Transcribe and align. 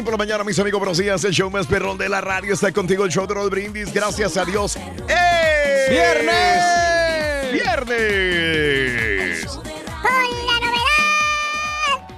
Morning 0.00 0.04
por 0.04 0.12
la 0.12 0.24
mañana, 0.24 0.44
mis 0.44 0.58
amigos, 0.58 0.80
buenos 0.80 0.96
días. 0.96 1.22
El 1.24 1.32
show 1.32 1.50
más 1.50 1.66
perrón 1.66 1.98
de 1.98 2.08
la 2.08 2.22
radio 2.22 2.54
está 2.54 2.72
contigo, 2.72 3.04
el 3.04 3.10
show 3.10 3.26
de 3.26 3.34
Raúl 3.34 3.50
Brindis. 3.50 3.92
Gracias 3.92 4.38
a 4.38 4.46
Dios. 4.46 4.76
¡Eh! 4.76 5.88
¡Viernes! 5.90 7.52
¡Viernes! 7.52 9.46
Con 9.46 10.46
la 10.46 10.58
novedad. 10.60 12.08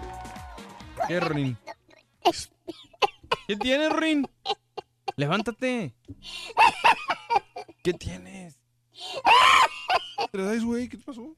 ¿Qué, 1.08 1.18
Rin? 1.20 1.58
¿Qué 3.48 3.56
tienes, 3.56 3.92
Rin? 3.92 4.30
Levántate. 5.16 5.92
¿Qué 7.82 7.94
tienes? 7.94 8.60
¿Te 10.30 10.58
güey? 10.60 10.88
¿Qué 10.88 10.98
te 10.98 11.04
pasó? 11.04 11.34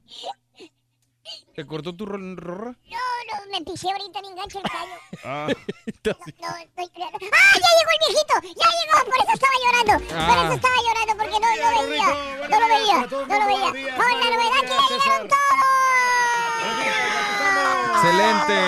¿Te 1.55 1.65
cortó 1.67 1.95
tu 1.95 2.05
ro- 2.05 2.19
rorra? 2.37 2.75
No, 2.91 2.99
no, 2.99 3.53
me 3.53 3.65
pisé 3.65 3.89
ahorita, 3.91 4.21
me 4.23 4.29
engancha 4.29 4.59
el 4.59 4.65
callo. 4.65 4.95
Ah. 5.25 5.47
No, 5.49 6.57
estoy 6.57 6.89
creando. 6.91 7.19
¡Ah, 7.33 7.55
ya 7.55 7.71
llegó 7.79 7.91
el 7.95 8.01
viejito! 8.09 8.35
¡Ya 8.43 8.69
llegó! 8.77 8.97
Por 9.07 9.17
eso 9.23 9.33
estaba 9.33 9.57
llorando. 9.65 9.95
Por 10.07 10.19
Ah. 10.19 10.45
eso 10.45 10.55
estaba 10.55 10.75
llorando, 10.85 11.13
porque 11.17 11.39
no, 11.41 11.49
no 11.57 11.69
veía. 11.89 12.09
No 12.51 12.61
lo 12.61 12.67
veía, 12.69 12.99
no 13.01 13.39
lo 13.39 13.47
veía. 13.47 13.97
Con 13.97 14.07
la 14.21 14.27
novedad 14.31 14.61
que 14.61 14.69
ya 14.69 14.87
llegaron 14.91 15.29
todos. 15.29 15.41
¡Excelente! 17.95 18.59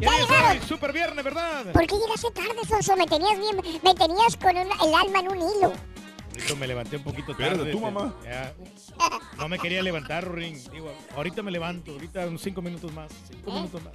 Ya 0.00 0.10
llegaron. 0.18 0.62
Super 0.68 0.92
viernes, 0.92 1.24
¿verdad? 1.24 1.64
¿Por 1.72 1.86
qué 1.86 1.96
llegaste 1.96 2.30
tarde, 2.32 2.60
Sonso? 2.68 2.96
Me 2.96 3.06
tenías 3.06 3.38
bien, 3.38 3.56
me 3.82 3.94
tenías 3.94 4.36
con 4.36 4.56
un- 4.56 4.72
el 4.88 4.94
alma 4.94 5.18
en 5.20 5.28
un 5.28 5.38
hilo. 5.38 5.72
Ahorita 6.36 6.54
me 6.56 6.66
levanté 6.66 6.96
un 6.96 7.02
poquito 7.02 7.34
tarde. 7.34 7.70
tú, 7.72 7.78
este, 7.78 7.80
mamá. 7.80 8.14
ya. 8.24 8.54
No 9.38 9.48
me 9.48 9.58
quería 9.58 9.82
levantar, 9.82 10.30
Ring. 10.32 10.56
Digo, 10.70 10.92
ahorita 11.16 11.42
me 11.42 11.50
levanto, 11.50 11.92
ahorita 11.92 12.26
unos 12.26 12.42
cinco 12.42 12.60
minutos 12.62 12.92
más. 12.92 13.10
Cinco 13.30 13.52
minutos 13.52 13.82
más. 13.82 13.92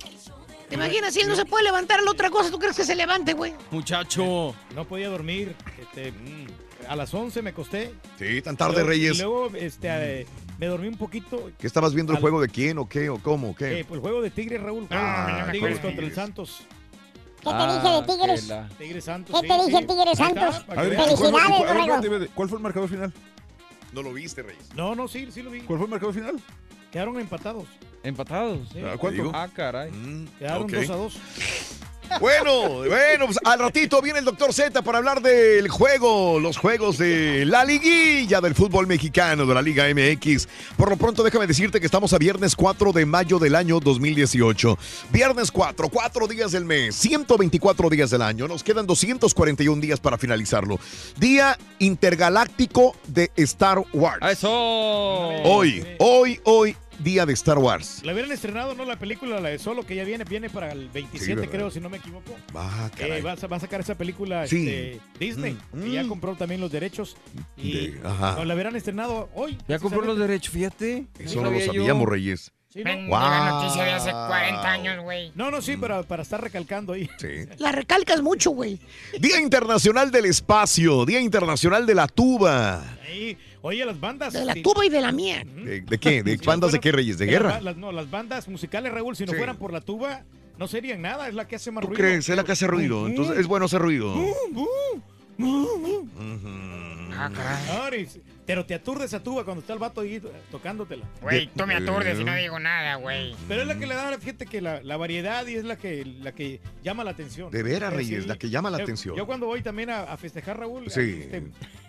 ¿Te 0.67 0.75
imaginas 0.75 1.13
si 1.13 1.19
él 1.21 1.27
no 1.27 1.35
se 1.35 1.45
puede 1.45 1.65
levantar 1.65 1.99
a 1.99 2.01
la 2.03 2.11
otra 2.11 2.29
cosa? 2.29 2.49
¿Tú 2.49 2.57
crees 2.57 2.75
que 2.75 2.85
se 2.85 2.95
levante, 2.95 3.33
güey? 3.33 3.53
Muchacho. 3.71 4.55
No 4.73 4.85
podía 4.85 5.09
dormir. 5.09 5.53
Este, 5.79 6.11
mm, 6.13 6.47
a 6.87 6.95
las 6.95 7.13
11 7.13 7.41
me 7.41 7.49
acosté. 7.49 7.93
Sí, 8.17 8.41
tan 8.41 8.55
tarde, 8.57 8.75
Luego- 8.75 8.89
Reyes. 8.89 9.15
Y 9.17 9.21
luego 9.21 9.51
este, 9.55 10.21
eh, 10.21 10.27
me 10.57 10.67
dormí 10.67 10.87
un 10.87 10.97
poquito. 10.97 11.51
¿Qué 11.59 11.67
estabas 11.67 11.93
viendo 11.93 12.13
el 12.13 12.17
Al- 12.17 12.21
juego 12.21 12.41
de 12.41 12.47
quién 12.47 12.77
o 12.77 12.87
qué 12.87 13.09
o 13.09 13.17
cómo 13.21 13.49
o 13.51 13.55
qué? 13.55 13.79
Eh, 13.81 13.85
pues 13.85 13.97
el 13.97 14.01
juego 14.01 14.21
de 14.21 14.29
Tigres, 14.31 14.61
Raúl. 14.61 14.87
Ah, 14.91 15.49
Tigres 15.51 15.79
con 15.79 15.89
contra 15.91 16.05
el. 16.05 16.15
Santos. 16.15 16.61
¿Qué 17.43 17.49
te 17.49 17.73
dije 17.73 18.01
de 18.01 18.01
Tigres? 18.07 18.47
la- 18.47 18.69
Tigres 18.77 19.03
Santos. 19.05 19.35
¿Qué 19.35 19.47
sí, 19.47 19.47
te 19.53 19.65
dije, 19.65 19.79
sí. 19.79 19.85
Tigres 19.87 20.17
Santos? 20.17 20.65
ver, 20.81 20.89
veas. 20.89 21.05
¿cuál 21.07 21.17
fue, 21.17 21.31
Felicidades, 21.31 21.57
cuál- 22.09 22.29
¿cuál 22.33 22.49
fue 22.49 22.57
el 22.57 22.63
marcador 22.63 22.89
final? 22.89 23.13
¿No 23.93 24.01
lo 24.03 24.13
viste, 24.13 24.41
Reyes? 24.43 24.69
No, 24.75 24.95
no, 24.95 25.07
sí, 25.07 25.27
sí 25.31 25.41
lo 25.41 25.49
vi. 25.51 25.61
¿Cuál 25.61 25.79
fue 25.79 25.85
el 25.85 25.91
marcador 25.91 26.13
final? 26.15 26.39
Quedaron 26.91 27.19
empatados. 27.19 27.65
¿Empatados? 28.03 28.69
Sí. 28.73 28.79
¿A 28.83 28.97
cuánto? 28.97 29.31
Ah, 29.33 29.47
caray. 29.53 29.91
Mm, 29.91 30.27
Quedaron 30.39 30.63
ok. 30.63 30.71
2 30.71 30.89
a 30.89 30.95
2. 30.95 31.19
Bueno, 32.19 32.83
bueno, 32.87 33.25
pues 33.25 33.39
al 33.43 33.59
ratito 33.59 34.01
viene 34.01 34.19
el 34.19 34.25
doctor 34.25 34.53
Z 34.53 34.81
para 34.81 34.97
hablar 34.97 35.21
del 35.21 35.69
juego, 35.69 36.39
los 36.39 36.57
juegos 36.57 36.97
de 36.97 37.45
la 37.45 37.63
liguilla 37.63 38.41
del 38.41 38.55
fútbol 38.55 38.87
mexicano, 38.87 39.45
de 39.45 39.53
la 39.53 39.61
Liga 39.61 39.85
MX. 39.93 40.47
Por 40.77 40.89
lo 40.89 40.97
pronto, 40.97 41.23
déjame 41.23 41.47
decirte 41.47 41.79
que 41.79 41.85
estamos 41.85 42.13
a 42.13 42.17
viernes 42.17 42.55
4 42.55 42.91
de 42.91 43.05
mayo 43.05 43.39
del 43.39 43.55
año 43.55 43.79
2018. 43.79 44.77
Viernes 45.11 45.51
4, 45.51 45.89
4 45.89 46.27
días 46.27 46.51
del 46.51 46.65
mes, 46.65 46.95
124 46.95 47.89
días 47.89 48.09
del 48.09 48.21
año. 48.21 48.47
Nos 48.47 48.63
quedan 48.63 48.85
241 48.85 49.81
días 49.81 49.99
para 49.99 50.17
finalizarlo. 50.17 50.79
Día 51.17 51.57
intergaláctico 51.79 52.95
de 53.07 53.31
Star 53.37 53.83
Wars. 53.93 54.19
¡Eso! 54.29 54.49
Hoy, 54.51 55.85
hoy, 55.99 56.39
hoy, 56.43 56.75
día 57.03 57.25
de 57.25 57.33
Star 57.33 57.57
Wars. 57.57 58.01
La 58.03 58.13
hubieran 58.13 58.31
estrenado, 58.31 58.75
¿no? 58.75 58.85
La 58.85 58.97
película, 58.99 59.39
la 59.39 59.49
de 59.49 59.59
Solo, 59.59 59.83
que 59.85 59.95
ya 59.95 60.03
viene, 60.03 60.23
viene 60.23 60.49
para 60.49 60.71
el 60.71 60.89
27, 60.89 61.35
¿verdad? 61.35 61.51
creo, 61.51 61.71
si 61.71 61.79
no 61.79 61.89
me 61.89 61.97
equivoco. 61.97 62.35
Ah, 62.55 62.89
Eh, 62.97 63.21
va, 63.21 63.31
a, 63.33 63.47
va 63.47 63.57
a 63.57 63.59
sacar 63.59 63.81
esa 63.81 63.95
película 63.95 64.45
Sí. 64.47 64.67
este, 64.67 64.99
Disney, 65.19 65.57
Mm, 65.73 65.81
que 65.83 65.91
ya 65.91 66.03
mm. 66.03 66.07
compró 66.09 66.35
también 66.35 66.61
los 66.61 66.71
derechos. 66.71 67.15
Y 67.57 67.87
De- 67.91 68.01
ajá. 68.03 68.35
no, 68.37 68.45
la 68.45 68.53
hubieran 68.53 68.75
estrenado 68.75 69.29
hoy. 69.33 69.57
Ya 69.67 69.79
compró 69.79 70.01
los 70.03 70.17
derechos, 70.17 70.53
fíjate. 70.53 71.07
Eso 71.19 71.41
no 71.41 71.51
lo 71.51 71.59
sabíamos, 71.59 72.07
Reyes. 72.07 72.51
Sí, 72.73 72.83
¿no? 72.85 72.91
Wow. 73.07 73.19
la 73.19 73.49
noticia 73.51 73.83
de 73.83 73.91
hace 73.91 74.11
40 74.11 74.71
años, 74.71 75.03
güey. 75.03 75.31
No, 75.35 75.51
no, 75.51 75.61
sí, 75.61 75.75
para, 75.75 76.03
para 76.03 76.23
estar 76.23 76.39
recalcando 76.41 76.93
ahí. 76.93 77.09
Sí. 77.17 77.27
La 77.57 77.71
recalcas 77.73 78.21
mucho, 78.21 78.51
güey. 78.51 78.79
Día 79.19 79.41
Internacional 79.41 80.09
del 80.09 80.25
Espacio, 80.25 81.05
Día 81.05 81.19
Internacional 81.19 81.85
de 81.85 81.95
la 81.95 82.07
Tuba. 82.07 82.81
Ahí, 83.05 83.37
oye, 83.61 83.83
las 83.85 83.99
bandas. 83.99 84.31
De 84.31 84.45
la 84.45 84.53
sí. 84.53 84.61
tuba 84.61 84.85
y 84.85 84.89
de 84.89 85.01
la 85.01 85.11
mía. 85.11 85.43
¿De, 85.45 85.81
de 85.81 85.97
qué? 85.97 86.23
¿De 86.23 86.37
Si 86.37 86.45
no 86.45 86.45
bandas 86.45 86.71
de 86.71 86.79
qué, 86.79 86.93
Reyes? 86.93 87.17
¿De 87.17 87.25
guerra? 87.25 87.59
las- 87.59 87.75
no, 87.75 87.91
las 87.91 88.09
bandas 88.09 88.47
musicales, 88.47 88.93
Raúl, 88.93 89.17
si 89.17 89.25
no 89.25 89.33
Sí. 89.33 89.37
fueran 89.37 89.57
por 89.57 89.73
la 89.73 89.81
tuba, 89.81 90.23
no 90.57 90.67
serían 90.69 91.01
nada. 91.01 91.27
Es 91.27 91.33
la 91.33 91.45
que 91.49 91.57
hace 91.57 91.71
más 91.71 91.81
¿Tú 91.81 91.87
ruido. 91.89 92.01
crees? 92.01 92.29
Es 92.29 92.35
la 92.37 92.45
que 92.45 92.53
hace 92.53 92.67
ruido. 92.67 93.05
Entonces 93.05 93.37
es 93.37 93.47
bueno 93.47 93.65
hacer 93.65 93.81
ruido. 93.81 94.15
Ah, 97.13 97.29
caray. 97.33 97.69
Ahora, 97.77 97.97
y- 97.97 98.07
Pero 98.45 98.65
te 98.65 98.73
aturdes 98.73 99.13
a 99.13 99.21
tuba 99.23 99.43
cuando 99.45 99.61
está 99.61 99.73
el 99.73 99.79
vato 99.79 100.01
ahí 100.01 100.15
eh, 100.15 100.21
tocándotela. 100.49 101.05
Güey, 101.21 101.47
tú 101.55 101.65
me 101.67 101.75
aturdes 101.75 102.17
Eh. 102.17 102.21
y 102.21 102.25
no 102.25 102.35
digo 102.35 102.59
nada, 102.59 102.95
güey. 102.95 103.35
Pero 103.47 103.61
es 103.61 103.67
la 103.67 103.77
que 103.77 103.85
le 103.85 103.95
da, 103.95 104.17
fíjate 104.17 104.45
que 104.47 104.61
la, 104.61 104.81
la 104.81 104.97
variedad 104.97 105.45
y 105.47 105.55
es 105.55 105.63
la 105.63 105.77
que, 105.77 106.03
la 106.05 106.31
que 106.33 106.59
llama 106.83 107.03
la 107.03 107.11
atención. 107.11 107.51
De 107.51 107.63
veras, 107.63 107.93
Eh, 107.93 107.97
Reyes, 107.97 108.23
sí. 108.23 108.27
la 108.29 108.37
que 108.37 108.49
llama 108.49 108.69
la 108.71 108.79
Yo- 108.79 108.83
atención. 108.83 109.15
Yo 109.15 109.25
cuando 109.25 109.45
voy 109.45 109.61
también 109.61 109.89
a, 109.91 110.01
a 110.03 110.17
festejar, 110.17 110.59
Raúl, 110.59 110.89
Sí. 110.89 111.19
este, 111.21 111.43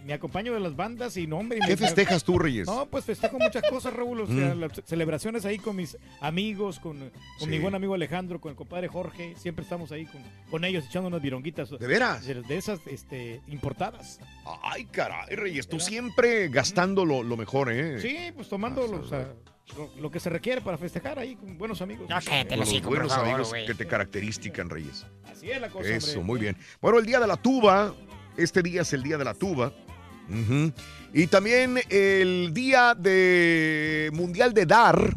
me 0.05 0.13
acompaño 0.13 0.53
de 0.53 0.61
las 0.61 0.77
bandas 0.77 1.17
y 1.17 1.27
no, 1.27 1.39
hombre. 1.39 1.59
y 1.59 1.61
¿Qué 1.63 1.69
me- 1.71 1.77
festejas 1.77 2.23
tú, 2.23 2.39
Reyes? 2.39 2.67
No, 2.67 2.87
pues 2.87 3.05
festejo 3.05 3.39
muchas 3.39 3.63
cosas, 3.71 3.93
Raúl. 3.95 4.21
O 4.21 4.27
sea, 4.27 4.55
Mm. 4.55 4.61
las 4.61 4.73
celebraciones 4.85 5.45
ahí 5.47 5.59
con 5.59 5.77
mis 5.77 5.97
amigos, 6.21 6.79
con, 6.81 7.11
con 7.39 7.51
mi 7.51 7.59
buen 7.59 7.75
amigo 7.75 7.95
Alejandro, 7.95 8.41
con 8.41 8.51
el 8.51 8.57
compadre 8.57 8.89
Jorge. 8.89 9.35
Siempre 9.39 9.63
estamos 9.63 9.91
ahí 9.91 10.05
con, 10.07 10.21
con 10.51 10.65
ellos 10.65 10.85
echando 10.87 11.09
unas 11.09 11.23
vironguitas. 11.23 11.71
¿De 11.71 11.87
veras? 11.87 12.27
De, 12.27 12.43
de 12.43 12.57
esas 12.57 12.81
este, 12.87 13.41
importadas. 13.49 14.21
Ay, 14.63 14.85
caray, 14.87 15.35
Reyes, 15.37 15.69
tú 15.69 15.79
siempre 15.81 16.49
gastando 16.49 17.05
lo, 17.05 17.23
lo 17.23 17.37
mejor, 17.37 17.71
¿eh? 17.73 18.01
Sí, 18.01 18.33
pues 18.35 18.49
tomando 18.49 18.87
sea, 19.05 19.33
lo, 19.77 19.91
lo 20.01 20.11
que 20.11 20.19
se 20.21 20.31
requiere 20.31 20.61
para 20.61 20.77
festejar 20.79 21.19
ahí 21.19 21.37
con 21.37 21.57
buenos 21.57 21.81
amigos. 21.81 22.09
No, 22.09 22.17
cállate 22.25 22.57
los 22.57 22.73
por 22.75 22.83
buenos 22.91 23.13
favor, 23.13 23.29
amigos 23.29 23.49
güey. 23.51 23.67
que 23.67 23.75
te 23.75 23.87
caracterizan, 23.87 24.69
Reyes. 24.69 25.07
Así 25.25 25.51
es 25.51 25.61
la 25.61 25.69
cosa, 25.69 25.89
Eso, 25.89 26.19
hombre. 26.19 26.25
muy 26.25 26.41
bien. 26.41 26.57
Bueno, 26.81 26.99
el 26.99 27.07
día 27.07 27.21
de 27.21 27.27
la 27.27 27.37
tuba. 27.37 27.95
Este 28.37 28.63
día 28.63 28.81
es 28.83 28.93
el 28.95 29.03
día 29.03 29.19
de 29.19 29.25
la 29.25 29.35
tuba. 29.35 29.73
Ujú. 30.29 30.73
Y 31.13 31.27
también 31.27 31.79
el 31.91 32.53
día 32.55 32.95
de 32.95 34.11
mundial 34.15 34.55
de 34.55 34.67
dar. 34.67 35.17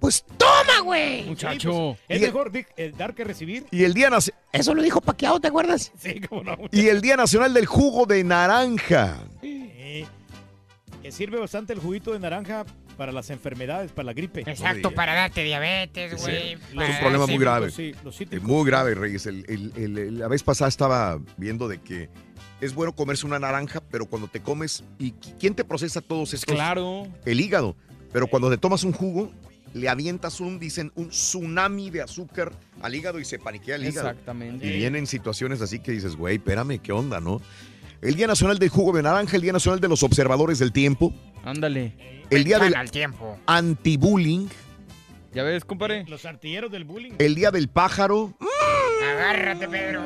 Pues 0.00 0.24
toma, 0.38 0.80
güey. 0.82 1.24
Muchacho. 1.26 1.96
Es 2.08 2.20
Y 2.20 2.24
el- 2.24 2.32
mejor 2.32 2.50
eh, 2.54 2.92
dar 2.96 3.14
que 3.14 3.22
recibir. 3.22 3.66
Y 3.70 3.84
el 3.84 3.92
Día 3.94 4.08
Naci- 4.10 4.32
Eso 4.52 4.74
lo 4.74 4.82
dijo 4.82 5.00
Paquiao, 5.00 5.38
¿te 5.40 5.48
acuerdas? 5.48 5.92
Sí, 5.98 6.20
cómo 6.20 6.42
no. 6.42 6.56
y 6.72 6.86
el 6.88 7.00
Día 7.02 7.16
Nacional 7.16 7.52
del 7.54 7.66
Jugo 7.66 8.06
de 8.06 8.24
Naranja. 8.24 9.18
Que 11.02 11.12
sirve 11.12 11.38
bastante 11.38 11.72
el 11.72 11.78
juguito 11.80 12.12
de 12.12 12.18
naranja 12.18 12.66
para 12.98 13.10
las 13.10 13.30
enfermedades, 13.30 13.90
para 13.90 14.04
la 14.06 14.12
gripe. 14.12 14.42
Exacto, 14.46 14.90
para 14.90 15.14
darte 15.14 15.42
diabetes, 15.42 16.12
Sí. 16.20 16.20
güey. 16.20 16.52
Es 16.52 16.60
un 16.94 17.00
problema 17.00 17.26
muy 17.26 17.38
grave. 17.38 17.70
sí, 17.70 17.94
Es 18.30 18.42
muy 18.42 18.66
grave, 18.66 18.94
Reyes. 18.94 19.24
El- 19.24 19.44
el- 19.48 19.72
el- 19.76 19.98
el- 19.98 20.18
la 20.18 20.28
vez 20.28 20.42
pasada 20.42 20.68
estaba 20.68 21.18
viendo 21.38 21.68
de 21.68 21.78
que 21.80 22.10
es 22.60 22.74
bueno 22.74 22.94
comerse 22.94 23.24
una 23.26 23.38
naranja, 23.38 23.80
pero 23.90 24.04
cuando 24.06 24.28
te 24.28 24.40
comes, 24.42 24.84
¿y 24.98 25.12
qui- 25.12 25.34
quién 25.40 25.54
te 25.54 25.64
procesa 25.64 26.02
todos 26.02 26.34
estos? 26.34 26.54
Claro. 26.54 27.06
El 27.24 27.40
hígado. 27.40 27.76
Pero 28.12 28.26
cuando 28.26 28.50
te 28.50 28.58
tomas 28.58 28.84
un 28.84 28.92
jugo, 28.92 29.30
le 29.74 29.88
avientas 29.88 30.40
un, 30.40 30.58
dicen, 30.58 30.90
un 30.96 31.10
tsunami 31.10 31.90
de 31.90 32.02
azúcar 32.02 32.52
al 32.82 32.94
hígado 32.94 33.18
y 33.20 33.24
se 33.24 33.38
paniquea 33.38 33.76
el 33.76 33.86
hígado. 33.88 34.08
Exactamente. 34.08 34.66
Y 34.66 34.76
vienen 34.78 35.06
situaciones 35.06 35.60
así 35.60 35.78
que 35.78 35.92
dices, 35.92 36.16
güey, 36.16 36.36
espérame, 36.36 36.78
¿qué 36.80 36.92
onda, 36.92 37.20
no? 37.20 37.40
El 38.02 38.14
Día 38.14 38.26
Nacional 38.26 38.58
del 38.58 38.68
Jugo 38.70 38.96
de 38.96 39.02
Naranja, 39.02 39.36
el 39.36 39.42
Día 39.42 39.52
Nacional 39.52 39.78
de 39.80 39.88
los 39.88 40.02
Observadores 40.02 40.58
del 40.58 40.72
Tiempo, 40.72 41.12
Ándale. 41.44 42.24
el 42.30 42.44
Día 42.44 42.58
del. 42.58 42.74
Anti-Bullying, 43.46 44.48
Ya 45.34 45.42
ves, 45.42 45.64
compadre. 45.64 46.04
Los 46.08 46.24
artilleros 46.24 46.70
del 46.72 46.84
bullying. 46.84 47.12
el 47.18 47.34
Día 47.34 47.50
del 47.50 47.68
Pájaro, 47.68 48.34
Agárrate, 49.12 49.68
Pedro. 49.68 50.02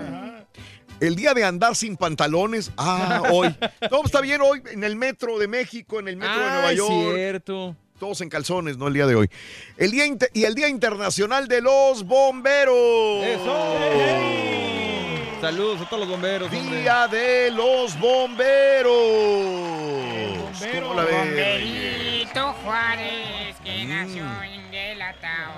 el 1.00 1.16
Día 1.16 1.34
de 1.34 1.44
Andar 1.44 1.74
sin 1.76 1.96
Pantalones. 1.96 2.70
Ah, 2.76 3.22
hoy. 3.32 3.54
Todo 3.88 4.04
está 4.04 4.20
bien 4.20 4.40
hoy 4.42 4.60
en 4.72 4.84
el 4.84 4.96
metro 4.96 5.38
de 5.38 5.48
México, 5.48 6.00
en 6.00 6.08
el 6.08 6.16
metro 6.16 6.34
de 6.36 6.44
Ah, 6.44 6.52
Nueva 6.54 6.72
es 6.72 6.76
York. 6.78 7.14
cierto. 7.14 7.76
Todos 8.04 8.20
en 8.20 8.28
calzones, 8.28 8.76
¿no? 8.76 8.88
El 8.88 8.92
día 8.92 9.06
de 9.06 9.14
hoy. 9.14 9.30
El 9.78 9.90
día 9.90 10.04
inter- 10.04 10.28
y 10.34 10.44
el 10.44 10.54
Día 10.54 10.68
Internacional 10.68 11.48
de 11.48 11.62
los 11.62 12.04
Bomberos. 12.04 13.24
¡Eso! 13.24 13.76
Saludos 15.40 15.80
a 15.80 15.88
todos 15.88 16.00
los 16.00 16.08
bomberos, 16.10 16.52
hombre. 16.52 16.80
Día 16.82 17.08
de 17.08 17.50
los 17.50 17.98
Bomberos. 17.98 18.92
bombero. 20.60 20.82
¿Cómo 20.82 20.94
la 20.94 21.04
ves, 21.04 21.14
Bomberito 21.16 22.52
Juárez, 22.62 23.56
que 23.64 23.84
Mm. 23.86 23.88
nació 23.88 24.42
en 24.42 24.74
el 24.74 25.00
atao. 25.00 25.54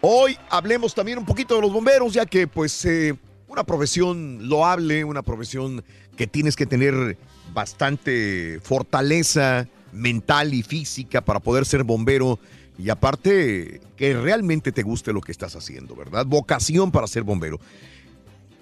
Hoy 0.00 0.38
hablemos 0.48 0.94
también 0.94 1.18
un 1.18 1.26
poquito 1.26 1.56
de 1.56 1.62
los 1.62 1.72
bomberos, 1.72 2.12
ya 2.12 2.24
que 2.24 2.46
pues 2.46 2.84
eh, 2.84 3.16
una 3.48 3.64
profesión 3.64 4.48
loable, 4.48 5.02
una 5.02 5.22
profesión 5.22 5.84
que 6.16 6.28
tienes 6.28 6.54
que 6.54 6.66
tener 6.66 7.16
bastante 7.52 8.60
fortaleza 8.62 9.66
mental 9.92 10.54
y 10.54 10.62
física 10.62 11.20
para 11.20 11.40
poder 11.40 11.64
ser 11.66 11.84
bombero 11.84 12.38
y 12.78 12.88
aparte 12.90 13.80
que 13.96 14.14
realmente 14.14 14.72
te 14.72 14.82
guste 14.82 15.12
lo 15.12 15.20
que 15.20 15.32
estás 15.32 15.54
haciendo, 15.56 15.94
¿verdad? 15.94 16.24
Vocación 16.26 16.90
para 16.90 17.06
ser 17.06 17.22
bombero. 17.22 17.60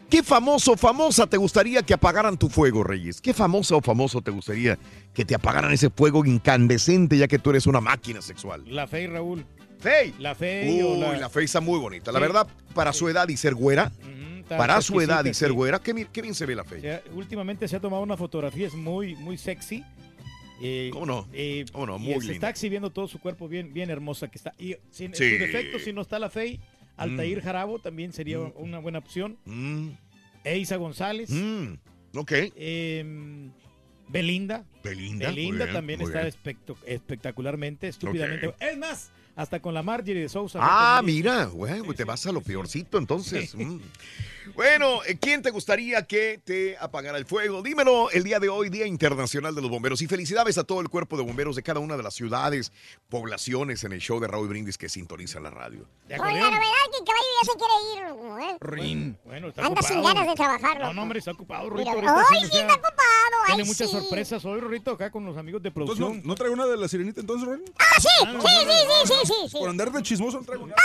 ¿Qué 0.08 0.24
famoso 0.24 0.72
o 0.72 0.76
famosa 0.76 1.28
te 1.28 1.36
gustaría 1.36 1.82
que 1.84 1.94
apagaran 1.94 2.36
tu 2.36 2.48
fuego, 2.48 2.82
Reyes? 2.82 3.20
¿Qué 3.20 3.32
famosa 3.32 3.76
o 3.76 3.80
famoso 3.80 4.20
te 4.20 4.32
gustaría 4.32 4.76
que 5.14 5.24
te 5.24 5.36
apagaran 5.36 5.72
ese 5.72 5.88
fuego 5.88 6.24
incandescente 6.26 7.16
ya 7.16 7.28
que 7.28 7.38
tú 7.38 7.50
eres 7.50 7.66
una 7.68 7.80
máquina 7.80 8.20
sexual? 8.20 8.64
La 8.66 8.88
Fey, 8.88 9.06
Raúl. 9.06 9.46
¡Fey! 9.78 10.12
La 10.18 10.34
Fey 10.34 10.82
o 10.82 10.94
Uy, 10.94 10.98
la... 10.98 11.16
la 11.16 11.28
Fey 11.28 11.44
está 11.44 11.60
muy 11.60 11.78
bonita. 11.78 12.10
La 12.10 12.18
Sí. 12.18 12.22
verdad, 12.22 12.48
para 12.74 12.92
su 12.92 13.08
edad 13.08 13.28
y 13.28 13.36
ser 13.36 13.54
güera, 13.54 13.92
para 14.48 14.82
su 14.82 15.00
edad 15.00 15.24
y 15.24 15.32
ser 15.32 15.50
sí. 15.50 15.54
güera, 15.54 15.78
qué, 15.78 16.08
qué 16.12 16.22
bien 16.22 16.34
se 16.34 16.44
ve 16.44 16.56
la 16.56 16.62
O 16.62 16.64
Fey. 16.64 16.80
sea, 16.80 17.00
últimamente 17.14 17.68
se 17.68 17.76
ha 17.76 17.80
tomado 17.80 18.02
una 18.02 18.16
fotografía, 18.16 18.66
es 18.66 18.74
muy, 18.74 19.14
muy 19.14 19.38
sexy. 19.38 19.84
Eh, 20.60 20.90
¿Cómo 20.92 21.06
no? 21.06 21.28
eh, 21.32 21.64
¿Cómo 21.72 21.86
no? 21.86 21.96
y 21.96 22.00
Muy 22.00 22.12
se 22.14 22.20
linda. 22.20 22.32
está 22.34 22.50
exhibiendo 22.50 22.90
todo 22.90 23.08
su 23.08 23.18
cuerpo 23.18 23.48
bien, 23.48 23.72
bien 23.72 23.88
hermosa 23.90 24.28
que 24.30 24.38
está. 24.38 24.54
Y 24.58 24.76
sin 24.90 25.14
Sí. 25.14 25.30
su 25.32 25.38
defecto, 25.44 25.78
si 25.78 25.92
no 25.92 26.02
está 26.02 26.18
la 26.18 26.28
Fey, 26.30 26.60
Altair 26.96 27.38
Mm. 27.38 27.42
Jarabo 27.42 27.78
también 27.78 28.12
sería 28.12 28.38
Mm. 28.38 28.52
una 28.56 28.78
buena 28.78 28.98
opción. 28.98 29.38
Mm, 29.46 29.88
Eisa 30.44 30.76
González. 30.76 31.30
mm, 31.30 31.74
ok. 32.16 32.32
em, 32.56 33.50
Belinda. 34.08 34.64
Belinda. 34.82 35.28
Belinda 35.28 35.64
bien, 35.66 35.74
también 35.74 36.00
está 36.02 36.26
espectacularmente, 36.86 37.88
estúpidamente. 37.88 38.48
Ok. 38.48 38.56
Es 38.60 38.76
más, 38.76 39.12
hasta 39.36 39.60
con 39.60 39.72
la 39.72 39.82
Marjorie 39.84 40.22
de 40.22 40.28
Sousa. 40.28 40.58
Ah, 40.60 41.00
mira, 41.04 41.44
güey, 41.46 41.80
te 41.96 42.04
vas 42.04 42.26
a 42.26 42.32
lo 42.32 42.40
peorcito 42.40 42.98
entonces. 42.98 43.54
Bueno, 44.54 45.02
eh, 45.04 45.18
¿quién 45.20 45.42
te 45.42 45.50
gustaría 45.50 46.06
que 46.06 46.40
te 46.44 46.76
apagara 46.78 47.18
el 47.18 47.26
fuego? 47.26 47.62
Dímelo 47.62 48.10
el 48.10 48.22
día 48.24 48.38
de 48.40 48.48
hoy, 48.48 48.68
Día 48.70 48.86
Internacional 48.86 49.54
de 49.54 49.60
los 49.62 49.70
Bomberos. 49.70 50.00
Y 50.02 50.06
felicidades 50.06 50.56
a 50.58 50.64
todo 50.64 50.80
el 50.80 50.88
cuerpo 50.88 51.16
de 51.16 51.22
bomberos 51.22 51.54
de 51.56 51.62
cada 51.62 51.80
una 51.80 51.96
de 51.96 52.02
las 52.02 52.14
ciudades, 52.14 52.72
poblaciones 53.08 53.84
en 53.84 53.92
el 53.92 54.00
show 54.00 54.18
de 54.20 54.26
Raúl 54.28 54.48
Brindis 54.48 54.78
que 54.78 54.88
sintoniza 54.88 55.40
la 55.40 55.50
radio. 55.50 55.86
¿De 56.08 56.16
Con 56.16 56.26
la 56.28 56.34
novedad 56.40 56.58
que 56.90 56.98
el 56.98 57.04
caballo 57.04 57.26
ya 57.42 57.52
se 57.52 57.58
quiere 57.58 57.74
ir, 57.94 58.02
¿eh? 58.50 58.56
Rin. 58.60 59.18
Bueno, 59.24 59.48
está 59.48 59.66
Anda 59.66 59.82
sin 59.82 59.98
ocupado. 59.98 60.14
ganas 60.14 60.30
de 60.30 60.34
trabajar, 60.36 60.80
No, 60.80 60.92
no, 60.94 61.02
hombre, 61.02 61.18
está 61.18 61.32
ocupado, 61.32 61.68
Rorito. 61.70 61.90
¡Ay, 61.90 61.96
ahorita 62.06 62.24
sí 62.50 62.58
está 62.58 62.74
ocupado! 62.74 62.96
¡Ay, 63.46 63.54
Tiene 63.54 63.64
muchas 63.64 63.90
sí! 63.90 63.96
sorpresas 63.96 64.44
hoy, 64.44 64.60
Rorito, 64.60 64.90
acá 64.92 65.10
con 65.10 65.24
los 65.26 65.36
amigos 65.36 65.62
de 65.62 65.68
Entonces, 65.68 65.96
producción. 65.96 66.22
¿no, 66.22 66.28
¿no 66.28 66.34
traigo 66.34 66.54
una 66.54 66.66
de 66.66 66.76
la 66.76 66.88
sirenita 66.88 67.20
entonces, 67.20 67.48
Ren? 67.48 67.62
¡Ah, 67.78 67.84
sí! 68.00 68.08
Sí, 68.20 68.26
sí, 68.48 68.66
sí, 68.66 68.74
sí, 69.06 69.14
sí, 69.24 69.34
sí. 69.50 69.56
Por 69.58 69.68
andar 69.68 69.90
de 69.92 70.02
chismoso 70.02 70.38
no 70.40 70.46
traigo 70.46 70.66
nada. 70.66 70.80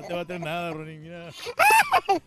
No 0.00 0.06
te 0.06 0.14
va 0.14 0.20
a 0.20 0.24
traer 0.24 0.40
nada, 0.40 0.72
Ronin, 0.72 1.02
mira. 1.02 1.30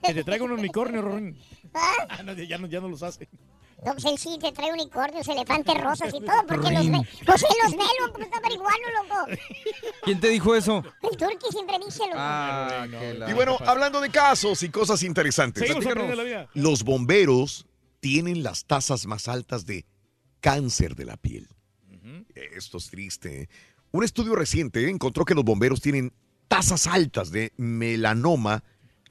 Que 0.04 0.14
te 0.14 0.24
traiga 0.24 0.46
un 0.46 0.52
unicornio, 0.52 1.02
Ronin. 1.02 1.38
Ah, 1.74 2.22
no, 2.24 2.34
ya, 2.34 2.58
no, 2.58 2.68
ya 2.68 2.80
no 2.80 2.88
los 2.88 3.04
hace. 3.04 3.28
No, 3.86 3.92
pues 3.94 4.06
él 4.06 4.18
sí 4.18 4.38
te 4.40 4.52
trae 4.52 4.72
unicornios, 4.72 5.28
elefantes 5.28 5.81
rosas 5.81 6.14
y 6.14 6.22
todo, 6.24 6.46
porque 6.48 6.72
los 6.72 6.90
ve. 6.90 7.02
Pues 7.25 7.44
él 7.44 7.56
los 7.64 7.72
ve, 7.72 7.84
loco, 8.00 8.14
pues 8.14 8.25
está 8.28 8.40
marihuano, 8.40 8.88
loco. 9.02 9.42
¿Quién 10.04 10.20
te 10.22 10.30
dijo 10.30 10.56
eso? 10.56 10.84
El 11.02 11.18
turqui 11.18 11.48
siempre 11.52 11.78
dice, 11.86 12.04
loco. 12.06 12.16
Ah, 12.16 12.88
Y 13.28 13.34
bueno, 13.34 13.58
hablando 13.66 14.00
de 14.00 14.10
casos 14.10 14.64
y 14.64 14.69
cosas 14.69 15.04
interesantes. 15.04 15.68
La. 15.69 16.50
Los 16.54 16.84
bomberos 16.84 17.66
tienen 18.00 18.44
las 18.44 18.66
tasas 18.66 19.06
más 19.06 19.28
altas 19.28 19.66
de 19.66 19.86
cáncer 20.40 20.96
de 20.96 21.06
la 21.06 21.18
piel. 21.18 21.50
Esto 22.36 22.78
es 22.78 22.90
triste. 22.90 23.50
Un 23.92 24.04
estudio 24.04 24.36
reciente 24.36 24.90
encontró 24.90 25.26
que 25.26 25.36
los 25.36 25.44
bomberos 25.44 25.81
tienen 25.81 26.14
tasas 26.54 26.86
altas 26.86 27.32
de 27.32 27.52
melanoma 27.58 28.64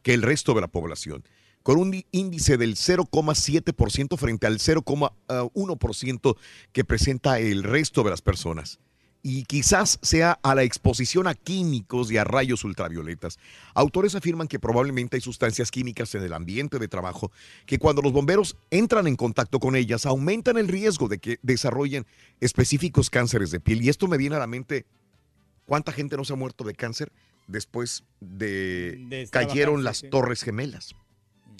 que 0.04 0.14
el 0.14 0.22
resto 0.22 0.54
de 0.54 0.60
la 0.60 0.68
población, 0.68 1.24
con 1.64 1.76
un 1.76 1.90
di- 1.90 2.06
índice 2.12 2.56
del 2.56 2.76
0,7% 2.76 4.16
frente 4.16 4.46
al 4.46 4.60
0,1% 4.60 6.36
que 6.70 6.84
presenta 6.84 7.40
el 7.40 7.64
resto 7.64 8.04
de 8.04 8.10
las 8.10 8.22
personas. 8.22 8.78
Y 9.24 9.42
quizás 9.42 9.98
sea 10.02 10.38
a 10.44 10.54
la 10.54 10.62
exposición 10.62 11.26
a 11.26 11.34
químicos 11.34 12.12
y 12.12 12.16
a 12.16 12.22
rayos 12.22 12.62
ultravioletas. 12.62 13.40
Autores 13.74 14.14
afirman 14.14 14.46
que 14.46 14.60
probablemente 14.60 15.16
hay 15.16 15.20
sustancias 15.20 15.72
químicas 15.72 16.14
en 16.14 16.22
el 16.22 16.34
ambiente 16.34 16.78
de 16.78 16.86
trabajo 16.86 17.32
que 17.66 17.80
cuando 17.80 18.02
los 18.02 18.12
bomberos 18.12 18.56
entran 18.70 19.08
en 19.08 19.16
contacto 19.16 19.58
con 19.58 19.74
ellas 19.74 20.06
aumentan 20.06 20.58
el 20.58 20.68
riesgo 20.68 21.08
de 21.08 21.18
que 21.18 21.40
desarrollen 21.42 22.06
específicos 22.40 23.10
cánceres 23.10 23.50
de 23.50 23.58
piel. 23.58 23.82
Y 23.82 23.88
esto 23.88 24.06
me 24.06 24.16
viene 24.16 24.36
a 24.36 24.40
la 24.40 24.46
mente, 24.46 24.86
¿cuánta 25.66 25.90
gente 25.90 26.16
no 26.16 26.24
se 26.24 26.34
ha 26.34 26.36
muerto 26.36 26.62
de 26.62 26.74
cáncer 26.74 27.10
después 27.46 28.04
de, 28.20 29.04
De 29.08 29.28
cayeron 29.30 29.84
las 29.84 29.98
sí. 29.98 30.08
torres 30.08 30.42
gemelas? 30.42 30.94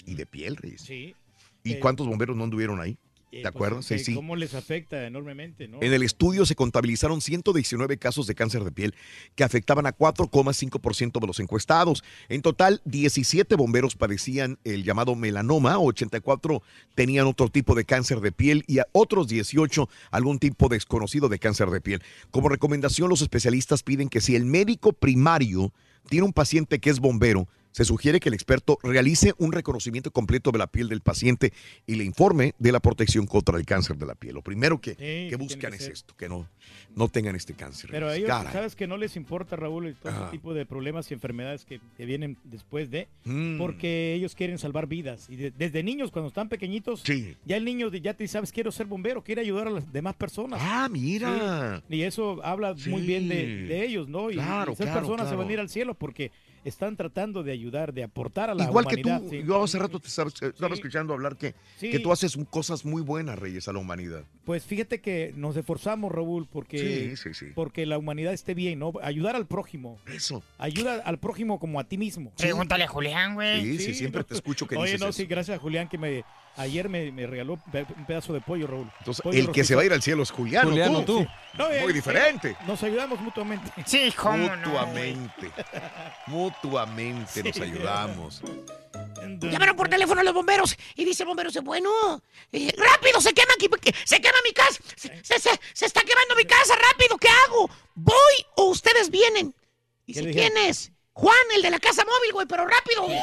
Y 0.05 0.15
de 0.15 0.25
piel, 0.25 0.57
Reyes. 0.57 0.81
Sí. 0.81 1.15
¿Y 1.63 1.73
Eh, 1.73 1.79
cuántos 1.79 2.07
bomberos 2.07 2.35
no 2.35 2.43
anduvieron 2.43 2.81
ahí? 2.81 2.97
Eh, 3.33 3.41
¿Te 3.41 3.51
pues, 3.51 3.55
acuerdas? 3.55 3.85
Sí, 3.85 3.99
sí. 3.99 4.13
¿Cómo 4.13 4.35
les 4.35 4.53
afecta 4.53 5.07
enormemente, 5.07 5.67
no? 5.67 5.81
En 5.81 5.91
el 5.91 6.03
estudio 6.03 6.45
se 6.45 6.55
contabilizaron 6.55 7.19
119 7.19 7.97
casos 7.97 8.27
de 8.27 8.35
cáncer 8.35 8.63
de 8.63 8.71
piel 8.71 8.93
que 9.35 9.43
afectaban 9.43 9.87
a 9.87 9.95
4,5% 9.95 11.19
de 11.19 11.27
los 11.27 11.39
encuestados. 11.39 12.03
En 12.29 12.41
total, 12.43 12.81
17 12.85 13.55
bomberos 13.55 13.95
padecían 13.95 14.59
el 14.63 14.83
llamado 14.83 15.15
melanoma, 15.15 15.79
84 15.79 16.61
tenían 16.95 17.25
otro 17.25 17.49
tipo 17.49 17.73
de 17.73 17.85
cáncer 17.85 18.19
de 18.21 18.31
piel 18.31 18.63
y 18.67 18.79
a 18.79 18.87
otros 18.91 19.27
18 19.27 19.89
algún 20.11 20.37
tipo 20.37 20.69
desconocido 20.69 21.27
de 21.27 21.39
cáncer 21.39 21.69
de 21.69 21.81
piel. 21.81 22.03
Como 22.29 22.49
recomendación, 22.49 23.09
los 23.09 23.21
especialistas 23.21 23.81
piden 23.83 24.09
que 24.09 24.21
si 24.21 24.35
el 24.35 24.45
médico 24.45 24.93
primario 24.93 25.73
tiene 26.09 26.25
un 26.25 26.33
paciente 26.33 26.79
que 26.79 26.89
es 26.89 26.99
bombero, 26.99 27.47
se 27.73 27.83
sugiere 27.83 28.21
que 28.21 28.29
el 28.29 28.33
experto 28.35 28.79
realice 28.83 29.33
un 29.39 29.51
reconocimiento 29.51 30.11
completo 30.11 30.51
de 30.51 30.59
la 30.59 30.67
piel 30.67 30.87
del 30.87 31.01
paciente 31.01 31.51
y 31.85 31.95
le 31.95 32.05
informe 32.05 32.53
de 32.59 32.71
la 32.71 32.79
protección 32.79 33.25
contra 33.27 33.57
el 33.57 33.65
cáncer 33.65 33.97
de 33.97 34.05
la 34.05 34.15
piel. 34.15 34.35
Lo 34.35 34.41
primero 34.41 34.79
que, 34.79 34.95
que 34.95 35.27
que 35.29 35.35
buscan 35.35 35.73
es 35.73 35.81
ser. 35.83 35.91
esto, 35.91 36.15
que 36.15 36.29
no, 36.29 36.47
no 36.95 37.09
tengan 37.09 37.35
este 37.35 37.53
cáncer. 37.53 37.89
Pero 37.91 38.07
a 38.07 38.15
ellos, 38.15 38.29
Caray. 38.29 38.53
¿sabes 38.53 38.75
que 38.77 38.87
no 38.87 38.95
les 38.95 39.17
importa, 39.17 39.55
Raúl, 39.57 39.89
y 39.89 39.93
todo 39.95 40.11
Ajá. 40.13 40.21
ese 40.25 40.31
tipo 40.31 40.53
de 40.53 40.65
problemas 40.65 41.11
y 41.11 41.15
enfermedades 41.15 41.65
que, 41.65 41.81
que 41.97 42.05
vienen 42.05 42.37
después 42.45 42.89
de? 42.89 43.09
Mm. 43.25 43.57
Porque 43.57 44.13
ellos 44.13 44.35
quieren 44.35 44.57
salvar 44.59 44.87
vidas. 44.87 45.27
Y 45.29 45.35
de- 45.35 45.51
desde 45.51 45.83
niños, 45.83 46.11
cuando 46.11 46.27
están 46.29 46.47
pequeñitos, 46.47 47.01
Sí. 47.01 47.35
ya 47.45 47.57
el 47.57 47.65
niño 47.65 47.89
de- 47.89 47.99
ya 48.01 48.13
te 48.13 48.27
sabes, 48.27 48.51
quiero 48.51 48.71
ser 48.71 48.85
bombero, 48.85 49.23
quiere 49.23 49.41
ayudar 49.41 49.67
a 49.67 49.71
las 49.71 49.91
demás 49.91 50.15
personas. 50.15 50.59
Ah, 50.63 50.87
mira. 50.91 51.81
Sí. 51.89 51.95
Y 51.95 52.03
eso 52.03 52.39
habla 52.45 52.75
muy 52.87 53.01
bien 53.01 53.27
de, 53.27 53.63
de 53.65 53.83
ellos, 53.85 54.07
¿no? 54.07 54.29
Y, 54.29 54.35
Claro, 54.35 54.73
esas 54.73 54.85
claro, 54.85 54.99
personas 55.01 55.27
se 55.29 55.35
van 55.35 55.47
a 55.49 55.51
ir 55.53 55.59
al 55.59 55.69
cielo 55.69 55.95
porque 55.95 56.31
están 56.65 56.95
tratando 56.97 57.43
de 57.43 57.51
ayudar, 57.51 57.93
de 57.93 58.03
aportar 58.03 58.49
a 58.49 58.55
la 58.55 58.63
Igual 58.65 58.85
que 58.85 58.95
humanidad. 59.01 59.21
tú, 59.21 59.29
sí. 59.29 59.43
yo 59.45 59.63
hace 59.63 59.79
rato 59.79 59.99
te 59.99 60.07
estaba, 60.07 60.29
estaba 60.29 60.73
escuchando 60.73 61.13
hablar 61.13 61.37
que, 61.37 61.55
Sí. 61.77 61.89
que 61.91 61.99
tú 61.99 62.11
haces 62.11 62.37
cosas 62.49 62.85
muy 62.85 63.01
buenas, 63.01 63.37
Reyes, 63.39 63.67
a 63.67 63.73
la 63.73 63.79
humanidad. 63.79 64.23
Pues 64.45 64.65
fíjate 64.65 65.01
que 65.01 65.33
nos 65.35 65.55
esforzamos, 65.57 66.11
Raúl, 66.11 66.47
porque, 66.51 67.15
Sí, 67.15 67.17
sí, 67.17 67.33
sí. 67.33 67.51
porque 67.55 67.85
la 67.85 67.97
humanidad 67.97 68.33
esté 68.33 68.53
bien, 68.53 68.79
¿no? 68.79 68.93
Ayudar 69.01 69.35
al 69.35 69.47
prójimo. 69.47 69.99
Eso. 70.07 70.43
Ayuda 70.57 71.01
al 71.05 71.17
prójimo 71.19 71.59
como 71.59 71.79
a 71.79 71.83
ti 71.85 71.97
mismo. 71.97 72.31
Pregúntale 72.37 72.83
a 72.83 72.87
Julián, 72.87 73.35
güey. 73.35 73.61
Sí, 73.61 73.79
sí, 73.79 73.93
siempre 73.93 74.23
te 74.23 74.33
escucho 74.33 74.67
que 74.67 74.75
Oye, 74.75 74.85
dices 74.93 75.01
no, 75.01 75.07
eso. 75.07 75.17
sí, 75.17 75.25
gracias 75.25 75.57
a 75.57 75.61
Julián 75.61 75.87
que 75.87 75.97
me 75.97 76.23
ayer 76.55 76.89
me, 76.89 77.11
me 77.11 77.25
regaló 77.27 77.53
un 77.53 78.05
pedazo 78.05 78.33
de 78.33 78.41
pollo, 78.41 78.67
Raúl. 78.67 78.91
Entonces, 78.99 79.21
Pollo 79.23 79.37
el 79.39 79.51
que 79.51 79.63
se 79.63 79.75
va 79.75 79.81
a 79.81 79.85
ir 79.85 79.93
al 79.93 80.01
cielo 80.01 80.23
es 80.23 80.31
Julián, 80.31 80.67
Julián, 80.69 80.91
¿no 80.93 80.99
no 80.99 81.05
tú. 81.05 81.19
tú. 81.23 81.27
No, 81.57 81.67
Muy 81.67 81.75
él- 81.77 81.93
diferente. 81.93 82.55
Nos 82.67 82.81
ayudamos 82.83 83.19
mutuamente. 83.21 83.71
Sí, 83.85 84.13
Mutuamente. 84.15 85.51
Mutuamente 86.27 87.43
nos 87.43 87.59
ayudamos. 87.59 88.41
Llamaron 89.41 89.75
por 89.75 89.89
teléfono 89.89 90.21
a 90.21 90.23
los 90.23 90.33
bomberos 90.33 90.75
y 90.95 91.05
dice 91.05 91.23
el 91.23 91.27
bombero, 91.27 91.49
dice, 91.49 91.61
bueno, 91.61 91.89
eh, 92.51 92.71
rápido, 92.77 93.19
se 93.21 93.33
quema 93.33 93.53
aquí, 93.55 93.69
se 94.05 94.19
quema 94.21 94.37
mi 94.43 94.51
casa, 94.53 94.79
se, 94.95 95.23
se- 95.23 95.39
se- 95.39 95.59
se 95.73 95.85
está 95.85 96.01
quemando 96.01 96.35
mi 96.35 96.45
casa, 96.45 96.75
rápido, 96.75 97.17
¿qué 97.17 97.27
hago? 97.47 97.69
¿Voy 97.95 98.15
o 98.55 98.65
ustedes 98.65 99.09
vienen? 99.09 99.53
Dice, 100.05 100.29
¿quién 100.31 100.55
es? 100.57 100.91
Juan, 101.15 101.35
el 101.55 101.61
de 101.61 101.69
la 101.69 101.79
casa 101.79 102.03
móvil, 102.03 102.33
güey, 102.33 102.47
pero 102.47 102.65
rápido. 102.65 103.07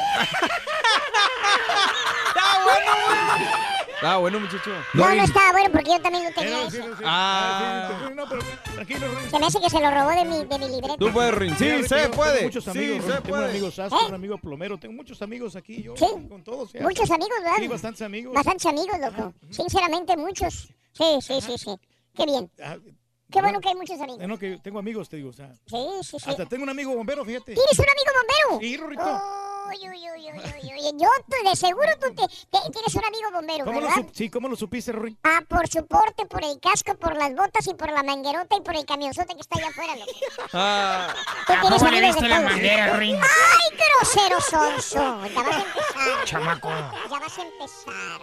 Ah, 4.03 4.17
bueno, 4.17 4.39
muchacho. 4.39 4.71
No, 4.95 5.13
no 5.13 5.23
estaba 5.23 5.51
bueno 5.51 5.69
porque 5.71 5.91
yo 5.91 6.01
también 6.01 6.23
lo 6.23 6.31
tenía 6.31 6.61
Sí, 6.71 6.77
ese. 6.77 6.87
no, 6.87 6.97
sí. 6.97 7.03
Ah. 7.05 7.87
Ah, 7.91 7.99
sí, 7.99 8.05
sí, 8.07 8.13
no, 8.15 8.27
pero 8.27 8.41
tranquilo, 8.73 8.99
Raúl. 9.13 9.29
Se 9.29 9.39
me 9.39 9.45
hace 9.45 9.59
que 9.61 9.69
se 9.69 9.79
lo 9.79 9.91
robó 9.91 10.09
de 10.09 10.25
mi, 10.25 10.43
de 10.45 10.57
mi 10.57 10.67
libreta. 10.69 10.97
Tú 10.97 11.11
puedes, 11.13 11.35
Rin. 11.35 11.55
Sí, 11.55 11.65
Mira, 11.65 11.87
se 11.87 11.95
tengo- 11.95 12.15
puede. 12.15 12.33
Tengo 12.33 12.45
muchos 12.47 12.63
Sí, 12.63 12.69
amigos, 12.71 12.95
se 13.05 13.11
Raúl, 13.11 13.21
tengo 13.23 13.35
un 13.35 13.41
puede. 13.43 13.51
amigo 13.51 13.71
sastre, 13.71 13.99
¿Eh? 14.01 14.05
un 14.09 14.15
amigo 14.15 14.37
plomero, 14.39 14.79
tengo 14.79 14.95
muchos 14.95 15.21
amigos 15.21 15.55
aquí, 15.55 15.83
yo 15.83 15.95
Sí. 15.95 16.05
con 16.27 16.43
todos. 16.43 16.73
ya. 16.73 16.81
Muchos 16.81 17.11
amigos, 17.11 17.37
¿verdad? 17.43 17.57
Sí, 17.59 17.67
bastantes 17.67 18.01
amigos. 18.01 18.33
Bastantes 18.33 18.65
amigos, 18.65 18.99
loco. 18.99 19.33
Sinceramente, 19.51 20.17
muchos. 20.17 20.53
Sí, 20.93 21.19
sí, 21.21 21.39
sí, 21.39 21.57
sí. 21.59 21.75
Qué 22.15 22.25
bien. 22.25 22.49
Ah, 22.63 22.77
Qué 23.31 23.41
bueno 23.41 23.59
que 23.61 23.69
hay 23.69 23.75
muchos 23.75 23.99
amigos. 23.99 24.27
no, 24.27 24.37
que 24.37 24.57
tengo 24.61 24.79
amigos, 24.79 25.09
te 25.09 25.17
digo, 25.17 25.29
o 25.29 25.33
sea, 25.33 25.51
Sí, 25.67 25.87
sí, 26.03 26.19
sí. 26.19 26.29
hasta 26.29 26.45
tengo 26.45 26.63
un 26.63 26.69
amigo 26.69 26.93
bombero, 26.95 27.23
fíjate. 27.25 27.53
¿Tienes 27.53 27.79
un 27.79 27.85
amigo 27.85 28.11
bombero? 28.19 28.59
Sí, 28.61 28.77
Rorrito. 28.77 29.21
Uy, 29.69 29.77
uy, 29.87 30.09
uy, 30.11 30.31
uy, 30.33 30.39
uy, 30.63 30.73
uy. 30.73 30.99
Yo, 30.99 31.07
tú, 31.29 31.49
de 31.49 31.55
seguro 31.55 31.87
tú 32.01 32.07
te, 32.13 32.27
te- 32.27 32.71
tienes 32.71 32.93
un 32.95 33.05
amigo 33.05 33.31
bombero, 33.31 33.63
¿Cómo 33.63 33.79
lo, 33.79 33.87
¿verdad? 33.87 34.03
sup- 34.03 34.11
sí, 34.13 34.29
¿cómo 34.29 34.49
lo 34.49 34.55
supiste, 34.57 34.91
Rory? 34.91 35.17
Ah, 35.23 35.39
por 35.47 35.65
su 35.69 35.85
porte, 35.87 36.25
por 36.25 36.43
el 36.43 36.59
casco, 36.59 36.93
por 36.95 37.15
las 37.15 37.33
botas 37.33 37.65
y 37.67 37.73
por 37.75 37.89
la 37.89 38.03
manguerota 38.03 38.57
y 38.57 38.61
por 38.61 38.75
el 38.75 38.85
camionzote 38.85 39.33
que 39.33 39.39
está 39.39 39.57
allá 39.59 39.69
afuera, 39.69 39.95
loco. 39.95 40.11
Ah, 40.51 41.13
Tú 41.47 41.53
¿A 41.53 41.61
tienes 41.61 41.83
amigos 41.83 42.15
de 42.21 42.27
la 42.27 42.37
todos. 42.39 42.51
manguera, 42.51 42.97
Rin? 42.97 43.15
¡Ay, 43.15 43.77
grosero 43.77 44.41
sonso! 44.41 44.97
Ya 45.29 45.41
vas 45.41 45.55
a 45.55 45.61
empezar. 45.61 46.25
Chamaco. 46.25 46.69
Ya 46.69 47.19
vas 47.19 47.37
a 47.37 47.41
empezar. 47.43 48.21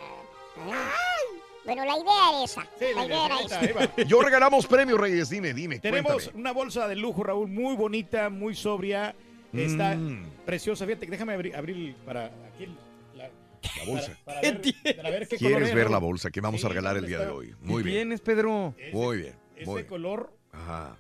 Ay. 0.66 1.42
Bueno, 1.68 1.84
la 1.84 1.98
idea 1.98 2.28
era 2.30 2.44
esa. 2.44 2.62
Sí, 2.78 2.84
la 2.94 3.06
idea 3.06 3.26
era 3.26 3.37
ahí 3.37 3.44
esa. 3.46 4.02
Yo 4.04 4.22
regalamos 4.22 4.66
premios, 4.66 4.98
Reyes. 4.98 5.28
Dime, 5.28 5.52
dime. 5.52 5.78
Tenemos 5.80 6.12
cuéntame. 6.14 6.40
una 6.40 6.52
bolsa 6.52 6.88
de 6.88 6.96
lujo, 6.96 7.22
Raúl, 7.22 7.48
muy 7.48 7.76
bonita, 7.76 8.30
muy 8.30 8.54
sobria. 8.54 9.14
Está 9.52 9.94
Mm. 9.94 10.25
preciosa. 10.46 10.87
Fíjate, 10.87 11.06
déjame 11.06 11.34
abrir, 11.34 11.54
abrir 11.56 11.94
para 12.04 12.26
aquí 12.26 12.66
la, 13.14 13.28
La 13.28 13.84
bolsa. 13.87 14.18
para, 14.25 14.40
para 14.40 14.52
ver, 14.58 14.96
para 14.96 15.10
ver 15.10 15.28
qué 15.28 15.37
¿Quieres 15.37 15.68
es, 15.68 15.75
ver 15.75 15.90
la 15.90 15.98
bolsa 15.98 16.30
que 16.30 16.40
vamos 16.40 16.64
a 16.64 16.68
regalar 16.68 16.96
el 16.96 17.02
¿dónde 17.02 17.16
día 17.16 17.26
de 17.26 17.32
hoy? 17.32 17.54
Muy 17.60 17.82
bien. 17.82 17.96
tienes, 17.96 18.20
Pedro? 18.20 18.75
Muy 18.92 19.16
bien. 19.18 19.34
Muy 19.64 19.75
bien. 19.76 19.87
color 19.87 20.32
Ajá. 20.52 20.96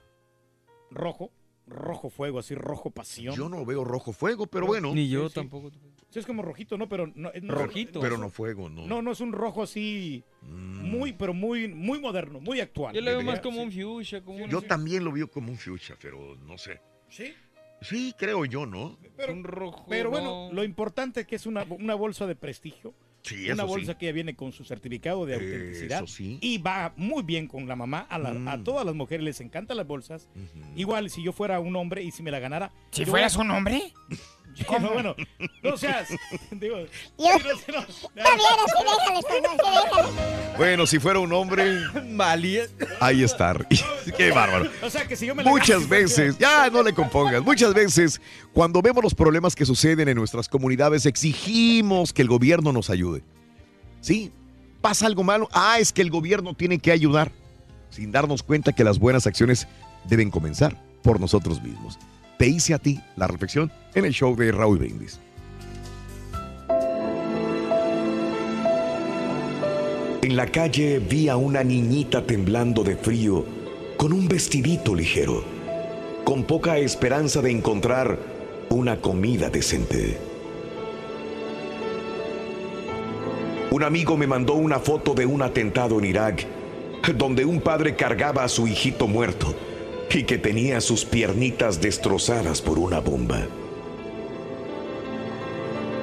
rojo, 0.90 1.30
rojo 1.66 2.10
fuego, 2.10 2.38
así 2.38 2.54
rojo 2.54 2.90
pasión. 2.90 3.34
Yo 3.34 3.48
no 3.48 3.64
veo 3.64 3.84
rojo 3.84 4.12
fuego, 4.12 4.46
pero 4.46 4.66
bueno. 4.66 4.92
Ni 4.94 5.08
yo 5.08 5.28
sí. 5.28 5.34
tampoco. 5.34 5.70
Sí, 5.70 5.78
es 6.14 6.26
como 6.26 6.42
rojito, 6.42 6.78
¿no? 6.78 6.88
Pero 6.88 7.10
no, 7.14 7.30
es- 7.32 7.42
no- 7.42 7.54
Rojito. 7.54 8.00
Pero 8.00 8.16
no 8.18 8.30
fuego, 8.30 8.68
no. 8.70 8.86
No, 8.86 9.02
no 9.02 9.12
es 9.12 9.20
un 9.20 9.32
rojo 9.32 9.62
así 9.62 10.24
Mm. 10.42 10.88
muy, 10.90 11.12
pero 11.12 11.34
muy, 11.34 11.68
muy 11.68 12.00
moderno, 12.00 12.40
muy 12.40 12.60
actual. 12.60 12.94
Yo 12.94 13.00
le 13.00 13.10
veo 13.12 13.22
más 13.22 13.40
como 13.40 13.56
Sí. 13.70 13.82
un 13.82 13.96
fuchsia, 13.96 14.22
como 14.22 14.44
un, 14.44 14.50
Yo 14.50 14.62
también 14.62 15.04
lo 15.04 15.12
veo 15.12 15.30
como 15.30 15.50
un 15.50 15.58
fuchsia, 15.58 15.96
pero 16.00 16.36
no 16.46 16.56
sé. 16.58 16.80
Sí, 17.08 17.32
Sí, 17.80 18.12
creo 18.18 18.44
yo, 18.44 18.66
¿no? 18.66 18.98
pero, 19.16 19.32
un 19.32 19.44
rojo. 19.44 19.86
pero 19.88 20.10
bueno, 20.10 20.48
no. 20.48 20.52
lo 20.52 20.64
importante 20.64 21.20
es 21.20 21.26
que 21.26 21.36
es 21.36 21.46
una, 21.46 21.62
una 21.64 21.94
bolsa 21.94 22.26
de 22.26 22.34
prestigio. 22.34 22.92
Sí, 23.22 23.44
una 23.50 23.64
eso 23.64 23.66
bolsa 23.66 23.92
sí. 23.92 23.98
que 23.98 24.06
ya 24.06 24.12
viene 24.12 24.34
con 24.34 24.52
su 24.52 24.64
certificado 24.64 25.26
de 25.26 25.34
autenticidad. 25.34 25.98
Eso 26.04 26.06
sí. 26.06 26.38
Y 26.40 26.58
va 26.58 26.92
muy 26.96 27.22
bien 27.24 27.46
con 27.46 27.66
la 27.68 27.76
mamá. 27.76 28.06
A, 28.08 28.18
la- 28.18 28.30
a 28.30 28.56
Mm. 28.56 28.64
todas 28.64 28.86
las 28.86 28.94
mujeres 28.94 29.24
les 29.24 29.40
encantan 29.40 29.76
las 29.76 29.86
bolsas. 29.86 30.28
Igual 30.76 31.10
si 31.10 31.22
yo 31.22 31.32
fuera 31.32 31.60
un 31.60 31.76
hombre 31.76 32.02
y 32.02 32.10
si 32.12 32.22
me 32.22 32.30
la 32.30 32.38
ganara. 32.38 32.72
Si 32.90 33.04
fueras 33.04 33.36
un 33.36 33.50
hombre. 33.50 33.92
No, 34.80 34.90
bueno, 34.92 35.14
no 35.62 35.76
seas. 35.76 36.08
Digo, 36.50 36.76
Yo- 37.18 37.72
no, 37.72 37.80
no. 37.80 37.86
Bueno, 40.56 40.86
si 40.86 40.98
fuera 40.98 41.18
un 41.20 41.32
hombre, 41.32 41.64
Malía. 42.10 42.64
ahí 43.00 43.22
está. 43.22 43.54
Qué 44.16 44.30
bárbaro. 44.32 44.70
O 44.82 44.90
sea 44.90 45.06
que 45.06 45.14
si 45.16 45.26
yo 45.26 45.34
me 45.34 45.44
la 45.44 45.50
Muchas 45.50 45.88
veces, 45.88 46.36
ya 46.38 46.68
no 46.70 46.82
le 46.82 46.92
compongas, 46.92 47.42
muchas 47.42 47.72
veces 47.74 48.20
cuando 48.52 48.82
vemos 48.82 49.02
los 49.04 49.14
problemas 49.14 49.54
que 49.54 49.64
suceden 49.64 50.08
en 50.08 50.16
nuestras 50.16 50.48
comunidades 50.48 51.06
exigimos 51.06 52.12
que 52.12 52.22
el 52.22 52.28
gobierno 52.28 52.72
nos 52.72 52.90
ayude. 52.90 53.22
¿Sí? 54.00 54.32
Pasa 54.80 55.06
algo 55.06 55.22
malo, 55.22 55.48
ah, 55.52 55.78
es 55.78 55.92
que 55.92 56.02
el 56.02 56.10
gobierno 56.10 56.54
tiene 56.54 56.78
que 56.78 56.92
ayudar, 56.92 57.32
sin 57.90 58.10
darnos 58.12 58.42
cuenta 58.42 58.72
que 58.72 58.84
las 58.84 58.98
buenas 58.98 59.26
acciones 59.26 59.66
deben 60.04 60.30
comenzar 60.30 60.76
por 61.02 61.20
nosotros 61.20 61.62
mismos. 61.62 61.98
Te 62.38 62.46
hice 62.46 62.72
a 62.72 62.78
ti 62.78 63.00
la 63.16 63.26
reflexión 63.26 63.68
en 63.96 64.04
el 64.04 64.12
show 64.12 64.36
de 64.36 64.52
Raúl 64.52 64.78
Brindis. 64.78 65.18
En 70.22 70.36
la 70.36 70.46
calle 70.46 71.00
vi 71.00 71.28
a 71.28 71.36
una 71.36 71.64
niñita 71.64 72.24
temblando 72.24 72.84
de 72.84 72.94
frío 72.94 73.44
con 73.96 74.12
un 74.12 74.28
vestidito 74.28 74.94
ligero, 74.94 75.42
con 76.22 76.44
poca 76.44 76.78
esperanza 76.78 77.42
de 77.42 77.50
encontrar 77.50 78.16
una 78.68 79.00
comida 79.00 79.50
decente. 79.50 80.16
Un 83.72 83.82
amigo 83.82 84.16
me 84.16 84.28
mandó 84.28 84.54
una 84.54 84.78
foto 84.78 85.12
de 85.12 85.26
un 85.26 85.42
atentado 85.42 85.98
en 85.98 86.04
Irak, 86.04 86.46
donde 87.16 87.44
un 87.44 87.60
padre 87.60 87.96
cargaba 87.96 88.44
a 88.44 88.48
su 88.48 88.68
hijito 88.68 89.08
muerto 89.08 89.56
y 90.10 90.24
que 90.24 90.38
tenía 90.38 90.80
sus 90.80 91.04
piernitas 91.04 91.80
destrozadas 91.80 92.62
por 92.62 92.78
una 92.78 93.00
bomba. 93.00 93.46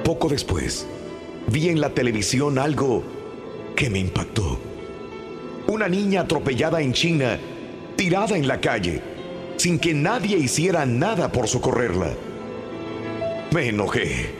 Poco 0.04 0.28
después, 0.28 0.86
vi 1.48 1.68
en 1.68 1.80
la 1.80 1.90
televisión 1.90 2.58
algo 2.58 3.02
que 3.74 3.90
me 3.90 3.98
impactó. 3.98 4.58
Una 5.66 5.88
niña 5.88 6.22
atropellada 6.22 6.80
en 6.80 6.92
China, 6.92 7.38
tirada 7.96 8.36
en 8.36 8.46
la 8.46 8.60
calle, 8.60 9.02
sin 9.56 9.78
que 9.78 9.92
nadie 9.94 10.36
hiciera 10.38 10.86
nada 10.86 11.32
por 11.32 11.48
socorrerla. 11.48 12.12
Me 13.52 13.68
enojé 13.68 14.30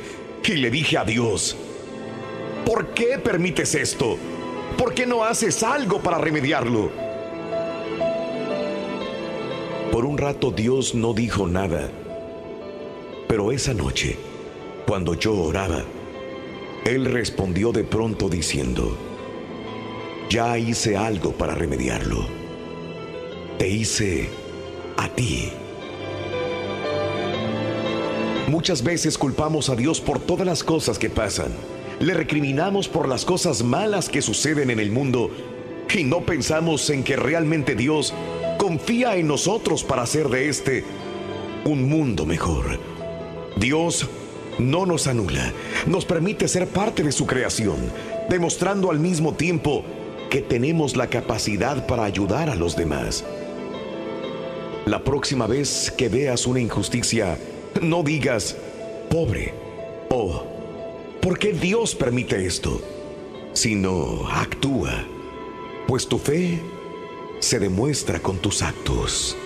y 0.44 0.52
le 0.54 0.70
dije 0.70 0.98
a 0.98 1.04
Dios, 1.04 1.56
¿por 2.64 2.94
qué 2.94 3.18
permites 3.18 3.74
esto? 3.74 4.16
¿Por 4.78 4.94
qué 4.94 5.06
no 5.06 5.24
haces 5.24 5.62
algo 5.64 6.00
para 6.00 6.18
remediarlo? 6.18 7.05
Por 9.96 10.04
un 10.04 10.18
rato 10.18 10.50
Dios 10.50 10.94
no 10.94 11.14
dijo 11.14 11.48
nada, 11.48 11.90
pero 13.28 13.50
esa 13.50 13.72
noche, 13.72 14.18
cuando 14.86 15.14
yo 15.14 15.34
oraba, 15.34 15.84
Él 16.84 17.06
respondió 17.06 17.72
de 17.72 17.82
pronto 17.82 18.28
diciendo, 18.28 18.94
ya 20.28 20.58
hice 20.58 20.98
algo 20.98 21.32
para 21.32 21.54
remediarlo. 21.54 22.26
Te 23.56 23.70
hice 23.70 24.28
a 24.98 25.08
ti. 25.08 25.48
Muchas 28.48 28.82
veces 28.82 29.16
culpamos 29.16 29.70
a 29.70 29.76
Dios 29.76 30.02
por 30.02 30.18
todas 30.18 30.46
las 30.46 30.62
cosas 30.62 30.98
que 30.98 31.08
pasan. 31.08 31.54
Le 32.00 32.12
recriminamos 32.12 32.86
por 32.86 33.08
las 33.08 33.24
cosas 33.24 33.62
malas 33.62 34.10
que 34.10 34.20
suceden 34.20 34.68
en 34.68 34.78
el 34.78 34.90
mundo 34.90 35.30
y 35.96 36.04
no 36.04 36.20
pensamos 36.20 36.90
en 36.90 37.02
que 37.02 37.16
realmente 37.16 37.74
Dios 37.74 38.12
confía 38.56 39.16
en 39.16 39.28
nosotros 39.28 39.84
para 39.84 40.02
hacer 40.02 40.28
de 40.28 40.48
este 40.48 40.84
un 41.64 41.88
mundo 41.88 42.26
mejor. 42.26 42.78
Dios 43.56 44.08
no 44.58 44.86
nos 44.86 45.06
anula, 45.06 45.52
nos 45.86 46.04
permite 46.04 46.48
ser 46.48 46.68
parte 46.68 47.02
de 47.02 47.12
su 47.12 47.26
creación, 47.26 47.76
demostrando 48.28 48.90
al 48.90 48.98
mismo 48.98 49.34
tiempo 49.34 49.84
que 50.30 50.40
tenemos 50.42 50.96
la 50.96 51.08
capacidad 51.08 51.86
para 51.86 52.04
ayudar 52.04 52.50
a 52.50 52.54
los 52.54 52.76
demás. 52.76 53.24
La 54.86 55.02
próxima 55.02 55.46
vez 55.46 55.90
que 55.90 56.08
veas 56.08 56.46
una 56.46 56.60
injusticia, 56.60 57.38
no 57.82 58.02
digas, 58.02 58.56
pobre, 59.10 59.52
o 60.08 60.44
¿por 61.20 61.38
qué 61.38 61.52
Dios 61.52 61.94
permite 61.94 62.46
esto? 62.46 62.80
Sino 63.52 64.28
actúa, 64.30 65.04
pues 65.86 66.06
tu 66.06 66.18
fe 66.18 66.60
se 67.40 67.58
demuestra 67.58 68.20
con 68.20 68.38
tus 68.38 68.62
actos. 68.62 69.36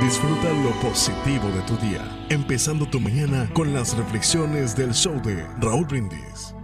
Disfruta 0.00 0.48
lo 0.48 0.70
positivo 0.80 1.48
de 1.50 1.60
tu 1.62 1.76
día, 1.76 2.02
empezando 2.30 2.86
tu 2.86 2.98
mañana 3.00 3.48
con 3.52 3.74
las 3.74 3.96
reflexiones 3.96 4.74
del 4.74 4.94
show 4.94 5.20
de 5.20 5.46
Raúl 5.58 5.84
Brindis. 5.84 6.54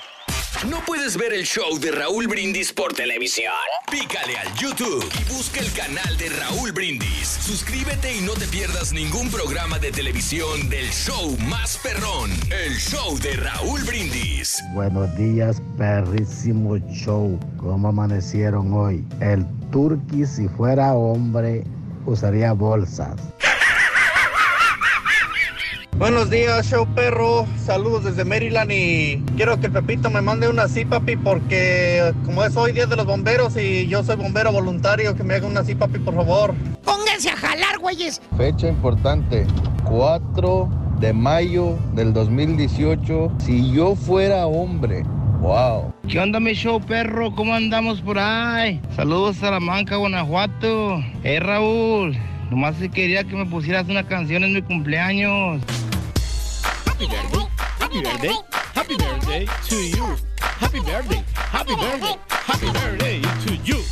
¿No 0.63 0.79
puedes 0.87 1.19
ver 1.19 1.35
el 1.35 1.45
show 1.45 1.79
de 1.79 1.91
Raúl 1.91 2.27
Brindis 2.27 2.73
por 2.73 2.95
televisión? 2.95 3.53
Pícale 3.91 4.39
al 4.39 4.55
YouTube 4.55 5.05
y 5.21 5.35
busca 5.35 5.61
el 5.61 5.71
canal 5.73 6.17
de 6.17 6.31
Raúl 6.31 6.73
Brindis. 6.73 7.27
Suscríbete 7.27 8.17
y 8.17 8.21
no 8.23 8.33
te 8.33 8.47
pierdas 8.47 8.93
ningún 8.93 9.31
programa 9.31 9.79
de 9.79 9.91
televisión 9.91 10.71
del 10.71 10.89
show 10.91 11.37
más 11.49 11.77
perrón, 11.79 12.31
el 12.51 12.73
show 12.79 13.19
de 13.19 13.37
Raúl 13.37 13.83
Brindis. 13.83 14.63
Buenos 14.73 15.15
días, 15.19 15.61
perrísimo 15.77 16.79
show. 16.89 17.39
¿Cómo 17.59 17.89
amanecieron 17.89 18.73
hoy? 18.73 19.05
El 19.21 19.45
turqui, 19.71 20.25
si 20.25 20.49
fuera 20.49 20.95
hombre, 20.95 21.65
usaría 22.07 22.53
bolsas. 22.53 23.21
Buenos 25.97 26.29
días, 26.29 26.69
show 26.69 26.89
perro. 26.93 27.47
Saludos 27.57 28.03
desde 28.03 28.25
Maryland 28.25 28.71
y 28.73 29.23
quiero 29.37 29.61
que 29.61 29.67
el 29.67 29.73
Pepito 29.73 30.11
me 30.11 30.21
mande 30.21 30.49
una 30.49 30.65
así, 30.65 30.85
papi, 30.85 31.17
porque 31.17 32.13
como 32.25 32.45
es 32.45 32.57
hoy 32.57 32.73
día 32.73 32.87
de 32.87 32.97
los 32.97 33.07
bomberos 33.07 33.57
y 33.57 33.87
yo 33.87 34.03
soy 34.03 34.17
bombero 34.17 34.51
voluntario, 34.51 35.15
que 35.15 35.23
me 35.23 35.35
haga 35.35 35.47
una 35.47 35.61
así, 35.61 35.77
papi, 35.77 36.01
por 36.01 36.17
favor. 36.17 36.53
Pónganse 36.83 37.31
a 37.31 37.37
jalar, 37.37 37.79
güeyes. 37.79 38.21
Fecha 38.37 38.67
importante, 38.67 39.47
4 39.85 40.69
de 40.99 41.13
mayo 41.13 41.79
del 41.93 42.13
2018. 42.13 43.33
Si 43.39 43.71
yo 43.73 43.95
fuera 43.95 44.47
hombre, 44.47 45.05
wow. 45.41 45.95
¿Qué 46.09 46.19
onda, 46.19 46.41
mi 46.41 46.55
show, 46.55 46.81
perro? 46.81 47.33
¿Cómo 47.37 47.55
andamos 47.55 48.01
por 48.01 48.19
ahí? 48.19 48.81
Saludos 48.97 49.37
a 49.37 49.41
Salamanca, 49.43 49.95
Guanajuato. 49.95 50.99
Eh, 51.23 51.39
Raúl, 51.39 52.17
nomás 52.51 52.75
si 52.81 52.89
quería 52.89 53.23
que 53.23 53.37
me 53.37 53.47
pusieras 53.47 53.89
una 53.89 54.03
canción 54.03 54.43
en 54.43 54.55
mi 54.55 54.63
cumpleaños. 54.63 55.63
Happy 56.97 57.09
birthday, 57.09 57.47
happy 57.81 58.01
birthday, 58.03 58.35
happy 58.73 58.97
birthday 58.97 59.47
to 59.69 59.77
you. 59.77 60.17
Happy 60.39 60.79
birthday, 60.81 61.25
happy 61.35 61.75
birthday, 61.75 62.17
happy 62.29 62.71
birthday 62.71 63.21
to 63.45 63.57
you. 63.65 63.83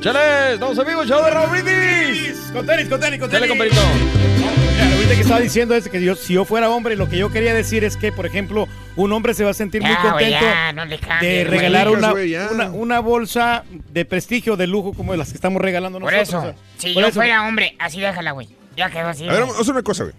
¡Chale! 0.00 0.54
¡Estamos 0.54 0.78
amigos, 0.78 1.06
show 1.06 1.22
de 1.22 1.30
Raúl 1.30 1.50
Brindis! 1.50 2.50
Con 2.52 2.64
tenis, 2.64 2.88
con 2.88 2.98
tenis, 2.98 3.20
con 3.20 3.30
Dale, 3.30 3.46
tenis. 3.46 3.70
compadrito. 3.74 4.69
Ahorita 4.82 5.14
que 5.14 5.20
estaba 5.20 5.40
diciendo 5.40 5.74
es 5.74 5.88
que 5.88 6.02
yo, 6.02 6.14
si 6.16 6.34
yo 6.34 6.44
fuera 6.44 6.70
hombre, 6.70 6.96
lo 6.96 7.08
que 7.08 7.18
yo 7.18 7.30
quería 7.30 7.54
decir 7.54 7.84
es 7.84 7.96
que, 7.96 8.12
por 8.12 8.26
ejemplo, 8.26 8.66
un 8.96 9.12
hombre 9.12 9.34
se 9.34 9.44
va 9.44 9.50
a 9.50 9.54
sentir 9.54 9.82
muy 9.82 9.90
Ya, 9.90 10.02
contento 10.02 10.38
ya, 10.40 10.72
no 10.72 10.84
le 10.84 10.98
cambies, 10.98 11.32
de 11.32 11.44
regalar 11.44 11.88
una, 11.88 12.24
ya. 12.24 12.48
una, 12.52 12.70
una 12.70 13.00
bolsa 13.00 13.64
de 13.92 14.04
prestigio, 14.04 14.56
de 14.56 14.66
lujo, 14.66 14.92
como 14.92 15.14
las 15.16 15.30
que 15.30 15.34
estamos 15.34 15.60
regalando 15.60 16.00
Por 16.00 16.12
nosotros. 16.12 16.28
eso, 16.28 16.38
o 16.38 16.42
sea, 16.42 16.54
si 16.78 16.94
por 16.94 17.02
yo 17.02 17.08
eso. 17.08 17.20
fuera 17.20 17.46
hombre, 17.46 17.76
así 17.78 18.00
déjala, 18.00 18.32
güey. 18.32 18.48
Ya 18.76 18.90
quedó 18.90 19.08
así. 19.08 19.24
A 19.24 19.32
ver, 19.32 19.32
güey. 19.32 19.40
vamos 19.42 19.56
a 19.58 19.60
hacer 19.62 19.72
una 19.74 19.82
cosa, 19.82 20.04
güey. 20.04 20.14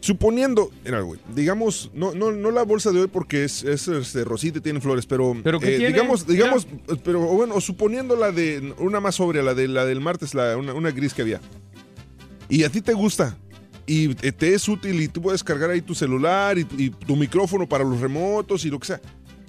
Suponiendo, 0.00 0.70
mira, 0.82 1.00
güey, 1.00 1.20
digamos, 1.34 1.90
no, 1.92 2.14
no, 2.14 2.32
no 2.32 2.50
la 2.50 2.62
bolsa 2.62 2.90
de 2.90 3.02
hoy 3.02 3.06
porque 3.08 3.44
es, 3.44 3.62
es 3.64 3.86
este, 3.86 4.24
rosita 4.24 4.58
y 4.58 4.62
tiene 4.62 4.80
flores, 4.80 5.04
pero, 5.04 5.36
¿Pero 5.44 5.60
qué 5.60 5.74
eh, 5.74 5.78
tiene? 5.78 5.92
digamos, 5.92 6.26
digamos, 6.26 6.66
pero 7.04 7.20
bueno, 7.20 7.60
suponiendo 7.60 8.16
la 8.16 8.32
de 8.32 8.72
una 8.78 9.00
más 9.00 9.16
sobria, 9.16 9.42
la 9.42 9.52
de 9.52 9.68
la 9.68 9.84
del 9.84 10.00
martes, 10.00 10.34
la, 10.34 10.56
una, 10.56 10.72
una 10.72 10.90
gris 10.90 11.12
que 11.12 11.20
había. 11.22 11.40
Y 12.48 12.64
a 12.64 12.70
ti 12.70 12.80
te 12.80 12.94
gusta 12.94 13.36
y 13.92 14.16
eh, 14.22 14.32
te 14.32 14.54
es 14.54 14.68
útil 14.68 15.00
y 15.00 15.08
tú 15.08 15.20
puedes 15.22 15.42
cargar 15.44 15.70
ahí 15.70 15.80
tu 15.82 15.94
celular 15.94 16.58
y, 16.58 16.66
y 16.78 16.90
tu 16.90 17.16
micrófono 17.16 17.68
para 17.68 17.84
los 17.84 18.00
remotos 18.00 18.64
y 18.64 18.70
lo 18.70 18.78
que 18.78 18.86
sea. 18.86 19.00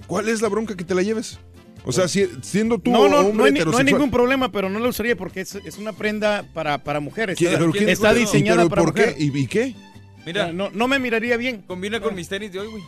¿Cuál 0.06 0.28
es 0.28 0.42
la 0.42 0.48
bronca 0.48 0.76
que 0.76 0.84
te 0.84 0.94
la 0.94 1.02
lleves? 1.02 1.38
O 1.86 1.92
sea, 1.92 2.08
si- 2.08 2.28
siendo 2.42 2.78
tú 2.78 2.90
no, 2.90 3.08
no, 3.08 3.18
hombre 3.20 3.34
no 3.36 3.44
hay, 3.60 3.64
no 3.72 3.76
hay 3.76 3.84
ningún 3.84 4.10
problema, 4.10 4.50
pero 4.50 4.68
no 4.70 4.78
la 4.80 4.88
usaría 4.88 5.16
porque 5.16 5.40
es, 5.42 5.54
es 5.54 5.76
una 5.78 5.92
prenda 5.92 6.44
para, 6.54 6.82
para 6.82 7.00
mujeres. 7.00 7.36
¿Qué? 7.38 7.46
Está, 7.46 7.58
¿Pero 7.58 7.72
quién 7.72 7.88
está 7.90 8.14
diseñada 8.14 8.64
¿Y 8.64 8.68
pero 8.68 8.70
para 8.70 8.82
por 8.82 8.94
qué? 8.94 9.06
mujer. 9.06 9.16
¿Y, 9.22 9.38
y 9.38 9.46
qué? 9.46 9.74
Mira. 10.26 10.52
No, 10.52 10.70
no 10.70 10.88
me 10.88 10.98
miraría 10.98 11.36
bien. 11.36 11.62
Combina 11.66 12.00
con 12.00 12.14
mis 12.14 12.28
tenis 12.28 12.50
de 12.52 12.60
hoy, 12.60 12.68
güey. 12.68 12.82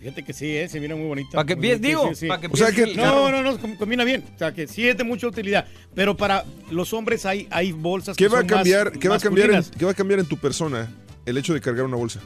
Fíjate 0.00 0.22
que 0.24 0.32
sí, 0.32 0.56
eh, 0.56 0.66
se 0.68 0.80
mira 0.80 0.96
muy 0.96 1.06
bonita. 1.06 1.32
Pa' 1.36 1.44
que 1.44 1.54
sí, 1.54 1.74
digo, 1.78 2.08
sí, 2.08 2.14
sí. 2.14 2.26
pa' 2.26 2.40
que 2.40 2.46
O 2.46 2.56
sea 2.56 2.68
piense 2.68 2.84
que- 2.84 2.90
el 2.92 2.96
No, 2.96 3.30
no, 3.30 3.42
no, 3.42 3.58
com- 3.60 3.76
combina 3.76 4.02
bien. 4.02 4.24
O 4.34 4.38
sea, 4.38 4.52
que 4.54 4.66
sí 4.66 4.88
es 4.88 4.96
de 4.96 5.04
mucha 5.04 5.26
utilidad. 5.26 5.66
Pero 5.94 6.16
para 6.16 6.44
los 6.70 6.92
hombres 6.94 7.26
hay, 7.26 7.46
hay 7.50 7.72
bolsas 7.72 8.16
¿Qué 8.16 8.24
que 8.24 8.28
va 8.28 8.38
a 8.38 8.40
son 8.40 8.46
más 8.46 8.54
cambiar? 8.56 8.92
¿Qué 8.92 9.08
va 9.10 9.16
a 9.16 9.20
cambiar? 9.20 9.50
En. 9.50 9.62
¿Qué 9.62 9.84
va 9.84 9.90
a 9.90 9.94
cambiar 9.94 10.20
en 10.20 10.26
tu 10.26 10.38
persona 10.38 10.88
el 11.26 11.36
hecho 11.36 11.52
de 11.52 11.60
cargar 11.60 11.84
una 11.84 11.96
bolsa? 11.96 12.20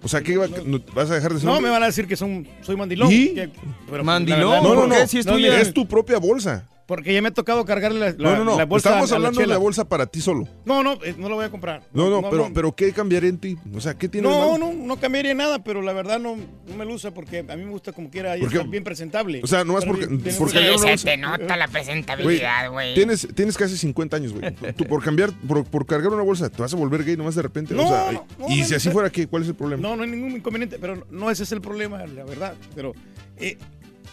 O 0.00 0.06
sea, 0.06 0.20
¿qué 0.22 0.36
va, 0.36 0.46
no- 0.64 0.78
vas 0.94 1.10
a 1.10 1.14
dejar 1.16 1.32
de 1.32 1.38
ser 1.40 1.46
No, 1.46 1.54
hombre? 1.56 1.66
me 1.66 1.72
van 1.72 1.82
a 1.82 1.86
decir 1.86 2.06
que 2.06 2.14
son, 2.16 2.46
soy 2.62 2.76
mandilón. 2.76 3.10
¿Y? 3.10 3.34
que- 3.34 3.50
pero, 3.90 4.04
¿Mandilón? 4.04 4.38
verdad, 4.40 4.62
No, 4.62 4.68
no, 4.74 4.86
no. 4.86 4.94
porque 4.94 5.60
es, 5.60 5.74
tu 5.74 5.88
propia 5.88 6.18
bolsa. 6.18 6.68
Porque 6.88 7.12
ya 7.12 7.20
me 7.20 7.28
ha 7.28 7.34
tocado 7.34 7.66
cargarle 7.66 8.00
la, 8.00 8.06
la, 8.12 8.14
no, 8.16 8.36
no, 8.38 8.44
no. 8.52 8.56
la 8.56 8.64
bolsa 8.64 8.88
Estamos 8.88 9.10
a 9.12 9.12
la 9.12 9.16
hablando 9.18 9.40
de 9.42 9.46
la 9.46 9.58
bolsa 9.58 9.86
para 9.86 10.06
ti 10.06 10.22
solo. 10.22 10.48
No, 10.64 10.82
no, 10.82 10.94
eh, 11.04 11.14
no 11.18 11.28
la 11.28 11.34
voy 11.34 11.44
a 11.44 11.50
comprar. 11.50 11.82
No, 11.92 12.08
no, 12.08 12.30
pero, 12.30 12.50
pero 12.54 12.74
¿qué 12.74 12.94
cambiaría 12.94 13.28
en 13.28 13.36
ti? 13.36 13.58
O 13.74 13.80
sea, 13.82 13.92
¿qué 13.92 14.08
tiene 14.08 14.26
de 14.26 14.34
No, 14.34 14.52
malo? 14.52 14.58
no, 14.58 14.72
no 14.72 14.96
cambiaría 14.98 15.34
nada, 15.34 15.62
pero 15.62 15.82
la 15.82 15.92
verdad 15.92 16.18
no, 16.18 16.36
no 16.36 16.74
me 16.76 16.86
luce 16.86 17.12
porque 17.12 17.40
a 17.46 17.56
mí 17.56 17.62
me 17.66 17.70
gusta 17.72 17.92
como 17.92 18.08
quiera 18.08 18.36
estar 18.36 18.66
bien 18.68 18.84
presentable. 18.84 19.42
O 19.44 19.46
sea, 19.46 19.64
nomás 19.64 19.84
Estar 19.84 19.98
porque- 20.08 20.32
porque 20.38 20.58
Sí, 20.58 20.82
una 20.82 20.96
se 20.96 21.04
te 21.04 21.16
nota 21.18 21.58
la 21.58 21.68
presentabilidad, 21.68 22.70
güey. 22.72 22.94
Tienes, 22.94 23.28
tienes 23.34 23.58
casi 23.58 23.76
50 23.76 24.16
años, 24.16 24.32
güey. 24.32 24.54
Tú 24.74 24.86
por 24.86 25.04
cambiar, 25.04 25.30
por, 25.46 25.64
por 25.64 25.84
cargar 25.84 26.10
una 26.10 26.22
bolsa, 26.22 26.48
¿te 26.48 26.62
vas 26.62 26.72
a 26.72 26.76
volver 26.78 27.04
gay 27.04 27.18
nomás 27.18 27.34
de 27.34 27.42
repente? 27.42 27.74
No, 27.74 27.84
o 27.84 27.88
sea, 27.88 28.12
no, 28.12 28.26
no, 28.38 28.46
y 28.48 28.60
no, 28.60 28.64
si 28.64 28.70
no, 28.70 28.76
así 28.78 28.88
no. 28.88 28.94
fuera, 28.94 29.10
¿qué? 29.10 29.26
¿Cuál 29.26 29.42
es 29.42 29.48
el 29.50 29.54
problema? 29.56 29.82
No, 29.82 29.94
no 29.94 30.04
hay 30.04 30.08
ningún 30.10 30.30
inconveniente, 30.32 30.78
pero 30.78 31.06
no 31.10 31.30
ese 31.30 31.42
es 31.42 31.52
el 31.52 31.60
problema, 31.60 31.98
la 32.06 32.24
verdad. 32.24 32.54
Pero 32.74 32.94
eh, 33.36 33.58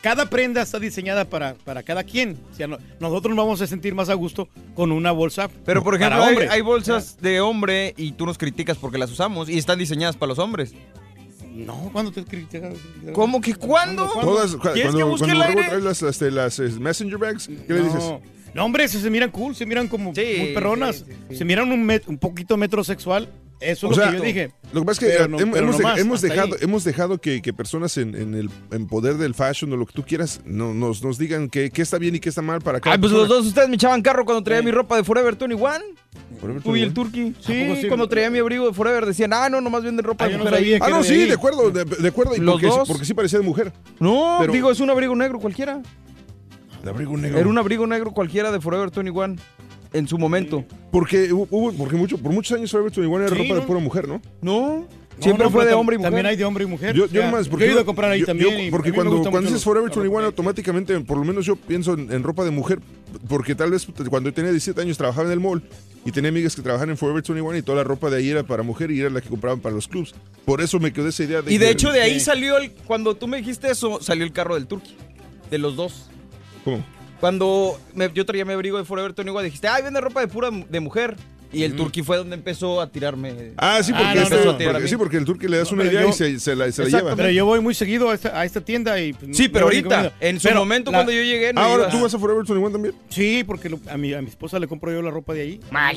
cada 0.06 0.30
prenda 0.30 0.62
está 0.62 0.78
diseñada 0.78 1.26
para, 1.26 1.56
para 1.56 1.82
cada 1.82 2.04
quien. 2.04 2.38
O 2.52 2.56
sea, 2.56 2.68
no- 2.68 2.78
nosotros 3.00 3.36
nos 3.36 3.44
vamos 3.44 3.60
a 3.62 3.66
sentir 3.66 3.96
más 3.96 4.08
a 4.10 4.14
gusto 4.14 4.48
con 4.76 4.92
una 4.92 5.12
bolsa. 5.12 5.50
Pero, 5.66 5.82
por 5.84 5.96
para 6.00 6.06
ejemplo, 6.06 6.24
hay, 6.24 6.34
hombre. 6.34 6.50
hay 6.52 6.62
bolsas 6.62 7.18
de 7.22 7.42
hombre 7.42 7.96
y 7.98 8.12
tú 8.12 8.28
nos 8.28 8.38
criticas 8.38 8.78
porque 8.78 9.00
las 9.00 9.10
usamos 9.12 9.50
y 9.50 9.58
están 9.58 9.80
diseñadas 9.80 10.16
para 10.16 10.28
los 10.28 10.38
hombres. 10.38 10.74
No, 11.56 11.90
¿cuándo 11.92 12.12
te 12.12 12.24
criticas? 12.24 12.76
¿Cómo 13.14 13.42
que 13.42 13.56
cuándo? 13.56 14.08
Todas, 14.22 14.52
cu- 14.56 14.60
¿Quieres 14.74 14.84
que 14.84 15.00
cuando, 15.00 15.08
busque 15.08 15.26
cuando 15.26 15.44
el 15.44 15.48
luego 15.54 15.60
aire? 15.60 15.70
traes 15.70 15.84
las, 15.84 16.02
este, 16.04 16.30
las, 16.30 16.60
eh, 16.60 16.70
messenger 16.80 17.18
bags, 17.18 17.48
¿qué 17.48 17.74
le 17.74 17.82
dices? 17.82 18.04
No, 18.04 18.22
no, 18.54 18.66
hombre, 18.66 18.88
se, 18.88 19.00
se 19.02 19.10
miran 19.10 19.32
cool, 19.32 19.56
se 19.56 19.66
miran 19.66 19.88
como 19.88 20.14
Sí, 20.14 20.36
muy 20.38 20.54
perronas. 20.54 20.98
sí, 20.98 21.06
sí, 21.08 21.14
sí. 21.30 21.36
Se 21.38 21.46
miran 21.46 21.72
un, 21.72 21.84
met- 21.84 22.04
un 22.06 22.20
poquito 22.20 22.58
metrosexual. 22.58 23.28
Eso 23.62 23.72
es 23.72 23.84
O 23.86 23.90
lo 23.90 23.96
sea, 23.96 24.12
que 24.12 24.18
yo 24.18 24.24
dije. 24.24 24.52
Lo 24.74 24.82
que 24.82 24.86
pasa 24.86 25.06
es 25.06 25.18
que 25.18 25.28
no- 25.30 25.40
hemos, 25.40 26.22
dejado, 26.22 26.56
hemos 26.60 26.84
dejado 26.84 27.18
que, 27.20 27.42
que 27.42 27.54
personas 27.54 27.98
en, 27.98 28.14
en 28.14 28.34
el 28.36 28.50
en 28.72 28.86
poder 28.88 29.16
del 29.16 29.34
fashion 29.34 29.72
o 29.72 29.78
lo 29.78 29.86
que 29.86 29.94
tú 29.94 30.04
quieras 30.04 30.42
no- 30.46 30.74
nos, 30.74 31.02
nos 31.04 31.18
digan 31.18 31.50
qué 31.50 31.70
qué 31.72 31.82
está 31.82 31.98
bien 31.98 32.16
y 32.16 32.20
qué 32.20 32.30
está 32.30 32.42
mal 32.42 32.60
para 32.62 32.80
cada 32.82 32.94
Ay, 32.94 33.00
pues 33.00 33.12
los 33.14 33.28
dos 33.30 33.46
ustedes 33.46 33.70
me 33.70 33.76
echaban 33.76 34.02
carro 34.02 34.26
cuando 34.26 34.44
traía 34.44 34.62
mi 34.62 34.72
ropa 34.72 34.98
de 34.98 35.04
Forever 35.06 35.36
21. 35.38 35.58
Forever 36.42 36.62
Tú 36.62 36.76
y 36.76 36.82
21. 36.82 36.86
el 36.88 36.94
Turkey. 36.94 37.30
¿A 37.30 37.42
Sí, 37.76 37.82
sí? 37.82 37.88
cuando 37.88 38.10
traía 38.10 38.30
mi 38.30 38.40
abrigo 38.40 38.68
de 38.68 38.74
Forever 38.74 39.06
decían, 39.06 39.32
ah, 39.34 39.48
no, 39.50 39.62
nomás 39.62 39.84
venden 39.84 40.04
ropa 40.06 40.26
Ah, 40.26 40.28
de 40.28 40.34
yo 40.34 40.38
no 40.40 40.44
mujer 40.44 40.60
ahí. 40.60 40.74
Ah, 40.82 40.90
no, 40.90 41.04
sí, 41.04 41.14
ahí. 41.14 41.28
de 41.28 41.34
acuerdo, 41.34 41.72
de, 41.72 41.86
de 41.86 42.08
acuerdo. 42.10 42.36
y 42.36 42.40
Los 42.40 42.56
porque, 42.56 42.68
dos. 42.68 42.88
porque 42.88 43.06
sí 43.06 43.14
parecía 43.14 43.40
de 43.40 43.46
mujer. 43.46 43.72
No, 44.00 44.38
Pero- 44.42 44.52
digo, 44.54 44.70
es 44.72 44.80
un 44.82 44.90
abrigo 44.90 45.16
negro 45.16 45.40
cualquiera. 45.40 45.82
De 46.84 46.90
abrigo 46.90 47.16
negro. 47.18 47.40
Era 47.40 47.48
un 47.48 47.58
abrigo 47.58 47.88
negro 47.88 48.12
cualquiera 48.12 48.52
de 48.52 48.60
Forever 48.60 48.92
21 48.92 49.38
en 49.98 50.08
su 50.08 50.18
momento. 50.18 50.64
Porque, 50.92 51.32
hubo- 51.34 51.72
porque 51.74 51.96
mucho, 51.96 52.18
por 52.18 52.32
muchos 52.32 52.58
años 52.58 52.72
Forever 52.72 52.92
21 52.92 53.26
era 53.28 53.36
Sí, 53.36 53.42
ropa 53.42 53.54
de 53.56 53.62
¿no? 53.62 53.68
pura 53.68 53.80
mujer, 53.80 54.08
¿no? 54.08 54.22
No, 54.42 54.88
siempre 55.20 55.46
no, 55.46 55.52
fue 55.52 55.66
de 55.66 55.74
hombre 55.74 55.96
y 55.96 55.98
mujer. 55.98 56.12
También 56.12 56.26
hay 56.26 56.36
de 56.36 56.46
hombre 56.46 56.64
y 56.64 56.68
mujer. 56.68 56.96
Yo, 56.96 57.04
o 57.06 57.08
yo 57.08 57.22
sea, 57.22 57.26
nomás, 57.32 57.46
yo 57.46 57.52
porque 57.52 57.66
he 57.66 57.72
ido 57.72 57.80
a 57.82 57.86
comprar 57.86 58.12
ahí 58.12 58.20
yo- 58.22 58.26
también. 58.26 58.72
porque 58.72 58.92
cuando, 58.94 59.22
cuando 59.22 59.42
dices 59.50 59.64
Forever 59.64 59.90
la 59.90 59.96
21, 59.96 60.16
ropa. 60.18 60.26
automáticamente, 60.28 61.00
por 61.02 61.18
lo 61.18 61.24
menos 61.24 61.46
yo 61.46 61.56
pienso 61.56 61.94
en, 61.94 62.12
en 62.12 62.24
ropa 62.24 62.44
de 62.44 62.52
mujer, 62.52 62.80
porque 63.28 63.56
tal 63.56 63.72
vez 63.72 63.88
cuando 64.10 64.32
tenía 64.34 64.52
17 64.52 64.80
años 64.82 64.98
trabajaba 64.98 65.28
en 65.28 65.34
el 65.34 65.40
mall 65.40 65.64
y 66.06 66.12
tenía 66.12 66.30
amigas 66.30 66.56
que 66.56 66.62
trabajaban 66.62 66.92
en 66.92 66.98
Forever 66.98 67.24
21 67.24 67.58
y 67.58 67.62
toda 67.62 67.78
la 67.80 67.84
ropa 67.84 68.10
de 68.10 68.18
ahí 68.18 68.30
era 68.30 68.44
para 68.44 68.62
mujer 68.64 68.92
y 68.92 69.00
era 69.00 69.10
la 69.10 69.22
que 69.22 69.30
compraban 69.30 69.60
para 69.60 69.74
los 69.74 69.88
clubs. 69.88 70.14
Por 70.46 70.62
eso 70.62 70.80
me 70.80 70.94
quedó 70.94 71.08
esa 71.08 71.24
idea 71.24 71.42
de 71.42 71.52
Y 71.54 71.58
de 71.58 71.66
que- 71.66 71.72
hecho 71.72 71.92
de 71.92 72.02
ahí 72.02 72.20
salió 72.20 72.58
el, 72.58 72.72
cuando 72.72 73.16
tú 73.16 73.28
me 73.28 73.38
dijiste 73.38 73.70
eso, 73.72 74.00
salió 74.02 74.24
el 74.26 74.32
carro 74.32 74.56
del 74.56 74.68
Turkey. 74.68 74.96
De 75.50 75.58
los 75.58 75.76
dos. 75.76 76.10
¿Cómo? 76.64 76.84
Cuando 77.20 77.80
me- 77.94 78.12
yo 78.14 78.26
traía 78.26 78.46
mi 78.46 78.54
abrigo 78.54 78.78
de 78.78 78.86
Forever 78.86 79.14
21 79.14 79.42
dijiste, 79.42 79.68
ay, 79.68 79.84
vende 79.84 80.02
ropa 80.02 80.22
de 80.22 80.28
pura 80.28 80.50
de 80.52 80.80
mujer. 80.80 81.16
Y 81.54 81.64
el 81.64 81.74
Turkey 81.74 82.04
fue 82.04 82.18
donde 82.18 82.36
empezó 82.36 82.82
a 82.82 82.90
tirarme. 82.90 83.54
Ah, 83.56 83.80
sí, 83.82 83.94
Ah, 83.96 84.00
porque, 84.00 84.16
no, 84.16 84.22
este- 84.24 84.36
no, 84.36 84.44
no. 84.46 84.52
porque- 84.58 84.66
A 84.68 84.80
mí. 84.80 84.88
sí, 84.90 84.98
porque 84.98 85.16
el 85.18 85.24
turque 85.24 85.48
le 85.48 85.58
das 85.60 85.72
No, 85.72 85.76
una 85.80 85.90
idea 85.90 86.02
yo- 86.02 86.10
y 86.10 86.12
se, 86.14 86.38
se 86.40 86.54
la, 86.54 86.70
se 86.70 86.84
la 86.84 86.90
lleva. 87.00 87.16
Pero 87.16 87.30
yo 87.30 87.46
voy 87.46 87.62
muy 87.62 87.74
seguido 87.74 88.10
a 88.10 88.14
esta, 88.16 88.38
a 88.38 88.44
esta 88.44 88.60
tienda 88.60 89.00
y... 89.00 89.14
pues, 89.14 89.38
Sí, 89.38 89.48
pero 89.48 89.66
ahorita, 89.66 90.12
en 90.20 90.38
su 90.42 90.50
Pero 90.50 90.60
momento 90.60 90.92
la- 90.92 90.98
cuando 90.98 91.14
yo 91.14 91.22
llegué, 91.22 91.54
no 91.54 91.62
Ahora. 91.62 91.88
¿tú 91.90 92.02
vas 92.02 92.14
a 92.14 92.20
Forever 92.20 92.44
21 92.44 92.72
también? 92.72 92.94
Sí, 93.08 93.46
porque 93.46 93.70
lo- 93.70 93.80
a, 93.90 93.96
mi, 93.96 94.12
a 94.14 94.22
mi 94.22 94.28
esposa 94.28 94.60
le 94.60 94.68
compro 94.68 94.92
yo 94.92 95.02
la 95.02 95.12
ropa 95.12 95.34
de 95.34 95.42
ahí. 95.44 95.60
Ah, 95.72 95.94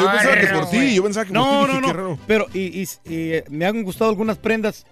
yo 0.00 0.10
pensaba 0.12 0.40
que 0.40 0.46
por 0.48 0.70
ti, 0.70 0.94
yo 0.94 1.02
pensaba 1.02 1.26
que 1.26 1.32
por 1.32 1.42
ti, 1.42 1.72
No, 1.72 1.80
no, 1.80 1.92
no. 1.92 2.18
Pero 2.28 2.46
y, 2.54 2.60
y- 2.60 2.82
y, 2.82 2.88
eh, 3.32 3.44
me 3.48 3.64
han 3.66 3.82
gustado 3.82 4.08
algunas 4.10 4.38
prendas 4.38 4.86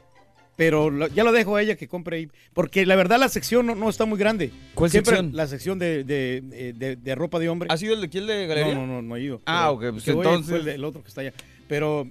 pero 0.56 0.90
lo- 0.90 1.08
ya 1.08 1.24
lo 1.24 1.32
dejo 1.32 1.56
a 1.56 1.62
ella 1.62 1.76
que 1.76 1.88
compre 1.88 2.16
ahí. 2.16 2.28
Porque 2.52 2.86
la 2.86 2.96
verdad 2.96 3.18
la 3.18 3.28
sección 3.28 3.66
no, 3.66 3.74
no 3.74 3.88
está 3.88 4.04
muy 4.04 4.18
grande. 4.18 4.50
¿Cuál 4.74 4.90
Siempre 4.90 5.16
sección? 5.16 5.36
La 5.36 5.46
sección 5.46 5.78
de, 5.78 6.04
de, 6.04 6.42
eh, 6.52 6.72
de- 6.76 6.96
de 6.96 7.14
ropa 7.14 7.38
de 7.38 7.48
hombre. 7.48 7.68
¿Ha 7.72 7.76
sido 7.76 7.94
el 7.94 8.00
de 8.08 8.18
el 8.18 8.26
de 8.26 8.46
galería? 8.46 8.74
No, 8.74 8.86
no, 8.86 8.94
no, 8.94 9.02
no 9.02 9.16
he 9.16 9.22
ido. 9.22 9.40
Ah, 9.46 9.70
ok, 9.70 9.84
pues 9.90 10.08
entonces- 10.08 10.62
fue 10.62 10.74
el, 10.74 10.84
otro 10.84 11.02
que 11.02 11.08
está 11.08 11.20
allá. 11.22 11.32
Pero 11.66 12.06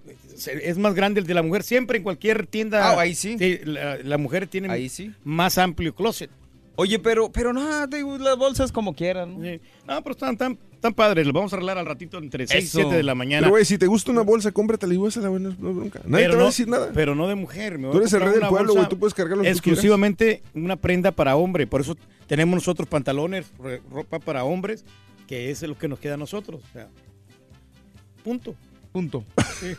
es 0.47 0.77
más 0.79 0.95
grande 0.95 1.19
el 1.21 1.27
de 1.27 1.33
la 1.35 1.43
mujer. 1.43 1.61
Siempre 1.63 1.97
en 1.97 2.03
cualquier 2.03 2.47
tienda. 2.47 2.89
Ah, 2.91 2.99
ahí 2.99 3.13
sí. 3.13 3.37
la, 3.65 3.97
la 3.97 4.17
mujer 4.17 4.47
tiene 4.47 4.69
Ahí 4.71 4.89
sí. 4.89 5.11
más 5.23 5.57
amplio 5.59 5.93
closet. 5.93 6.29
Oye, 6.75 6.97
pero, 6.97 7.31
pero 7.31 7.53
no, 7.53 7.87
te 7.87 7.97
digo, 7.97 8.17
las 8.17 8.35
bolsas 8.35 8.71
como 8.71 8.95
quieran. 8.95 9.39
¿no? 9.39 9.47
No, 9.87 10.01
pero 10.01 10.11
están 10.11 10.35
tan, 10.37 10.57
tan 10.79 10.93
padres. 10.93 11.25
Los 11.25 11.33
vamos 11.33 11.53
a 11.53 11.55
arreglar 11.57 11.77
al 11.77 11.85
ratito 11.85 12.17
entre 12.17 12.47
6 12.47 12.63
y 12.63 12.67
Eso. 12.67 12.79
7 12.79 12.95
de 12.95 13.03
la 13.03 13.13
mañana. 13.13 13.41
Pero, 13.41 13.51
güey, 13.51 13.65
si 13.65 13.77
te 13.77 13.85
gusta 13.85 14.11
una 14.11 14.21
bolsa, 14.21 14.51
cómpratela 14.51 14.91
y 14.93 14.97
no 14.97 15.03
no 15.39 15.49
es 15.49 15.57
bronca. 15.59 16.01
Nadie 16.05 16.25
Pero 16.25 16.31
te 16.31 16.35
va 16.35 16.39
no- 16.39 16.43
a 16.47 16.49
decir 16.49 16.67
nada. 16.67 16.89
Pero 16.93 17.13
no 17.15 17.27
de 17.27 17.35
mujer. 17.35 17.77
me 17.77 17.87
voy 17.87 17.91
Tú 17.91 17.97
a 17.97 18.01
eres 18.01 18.13
el 18.13 18.21
rey 18.21 18.31
del 18.39 18.47
pueblo, 18.47 18.73
güey, 18.73 18.89
tú 18.89 18.97
puedes 18.97 19.13
cargar 19.13 19.37
lo 19.37 19.43
que 19.43 19.49
tú 19.51 19.55
Exclusivamente 19.55 20.41
una 20.55 20.75
prenda 20.75 21.11
para 21.11 21.35
hombre. 21.35 21.67
Por 21.67 21.81
eso 21.81 21.95
tenemos 22.25 22.55
nosotros 22.55 22.87
pantalones, 22.87 23.45
ropa 23.91 24.19
para 24.19 24.43
hombres, 24.43 24.83
que 25.27 25.51
es 25.51 25.61
lo 25.61 25.77
que 25.77 25.87
nos 25.87 25.99
queda 25.99 26.15
a 26.15 26.17
nosotros. 26.17 26.61
O 26.67 26.73
sea, 26.73 26.87
punto. 28.23 28.55
Punto. 28.93 29.25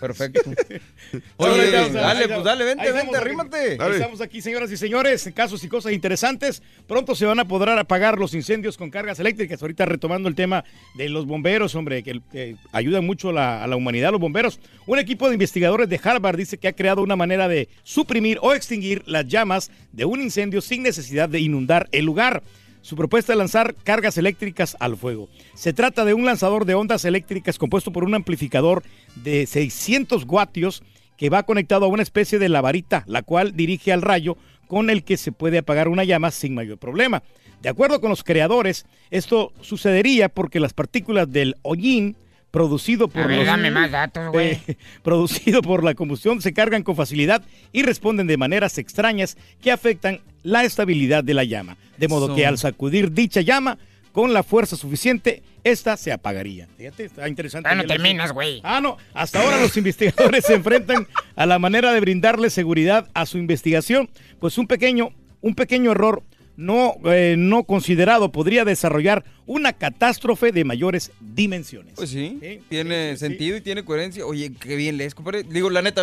Perfecto. 0.01 0.41
Oye, 1.37 1.71
dale, 1.71 2.29
pues 2.29 2.43
dale, 2.43 2.65
vente, 2.65 2.91
vente, 2.91 3.11
aquí. 3.11 3.15
arrímate. 3.15 3.75
Estamos 3.75 4.21
aquí, 4.21 4.43
señoras 4.43 4.73
y 4.73 4.77
señores, 4.77 5.31
casos 5.33 5.63
y 5.63 5.69
cosas 5.69 5.93
interesantes. 5.93 6.65
Pronto 6.89 7.15
se 7.15 7.25
van 7.25 7.39
a 7.39 7.45
poder 7.47 7.69
apagar 7.79 8.19
los 8.19 8.35
incendios 8.35 8.77
con 8.77 8.91
cargas 8.91 9.21
eléctricas. 9.21 9.63
Ahorita 9.63 9.87
retomando 9.87 10.29
el 10.29 10.35
tema 10.35 10.65
de 10.97 11.09
los 11.09 11.27
bomberos, 11.27 11.77
hombre, 11.77 12.03
que, 12.03 12.21
que 12.33 12.57
ayudan 12.73 13.07
mucho 13.07 13.31
la, 13.31 13.63
a 13.63 13.69
la 13.69 13.77
humanidad, 13.77 14.11
los 14.11 14.21
bomberos. 14.21 14.59
Un 14.85 14.99
equipo 14.99 15.29
de 15.29 15.35
investigadores 15.35 15.89
de 15.89 16.01
Harvard 16.03 16.37
dice 16.37 16.59
que 16.59 16.67
ha 16.67 16.73
creado 16.73 17.01
una 17.01 17.15
manera 17.15 17.47
de 17.47 17.69
suprimir 17.85 18.41
o 18.43 18.53
extinguir 18.53 19.05
las 19.07 19.29
llamas 19.29 19.71
de 19.93 20.07
un 20.07 20.23
incendio 20.23 20.61
sin 20.61 20.83
necesidad 20.83 21.29
de 21.29 21.39
inundar 21.39 21.89
el 21.93 22.05
lugar. 22.05 22.43
Su 22.85 22.97
propuesta 22.97 23.33
es 23.33 23.39
lanzar 23.39 23.75
cargas 23.77 24.19
eléctricas 24.19 24.77
al 24.79 24.99
fuego. 24.99 25.31
Se 25.55 25.73
trata 25.73 26.05
de 26.05 26.13
un 26.13 26.27
lanzador 26.27 26.67
de 26.67 26.75
ondas 26.75 27.07
eléctricas 27.07 27.57
compuesto 27.57 27.93
por 27.93 28.05
un 28.05 28.15
amplificador 28.15 28.83
de 29.15 29.47
600 29.47 30.27
vatios 30.27 30.83
que 31.17 31.31
va 31.31 31.45
conectado 31.45 31.87
a 31.87 31.89
una 31.89 32.03
especie 32.03 32.39
de 32.39 32.51
lavarita, 32.51 33.03
la 33.07 33.23
cual 33.23 33.57
dirige 33.57 33.91
al 33.91 34.03
rayo 34.03 34.37
con 34.69 34.91
el 34.91 35.03
que 35.03 35.17
se 35.17 35.33
puede 35.33 35.57
apagar 35.57 35.89
una 35.89 36.05
llama 36.05 36.31
sin 36.31 36.55
mayor 36.55 36.77
problema. 36.77 37.23
De 37.63 37.71
acuerdo 37.71 38.03
con 38.03 38.11
los 38.11 38.23
creadores, 38.23 38.85
esto 39.11 39.55
sucedería 39.63 40.29
porque 40.29 40.61
las 40.61 40.75
partículas 40.75 41.33
del 41.33 41.55
hollín 41.63 42.19
producido 42.55 43.09
por 43.09 43.23
A 43.23 43.27
ver, 43.27 43.39
los- 43.39 43.47
dame 43.47 43.73
más 43.73 43.91
datos, 43.91 44.31
güey. 44.31 44.53
eh, 44.69 44.77
producido 45.03 45.61
por 45.61 45.83
la 45.83 45.95
combustión 45.95 46.41
se 46.41 46.53
cargan 46.53 46.85
con 46.85 46.95
facilidad 46.95 47.43
y 47.73 47.83
responden 47.83 48.29
de 48.29 48.37
maneras 48.37 48.79
extrañas 48.79 49.37
que 49.61 49.73
afectan 49.73 50.21
la 50.45 50.63
estabilidad 50.63 51.25
de 51.25 51.35
la 51.35 51.43
llama. 51.43 51.77
De 51.99 52.07
modo 52.07 52.27
Eso. 52.27 52.37
que 52.37 52.47
al 52.47 52.57
sacudir 52.59 53.11
dicha 53.11 53.41
llama 53.41 53.77
con 54.13 54.33
la 54.33 54.45
fuerza 54.45 54.77
suficiente, 54.77 55.43
esta 55.65 55.97
se 55.97 56.13
apagaría. 56.13 56.69
Fíjate, 56.79 57.07
está 57.07 57.29
interesante. 57.29 57.69
Ah, 57.69 57.75
no 57.75 57.83
terminas, 57.87 58.31
güey. 58.31 58.61
Ah, 58.63 58.81
no. 58.81 58.99
Hasta 59.15 59.43
ahora 59.43 59.61
los 59.61 59.77
investigadores 59.77 60.45
se 60.47 60.55
enfrentan 60.55 61.09
a 61.35 61.47
la 61.47 61.59
manera 61.59 61.93
de 61.93 61.99
brindarle 61.99 62.51
seguridad 62.51 63.11
a 63.15 63.27
su 63.27 63.37
investigación, 63.39 64.09
pues 64.39 64.59
un 64.59 64.69
pequeño, 64.69 65.09
un 65.41 65.57
pequeño 65.57 65.91
error 65.91 66.23
no, 66.57 66.95
eh, 67.07 67.35
no 67.39 67.65
considerado 67.65 68.31
podría 68.33 68.65
desarrollar 68.65 69.25
una 69.47 69.73
catástrofe 69.73 70.53
de 70.53 70.65
mayores 70.65 71.11
dimensiones. 71.21 71.95
Pues 71.97 72.11
sí, 72.11 72.39
tiene 72.69 73.17
sentido 73.17 73.57
y 73.57 73.61
tiene 73.61 73.85
coherencia. 73.85 74.25
Oye, 74.27 74.53
qué 74.59 74.77
bien 74.77 74.97
lees, 74.97 75.15
compadre. 75.15 75.43
Digo, 75.43 75.71
la 75.71 75.83
neta, 75.83 76.03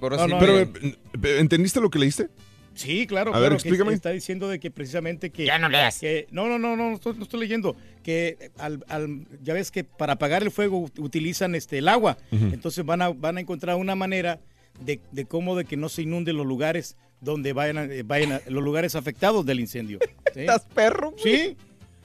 por 0.00 0.14
así 0.14 0.32
Pero, 0.40 0.52
me- 0.82 0.88
eh, 0.90 1.38
¿entendiste 1.38 1.80
lo 1.80 1.90
que 1.90 1.98
leíste? 1.98 2.28
Sí, 2.74 3.06
claro, 3.06 3.30
A 3.32 3.38
ver, 3.38 3.50
claro, 3.50 3.62
que 3.62 3.68
explícame. 3.68 3.94
está 3.94 4.10
diciendo 4.10 4.48
de 4.48 4.58
que 4.58 4.68
precisamente 4.72 5.30
que... 5.30 5.44
Ya 5.46 5.60
no 5.60 5.68
leas. 5.68 6.00
que- 6.00 6.26
no, 6.32 6.48
no, 6.48 6.58
no, 6.58 6.74
no, 6.76 6.88
no 6.90 6.94
estoy, 6.96 7.14
no 7.16 7.22
estoy 7.22 7.38
leyendo. 7.38 7.76
Que 8.02 8.50
al, 8.58 8.84
al- 8.88 9.26
ya 9.44 9.54
ves 9.54 9.70
que 9.70 9.84
para 9.84 10.14
apagar 10.14 10.42
el 10.42 10.50
fuego 10.50 10.84
ut- 10.88 10.98
utilizan 10.98 11.54
este, 11.54 11.78
el 11.78 11.86
agua. 11.88 12.18
Entonces 12.32 12.84
van 12.84 13.00
a, 13.00 13.10
van 13.10 13.36
a 13.36 13.40
encontrar 13.40 13.76
una 13.76 13.94
manera 13.94 14.40
de, 14.84 15.00
de 15.12 15.24
cómo 15.24 15.54
de 15.54 15.64
que 15.66 15.76
no 15.76 15.88
se 15.88 16.02
inunden 16.02 16.36
los 16.36 16.46
lugares 16.46 16.96
donde 17.24 17.52
vayan, 17.52 17.78
a- 17.78 17.84
eh, 17.84 18.02
vayan 18.04 18.32
a- 18.32 18.40
los 18.48 18.62
lugares 18.62 18.94
afectados 18.94 19.44
del 19.46 19.60
incendio. 19.60 19.98
¿Sí? 20.32 20.40
¿Estás 20.40 20.62
perro? 20.74 21.14
Sí. 21.22 21.56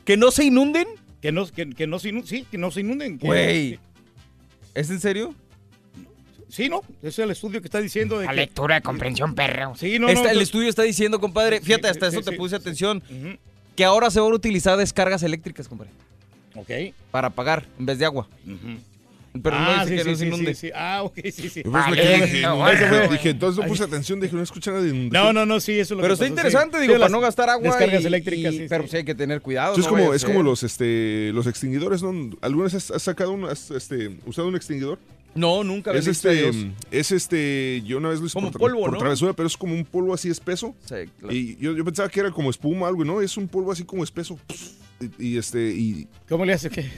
¿Que 0.06 0.18
no 0.18 0.32
se 0.32 0.46
inunden? 0.46 0.88
Que 1.22 1.32
no, 1.32 1.46
que, 1.48 1.70
que 1.70 1.86
no 1.88 2.00
se 2.00 2.10
inunden, 2.10 2.28
sí, 2.28 2.46
que 2.50 2.58
no 2.58 2.72
se 2.72 2.80
inunden. 2.82 3.20
que- 3.20 3.28
Güey. 3.28 3.80
¿Es 4.74 4.90
en 4.90 5.00
serio? 5.00 5.36
Sí, 6.48 6.68
no, 6.68 6.82
ese 7.02 7.08
es 7.10 7.20
el 7.20 7.30
estudio 7.32 7.62
que 7.62 7.68
está 7.68 7.80
diciendo 7.80 8.18
de 8.18 8.26
La 8.26 8.32
que... 8.32 8.38
lectura 8.38 8.76
de 8.76 8.82
comprensión, 8.82 9.36
perro. 9.36 9.76
Sí, 9.76 10.00
no, 10.00 10.10
el 10.10 10.42
estudio 10.42 10.68
está 10.68 10.82
diciendo, 10.82 11.20
compadre, 11.20 11.62
fíjate, 11.62 11.84
sí, 11.84 11.90
hasta 11.92 12.10
sí, 12.10 12.18
eso 12.18 12.26
te 12.26 12.32
sí, 12.32 12.38
puse 12.38 12.56
sí, 12.56 12.62
atención, 12.62 13.04
que 13.76 13.86
ahora 13.86 14.10
se 14.10 14.20
van 14.20 14.32
a 14.32 14.36
utilizar 14.36 14.76
descargas 14.78 15.22
eléctricas, 15.22 15.68
compadre. 15.68 15.92
Ok. 16.56 16.72
Para 17.12 17.28
apagar 17.28 17.66
en 17.78 17.86
vez 17.86 18.00
de 18.00 18.06
agua. 18.06 18.28
Pero 19.32 19.60
no 19.60 19.66
Ah, 19.70 19.86
dice 19.86 19.90
sí, 19.90 19.96
que 19.96 20.04
sí, 20.04 20.10
no 20.10 20.16
se 20.16 20.22
sí, 20.22 20.28
inunde. 20.28 20.54
sí, 20.56 20.68
sí. 20.68 20.72
Ah, 20.76 21.04
ok, 21.04 21.20
sí, 21.26 21.50
sí. 21.50 21.62
Pues 21.64 21.86
quedé, 21.94 22.22
dije, 22.26 22.42
no, 22.42 22.50
no, 22.50 22.56
bueno, 22.58 22.72
dije, 22.80 22.90
bueno. 22.90 23.12
dije, 23.12 23.30
entonces 23.30 23.62
no 23.64 23.68
puse 23.70 23.84
atención, 23.84 24.20
dije, 24.20 24.36
no 24.36 24.42
escuché 24.42 24.72
nada 24.72 24.84
de 24.84 24.92
No, 24.94 25.32
no, 25.34 25.46
no, 25.46 25.60
sí, 25.60 25.74
eso 25.74 25.94
es 25.94 25.98
lo 25.98 25.98
Pero 25.98 26.08
que 26.10 26.14
está 26.14 26.26
pasó, 26.26 26.34
interesante, 26.34 26.78
sí. 26.78 26.82
digo, 26.82 26.94
Sí, 26.96 27.00
para 27.00 27.12
no 27.12 27.20
gastar 27.20 27.50
agua. 27.50 27.68
Descargas 27.70 28.04
y- 28.04 28.08
eléctricas, 28.08 28.54
y- 28.54 28.58
sí, 28.58 28.66
Pero 28.68 28.88
sí. 28.88 28.98
hay 28.98 29.04
que 29.06 29.16
tener 29.16 29.42
cuidado. 29.42 29.74
Es 29.74 29.80
no 29.86 29.90
como, 29.90 30.14
es 30.14 30.26
como 30.26 30.42
los, 30.44 30.64
este, 30.64 31.32
los 31.34 31.46
extinguidores, 31.48 32.02
¿no? 32.02 32.32
¿Alguna 32.42 32.66
vez 32.66 32.92
has, 32.92 33.02
sacado 33.04 33.32
un, 33.34 33.46
has, 33.46 33.70
este, 33.72 34.18
usado 34.26 34.48
un 34.48 34.56
extinguidor? 34.56 34.98
No, 35.36 35.64
nunca. 35.64 35.92
Es 35.94 36.08
este, 36.08 36.52
es 36.90 37.12
este, 37.12 37.84
yo 37.86 38.00
una 38.00 38.10
vez 38.10 38.20
lo 38.20 38.26
hice 38.26 38.34
Como 38.34 38.52
por, 38.52 38.62
polvo, 38.62 38.80
por 38.82 38.94
¿no? 38.94 38.98
travesura, 38.98 39.34
pero 39.34 39.46
es 39.46 39.56
como 39.56 39.76
un 39.76 39.86
polvo 39.86 40.12
así 40.16 40.28
espeso. 40.30 40.74
Sí, 40.86 40.96
claro. 41.20 41.36
Y 41.36 41.56
yo, 41.62 41.74
yo 41.74 41.86
pensaba 41.86 42.10
que 42.10 42.20
era 42.20 42.32
como 42.32 42.50
espuma 42.50 42.88
o 42.88 42.90
algo, 42.90 43.04
y 43.04 43.08
¿no? 43.08 43.22
Es 43.22 43.38
un 43.38 43.48
polvo 43.48 43.72
así 43.72 43.84
como 43.84 44.04
espeso. 44.04 44.40
Y, 45.20 45.34
y 45.34 45.38
este, 45.38 45.70
y... 45.70 46.08
¿Cómo 46.28 46.46
le 46.46 46.54
hace 46.54 46.72
qué? 46.72 46.90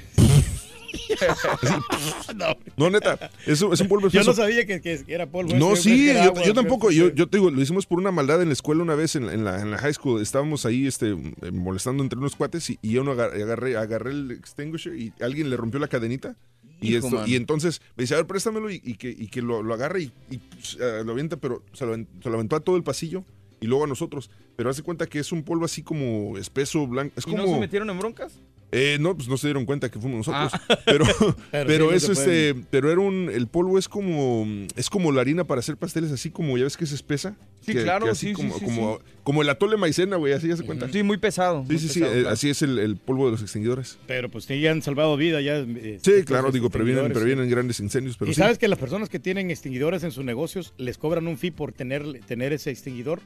no. 2.36 2.58
No, 2.77 2.89
neta, 2.89 3.30
es, 3.45 3.62
es 3.62 3.80
un 3.82 3.88
polvo 3.88 4.10
Yo 4.10 4.19
espeso. 4.21 4.32
no 4.32 4.36
sabía 4.36 4.65
que, 4.65 4.82
que 4.82 5.04
era 5.08 5.30
polvo. 5.30 5.54
No, 5.56 5.75
sí, 5.75 6.08
yo, 6.13 6.21
agua, 6.21 6.43
yo 6.43 6.54
tampoco. 6.54 6.91
Yo, 6.91 7.13
yo 7.13 7.27
te 7.27 7.38
digo, 7.38 7.49
lo 7.51 7.62
hicimos 7.62 7.86
por 7.86 7.99
una 7.99 8.12
maldad 8.12 8.41
en 8.41 8.49
la 8.49 8.54
escuela 8.54 8.84
una 8.84 8.95
vez 8.95 9.15
en, 9.15 9.27
la- 9.27 9.34
en 9.34 9.43
la, 9.43 9.62
en 9.62 9.71
la 9.71 9.77
high 9.77 9.93
school. 9.93 10.21
Estábamos 10.21 10.65
ahí 10.65 10.88
este, 10.88 11.12
eh, 11.12 11.51
molestando 11.51 12.04
entre 12.04 12.19
unos 12.19 12.36
cuates 12.36 12.69
y, 12.69 12.80
y 12.82 12.91
yo 12.91 13.04
no 13.04 13.12
agar- 13.12 13.34
agarré, 13.34 13.77
agarré 13.77 14.12
el 14.12 14.32
extinguisher 14.32 14.95
y 14.95 15.13
alguien 15.21 15.49
le 15.49 15.58
rompió 15.58 15.80
la 15.80 15.88
cadenita. 15.88 16.36
Y, 16.80 16.95
Hijo, 16.95 17.08
esto, 17.08 17.27
y 17.27 17.36
entonces 17.36 17.80
me 17.95 18.04
dice, 18.04 18.15
a 18.15 18.17
ver, 18.17 18.25
préstamelo 18.25 18.71
y, 18.71 18.82
y 18.84 18.95
que, 18.95 19.10
y 19.10 19.27
que 19.27 19.43
lo, 19.43 19.62
lo 19.62 19.73
agarre 19.75 20.01
y, 20.01 20.12
y, 20.32 20.38
eh, 20.80 21.04
lo 21.06 21.12
avienta, 21.12 21.38
pero 21.38 21.63
se 21.73 21.86
lo, 21.86 21.95
avent- 21.95 22.08
se 22.23 22.30
lo 22.30 22.36
aventó 22.36 22.56
a 22.56 22.60
todo 22.62 22.75
el 22.75 22.84
pasillo 22.84 23.23
y 23.60 23.67
luego 23.67 23.84
a 23.84 23.88
nosotros. 23.88 24.32
Pero 24.56 24.71
hace 24.71 24.82
cuenta 24.82 25.06
que 25.06 25.19
es 25.19 25.32
un 25.32 25.43
polvo 25.43 25.65
así 25.65 25.84
como 25.84 26.38
espeso, 26.39 26.88
blanco. 26.88 27.13
Es 27.17 27.27
¿Y 27.27 27.32
como... 27.32 27.43
no 27.45 27.54
se 27.54 27.60
metieron 27.60 27.89
en 27.91 27.99
broncas? 27.99 28.34
Eh, 28.74 28.98
no, 29.02 29.16
pues 29.18 29.28
no 29.28 29.36
se 29.38 29.48
dieron 29.48 29.66
cuenta 29.66 29.92
que 29.92 30.00
fuimos 30.00 30.26
nosotros. 30.28 30.52
Ah. 30.70 30.80
Pero, 30.86 31.06
Pero 31.52 31.68
pero, 31.68 31.86
sí, 31.86 31.92
no 31.92 31.92
eso, 31.92 32.12
este, 32.14 32.54
pueden. 32.54 32.68
pero 32.70 32.90
era 32.92 33.02
un, 33.02 33.30
el 33.30 33.48
polvo 33.48 33.78
es 33.78 33.90
como, 33.90 34.48
es 34.78 34.90
como 34.90 35.12
la 35.12 35.20
harina 35.22 35.44
para 35.44 35.60
hacer 35.60 35.76
pasteles, 35.76 36.12
así 36.12 36.30
como, 36.32 36.58
ya 36.58 36.64
ves 36.64 36.78
que 36.78 36.86
es 36.86 36.94
espesa. 36.94 37.36
Sí, 37.66 37.74
Que- 37.74 37.84
claro, 37.84 38.06
que 38.06 38.12
así 38.12 38.28
sí, 38.28 38.36
sí, 38.36 38.42
como, 38.66 38.98
sí, 39.00 39.04
como, 39.24 39.42
el 39.42 39.50
atole 39.50 39.76
maicena, 39.78 40.16
güey, 40.16 40.34
así 40.34 40.48
ya 40.48 40.56
se 40.58 40.64
cuenta. 40.64 40.88
Sí, 40.90 41.04
muy 41.04 41.18
pesado. 41.18 41.64
Sí, 41.68 41.74
muy 41.74 41.80
sí, 41.80 41.88
sí, 41.90 42.00
pesado, 42.00 42.16
eh, 42.18 42.22
claro. 42.22 42.34
así 42.34 42.50
es 42.50 42.62
el, 42.62 42.80
el 42.80 42.96
polvo 42.96 43.26
de 43.26 43.32
los 43.32 43.42
extinguidores. 43.42 43.98
Pero 44.08 44.30
pues 44.30 44.46
sí, 44.46 44.60
ya 44.62 44.72
han 44.72 44.82
salvado 44.82 45.18
vida. 45.18 45.42
Ya, 45.42 45.58
eh, 45.58 46.00
Sí, 46.02 46.24
claro, 46.26 46.52
digo, 46.52 46.70
previenen, 46.70 47.12
previenen 47.12 47.50
grandes 47.50 47.80
incendios, 47.82 48.16
pero 48.18 48.32
y 48.32 48.34
sí. 48.34 48.40
sabes 48.40 48.58
que 48.58 48.68
las 48.70 48.80
personas 48.80 49.10
que 49.10 49.20
tienen 49.20 49.52
extinguidores 49.52 50.04
en 50.04 50.12
sus 50.12 50.24
negocios 50.24 50.74
les 50.78 50.98
cobran 50.98 51.28
un 51.28 51.38
fee 51.38 51.52
por 51.52 51.74
tener, 51.74 52.22
tener 52.26 52.54
ese 52.54 52.72
extinguidor. 52.72 53.20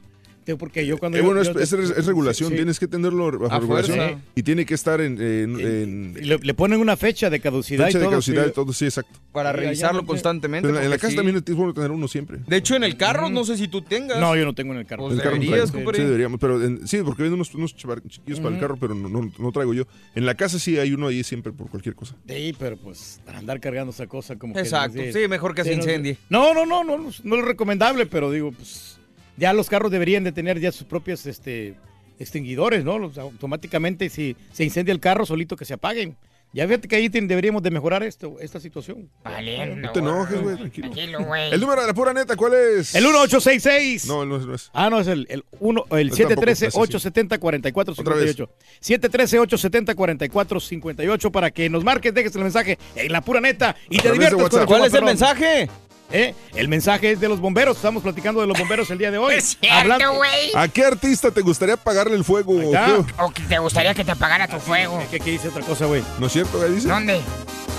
Porque 0.59 0.85
yo 0.85 0.97
cuando. 0.97 1.17
Eh, 1.17 1.21
yo- 1.21 1.25
bueno, 1.25 1.41
es, 1.41 1.51
yo- 1.53 1.59
es- 1.59 1.73
es 1.73 2.05
regulación, 2.05 2.49
sí. 2.49 2.55
tienes 2.55 2.79
que 2.79 2.87
tenerlo 2.87 3.31
bajo 3.39 3.53
A 3.53 3.59
regulación 3.59 3.97
fuerza. 3.97 4.19
y 4.35 4.43
tiene 4.43 4.65
que 4.65 4.73
estar 4.75 5.01
en, 5.01 5.19
en- 5.21 5.59
en 5.59 6.17
Y 6.21 6.25
le, 6.25 6.37
le 6.37 6.53
ponen 6.53 6.79
una 6.79 6.95
fecha 6.97 7.29
de 7.29 7.39
caducidad 7.39 7.85
fecha 7.87 7.97
y 7.97 8.01
de 8.01 8.05
todo. 8.05 8.11
caducidad 8.11 8.43
sí. 8.43 8.49
y 8.49 8.53
todo, 8.53 8.73
sí, 8.73 8.85
exacto. 8.85 9.19
Para 9.31 9.51
revisarlo 9.53 10.05
constantemente. 10.05 10.69
En, 10.69 10.75
la- 10.89 10.97
casa 10.97 11.09
sí. 11.09 11.15
también 11.15 11.37
es 11.37 11.55
bueno 11.55 11.73
tener 11.73 11.91
uno 11.91 12.07
siempre. 12.07 12.39
De 12.47 12.57
hecho, 12.57 12.75
en 12.75 12.83
el 12.83 12.95
carro, 12.97 13.29
no 13.29 13.43
sé 13.43 13.57
si 13.57 13.67
tú 13.67 13.81
tengas. 13.81 14.19
No, 14.19 14.35
yo 14.35 14.45
no 14.45 14.53
tengo 14.53 14.73
en 14.73 14.79
el 14.79 14.85
carro. 14.85 15.03
Pues 15.05 15.17
El 15.17 15.23
carro 15.23 15.37
no. 15.37 15.93
Sí, 15.93 16.01
deberíamos, 16.03 16.39
pero 16.39 16.61
en- 16.63 16.87
sí, 16.87 16.99
porque 17.03 17.23
venden 17.23 17.35
unos, 17.35 17.53
unos 17.55 17.75
chiquillos 17.75 18.39
para 18.39 18.55
el 18.55 18.61
carro, 18.61 18.77
pero 18.79 18.93
no, 18.93 19.09
no, 19.09 19.31
no 19.37 19.51
traigo 19.51 19.73
yo. 19.73 19.85
En 20.15 20.25
la 20.25 20.35
casa 20.35 20.59
sí 20.59 20.77
hay 20.77 20.93
uno 20.93 21.07
ahí 21.07 21.23
siempre 21.23 21.51
por 21.51 21.69
cualquier 21.69 21.95
cosa. 21.95 22.15
Sí, 22.27 22.55
pero 22.59 22.77
pues 22.77 23.19
para 23.25 23.39
andar 23.39 23.59
cargando 23.59 23.91
esa 23.91 24.07
cosa 24.07 24.35
como 24.37 24.53
que... 24.53 24.59
Exacto, 24.61 24.99
sí, 25.11 25.27
mejor 25.27 25.55
que 25.55 25.63
se 25.63 25.73
incendie. 25.73 26.17
No, 26.29 26.53
no, 26.53 26.65
no, 26.65 26.83
no, 26.83 26.97
no, 26.97 27.09
no 27.23 27.35
es 27.37 27.45
recomendable, 27.45 28.05
pero 28.05 28.31
digo, 28.31 28.51
pues 28.51 28.94
ya 29.37 29.53
los 29.53 29.69
carros 29.69 29.91
deberían 29.91 30.23
de 30.23 30.31
tener 30.31 30.59
ya 30.59 30.71
sus 30.71 30.85
propios 30.87 31.25
este, 31.25 31.75
extinguidores, 32.19 32.83
¿no? 32.83 32.97
Los- 32.99 33.17
automáticamente 33.17 34.09
si 34.09 34.35
se 34.53 34.63
incendia 34.63 34.91
el 34.91 34.99
carro, 34.99 35.25
solito 35.25 35.55
que 35.55 35.65
se 35.65 35.73
apaguen. 35.73 36.15
Ya 36.53 36.65
fíjate 36.67 36.87
que 36.87 36.95
ahí 36.95 37.09
ten- 37.09 37.27
deberíamos 37.27 37.61
de 37.63 37.69
mejorar 37.69 38.01
esto, 38.03 38.37
esta 38.39 38.61
situación. 38.61 39.09
Valiendo. 39.25 39.75
No 39.75 39.91
te 39.91 39.99
enojes, 39.99 40.41
güey, 40.41 40.55
tranquilo. 40.55 40.89
Tranquilo, 40.89 41.25
güey. 41.25 41.51
El 41.51 41.59
número 41.59 41.81
de 41.81 41.87
la 41.87 41.93
pura 41.93 42.13
neta, 42.13 42.37
¿cuál 42.37 42.53
es? 42.53 42.95
El 42.95 43.03
1866. 43.03 44.07
No, 44.07 44.25
no 44.25 44.37
es. 44.37 44.45
No 44.45 44.55
es. 44.55 44.69
Ah, 44.73 44.89
no, 44.89 45.01
es 45.01 45.07
el, 45.07 45.27
el, 45.29 45.43
uno, 45.59 45.83
el 45.91 46.11
tampoco, 46.11 46.41
713-870-4458. 46.43 48.47
713-870-4458 48.81 51.31
para 51.31 51.51
que 51.51 51.69
nos 51.69 51.83
marques, 51.83 52.13
dejes 52.13 52.35
el 52.35 52.43
mensaje 52.43 52.77
en 52.95 53.11
la 53.11 53.21
pura 53.21 53.41
neta 53.41 53.75
y 53.89 53.97
te 53.97 54.11
diviertas 54.11 54.49
con 54.49 54.61
el 54.61 54.67
¿Cuál 54.67 54.85
es 54.85 54.93
el 54.93 55.03
mensaje? 55.03 55.69
¿Eh? 56.11 56.33
El 56.53 56.67
mensaje 56.67 57.11
es 57.11 57.19
de 57.19 57.27
los 57.27 57.39
bomberos. 57.39 57.77
Estamos 57.77 58.03
platicando 58.03 58.41
de 58.41 58.47
los 58.47 58.57
bomberos 58.57 58.89
el 58.91 58.97
día 58.97 59.11
de 59.11 59.17
hoy. 59.17 59.35
Es 59.45 59.57
cierto, 59.59 60.13
güey. 60.15 60.51
¿A 60.55 60.67
qué 60.67 60.85
artista 60.85 61.31
te 61.31 61.41
gustaría 61.41 61.77
pagarle 61.77 62.15
el 62.15 62.23
fuego? 62.23 62.53
¿O 62.53 63.25
O 63.25 63.31
que 63.31 63.43
te 63.43 63.59
gustaría 63.59 63.93
que 63.93 64.03
te 64.05 64.11
apagara 64.11 64.47
tu 64.47 64.59
fuego. 64.59 65.01
¿Qué, 65.11 65.19
qué 65.19 65.31
dice 65.31 65.49
otra 65.49 65.61
cosa, 65.61 65.85
güey? 65.85 66.03
¿No 66.19 66.27
es 66.27 66.33
cierto? 66.33 66.59
¿Qué 66.59 66.69
dice? 66.69 66.87
¿Dónde? 66.87 67.19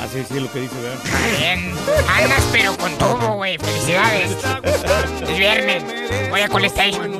Así 0.02 0.22
sí, 0.28 0.40
lo 0.40 0.50
que 0.52 0.60
dice, 0.60 0.74
¿verdad? 0.80 0.98
Bien. 1.38 1.74
Andas 2.08 2.46
pero 2.52 2.76
con 2.76 2.92
todo, 2.98 3.34
güey. 3.34 3.58
Felicidades. 3.58 4.36
Es 5.22 5.38
viernes. 5.38 5.84
Voy 6.30 6.40
a 6.40 6.48
Colestation. 6.48 7.12
No 7.12 7.18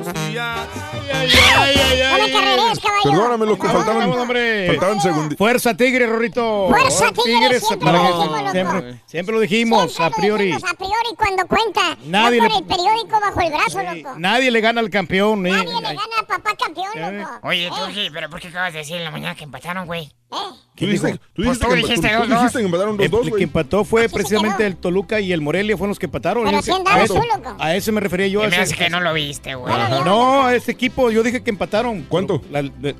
me 2.23 2.31
carreres, 2.31 2.79
caballo. 2.79 3.03
Perdóname, 3.11 3.45
loco, 3.45 3.67
faltaban, 3.67 3.99
Vamos, 4.09 4.17
hombre. 4.17 4.67
faltaban 4.67 5.01
segundos. 5.01 5.37
Fuerza 5.37 5.73
Tigre, 5.75 6.05
Rorrito. 6.05 6.67
Fuerza 6.69 7.11
Tigre, 7.11 7.59
siempre 7.59 7.91
lo 7.91 8.01
que- 8.01 8.09
loco. 8.09 8.51
siempre, 8.51 9.01
siempre 9.05 9.35
lo 9.35 9.41
dijimos, 9.41 9.93
Siempre 9.93 10.05
a 10.05 10.09
lo 10.09 10.15
priori. 10.15 10.45
dijimos, 10.45 10.71
a 10.71 10.73
priori 10.75 11.15
cuando 11.17 11.47
cuenta. 11.47 11.97
Nadie 12.05 12.41
no 12.41 12.47
le- 12.47 12.57
el 12.57 12.63
periódico 12.65 13.19
bajo 13.19 13.41
el 13.41 13.51
brazo, 13.51 13.81
loco. 13.83 14.15
Nadie 14.19 14.51
le 14.51 14.61
gana 14.61 14.81
al 14.81 14.89
campeón. 14.89 15.45
¿eh? 15.47 15.51
Nadie 15.51 15.65
le 15.73 15.81
gana 15.81 16.01
a 16.21 16.27
papá 16.27 16.55
campeón, 16.55 17.17
loco. 17.17 17.29
Oye, 17.43 17.69
Turki, 17.69 18.09
¿pero 18.11 18.29
por 18.29 18.39
qué 18.39 18.47
acabas 18.49 18.73
de 18.73 18.79
decir 18.79 18.97
en 18.97 19.03
la 19.03 19.11
mañana 19.11 19.35
que 19.35 19.43
empataron, 19.45 19.85
güey? 19.87 20.11
Tú 20.29 20.85
dijiste, 20.85 21.13
tú 21.33 21.43
Pues 21.43 21.47
dijiste 21.47 21.65
tú 21.65 21.69
que, 21.71 21.75
dijiste 21.77 22.09
tú 22.09 22.17
dos, 22.27 22.29
dijiste 22.29 22.59
dos. 22.71 22.79
que 22.79 22.93
empataron 22.95 23.01
El, 23.01 23.11
2-2, 23.11 23.25
el 23.31 23.37
que 23.37 23.43
empató 23.43 23.83
fue 23.85 24.09
precisamente 24.09 24.65
el 24.65 24.75
Toluca 24.75 25.19
y 25.21 25.31
el 25.31 25.41
Morelia 25.41 25.77
fueron 25.77 25.89
los 25.89 25.99
que 25.99 26.05
empataron. 26.07 26.43
Pero 26.45 26.57
andabas 26.75 26.99
a, 26.99 27.03
eso, 27.03 27.21
a 27.59 27.75
ese 27.75 27.91
me 27.91 27.99
refería 28.01 28.27
yo. 28.27 28.41
A 28.41 28.47
me 28.47 28.49
ese- 28.49 28.61
hace 28.61 28.75
que 28.75 28.89
no 28.89 28.99
lo 28.99 29.13
viste, 29.13 29.55
güey. 29.55 29.73
No, 30.05 30.45
a 30.45 30.55
ese 30.55 30.71
equipo 30.71 31.11
yo 31.11 31.23
dije 31.23 31.41
que 31.43 31.49
empataron. 31.49 32.05
¿Cuánto? 32.09 32.41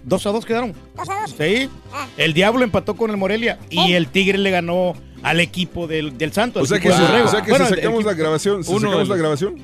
dos 0.03 0.25
a 0.25 0.32
dos 0.32 0.45
quedaron. 0.45 0.73
Dos 0.95 1.10
a 1.10 1.21
dos. 1.21 1.36
Sí. 1.38 1.69
El 2.17 2.34
Diablo 2.34 2.63
empató 2.63 2.95
con 2.95 3.10
el 3.12 3.17
Morelia 3.17 3.60
y 3.69 3.93
el 3.93 4.08
Tigre 4.08 4.38
le 4.38 4.51
ganó 4.51 4.93
al 5.23 5.39
equipo 5.39 5.88
del, 5.88 6.17
del 6.17 6.32
Santos. 6.32 6.63
O 6.63 6.65
sea 6.65 6.80
que, 6.80 6.91
si, 6.91 6.99
de 7.01 7.21
o 7.21 7.27
sea 7.27 7.41
que 7.41 7.49
Bueno, 7.49 7.65
si 7.65 7.73
el 7.73 7.80
sacamos 7.80 7.99
equipo- 7.99 8.10
la 8.12 8.17
grabación, 8.17 8.63
si 8.63 8.71
uno 8.71 8.82
sacamos 8.89 9.10
la 9.10 9.15
grabación. 9.15 9.56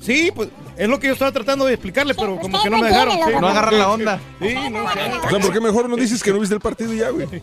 Sí, 0.00 0.32
pues 0.34 0.48
es 0.82 0.88
lo 0.88 0.98
que 0.98 1.06
yo 1.06 1.12
estaba 1.12 1.30
tratando 1.32 1.64
de 1.64 1.74
explicarle, 1.74 2.14
pero 2.14 2.38
como 2.38 2.56
usted 2.56 2.68
que 2.68 2.70
no 2.70 2.76
no 2.78 2.82
me 2.82 2.88
dejaron. 2.88 3.14
sí. 3.14 3.20
No 3.40 3.48
agarran 3.48 3.78
la 3.78 3.88
onda. 3.90 4.20
Sí, 4.40 4.54
no. 4.70 4.84
O 4.84 5.30
sea, 5.30 5.38
¿por 5.40 5.52
qué 5.52 5.60
mejor 5.60 5.88
no 5.88 5.96
dices 5.96 6.22
que 6.22 6.32
no 6.32 6.40
viste 6.40 6.54
el 6.54 6.60
partido 6.60 6.92
ya, 6.92 7.10
güey? 7.10 7.26
Mira, 7.28 7.42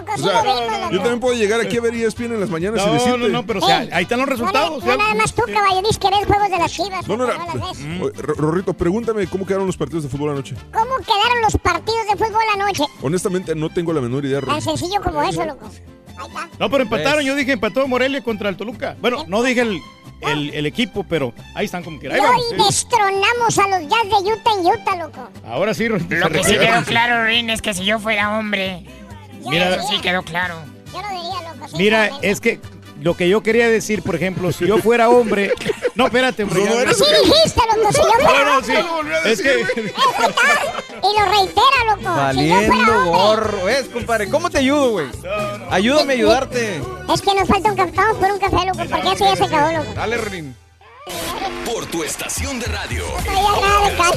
loco, 0.00 0.12
O 0.12 0.16
sí 0.16 0.22
sea, 0.24 0.44
lo 0.44 0.54
vimos, 0.60 0.78
loco. 0.80 0.90
yo 0.92 0.98
también 0.98 1.20
puedo 1.20 1.34
llegar 1.34 1.60
aquí 1.60 1.78
a 1.78 1.80
ver 1.80 1.94
ESPN 1.94 2.24
en 2.34 2.40
las 2.40 2.50
mañanas 2.50 2.82
y 2.82 2.86
No, 2.86 2.92
decirte. 2.92 3.18
no, 3.18 3.28
no, 3.28 3.46
pero 3.46 3.60
o 3.60 3.66
sea, 3.66 3.78
ahí 3.92 4.02
están 4.02 4.18
los 4.18 4.26
No, 4.28 4.32
resultados. 4.32 4.84
no, 4.84 4.96
nada 4.96 5.14
más 5.14 5.32
tú, 5.34 5.42
caballo, 5.52 5.80
dices 5.80 5.98
que 5.98 6.08
ves 6.10 6.26
juegos 6.26 6.50
de 6.50 6.58
las 6.58 6.72
chivas. 6.72 7.08
No, 7.08 7.16
no, 7.16 7.26
no 7.26 8.10
Rorrito, 8.22 8.74
pregúntame 8.74 9.26
cómo 9.26 9.46
quedaron 9.46 9.66
los 9.66 9.76
partidos 9.76 10.02
de 10.04 10.08
fútbol 10.10 10.30
anoche. 10.30 10.54
¿Cómo 10.72 10.96
quedaron 10.98 11.40
los 11.42 11.56
partidos 11.62 12.06
de 12.10 12.16
fútbol 12.24 12.42
anoche? 12.54 12.84
Honestamente, 13.02 13.54
no 13.54 13.70
tengo 13.70 13.92
la 13.92 14.00
menor 14.00 14.24
idea, 14.24 14.40
Tan 14.40 14.48
Rorrito. 14.50 14.70
sencillo 14.76 15.00
como 15.02 15.22
eso, 15.22 15.44
loco. 15.44 15.70
No, 16.58 16.68
pero 16.70 16.82
empataron. 16.82 17.24
Yo 17.24 17.34
dije 17.34 17.52
empató 17.52 17.86
Morelia 17.88 18.22
contra 18.22 18.50
el 18.50 18.56
Toluca. 18.56 18.94
Bueno, 19.00 19.24
no 19.26 19.42
dije 19.42 19.62
el, 19.62 19.80
el, 20.20 20.50
el 20.54 20.66
equipo, 20.66 21.04
pero 21.04 21.32
ahí 21.54 21.64
están 21.66 21.82
como 21.82 21.98
quiera. 21.98 22.16
Y 22.16 22.20
Ahí 22.20 22.26
vamos, 22.26 22.44
sí. 22.50 22.56
destronamos 22.56 23.58
a 23.58 23.68
los 23.68 23.88
Jazz 23.88 24.24
de 24.24 24.32
Utah 24.32 24.50
en 24.58 24.66
Utah, 24.66 24.96
loco. 24.96 25.28
Ahora 25.46 25.74
sí, 25.74 25.88
Lo 25.88 25.98
que 25.98 26.44
sí 26.44 26.58
quedó 26.58 26.82
claro, 26.84 27.24
Rin, 27.24 27.50
es 27.50 27.62
que 27.62 27.74
si 27.74 27.84
yo 27.84 27.98
fuera 27.98 28.38
hombre. 28.38 28.84
Mira- 29.48 29.76
Eso 29.76 29.88
sí 29.88 29.98
quedó 30.00 30.22
claro. 30.22 30.56
Yo 30.92 31.00
lo 31.02 31.08
diría, 31.08 31.52
loco. 31.52 31.68
sí, 31.68 31.74
Mira, 31.78 32.10
es 32.22 32.40
que 32.40 32.60
lo 33.00 33.16
que 33.16 33.28
yo 33.28 33.42
quería 33.42 33.68
decir, 33.68 34.02
por 34.02 34.14
ejemplo, 34.14 34.52
si 34.52 34.66
yo 34.66 34.78
fuera 34.78 35.08
hombre. 35.08 35.52
No, 35.94 36.06
espérate, 36.06 36.44
hombre. 36.44 36.62
Así 36.86 37.04
dijiste, 37.24 37.60
loco, 37.76 37.92
si 37.92 37.98
yo 37.98 38.26
fuera 38.26 38.44
No, 38.44 38.60
no, 38.60 38.66
sí. 38.66 38.72
Es 39.24 39.42
que. 39.42 39.60
Y 41.02 41.18
lo 41.18 41.26
reitera, 41.26 41.96
loco. 41.96 42.32
Si 42.34 42.48
yo 42.48 42.54
fuera 42.54 42.68
Valiendo 42.68 43.04
gorro. 43.06 43.64
¿Ves, 43.64 43.88
compadre? 43.88 44.28
¿Cómo 44.28 44.50
te 44.50 44.58
ayudo, 44.58 44.90
güey? 44.90 45.06
Ayúdame 45.70 46.12
a 46.12 46.16
ayudarte. 46.16 46.80
Es 47.12 47.22
que 47.22 47.34
nos 47.34 47.48
falta 47.48 47.70
un 47.70 47.76
café. 47.76 47.92
Vamos 47.96 48.16
por 48.18 48.30
un 48.30 48.38
café, 48.38 48.66
loco, 48.66 48.78
porque 48.90 49.12
eso 49.12 49.24
ya 49.24 49.36
se 49.36 49.44
acabó, 49.44 49.72
loco. 49.72 49.92
Dale, 49.94 50.16
Rin. 50.18 50.56
Por 51.64 51.86
tu 51.86 52.02
estación 52.02 52.58
de 52.58 52.66
radio. 52.66 53.04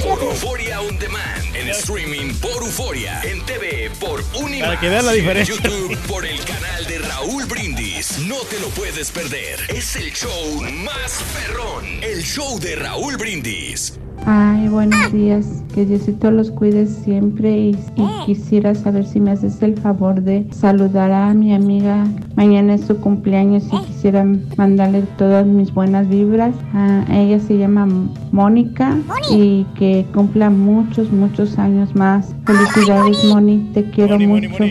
Por 0.03 0.21
Euforia 0.21 0.81
On 0.81 0.97
Demand. 0.97 1.55
En 1.55 1.69
streaming 1.69 2.33
por 2.35 2.63
Euforia. 2.63 3.21
En 3.23 3.41
TV 3.45 3.91
por 3.99 4.23
Unimas. 4.35 4.69
Para 4.69 4.79
que 4.79 4.89
vean 4.89 5.05
la 5.05 5.15
Y 5.15 5.19
en 5.19 5.23
diferencia. 5.23 5.55
YouTube 5.55 5.97
por 6.07 6.25
el 6.25 6.43
canal 6.43 6.85
de 6.87 6.99
Raúl 6.99 7.45
Brindis. 7.45 8.19
No 8.19 8.37
te 8.49 8.59
lo 8.59 8.69
puedes 8.69 9.11
perder. 9.11 9.59
Es 9.69 9.95
el 9.95 10.11
show 10.13 10.61
más 10.71 11.23
perrón. 11.33 11.85
El 12.01 12.23
show 12.23 12.59
de 12.59 12.75
Raúl 12.75 13.17
Brindis. 13.17 13.93
Ay, 14.25 14.69
buenos 14.69 15.11
días. 15.11 15.63
Que 15.73 15.85
Diosito 15.85 16.31
los 16.31 16.49
cuide 16.49 16.85
siempre 16.85 17.51
y, 17.57 17.71
y 17.95 18.07
quisiera 18.25 18.73
saber 18.73 19.05
si 19.05 19.19
me 19.19 19.31
haces 19.31 19.61
el 19.61 19.77
favor 19.77 20.21
de 20.21 20.45
saludar 20.51 21.11
a 21.11 21.33
mi 21.33 21.53
amiga. 21.53 22.05
Mañana 22.35 22.75
es 22.75 22.85
su 22.85 22.97
cumpleaños 23.01 23.65
y 23.71 23.77
quisiera 23.85 24.25
mandarle 24.55 25.01
todas 25.17 25.45
mis 25.45 25.73
buenas 25.73 26.07
vibras. 26.07 26.55
Ah, 26.73 27.03
ella 27.11 27.37
se 27.39 27.57
llama 27.57 27.85
Mónica 28.31 28.97
y 29.29 29.65
que 29.75 30.05
cumpla 30.13 30.49
muchos, 30.49 31.11
muchos 31.11 31.59
años 31.59 31.93
más. 31.95 32.33
Felicidades, 32.45 33.25
Moni. 33.25 33.71
Te 33.73 33.89
quiero 33.89 34.17
mucho. 34.19 34.63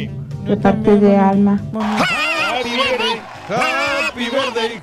De 0.47 0.57
parte 0.57 0.99
de 0.99 1.17
Alma. 1.17 1.61
Happy 1.75 2.71
birthday, 2.71 3.21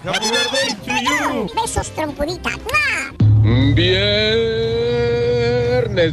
happy 0.05 0.29
birthday 0.29 0.75
to 0.85 0.93
you. 1.01 1.47
Besos, 1.59 1.89
trompudita. 1.91 2.51
Viernes, 3.41 3.77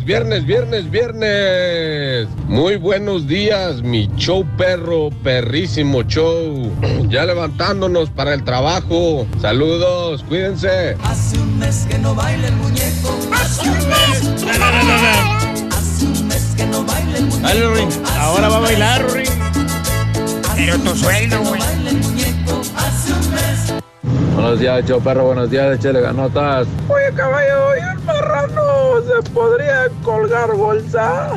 viernes, 0.05 0.47
viernes, 0.47 0.91
viernes. 0.91 2.29
Muy 2.47 2.77
buenos 2.77 3.27
días, 3.27 3.83
mi 3.83 4.09
show 4.17 4.47
perro, 4.57 5.11
perrísimo 5.25 6.03
show. 6.03 6.73
Ya 7.09 7.25
levantándonos 7.25 8.11
para 8.11 8.35
el 8.35 8.43
trabajo. 8.45 9.27
Saludos, 9.41 10.25
cuídense. 10.25 10.97
Hace 11.05 11.39
un 11.39 11.59
mes 11.59 11.87
que 11.89 11.99
no 11.99 12.15
baila 12.15 12.49
el 12.49 12.57
muñeco. 12.57 13.17
Hace 13.33 13.69
un 13.69 13.79
mes. 13.89 14.45
Hace 15.73 16.07
un 16.07 16.27
mes 16.27 16.55
que 16.57 16.67
no 16.67 16.85
baila 16.85 17.19
el 17.19 17.27
muñeco. 17.27 17.47
Dale. 17.47 17.89
Ahora 18.19 18.49
va 18.49 18.57
a 18.57 18.61
bailar, 18.61 19.07
Rin. 19.13 19.27
Pero 20.57 20.79
tu 20.79 20.97
sueldo, 20.97 21.41
güey. 21.43 21.61
Buenos 24.37 24.61
días, 24.61 24.85
show 24.87 25.01
perro, 25.01 25.25
buenos 25.25 25.51
días, 25.51 25.75
échale 25.79 26.01
ganotas. 26.03 26.69
Oye, 26.89 27.11
caballo, 27.15 27.75
¿y 27.75 27.81
el 27.99 27.99
marrano 28.05 29.01
se 29.01 29.31
podría 29.31 29.89
colgar 30.03 30.53
bolsa? 30.55 31.31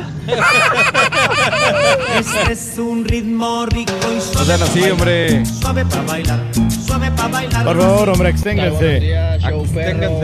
Este 2.20 2.52
es 2.52 2.78
un 2.78 3.06
ritmo 3.06 3.66
rico 3.68 3.94
y 4.12 4.16
No 4.16 4.22
suave. 4.22 4.46
sean 4.48 4.62
así, 4.64 4.92
hombre. 4.92 5.46
Suave 5.46 5.86
para 5.86 6.02
bailar, 6.04 6.40
suave 6.86 7.12
para 7.12 7.28
bailar. 7.30 7.64
Por 7.66 7.82
favor, 7.82 8.10
hombre, 8.10 8.30
exténganse. 8.32 9.00
show 9.40 9.66
perro. 9.74 10.20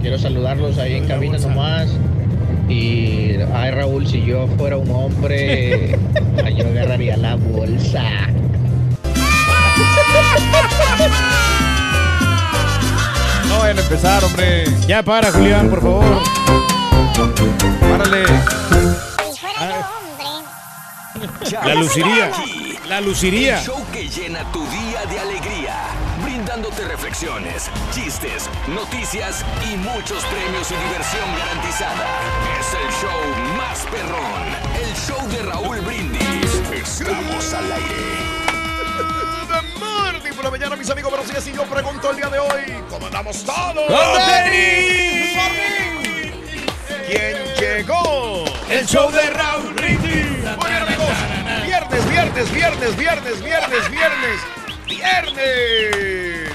Quiero 0.00 0.16
saludarlos 0.18 0.78
ahí 0.78 0.94
en 0.94 1.08
cabina 1.08 1.38
nomás. 1.38 1.88
Y, 2.68 3.34
ay 3.52 3.72
Raúl, 3.72 4.06
si 4.06 4.24
yo 4.24 4.46
fuera 4.56 4.76
un 4.76 4.88
hombre, 4.92 5.98
yo 6.56 6.66
agarraría 6.68 7.16
la 7.16 7.34
bolsa. 7.34 8.04
Vayan 13.60 13.78
a 13.78 13.82
empezar, 13.82 14.24
hombre. 14.24 14.64
Ya 14.86 15.02
para, 15.02 15.30
Julián, 15.30 15.68
por 15.68 15.82
favor. 15.82 16.22
Párale. 17.78 18.24
La 21.62 21.74
luciría. 21.74 22.30
La 22.88 23.00
luciría. 23.02 23.58
El 23.58 23.64
show 23.66 23.86
que 23.92 24.08
llena 24.08 24.50
tu 24.50 24.60
día 24.60 25.04
de 25.10 25.20
alegría. 25.20 25.76
Brindándote 26.24 26.88
reflexiones, 26.88 27.70
chistes, 27.92 28.48
noticias 28.66 29.44
y 29.70 29.76
muchos 29.76 30.24
premios 30.24 30.70
y 30.70 30.74
diversión 30.76 31.28
garantizada. 31.38 32.06
Es 32.58 32.72
el 32.72 32.88
show 32.98 33.20
más 33.58 33.80
perrón. 33.90 34.46
El 34.82 34.94
show 34.96 35.28
de 35.28 35.42
Raúl 35.42 35.80
Brindis. 35.82 36.62
Estamos 36.72 37.52
al 37.52 37.72
aire. 37.72 38.29
Por 40.40 40.46
la 40.46 40.52
mañana, 40.52 40.74
mis 40.74 40.88
amigos. 40.88 41.10
Buenos 41.10 41.28
días. 41.28 41.46
Y 41.48 41.52
yo 41.52 41.64
pregunto 41.64 42.12
el 42.12 42.16
día 42.16 42.30
de 42.30 42.38
hoy: 42.38 42.82
¿Cómo 42.88 43.04
andamos 43.04 43.44
todos? 43.44 43.84
¿Quién 47.06 47.36
llegó? 47.58 48.46
El 48.70 48.86
show 48.86 49.12
de 49.12 49.28
Raúl 49.28 49.74
Brindis. 49.74 50.38
Muy 50.56 50.70
bien, 50.70 50.82
amigos. 50.82 51.10
Viernes, 51.66 52.08
viernes, 52.08 52.50
viernes, 52.54 52.96
viernes, 52.96 53.42
viernes, 53.42 53.90
viernes, 53.90 54.40
viernes. 54.86 56.49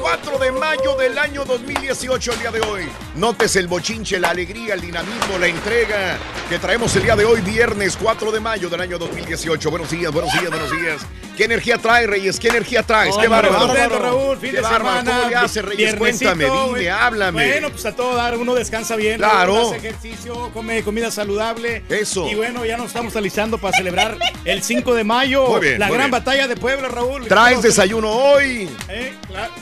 4 0.00 0.38
de 0.38 0.52
mayo 0.52 0.96
del 0.96 1.18
año 1.18 1.44
2018, 1.44 2.32
el 2.32 2.38
día 2.38 2.50
de 2.50 2.60
hoy. 2.60 2.88
Notes 3.16 3.54
el 3.56 3.68
bochinche, 3.68 4.18
la 4.18 4.30
alegría, 4.30 4.72
el 4.74 4.80
dinamismo, 4.80 5.38
la 5.38 5.46
entrega 5.46 6.16
que 6.48 6.58
traemos 6.58 6.96
el 6.96 7.02
día 7.02 7.14
de 7.16 7.26
hoy, 7.26 7.42
viernes 7.42 7.98
4 8.00 8.32
de 8.32 8.40
mayo 8.40 8.70
del 8.70 8.80
año 8.80 8.98
2018. 8.98 9.70
Buenos 9.70 9.90
días, 9.90 10.10
buenos 10.10 10.32
días, 10.32 10.48
buenos 10.50 10.70
días. 10.72 11.02
¿Qué 11.36 11.44
energía 11.44 11.76
trae, 11.78 12.06
Reyes? 12.06 12.40
¿Qué 12.40 12.48
energía 12.48 12.82
traes? 12.82 13.14
¿Qué 13.14 13.26
Hombre, 13.26 13.48
bárbaro? 13.50 13.66
contento, 13.68 13.98
Raúl, 13.98 14.38
fin 14.38 14.50
¿Qué 14.52 14.56
de 14.58 14.62
semana. 14.62 15.04
¿Cómo 15.04 15.28
le 15.28 15.36
hace, 15.36 15.62
Reyes? 15.62 15.94
Cuéntame, 15.94 16.44
dime, 16.44 16.66
güey. 16.68 16.88
háblame. 16.88 17.46
Bueno, 17.46 17.70
pues 17.70 17.84
a 17.86 17.94
todo 17.94 18.14
dar, 18.14 18.36
uno 18.38 18.54
descansa 18.54 18.96
bien. 18.96 19.18
Claro. 19.18 19.68
Hace 19.68 19.76
ejercicio, 19.76 20.50
come 20.52 20.82
comida 20.82 21.10
saludable. 21.10 21.84
Eso. 21.90 22.26
Y 22.26 22.34
bueno, 22.34 22.64
ya 22.64 22.76
nos 22.78 22.86
estamos 22.88 23.14
alistando 23.16 23.58
para 23.58 23.76
celebrar 23.76 24.16
el 24.46 24.62
5 24.62 24.94
de 24.94 25.04
mayo. 25.04 25.46
Muy 25.46 25.60
bien, 25.60 25.78
la 25.78 25.86
muy 25.88 25.96
gran 25.96 26.10
bien. 26.10 26.24
batalla 26.24 26.48
de 26.48 26.56
Puebla, 26.56 26.88
Raúl. 26.88 27.26
¿Traes 27.26 27.60
desayuno 27.62 28.10
hoy? 28.10 28.68
Eh, 28.88 29.14
claro. 29.28 29.52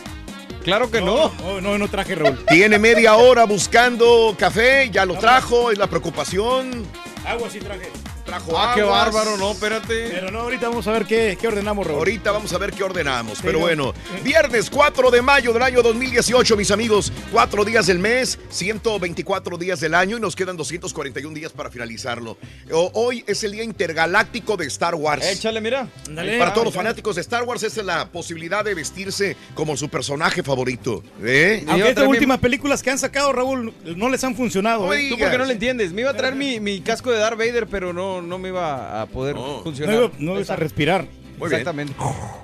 Claro 0.68 0.90
que 0.90 1.00
no. 1.00 1.32
No, 1.42 1.60
no, 1.60 1.78
no 1.78 1.88
traje, 1.88 2.14
Raúl. 2.14 2.44
Tiene 2.46 2.78
media 2.78 3.16
hora 3.16 3.44
buscando 3.44 4.34
café, 4.38 4.90
ya 4.90 5.06
lo 5.06 5.14
trajo, 5.18 5.70
es 5.70 5.78
la 5.78 5.86
preocupación. 5.86 6.86
Agua 7.26 7.48
sí 7.50 7.58
traje. 7.58 7.90
Trajo 8.28 8.58
Ah, 8.58 8.72
qué 8.74 8.82
bárbaro, 8.82 9.38
no, 9.38 9.52
espérate. 9.52 10.10
Pero 10.10 10.30
no, 10.30 10.40
ahorita 10.40 10.68
vamos 10.68 10.86
a 10.86 10.92
ver 10.92 11.06
qué, 11.06 11.38
qué 11.40 11.48
ordenamos, 11.48 11.86
Raúl. 11.86 12.00
Ahorita 12.00 12.30
vamos 12.30 12.52
a 12.52 12.58
ver 12.58 12.72
qué 12.74 12.84
ordenamos. 12.84 13.38
Pero 13.40 13.54
no. 13.54 13.60
bueno, 13.60 13.94
viernes 14.22 14.68
4 14.68 15.10
de 15.10 15.22
mayo 15.22 15.54
del 15.54 15.62
año 15.62 15.80
2018, 15.80 16.54
mis 16.54 16.70
amigos. 16.70 17.10
Cuatro 17.32 17.64
días 17.64 17.86
del 17.86 17.98
mes, 17.98 18.38
124 18.50 19.56
días 19.56 19.80
del 19.80 19.94
año 19.94 20.18
y 20.18 20.20
nos 20.20 20.36
quedan 20.36 20.58
241 20.58 21.34
días 21.34 21.52
para 21.52 21.70
finalizarlo. 21.70 22.36
Hoy 22.70 23.24
es 23.26 23.44
el 23.44 23.52
día 23.52 23.62
intergaláctico 23.62 24.58
de 24.58 24.66
Star 24.66 24.94
Wars. 24.94 25.24
Échale, 25.24 25.62
mira. 25.62 25.88
Para 26.38 26.52
todos 26.52 26.66
los 26.66 26.74
fanáticos 26.74 27.14
de 27.16 27.22
Star 27.22 27.44
Wars, 27.44 27.62
esa 27.62 27.80
es 27.80 27.86
la 27.86 28.10
posibilidad 28.12 28.62
de 28.62 28.74
vestirse 28.74 29.38
como 29.54 29.74
su 29.74 29.88
personaje 29.88 30.42
favorito. 30.42 31.02
¿eh? 31.24 31.64
Aunque 31.66 31.88
estas 31.88 32.06
últimas 32.06 32.40
películas 32.40 32.82
que 32.82 32.90
han 32.90 32.98
sacado, 32.98 33.32
Raúl, 33.32 33.72
no 33.96 34.10
les 34.10 34.22
han 34.22 34.36
funcionado. 34.36 34.92
¿eh? 34.92 35.06
¿Tú 35.08 35.16
por 35.16 35.30
qué 35.30 35.38
no 35.38 35.46
le 35.46 35.54
entiendes? 35.54 35.94
Me 35.94 36.02
iba 36.02 36.10
a 36.10 36.14
traer 36.14 36.34
mi, 36.34 36.60
mi 36.60 36.82
casco 36.82 37.10
de 37.10 37.18
Darth 37.18 37.38
Vader, 37.38 37.66
pero 37.66 37.94
no, 37.94 38.17
no 38.22 38.38
me 38.38 38.48
iba 38.48 39.02
a 39.02 39.06
poder 39.06 39.36
funcionar. 39.62 39.94
No 39.94 40.10
no 40.18 40.34
ibas 40.36 40.50
a 40.50 40.56
respirar. 40.56 41.06
Muy 41.38 41.48
bien. 41.50 41.60
Exactamente. 41.60 41.94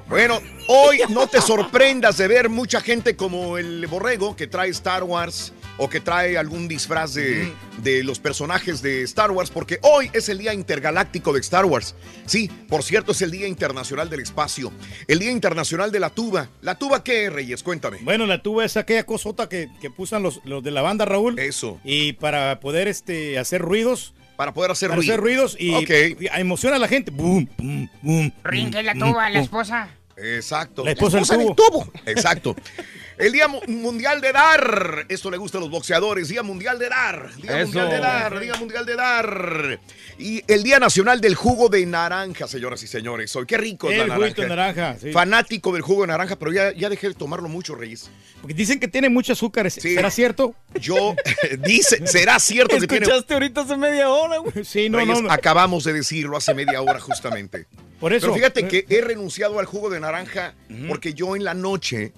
Bueno, 0.09 0.39
hoy 0.69 1.01
no 1.09 1.27
te 1.27 1.41
sorprendas 1.41 2.17
de 2.17 2.29
ver 2.29 2.49
mucha 2.49 2.81
gente 2.81 3.17
como 3.17 3.59
el 3.59 3.85
borrego 3.89 4.37
que 4.37 4.47
trae 4.47 4.71
Star 4.71 5.03
Wars 5.03 5.53
o 5.79 5.89
que 5.89 5.99
trae 5.99 6.39
algún 6.39 6.69
disfraz 6.69 7.15
de, 7.15 7.53
de 7.79 8.05
los 8.05 8.21
personajes 8.21 8.81
de 8.83 9.03
Star 9.03 9.33
Wars, 9.33 9.51
porque 9.51 9.81
hoy 9.83 10.09
es 10.13 10.29
el 10.29 10.39
Día 10.39 10.55
Intergaláctico 10.55 11.33
de 11.33 11.41
Star 11.41 11.65
Wars. 11.65 11.97
Sí, 12.27 12.49
por 12.69 12.85
cierto, 12.85 13.11
es 13.11 13.23
el 13.23 13.33
Día 13.33 13.49
Internacional 13.49 14.09
del 14.09 14.21
Espacio, 14.21 14.71
el 15.09 15.19
Día 15.19 15.33
Internacional 15.33 15.91
de 15.91 15.99
la 15.99 16.11
Tuba. 16.11 16.49
¿La 16.63 16.77
tuba 16.77 17.03
qué, 17.03 17.31
Reyes? 17.31 17.65
Cuéntame. 17.65 17.99
Bueno, 18.03 18.27
la 18.27 18.43
tuba 18.43 18.65
es 18.65 18.77
aquella 18.77 19.05
cosota 19.05 19.49
que, 19.49 19.69
que 19.81 19.91
pusan 19.91 20.23
los, 20.23 20.41
los 20.45 20.63
de 20.63 20.71
la 20.71 20.83
banda, 20.83 21.05
Raúl. 21.05 21.37
Eso. 21.41 21.81
Y 21.83 22.13
para 22.13 22.61
poder 22.61 22.87
este, 22.87 23.41
hacer 23.41 23.61
ruidos. 23.61 24.15
Para 24.37 24.53
poder 24.53 24.70
hacer 24.73 24.88
para 24.88 24.97
ruido. 24.99 25.12
hacer 25.12 25.20
ruidos 25.23 25.57
y, 25.59 25.75
Ok. 25.75 25.90
y 26.20 26.27
emociona 26.40 26.77
a 26.77 26.79
la 26.79 26.88
gente. 26.88 27.11
Boom, 27.11 27.49
boom, 27.57 27.90
boom. 28.03 28.33
Rin, 28.42 28.70
que 28.70 28.81
es 28.81 28.85
la 28.85 28.94
tuba, 28.94 29.31
la 29.31 29.40
esposa. 29.40 29.88
Exacto. 30.16 30.85
La 30.85 30.92
esposa 30.92 31.37
del 31.37 31.55
tubo. 31.55 31.88
Exacto. 32.07 32.57
El 33.16 33.33
Día 33.33 33.46
Mu- 33.46 33.61
Mundial 33.68 34.20
de 34.20 34.33
Dar. 34.33 35.07
Esto 35.09 35.31
le 35.31 35.37
gusta 35.37 35.59
a 35.59 35.61
los 35.61 35.70
boxeadores. 35.70 36.29
Día 36.29 36.42
Mundial 36.42 36.79
de 36.79 36.88
Dar. 36.88 37.31
Día 37.37 37.59
Eso. 37.61 37.66
Mundial 37.66 37.90
de 37.90 37.98
Dar. 37.98 38.40
Día 38.40 38.55
Mundial 38.57 38.87
de 38.87 38.96
Dar. 38.96 39.81
Y 40.18 40.42
el 40.53 40.62
Día 40.64 40.79
Nacional 40.81 41.20
del 41.20 41.35
Jugo 41.37 41.68
de 41.68 41.87
Naranja, 41.87 42.48
señoras 42.48 42.83
y 42.83 42.87
señores. 42.88 43.35
Hoy, 43.37 43.46
qué 43.46 43.57
rico 43.57 43.90
es 43.90 44.00
El 44.00 44.09
la 44.09 44.16
juguito 44.16 44.42
naranja. 44.42 44.72
de 44.72 44.81
naranja, 44.83 45.00
sí. 45.00 45.12
Fanático 45.12 45.72
del 45.72 45.83
jugo 45.83 46.03
de 46.03 46.09
naranja, 46.09 46.37
pero 46.37 46.53
ya, 46.53 46.72
ya 46.72 46.88
dejé 46.88 47.09
de 47.09 47.14
tomarlo 47.14 47.48
mucho, 47.48 47.74
Reyes. 47.77 48.11
Porque 48.40 48.55
dicen 48.55 48.81
que 48.81 48.88
tiene 48.88 49.09
mucho 49.09 49.33
azúcar. 49.33 49.70
¿Será 49.70 50.11
cierto? 50.11 50.55
Yo, 50.81 51.14
dice, 51.61 52.07
¿será 52.07 52.38
cierto 52.40 52.79
que 52.79 52.87
tiene... 52.87 53.05
Escuchaste 53.07 53.35
ahorita 53.35 53.61
hace 53.62 53.77
media 53.77 54.09
hora, 54.11 54.38
güey. 54.38 54.64
Sí, 54.64 54.88
no, 54.88 54.98
Reyes, 54.98 55.20
no. 55.22 55.29
no. 55.29 55.33
acabamos 55.33 55.85
de 55.85 55.92
decirlo 55.92 56.37
hace 56.37 56.53
media 56.55 56.83
hora 56.83 56.98
justamente. 56.98 57.66
Por 58.00 58.12
eso. 58.12 58.27
Pero 58.27 58.35
fíjate 58.35 58.66
que 58.68 58.85
he 58.88 59.00
renunciado 59.00 59.59
al 59.61 59.66
jugo 59.66 59.88
de 59.88 60.00
naranja 60.00 60.55
porque 60.88 61.14
yo 61.14 61.37
en 61.37 61.44
la 61.44 61.55
noche, 61.55 62.12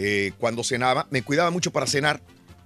eh, 0.00 0.32
cuando 0.38 0.62
cenaba, 0.62 1.06
me 1.10 1.22
cuidaba 1.22 1.50
mucho 1.50 1.72
para 1.72 1.86
cenar, 1.88 2.20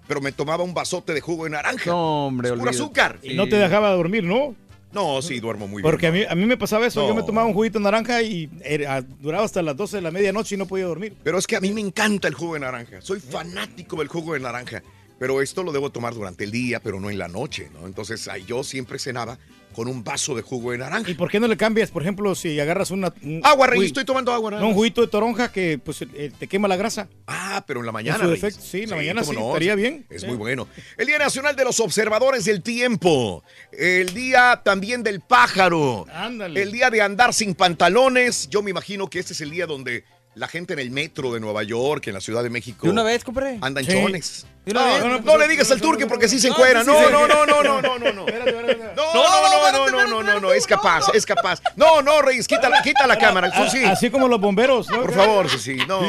pero 0.07 0.21
me 0.21 0.33
tomaba 0.33 0.63
un 0.65 0.75
vasote 0.75 1.15
de 1.15 1.21
jugo 1.23 1.45
de 1.45 1.51
naranja. 1.51 1.91
No, 1.91 2.27
hombre, 2.27 2.51
Es 2.51 2.55
puro 2.59 2.71
azúcar. 2.71 3.19
Y 3.23 3.33
no 3.35 3.49
te 3.49 3.57
dejaba 3.57 3.91
dormir, 3.93 4.23
¿no? 4.25 4.55
No, 4.93 5.23
sí, 5.23 5.41
duermo 5.41 5.67
muy 5.67 5.81
bien. 5.81 5.91
Porque 5.91 6.09
a 6.09 6.13
mí, 6.13 6.25
a 6.29 6.35
mí 6.35 6.45
me 6.45 6.59
pasaba 6.59 6.87
eso. 6.87 7.01
No. 7.01 7.09
Yo 7.09 7.15
me 7.15 7.23
tomaba 7.23 7.47
un 7.47 7.55
juguito 7.55 7.79
de 7.79 7.85
naranja 7.85 8.21
y 8.21 8.51
era- 8.63 9.01
duraba 9.01 9.45
hasta 9.47 9.63
las 9.63 9.75
12 9.75 9.97
de 9.97 10.03
la 10.03 10.11
medianoche 10.11 10.55
y 10.55 10.59
no 10.59 10.67
podía 10.67 10.85
dormir. 10.85 11.15
Pero 11.25 11.39
es 11.39 11.47
que 11.47 11.57
a 11.57 11.61
mí 11.61 11.73
me 11.73 11.81
encanta 11.81 12.29
el 12.29 12.35
jugo 12.35 12.53
de 12.55 12.61
naranja. 12.61 13.01
Soy 13.01 13.19
fanático 13.21 13.97
del 13.97 14.09
jugo 14.09 14.35
de 14.35 14.41
naranja. 14.41 14.83
Pero 15.19 15.41
esto 15.41 15.63
lo 15.63 15.73
debo 15.73 15.89
tomar 15.89 16.13
durante 16.13 16.45
el 16.45 16.51
día, 16.51 16.81
pero 16.81 17.01
no 17.01 17.09
en 17.09 17.17
la 17.17 17.29
noche, 17.29 17.71
¿no? 17.73 17.87
Entonces 17.87 18.29
ahí 18.29 18.45
yo 18.45 18.63
siempre 18.65 18.99
cenaba 18.99 19.39
con 19.73 19.89
un 19.89 20.05
vaso 20.05 20.35
de 20.35 20.43
jugo 20.43 20.73
de 20.73 20.79
naranja. 20.79 21.11
¿Y 21.11 21.15
por 21.15 21.31
qué 21.31 21.41
no 21.41 21.49
le 21.49 21.57
cambias, 21.57 21.91
por 21.91 22.03
ejemplo, 22.03 22.35
si 22.35 22.59
agarras 22.61 22.91
una... 22.91 23.13
un- 23.23 23.41
Agua, 23.45 23.67
Rey, 23.67 23.85
estoy 23.85 24.05
tomando 24.05 24.33
agua. 24.33 24.51
No, 24.53 24.69
un 24.69 24.75
juguito 24.75 25.01
de 25.01 25.07
toronja 25.09 25.51
que 25.51 25.79
pues 25.83 26.03
eh, 26.03 26.31
te 26.39 26.47
quema 26.47 26.69
la 26.69 26.77
grasa. 26.77 27.09
Ah, 27.27 27.65
pero 27.67 27.81
en 27.81 27.87
la 27.87 27.93
mañana. 27.93 28.17
En 28.17 28.23
su 28.23 28.27
Reyes. 28.29 28.41
defecto, 28.43 28.63
sí, 28.65 28.83
en 28.83 28.91
la 28.91 28.97
mañana 28.97 29.25
sí, 29.25 29.33
estaría 29.37 29.75
bien. 29.75 30.07
Es 30.11 30.21
Sí. 30.23 30.27
muy 30.27 30.37
bueno. 30.37 30.69
El 30.97 31.07
Día 31.07 31.19
Nacional 31.19 31.57
de 31.57 31.65
los 31.65 31.81
Observadores 31.81 32.45
del 32.45 32.63
Tiempo. 32.63 33.43
El 33.73 34.13
Día 34.15 34.61
también 34.65 35.03
del 35.03 35.21
Pájaro. 35.21 36.07
Ándale. 36.13 36.63
El 36.63 36.73
Día 36.73 36.91
de 36.91 37.01
Andar 37.03 37.33
sin 37.35 37.55
pantalones. 37.55 38.49
Yo 38.51 38.63
me 38.63 38.71
imagino 38.71 39.09
que 39.09 39.19
este 39.19 39.33
es 39.33 39.41
el 39.41 39.51
día 39.51 39.67
donde 39.67 40.05
la 40.35 40.49
gente 40.49 40.73
en 40.73 40.79
el 40.79 40.91
metro 40.91 41.33
de 41.35 41.41
Nueva 41.41 41.63
York, 41.63 42.07
en 42.07 42.15
la 42.15 42.21
Ciudad 42.21 42.43
de 42.43 42.49
México. 42.51 42.87
¿De 42.87 42.91
una 42.93 43.03
vez, 43.03 43.23
compadre? 43.25 43.59
Andan 43.61 43.85
Sí. 43.85 43.93
chones. 43.93 44.47
¿De 44.65 44.71
una 44.71 44.81
No, 44.81 44.87
vez? 44.87 45.05
no, 45.05 45.09
no, 45.09 45.19
no 45.21 45.39
le 45.39 45.49
digas 45.49 45.71
al 45.73 45.81
turque 45.81 46.07
porque 46.07 46.29
sí 46.29 46.39
se 46.39 46.49
encuera. 46.49 46.85
No, 46.85 47.11
no, 47.11 47.27
no, 47.27 47.47
no, 47.47 47.63
no, 47.63 47.83
no, 47.83 47.99
no, 47.99 48.13
no. 48.13 48.27
No, 48.27 49.73
no, 49.73 49.73
no, 49.73 49.91
no, 49.91 50.07
no, 50.07 50.23
no, 50.23 50.41
no, 50.41 50.53
es 50.53 50.67
capaz, 50.67 51.07
es 51.15 51.27
capaz. 51.27 51.61
No, 51.77 52.01
no, 52.03 52.23
Reyes, 52.23 52.47
quita, 52.47 52.69
la- 52.69 52.81
quita 52.83 53.07
la 53.07 53.19
cámara. 53.19 53.51
Susi, 53.55 53.85
Así 53.85 54.11
como 54.11 54.29
los 54.29 54.41
bomberos, 54.41 54.89
¿no? 54.89 55.03
por 55.03 55.15
favor, 55.15 55.49
Susi, 55.49 55.75
no. 55.89 56.01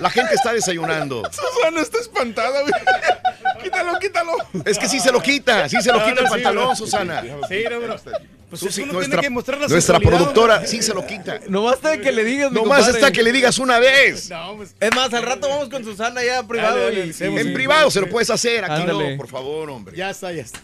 La 0.00 0.10
gente 0.10 0.34
está 0.34 0.52
desayunando. 0.52 1.22
Susana 1.30 1.80
está 1.80 1.98
espantada, 1.98 2.60
güey. 2.62 2.72
Quítalo, 3.64 3.98
quítalo. 3.98 4.32
Es 4.64 4.78
que 4.78 4.88
sí 4.88 5.00
se 5.00 5.10
lo 5.12 5.20
quita, 5.20 5.68
sí 5.68 5.80
se 5.82 5.90
lo 5.92 5.98
No, 5.98 6.04
quita 6.04 6.14
no, 6.16 6.20
el 6.20 6.26
sí, 6.26 6.32
pantalón, 6.32 6.64
no. 6.68 6.76
Susana. 6.76 7.22
Sí, 7.48 7.64
no. 7.70 7.96
Pues 8.52 8.60
Susi, 8.60 8.82
uno 8.82 8.92
nuestra, 8.92 9.12
tiene 9.18 9.22
que 9.22 9.30
mostrar 9.30 9.58
la 9.62 9.66
nuestra 9.66 9.98
productora 9.98 10.66
sí 10.66 10.82
se 10.82 10.92
lo 10.92 11.06
quita. 11.06 11.40
No 11.48 11.62
basta 11.62 11.88
de 11.88 12.02
que 12.02 12.12
le 12.12 12.22
digas, 12.22 12.52
Nomás 12.52 12.86
está 12.86 13.10
que 13.10 13.22
le 13.22 13.32
digas 13.32 13.58
una 13.58 13.78
vez. 13.78 14.28
No, 14.28 14.56
pues, 14.58 14.74
Es 14.78 14.94
más, 14.94 15.12
al 15.14 15.22
rato 15.22 15.48
vamos 15.48 15.70
con 15.70 15.82
Susana 15.82 16.22
ya 16.22 16.42
privado. 16.46 16.76
Dale, 16.76 16.90
dale, 16.98 17.06
y- 17.06 17.10
hacemos, 17.10 17.40
En 17.40 17.46
sí. 17.46 17.52
privado 17.54 17.71
se 17.90 18.00
lo 18.00 18.08
puedes 18.08 18.30
hacer, 18.30 18.64
aquí 18.64 18.82
Ándale. 18.82 19.12
no, 19.12 19.16
por 19.16 19.28
favor, 19.28 19.70
hombre. 19.70 19.96
ya 19.96 20.10
está, 20.10 20.32
ya 20.32 20.42
está. 20.42 20.60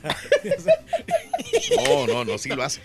No, 1.76 2.06
no, 2.06 2.24
no, 2.24 2.38
sí 2.38 2.48
lo 2.48 2.62
hace. 2.62 2.80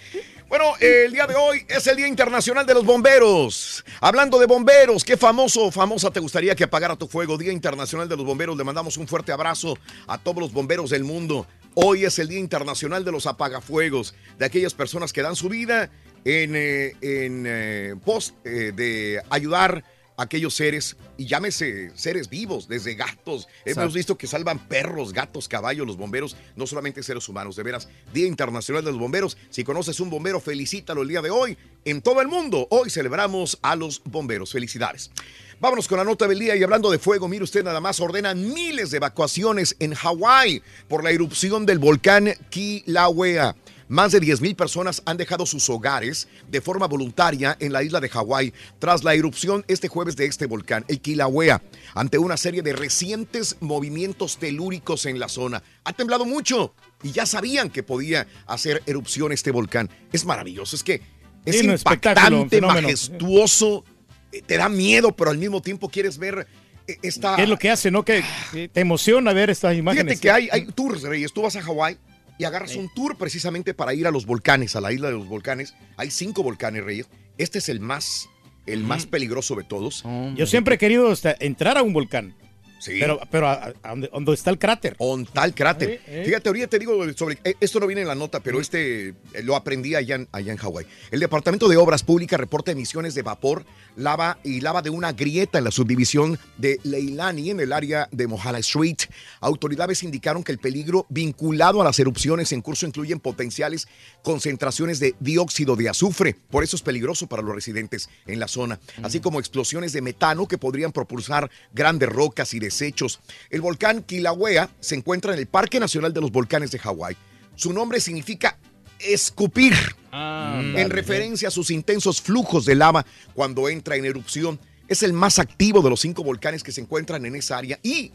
Bueno, 0.48 0.74
el 0.80 1.12
día 1.12 1.26
de 1.26 1.36
hoy 1.36 1.66
es 1.68 1.88
el 1.88 1.98
Día 1.98 2.08
Internacional 2.08 2.66
de 2.66 2.76
los 2.76 2.86
Bomberos. 2.86 3.84
Hablando 4.00 4.38
de 4.38 4.46
bomberos, 4.46 5.04
¿qué 5.04 5.18
famoso 5.18 5.66
o 5.66 5.72
famosa 5.72 6.12
te 6.12 6.20
gustaría 6.20 6.54
que 6.56 6.66
apagara 6.66 6.96
tu 6.96 7.08
fuego? 7.08 7.38
Día 7.38 7.52
Internacional 7.52 8.08
de 8.08 8.16
los 8.16 8.26
Bomberos. 8.26 8.56
Le 8.56 8.64
mandamos 8.64 8.98
un 8.98 9.08
fuerte 9.08 9.32
abrazo 9.32 9.78
a 10.06 10.18
todos 10.20 10.38
los 10.38 10.54
bomberos 10.54 10.92
del 10.92 11.04
mundo. 11.04 11.48
Hoy 11.74 12.06
es 12.06 12.20
el 12.20 12.28
Día 12.28 12.40
Internacional 12.40 13.04
de 13.04 13.12
los 13.12 13.26
Apagafuegos, 13.26 14.14
de 14.38 14.46
aquellas 14.46 14.76
personas 14.76 15.12
que 15.12 15.24
dan 15.24 15.36
su 15.36 15.50
vida 15.50 15.90
en, 16.24 16.56
eh, 16.56 16.96
en 17.02 17.46
eh, 17.48 17.96
pos 18.06 18.36
eh, 18.44 18.74
de 18.76 19.22
ayudar 19.32 19.80
a 19.80 19.84
aquellos 20.18 20.54
seres, 20.54 20.96
y 21.18 21.26
llámese 21.26 21.92
seres 21.96 22.30
vivos, 22.30 22.68
desde 22.68 22.96
gatos. 22.96 23.48
Hemos 23.66 23.78
Exacto. 23.78 23.94
visto 23.94 24.18
que 24.18 24.28
salvan 24.28 24.68
perros, 24.68 25.14
gatos, 25.14 25.48
caballos, 25.48 25.88
los 25.88 25.98
bomberos, 25.98 26.36
no 26.56 26.68
solamente 26.68 27.04
seres 27.04 27.28
humanos. 27.30 27.56
De 27.56 27.64
veras, 27.64 27.88
Día 28.14 28.28
Internacional 28.28 28.84
de 28.84 28.92
los 28.92 29.00
Bomberos. 29.00 29.38
Si 29.50 29.64
conoces 29.64 30.00
un 30.00 30.10
bombero, 30.10 30.40
felicítalo 30.40 31.02
el 31.02 31.08
día 31.08 31.22
de 31.22 31.30
hoy. 31.30 31.58
En 31.86 32.02
todo 32.02 32.22
el 32.22 32.28
mundo, 32.28 32.68
hoy 32.70 32.90
celebramos 32.90 33.58
a 33.62 33.76
los 33.76 34.02
bomberos. 34.04 34.52
Felicidades. 34.52 35.12
Vámonos 35.60 35.88
con 35.88 35.98
la 35.98 36.04
nota 36.04 36.28
del 36.28 36.40
día 36.40 36.56
y 36.56 36.64
hablando 36.64 36.92
de 36.92 37.00
fuego, 37.00 37.28
mire 37.28 37.44
usted 37.44 37.64
nada 37.64 37.80
más, 37.80 38.00
ordenan 38.02 38.54
miles 38.54 38.92
de 38.92 38.98
evacuaciones 38.98 39.76
en 39.80 39.94
Hawái 39.94 40.62
por 40.90 41.04
la 41.04 41.12
erupción 41.12 41.66
del 41.66 41.80
volcán 41.80 42.34
Kilauea. 42.50 43.56
Más 43.88 44.12
de 44.12 44.22
10.000 44.22 44.56
personas 44.56 45.02
han 45.06 45.18
dejado 45.18 45.46
sus 45.46 45.70
hogares 45.70 46.28
de 46.50 46.62
forma 46.62 46.88
voluntaria 46.88 47.58
en 47.60 47.74
la 47.74 47.84
isla 47.84 48.00
de 48.00 48.10
Hawái 48.10 48.54
tras 48.80 49.04
la 49.04 49.14
erupción 49.14 49.66
este 49.68 49.88
jueves 49.88 50.16
de 50.16 50.26
este 50.26 50.46
volcán, 50.46 50.86
el 50.88 51.02
Kilauea, 51.02 51.62
ante 51.94 52.18
una 52.18 52.38
serie 52.38 52.62
de 52.62 52.74
recientes 52.74 53.58
movimientos 53.60 54.38
telúricos 54.38 55.06
en 55.06 55.20
la 55.20 55.30
zona. 55.30 55.64
Ha 55.84 55.94
temblado 55.94 56.26
mucho 56.26 56.74
y 57.04 57.12
ya 57.12 57.26
sabían 57.26 57.70
que 57.70 57.84
podía 57.84 58.28
hacer 58.48 58.82
erupción 58.86 59.32
este 59.32 59.52
volcán. 59.52 59.90
Es 60.12 60.26
maravilloso, 60.26 60.76
es 60.76 60.84
que 60.84 61.02
es 61.46 61.60
Sí, 61.60 61.66
impactante, 61.66 62.62
majestuoso, 62.62 63.84
eh, 64.32 64.42
te 64.46 64.58
da 64.58 64.70
miedo, 64.70 65.14
pero 65.16 65.32
al 65.32 65.38
mismo 65.38 65.62
tiempo 65.62 65.90
quieres 65.90 66.18
ver 66.18 66.48
eh, 66.88 66.98
esta... 67.02 67.36
¿Qué 67.36 67.44
es 67.44 67.50
lo 67.50 67.58
que 67.58 67.70
hace, 67.70 67.92
no? 67.92 68.06
Que 68.06 68.24
que 68.52 68.70
te 68.70 68.80
emociona 68.80 69.34
ver 69.34 69.50
estas 69.50 69.76
imágenes. 69.76 70.20
Fíjate 70.20 70.22
que 70.22 70.32
hay, 70.32 70.50
hay 70.52 70.72
tours, 70.72 71.02
Reyes. 71.02 71.34
Tú 71.34 71.42
vas 71.42 71.56
a 71.58 71.62
Hawái 71.62 71.98
y 72.44 72.46
agarras 72.46 72.76
un 72.76 72.90
tour 72.94 73.18
precisamente 73.18 73.74
para 73.74 73.94
ir 73.94 74.06
a 74.06 74.12
los 74.12 74.26
volcanes, 74.26 74.76
a 74.76 74.82
la 74.82 74.92
isla 74.92 75.08
de 75.08 75.14
los 75.14 75.30
volcanes. 75.30 75.76
Hay 75.96 76.12
cinco 76.12 76.44
volcanes, 76.44 76.84
Reyes. 76.84 77.08
Este 77.38 77.60
es 77.60 77.70
el 77.70 77.80
más, 77.80 78.28
el 78.66 78.84
más 78.84 79.06
peligroso 79.06 79.56
de 79.56 79.64
todos. 79.64 80.04
Yo 80.36 80.46
siempre 80.46 80.76
he 80.76 80.78
querido 80.78 81.10
hasta 81.10 81.38
entrar 81.40 81.78
a 81.78 81.84
un 81.84 81.94
volcán. 81.94 82.36
Sí. 82.84 82.98
Pero, 83.00 83.18
pero 83.32 83.48
a, 83.48 83.74
a 83.82 83.90
donde, 83.92 84.10
donde 84.10 84.34
está 84.34 84.50
el 84.50 84.60
cráter. 84.60 84.96
On 85.00 85.26
tal 85.26 85.56
cráter. 85.56 85.90
Eh, 85.90 86.02
eh. 86.06 86.24
Fíjate, 86.26 86.50
ahorita 86.50 86.68
te 86.68 86.80
digo 86.80 87.02
sobre. 87.14 87.38
eh, 87.46 87.56
Esto 87.62 87.80
no 87.80 87.88
viene 87.88 88.02
en 88.02 88.08
la 88.10 88.16
nota, 88.16 88.42
pero 88.42 88.60
este 88.60 89.14
lo 89.44 89.56
aprendí 89.56 89.96
allá 89.96 90.16
en, 90.16 90.28
allá 90.34 90.52
en 90.52 90.58
Hawái. 90.58 90.86
El 91.10 91.22
Departamento 91.22 91.70
de 91.70 91.78
Obras 91.78 92.04
Públicas 92.04 92.38
reporta 92.38 92.72
emisiones 92.72 93.16
de 93.16 93.22
vapor, 93.22 93.64
lava 93.96 94.38
y 94.44 94.60
lava 94.60 94.82
de 94.82 94.90
una 94.90 95.14
grieta 95.14 95.60
en 95.60 95.64
la 95.64 95.72
subdivisión 95.72 96.38
de 96.58 96.78
Leilani, 96.84 97.52
en 97.52 97.62
el 97.62 97.72
área 97.72 98.10
de 98.12 98.28
Mohala 98.28 98.60
Street. 98.60 98.98
Autoridades 99.40 100.04
indicaron 100.04 100.44
que 100.44 100.52
el 100.52 100.58
peligro 100.60 101.06
vinculado 101.08 101.80
a 101.80 101.86
las 101.86 101.98
erupciones 102.00 102.52
en 102.52 102.62
curso 102.62 102.86
incluyen 102.86 103.22
potenciales 103.22 103.88
concentraciones 104.24 105.00
de 105.00 105.16
dióxido 105.22 105.78
de 105.78 105.88
azufre. 105.88 106.36
Por 106.50 106.64
eso 106.66 106.76
es 106.76 106.82
peligroso 106.82 107.28
para 107.28 107.44
los 107.44 107.56
residentes 107.56 108.10
en 108.28 108.40
la 108.42 108.50
zona, 108.50 108.80
así 109.04 109.20
como 109.22 109.40
explosiones 109.40 109.94
de 109.94 110.02
metano 110.02 110.48
que 110.48 110.58
podrían 110.58 110.92
propulsar 110.92 111.50
grandes 111.74 112.10
rocas 112.10 112.54
y 112.54 112.60
desechos. 112.74 113.20
El 113.50 113.62
volcán 113.62 114.04
Kilauea 114.04 114.70
se 114.80 114.96
encuentra 114.96 115.34
en 115.34 115.40
el 115.40 115.48
Parque 115.48 115.80
Nacional 115.80 116.14
de 116.14 116.22
los 116.22 116.32
Volcanes 116.32 116.72
de 116.72 116.80
Hawái. 116.80 117.16
Su 117.56 117.74
nombre 117.74 118.00
significa 118.00 118.58
escupir, 119.00 119.74
en 120.12 120.90
referencia 120.90 121.48
a 121.48 121.52
sus 121.52 121.72
intensos 121.72 122.22
flujos 122.22 122.66
de 122.66 122.76
lava 122.76 123.06
cuando 123.34 123.70
entra 123.70 123.96
en 123.96 124.06
erupción. 124.06 124.60
Es 124.88 125.04
el 125.04 125.14
más 125.14 125.40
activo 125.40 125.82
de 125.82 125.90
los 125.90 126.02
cinco 126.02 126.24
volcanes 126.24 126.64
que 126.64 126.72
se 126.72 126.82
encuentran 126.82 127.26
en 127.26 127.36
esa 127.36 127.58
área 127.58 127.80
y 127.84 128.12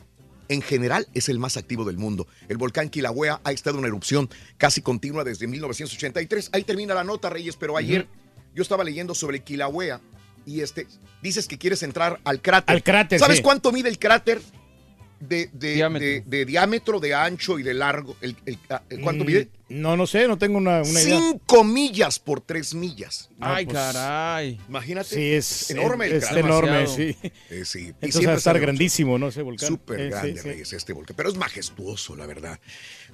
en 0.48 0.62
general 0.62 1.06
es 1.14 1.28
el 1.28 1.38
más 1.38 1.56
activo 1.56 1.84
del 1.84 1.98
mundo. 1.98 2.26
El 2.48 2.56
volcán 2.56 2.88
Kilauea 2.88 3.40
ha 3.44 3.52
estado 3.52 3.78
en 3.78 3.84
erupción 3.84 4.30
casi 4.56 4.80
continua 4.80 5.24
desde 5.24 5.46
1983. 5.46 6.50
Ahí 6.52 6.64
termina 6.64 6.94
la 6.94 7.04
nota, 7.04 7.30
Reyes, 7.30 7.56
pero 7.56 7.76
ayer 7.76 8.06
yo 8.54 8.62
estaba 8.62 8.84
leyendo 8.84 9.14
sobre 9.14 9.40
Kilauea 9.40 10.00
y 10.48 10.60
este 10.62 10.86
dices 11.22 11.46
que 11.46 11.58
quieres 11.58 11.82
entrar 11.82 12.20
al 12.24 12.40
cráter. 12.40 12.74
Al 12.74 12.82
cráter, 12.82 13.18
¿Sabes 13.18 13.38
sí. 13.38 13.42
cuánto 13.42 13.70
mide 13.72 13.88
el 13.88 13.98
cráter? 13.98 14.40
De, 15.20 15.50
de- 15.52 15.74
de- 15.98 16.22
de 16.24 16.44
diámetro, 16.44 17.00
de 17.00 17.12
ancho 17.12 17.58
y 17.58 17.64
de 17.64 17.74
largo. 17.74 18.16
El, 18.20 18.36
el- 18.46 18.56
ah, 18.70 18.80
¿Cuánto 19.02 19.24
Mm, 19.24 19.26
mide? 19.26 19.48
No, 19.68 19.96
no 19.96 20.06
sé, 20.06 20.28
no 20.28 20.38
tengo 20.38 20.58
una, 20.58 20.80
una 20.82 21.02
idea. 21.02 21.18
Cinco 21.18 21.64
millas 21.64 22.20
por 22.20 22.40
tres 22.40 22.72
millas. 22.72 23.28
Ay, 23.40 23.64
pues, 23.66 23.76
caray. 23.76 24.60
Imagínate. 24.68 25.08
Sí, 25.16 25.32
es 25.32 25.72
enorme 25.72 26.06
el 26.06 26.12
es 26.12 26.24
cráter. 26.24 26.44
enorme, 26.44 26.86
sí. 26.86 27.16
Eh, 27.50 27.64
sí. 27.64 27.80
Y 27.86 27.86
Entonces 27.88 28.28
va 28.28 28.32
a 28.34 28.36
estar 28.36 28.60
grandísimo, 28.60 29.18
¿no? 29.18 29.26
Ese 29.26 29.42
volcán. 29.42 29.68
Súper 29.68 30.00
Eh, 30.02 30.10
grande, 30.10 30.40
sí. 30.40 30.48
Reyes, 30.48 30.72
este 30.72 30.92
volcán. 30.92 31.16
Pero 31.16 31.30
es 31.30 31.36
majestuoso, 31.36 32.14
la 32.14 32.24
verdad. 32.26 32.60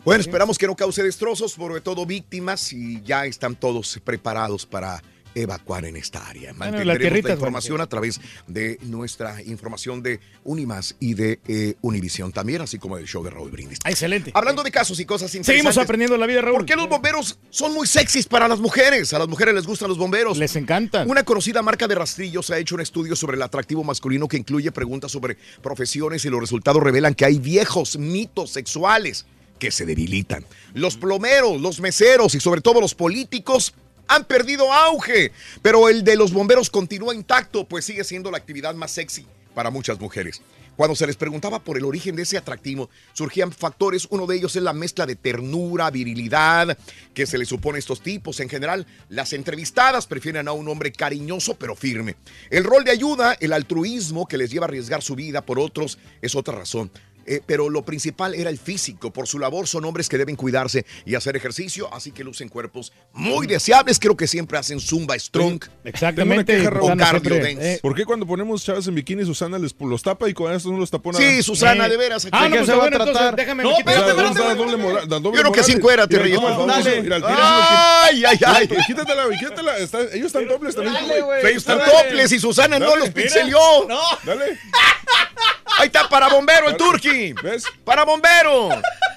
Bueno, 0.04 0.20
esperamos 0.20 0.58
que 0.58 0.66
no 0.66 0.76
cause 0.76 1.02
destrozos, 1.02 1.52
sobre 1.52 1.80
todo 1.80 2.04
víctimas, 2.04 2.70
y 2.74 3.00
ya 3.02 3.24
están 3.24 3.56
todos 3.56 3.98
preparados 4.04 4.66
para 4.66 5.02
evacuar 5.34 5.84
en 5.84 5.96
esta 5.96 6.26
área. 6.26 6.52
Bueno, 6.52 6.72
Mantendremos 6.72 6.86
la 6.86 7.10
la, 7.10 7.28
es 7.28 7.34
información 7.34 7.80
a 7.80 7.86
través 7.86 8.20
de 8.46 8.78
nuestra 8.82 9.42
información 9.42 10.02
de 10.02 10.20
Unimas 10.44 10.96
y 11.00 11.14
de 11.14 11.40
eh, 11.48 11.74
Univisión 11.80 12.32
también, 12.32 12.62
así 12.62 12.78
como 12.78 12.96
del 12.96 13.06
show 13.06 13.22
de 13.22 13.30
Raúl 13.30 13.50
Brindis. 13.50 13.78
Excelente. 13.84 14.30
Hablando 14.34 14.62
de 14.62 14.70
casos 14.70 14.98
y 15.00 15.04
cosas 15.04 15.34
interesantes. 15.34 15.46
Seguimos 15.46 15.78
aprendiendo 15.78 16.16
la 16.16 16.26
vida, 16.26 16.40
Raúl. 16.40 16.58
¿Por 16.58 16.66
qué 16.66 16.76
los 16.76 16.88
bomberos 16.88 17.38
son 17.50 17.74
muy 17.74 17.86
sexys 17.86 18.26
para 18.26 18.48
las 18.48 18.60
mujeres? 18.60 19.12
A 19.12 19.18
las 19.18 19.28
mujeres 19.28 19.54
les 19.54 19.66
gustan 19.66 19.88
los 19.88 19.98
bomberos. 19.98 20.38
Les 20.38 20.56
encantan. 20.56 21.08
Una 21.10 21.24
conocida 21.24 21.62
marca 21.62 21.88
de 21.88 21.94
rastrillos 21.94 22.50
ha 22.50 22.58
hecho 22.58 22.74
un 22.74 22.80
estudio 22.80 23.16
sobre 23.16 23.36
el 23.36 23.42
atractivo 23.42 23.84
masculino 23.84 24.28
que 24.28 24.36
incluye 24.36 24.70
preguntas 24.72 25.12
sobre 25.12 25.36
profesiones 25.62 26.24
y 26.24 26.30
los 26.30 26.40
resultados 26.40 26.82
revelan 26.82 27.14
que 27.14 27.24
hay 27.24 27.38
viejos 27.38 27.96
mitos 27.98 28.50
sexuales 28.50 29.26
que 29.58 29.70
se 29.70 29.86
debilitan. 29.86 30.44
Los 30.74 30.96
plomeros, 30.96 31.60
los 31.60 31.80
meseros 31.80 32.34
y 32.34 32.40
sobre 32.40 32.60
todo 32.60 32.80
los 32.80 32.94
políticos 32.94 33.74
han 34.08 34.24
perdido 34.24 34.72
auge, 34.72 35.32
pero 35.62 35.88
el 35.88 36.04
de 36.04 36.16
los 36.16 36.32
bomberos 36.32 36.70
continúa 36.70 37.14
intacto, 37.14 37.66
pues 37.66 37.84
sigue 37.84 38.04
siendo 38.04 38.30
la 38.30 38.38
actividad 38.38 38.74
más 38.74 38.90
sexy 38.90 39.26
para 39.54 39.70
muchas 39.70 40.00
mujeres. 40.00 40.42
Cuando 40.76 40.96
se 40.96 41.06
les 41.06 41.16
preguntaba 41.16 41.60
por 41.60 41.78
el 41.78 41.84
origen 41.84 42.16
de 42.16 42.22
ese 42.22 42.36
atractivo, 42.36 42.90
surgían 43.12 43.52
factores. 43.52 44.08
Uno 44.10 44.26
de 44.26 44.36
ellos 44.36 44.56
es 44.56 44.62
la 44.62 44.72
mezcla 44.72 45.06
de 45.06 45.14
ternura, 45.14 45.90
virilidad 45.90 46.76
que 47.14 47.26
se 47.26 47.38
le 47.38 47.44
supone 47.44 47.76
a 47.76 47.78
estos 47.78 48.00
tipos. 48.00 48.40
En 48.40 48.48
general, 48.48 48.86
las 49.08 49.32
entrevistadas 49.32 50.06
prefieren 50.06 50.48
a 50.48 50.52
un 50.52 50.68
hombre 50.68 50.90
cariñoso 50.90 51.54
pero 51.54 51.76
firme. 51.76 52.16
El 52.50 52.64
rol 52.64 52.82
de 52.82 52.90
ayuda, 52.90 53.36
el 53.38 53.52
altruismo 53.52 54.26
que 54.26 54.36
les 54.36 54.50
lleva 54.50 54.66
a 54.66 54.68
arriesgar 54.68 55.02
su 55.02 55.14
vida 55.14 55.42
por 55.42 55.60
otros 55.60 55.98
es 56.20 56.34
otra 56.34 56.56
razón. 56.56 56.90
Eh, 57.26 57.40
pero 57.44 57.68
lo 57.68 57.84
principal 57.84 58.34
era 58.34 58.50
el 58.50 58.58
físico. 58.58 59.12
Por 59.12 59.26
su 59.26 59.38
labor 59.38 59.66
son 59.66 59.84
hombres 59.84 60.08
que 60.08 60.18
deben 60.18 60.36
cuidarse 60.36 60.86
y 61.04 61.14
hacer 61.14 61.36
ejercicio, 61.36 61.92
así 61.92 62.12
que 62.12 62.24
lucen 62.24 62.48
cuerpos 62.48 62.92
muy 63.12 63.46
deseables. 63.46 63.98
Creo 63.98 64.16
que 64.16 64.26
siempre 64.26 64.58
hacen 64.58 64.80
zumba 64.80 65.18
strong. 65.18 65.60
Queja, 65.84 66.70
Raúl. 66.70 66.92
O 66.92 66.96
cardio 66.96 67.42
dance. 67.42 67.78
¿Por 67.82 67.94
qué 67.94 68.04
cuando 68.04 68.26
ponemos 68.26 68.64
chavas 68.64 68.86
en 68.86 68.94
bikini 68.94 69.24
Susana 69.24 69.58
les 69.58 69.74
los 69.78 70.02
tapa 70.02 70.28
y 70.28 70.34
con 70.34 70.52
esto 70.52 70.70
no 70.70 70.78
los 70.78 70.90
tapó 70.90 71.12
nada? 71.12 71.24
Sí, 71.24 71.42
Susana, 71.42 71.88
de 71.88 71.96
veras. 71.96 72.26
Ah, 72.32 72.48
no, 72.48 72.56
pues, 72.56 72.66
se 72.66 72.72
va 72.72 72.78
a 72.78 72.80
bueno, 72.80 72.96
entonces, 72.96 73.14
tratar. 73.14 73.36
déjame, 73.36 73.62
no, 73.62 73.78
espérate, 73.78 75.22
Yo 75.22 75.32
creo 75.32 75.52
que 75.52 75.62
encuérate, 75.74 76.14
Mira, 76.14 76.22
Reyes, 76.24 76.40
toma, 76.40 76.56
por 76.56 76.70
favor. 76.70 77.24
Ay, 77.26 78.24
ay, 78.24 78.38
ay. 78.46 78.68
Quítatela, 78.86 79.24
Quítatela, 79.38 79.78
quítatela. 79.78 80.12
Ellos 80.14 80.26
están 80.26 80.48
toples 80.48 80.74
también. 80.74 80.96
Ellos 81.42 81.56
están 81.56 81.78
toples 81.78 82.32
y 82.32 82.38
Susana 82.40 82.78
no 82.78 82.96
los 82.96 83.10
pixelió. 83.10 83.58
No. 83.88 84.00
Dale. 84.24 84.58
Ahí 85.78 85.86
está, 85.86 86.08
para 86.08 86.28
bombero 86.28 86.68
el 86.68 86.76
turqui. 86.76 87.32
¿Ves? 87.42 87.64
Para 87.84 88.04
bombero. 88.04 88.68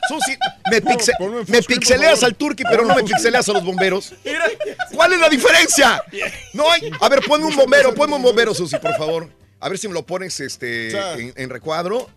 Susi, 0.07 0.37
me, 0.71 0.81
pixe- 0.81 1.13
me 1.47 1.61
pixeleas 1.61 2.23
al 2.23 2.35
turqui, 2.35 2.63
pero 2.63 2.85
no 2.85 2.95
me 2.95 3.03
pixeleas 3.03 3.47
a 3.49 3.53
los 3.53 3.63
bomberos. 3.63 4.13
¿Cuál 4.93 5.13
es 5.13 5.19
la 5.19 5.29
diferencia? 5.29 6.01
No 6.53 6.71
hay. 6.71 6.89
A 7.01 7.09
ver, 7.09 7.21
ponme 7.27 7.45
un 7.45 7.55
bombero, 7.55 7.93
ponme 7.93 8.15
un 8.15 8.21
bombero, 8.21 8.53
Susi, 8.53 8.77
por 8.77 8.93
favor. 8.97 9.29
A 9.59 9.69
ver 9.69 9.77
si 9.77 9.87
me 9.87 9.93
lo 9.93 10.05
pones 10.05 10.39
este, 10.39 10.91
en, 11.21 11.33
en 11.35 11.49
recuadro. 11.49 12.09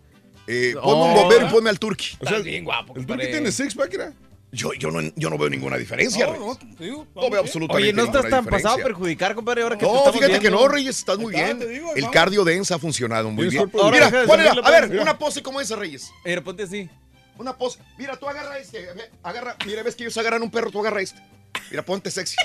Eh, 0.47 0.73
ponme 0.81 1.03
un 1.03 1.11
Oh. 1.11 1.21
bombero 1.21 1.47
y 1.47 1.49
ponme 1.49 1.69
al 1.69 1.79
turqui. 1.79 2.17
O 2.19 2.27
sea, 2.27 2.37
¿El 2.37 3.05
turqui 3.05 3.27
tiene 3.27 3.51
six 3.51 3.75
pack, 3.75 3.93
era? 3.93 4.13
Yo, 4.53 4.73
yo, 4.73 4.91
no, 4.91 4.99
yo 5.15 5.29
no 5.29 5.37
veo 5.37 5.49
ninguna 5.49 5.77
diferencia, 5.77 6.25
No, 6.25 6.33
Reyes. 6.33 6.45
no, 6.47 6.75
digo, 6.77 7.07
No 7.15 7.29
veo 7.29 7.39
absolutamente 7.39 7.83
Oye, 7.87 7.93
no 7.93 8.03
estás 8.03 8.23
ninguna 8.25 8.41
tan 8.41 8.45
pasado 8.51 8.75
a 8.75 8.83
perjudicar, 8.83 9.33
compadre, 9.33 9.63
ahora 9.63 9.77
que 9.77 9.85
No, 9.85 10.11
fíjate 10.11 10.39
que 10.41 10.51
no, 10.51 10.67
Reyes, 10.67 10.97
estás 10.99 11.17
muy 11.17 11.33
bien. 11.33 11.57
digo, 11.59 11.95
El 11.95 12.09
cardio 12.11 12.43
densa 12.43 12.75
ha 12.75 12.79
funcionado 12.79 13.29
muy 13.31 13.47
bien. 13.47 13.65
de 13.65 13.91
Mira. 13.91 14.25
¿cuál 14.25 14.39
era? 14.41 14.51
A 14.51 14.71
ver, 14.71 14.89
mira. 14.89 15.01
una 15.03 15.17
pose 15.17 15.41
como 15.41 15.61
esa, 15.61 15.77
Reyes. 15.77 16.11
Mira, 16.25 16.41
ponte 16.43 16.63
así. 16.63 16.89
Una 17.37 17.57
pose. 17.57 17.79
Mira, 17.97 18.17
tú 18.17 18.27
agarra 18.27 18.59
este. 18.59 18.89
Agarra, 19.23 19.55
mira, 19.65 19.83
ves 19.83 19.95
que 19.95 20.03
ellos 20.03 20.17
agarran 20.17 20.43
un 20.43 20.51
perro, 20.51 20.69
tú 20.69 20.81
agarra 20.81 21.01
este. 21.01 21.21
Mira, 21.69 21.83
ponte 21.83 22.11
sexy. 22.11 22.35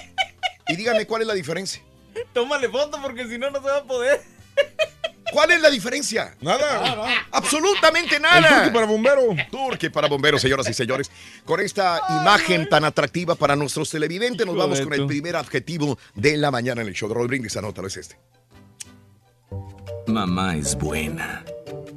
Y 0.68 0.76
dígame 0.76 1.06
cuál 1.06 1.22
es 1.22 1.28
la 1.28 1.34
diferencia. 1.34 1.82
Tómale 2.32 2.68
foto 2.68 2.98
porque 3.02 3.26
si 3.26 3.36
no, 3.36 3.50
no 3.50 3.58
se 3.60 3.66
va 3.66 3.78
a 3.78 3.84
poder. 3.84 4.22
¿Cuál 5.32 5.50
es 5.50 5.60
la 5.60 5.70
diferencia? 5.70 6.34
Nada. 6.40 7.24
Absolutamente 7.32 8.20
nada. 8.20 8.38
El 8.38 8.54
turqui 8.54 8.70
para 8.70 8.86
bombero. 8.86 9.22
Turqui 9.50 9.88
para 9.88 10.08
bomberos, 10.08 10.40
señoras 10.40 10.68
y 10.68 10.74
señores. 10.74 11.10
Con 11.44 11.60
esta 11.60 12.00
imagen 12.20 12.68
tan 12.68 12.84
atractiva 12.84 13.34
para 13.34 13.56
nuestros 13.56 13.90
televidentes, 13.90 14.46
nos 14.46 14.56
vamos 14.56 14.80
con 14.80 14.92
el 14.92 15.06
primer 15.06 15.36
adjetivo 15.36 15.98
de 16.14 16.36
la 16.36 16.50
mañana 16.50 16.82
en 16.82 16.88
el 16.88 16.94
show 16.94 17.08
de 17.08 17.14
Roll 17.14 17.28
Brindis. 17.28 17.56
Anótalo, 17.56 17.88
es 17.88 17.96
este. 17.96 18.18
Mamá 20.06 20.56
es 20.56 20.76
buena. 20.76 21.44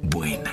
Buena. 0.02 0.52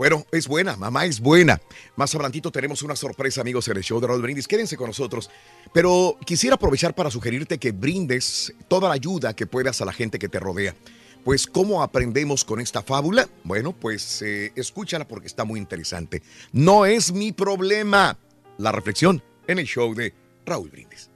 Bueno, 0.00 0.24
es 0.32 0.48
buena, 0.48 0.78
mamá 0.78 1.04
es 1.04 1.20
buena. 1.20 1.60
Más 1.94 2.14
adelantito 2.14 2.50
tenemos 2.50 2.80
una 2.80 2.96
sorpresa, 2.96 3.42
amigos, 3.42 3.68
en 3.68 3.76
el 3.76 3.82
show 3.82 4.00
de 4.00 4.06
Raúl 4.06 4.22
Brindis. 4.22 4.48
Quédense 4.48 4.74
con 4.78 4.86
nosotros. 4.86 5.28
Pero 5.74 6.16
quisiera 6.24 6.54
aprovechar 6.54 6.94
para 6.94 7.10
sugerirte 7.10 7.58
que 7.58 7.72
brindes 7.72 8.54
toda 8.66 8.88
la 8.88 8.94
ayuda 8.94 9.36
que 9.36 9.46
puedas 9.46 9.82
a 9.82 9.84
la 9.84 9.92
gente 9.92 10.18
que 10.18 10.30
te 10.30 10.40
rodea. 10.40 10.74
Pues, 11.22 11.46
¿cómo 11.46 11.82
aprendemos 11.82 12.46
con 12.46 12.62
esta 12.62 12.80
fábula? 12.80 13.28
Bueno, 13.44 13.74
pues 13.74 14.22
eh, 14.22 14.52
escúchala 14.56 15.06
porque 15.06 15.26
está 15.26 15.44
muy 15.44 15.60
interesante. 15.60 16.22
No 16.50 16.86
es 16.86 17.12
mi 17.12 17.32
problema. 17.32 18.16
La 18.56 18.72
reflexión 18.72 19.22
en 19.46 19.58
el 19.58 19.66
show 19.66 19.94
de 19.94 20.14
Raúl 20.46 20.70
Brindis. 20.70 21.10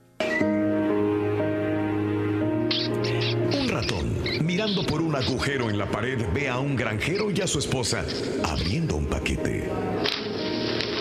Mirando 4.54 4.86
por 4.86 5.02
un 5.02 5.16
agujero 5.16 5.68
en 5.68 5.76
la 5.76 5.86
pared, 5.86 6.16
ve 6.32 6.48
a 6.48 6.60
un 6.60 6.76
granjero 6.76 7.28
y 7.28 7.40
a 7.40 7.46
su 7.48 7.58
esposa 7.58 8.04
abriendo 8.44 8.94
un 8.94 9.06
paquete. 9.06 9.68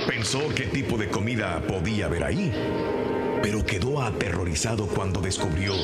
Pensó 0.08 0.50
qué 0.56 0.66
tipo 0.66 0.98
de 0.98 1.08
comida 1.08 1.62
podía 1.68 2.08
haber 2.08 2.24
ahí, 2.24 2.52
pero 3.44 3.64
quedó 3.64 4.02
aterrorizado 4.02 4.88
cuando 4.88 5.22
descubrió 5.22 5.76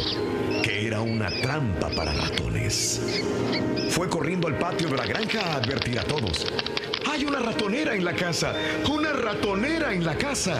que 0.63 0.87
era 0.87 1.01
una 1.01 1.29
trampa 1.41 1.89
para 1.89 2.11
ratones. 2.11 3.21
Fue 3.91 4.09
corriendo 4.09 4.47
al 4.47 4.57
patio 4.57 4.89
de 4.89 4.97
la 4.97 5.05
granja 5.05 5.39
a 5.41 5.57
advertir 5.57 5.99
a 5.99 6.03
todos. 6.05 6.47
Hay 7.07 7.23
una 7.23 7.37
ratonera 7.37 7.93
en 7.93 8.03
la 8.03 8.15
casa, 8.15 8.51
una 8.89 9.13
ratonera 9.13 9.93
en 9.93 10.03
la 10.03 10.17
casa. 10.17 10.59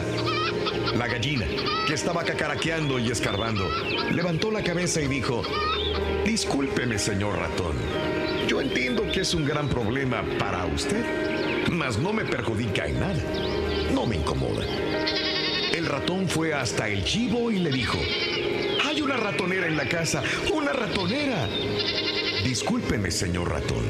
La 0.96 1.08
gallina, 1.08 1.48
que 1.88 1.96
estaba 1.96 2.24
cacaraqueando 2.24 3.00
y 3.00 3.10
escarbando, 3.10 3.68
levantó 4.12 4.52
la 4.52 4.64
cabeza 4.64 5.02
y 5.02 5.08
dijo, 5.08 5.42
Discúlpeme, 6.30 7.00
señor 7.00 7.40
ratón. 7.40 7.76
Yo 8.48 8.62
entiendo 8.62 9.02
que 9.12 9.22
es 9.22 9.34
un 9.34 9.46
gran 9.46 9.68
problema 9.68 10.24
para 10.38 10.64
usted, 10.68 11.04
mas 11.72 11.98
no 11.98 12.14
me 12.14 12.24
perjudica 12.24 12.86
en 12.86 13.00
nada. 13.00 13.24
No 13.96 14.06
me 14.06 14.18
incomoda. 14.18 14.64
El 15.74 15.88
ratón 15.88 16.30
fue 16.30 16.54
hasta 16.54 16.88
el 16.88 17.04
chivo 17.04 17.50
y 17.50 17.58
le 17.58 17.72
dijo, 17.72 17.98
hay 18.86 19.02
una 19.02 19.18
ratonera 19.18 19.66
en 19.66 19.76
la 19.76 19.90
casa, 19.90 20.22
una 20.54 20.72
ratonera. 20.72 21.50
Discúlpeme, 22.44 23.10
señor 23.10 23.50
ratón, 23.50 23.84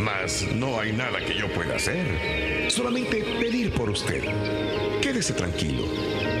Mas 0.00 0.46
no 0.54 0.80
hay 0.80 0.92
nada 0.92 1.20
que 1.20 1.34
yo 1.34 1.52
pueda 1.52 1.76
hacer. 1.76 2.70
Solamente 2.70 3.22
pedir 3.38 3.70
por 3.74 3.90
usted. 3.90 4.24
Quédese 5.02 5.34
tranquilo, 5.34 5.84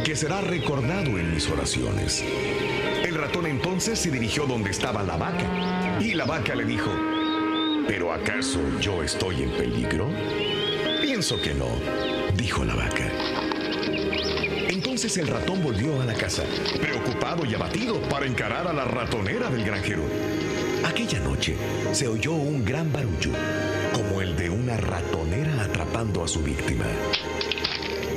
que 0.02 0.16
será 0.16 0.40
recordado 0.40 1.18
en 1.18 1.34
mis 1.34 1.46
oraciones. 1.50 2.24
El 3.04 3.14
ratón 3.14 3.46
entonces 3.46 3.98
se 3.98 4.10
dirigió 4.10 4.46
donde 4.46 4.70
estaba 4.70 5.02
la 5.02 5.16
vaca. 5.16 5.98
Y 6.00 6.14
la 6.14 6.24
vaca 6.24 6.54
le 6.54 6.64
dijo, 6.64 6.90
¿pero 7.86 8.12
acaso 8.12 8.60
yo 8.80 9.02
estoy 9.02 9.42
en 9.42 9.50
peligro? 9.50 10.08
Pienso 11.00 11.40
que 11.40 11.54
no, 11.54 11.66
dijo 12.36 12.64
la 12.64 12.74
vaca. 12.74 13.10
Entonces 14.68 15.16
el 15.18 15.28
ratón 15.28 15.62
volvió 15.62 16.00
a 16.00 16.04
la 16.04 16.14
casa, 16.14 16.42
preocupado 16.80 17.44
y 17.44 17.54
abatido 17.54 18.00
para 18.08 18.26
encarar 18.26 18.66
a 18.66 18.72
la 18.72 18.84
ratonera 18.84 19.50
del 19.50 19.64
granjero. 19.64 20.02
Aquella 20.84 21.20
noche 21.20 21.56
se 21.92 22.08
oyó 22.08 22.32
un 22.32 22.64
gran 22.64 22.92
barullo, 22.92 23.32
como 23.92 24.20
el 24.20 24.36
de 24.36 24.50
una 24.50 24.76
ratonera 24.76 25.64
atrapando 25.64 26.24
a 26.24 26.28
su 26.28 26.42
víctima. 26.42 26.84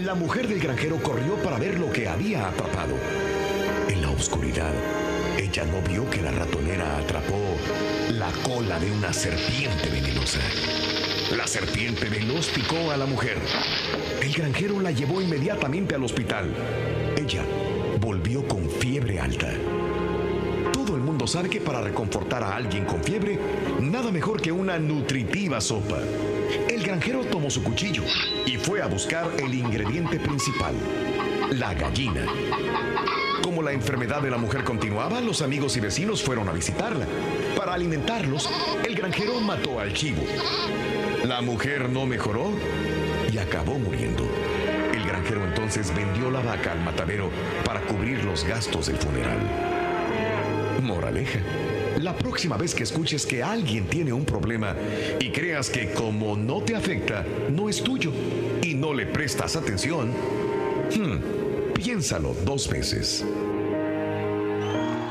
La 0.02 0.16
mujer 0.16 0.48
del 0.48 0.60
granjero 0.60 1.02
corrió 1.02 1.36
para 1.36 1.58
ver 1.58 1.80
lo 1.80 1.92
que 1.92 2.08
había 2.08 2.48
atrapado. 2.48 2.96
Oscuridad, 4.24 4.72
ella 5.38 5.66
no 5.66 5.82
vio 5.82 6.10
que 6.10 6.22
la 6.22 6.32
ratonera 6.32 6.98
atrapó 6.98 7.58
la 8.10 8.32
cola 8.48 8.80
de 8.80 8.90
una 8.90 9.12
serpiente 9.12 9.90
venenosa. 9.90 10.40
La 11.36 11.46
serpiente 11.46 12.08
veloz 12.08 12.48
picó 12.48 12.90
a 12.92 12.96
la 12.96 13.06
mujer. 13.06 13.38
El 14.22 14.32
granjero 14.32 14.80
la 14.80 14.92
llevó 14.92 15.22
inmediatamente 15.22 15.96
al 15.96 16.06
hospital. 16.06 16.54
Ella 17.18 17.44
volvió 18.00 18.48
con 18.48 18.70
fiebre 18.70 19.20
alta. 19.20 19.52
Todo 20.72 20.96
el 20.96 21.02
mundo 21.02 21.28
sabe 21.28 21.50
que 21.50 21.60
para 21.60 21.82
reconfortar 21.82 22.44
a 22.44 22.56
alguien 22.56 22.86
con 22.86 23.04
fiebre, 23.04 23.38
nada 23.82 24.10
mejor 24.10 24.42
que 24.42 24.54
una 24.54 24.80
nutritiva 24.80 25.60
sopa. 25.60 26.00
El 26.70 26.82
granjero 26.82 27.26
tomó 27.26 27.50
su 27.50 27.62
cuchillo 27.62 28.04
y 28.46 28.56
fue 28.56 28.82
a 28.82 28.88
buscar 28.88 29.30
el 29.38 29.54
ingrediente 29.54 30.18
principal, 30.18 30.76
la 31.52 31.74
gallina. 31.74 32.26
Como 33.54 33.62
la 33.62 33.72
enfermedad 33.72 34.20
de 34.20 34.32
la 34.32 34.38
mujer 34.38 34.64
continuaba, 34.64 35.22
los 35.22 35.44
amigos 35.44 35.78
y 35.78 35.80
vecinos 35.80 36.24
fueron 36.24 36.50
a 36.50 36.54
visitarla. 36.54 37.06
Para 37.56 37.76
alimentarlos, 37.76 38.50
el 38.84 38.96
granjero 38.96 39.40
mató 39.42 39.80
al 39.80 39.94
chivo. 39.94 40.24
La 41.24 41.40
mujer 41.44 41.88
no 41.88 42.08
mejoró 42.08 42.50
y 43.32 43.38
acabó 43.38 43.78
muriendo. 43.78 44.28
El 44.92 45.06
granjero 45.06 45.46
entonces 45.46 45.94
vendió 45.96 46.32
la 46.32 46.40
vaca 46.40 46.72
al 46.72 46.82
matadero 46.82 47.30
para 47.64 47.82
cubrir 47.82 48.24
los 48.24 48.44
gastos 48.44 48.88
del 48.88 48.98
funeral. 48.98 49.38
Moraleja. 50.82 51.40
La 52.02 52.18
próxima 52.18 52.58
vez 52.58 52.74
que 52.74 52.82
escuches 52.82 53.24
que 53.24 53.44
alguien 53.44 53.86
tiene 53.86 54.14
un 54.14 54.26
problema 54.26 54.76
y 55.20 55.30
creas 55.30 55.70
que 55.70 55.92
como 55.92 56.36
no 56.36 56.64
te 56.64 56.76
afecta, 56.76 57.24
no 57.52 57.70
es 57.70 57.84
tuyo 57.84 58.12
y 58.64 58.74
no 58.74 58.96
le 58.96 59.06
prestas 59.06 59.56
atención, 59.56 60.10
hmm, 60.10 61.43
piénsalo 61.84 62.34
dos 62.46 62.68
veces. 62.70 63.26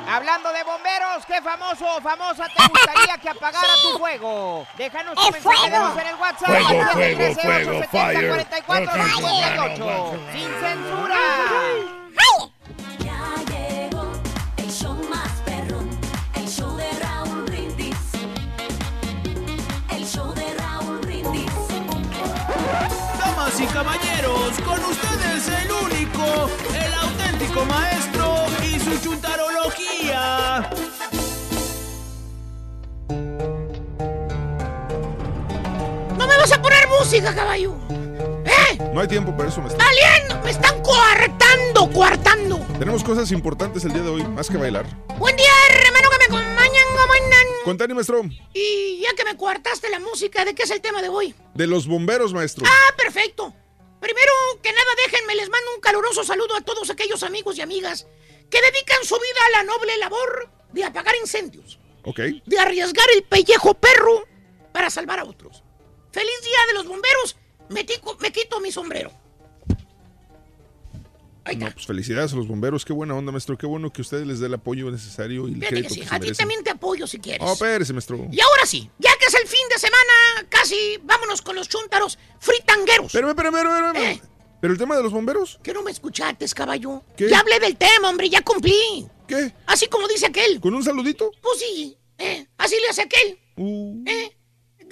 Hablando 0.08 0.52
de 0.52 0.62
bomberos, 0.64 1.24
¿qué 1.26 1.40
famoso 1.42 1.84
o 1.96 2.00
famosa 2.00 2.46
te 2.48 2.68
gustaría 2.68 3.18
que 3.18 3.28
apagara 3.28 3.74
tu 3.82 3.98
fuego? 3.98 4.66
Déjanos 4.76 5.14
tu 5.14 5.22
¡Es 5.22 5.32
mensaje 5.32 5.66
en 5.66 6.06
el 6.06 6.14
WhatsApp. 6.16 6.48
Fuego, 6.48 6.82
al 6.82 6.90
fuego, 6.90 7.16
13 7.16 7.40
fuego, 7.40 7.78
870 7.78 7.88
fire. 7.88 8.28
44 8.28 9.04
58. 9.04 10.20
Sin 10.32 10.50
censura. 10.60 11.16
El 26.74 26.94
auténtico 26.94 27.64
maestro 27.64 28.34
y 28.62 28.78
su 28.80 28.98
chuntarología. 29.02 30.70
¡No 36.18 36.26
me 36.26 36.36
vas 36.36 36.52
a 36.52 36.60
poner 36.62 36.86
música, 36.88 37.34
caballo! 37.34 37.74
¿Eh? 38.44 38.78
No 38.92 39.00
hay 39.00 39.08
tiempo 39.08 39.36
para 39.36 39.48
eso, 39.48 39.60
maestro. 39.60 39.84
¡Alien! 39.84 40.42
¡Me 40.44 40.50
están 40.50 40.80
coartando, 40.82 41.90
coartando! 41.90 42.58
Tenemos 42.78 43.02
cosas 43.02 43.30
importantes 43.32 43.84
el 43.84 43.92
día 43.92 44.02
de 44.02 44.08
hoy, 44.08 44.22
más 44.24 44.48
que 44.48 44.56
bailar. 44.56 44.86
Buen 45.18 45.36
día, 45.36 45.50
hermano, 45.70 46.08
que 46.10 46.18
me 46.18 46.24
acompañan, 46.24 46.84
¿cómo 46.92 47.12
andan? 47.12 47.46
Contani, 47.64 47.94
maestro, 47.94 48.22
Y 48.54 49.00
ya 49.02 49.14
que 49.16 49.24
me 49.24 49.36
coartaste 49.36 49.88
la 49.90 50.00
música, 50.00 50.44
¿de 50.44 50.54
qué 50.54 50.64
es 50.64 50.70
el 50.70 50.80
tema 50.80 51.00
de 51.02 51.08
hoy? 51.08 51.34
de 51.54 51.66
los 51.66 51.86
bomberos, 51.86 52.32
maestro. 52.32 52.64
Ah, 52.66 52.94
perfecto. 52.96 53.54
Primero 54.02 54.32
que 54.62 54.72
nada, 54.72 54.90
déjenme, 55.06 55.36
les 55.36 55.48
mando 55.48 55.74
un 55.76 55.80
caluroso 55.80 56.24
saludo 56.24 56.56
a 56.56 56.60
todos 56.60 56.90
aquellos 56.90 57.22
amigos 57.22 57.56
y 57.56 57.60
amigas 57.60 58.08
que 58.50 58.60
dedican 58.60 59.04
su 59.04 59.14
vida 59.14 59.40
a 59.46 59.50
la 59.58 59.62
noble 59.62 59.96
labor 59.98 60.50
de 60.72 60.82
apagar 60.84 61.14
incendios, 61.20 61.78
Ok. 62.04 62.18
de 62.44 62.58
arriesgar 62.58 63.06
el 63.14 63.22
pellejo 63.22 63.74
perro 63.74 64.26
para 64.72 64.90
salvar 64.90 65.20
a 65.20 65.24
otros. 65.24 65.62
¡Feliz 66.10 66.42
día 66.42 66.58
de 66.66 66.74
los 66.74 66.86
bomberos! 66.88 67.36
Me, 67.68 67.84
tico- 67.84 68.16
me 68.18 68.32
quito 68.32 68.58
mi 68.58 68.72
sombrero. 68.72 69.12
No, 71.56 71.70
pues 71.72 71.86
felicidades 71.86 72.32
a 72.32 72.36
los 72.36 72.46
bomberos. 72.46 72.84
Qué 72.84 72.92
buena 72.92 73.14
onda, 73.14 73.32
maestro. 73.32 73.58
Qué 73.58 73.66
bueno 73.66 73.92
que 73.92 74.00
ustedes 74.00 74.26
les 74.26 74.38
dé 74.38 74.46
el 74.46 74.54
apoyo 74.54 74.90
necesario 74.90 75.48
y 75.48 75.54
el 75.54 75.60
que 75.60 75.88
sí, 75.88 76.00
que 76.00 76.06
a 76.06 76.18
se 76.18 76.20
ti 76.20 76.32
también 76.32 76.62
te 76.62 76.70
apoyo 76.70 77.06
si 77.06 77.18
quieres. 77.18 77.40
Oh, 77.42 77.52
espérese, 77.54 77.92
maestro. 77.92 78.28
Y 78.30 78.40
ahora 78.40 78.64
sí, 78.64 78.88
ya 78.98 79.10
que 79.18 79.26
es 79.26 79.34
el 79.34 79.48
fin 79.48 79.66
de 79.68 79.78
semana, 79.78 80.46
casi 80.48 80.98
vámonos 81.02 81.42
con 81.42 81.56
los 81.56 81.68
chúntaros 81.68 82.16
fritangueros. 82.40 83.06
Espérame, 83.06 83.30
espérame, 83.30 83.56
espérame, 83.56 83.86
espérame. 83.96 84.12
Eh. 84.16 84.22
¿Pero 84.60 84.72
el 84.74 84.78
tema 84.78 84.96
de 84.96 85.02
los 85.02 85.12
bomberos? 85.12 85.58
Que 85.64 85.72
no 85.72 85.82
me 85.82 85.90
escuchaste, 85.90 86.46
caballo. 86.54 87.02
¿Qué? 87.16 87.28
Ya 87.28 87.40
hablé 87.40 87.58
del 87.58 87.76
tema, 87.76 88.08
hombre, 88.10 88.30
ya 88.30 88.42
cumplí. 88.42 89.08
¿Qué? 89.26 89.52
Así 89.66 89.88
como 89.88 90.06
dice 90.06 90.26
aquel. 90.26 90.60
¿Con 90.60 90.72
un 90.74 90.84
saludito? 90.84 91.32
Pues 91.42 91.58
sí, 91.58 91.98
eh, 92.18 92.46
así 92.58 92.76
le 92.80 92.88
hace 92.88 93.02
aquel. 93.02 93.40
Uh. 93.56 94.04
Eh, 94.06 94.36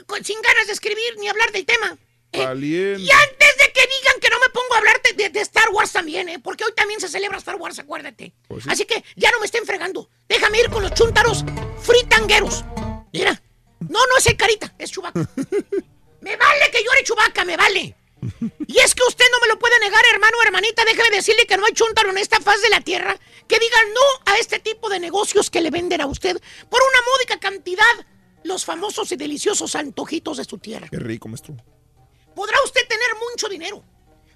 con- 0.07 0.25
sin 0.25 0.43
ganas 0.43 0.67
de 0.67 0.73
escribir 0.73 1.17
ni 1.21 1.29
hablar 1.29 1.53
del 1.53 1.65
tema. 1.65 1.97
Valiente. 2.33 3.01
Y 3.03 3.11
antes 3.11 3.57
de 3.59 3.73
que 3.73 3.81
digan 3.81 4.21
que 4.21 4.29
no 4.31 4.40
pongo 4.51 4.75
a 4.75 4.79
hablar 4.79 5.01
de, 5.17 5.41
Star 5.41 5.71
Wars 5.71 5.93
también, 5.93 6.29
¿eh? 6.29 6.39
Porque 6.39 6.65
hoy 6.65 6.73
también 6.75 7.01
se 7.01 7.09
celebra 7.09 7.39
Star 7.39 7.57
Wars, 7.57 7.79
acuérdate. 7.79 8.33
Pues 8.49 8.65
sí. 8.65 8.71
Así 8.71 8.85
que 8.85 9.03
ya 9.17 9.31
no 9.31 9.41
me 9.41 9.47
estén 9.47 9.65
fregando. 9.65 10.09
Déjame 10.29 10.61
ir 10.61 10.71
con 10.71 10.83
los 10.83 10.93
chúntaros 10.95 11.45
fritangueros. 11.83 12.65
Mira. 13.13 13.41
No, 13.81 13.99
no 14.07 14.19
es 14.19 14.27
el 14.27 14.37
carita, 14.37 14.75
es 14.79 14.91
Chubaca. 14.91 15.21
me 16.21 16.37
vale 16.37 16.71
que 16.71 16.85
llore 16.85 17.03
Chubaca, 17.03 17.45
me 17.45 17.57
vale. 17.57 17.97
Y 18.67 18.79
es 18.79 18.95
que 18.95 19.03
usted 19.03 19.25
no 19.33 19.41
me 19.41 19.49
lo 19.49 19.59
puede 19.59 19.79
negar, 19.81 20.03
hermano 20.13 20.37
o 20.39 20.43
hermanita. 20.43 20.85
Déjeme 20.85 21.17
decirle 21.17 21.47
que 21.47 21.57
no 21.57 21.65
hay 21.65 21.73
chúntaro 21.73 22.11
en 22.11 22.19
esta 22.19 22.41
faz 22.41 22.61
de 22.61 22.69
la 22.69 22.81
tierra 22.81 23.19
que 23.49 23.59
diga 23.59 23.77
no 23.95 24.33
a 24.33 24.37
este 24.37 24.59
tipo 24.59 24.89
de 24.89 25.01
negocios 25.01 25.51
que 25.51 25.61
le 25.61 25.71
venden 25.71 26.01
a 26.01 26.07
usted 26.07 26.41
por 26.69 26.81
una 26.83 26.99
módica 27.13 27.41
cantidad 27.41 28.07
los 28.45 28.65
famosos 28.65 29.11
y 29.13 29.17
deliciosos 29.17 29.75
antojitos 29.75 30.37
de 30.37 30.45
su 30.45 30.59
tierra. 30.59 30.89
Qué 30.91 30.99
rico, 30.99 31.29
maestro. 31.29 31.57
Podrá 32.35 32.57
usted 32.65 32.87
tener 32.89 33.09
mucho 33.31 33.49
dinero. 33.49 33.83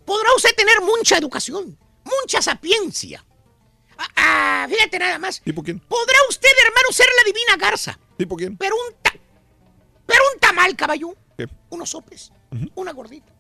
Podrá 0.05 0.29
usted 0.37 0.55
tener 0.55 0.81
mucha 0.83 1.17
educación, 1.19 1.79
mucha 2.05 2.43
sapiencia. 2.43 3.25
Ah, 3.97 4.09
ah, 4.17 4.67
fíjate 4.69 4.99
nada 4.99 5.19
más. 5.19 5.41
¿Tipo 5.41 5.63
quién? 5.63 5.79
Podrá 5.81 6.19
usted, 6.29 6.49
hermano, 6.67 6.89
ser 6.93 7.07
la 7.17 7.25
divina 7.25 7.57
garza. 7.57 7.99
¿Tipo 8.17 8.37
quién? 8.37 8.57
Pero 8.57 8.75
un 8.77 8.95
ta- 9.03 9.15
pero 10.07 10.21
un 10.33 10.41
tamal, 10.41 10.75
caballo. 10.77 11.15
¿Qué? 11.39 11.49
Unos 11.71 11.91
sopes, 11.91 12.33
una 12.75 12.93
gordita, 12.93 13.33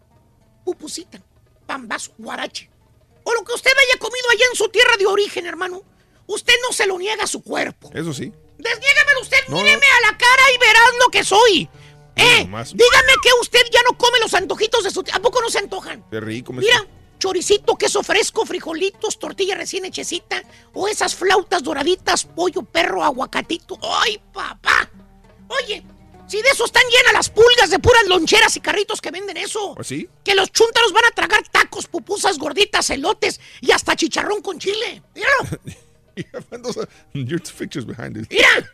pupusita, 0.64 1.20
pambazo, 1.66 2.12
guarache. 2.18 2.70
O 3.24 3.32
lo 3.34 3.44
que 3.44 3.52
usted 3.52 3.70
haya 3.70 3.98
comido 3.98 4.28
allá 4.30 4.44
en 4.50 4.56
su 4.56 4.68
tierra 4.68 4.96
de 4.98 5.06
origen, 5.06 5.46
hermano. 5.46 5.82
Usted 6.26 6.54
no 6.62 6.72
se 6.72 6.86
lo 6.86 6.98
niega 6.98 7.24
a 7.24 7.26
su 7.26 7.42
cuerpo. 7.42 7.90
Eso 7.94 8.12
sí. 8.12 8.32
Desniégamelo 8.58 9.20
usted, 9.20 9.38
No, 9.48 9.56
míreme 9.56 9.86
a 9.86 10.10
la 10.10 10.16
cara 10.18 10.42
y 10.54 10.58
verás 10.58 10.90
lo 11.00 11.10
que 11.10 11.24
soy. 11.24 11.68
Eh, 12.16 12.44
nomás. 12.44 12.72
dígame 12.72 13.12
que 13.22 13.30
usted 13.40 13.62
ya 13.72 13.80
no 13.82 13.96
come 13.98 14.18
los 14.20 14.34
antojitos 14.34 14.84
de 14.84 14.90
su 14.90 15.02
tierra. 15.02 15.18
¿A 15.18 15.22
poco 15.22 15.40
no 15.40 15.50
se 15.50 15.58
antojan? 15.58 16.04
Qué 16.10 16.20
rico, 16.20 16.52
maestro. 16.52 16.80
Mira, 16.80 16.94
choricito, 17.18 17.76
queso 17.76 18.02
fresco, 18.02 18.44
frijolitos, 18.46 19.18
tortilla 19.18 19.54
recién 19.54 19.84
hechecita, 19.84 20.42
o 20.72 20.88
esas 20.88 21.14
flautas 21.14 21.62
doraditas, 21.62 22.24
pollo, 22.24 22.62
perro, 22.62 23.02
aguacatito. 23.02 23.78
¡Ay, 23.82 24.20
papá! 24.32 24.90
Oye, 25.48 25.82
si 26.26 26.40
de 26.40 26.48
eso 26.48 26.64
están 26.64 26.82
llenas 26.84 27.12
las 27.12 27.30
pulgas 27.30 27.70
de 27.70 27.78
puras 27.78 28.06
loncheras 28.06 28.56
y 28.56 28.60
carritos 28.60 29.00
que 29.00 29.10
venden 29.10 29.36
eso. 29.36 29.74
¿Así? 29.78 30.08
Que 30.24 30.34
los 30.34 30.50
chúntaros 30.52 30.92
van 30.92 31.04
a 31.04 31.10
tragar 31.10 31.46
tacos, 31.48 31.86
pupusas 31.86 32.38
gorditas, 32.38 32.90
elotes 32.90 33.40
y 33.60 33.72
hasta 33.72 33.96
chicharrón 33.96 34.40
con 34.40 34.58
chile. 34.58 35.02
Míralo. 35.14 35.60
Your 37.12 37.40
pictures 37.40 37.84
behind 37.84 38.16
it. 38.16 38.30
Mira, 38.30 38.70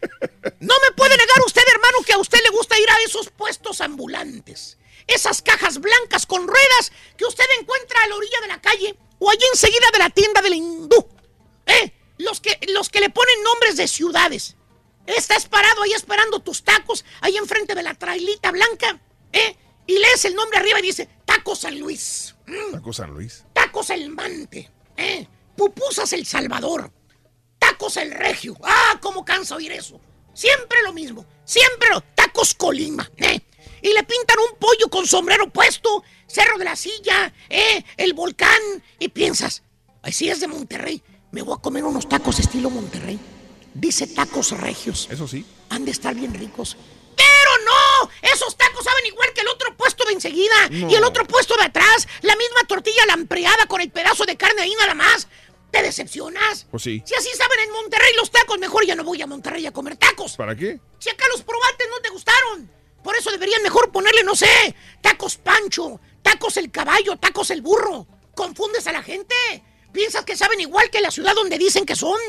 no 0.60 0.74
me 0.80 0.90
puede 0.96 1.16
negar 1.16 1.36
usted, 1.46 1.62
hermano, 1.72 1.98
que 2.04 2.12
a 2.12 2.18
usted 2.18 2.38
le 2.42 2.50
gusta 2.50 2.78
ir 2.78 2.90
a 2.90 3.02
esos 3.04 3.30
puestos 3.30 3.80
ambulantes. 3.80 4.78
Esas 5.06 5.42
cajas 5.42 5.80
blancas 5.80 6.26
con 6.26 6.46
ruedas 6.46 6.92
que 7.16 7.24
usted 7.24 7.44
encuentra 7.60 8.02
a 8.02 8.08
la 8.08 8.16
orilla 8.16 8.40
de 8.42 8.48
la 8.48 8.60
calle 8.60 8.96
o 9.18 9.30
allí 9.30 9.44
enseguida 9.52 9.86
de 9.92 9.98
la 9.98 10.10
tienda 10.10 10.42
del 10.42 10.54
hindú. 10.54 11.08
¿Eh? 11.66 11.92
Los 12.18 12.40
que, 12.40 12.58
los 12.68 12.90
que 12.90 13.00
le 13.00 13.10
ponen 13.10 13.42
nombres 13.42 13.76
de 13.76 13.88
ciudades. 13.88 14.56
Estás 15.06 15.46
parado 15.46 15.82
ahí 15.82 15.92
esperando 15.92 16.40
tus 16.40 16.62
tacos, 16.62 17.04
ahí 17.20 17.36
enfrente 17.36 17.74
de 17.74 17.82
la 17.82 17.94
trailita 17.94 18.52
blanca, 18.52 19.00
¿eh? 19.32 19.56
Y 19.86 19.98
lees 19.98 20.24
el 20.24 20.34
nombre 20.34 20.58
arriba 20.58 20.78
y 20.78 20.82
dice, 20.82 21.08
Taco 21.24 21.56
San 21.56 21.78
Luis. 21.80 22.36
Mm, 22.46 22.72
Taco 22.72 22.92
San 22.92 23.10
Luis. 23.10 23.44
Tacos 23.52 23.90
El 23.90 24.10
Mante, 24.10 24.70
¿eh? 24.96 25.26
Pupusas 25.56 26.12
El 26.12 26.24
Salvador. 26.26 26.92
Tacos 27.70 27.96
El 27.98 28.10
Regio. 28.10 28.56
Ah, 28.64 28.98
cómo 29.00 29.24
cansa 29.24 29.54
oír 29.54 29.70
eso. 29.70 30.00
Siempre 30.34 30.82
lo 30.82 30.92
mismo. 30.92 31.24
Siempre 31.44 31.88
lo... 31.90 32.00
Tacos 32.00 32.52
Colima, 32.54 33.08
¿eh? 33.16 33.40
Y 33.80 33.92
le 33.92 34.02
pintan 34.02 34.38
un 34.40 34.58
pollo 34.58 34.88
con 34.90 35.06
sombrero 35.06 35.48
puesto, 35.50 36.02
Cerro 36.26 36.58
de 36.58 36.64
la 36.64 36.74
Silla, 36.74 37.32
¿eh? 37.48 37.84
El 37.96 38.12
volcán. 38.12 38.60
Y 38.98 39.08
piensas, 39.08 39.62
ay, 40.02 40.12
si 40.12 40.28
es 40.28 40.40
de 40.40 40.48
Monterrey, 40.48 41.00
me 41.30 41.42
voy 41.42 41.54
a 41.56 41.62
comer 41.62 41.84
unos 41.84 42.08
tacos 42.08 42.40
estilo 42.40 42.70
Monterrey. 42.70 43.20
Dice 43.72 44.08
tacos 44.08 44.50
regios. 44.50 45.06
Eso 45.08 45.28
sí. 45.28 45.46
Han 45.68 45.84
de 45.84 45.92
estar 45.92 46.12
bien 46.12 46.34
ricos. 46.34 46.76
¡Pero 47.16 47.50
no! 47.64 48.10
Esos 48.32 48.56
tacos 48.56 48.84
saben 48.84 49.06
igual 49.06 49.32
que 49.32 49.42
el 49.42 49.48
otro 49.48 49.76
puesto 49.76 50.04
de 50.06 50.14
enseguida. 50.14 50.68
No. 50.70 50.90
Y 50.90 50.94
el 50.96 51.04
otro 51.04 51.24
puesto 51.24 51.54
de 51.56 51.64
atrás. 51.64 52.08
La 52.22 52.34
misma 52.34 52.64
tortilla 52.66 53.06
lampreada 53.06 53.66
con 53.66 53.80
el 53.80 53.90
pedazo 53.90 54.24
de 54.24 54.36
carne 54.36 54.62
ahí 54.62 54.74
nada 54.76 54.94
más. 54.94 55.28
¿Te 55.70 55.82
decepcionas? 55.82 56.66
Pues 56.70 56.82
sí. 56.82 57.02
Si 57.04 57.14
así 57.14 57.28
saben 57.36 57.60
en 57.60 57.72
Monterrey 57.72 58.12
los 58.16 58.30
tacos, 58.30 58.58
mejor 58.58 58.84
ya 58.86 58.94
no 58.94 59.04
voy 59.04 59.22
a 59.22 59.26
Monterrey 59.26 59.66
a 59.66 59.72
comer 59.72 59.96
tacos. 59.96 60.36
¿Para 60.36 60.56
qué? 60.56 60.80
Si 60.98 61.08
acá 61.08 61.24
los 61.30 61.42
probaste 61.42 61.84
no 61.88 62.00
te 62.00 62.08
gustaron. 62.10 62.70
Por 63.02 63.16
eso 63.16 63.30
deberían 63.30 63.62
mejor 63.62 63.90
ponerle, 63.90 64.22
no 64.24 64.36
sé, 64.36 64.74
tacos 65.00 65.36
Pancho, 65.36 66.00
tacos 66.22 66.56
el 66.56 66.70
caballo, 66.70 67.16
tacos 67.16 67.50
el 67.50 67.62
burro. 67.62 68.06
Confundes 68.34 68.86
a 68.86 68.92
la 68.92 69.02
gente. 69.02 69.34
Piensas 69.92 70.24
que 70.24 70.36
saben 70.36 70.60
igual 70.60 70.90
que 70.90 71.00
la 71.00 71.10
ciudad 71.10 71.34
donde 71.34 71.58
dicen 71.58 71.86
que 71.86 71.96
son. 71.96 72.20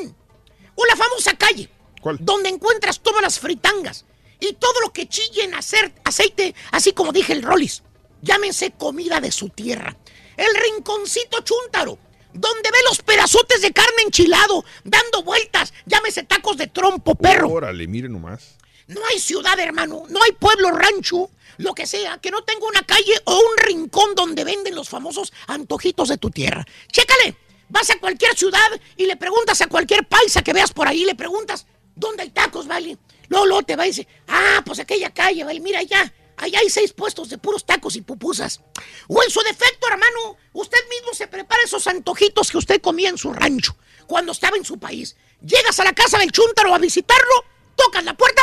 O 0.75 0.85
la 0.85 0.95
famosa 0.95 1.37
calle. 1.37 1.69
¿Cuál? 2.01 2.17
Donde 2.21 2.49
encuentras 2.49 3.01
todas 3.01 3.21
las 3.21 3.39
fritangas 3.39 4.05
y 4.39 4.53
todo 4.53 4.79
lo 4.81 4.91
que 4.91 5.07
chille 5.07 5.43
en 5.43 5.53
hacer 5.53 5.93
aceite, 6.03 6.55
así 6.71 6.93
como 6.93 7.11
dije 7.11 7.33
el 7.33 7.43
Rollis. 7.43 7.83
Llámense 8.21 8.71
comida 8.71 9.19
de 9.19 9.31
su 9.31 9.49
tierra. 9.49 9.95
El 10.37 10.55
rinconcito 10.55 11.41
chúntaro, 11.41 11.97
donde 12.33 12.71
ve 12.71 12.77
los 12.89 13.01
pedazotes 13.01 13.61
de 13.61 13.71
carne 13.71 14.03
enchilado, 14.05 14.63
dando 14.83 15.23
vueltas. 15.23 15.73
Llámese 15.85 16.23
tacos 16.23 16.57
de 16.57 16.67
trompo, 16.67 17.15
perro. 17.15 17.49
Órale, 17.49 17.87
mire 17.87 18.09
nomás. 18.09 18.57
No 18.87 19.01
hay 19.09 19.19
ciudad, 19.19 19.59
hermano. 19.59 20.03
No 20.09 20.21
hay 20.21 20.31
pueblo, 20.33 20.71
rancho, 20.71 21.29
lo 21.57 21.73
que 21.73 21.85
sea, 21.85 22.17
que 22.17 22.31
no 22.31 22.43
tenga 22.43 22.65
una 22.67 22.83
calle 22.83 23.13
o 23.25 23.37
un 23.37 23.57
rincón 23.57 24.15
donde 24.15 24.43
venden 24.43 24.75
los 24.75 24.89
famosos 24.89 25.31
antojitos 25.47 26.09
de 26.09 26.17
tu 26.17 26.29
tierra. 26.29 26.65
Chécale. 26.91 27.37
Vas 27.69 27.89
a 27.89 27.97
cualquier 27.99 28.35
ciudad 28.35 28.59
y 28.97 29.05
le 29.05 29.15
preguntas 29.15 29.61
a 29.61 29.67
cualquier 29.67 30.05
paisa 30.05 30.41
que 30.41 30.51
veas 30.51 30.73
por 30.73 30.89
ahí, 30.89 31.05
le 31.05 31.15
preguntas, 31.15 31.65
¿dónde 31.95 32.23
hay 32.23 32.29
tacos, 32.29 32.67
vale? 32.67 32.97
Luego, 33.29 33.45
luego 33.45 33.63
te 33.63 33.77
va 33.77 33.85
y 33.85 33.91
dice, 33.91 34.05
ah, 34.27 34.61
pues 34.65 34.79
aquella 34.79 35.09
calle, 35.11 35.45
vale, 35.45 35.61
mira 35.61 35.79
allá. 35.79 36.13
Allá 36.37 36.59
hay 36.59 36.69
seis 36.69 36.93
puestos 36.93 37.29
de 37.29 37.37
puros 37.37 37.65
tacos 37.65 37.95
y 37.95 38.01
pupusas. 38.01 38.61
O 39.07 39.21
en 39.23 39.29
su 39.29 39.41
defecto, 39.41 39.87
hermano, 39.87 40.37
usted 40.53 40.79
mismo 40.89 41.13
se 41.13 41.27
prepara 41.27 41.63
esos 41.63 41.85
antojitos 41.87 42.51
que 42.51 42.57
usted 42.57 42.81
comía 42.81 43.09
en 43.09 43.17
su 43.17 43.31
rancho, 43.31 43.75
cuando 44.07 44.31
estaba 44.31 44.57
en 44.57 44.65
su 44.65 44.79
país. 44.79 45.15
Llegas 45.41 45.79
a 45.79 45.83
la 45.83 45.93
casa 45.93 46.17
del 46.17 46.31
chúntaro 46.31 46.73
a 46.73 46.79
visitarlo, 46.79 47.45
tocas 47.75 48.03
la 48.03 48.15
puerta. 48.15 48.41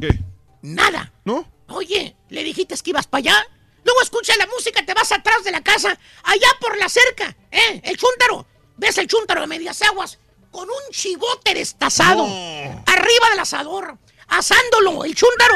¿Qué? 0.00 0.18
Nada. 0.62 1.12
¿No? 1.24 1.50
Oye, 1.68 2.16
¿le 2.28 2.42
dijiste 2.42 2.76
que 2.76 2.90
ibas 2.90 3.06
para 3.06 3.20
allá? 3.20 3.46
Luego 3.84 4.02
escucha 4.02 4.36
la 4.36 4.46
música, 4.46 4.84
te 4.84 4.94
vas 4.94 5.10
atrás 5.12 5.42
de 5.44 5.50
la 5.50 5.62
casa, 5.62 5.98
allá 6.22 6.48
por 6.60 6.76
la 6.76 6.88
cerca, 6.88 7.36
¿eh? 7.50 7.80
El 7.84 7.96
chúntaro. 7.96 8.46
Ves 8.76 8.98
el 8.98 9.06
chúntaro 9.06 9.42
de 9.42 9.46
medias 9.46 9.82
aguas 9.82 10.18
con 10.50 10.68
un 10.68 10.90
chivote 10.90 11.54
destazado 11.54 12.24
arriba 12.24 13.30
del 13.30 13.38
asador, 13.38 13.98
asándolo, 14.28 15.04
el 15.04 15.14
chúntaro. 15.14 15.54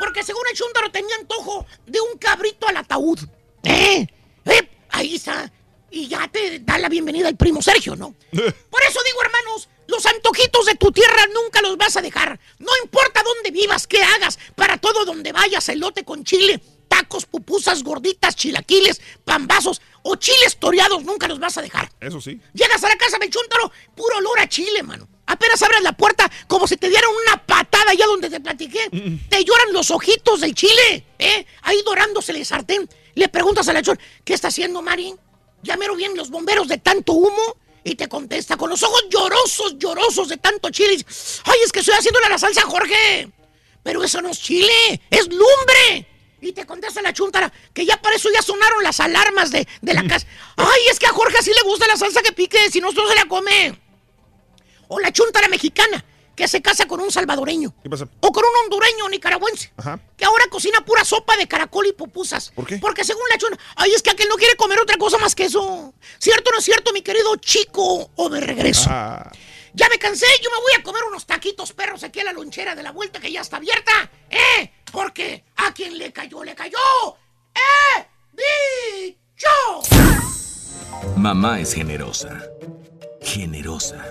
Porque 0.00 0.24
según 0.24 0.42
el 0.50 0.56
chúntaro 0.56 0.90
tenía 0.90 1.14
antojo 1.16 1.66
de 1.86 2.00
un 2.00 2.18
cabrito 2.18 2.66
al 2.66 2.78
ataúd. 2.78 3.20
¿Eh? 3.62 4.06
¿Eh? 4.46 4.70
Ahí 4.88 5.16
está. 5.16 5.52
Y 5.90 6.08
ya 6.08 6.26
te 6.26 6.60
da 6.60 6.78
la 6.78 6.88
bienvenida 6.88 7.28
el 7.28 7.36
primo 7.36 7.60
Sergio, 7.60 7.94
¿no? 7.94 8.14
Por 8.30 8.82
eso 8.88 9.00
digo, 9.04 9.22
hermanos, 9.22 9.68
los 9.88 10.06
antojitos 10.06 10.64
de 10.64 10.74
tu 10.76 10.90
tierra 10.90 11.26
nunca 11.34 11.60
los 11.60 11.76
vas 11.76 11.98
a 11.98 12.00
dejar. 12.00 12.40
No 12.58 12.72
importa 12.82 13.22
dónde 13.22 13.50
vivas, 13.50 13.86
qué 13.86 14.02
hagas, 14.02 14.38
para 14.54 14.78
todo 14.78 15.04
donde 15.04 15.32
vayas, 15.32 15.68
elote 15.68 16.02
con 16.02 16.24
chile, 16.24 16.62
tacos, 16.88 17.26
pupusas, 17.26 17.82
gorditas, 17.82 18.34
chilaquiles, 18.36 19.02
pambazos 19.24 19.82
o 20.02 20.16
chiles 20.16 20.58
toreados, 20.58 21.04
nunca 21.04 21.28
los 21.28 21.38
vas 21.38 21.58
a 21.58 21.62
dejar. 21.62 21.92
Eso 22.00 22.22
sí. 22.22 22.40
Llegas 22.54 22.82
a 22.82 22.88
la 22.88 22.96
casa 22.96 23.18
del 23.18 23.28
chúntaro, 23.28 23.70
puro 23.94 24.16
olor 24.16 24.40
a 24.40 24.48
chile, 24.48 24.82
mano. 24.82 25.09
Apenas 25.30 25.62
abres 25.62 25.82
la 25.82 25.92
puerta, 25.92 26.28
como 26.48 26.66
si 26.66 26.76
te 26.76 26.88
dieran 26.88 27.08
una 27.24 27.46
patada 27.46 27.92
allá 27.92 28.04
donde 28.06 28.28
te 28.28 28.40
platiqué. 28.40 28.90
Te 29.28 29.44
lloran 29.44 29.72
los 29.72 29.92
ojitos 29.92 30.40
del 30.40 30.54
chile, 30.56 31.06
¿eh? 31.20 31.46
Ahí 31.62 31.80
dorándose 31.84 32.32
el 32.32 32.44
sartén. 32.44 32.88
Le 33.14 33.28
preguntas 33.28 33.68
a 33.68 33.72
la 33.72 33.80
chon, 33.80 33.98
¿qué 34.24 34.34
está 34.34 34.48
haciendo, 34.48 34.82
Mari? 34.82 35.14
Ya 35.62 35.76
mero 35.76 35.94
bien 35.94 36.16
los 36.16 36.30
bomberos 36.30 36.66
de 36.66 36.78
tanto 36.78 37.12
humo. 37.12 37.56
Y 37.84 37.94
te 37.94 38.08
contesta 38.08 38.56
con 38.56 38.70
los 38.70 38.82
ojos 38.82 39.04
llorosos, 39.08 39.78
llorosos 39.78 40.28
de 40.28 40.36
tanto 40.36 40.68
chile. 40.70 41.02
Ay, 41.44 41.58
es 41.64 41.70
que 41.70 41.78
estoy 41.78 41.94
haciéndole 41.94 42.28
la 42.28 42.36
salsa, 42.36 42.62
Jorge. 42.62 43.30
Pero 43.84 44.02
eso 44.02 44.20
no 44.20 44.30
es 44.30 44.40
chile, 44.40 45.00
es 45.10 45.28
lumbre. 45.28 46.06
Y 46.40 46.52
te 46.52 46.66
contesta 46.66 47.00
la 47.02 47.12
chuntara 47.12 47.52
que 47.72 47.86
ya 47.86 47.96
para 48.02 48.16
eso 48.16 48.28
ya 48.34 48.42
sonaron 48.42 48.82
las 48.82 48.98
alarmas 48.98 49.52
de, 49.52 49.66
de 49.80 49.94
la 49.94 50.06
casa. 50.08 50.26
Ay, 50.56 50.82
es 50.90 50.98
que 50.98 51.06
a 51.06 51.10
Jorge 51.10 51.40
sí 51.42 51.52
le 51.54 51.62
gusta 51.62 51.86
la 51.86 51.96
salsa 51.96 52.20
que 52.20 52.32
pique, 52.32 52.58
si 52.70 52.80
no, 52.80 52.90
no 52.90 53.08
se 53.08 53.14
la 53.14 53.26
come. 53.26 53.89
O 54.92 54.98
la 54.98 55.12
chuntara 55.12 55.46
mexicana, 55.48 56.04
que 56.34 56.48
se 56.48 56.60
casa 56.60 56.86
con 56.86 56.98
un 57.00 57.10
salvadoreño. 57.12 57.72
¿Qué 57.82 57.88
pasa? 57.88 58.08
O 58.20 58.32
con 58.32 58.42
un 58.44 58.64
hondureño 58.64 59.08
nicaragüense. 59.08 59.72
Ajá. 59.76 60.00
Que 60.16 60.24
ahora 60.24 60.46
cocina 60.50 60.80
pura 60.84 61.04
sopa 61.04 61.36
de 61.36 61.46
caracol 61.46 61.86
y 61.86 61.92
pupusas. 61.92 62.50
¿Por 62.56 62.66
qué? 62.66 62.78
Porque 62.78 63.04
según 63.04 63.22
la 63.30 63.38
chuna, 63.38 63.56
ay, 63.76 63.92
es 63.92 64.02
que 64.02 64.10
aquel 64.10 64.28
no 64.28 64.34
quiere 64.34 64.56
comer 64.56 64.80
otra 64.80 64.96
cosa 64.98 65.16
más 65.18 65.34
que 65.36 65.44
eso. 65.44 65.94
¿Cierto 66.18 66.50
o 66.50 66.52
no 66.52 66.58
es 66.58 66.64
cierto, 66.64 66.92
mi 66.92 67.02
querido 67.02 67.36
chico? 67.36 68.10
O 68.16 68.28
de 68.28 68.40
regreso. 68.40 68.88
Ah, 68.90 69.30
Ya 69.74 69.88
me 69.88 69.98
cansé, 69.98 70.26
yo 70.42 70.50
me 70.50 70.56
voy 70.60 70.72
a 70.78 70.82
comer 70.82 71.04
unos 71.04 71.24
taquitos 71.26 71.72
perros 71.72 72.02
aquí 72.02 72.18
a 72.18 72.24
la 72.24 72.32
lonchera 72.32 72.74
de 72.74 72.82
la 72.82 72.90
vuelta 72.90 73.20
que 73.20 73.30
ya 73.30 73.42
está 73.42 73.58
abierta. 73.58 74.10
¿Eh? 74.28 74.72
Porque 74.90 75.44
a 75.56 75.72
quien 75.72 75.96
le 75.98 76.12
cayó, 76.12 76.42
le 76.42 76.56
cayó. 76.56 76.78
¡Eh! 77.54 78.06
¡Dicho! 78.32 79.82
Mamá 81.16 81.60
es 81.60 81.74
generosa. 81.74 82.42
Generosa. 83.22 84.04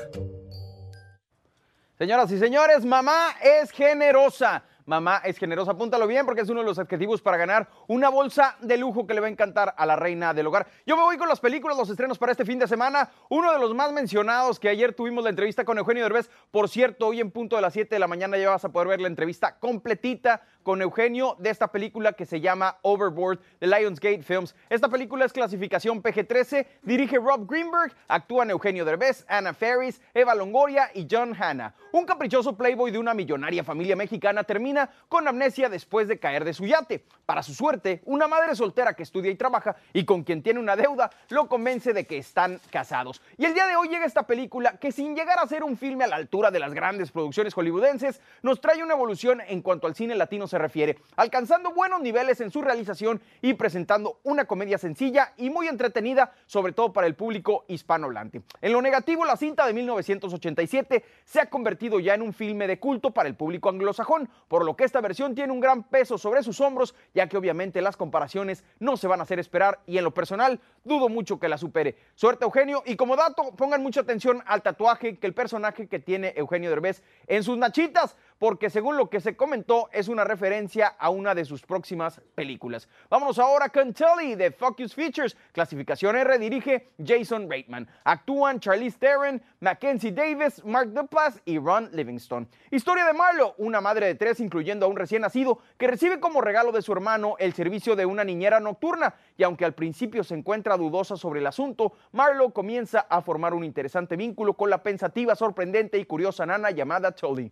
Señoras 1.99 2.31
y 2.31 2.39
señores, 2.39 2.85
mamá 2.85 3.35
es 3.43 3.71
generosa. 3.71 4.63
Mamá 4.85 5.21
es 5.25 5.37
generosa, 5.37 5.71
apúntalo 5.71 6.07
bien 6.07 6.25
porque 6.25 6.39
es 6.39 6.49
uno 6.49 6.61
de 6.61 6.65
los 6.65 6.79
adjetivos 6.79 7.21
para 7.21 7.35
ganar 7.35 7.67
una 7.87 8.07
bolsa 8.07 8.55
de 8.61 8.77
lujo 8.77 9.05
que 9.05 9.13
le 9.13 9.19
va 9.19 9.27
a 9.27 9.29
encantar 9.29 9.75
a 9.77 9.85
la 9.85 9.97
reina 9.97 10.33
del 10.33 10.47
hogar. 10.47 10.65
Yo 10.87 10.95
me 10.95 11.03
voy 11.03 11.17
con 11.17 11.27
las 11.27 11.41
películas, 11.41 11.77
los 11.77 11.89
estrenos 11.89 12.17
para 12.17 12.31
este 12.31 12.45
fin 12.45 12.57
de 12.57 12.69
semana. 12.69 13.11
Uno 13.27 13.51
de 13.51 13.59
los 13.59 13.75
más 13.75 13.91
mencionados 13.91 14.61
que 14.61 14.69
ayer 14.69 14.93
tuvimos 14.93 15.25
la 15.25 15.29
entrevista 15.29 15.65
con 15.65 15.77
Eugenio 15.77 16.03
Derbez. 16.03 16.29
Por 16.51 16.69
cierto, 16.69 17.07
hoy 17.07 17.19
en 17.19 17.31
punto 17.31 17.57
de 17.57 17.61
las 17.61 17.73
7 17.73 17.93
de 17.93 17.99
la 17.99 18.07
mañana 18.07 18.37
ya 18.37 18.49
vas 18.49 18.63
a 18.63 18.69
poder 18.69 18.87
ver 18.87 19.01
la 19.01 19.09
entrevista 19.09 19.59
completita 19.59 20.41
con 20.69 20.83
Eugenio 20.83 21.35
de 21.39 21.49
esta 21.49 21.69
película 21.69 22.13
que 22.13 22.27
se 22.27 22.41
llama 22.41 22.77
Overboard 22.83 23.39
de 23.59 23.65
Lionsgate 23.65 24.21
Films. 24.21 24.53
Esta 24.69 24.87
película 24.87 25.25
es 25.25 25.33
clasificación 25.33 26.03
PG-13, 26.03 26.67
dirige 26.83 27.17
Rob 27.17 27.49
Greenberg, 27.49 27.91
actúan 28.07 28.51
Eugenio 28.51 28.85
Derbez, 28.85 29.25
Anna 29.27 29.55
Faris, 29.55 29.99
Eva 30.13 30.35
Longoria 30.35 30.91
y 30.93 31.07
John 31.09 31.33
Hanna. 31.33 31.73
Un 31.91 32.05
caprichoso 32.05 32.55
playboy 32.55 32.91
de 32.91 32.99
una 32.99 33.15
millonaria 33.15 33.63
familia 33.63 33.95
mexicana 33.95 34.43
termina 34.43 34.91
con 35.07 35.27
amnesia 35.27 35.69
después 35.69 36.07
de 36.07 36.19
caer 36.19 36.45
de 36.45 36.53
su 36.53 36.67
yate. 36.67 37.03
Para 37.25 37.41
su 37.41 37.55
suerte, 37.55 38.03
una 38.05 38.27
madre 38.27 38.55
soltera 38.55 38.93
que 38.93 39.01
estudia 39.01 39.31
y 39.31 39.35
trabaja 39.35 39.75
y 39.91 40.05
con 40.05 40.23
quien 40.23 40.43
tiene 40.43 40.59
una 40.59 40.75
deuda 40.75 41.09
lo 41.29 41.47
convence 41.47 41.93
de 41.93 42.05
que 42.05 42.19
están 42.19 42.61
casados. 42.69 43.23
Y 43.37 43.45
el 43.45 43.55
día 43.55 43.65
de 43.65 43.75
hoy 43.75 43.87
llega 43.87 44.05
esta 44.05 44.27
película 44.27 44.77
que 44.77 44.91
sin 44.91 45.15
llegar 45.15 45.39
a 45.39 45.47
ser 45.47 45.63
un 45.63 45.77
filme 45.77 46.03
a 46.03 46.07
la 46.07 46.17
altura 46.17 46.51
de 46.51 46.59
las 46.59 46.75
grandes 46.75 47.11
producciones 47.11 47.55
hollywoodenses, 47.55 48.21
nos 48.43 48.61
trae 48.61 48.83
una 48.83 48.93
evolución 48.93 49.41
en 49.41 49.63
cuanto 49.63 49.87
al 49.87 49.95
cine 49.95 50.13
latino 50.13 50.47
se 50.47 50.58
refiere, 50.59 50.97
alcanzando 51.15 51.71
buenos 51.71 52.01
niveles 52.01 52.41
en 52.41 52.51
su 52.51 52.61
realización 52.61 53.21
y 53.41 53.53
presentando 53.53 54.19
una 54.23 54.45
comedia 54.45 54.77
sencilla 54.77 55.33
y 55.37 55.49
muy 55.49 55.67
entretenida, 55.67 56.33
sobre 56.45 56.73
todo 56.73 56.93
para 56.93 57.07
el 57.07 57.15
público 57.15 57.65
hispanohablante. 57.67 58.43
En 58.61 58.73
lo 58.73 58.81
negativo, 58.81 59.25
la 59.25 59.37
cinta 59.37 59.65
de 59.65 59.73
1987 59.73 61.03
se 61.25 61.39
ha 61.39 61.49
convertido 61.49 61.99
ya 61.99 62.13
en 62.13 62.21
un 62.21 62.33
filme 62.33 62.67
de 62.67 62.79
culto 62.79 63.11
para 63.11 63.29
el 63.29 63.35
público 63.35 63.69
anglosajón, 63.69 64.29
por 64.47 64.65
lo 64.65 64.75
que 64.75 64.83
esta 64.83 65.01
versión 65.01 65.35
tiene 65.35 65.53
un 65.53 65.59
gran 65.59 65.83
peso 65.83 66.17
sobre 66.17 66.43
sus 66.43 66.61
hombros, 66.61 66.95
ya 67.13 67.27
que 67.27 67.37
obviamente 67.37 67.81
las 67.81 67.97
comparaciones 67.97 68.63
no 68.79 68.97
se 68.97 69.07
van 69.07 69.19
a 69.19 69.23
hacer 69.23 69.39
esperar 69.39 69.79
y 69.85 69.97
en 69.97 70.03
lo 70.03 70.13
personal 70.13 70.59
dudo 70.83 71.09
mucho 71.09 71.39
que 71.39 71.49
la 71.49 71.57
supere. 71.57 71.97
Suerte 72.15 72.45
Eugenio 72.45 72.83
y 72.85 72.95
como 72.95 73.15
dato 73.15 73.55
pongan 73.55 73.83
mucha 73.83 74.01
atención 74.01 74.43
al 74.45 74.61
tatuaje 74.61 75.17
que 75.17 75.27
el 75.27 75.33
personaje 75.33 75.87
que 75.87 75.99
tiene 75.99 76.33
Eugenio 76.35 76.69
Derbez 76.69 77.03
en 77.27 77.43
sus 77.43 77.57
nachitas, 77.57 78.15
porque 78.39 78.69
según 78.69 78.97
lo 78.97 79.09
que 79.09 79.19
se 79.19 79.35
comentó 79.35 79.89
es 79.91 80.07
una 80.07 80.23
referencia 80.23 80.87
a 80.87 81.09
una 81.09 81.35
de 81.35 81.45
sus 81.45 81.61
próximas 81.61 82.21
películas. 82.33 82.87
Vámonos 83.09 83.37
ahora 83.37 83.69
con 83.69 83.93
Tully 83.93 84.35
de 84.35 84.51
Focus 84.51 84.95
Features. 84.95 85.37
Clasificación 85.51 86.15
R 86.15 86.39
dirige 86.39 86.89
Jason 87.05 87.49
Reitman. 87.49 87.87
Actúan 88.05 88.59
Charlize 88.59 88.97
Theron, 88.97 89.41
Mackenzie 89.59 90.11
Davis, 90.11 90.63
Mark 90.65 90.91
Duplass 90.93 91.41
y 91.45 91.59
Ron 91.59 91.89
Livingston. 91.91 92.47
Historia 92.71 93.05
de 93.05 93.13
Marlo, 93.13 93.55
una 93.57 93.81
madre 93.81 94.07
de 94.07 94.15
tres 94.15 94.39
incluyendo 94.39 94.85
a 94.85 94.89
un 94.89 94.95
recién 94.95 95.21
nacido 95.21 95.59
que 95.77 95.87
recibe 95.87 96.19
como 96.19 96.41
regalo 96.41 96.71
de 96.71 96.81
su 96.81 96.93
hermano 96.93 97.35
el 97.39 97.53
servicio 97.53 97.95
de 97.95 98.05
una 98.05 98.23
niñera 98.23 98.61
nocturna 98.61 99.15
y 99.37 99.43
aunque 99.43 99.65
al 99.65 99.73
principio 99.73 100.23
se 100.23 100.35
encuentra 100.35 100.77
dudosa 100.77 101.17
sobre 101.17 101.41
el 101.41 101.47
asunto, 101.47 101.93
Marlo 102.13 102.51
comienza 102.51 103.01
a 103.09 103.21
formar 103.21 103.53
un 103.53 103.65
interesante 103.65 104.15
vínculo 104.15 104.53
con 104.53 104.69
la 104.69 104.81
pensativa, 104.81 105.35
sorprendente 105.35 105.97
y 105.97 106.05
curiosa 106.05 106.45
nana 106.45 106.71
llamada 106.71 107.11
Tully. 107.11 107.51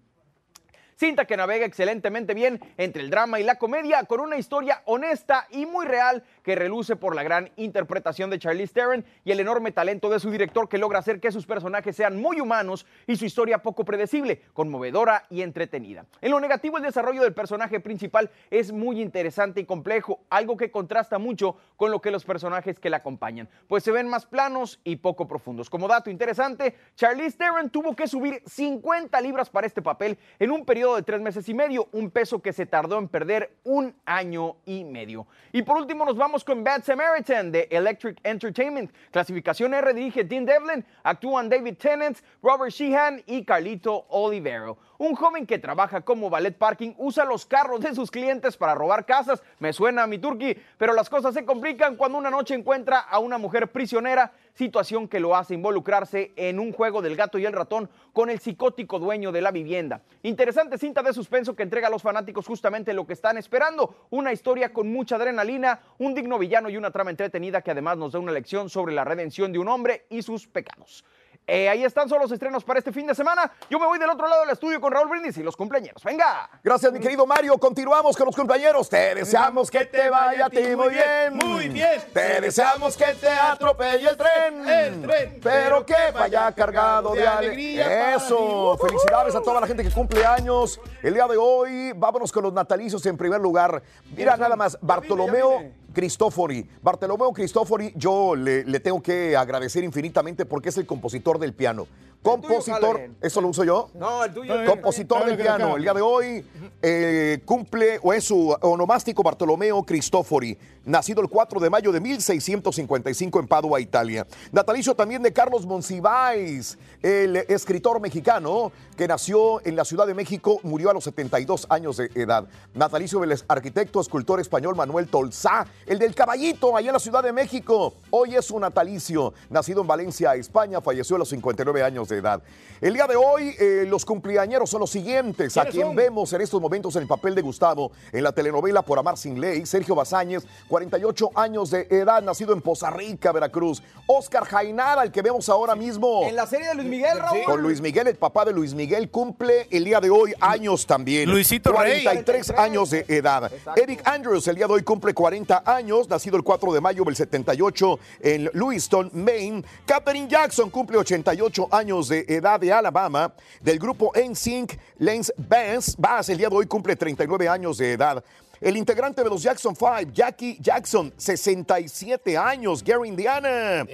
Cinta 0.97 1.25
que 1.25 1.37
navega 1.37 1.63
excelentemente 1.63 2.33
bien 2.33 2.59
entre 2.75 3.03
el 3.03 3.11
drama 3.11 3.39
y 3.39 3.43
la 3.43 3.59
comedia 3.59 4.05
con 4.05 4.19
una 4.19 4.35
historia 4.35 4.81
honesta 4.85 5.45
y 5.51 5.67
muy 5.67 5.85
real 5.85 6.23
que 6.41 6.55
reluce 6.55 6.95
por 6.95 7.13
la 7.13 7.21
gran 7.21 7.51
interpretación 7.55 8.31
de 8.31 8.39
Charlize 8.39 8.73
Theron 8.73 9.05
y 9.23 9.31
el 9.31 9.39
enorme 9.39 9.71
talento 9.71 10.09
de 10.09 10.19
su 10.19 10.31
director 10.31 10.67
que 10.67 10.79
logra 10.79 10.97
hacer 10.97 11.19
que 11.19 11.31
sus 11.31 11.45
personajes 11.45 11.95
sean 11.95 12.19
muy 12.19 12.41
humanos 12.41 12.87
y 13.05 13.15
su 13.15 13.25
historia 13.25 13.59
poco 13.59 13.85
predecible, 13.85 14.41
conmovedora 14.53 15.25
y 15.29 15.43
entretenida. 15.43 16.07
En 16.19 16.31
lo 16.31 16.39
negativo, 16.39 16.77
el 16.77 16.83
desarrollo 16.83 17.21
del 17.21 17.35
personaje 17.35 17.79
principal 17.79 18.31
es 18.49 18.71
muy 18.71 18.99
interesante 18.99 19.61
y 19.61 19.65
complejo, 19.65 20.21
algo 20.31 20.57
que 20.57 20.71
contrasta 20.71 21.19
mucho 21.19 21.57
con 21.75 21.91
lo 21.91 22.01
que 22.01 22.09
los 22.09 22.25
personajes 22.25 22.79
que 22.79 22.89
la 22.89 22.97
acompañan, 22.97 23.47
pues 23.67 23.83
se 23.83 23.91
ven 23.91 24.07
más 24.07 24.25
planos 24.25 24.79
y 24.83 24.95
poco 24.95 25.27
profundos. 25.27 25.69
Como 25.69 25.87
dato 25.87 26.09
interesante, 26.09 26.75
Charlize 26.95 27.37
Theron 27.37 27.69
tuvo 27.69 27.95
que 27.95 28.07
subir 28.07 28.41
50 28.47 29.21
libras 29.21 29.51
para 29.51 29.67
este 29.67 29.83
papel 29.83 30.17
en 30.39 30.49
un 30.49 30.65
periodo 30.65 30.86
de 30.95 31.03
tres 31.03 31.21
meses 31.21 31.47
y 31.49 31.53
medio, 31.53 31.87
un 31.91 32.09
peso 32.09 32.41
que 32.41 32.53
se 32.53 32.65
tardó 32.65 32.97
en 32.97 33.07
perder 33.07 33.57
un 33.63 33.93
año 34.05 34.55
y 34.65 34.83
medio. 34.83 35.27
Y 35.51 35.61
por 35.61 35.77
último 35.77 36.05
nos 36.05 36.15
vamos 36.15 36.43
con 36.43 36.63
Bad 36.63 36.83
Samaritan 36.83 37.51
de 37.51 37.67
Electric 37.69 38.19
Entertainment. 38.23 38.91
Clasificación 39.11 39.73
R 39.73 39.93
dirige 39.93 40.23
Dean 40.23 40.45
Devlin, 40.45 40.85
actúan 41.03 41.49
David 41.49 41.77
Tennant, 41.77 42.17
Robert 42.41 42.71
Sheehan 42.71 43.21
y 43.25 43.43
Carlito 43.43 44.05
Olivero. 44.09 44.77
Un 44.99 45.13
joven 45.13 45.45
que 45.45 45.59
trabaja 45.59 46.01
como 46.01 46.29
ballet 46.29 46.57
parking 46.57 46.93
usa 46.97 47.23
los 47.23 47.45
carros 47.45 47.81
de 47.81 47.93
sus 47.93 48.09
clientes 48.09 48.57
para 48.57 48.73
robar 48.73 49.05
casas. 49.05 49.43
Me 49.59 49.71
suena 49.71 50.03
a 50.03 50.07
mi 50.07 50.17
turqui, 50.17 50.57
pero 50.79 50.93
las 50.93 51.07
cosas 51.07 51.35
se 51.35 51.45
complican 51.45 51.95
cuando 51.95 52.17
una 52.17 52.31
noche 52.31 52.55
encuentra 52.55 52.99
a 52.99 53.19
una 53.19 53.37
mujer 53.37 53.71
prisionera 53.71 54.31
situación 54.55 55.07
que 55.07 55.19
lo 55.19 55.35
hace 55.35 55.53
involucrarse 55.53 56.31
en 56.35 56.59
un 56.59 56.73
juego 56.73 57.03
del 57.03 57.15
gato 57.15 57.37
y 57.37 57.45
el 57.45 57.53
ratón 57.53 57.91
con 58.11 58.31
el 58.31 58.39
psicótico 58.39 58.97
dueño 58.97 59.31
de 59.31 59.41
la 59.41 59.51
vivienda. 59.51 60.01
Interesante 60.23 60.79
cinta 60.79 61.03
de 61.03 61.13
suspenso 61.13 61.55
que 61.55 61.61
entrega 61.61 61.89
a 61.89 61.91
los 61.91 62.01
fanáticos 62.01 62.47
justamente 62.47 62.91
lo 62.91 63.05
que 63.05 63.13
están 63.13 63.37
esperando, 63.37 64.07
una 64.09 64.33
historia 64.33 64.73
con 64.73 64.91
mucha 64.91 65.17
adrenalina, 65.17 65.79
un 65.99 66.15
digno 66.15 66.39
villano 66.39 66.71
y 66.71 66.77
una 66.77 66.89
trama 66.89 67.11
entretenida 67.11 67.61
que 67.61 67.69
además 67.69 67.97
nos 67.97 68.13
da 68.13 68.19
una 68.19 68.31
lección 68.31 68.67
sobre 68.67 68.95
la 68.95 69.03
redención 69.03 69.51
de 69.51 69.59
un 69.59 69.67
hombre 69.67 70.07
y 70.09 70.23
sus 70.23 70.47
pecados. 70.47 71.05
Eh, 71.49 71.69
ahí 71.69 71.85
están 71.85 72.09
solo 72.09 72.23
los 72.23 72.31
estrenos 72.33 72.65
para 72.65 72.79
este 72.79 72.91
fin 72.91 73.07
de 73.07 73.15
semana. 73.15 73.49
Yo 73.69 73.79
me 73.79 73.85
voy 73.85 73.97
del 73.97 74.09
otro 74.09 74.27
lado 74.27 74.41
del 74.41 74.49
estudio 74.49 74.81
con 74.81 74.91
Raúl 74.91 75.07
Brindis 75.07 75.37
y 75.37 75.43
los 75.43 75.55
cumpleaños. 75.55 76.03
¡Venga! 76.03 76.49
Gracias, 76.61 76.91
mi 76.91 76.99
querido 76.99 77.25
Mario. 77.25 77.57
Continuamos 77.57 78.17
con 78.17 78.25
los 78.25 78.35
compañeros. 78.35 78.89
Te 78.89 79.15
deseamos 79.15 79.71
que 79.71 79.85
te 79.85 80.09
vaya 80.09 80.47
a 80.47 80.49
ti 80.49 80.75
muy 80.75 80.89
bien. 80.89 81.37
Muy 81.37 81.69
bien. 81.69 82.01
Te 82.13 82.41
deseamos 82.41 82.97
que 82.97 83.13
te 83.13 83.29
atropelle 83.29 84.09
el 84.09 84.17
tren. 84.17 84.67
El 84.67 85.01
tren. 85.01 85.39
Pero 85.41 85.85
que 85.85 86.11
vaya 86.13 86.51
cargado 86.51 87.13
de, 87.13 87.25
alegría. 87.25 88.15
Eso. 88.15 88.77
Felicidades 88.77 89.33
a 89.33 89.41
toda 89.41 89.61
la 89.61 89.67
gente 89.67 89.83
que 89.83 89.91
cumple 89.91 90.25
años. 90.25 90.81
El 91.01 91.13
día 91.13 91.27
de 91.27 91.37
hoy, 91.37 91.93
vámonos 91.95 92.29
con 92.29 92.43
los 92.43 92.51
natalicios 92.51 93.05
en 93.05 93.15
primer 93.15 93.39
lugar. 93.39 93.81
Mira 94.17 94.35
nada 94.35 94.57
más, 94.57 94.77
Bartolomeo. 94.81 95.63
Cristófori. 95.97 96.63
Bartolomeo 96.83 97.33
Cristófori, 97.33 97.91
yo 97.95 98.35
le, 98.35 98.63
le 98.65 98.79
tengo 98.79 99.01
que 99.01 99.35
agradecer 99.35 99.83
infinitamente 99.83 100.45
porque 100.45 100.69
es 100.69 100.77
el 100.77 100.85
compositor 100.85 101.39
del 101.39 101.55
piano. 101.55 101.87
Compositor. 102.21 103.09
¿eso 103.21 103.41
lo 103.41 103.47
uso 103.47 103.63
yo? 103.63 103.89
No, 103.93 104.23
el 104.23 104.33
tuyo. 104.33 104.53
Compositor 104.65 105.25
del 105.25 105.37
piano. 105.37 105.77
El 105.77 105.83
día 105.83 105.93
de 105.93 106.01
hoy 106.01 106.45
eh, 106.81 107.39
cumple, 107.45 107.99
o 108.01 108.13
es 108.13 108.25
su 108.25 108.55
onomástico 108.61 109.23
Bartolomeo 109.23 109.83
Cristófori, 109.83 110.57
nacido 110.85 111.21
el 111.21 111.29
4 111.29 111.59
de 111.59 111.69
mayo 111.69 111.91
de 111.91 111.99
1655 111.99 113.39
en 113.39 113.47
Padua, 113.47 113.79
Italia. 113.79 114.27
Natalicio 114.51 114.95
también 114.95 115.21
de 115.21 115.31
Carlos 115.31 115.65
Monsiváis, 115.65 116.77
el 117.01 117.37
escritor 117.37 117.99
mexicano 117.99 118.71
que 118.95 119.07
nació 119.07 119.65
en 119.65 119.75
la 119.75 119.85
Ciudad 119.85 120.07
de 120.07 120.13
México, 120.13 120.59
murió 120.63 120.89
a 120.89 120.93
los 120.93 121.03
72 121.03 121.67
años 121.69 121.97
de 121.97 122.09
edad. 122.15 122.47
Natalicio 122.73 123.19
del 123.19 123.37
arquitecto, 123.47 124.01
escultor 124.01 124.39
español 124.39 124.75
Manuel 124.75 125.07
Tolzá, 125.07 125.65
el 125.85 125.99
del 125.99 126.15
caballito, 126.15 126.75
allá 126.75 126.89
en 126.89 126.93
la 126.93 126.99
Ciudad 126.99 127.23
de 127.23 127.31
México. 127.31 127.95
Hoy 128.09 128.35
es 128.35 128.45
su 128.45 128.59
natalicio, 128.59 129.33
nacido 129.49 129.81
en 129.81 129.87
Valencia, 129.87 130.35
España, 130.35 130.81
falleció 130.81 131.15
a 131.15 131.19
los 131.19 131.29
59 131.29 131.83
años 131.83 132.06
de 132.07 132.17
edad. 132.17 132.41
El 132.79 132.93
día 132.93 133.07
de 133.07 133.15
hoy, 133.15 133.55
eh, 133.59 133.85
los 133.87 134.05
cumpleañeros 134.05 134.69
son 134.69 134.81
los 134.81 134.91
siguientes, 134.91 135.57
a 135.57 135.61
¿Quiénes 135.61 135.73
quien 135.73 135.87
son? 135.87 135.95
vemos 135.95 136.31
en 136.33 136.41
estos 136.41 136.61
momentos 136.61 136.95
en 136.95 137.01
el 137.01 137.07
papel 137.07 137.33
de 137.33 137.41
Gustavo 137.41 137.91
en 138.11 138.23
la 138.23 138.31
telenovela 138.31 138.83
Por 138.83 138.99
Amar 138.99 139.17
Sin 139.17 139.41
Ley, 139.41 139.65
Sergio 139.65 139.95
Bazáñez, 139.95 140.45
48 140.67 141.31
años 141.33 141.71
de 141.71 141.87
edad, 141.89 142.21
nacido 142.21 142.53
en 142.53 142.61
Poza 142.61 142.91
Rica, 142.91 143.31
Veracruz. 143.31 143.81
Oscar 144.05 144.45
Jainara, 144.45 145.01
el 145.01 145.11
que 145.11 145.23
vemos 145.23 145.49
ahora 145.49 145.75
mismo. 145.75 146.21
En 146.27 146.35
la 146.35 146.45
serie 146.45 146.67
de 146.67 146.75
Luis 146.75 146.87
Miguel, 146.87 147.17
Raúl. 147.17 147.43
Con 147.45 147.61
Luis 147.63 147.81
Miguel, 147.81 148.09
el 148.09 148.15
papá 148.15 148.45
de 148.45 148.53
Luis 148.53 148.75
Miguel, 148.75 149.09
cumple 149.09 149.67
el 149.71 149.83
día 149.83 149.99
de 149.99 150.11
hoy 150.11 150.35
años 150.39 150.85
también. 150.85 151.31
Luisito 151.31 151.71
Rey. 151.71 152.03
43 152.03 152.51
años 152.51 152.91
de 152.91 153.05
edad. 153.07 153.51
Eric 153.75 154.07
Andrews, 154.07 154.47
el 154.47 154.55
día 154.55 154.67
de 154.67 154.73
hoy 154.73 154.83
cumple 154.83 155.15
40 155.15 155.63
años, 155.65 156.07
nacido 156.07 156.37
el 156.37 156.43
4 156.43 156.73
de 156.73 156.79
mayo 156.79 157.03
del 157.03 157.15
78 157.15 157.99
en 158.21 158.51
Lewiston, 158.53 159.09
Maine. 159.13 159.63
Katherine 159.87 160.27
Jackson 160.27 160.69
cumple 160.69 160.99
88 160.99 161.69
años 161.71 161.96
de 162.03 162.25
edad 162.27 162.59
de 162.59 162.71
Alabama. 162.71 163.33
Del 163.61 163.79
grupo 163.79 164.11
NSYNC, 164.15 164.77
Lance 164.99 165.33
Bass, 165.37 165.95
Bass, 165.97 166.29
el 166.29 166.37
día 166.37 166.49
de 166.49 166.55
hoy 166.55 166.67
cumple 166.67 166.95
39 166.95 167.49
años 167.49 167.77
de 167.79 167.93
edad. 167.93 168.23
El 168.59 168.77
integrante 168.77 169.23
de 169.23 169.29
los 169.29 169.43
Jackson 169.43 169.75
5, 169.75 170.11
Jackie 170.13 170.57
Jackson, 170.59 171.13
67 171.15 172.37
años, 172.37 172.83
Gary 172.83 173.09
Indiana. 173.09 173.85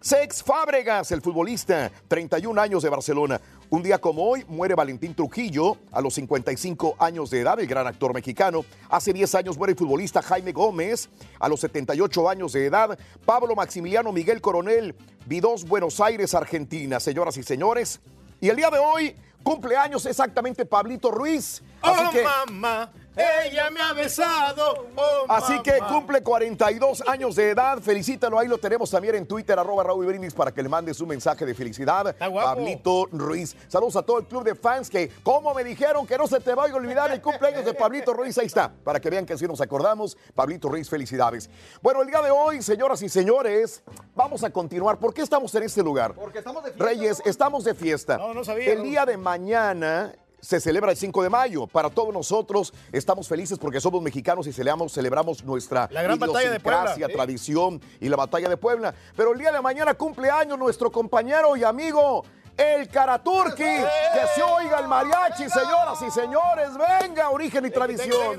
Sex 0.00 0.42
Fábregas, 0.42 1.12
el 1.12 1.20
futbolista, 1.20 1.90
31 2.08 2.60
años 2.60 2.82
de 2.82 2.88
Barcelona. 2.88 3.40
Un 3.72 3.84
día 3.84 3.98
como 3.98 4.24
hoy 4.24 4.44
muere 4.48 4.74
Valentín 4.74 5.14
Trujillo 5.14 5.76
a 5.92 6.00
los 6.00 6.14
55 6.14 6.96
años 6.98 7.30
de 7.30 7.42
edad, 7.42 7.60
el 7.60 7.68
gran 7.68 7.86
actor 7.86 8.12
mexicano. 8.12 8.64
Hace 8.88 9.12
10 9.12 9.32
años 9.36 9.56
muere 9.56 9.74
el 9.74 9.78
futbolista 9.78 10.20
Jaime 10.22 10.50
Gómez 10.50 11.08
a 11.38 11.48
los 11.48 11.60
78 11.60 12.28
años 12.28 12.52
de 12.52 12.66
edad. 12.66 12.98
Pablo 13.24 13.54
Maximiliano 13.54 14.10
Miguel 14.10 14.40
Coronel, 14.40 14.96
Vidos, 15.24 15.64
Buenos 15.64 16.00
Aires, 16.00 16.34
Argentina. 16.34 16.98
Señoras 16.98 17.36
y 17.36 17.44
señores, 17.44 18.00
y 18.40 18.48
el 18.48 18.56
día 18.56 18.70
de 18.70 18.80
hoy 18.80 19.14
cumpleaños 19.44 20.04
exactamente 20.04 20.66
Pablito 20.66 21.12
Ruiz. 21.12 21.62
Así 21.80 22.04
oh, 22.08 22.10
que 22.10 22.24
mamá, 22.24 22.90
ella 23.16 23.70
me 23.70 23.80
ha 23.80 23.92
besado. 23.92 24.86
Oh, 24.96 25.24
Así 25.28 25.60
que 25.62 25.78
cumple 25.88 26.22
42 26.22 27.02
años 27.06 27.34
de 27.36 27.50
edad. 27.50 27.78
Felicítalo, 27.80 28.38
ahí 28.38 28.46
lo 28.48 28.58
tenemos 28.58 28.90
también 28.90 29.16
en 29.16 29.26
Twitter, 29.26 29.58
arroba 29.58 29.82
Raúl 29.84 30.06
Brindis, 30.06 30.32
para 30.32 30.52
que 30.52 30.62
le 30.62 30.68
mande 30.68 30.94
su 30.94 31.06
mensaje 31.06 31.44
de 31.44 31.54
felicidad. 31.54 32.14
guapo. 32.18 32.48
Pablito 32.48 33.06
Ruiz. 33.12 33.56
Saludos 33.68 33.96
a 33.96 34.02
todo 34.02 34.18
el 34.18 34.26
club 34.26 34.44
de 34.44 34.54
fans 34.54 34.88
que, 34.88 35.10
como 35.22 35.52
me 35.54 35.64
dijeron, 35.64 36.06
que 36.06 36.16
no 36.16 36.26
se 36.26 36.40
te 36.40 36.54
vaya 36.54 36.72
a 36.72 36.76
olvidar 36.76 37.10
el 37.10 37.20
cumpleaños 37.20 37.64
de 37.64 37.74
Pablito 37.74 38.12
Ruiz. 38.12 38.38
Ahí 38.38 38.46
está, 38.46 38.72
para 38.84 39.00
que 39.00 39.10
vean 39.10 39.26
que 39.26 39.32
así 39.32 39.46
nos 39.46 39.60
acordamos. 39.60 40.16
Pablito 40.34 40.68
Ruiz, 40.68 40.88
felicidades. 40.88 41.50
Bueno, 41.82 42.02
el 42.02 42.08
día 42.08 42.22
de 42.22 42.30
hoy, 42.30 42.62
señoras 42.62 43.02
y 43.02 43.08
señores, 43.08 43.82
vamos 44.14 44.44
a 44.44 44.50
continuar. 44.50 44.98
¿Por 44.98 45.12
qué 45.12 45.22
estamos 45.22 45.54
en 45.54 45.64
este 45.64 45.82
lugar? 45.82 46.14
Porque 46.14 46.38
estamos 46.38 46.62
de 46.62 46.70
fiesta. 46.70 46.84
Reyes, 46.84 47.22
estamos 47.24 47.64
de 47.64 47.74
fiesta. 47.74 48.18
No, 48.18 48.34
no 48.34 48.44
sabía, 48.44 48.72
El 48.72 48.82
día 48.82 49.04
de 49.04 49.16
mañana 49.16 50.14
se 50.40 50.60
celebra 50.60 50.90
el 50.90 50.96
5 50.96 51.22
de 51.22 51.30
mayo. 51.30 51.66
Para 51.66 51.90
todos 51.90 52.12
nosotros 52.12 52.72
estamos 52.92 53.28
felices 53.28 53.58
porque 53.58 53.80
somos 53.80 54.02
mexicanos 54.02 54.46
y 54.46 54.52
celebramos, 54.52 54.92
celebramos 54.92 55.44
nuestra 55.44 55.88
La 55.90 56.02
gran 56.02 56.18
batalla 56.18 56.50
de 56.50 56.60
Puebla, 56.60 56.80
idiosincrasia, 56.80 57.06
sí. 57.06 57.12
tradición 57.12 57.80
y 58.00 58.08
la 58.08 58.16
batalla 58.16 58.48
de 58.48 58.56
Puebla. 58.56 58.94
Pero 59.16 59.32
el 59.32 59.38
día 59.38 59.52
de 59.52 59.60
mañana 59.60 59.94
cumple 59.94 60.30
años 60.30 60.58
nuestro 60.58 60.90
compañero 60.90 61.56
y 61.56 61.64
amigo. 61.64 62.24
El 62.56 62.88
Karaturki, 62.88 63.62
que 63.62 64.26
se 64.34 64.42
oiga 64.42 64.80
el 64.80 64.88
mariachi, 64.88 65.48
señoras 65.48 65.98
y 66.06 66.10
señores, 66.10 66.68
venga, 66.76 67.30
origen 67.30 67.64
y 67.64 67.70
tradición. 67.70 68.38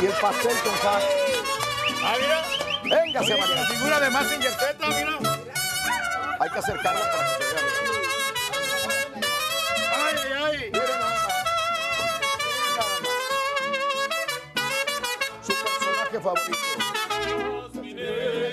Y 0.00 0.06
el 0.06 0.12
pastel 0.12 0.56
con 0.62 0.76
sal. 0.80 1.02
Ah, 2.04 2.14
mira. 2.20 2.60
Véngase, 2.82 3.34
Oye, 3.34 3.40
María. 3.40 3.56
la 3.56 3.66
figura 3.66 4.00
de 4.00 4.10
Z, 4.10 4.88
mira. 4.88 5.18
Hay 6.38 6.50
que 6.50 6.58
acercarnos 6.58 7.02
para 7.02 7.36
que 7.38 7.44
se 7.44 7.49
personaje 16.10 16.20
favorito. 16.20 16.58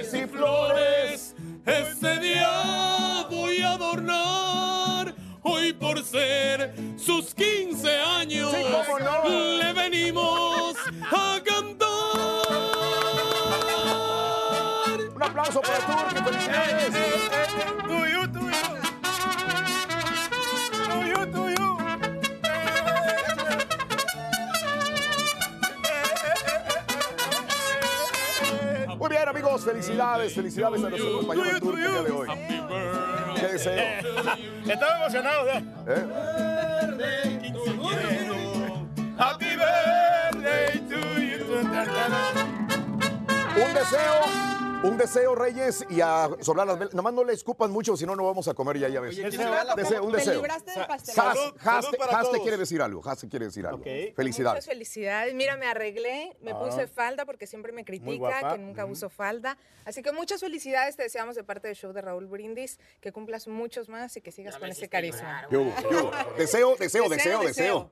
Los 0.01 0.13
y 0.13 0.27
flores, 0.27 1.35
este 1.65 2.19
día 2.19 3.25
voy 3.29 3.61
a 3.61 3.71
adornar. 3.73 5.15
Hoy 5.43 5.73
por 5.73 6.03
ser 6.03 6.73
sus 6.97 7.33
15 7.33 7.89
años, 7.99 8.51
sí, 8.51 8.63
no. 8.99 9.29
le 9.29 9.73
venimos 9.73 10.75
a 11.11 11.39
cantar. 11.43 11.87
Un 15.15 15.23
aplauso 15.23 15.61
para 15.61 15.79
Turki, 15.79 16.23
felicidades. 16.23 17.46
Muy 29.07 29.15
bien, 29.15 29.29
amigos, 29.29 29.63
felicidades, 29.63 30.33
felicidades 30.33 30.83
a 30.83 30.89
nuestro 30.89 31.19
compañero 31.19 31.59
Turki 31.61 31.81
el 31.81 31.91
día 31.93 32.01
de 32.01 32.11
hoy. 32.11 32.27
¿Qué 33.39 33.47
deseo? 33.47 33.81
Estaba 34.67 34.97
emocionado, 34.97 35.47
¿eh? 35.47 35.63
Happy 39.17 39.45
birthday 39.55 40.79
to 40.89 40.99
you. 41.21 41.37
Un 43.55 43.73
deseo, 43.73 44.56
un 44.84 44.97
deseo, 44.97 45.36
Reyes, 45.36 45.86
y 45.89 46.01
a 46.01 46.30
sobrar 46.41 46.67
las 46.67 46.78
velas. 46.80 46.93
Nomás 46.93 47.13
no 47.13 47.23
le 47.23 47.34
escupan 47.34 47.71
mucho, 47.71 47.97
si 47.97 48.05
no, 48.05 48.15
no 48.15 48.25
vamos 48.25 48.47
a 48.47 48.53
comer 48.53 48.78
ya, 48.80 48.88
ya 48.89 48.99
ves. 49.01 49.13
Oye, 49.17 49.23
Deseo, 49.23 49.30
¿quién 49.30 49.41
se 49.41 49.49
va 49.49 49.61
a 49.99 50.01
un 50.01 50.11
Te 50.11 50.17
deseo. 50.17 50.34
libraste 50.36 50.71
del 50.71 50.86
pastel. 50.88 51.15
Has, 51.19 51.38
Salud, 51.38 51.53
Has 51.57 51.63
salud 51.63 51.89
te- 51.91 51.97
para 51.97 52.11
Has 52.11 52.17
te 52.23 52.28
todos. 52.32 52.41
quiere 52.41 52.57
decir 52.57 52.82
algo. 52.82 53.01
Has 53.09 53.19
te 53.19 53.28
quiere 53.28 53.45
decir 53.45 53.65
algo. 53.65 53.80
Muchas 53.80 54.15
Felicidades. 54.15 54.65
felicidades. 54.65 55.34
Mira, 55.34 55.57
me 55.57 55.65
arreglé, 55.67 56.38
me 56.41 56.51
Ah. 56.51 56.59
puse 56.59 56.88
falda 56.88 57.25
porque 57.25 57.47
siempre 57.47 57.71
me 57.71 57.84
critica 57.86 58.53
que 58.53 58.57
nunca 58.59 58.86
uso 58.86 59.09
falda. 59.09 59.57
Así 59.86 60.01
que 60.01 60.11
muchas 60.11 60.41
felicidades 60.41 60.95
te 60.95 61.03
deseamos 61.03 61.36
de 61.36 61.43
parte 61.43 61.67
del 61.67 61.75
show 61.75 61.91
de 61.93 62.01
Raúl 62.01 62.28
Brindis, 62.28 62.80
que 63.01 63.11
cumplas 63.11 63.47
muchos 63.47 63.89
más 63.89 64.15
y 64.17 64.21
que 64.21 64.32
sigas 64.32 64.57
con 64.57 64.69
ese 64.69 64.88
carisma. 64.89 65.45
¿Qué 65.49 65.57
hubo? 65.57 65.73
¿Qué 65.75 65.95
hubo? 65.95 66.11
Deseo, 66.38 66.75
deseo, 66.78 67.09
deseo, 67.09 67.91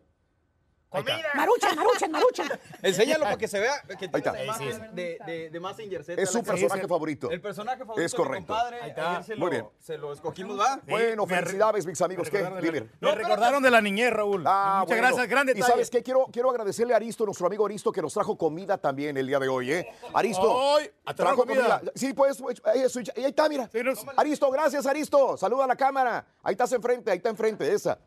deseo. 0.91 1.17
Maruchan, 1.35 1.75
maruchan, 1.75 2.11
maruchan. 2.11 2.59
Enséñalo 2.81 3.23
para 3.25 3.37
que 3.37 3.47
se 3.47 3.59
vea 3.59 3.81
que 3.99 4.09
Ahí 4.13 4.21
tiene 4.21 4.37
la 4.37 4.43
imagen 4.43 4.95
de, 4.95 5.17
de, 5.25 5.49
de 5.49 5.59
Mazinger 5.59 6.03
Z. 6.03 6.21
Es 6.21 6.29
su 6.29 6.37
la 6.37 6.43
personaje 6.43 6.87
favorito. 6.87 7.29
El 7.29 7.41
personaje 7.41 7.79
favorito 7.79 8.05
Es 8.05 8.13
correcto. 8.13 8.35
de 8.35 8.41
mi 8.41 8.45
compadre. 8.47 8.81
Ahí 8.81 8.89
está. 8.91 9.11
Ayer 9.11 9.23
se 9.23 9.35
Muy 9.35 9.45
lo, 9.45 9.51
bien. 9.51 9.67
se 9.79 9.97
lo 9.97 10.13
escogimos, 10.13 10.59
¿va? 10.59 10.79
Bueno, 10.87 11.25
felicidades, 11.25 11.85
mis 11.85 12.01
amigos. 12.01 12.29
¿Qué? 12.29 12.47
Dime. 12.61 12.89
Me 12.99 13.15
recordaron 13.15 13.61
de 13.61 13.71
la 13.71 13.81
niñez, 13.81 14.11
Raúl. 14.11 14.43
Ah, 14.47 14.79
Muchas 14.81 14.97
bueno. 14.97 15.07
gracias, 15.15 15.27
gran 15.29 15.49
Y 15.57 15.61
sabes 15.61 15.89
qué, 15.89 16.01
quiero, 16.03 16.27
quiero 16.31 16.49
agradecerle 16.49 16.93
a 16.93 16.97
Aristo, 16.97 17.25
nuestro 17.25 17.47
amigo 17.47 17.65
Aristo, 17.65 17.91
que 17.91 18.01
nos 18.01 18.13
trajo 18.13 18.37
comida 18.37 18.77
también 18.77 19.17
el 19.17 19.27
día 19.27 19.39
de 19.39 19.47
hoy, 19.47 19.71
¿eh? 19.71 19.87
Aristo, 20.13 20.77
Ay, 20.77 20.89
¿trajo 21.15 21.37
comida? 21.45 21.81
Sí, 21.95 22.13
pues, 22.13 22.37
pues, 22.41 22.61
ahí, 22.65 22.81
eso, 22.81 22.99
ahí 23.15 23.25
está, 23.25 23.49
mira. 23.49 23.69
Aristo, 24.17 24.49
gracias, 24.51 24.85
Aristo. 24.85 25.37
Saluda 25.37 25.65
a 25.65 25.67
la 25.67 25.75
cámara. 25.75 26.25
Ahí 26.43 26.53
estás 26.53 26.71
enfrente, 26.71 27.11
ahí 27.11 27.17
está 27.17 27.29
enfrente, 27.29 27.71
esa. 27.71 27.97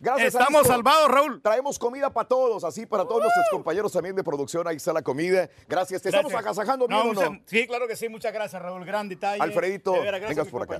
Gracias, 0.00 0.34
Estamos 0.34 0.66
salvados, 0.66 1.10
Raúl. 1.10 1.40
Traemos 1.42 1.78
comida 1.78 2.10
para 2.10 2.28
todos, 2.28 2.64
así 2.64 2.86
para 2.86 3.04
todos 3.04 3.22
nuestros 3.22 3.46
compañeros 3.50 3.92
también 3.92 4.14
de 4.14 4.22
producción. 4.22 4.66
Ahí 4.68 4.76
está 4.76 4.92
la 4.92 5.02
comida. 5.02 5.48
Gracias. 5.68 6.02
¿Te 6.02 6.10
estamos 6.10 6.32
agasajando 6.34 6.86
bien 6.86 7.12
no? 7.14 7.40
Sí, 7.46 7.66
claro 7.66 7.86
que 7.88 7.96
sí. 7.96 8.08
Muchas 8.08 8.32
gracias, 8.32 8.60
Raúl. 8.60 8.84
Gran 8.84 9.08
detalle. 9.08 9.42
Alfredito, 9.42 9.92
De 9.92 10.00
veras, 10.00 10.20
gracias 10.20 10.28
vengas 10.28 10.42
a 10.42 10.44
mis 10.44 10.52
por 10.52 10.62
acá. 10.62 10.76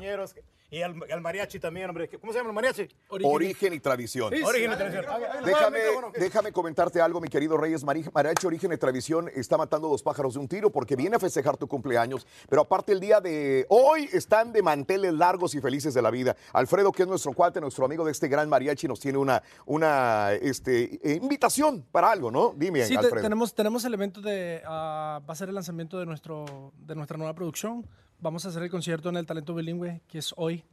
Y 0.68 0.82
al, 0.82 0.96
al 1.12 1.20
mariachi 1.20 1.60
también, 1.60 1.88
hombre. 1.88 2.08
¿Cómo 2.08 2.32
se 2.32 2.38
llama 2.38 2.50
el 2.50 2.54
mariachi? 2.54 2.88
Origen 3.08 3.72
y 3.72 3.78
tradición. 3.80 4.30
Sí, 4.32 4.38
sí. 4.38 4.42
Origen 4.44 4.72
y 4.72 4.76
tradición. 4.76 5.04
Déjame, 5.44 5.78
déjame 6.14 6.52
comentarte 6.52 7.00
algo, 7.00 7.20
mi 7.20 7.28
querido 7.28 7.56
Reyes. 7.56 7.84
Mari- 7.84 8.10
Mariachi 8.12 8.46
Origen 8.46 8.72
y 8.72 8.76
Tradición 8.76 9.30
está 9.34 9.56
matando 9.56 9.88
dos 9.88 10.02
pájaros 10.02 10.34
de 10.34 10.40
un 10.40 10.48
tiro 10.48 10.70
porque 10.70 10.96
viene 10.96 11.16
a 11.16 11.18
festejar 11.20 11.56
tu 11.56 11.68
cumpleaños. 11.68 12.26
Pero 12.48 12.62
aparte, 12.62 12.92
el 12.92 13.00
día 13.00 13.20
de 13.20 13.64
hoy 13.68 14.08
están 14.12 14.52
de 14.52 14.60
manteles 14.62 15.12
largos 15.14 15.54
y 15.54 15.60
felices 15.60 15.94
de 15.94 16.02
la 16.02 16.10
vida. 16.10 16.36
Alfredo, 16.52 16.90
que 16.90 17.02
es 17.02 17.08
nuestro 17.08 17.32
cuate, 17.32 17.60
nuestro 17.60 17.84
amigo 17.84 18.04
de 18.04 18.10
este 18.12 18.26
gran 18.26 18.48
mariachi, 18.48 18.88
nos 18.88 18.98
tiene 19.06 19.18
una, 19.18 19.40
una 19.66 20.32
este, 20.32 20.98
eh, 21.08 21.18
invitación 21.22 21.84
para 21.92 22.10
algo, 22.10 22.30
¿no? 22.32 22.52
Dime, 22.56 22.82
Sí, 22.84 22.94
te- 22.94 22.98
Alfredo. 22.98 23.22
tenemos, 23.22 23.54
tenemos 23.54 23.84
el 23.84 23.94
evento 23.94 24.20
de, 24.20 24.62
ah, 24.66 25.20
va 25.28 25.32
a 25.32 25.36
ser 25.36 25.48
el 25.48 25.54
lanzamiento 25.54 25.98
de, 26.00 26.06
nuestro, 26.06 26.72
de 26.76 26.94
nuestra 26.96 27.16
nueva 27.16 27.34
producción. 27.34 27.86
Vamos 28.18 28.44
a 28.44 28.48
hacer 28.48 28.62
el 28.64 28.70
concierto 28.70 29.08
en 29.10 29.16
el 29.16 29.26
Talento 29.26 29.54
Bilingüe, 29.54 30.00
que 30.08 30.18
es 30.18 30.34
hoy. 30.36 30.64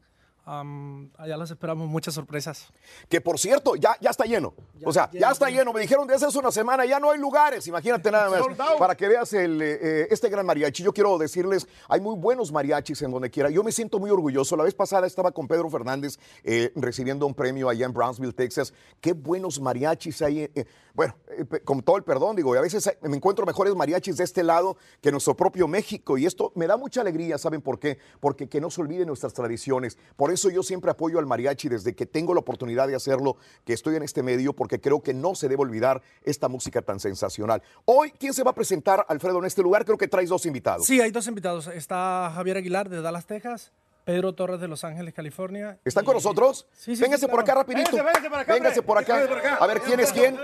Allá 0.46 1.38
las 1.38 1.52
esperamos, 1.52 1.88
muchas 1.88 2.14
sorpresas. 2.14 2.68
Que 3.08 3.22
por 3.22 3.39
cierto, 3.39 3.76
ya, 3.76 3.96
ya 4.02 4.10
está 4.10 4.26
lleno. 4.26 4.54
o 4.84 4.91
sea, 4.91 5.10
ya, 5.14 5.32
está 5.32 5.50
lleno. 5.50 5.72
Me 5.72 5.82
dijeron 5.82 6.06
de 6.06 6.16
hace 6.16 6.38
una 6.38 6.52
semana, 6.52 6.86
ya 6.86 7.00
no 7.00 7.12
hay 7.12 7.20
lugares. 7.20 7.66
Imagínate 7.68 8.12
nada 8.12 8.30
más. 8.30 8.41
Para 8.78 8.96
que 8.96 9.08
veas 9.08 9.32
el, 9.34 9.62
eh, 9.62 9.80
eh, 9.82 10.08
este 10.12 10.28
gran 10.30 10.46
mariachi. 10.46 10.84
Yo 10.84 10.94
quiero 10.94 11.18
decirles, 11.18 11.68
hay 11.88 12.02
muy 12.02 12.16
buenos 12.18 12.52
mariachis 12.52 13.02
en 13.04 13.12
donde 13.12 13.30
quiera. 13.30 13.50
Yo 13.50 13.64
me 13.64 13.72
siento 13.72 14.00
muy 14.00 14.10
orgulloso. 14.12 14.58
La 14.58 14.64
vez 14.64 14.74
pasada 14.74 15.08
estaba 15.08 15.32
con 15.32 15.48
Pedro 15.48 15.70
Fernández 15.70 16.18
eh, 16.44 16.72
recibiendo 16.76 17.26
un 17.26 17.34
premio 17.34 17.70
allá 17.70 17.86
en 17.86 17.94
Brownsville, 17.94 18.34
Texas. 18.34 18.74
Qué 19.00 19.14
buenos 19.14 19.62
mariachis 19.62 20.22
hay. 20.22 20.39
eh, 20.41 20.52
eh, 20.56 20.66
bueno, 20.94 21.16
eh, 21.30 21.60
con 21.64 21.82
todo 21.82 21.98
el 21.98 22.04
perdón, 22.04 22.36
digo, 22.36 22.54
y 22.54 22.58
a 22.58 22.62
veces 22.62 22.86
eh, 22.86 22.98
me 23.02 23.16
encuentro 23.18 23.46
mejores 23.46 23.74
mariachis 23.76 24.18
de 24.18 24.24
este 24.24 24.44
lado 24.44 24.78
que 25.02 25.12
nuestro 25.12 25.36
propio 25.36 25.68
México. 25.68 26.18
Y 26.20 26.26
esto 26.26 26.52
me 26.56 26.68
da 26.68 26.78
mucha 26.78 27.02
alegría, 27.02 27.38
¿saben 27.39 27.62
por 27.62 27.80
qué? 27.80 27.98
Porque 28.20 28.48
que 28.48 28.62
no 28.62 28.70
se 28.70 28.82
olviden 28.82 29.08
nuestras 29.08 29.34
tradiciones. 29.34 29.98
Por 30.16 30.32
eso 30.32 30.52
yo 30.52 30.62
siempre 30.62 30.91
apoyo 30.91 31.18
al 31.18 31.26
mariachi 31.26 31.68
desde 31.68 31.96
que 31.96 32.06
tengo 32.06 32.34
la 32.36 32.41
oportunidad 32.41 32.88
de 32.88 32.96
hacerlo, 32.96 33.38
que 33.66 33.74
estoy 33.74 33.96
en 33.96 34.04
este 34.04 34.22
medio, 34.22 34.54
porque 34.54 34.80
creo 34.80 35.02
que 35.02 35.14
no 35.16 35.34
se 35.34 35.50
debe 35.50 35.64
olvidar 35.64 36.02
esta 36.24 36.48
música 36.48 36.84
tan 36.84 37.00
sensacional. 37.00 37.64
Hoy, 37.86 38.12
¿quién 38.12 38.34
se 38.34 38.44
va 38.44 38.52
a 38.52 38.56
presentar, 38.56 39.04
Alfredo, 39.10 39.39
en 39.39 39.46
este 39.46 39.64
lugar? 39.64 39.86
Creo 39.86 39.98
que 39.98 40.08
traes 40.08 40.30
dos 40.30 40.46
invitados. 40.46 40.86
Sí, 40.86 41.02
hay 41.02 41.10
dos 41.10 41.28
invitados. 41.28 41.68
Está 41.68 42.32
Javier 42.36 42.58
Aguilar 42.58 42.89
de 42.89 43.02
Dallas, 43.02 43.26
Texas. 43.26 43.72
Pedro 44.06 44.34
Torres 44.34 44.60
de 44.60 44.68
Los 44.68 44.84
Ángeles, 44.84 45.14
California. 45.14 45.80
¿Están 45.86 46.04
con 46.04 46.14
nosotros? 46.16 46.68
Sí, 46.74 46.96
sí, 46.96 47.02
Véngase 47.02 47.26
sí, 47.26 47.32
por 47.32 47.39
acá 47.39 47.56
rapidito. 47.56 47.89
Véngase, 47.89 48.04
véngase 48.04 48.30
por 48.30 48.39
acá, 48.39 48.54
Véngase 48.54 48.80
hombre. 48.80 48.86
por 48.88 48.98
acá. 48.98 49.14
Véngase 49.16 49.30
por 49.30 49.38
acá. 49.38 49.56
A 49.64 49.68
ver, 49.68 49.82
¿quién 49.82 50.00
es 50.02 50.12
quién? 50.12 50.38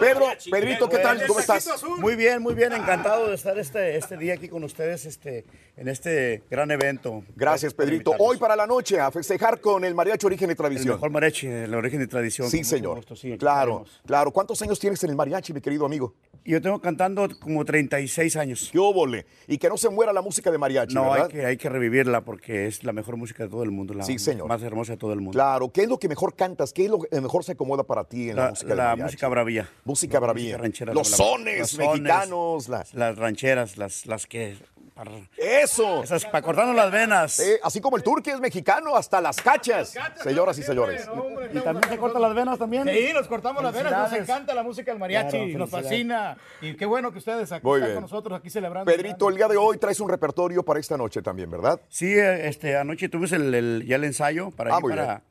Pedro, 0.00 0.26
Pedrito, 0.50 0.88
¿qué 0.88 0.98
tal? 0.98 1.26
¿Cómo 1.26 1.40
estás? 1.40 1.84
Muy 1.98 2.16
bien, 2.16 2.40
muy 2.40 2.54
bien, 2.54 2.72
encantado 2.72 3.28
de 3.28 3.34
estar 3.34 3.58
este, 3.58 3.96
este 3.96 4.16
día 4.16 4.34
aquí 4.34 4.48
con 4.48 4.64
ustedes 4.64 5.04
este, 5.04 5.44
en 5.76 5.88
este 5.88 6.42
gran 6.50 6.70
evento. 6.70 7.22
Gracias, 7.36 7.74
Pedrito. 7.74 8.14
Hoy 8.18 8.38
para 8.38 8.56
la 8.56 8.66
noche 8.66 8.98
a 9.00 9.10
festejar 9.10 9.60
con 9.60 9.84
el 9.84 9.94
mariachi 9.94 10.26
Origen 10.26 10.48
y 10.48 10.52
El 10.52 10.56
Tradición. 10.56 10.94
mejor 10.96 11.10
mariachi, 11.10 11.46
el 11.46 11.74
origen 11.74 12.02
y 12.02 12.06
tradición. 12.06 12.48
Sí, 12.50 12.64
señor. 12.64 12.96
gusto, 12.96 13.14
sí, 13.14 13.36
claro, 13.36 13.84
claro. 14.06 14.30
¿Cuántos 14.30 14.60
años 14.62 14.78
tienes 14.78 15.02
en 15.04 15.10
el 15.10 15.16
mariachi, 15.16 15.52
mi 15.52 15.60
querido 15.60 15.84
amigo? 15.84 16.14
Yo 16.44 16.60
tengo 16.60 16.80
cantando 16.80 17.28
como 17.38 17.64
36 17.64 18.34
años. 18.36 18.68
¡Qué 18.72 18.78
óvole! 18.78 19.26
Y 19.46 19.58
que 19.58 19.68
no 19.68 19.76
se 19.76 19.88
muera 19.90 20.12
la 20.12 20.22
música 20.22 20.50
de 20.50 20.58
mariachi, 20.58 20.94
No, 20.94 21.10
¿verdad? 21.10 21.26
hay 21.26 21.32
que, 21.32 21.46
hay 21.46 21.56
que 21.56 21.68
revivirla 21.68 22.22
porque 22.22 22.66
es 22.66 22.82
la 22.82 22.92
mejor 22.92 23.16
música 23.16 23.44
de 23.44 23.48
todo 23.50 23.62
el 23.62 23.70
mundo, 23.70 23.94
la 23.94 24.02
Sí, 24.04 24.18
señor. 24.18 24.48
más 24.48 24.60
hermosa 24.62 24.92
de 24.92 24.98
todo 24.98 25.12
el 25.12 25.20
mundo. 25.20 25.32
Claro, 25.32 25.70
¿qué 25.70 25.82
es 25.82 25.88
lo 25.88 25.98
que 25.98 26.08
mejor 26.08 26.34
cantas? 26.34 26.72
¿Qué 26.72 26.86
es 26.86 26.90
lo 26.90 26.98
que 26.98 27.20
mejor 27.20 27.44
se 27.44 27.52
acomoda 27.52 27.84
para 27.84 28.04
ti 28.04 28.30
en 28.30 28.36
la, 28.36 28.42
La, 28.46 28.50
música 28.50 28.68
de 28.70 28.74
la 28.74 28.82
mariachi? 28.84 29.01
Música 29.04 29.28
bravía. 29.28 29.68
Música 29.84 30.18
bravía. 30.20 30.44
Música 30.44 30.58
ranchera, 30.62 30.94
Los 30.94 31.10
la- 31.10 31.16
sones 31.16 31.58
los 31.60 31.70
sones, 31.70 31.88
mexicanos. 32.02 32.68
la- 32.68 32.84
Las 32.92 33.16
rancheras, 33.16 33.76
las, 33.78 34.06
las 34.06 34.26
que... 34.26 34.56
para- 34.94 35.10
¡Eso! 35.36 36.02
Esas 36.02 36.24
para 36.26 36.42
cortarnos 36.42 36.76
las 36.76 36.90
venas. 36.90 37.40
Eh, 37.40 37.58
así 37.62 37.80
como 37.80 37.96
el 37.96 38.02
turque 38.02 38.30
es 38.30 38.40
mexicano, 38.40 38.94
hasta 38.96 39.20
las 39.20 39.40
cachas. 39.40 39.94
Señoras 40.22 40.58
y 40.58 40.62
señores. 40.62 41.08
Y 41.52 41.58
también 41.60 41.88
se 41.88 41.98
cortan 41.98 42.22
las 42.22 42.34
venas 42.34 42.58
también. 42.58 42.88
Sí, 42.88 43.10
nos 43.14 43.26
cortamos 43.26 43.62
las 43.62 43.72
venas, 43.74 43.92
nos 43.92 44.12
encanta 44.20 44.54
la 44.54 44.62
música 44.62 44.90
del 44.92 44.98
mariachi, 45.00 45.30
Claro, 45.38 45.58
nos 45.58 45.70
fascina. 45.70 46.36
Y 46.60 46.74
qué 46.74 46.84
bueno 46.86 47.10
que 47.12 47.18
ustedes 47.18 47.50
aquí 47.52 47.66
están 47.68 47.92
con 47.94 48.02
nosotros, 48.02 48.38
aquí 48.38 48.50
celebrando. 48.50 48.90
Pedrito, 48.90 49.28
el 49.28 49.36
día 49.36 49.48
de 49.48 49.56
hoy 49.56 49.78
traes 49.78 49.98
un 50.00 50.08
repertorio 50.08 50.62
para 50.62 50.78
esta 50.80 50.96
noche 50.96 51.22
también, 51.22 51.50
¿verdad? 51.50 51.80
Sí, 51.88 52.06
eh, 52.12 52.48
este, 52.48 52.76
anoche 52.76 53.08
tuvimos 53.08 53.32
el, 53.32 53.52
el- 53.54 53.84
ya 53.86 53.96
el 53.96 54.04
ensayo 54.04 54.50
para, 54.50 54.74
Ah, 54.74 54.78
ir 54.82 54.88
para, 54.90 55.04
bien. 55.06 55.22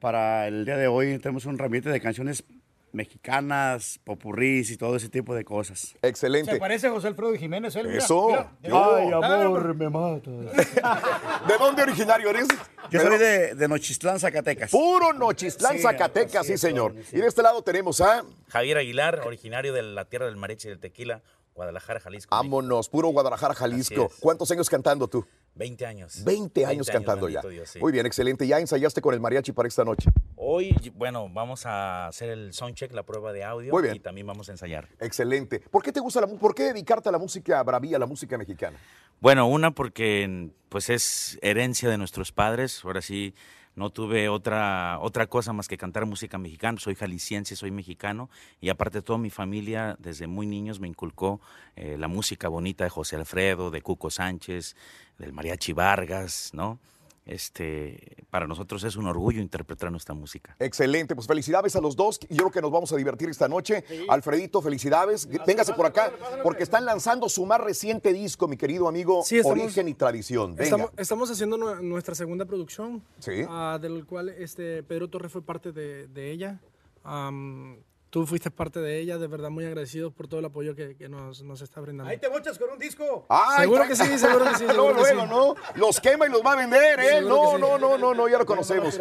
para 0.00 0.48
el 0.48 0.64
día 0.64 0.76
de 0.76 0.86
hoy. 0.88 1.18
Tenemos 1.18 1.46
un 1.46 1.56
ramillete 1.56 1.90
de 1.90 2.00
canciones 2.00 2.44
mexicanas, 2.94 4.00
popurrís 4.04 4.70
y 4.70 4.76
todo 4.76 4.96
ese 4.96 5.08
tipo 5.08 5.34
de 5.34 5.44
cosas. 5.44 5.94
Excelente. 6.02 6.52
Se 6.52 6.58
parece 6.58 6.86
a 6.86 6.90
José 6.90 7.08
Alfredo 7.08 7.34
Jiménez, 7.34 7.74
él. 7.76 7.88
mira, 7.88 7.98
Eso. 7.98 8.28
mira. 8.62 8.96
Ay, 8.96 9.10
amor, 9.12 9.74
me 9.74 9.88
mata. 9.90 10.30
¿De 11.48 11.58
dónde 11.58 11.82
originario 11.82 12.30
eres? 12.30 12.48
Yo 12.90 13.00
soy 13.00 13.18
de, 13.18 13.54
de 13.54 13.68
Nochistlán, 13.68 14.18
Zacatecas. 14.20 14.70
Puro 14.70 15.12
Nochistlán, 15.12 15.76
Sí, 15.76 15.82
Zacatecas, 15.82 16.46
sí, 16.46 16.56
señor. 16.56 16.94
Y 17.12 17.18
de 17.18 17.26
este 17.26 17.42
lado 17.42 17.62
tenemos 17.62 18.00
a... 18.00 18.24
Javier 18.48 18.78
Aguilar, 18.78 19.20
originario 19.26 19.72
de 19.72 19.82
la 19.82 20.04
tierra 20.04 20.26
del 20.26 20.36
mariachi 20.36 20.68
y 20.68 20.70
del 20.70 20.78
tequila, 20.80 21.22
Guadalajara, 21.54 22.00
Jalisco. 22.00 22.34
Vámonos, 22.34 22.88
puro 22.88 23.08
Guadalajara, 23.08 23.54
Jalisco. 23.54 24.10
¿Cuántos 24.20 24.50
años 24.50 24.68
cantando 24.68 25.08
tú? 25.08 25.26
20 25.56 25.86
años. 25.86 26.24
20 26.24 26.66
años 26.66 26.88
cantando 26.90 27.28
ya. 27.28 27.40
bendito 27.40 27.48
Dios, 27.48 27.70
sí. 27.70 27.78
Muy 27.78 27.92
bien, 27.92 28.06
excelente. 28.06 28.46
¿Ya 28.46 28.58
ensayaste 28.58 29.00
con 29.00 29.14
el 29.14 29.20
mariachi 29.20 29.52
para 29.52 29.68
esta 29.68 29.84
noche? 29.84 30.10
Hoy, 30.36 30.74
bueno, 30.96 31.28
vamos 31.32 31.64
a 31.64 32.08
hacer 32.08 32.30
el 32.30 32.52
soundcheck, 32.52 32.92
la 32.92 33.04
prueba 33.04 33.32
de 33.32 33.44
audio. 33.44 33.72
Muy 33.72 33.82
bien. 33.84 33.94
Y 33.96 34.00
también 34.00 34.26
vamos 34.26 34.48
a 34.48 34.52
ensayar. 34.52 34.88
Excelente. 35.00 35.60
¿Por 35.60 35.82
qué 35.82 35.92
te 35.92 36.00
gusta 36.00 36.20
la 36.20 36.26
mu- 36.26 36.38
¿Por 36.38 36.54
qué 36.54 36.64
dedicarte 36.64 37.08
a 37.08 37.12
la 37.12 37.18
música 37.18 37.62
bravía, 37.62 37.96
a 37.96 38.00
la 38.00 38.06
música 38.06 38.36
mexicana? 38.36 38.78
Bueno, 39.20 39.46
una 39.46 39.70
porque 39.70 40.50
pues 40.68 40.90
es 40.90 41.38
herencia 41.40 41.88
de 41.88 41.98
nuestros 41.98 42.32
padres. 42.32 42.80
Ahora 42.84 43.00
sí, 43.00 43.34
no 43.76 43.90
tuve 43.90 44.28
otra, 44.28 44.98
otra 45.00 45.26
cosa 45.26 45.52
más 45.52 45.68
que 45.68 45.76
cantar 45.76 46.06
música 46.06 46.38
mexicana. 46.38 46.78
Soy 46.78 46.94
jalisciense, 46.94 47.56
soy 47.56 47.70
mexicano. 47.70 48.30
Y 48.60 48.68
aparte 48.68 49.02
toda 49.02 49.18
mi 49.18 49.30
familia, 49.30 49.96
desde 49.98 50.26
muy 50.26 50.46
niños, 50.46 50.80
me 50.80 50.88
inculcó 50.88 51.40
eh, 51.76 51.96
la 51.98 52.08
música 52.08 52.48
bonita 52.48 52.84
de 52.84 52.90
José 52.90 53.16
Alfredo, 53.16 53.70
de 53.70 53.82
Cuco 53.82 54.10
Sánchez, 54.10 54.76
del 55.18 55.32
Mariachi 55.32 55.72
Vargas, 55.72 56.50
¿no? 56.52 56.78
Este, 57.26 58.16
para 58.30 58.46
nosotros 58.46 58.84
es 58.84 58.96
un 58.96 59.06
orgullo 59.06 59.40
interpretar 59.40 59.90
nuestra 59.90 60.14
música. 60.14 60.54
Excelente, 60.58 61.14
pues 61.14 61.26
felicidades 61.26 61.74
a 61.76 61.80
los 61.80 61.96
dos. 61.96 62.20
Yo 62.28 62.36
creo 62.36 62.50
que 62.50 62.60
nos 62.62 62.70
vamos 62.70 62.92
a 62.92 62.96
divertir 62.96 63.28
esta 63.28 63.48
noche. 63.48 63.84
Alfredito, 64.08 64.60
felicidades. 64.60 65.28
Véngase 65.46 65.72
por 65.74 65.86
acá, 65.86 66.12
porque 66.42 66.62
están 66.62 66.84
lanzando 66.84 67.28
su 67.28 67.46
más 67.46 67.60
reciente 67.60 68.12
disco, 68.12 68.46
mi 68.48 68.56
querido 68.56 68.88
amigo, 68.88 69.22
Sí, 69.24 69.38
estamos- 69.38 69.58
Origen 69.62 69.88
y 69.88 69.94
Tradición. 69.94 70.50
Venga. 70.52 70.64
Estamos, 70.64 70.90
estamos 70.96 71.30
haciendo 71.30 71.56
nue- 71.56 71.80
nuestra 71.80 72.14
segunda 72.14 72.44
producción, 72.44 73.02
Sí. 73.18 73.44
ah, 73.48 73.78
del 73.80 74.04
cual 74.04 74.28
este 74.30 74.82
Pedro 74.82 75.08
Torres 75.08 75.32
fue 75.32 75.42
parte 75.42 75.72
de, 75.72 76.06
de 76.08 76.30
ella. 76.30 76.60
Tú 78.14 78.24
fuiste 78.26 78.48
parte 78.48 78.78
de 78.78 79.00
ella, 79.00 79.18
de 79.18 79.26
verdad 79.26 79.50
muy 79.50 79.64
agradecidos 79.64 80.12
por 80.12 80.28
todo 80.28 80.38
el 80.38 80.46
apoyo 80.46 80.76
que, 80.76 80.94
que 80.94 81.08
nos, 81.08 81.42
nos 81.42 81.60
está 81.62 81.80
brindando. 81.80 82.08
Ahí 82.12 82.16
te 82.18 82.28
mochas 82.30 82.56
con 82.60 82.70
un 82.70 82.78
disco. 82.78 83.26
Ay, 83.28 83.62
Seguro 83.62 83.88
que 83.88 83.96
sí, 83.96 84.18
seguro 84.18 84.44
que 84.44 84.54
sí, 84.56 84.66
seguro 84.68 84.94
que 84.96 85.04
sí. 85.04 85.14
luego, 85.16 85.26
¿no? 85.26 85.54
Los 85.74 86.00
quema 86.00 86.28
y 86.28 86.30
los 86.30 86.40
va 86.40 86.52
a 86.52 86.56
vender, 86.56 87.00
¿eh? 87.00 87.20
No, 87.22 87.56
sí. 87.56 87.60
no, 87.60 87.76
no, 87.76 87.98
no, 87.98 88.14
no, 88.14 88.28
ya 88.28 88.38
lo 88.38 88.46
conocemos. 88.46 88.96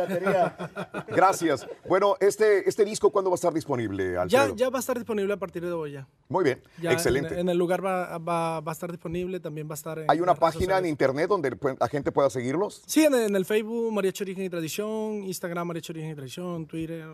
Gracias. 1.08 1.68
Bueno, 1.88 2.16
este, 2.20 2.68
este 2.68 2.84
disco, 2.86 3.12
¿cuándo 3.12 3.30
va 3.30 3.36
a 3.36 3.38
estar 3.42 3.54
disponible, 3.54 4.14
Ya, 4.14 4.22
Alfredo? 4.24 4.56
ya 4.56 4.70
va 4.72 4.78
a 4.78 4.80
estar 4.80 4.98
disponible 4.98 5.32
a 5.32 5.38
partir 5.38 5.64
de 5.64 5.72
hoy 5.72 5.92
ya. 5.92 6.08
Muy 6.28 6.44
bien, 6.44 6.60
Ya 6.82 6.92
excelente. 6.92 7.36
En, 7.36 7.42
en 7.42 7.50
el 7.50 7.58
lugar 7.60 7.86
va, 7.86 8.18
va- 8.18 8.62
va 8.62 8.72
a 8.72 8.74
estar 8.74 8.90
disponible, 8.90 9.40
también 9.40 9.68
va 9.70 9.74
a 9.74 9.76
estar 9.76 10.00
en 10.00 10.06
¿Hay 10.10 10.22
una 10.22 10.34
página 10.34 10.80
en 10.80 10.88
internet 10.88 11.28
donde 11.30 11.56
la 11.80 11.88
gente 11.88 12.12
pueda 12.12 12.32
seguirlos? 12.32 12.82
Sí, 12.88 13.06
en, 13.06 13.14
en 13.14 13.36
el 13.36 13.46
Facebook, 13.46 13.92
Mariachi 13.94 14.24
Origen 14.24 14.46
y 14.46 14.50
Tradición, 14.50 15.24
Instagram, 15.24 15.68
Mariachi 15.68 15.92
Origen 15.92 16.10
y 16.12 16.16
Tradición, 16.16 16.66
Twitter. 16.66 17.06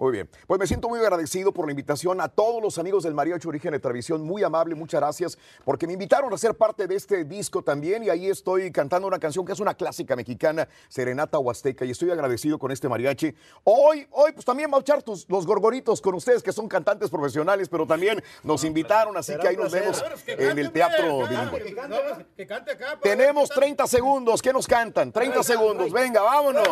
Muy 0.00 0.12
bien. 0.12 0.30
Pues 0.46 0.58
me 0.58 0.66
siento 0.66 0.88
muy 0.88 0.98
agradecido 0.98 1.52
por 1.52 1.66
la 1.66 1.72
invitación 1.72 2.22
a 2.22 2.28
todos 2.28 2.62
los 2.62 2.78
amigos 2.78 3.02
del 3.04 3.12
Mariachi 3.12 3.46
Origen 3.46 3.72
de 3.72 3.78
Televisión. 3.80 4.22
Muy 4.22 4.42
amable, 4.42 4.74
muchas 4.74 4.98
gracias, 4.98 5.36
porque 5.62 5.86
me 5.86 5.92
invitaron 5.92 6.32
a 6.32 6.38
ser 6.38 6.54
parte 6.54 6.86
de 6.86 6.94
este 6.96 7.22
disco 7.24 7.62
también. 7.62 8.02
Y 8.02 8.08
ahí 8.08 8.26
estoy 8.30 8.72
cantando 8.72 9.06
una 9.06 9.18
canción 9.18 9.44
que 9.44 9.52
es 9.52 9.60
una 9.60 9.74
clásica 9.74 10.16
mexicana, 10.16 10.66
Serenata 10.88 11.38
Huasteca. 11.38 11.84
Y 11.84 11.90
estoy 11.90 12.10
agradecido 12.10 12.58
con 12.58 12.70
este 12.70 12.88
mariachi. 12.88 13.34
Hoy, 13.64 14.06
hoy, 14.12 14.32
pues 14.32 14.46
también 14.46 14.72
va 14.72 14.78
a 14.78 14.80
echar 14.80 15.02
tus- 15.02 15.28
los 15.28 15.46
gorgoritos 15.46 16.00
con 16.00 16.14
ustedes, 16.14 16.42
que 16.42 16.52
son 16.52 16.66
cantantes 16.66 17.10
profesionales, 17.10 17.68
pero 17.68 17.86
también 17.86 18.22
nos 18.42 18.64
invitaron, 18.64 19.18
así 19.18 19.36
que 19.36 19.48
ahí 19.48 19.56
nos 19.58 19.70
vemos 19.70 20.02
en 20.26 20.58
el 20.58 20.72
teatro 20.72 21.28
bilingüe. 21.28 21.74
Que 22.36 22.46
cante 22.46 22.70
acá. 22.72 22.98
Tenemos 23.02 23.50
30 23.50 23.86
segundos. 23.86 24.40
¿Qué 24.40 24.50
nos 24.50 24.66
cantan? 24.66 25.12
30 25.12 25.42
segundos. 25.42 25.92
Venga, 25.92 26.22
vámonos. 26.22 26.66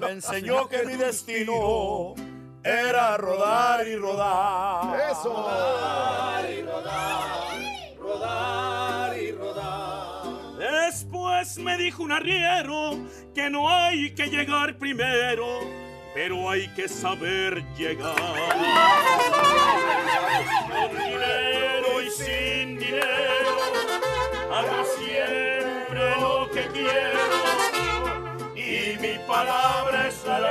Me 0.00 0.10
enseñó 0.10 0.68
que 0.68 0.84
mi 0.84 0.96
destino 0.96 2.14
era 2.62 3.16
rodar 3.16 3.86
y 3.86 3.96
rodar. 3.96 5.00
Eso. 5.10 5.32
Rodar 5.32 6.50
y 6.50 6.62
rodar, 6.62 7.96
rodar 7.98 9.18
y 9.18 9.32
rodar. 9.32 10.22
Después 10.58 11.58
me 11.58 11.76
dijo 11.76 12.02
un 12.02 12.12
arriero 12.12 12.98
que 13.34 13.50
no 13.50 13.68
hay 13.70 14.14
que 14.14 14.26
llegar 14.26 14.76
primero, 14.78 15.60
pero 16.14 16.50
hay 16.50 16.68
que 16.74 16.88
saber 16.88 17.62
llegar. 17.76 18.16
Con 20.68 20.90
dinero 20.90 22.02
y 22.02 22.10
sin 22.10 22.78
dinero, 22.78 23.56
hago 24.52 24.84
palabra 29.36 30.08
es 30.08 30.24
la 30.24 30.40
ley. 30.40 30.50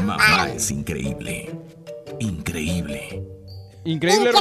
Mamá 0.01 0.49
es 0.53 0.69
increíble. 0.71 1.31
Increíble. 1.31 1.54
Increíble, 3.85 4.31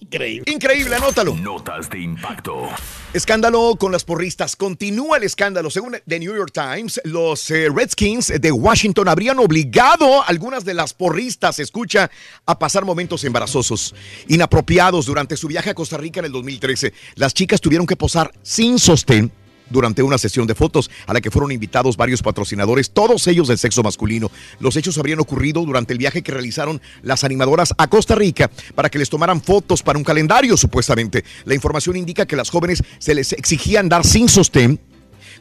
Increíble. 0.00 0.52
Increíble, 0.52 0.96
anótalo. 0.96 1.34
Notas 1.34 1.90
de 1.90 2.00
impacto. 2.00 2.68
Escándalo 3.12 3.76
con 3.78 3.92
las 3.92 4.04
porristas. 4.04 4.56
Continúa 4.56 5.18
el 5.18 5.24
escándalo. 5.24 5.68
Según 5.68 5.98
The 6.06 6.18
New 6.18 6.34
York 6.34 6.50
Times, 6.52 6.98
los 7.04 7.50
eh, 7.50 7.68
Redskins 7.68 8.32
de 8.40 8.52
Washington 8.52 9.08
habrían 9.08 9.38
obligado 9.38 10.22
a 10.22 10.26
algunas 10.26 10.64
de 10.64 10.72
las 10.72 10.94
porristas, 10.94 11.58
escucha, 11.58 12.10
a 12.46 12.58
pasar 12.58 12.86
momentos 12.86 13.22
embarazosos, 13.24 13.94
inapropiados 14.28 15.04
durante 15.04 15.36
su 15.36 15.46
viaje 15.46 15.70
a 15.70 15.74
Costa 15.74 15.98
Rica 15.98 16.20
en 16.20 16.26
el 16.26 16.32
2013. 16.32 16.94
Las 17.16 17.34
chicas 17.34 17.60
tuvieron 17.60 17.86
que 17.86 17.96
posar 17.96 18.32
sin 18.42 18.78
sostén 18.78 19.30
durante 19.72 20.02
una 20.02 20.18
sesión 20.18 20.46
de 20.46 20.54
fotos 20.54 20.90
a 21.06 21.12
la 21.12 21.20
que 21.20 21.30
fueron 21.30 21.50
invitados 21.50 21.96
varios 21.96 22.22
patrocinadores, 22.22 22.90
todos 22.90 23.26
ellos 23.26 23.48
del 23.48 23.58
sexo 23.58 23.82
masculino. 23.82 24.30
Los 24.60 24.76
hechos 24.76 24.98
habrían 24.98 25.20
ocurrido 25.20 25.64
durante 25.64 25.92
el 25.92 25.98
viaje 25.98 26.22
que 26.22 26.32
realizaron 26.32 26.80
las 27.02 27.24
animadoras 27.24 27.74
a 27.78 27.88
Costa 27.88 28.14
Rica 28.14 28.50
para 28.74 28.90
que 28.90 28.98
les 28.98 29.10
tomaran 29.10 29.40
fotos 29.40 29.82
para 29.82 29.98
un 29.98 30.04
calendario, 30.04 30.56
supuestamente. 30.56 31.24
La 31.44 31.54
información 31.54 31.96
indica 31.96 32.26
que 32.26 32.36
las 32.36 32.50
jóvenes 32.50 32.82
se 32.98 33.14
les 33.14 33.32
exigían 33.32 33.88
dar 33.88 34.04
sin 34.04 34.28
sostén 34.28 34.78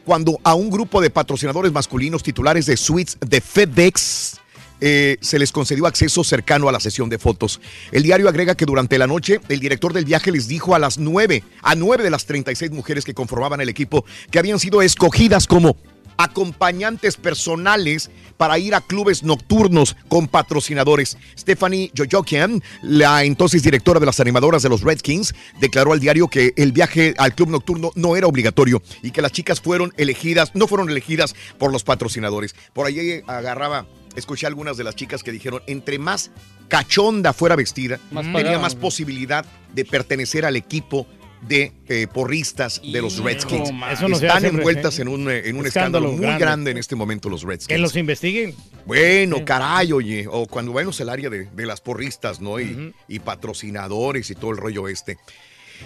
cuando 0.05 0.39
a 0.43 0.55
un 0.55 0.69
grupo 0.69 1.01
de 1.01 1.09
patrocinadores 1.09 1.71
masculinos 1.71 2.23
titulares 2.23 2.65
de 2.65 2.77
suites 2.77 3.17
de 3.19 3.41
FedEx 3.41 4.39
eh, 4.81 5.17
se 5.21 5.39
les 5.39 5.51
concedió 5.51 5.85
acceso 5.85 6.23
cercano 6.23 6.67
a 6.67 6.71
la 6.71 6.79
sesión 6.79 7.09
de 7.09 7.19
fotos. 7.19 7.61
El 7.91 8.03
diario 8.03 8.27
agrega 8.27 8.55
que 8.55 8.65
durante 8.65 8.97
la 8.97 9.07
noche 9.07 9.39
el 9.47 9.59
director 9.59 9.93
del 9.93 10.05
viaje 10.05 10.31
les 10.31 10.47
dijo 10.47 10.75
a 10.75 10.79
las 10.79 10.97
nueve, 10.97 11.43
a 11.61 11.75
nueve 11.75 12.03
de 12.03 12.09
las 12.09 12.25
36 12.25 12.71
mujeres 12.71 13.05
que 13.05 13.13
conformaban 13.13 13.61
el 13.61 13.69
equipo 13.69 14.05
que 14.29 14.39
habían 14.39 14.59
sido 14.59 14.81
escogidas 14.81 15.47
como 15.47 15.77
acompañantes 16.17 17.17
personales 17.17 18.09
para 18.37 18.59
ir 18.59 18.75
a 18.75 18.81
clubes 18.81 19.23
nocturnos 19.23 19.95
con 20.07 20.27
patrocinadores. 20.27 21.17
Stephanie 21.37 21.91
Jojokian, 21.95 22.61
la 22.81 23.23
entonces 23.23 23.63
directora 23.63 23.99
de 23.99 24.05
las 24.05 24.19
animadoras 24.19 24.63
de 24.63 24.69
los 24.69 24.81
Redskins, 24.81 25.33
declaró 25.59 25.93
al 25.93 25.99
diario 25.99 26.27
que 26.27 26.53
el 26.55 26.71
viaje 26.71 27.13
al 27.17 27.35
club 27.35 27.49
nocturno 27.49 27.91
no 27.95 28.15
era 28.15 28.27
obligatorio 28.27 28.81
y 29.01 29.11
que 29.11 29.21
las 29.21 29.31
chicas 29.31 29.61
fueron 29.61 29.93
elegidas, 29.97 30.51
no 30.55 30.67
fueron 30.67 30.89
elegidas 30.89 31.35
por 31.57 31.71
los 31.71 31.83
patrocinadores. 31.83 32.55
Por 32.73 32.87
ahí 32.87 33.21
agarraba, 33.27 33.85
escuché 34.15 34.47
algunas 34.47 34.77
de 34.77 34.83
las 34.83 34.95
chicas 34.95 35.23
que 35.23 35.31
dijeron, 35.31 35.61
entre 35.67 35.99
más 35.99 36.31
cachonda 36.67 37.33
fuera 37.33 37.55
vestida, 37.55 37.99
Más 38.11 38.25
tenía 38.33 38.59
más 38.59 38.75
posibilidad 38.75 39.45
de 39.73 39.85
pertenecer 39.85 40.45
al 40.45 40.55
equipo 40.55 41.07
de 41.41 41.73
eh, 41.87 42.05
porristas 42.13 42.81
de 42.83 43.01
los 43.01 43.17
Redskins. 43.17 43.71
no 43.73 44.15
Están 44.15 44.45
envueltas 44.45 44.99
en 44.99 45.07
un, 45.07 45.29
eh, 45.29 45.49
en 45.49 45.57
un 45.57 45.65
Escándalo 45.65 46.05
escándalo, 46.05 46.11
muy 46.11 46.21
grande. 46.21 46.39
grande. 46.39 46.71
en 46.71 46.77
este 46.77 46.95
momento 46.95 47.29
los 47.29 47.41
Redskins. 47.43 47.67
Que 47.67 47.77
los 47.79 47.95
investiguen. 47.95 48.55
Bueno, 48.85 49.43
caray, 49.43 49.91
oye, 49.91 50.27
o 50.29 50.45
cuando 50.45 50.71
vemos 50.73 50.99
el 50.99 51.09
área 51.09 51.29
de, 51.29 51.45
de 51.45 51.65
las 51.65 51.81
porristas, 51.81 52.41
¿no? 52.41 52.59
Y, 52.59 52.93
y 53.07 53.19
patrocinadores 53.19 54.29
y 54.29 54.35
todo 54.35 54.51
el 54.51 54.57
rollo 54.57 54.87
este. 54.87 55.17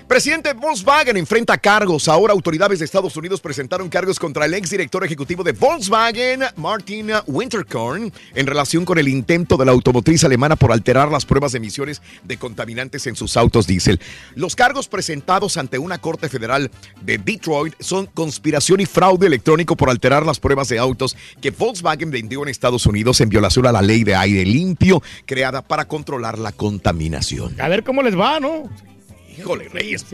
Presidente 0.07 0.53
Volkswagen 0.53 1.17
enfrenta 1.17 1.57
cargos. 1.57 2.07
Ahora 2.07 2.33
autoridades 2.33 2.79
de 2.79 2.85
Estados 2.85 3.17
Unidos 3.17 3.41
presentaron 3.41 3.89
cargos 3.89 4.19
contra 4.19 4.45
el 4.45 4.53
exdirector 4.53 5.03
ejecutivo 5.03 5.43
de 5.43 5.51
Volkswagen, 5.51 6.43
Martin 6.57 7.09
Winterkorn, 7.25 8.13
en 8.35 8.47
relación 8.47 8.85
con 8.85 8.99
el 8.99 9.07
intento 9.07 9.57
de 9.57 9.65
la 9.65 9.71
automotriz 9.71 10.23
alemana 10.23 10.55
por 10.55 10.71
alterar 10.71 11.11
las 11.11 11.25
pruebas 11.25 11.53
de 11.53 11.57
emisiones 11.57 12.01
de 12.23 12.37
contaminantes 12.37 13.07
en 13.07 13.15
sus 13.15 13.35
autos 13.35 13.65
diésel. 13.65 13.99
Los 14.35 14.55
cargos 14.55 14.87
presentados 14.87 15.57
ante 15.57 15.79
una 15.79 15.97
corte 15.97 16.29
federal 16.29 16.69
de 17.01 17.17
Detroit 17.17 17.73
son 17.79 18.05
conspiración 18.05 18.81
y 18.81 18.85
fraude 18.85 19.27
electrónico 19.27 19.75
por 19.75 19.89
alterar 19.89 20.25
las 20.25 20.39
pruebas 20.39 20.69
de 20.69 20.77
autos 20.77 21.17
que 21.41 21.51
Volkswagen 21.51 22.11
vendió 22.11 22.43
en 22.43 22.49
Estados 22.49 22.85
Unidos 22.85 23.21
en 23.21 23.29
violación 23.29 23.65
a 23.65 23.71
la 23.71 23.81
ley 23.81 24.03
de 24.03 24.15
aire 24.15 24.45
limpio 24.45 25.01
creada 25.25 25.61
para 25.61 25.85
controlar 25.87 26.37
la 26.37 26.51
contaminación. 26.51 27.59
A 27.59 27.67
ver 27.67 27.83
cómo 27.83 28.03
les 28.03 28.17
va, 28.17 28.39
¿no? 28.39 28.69
Híjole, 29.37 29.69
Reyes. 29.69 30.05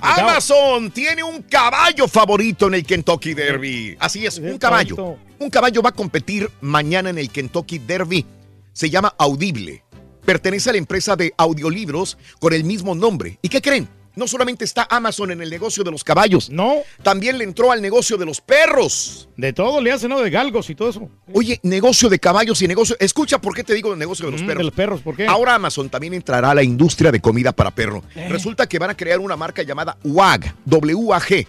Amazon 0.00 0.90
tiene 0.90 1.22
un 1.22 1.42
caballo 1.42 2.06
favorito 2.08 2.68
en 2.68 2.74
el 2.74 2.84
Kentucky 2.84 3.34
Derby. 3.34 3.96
Así 3.98 4.26
es, 4.26 4.38
un 4.38 4.58
caballo. 4.58 5.16
Un 5.38 5.50
caballo 5.50 5.82
va 5.82 5.90
a 5.90 5.94
competir 5.94 6.48
mañana 6.60 7.10
en 7.10 7.18
el 7.18 7.30
Kentucky 7.30 7.78
Derby. 7.78 8.26
Se 8.72 8.90
llama 8.90 9.14
Audible. 9.18 9.82
Pertenece 10.24 10.70
a 10.70 10.72
la 10.72 10.78
empresa 10.78 11.16
de 11.16 11.32
audiolibros 11.36 12.18
con 12.38 12.52
el 12.52 12.64
mismo 12.64 12.94
nombre. 12.94 13.38
¿Y 13.42 13.48
qué 13.48 13.60
creen? 13.60 13.88
No 14.16 14.26
solamente 14.26 14.64
está 14.64 14.86
Amazon 14.90 15.30
en 15.30 15.40
el 15.42 15.50
negocio 15.50 15.84
de 15.84 15.90
los 15.90 16.04
caballos. 16.04 16.50
No. 16.50 16.76
También 17.02 17.38
le 17.38 17.44
entró 17.44 17.72
al 17.72 17.80
negocio 17.80 18.16
de 18.16 18.26
los 18.26 18.40
perros. 18.40 19.28
De 19.36 19.52
todo 19.52 19.80
le 19.80 19.92
hacen, 19.92 20.10
¿no? 20.10 20.20
De 20.20 20.30
galgos 20.30 20.68
y 20.70 20.74
todo 20.74 20.90
eso. 20.90 21.08
Oye, 21.32 21.58
negocio 21.62 22.08
de 22.08 22.18
caballos 22.18 22.60
y 22.62 22.68
negocio. 22.68 22.96
Escucha 23.00 23.40
por 23.40 23.54
qué 23.54 23.64
te 23.64 23.74
digo 23.74 23.92
el 23.92 23.98
negocio 23.98 24.26
de 24.26 24.32
los 24.32 24.42
Mm, 24.42 24.46
perros. 24.46 24.58
de 24.60 24.64
los 24.64 24.74
perros, 24.74 25.00
¿por 25.00 25.16
qué? 25.16 25.26
Ahora 25.26 25.54
Amazon 25.54 25.88
también 25.88 26.14
entrará 26.14 26.50
a 26.50 26.54
la 26.54 26.62
industria 26.62 27.10
de 27.12 27.20
comida 27.20 27.52
para 27.52 27.70
perro. 27.70 28.02
Eh. 28.14 28.28
Resulta 28.28 28.66
que 28.68 28.78
van 28.78 28.90
a 28.90 28.96
crear 28.96 29.18
una 29.20 29.36
marca 29.36 29.62
llamada 29.62 29.96
WAG, 30.04 30.54
W-A-G. 30.64 31.46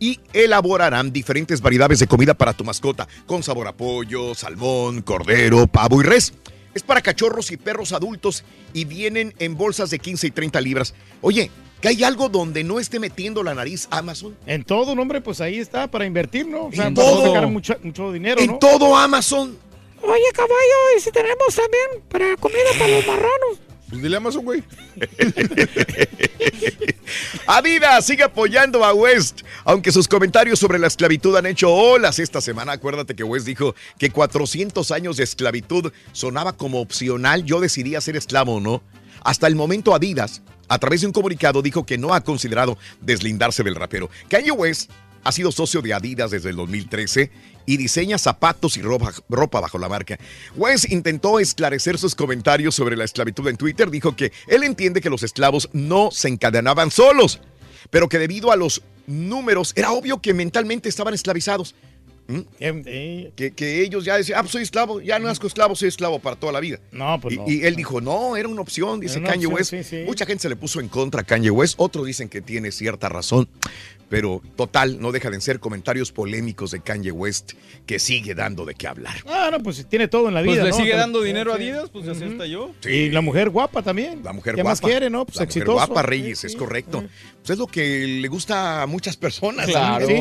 Y 0.00 0.20
elaborarán 0.32 1.12
diferentes 1.12 1.60
variedades 1.60 2.00
de 2.00 2.06
comida 2.06 2.34
para 2.34 2.52
tu 2.52 2.64
mascota, 2.64 3.06
con 3.26 3.42
sabor 3.42 3.68
a 3.68 3.72
pollo, 3.72 4.34
salmón, 4.34 5.00
cordero, 5.02 5.66
pavo 5.66 6.00
y 6.00 6.04
res. 6.04 6.34
Es 6.74 6.82
para 6.82 7.00
cachorros 7.00 7.52
y 7.52 7.56
perros 7.56 7.92
adultos 7.92 8.44
y 8.72 8.84
vienen 8.84 9.32
en 9.38 9.56
bolsas 9.56 9.90
de 9.90 10.00
15 10.00 10.26
y 10.26 10.30
30 10.32 10.60
libras. 10.60 10.92
Oye, 11.20 11.50
¿que 11.84 11.88
hay 11.88 12.02
algo 12.02 12.30
donde 12.30 12.64
no 12.64 12.80
esté 12.80 12.98
metiendo 12.98 13.42
la 13.42 13.52
nariz 13.52 13.88
Amazon? 13.90 14.34
En 14.46 14.64
todo, 14.64 14.94
no, 14.94 15.02
hombre, 15.02 15.20
pues 15.20 15.42
ahí 15.42 15.58
está 15.58 15.86
para 15.86 16.06
invertir, 16.06 16.46
¿no? 16.46 16.68
O 16.68 16.72
sea, 16.72 16.86
En 16.86 16.94
para 16.94 17.10
todo. 17.10 17.26
sacar 17.26 17.46
mucho, 17.46 17.76
mucho 17.82 18.10
dinero, 18.10 18.40
En 18.40 18.52
¿no? 18.52 18.58
todo 18.58 18.96
Amazon. 18.96 19.58
Oye, 20.00 20.22
caballo, 20.32 20.96
y 20.96 21.00
si 21.00 21.10
tenemos 21.10 21.54
también 21.54 22.02
para 22.08 22.38
comida 22.38 22.70
para 22.78 22.88
los 22.88 23.06
marranos. 23.06 23.58
Pues 23.90 24.02
dile 24.02 24.14
a 24.14 24.16
Amazon, 24.16 24.44
güey. 24.46 24.62
Adidas 27.46 28.06
sigue 28.06 28.22
apoyando 28.22 28.82
a 28.82 28.94
West, 28.94 29.42
aunque 29.64 29.92
sus 29.92 30.08
comentarios 30.08 30.58
sobre 30.58 30.78
la 30.78 30.86
esclavitud 30.86 31.36
han 31.36 31.44
hecho 31.44 31.70
olas 31.70 32.18
esta 32.18 32.40
semana. 32.40 32.72
Acuérdate 32.72 33.14
que 33.14 33.24
West 33.24 33.44
dijo 33.44 33.74
que 33.98 34.08
400 34.08 34.90
años 34.90 35.18
de 35.18 35.24
esclavitud 35.24 35.92
sonaba 36.12 36.54
como 36.54 36.80
opcional. 36.80 37.44
Yo 37.44 37.60
decidí 37.60 37.94
ser 38.00 38.16
esclavo 38.16 38.54
o 38.54 38.60
no. 38.60 38.82
Hasta 39.22 39.48
el 39.48 39.54
momento 39.54 39.94
Adidas, 39.94 40.40
a 40.68 40.78
través 40.78 41.00
de 41.00 41.06
un 41.06 41.12
comunicado, 41.12 41.62
dijo 41.62 41.86
que 41.86 41.98
no 41.98 42.14
ha 42.14 42.22
considerado 42.22 42.78
deslindarse 43.00 43.62
del 43.62 43.74
rapero. 43.74 44.10
Kanye 44.28 44.50
West 44.50 44.90
ha 45.24 45.32
sido 45.32 45.50
socio 45.50 45.82
de 45.82 45.94
Adidas 45.94 46.30
desde 46.30 46.50
el 46.50 46.56
2013 46.56 47.30
y 47.66 47.76
diseña 47.78 48.18
zapatos 48.18 48.76
y 48.76 48.82
ropa, 48.82 49.12
ropa 49.28 49.60
bajo 49.60 49.78
la 49.78 49.88
marca. 49.88 50.18
West 50.54 50.90
intentó 50.90 51.40
esclarecer 51.40 51.98
sus 51.98 52.14
comentarios 52.14 52.74
sobre 52.74 52.96
la 52.96 53.04
esclavitud 53.04 53.48
en 53.48 53.56
Twitter. 53.56 53.90
Dijo 53.90 54.14
que 54.14 54.32
él 54.46 54.62
entiende 54.64 55.00
que 55.00 55.10
los 55.10 55.22
esclavos 55.22 55.70
no 55.72 56.10
se 56.10 56.28
encadenaban 56.28 56.90
solos, 56.90 57.40
pero 57.90 58.08
que 58.08 58.18
debido 58.18 58.52
a 58.52 58.56
los 58.56 58.82
números 59.06 59.72
era 59.76 59.92
obvio 59.92 60.20
que 60.20 60.34
mentalmente 60.34 60.88
estaban 60.88 61.14
esclavizados. 61.14 61.74
¿Mm? 62.26 62.40
Que, 63.36 63.52
que 63.54 63.82
ellos 63.82 64.04
ya 64.04 64.16
decían, 64.16 64.38
ah, 64.38 64.42
pues 64.42 64.52
soy 64.52 64.62
esclavo, 64.62 65.00
ya 65.00 65.18
no 65.18 65.26
nazco 65.26 65.46
esclavo, 65.46 65.74
soy 65.76 65.88
esclavo 65.88 66.18
para 66.18 66.36
toda 66.36 66.52
la 66.52 66.60
vida. 66.60 66.78
No, 66.92 67.20
pues 67.20 67.34
y, 67.34 67.36
no. 67.38 67.44
y 67.46 67.64
él 67.64 67.76
dijo, 67.76 68.00
no, 68.00 68.36
era 68.36 68.48
una 68.48 68.62
opción, 68.62 69.00
dice 69.00 69.18
una 69.18 69.28
Kanye 69.30 69.46
opción, 69.46 69.78
West. 69.78 69.88
sí, 69.90 69.98
sí. 69.98 70.04
Mucha 70.06 70.24
gente 70.24 70.42
se 70.42 70.48
le 70.48 70.56
puso 70.56 70.80
en 70.80 70.88
contra 70.88 71.20
a 71.20 71.24
Kanye 71.24 71.50
West, 71.50 71.74
otros 71.78 72.06
dicen 72.06 72.28
que 72.28 72.40
tiene 72.40 72.72
cierta 72.72 73.08
razón, 73.10 73.48
pero 74.08 74.40
total, 74.56 75.00
no 75.00 75.12
deja 75.12 75.28
de 75.30 75.40
ser 75.40 75.60
comentarios 75.60 76.12
polémicos 76.12 76.70
de 76.70 76.80
Kanye 76.80 77.10
West 77.10 77.52
que 77.86 77.98
sigue 77.98 78.34
dando 78.34 78.64
de 78.64 78.74
qué 78.74 78.86
hablar. 78.86 79.16
Ah, 79.26 79.50
no, 79.52 79.60
pues 79.62 79.84
tiene 79.88 80.08
todo 80.08 80.28
en 80.28 80.34
la 80.34 80.40
Pues 80.42 80.52
vida, 80.54 80.64
le 80.64 80.70
¿no? 80.70 80.76
sigue 80.76 80.90
Pero- 80.90 81.00
dando 81.00 81.22
dinero 81.22 81.52
a 81.52 81.56
Sí. 81.56 81.62
Adidas, 81.64 81.90
pues 81.90 82.08
así 82.08 82.24
está 82.24 82.46
yo. 82.46 82.72
Y 82.88 83.10
la 83.10 83.20
mujer 83.20 83.50
guapa 83.50 83.82
también. 83.82 84.22
La 84.24 84.32
mujer 84.32 84.54
¿Qué 84.54 84.62
guapa. 84.62 84.72
más 84.72 84.80
quiere, 84.80 85.10
no? 85.10 85.24
Pues 85.26 85.36
la 85.38 85.46
mujer 85.46 85.64
guapa, 85.66 86.02
Reyes, 86.02 86.44
es 86.44 86.54
correcto. 86.56 87.04
Pues 87.44 87.50
es 87.50 87.58
lo 87.58 87.66
que 87.66 88.06
le 88.06 88.28
gusta 88.28 88.80
a 88.82 88.86
muchas 88.86 89.18
personas. 89.18 89.66
Claro. 89.66 90.06
Sí. 90.06 90.14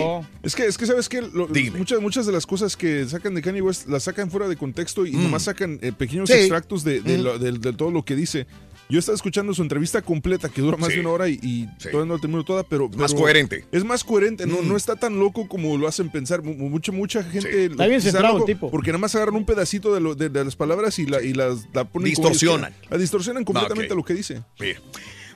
Es 0.43 0.55
que, 0.55 0.65
es 0.65 0.77
que 0.77 0.85
¿sabes 0.85 1.07
qué? 1.07 1.21
Lo- 1.21 1.47
muchas, 1.77 2.01
muchas 2.01 2.25
de 2.25 2.33
las 2.33 2.45
cosas 2.45 2.75
que 2.75 3.05
sacan 3.07 3.33
de 3.33 3.41
Kanye 3.41 3.61
West 3.61 3.87
las 3.87 4.03
sacan 4.03 4.29
fuera 4.29 4.49
de 4.49 4.57
contexto 4.57 5.05
y 5.05 5.13
Mm. 5.13 5.23
nomás 5.23 5.43
sacan 5.43 5.79
eh, 5.81 5.93
pequeños 5.93 6.29
Sí. 6.29 6.35
extractos 6.35 6.83
de, 6.83 6.99
de 6.99 7.17
Mm. 7.17 7.21
lo- 7.21 7.39
de- 7.39 7.51
de 7.53 7.71
todo 7.73 7.91
lo 7.91 8.03
que 8.03 8.17
dice. 8.17 8.45
Yo 8.89 8.99
estaba 8.99 9.15
escuchando 9.15 9.53
su 9.53 9.61
entrevista 9.61 10.01
completa 10.01 10.49
que 10.49 10.59
dura 10.61 10.75
más 10.75 10.89
Sí. 10.89 10.95
de 10.95 10.99
una 10.99 11.11
hora 11.11 11.29
y, 11.29 11.39
y 11.41 11.67
todavía 11.89 12.05
no 12.05 12.15
la 12.15 12.19
termino 12.19 12.43
toda, 12.43 12.63
pero... 12.63 12.89
más 12.89 13.13
pero 13.13 13.23
coherente. 13.23 13.63
Es 13.71 13.85
más 13.85 14.03
coherente, 14.03 14.45
no, 14.45 14.61
Mm. 14.61 14.67
no 14.67 14.75
está 14.75 14.97
tan 14.97 15.17
loco 15.17 15.47
como 15.47 15.77
lo 15.77 15.87
hacen 15.87 16.09
pensar. 16.11 16.43
Mu- 16.43 16.53
Mucha, 16.69 16.91
mucha 16.91 17.23
gente... 17.23 17.67
Está 17.67 17.87
bien 17.87 18.01
centrado 18.01 18.39
el 18.39 18.43
tipo. 18.45 18.69
Porque 18.69 18.89
nada 18.91 18.97
más 18.99 19.15
agarran 19.15 19.35
un 19.35 19.45
pedacito 19.45 19.93
de, 19.93 20.01
lo- 20.01 20.13
de- 20.15 20.27
de 20.27 20.43
las 20.43 20.57
palabras 20.57 20.99
y, 20.99 21.05
la, 21.05 21.21
y 21.21 21.33
las 21.33 21.59
la 21.73 21.85
ponen 21.85 22.09
Distorsionan. 22.09 22.75
La 22.89 22.97
distorsionan 22.97 23.45
completamente 23.45 23.85
ok. 23.85 23.91
a 23.93 23.95
lo 23.95 24.03
que 24.03 24.13
dice. 24.13 24.43
Sí. 24.59 24.73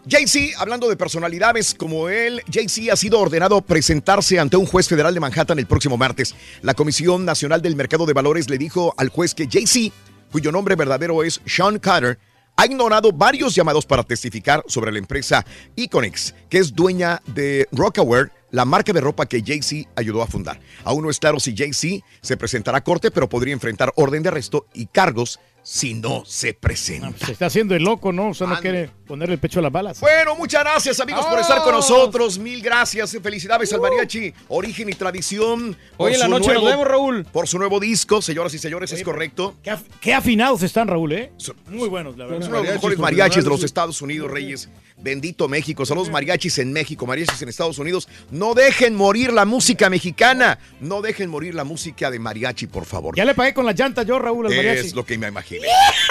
Jay-Z, 0.05 0.59
hablando 0.59 0.87
de 0.89 0.95
personalidades 0.95 1.73
como 1.73 2.09
él, 2.09 2.41
Jay-Z 2.51 2.91
ha 2.93 2.95
sido 2.95 3.19
ordenado 3.19 3.61
presentarse 3.61 4.39
ante 4.39 4.57
un 4.57 4.65
juez 4.65 4.87
federal 4.87 5.13
de 5.13 5.19
Manhattan 5.19 5.59
el 5.59 5.65
próximo 5.65 5.97
martes. 5.97 6.35
La 6.61 6.73
Comisión 6.73 7.25
Nacional 7.25 7.61
del 7.61 7.75
Mercado 7.75 8.05
de 8.05 8.13
Valores 8.13 8.49
le 8.49 8.57
dijo 8.57 8.93
al 8.97 9.09
juez 9.09 9.33
que 9.33 9.47
Jay-Z, 9.51 9.93
cuyo 10.31 10.51
nombre 10.51 10.75
verdadero 10.75 11.23
es 11.23 11.41
Sean 11.45 11.79
Carter, 11.79 12.19
ha 12.55 12.65
ignorado 12.65 13.11
varios 13.11 13.53
llamados 13.53 13.85
para 13.85 14.03
testificar 14.03 14.63
sobre 14.67 14.91
la 14.91 14.97
empresa 14.97 15.45
Iconix, 15.75 16.33
que 16.49 16.57
es 16.57 16.73
dueña 16.73 17.21
de 17.27 17.67
Rockaware, 17.71 18.31
la 18.49 18.65
marca 18.65 18.93
de 18.93 19.01
ropa 19.01 19.25
que 19.25 19.43
Jay-Z 19.45 19.89
ayudó 19.95 20.23
a 20.23 20.27
fundar. 20.27 20.59
Aún 20.83 21.03
no 21.03 21.09
es 21.09 21.19
claro 21.19 21.39
si 21.39 21.55
Jay-Z 21.55 22.03
se 22.21 22.37
presentará 22.37 22.79
a 22.79 22.83
corte, 22.83 23.11
pero 23.11 23.29
podría 23.29 23.53
enfrentar 23.53 23.91
orden 23.95 24.23
de 24.23 24.29
arresto 24.29 24.65
y 24.73 24.87
cargos 24.87 25.39
si 25.69 25.93
no 25.93 26.23
se 26.25 26.53
presenta. 26.53 27.25
Se 27.25 27.33
está 27.33 27.47
haciendo 27.47 27.75
el 27.75 27.83
loco, 27.83 28.13
¿no? 28.13 28.29
O 28.29 28.33
sea, 28.33 28.47
no 28.47 28.57
quiere 28.61 28.89
ponerle 29.05 29.33
el 29.33 29.39
pecho 29.41 29.59
a 29.59 29.63
las 29.63 29.71
balas. 29.71 29.99
Bueno, 29.99 30.33
muchas 30.37 30.63
gracias 30.63 30.97
amigos 31.01 31.25
por 31.25 31.37
estar 31.39 31.61
con 31.61 31.73
nosotros. 31.73 32.39
Mil 32.39 32.61
gracias. 32.61 33.17
Felicidades 33.21 33.73
al 33.73 33.81
mariachi. 33.81 34.33
Origen 34.47 34.87
y 34.87 34.93
tradición. 34.93 35.75
Hoy 35.97 36.13
en 36.13 36.19
la 36.21 36.29
noche 36.29 36.53
nos 36.53 36.63
vemos, 36.63 36.87
Raúl. 36.87 37.25
Por 37.25 37.49
su 37.49 37.57
nuevo 37.59 37.81
disco, 37.81 38.21
señoras 38.21 38.53
y 38.53 38.59
señores, 38.59 38.93
es 38.93 39.03
correcto. 39.03 39.55
Qué, 39.61 39.71
af- 39.71 39.83
qué 39.99 40.13
afinados 40.13 40.63
están, 40.63 40.87
Raúl, 40.87 41.11
¿eh? 41.11 41.33
Muy 41.67 41.89
buenos, 41.89 42.17
la 42.17 42.27
verdad. 42.27 42.47
uno 42.47 42.57
de 42.59 42.63
los 42.63 42.73
mejores 42.75 42.97
mariachis 42.99 43.43
de 43.43 43.49
los 43.49 43.63
Estados 43.63 44.01
Unidos, 44.01 44.31
Reyes. 44.31 44.69
Bendito 44.99 45.47
México. 45.47 45.85
Saludos 45.85 46.09
mariachis 46.09 46.57
en 46.57 46.73
México, 46.73 47.05
mariachis 47.05 47.41
en 47.41 47.49
Estados 47.49 47.77
Unidos. 47.77 48.09
No 48.31 48.53
dejen 48.55 48.95
morir 48.95 49.31
la 49.31 49.45
música 49.45 49.89
mexicana. 49.89 50.57
No 50.79 51.01
dejen 51.01 51.29
morir 51.29 51.53
la 51.53 51.63
música 51.63 52.09
de 52.09 52.17
mariachi, 52.19 52.67
por 52.67 52.85
favor. 52.85 53.15
Ya 53.15 53.23
le 53.23 53.35
pagué 53.35 53.53
con 53.53 53.65
las 53.65 53.77
llantas 53.77 54.05
yo, 54.05 54.17
Raúl, 54.17 54.47
al 54.47 54.55
mariachi. 54.55 54.87
Es 54.87 54.95
lo 54.95 55.05
que 55.05 55.17
me 55.17 55.27
imaginé. 55.27 55.67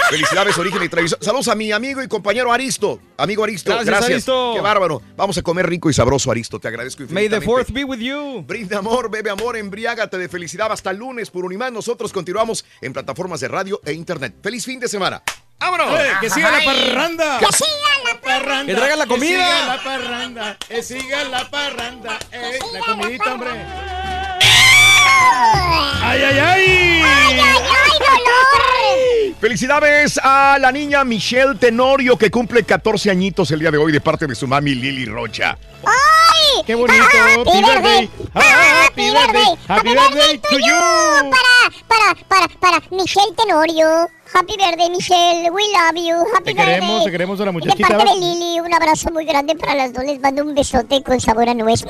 Felicidades, 0.09 0.57
Origen 0.57 0.81
y 0.83 0.89
Tradición. 0.89 1.19
Saludos 1.21 1.49
a 1.49 1.55
mi 1.55 1.71
amigo 1.71 2.01
y 2.01 2.07
compañero 2.07 2.51
Aristo. 2.53 2.99
Amigo 3.17 3.43
Aristo, 3.43 3.71
Gracias, 3.71 3.87
gracias. 3.87 4.11
Aristo. 4.11 4.53
Qué 4.55 4.61
bárbaro. 4.61 5.01
Vamos 5.17 5.37
a 5.37 5.41
comer 5.41 5.67
rico 5.67 5.89
y 5.89 5.93
sabroso, 5.93 6.31
Aristo. 6.31 6.59
Te 6.59 6.69
agradezco 6.69 7.03
May 7.09 7.27
the 7.27 7.35
infinitamente. 7.35 7.45
fourth 7.45 7.71
be 7.71 7.83
with 7.83 7.99
you. 7.99 8.43
Brinda 8.47 8.77
amor, 8.77 9.11
bebe 9.11 9.29
amor, 9.29 9.57
embriágate 9.57 10.17
de 10.17 10.29
felicidad 10.29 10.71
hasta 10.71 10.91
el 10.91 10.97
lunes 10.97 11.29
por 11.29 11.43
Unimán. 11.43 11.73
Nosotros 11.73 12.13
continuamos 12.13 12.63
en 12.81 12.93
plataformas 12.93 13.41
de 13.41 13.49
radio 13.49 13.81
e 13.83 13.91
internet. 13.91 14.35
¡Feliz 14.41 14.63
fin 14.65 14.79
de 14.79 14.87
semana! 14.87 15.21
¡Vámonos! 15.59 15.99
Eh, 15.99 16.11
que 16.21 16.29
siga 16.29 16.51
la 16.51 16.63
parranda. 16.63 17.39
Que 17.39 17.45
siga 17.47 18.13
la 18.13 18.21
parranda. 18.21 18.65
Que 18.65 18.75
traigan 18.75 18.99
la 18.99 19.07
comida. 19.07 19.37
Que 19.37 19.53
siga 19.53 19.65
la 19.65 19.83
parranda. 19.83 20.57
Que 20.67 20.83
siga 20.83 21.23
la 21.23 21.49
parranda. 21.49 22.19
Eh, 22.31 22.59
la 22.73 22.79
comidita, 22.81 23.33
hombre. 23.33 23.49
¡Ay, 26.01 26.23
ay, 26.23 26.39
ay! 26.39 27.03
Felicidades 29.39 30.19
a 30.23 30.57
la 30.59 30.71
niña 30.71 31.03
Michelle 31.03 31.55
Tenorio 31.55 32.17
que 32.17 32.31
cumple 32.31 32.63
14 32.63 33.11
añitos 33.11 33.51
el 33.51 33.59
día 33.59 33.71
de 33.71 33.77
hoy 33.77 33.91
de 33.91 34.01
parte 34.01 34.25
de 34.25 34.35
su 34.35 34.47
mami 34.47 34.73
Lili 34.73 35.05
Rocha. 35.05 35.57
¡Qué 36.65 36.75
bonito! 36.75 36.93
Happy 37.03 37.49
Happy 37.49 37.61
birthday. 37.61 38.09
Happy 38.33 39.01
birthday. 39.11 39.57
Happy 39.67 39.89
birthday 39.89 40.37
to 40.39 40.57
you. 40.59 41.29
Para, 41.29 41.85
para, 41.87 42.15
para, 42.27 42.47
para 42.59 42.83
Michelle 42.91 43.33
Tenorio. 43.35 43.87
Happy 44.33 44.55
birthday, 44.57 44.89
Michelle. 44.89 45.49
We 45.51 45.63
love 45.73 45.95
you. 45.95 46.15
Happy 46.35 46.43
Te 46.45 46.55
queremos, 46.55 46.89
birthday. 46.89 47.05
te 47.05 47.11
queremos 47.11 47.39
a 47.39 47.45
la 47.45 47.51
De 47.51 47.53
muchachita. 47.53 47.87
parte 47.87 48.05
de 48.13 48.15
Lili, 48.19 48.59
un 48.59 48.73
abrazo 48.73 49.09
muy 49.11 49.25
grande 49.25 49.55
para 49.55 49.75
las 49.75 49.93
dos. 49.93 50.03
Les 50.03 50.19
mando 50.19 50.43
un 50.43 50.53
besote 50.53 51.01
con 51.03 51.19
sabor 51.19 51.47
a 51.49 51.53
nuez. 51.53 51.85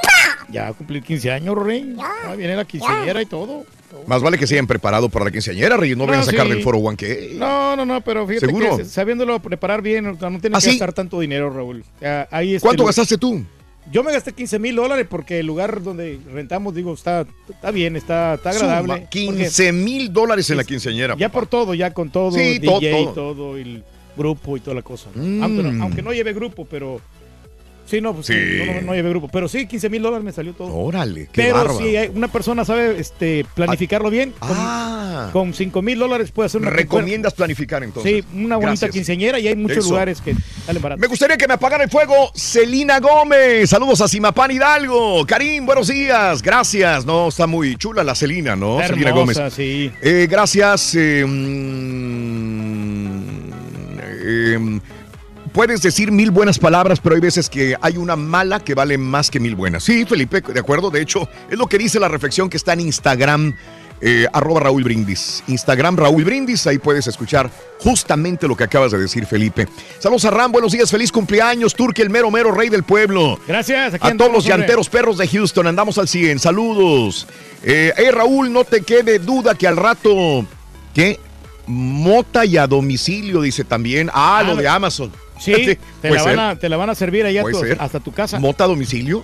Ya 0.49 0.63
va 0.63 0.67
a 0.69 0.73
cumplir 0.73 1.03
15 1.03 1.31
años, 1.31 1.55
Rey. 1.57 1.95
Ya 1.97 2.35
viene 2.35 2.55
la 2.55 2.65
quinceañera 2.65 3.21
y 3.21 3.25
todo. 3.25 3.65
Más 4.05 4.21
vale 4.21 4.37
que 4.37 4.45
se 4.45 4.53
hayan 4.55 4.67
preparado 4.67 5.09
para 5.09 5.25
la 5.25 5.31
quinceañera, 5.31 5.77
Reyes. 5.77 5.97
No 5.97 6.05
vayan 6.05 6.21
a 6.21 6.25
No, 6.25 6.31
sacar 6.31 6.45
sí. 6.45 6.53
del 6.53 6.61
foro 6.63 6.77
One 6.77 6.95
que. 6.97 7.31
No, 7.35 7.75
no, 7.75 7.85
no, 7.85 8.01
pero 8.01 8.27
fíjate 8.27 8.45
¿Seguro? 8.45 8.77
que 8.77 8.85
sabiéndolo 8.85 9.39
preparar 9.41 9.81
bien, 9.81 10.03
no 10.05 10.11
no 10.29 10.39
tienes 10.39 10.51
¿Ah, 10.53 10.59
que 10.59 10.61
sí? 10.61 10.69
gastar 10.71 10.93
tanto 10.93 11.19
dinero, 11.19 11.49
Raúl. 11.49 11.83
Ya, 11.99 12.27
ahí 12.31 12.55
este, 12.55 12.65
¿Cuánto 12.65 12.83
lo- 12.83 12.87
gastaste 12.87 13.17
tú? 13.17 13.43
Yo 13.91 14.03
me 14.03 14.11
gasté 14.11 14.33
15 14.33 14.59
mil 14.59 14.75
dólares 14.75 15.07
porque 15.09 15.39
el 15.39 15.45
lugar 15.47 15.81
donde 15.81 16.19
rentamos, 16.31 16.75
digo, 16.75 16.93
está, 16.93 17.25
está 17.49 17.71
bien, 17.71 17.95
está, 17.95 18.33
está 18.35 18.49
agradable. 18.49 18.95
Suma 18.95 19.09
15 19.09 19.71
mil 19.71 20.11
dólares 20.11 20.49
en 20.49 20.57
la 20.57 20.63
quinceañera. 20.63 21.15
Ya 21.17 21.29
por 21.29 21.47
todo, 21.47 21.73
ya 21.73 21.93
con 21.93 22.09
todo, 22.09 22.31
Sí, 22.31 22.59
DJ 22.59 22.67
todo, 22.67 22.79
y 22.79 23.13
todo. 23.13 23.57
el 23.57 23.83
grupo 24.17 24.57
y 24.57 24.59
toda 24.59 24.75
la 24.75 24.81
cosa. 24.81 25.09
Mm. 25.15 25.43
Aunque, 25.43 25.63
no, 25.63 25.83
aunque 25.83 26.01
no 26.01 26.11
lleve 26.13 26.33
grupo, 26.33 26.65
pero... 26.65 26.99
Sí, 27.87 28.01
no, 28.01 28.13
pues 28.13 28.25
Sí. 28.27 28.33
no, 28.65 28.73
no, 28.73 28.81
no 28.81 28.93
lleve 28.93 29.09
grupo. 29.09 29.29
Pero 29.31 29.47
sí, 29.47 29.65
15 29.65 29.89
mil 29.89 30.01
dólares 30.01 30.23
me 30.25 30.33
salió 30.33 30.51
todo. 30.53 30.75
Órale, 30.75 31.29
qué 31.31 31.43
Pero 31.43 31.55
bárbaro. 31.55 31.77
si 31.79 31.95
una 32.13 32.27
persona 32.27 32.65
sabe 32.65 32.99
este, 32.99 33.45
planificarlo 33.55 34.09
bien, 34.09 34.33
con, 34.37 34.49
Ah. 34.51 35.29
con 35.31 35.53
5 35.53 35.81
mil 35.81 35.97
dólares 35.97 36.31
puede 36.31 36.47
hacer 36.47 36.59
una... 36.61 36.69
¿Recomiendas 36.69 37.33
planificar 37.33 37.83
entonces? 37.83 38.11
Sí, 38.11 38.23
una 38.37 38.57
bonita 38.57 38.71
Gracias. 38.71 38.91
quinceañera 38.91 39.39
y 39.39 39.47
hay 39.47 39.55
muchos 39.55 39.77
Eso. 39.79 39.89
lugares 39.91 40.19
que 40.21 40.35
salen 40.65 40.81
baratos. 40.81 40.99
Me 41.01 41.07
gustaría 41.07 41.37
que 41.37 41.47
me 41.47 41.53
apagara 41.53 41.85
el 41.85 41.89
fuego 41.89 42.31
Celina 42.35 42.99
Gómez. 42.99 43.69
Saludos 43.69 44.01
a 44.01 44.07
Simapán 44.09 44.51
Hidalgo. 44.51 45.25
Karim, 45.25 45.65
buenos 45.65 45.87
días. 45.87 46.41
Gracias. 46.43 47.05
No, 47.05 47.29
está 47.29 47.47
muy 47.47 47.77
chula 47.77 48.03
la 48.03 48.15
Celina, 48.15 48.57
¿no? 48.57 48.81
Hermosa, 48.81 49.11
Gómez. 49.11 49.37
sí. 49.55 49.91
Eh, 50.01 50.27
gracias. 50.29 50.93
eh, 50.95 51.23
mm, 51.25 53.17
eh, 54.01 54.79
puedes 55.57 55.81
decir 55.81 56.11
mil 56.11 56.29
buenas 56.29 56.59
palabras, 56.59 56.99
pero 56.99 57.15
hay 57.15 57.21
veces 57.21 57.49
que 57.49 57.75
hay 57.81 57.97
una 57.97 58.15
mala 58.15 58.59
que 58.59 58.75
vale 58.75 58.95
más 58.99 59.31
que 59.31 59.39
mil 59.39 59.55
buenas. 59.55 59.83
Sí, 59.83 60.05
Felipe, 60.05 60.41
de 60.41 60.59
acuerdo. 60.59 60.91
De 60.91 61.01
hecho, 61.01 61.27
es 61.49 61.57
lo 61.57 61.65
que 61.65 61.79
dice 61.79 61.99
la 61.99 62.07
reflexión 62.07 62.47
que 62.47 62.57
está 62.57 62.73
en 62.73 62.81
Instagram, 62.81 63.55
eh, 63.99 64.27
arroba 64.33 64.59
Raúl 64.59 64.83
Brindis. 64.83 65.43
Instagram 65.47 65.97
Raúl 65.97 66.23
Brindis, 66.25 66.67
ahí 66.67 66.77
puedes 66.77 67.07
escuchar 67.07 67.49
justamente 67.79 68.47
lo 68.47 68.55
que 68.55 68.65
acabas 68.65 68.91
de 68.91 68.99
decir, 68.99 69.25
Felipe. 69.25 69.67
Saludos 69.97 70.25
a 70.25 70.29
Ram, 70.29 70.51
buenos 70.51 70.73
días, 70.73 70.91
feliz 70.91 71.11
cumpleaños, 71.11 71.73
Turque, 71.73 72.03
el 72.03 72.11
mero 72.11 72.29
mero 72.29 72.51
rey 72.51 72.69
del 72.69 72.83
pueblo. 72.83 73.39
Gracias. 73.47 73.95
Aquí 73.95 74.09
A 74.09 74.15
todos 74.15 74.31
los 74.31 74.43
hombre. 74.45 74.57
llanteros 74.59 74.89
perros 74.89 75.17
de 75.17 75.27
Houston, 75.27 75.65
andamos 75.65 75.97
al 75.97 76.07
100. 76.07 76.37
Saludos. 76.37 77.25
Eh, 77.63 77.93
hey, 77.97 78.11
Raúl, 78.11 78.53
no 78.53 78.63
te 78.63 78.83
quede 78.83 79.17
duda 79.17 79.55
que 79.55 79.65
al 79.67 79.75
rato, 79.77 80.45
¿qué? 80.93 81.19
Mota 81.65 82.45
y 82.45 82.57
a 82.57 82.67
domicilio, 82.67 83.41
dice 83.41 83.63
también. 83.63 84.11
Ah, 84.13 84.43
lo 84.45 84.51
Ah, 84.53 84.55
de 84.55 84.67
Amazon. 84.67 85.11
Sí, 85.39 85.77
te 86.01 86.09
la, 86.11 86.23
van 86.23 86.39
a, 86.39 86.55
te 86.57 86.69
la 86.69 86.77
van 86.77 86.89
a 86.89 86.95
servir 86.95 87.25
allá 87.25 87.43
tu- 87.43 87.61
hasta 87.79 87.99
tu 87.99 88.11
casa. 88.11 88.39
Mota 88.39 88.63
a 88.63 88.67
domicilio. 88.67 89.23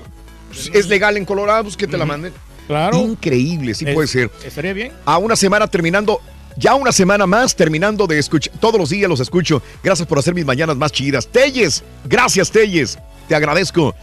Es 0.74 0.88
legal 0.88 1.18
en 1.18 1.26
Colorado, 1.26 1.64
pues 1.64 1.76
que 1.78 1.88
te 1.88 1.98
la 1.98 2.06
manden. 2.06 2.32
Claro. 2.68 2.98
Increíble, 2.98 3.74
sí 3.74 3.86
Es- 3.88 3.94
puede 3.94 4.08
ser. 4.08 4.30
Estaría 4.46 4.74
bien. 4.74 4.92
A 5.06 5.18
una 5.18 5.36
semana 5.36 5.68
terminando, 5.68 6.22
ya 6.58 6.76
una 6.76 6.92
semana 6.92 7.26
más 7.26 7.56
terminando 7.56 8.08
de 8.08 8.20
escuchar. 8.20 8.54
Todos 8.60 8.80
los 8.80 8.90
días 8.90 9.10
los 9.10 9.20
escucho. 9.20 9.62
Gracias 9.84 10.08
por 10.08 10.20
hacer 10.20 10.34
mis 10.34 10.46
mañanas 10.46 10.78
más 10.78 10.92
chidas. 10.92 11.28
Telles, 11.28 11.84
gracias 12.06 12.52
Telles. 12.52 12.98
Te 13.28 13.36
agradezco. 13.36 13.96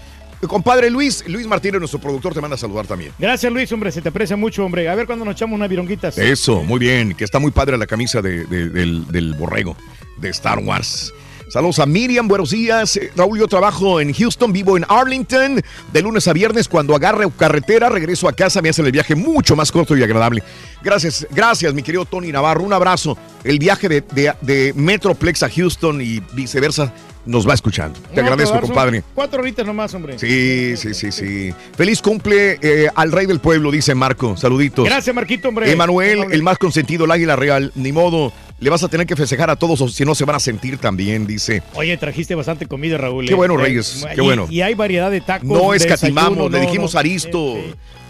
Compadre 0.46 0.88
Luis, 0.90 1.22
Luis 1.28 1.46
Martínez, 1.46 1.78
nuestro 1.80 2.00
productor, 2.00 2.32
te 2.32 2.40
manda 2.40 2.54
a 2.54 2.58
saludar 2.58 2.86
también. 2.86 3.12
Gracias, 3.18 3.52
Luis, 3.52 3.70
hombre, 3.72 3.92
se 3.92 4.00
te 4.00 4.08
aprecia 4.08 4.36
mucho, 4.36 4.64
hombre. 4.64 4.88
A 4.88 4.94
ver 4.94 5.04
cuándo 5.04 5.22
nos 5.24 5.34
echamos 5.34 5.54
unas 5.54 5.68
vironguitas. 5.68 6.16
Eso, 6.16 6.62
muy 6.62 6.78
bien, 6.80 7.14
que 7.14 7.24
está 7.24 7.38
muy 7.38 7.50
padre 7.50 7.76
la 7.76 7.86
camisa 7.86 8.22
de- 8.22 8.44
de- 8.46 8.70
del, 8.70 9.06
del 9.08 9.34
borrego 9.34 9.76
de 10.16 10.30
Star 10.30 10.58
Wars. 10.60 11.12
Saludos 11.50 11.80
a 11.80 11.86
Miriam, 11.86 12.28
buenos 12.28 12.50
días. 12.50 12.96
Eh, 12.96 13.10
Raúl, 13.16 13.40
yo 13.40 13.48
trabajo 13.48 14.00
en 14.00 14.12
Houston, 14.14 14.52
vivo 14.52 14.76
en 14.76 14.84
Arlington. 14.88 15.60
De 15.92 16.00
lunes 16.00 16.28
a 16.28 16.32
viernes, 16.32 16.68
cuando 16.68 16.94
agarre 16.94 17.26
carretera, 17.36 17.88
regreso 17.88 18.28
a 18.28 18.32
casa, 18.32 18.62
me 18.62 18.68
hacen 18.68 18.86
el 18.86 18.92
viaje 18.92 19.16
mucho 19.16 19.56
más 19.56 19.72
corto 19.72 19.96
y 19.96 20.02
agradable. 20.04 20.44
Gracias, 20.80 21.26
gracias, 21.32 21.74
mi 21.74 21.82
querido 21.82 22.04
Tony 22.04 22.30
Navarro. 22.30 22.62
Un 22.62 22.72
abrazo. 22.72 23.18
El 23.42 23.58
viaje 23.58 23.88
de, 23.88 24.00
de- 24.12 24.32
de 24.42 24.72
Metroplex 24.76 25.42
a 25.42 25.50
Houston 25.50 26.00
y 26.00 26.20
viceversa 26.34 26.92
nos 27.26 27.48
va 27.48 27.54
escuchando. 27.54 27.98
Te 28.14 28.20
No, 28.22 28.28
agradezco, 28.28 28.60
compadre. 28.60 29.02
Cuatro 29.12 29.40
horitas 29.40 29.66
nomás, 29.66 29.92
hombre. 29.92 30.20
Sí, 30.20 30.76
sí, 30.76 30.94
sí, 30.94 31.10
sí. 31.10 31.52
Feliz 31.76 32.00
cumple 32.00 32.58
eh, 32.62 32.88
al 32.94 33.10
rey 33.10 33.26
del 33.26 33.40
pueblo, 33.40 33.72
dice 33.72 33.92
Marco. 33.96 34.36
Saluditos. 34.36 34.84
Gracias, 34.84 35.14
Marquito, 35.14 35.48
hombre. 35.48 35.70
Emanuel, 35.72 36.26
el 36.30 36.44
más 36.44 36.58
consentido, 36.58 37.06
el 37.06 37.10
águila 37.10 37.34
real. 37.34 37.72
Ni 37.74 37.90
modo, 37.92 38.32
le 38.60 38.70
vas 38.70 38.82
a 38.84 38.88
tener 38.88 39.06
que 39.06 39.16
festejar 39.16 39.50
a 39.50 39.56
todos 39.56 39.80
o 39.80 39.88
si 39.88 40.04
no 40.04 40.14
se 40.14 40.24
van 40.24 40.36
a 40.36 40.40
sentir 40.40 40.78
también, 40.78 41.26
dice. 41.26 41.62
Oye, 41.74 41.96
trajiste 41.96 42.34
bastante 42.34 42.66
comida, 42.66 42.98
Raúl. 42.98 43.26
Qué 43.26 43.32
eh. 43.32 43.36
bueno, 43.36 43.54
Eh, 43.58 43.62
Reyes, 43.64 44.04
y- 44.10 44.14
qué 44.14 44.20
bueno. 44.20 44.46
Y 44.50 44.60
hay 44.60 44.74
variedad 44.74 45.10
de 45.10 45.20
tacos. 45.20 45.48
No 45.48 45.72
escatimamos, 45.74 46.30
desayuno, 46.36 46.48
le 46.50 46.58
no, 46.60 46.66
dijimos 46.66 46.92
no. 46.94 46.98
a 46.98 47.00
Aristo 47.00 47.56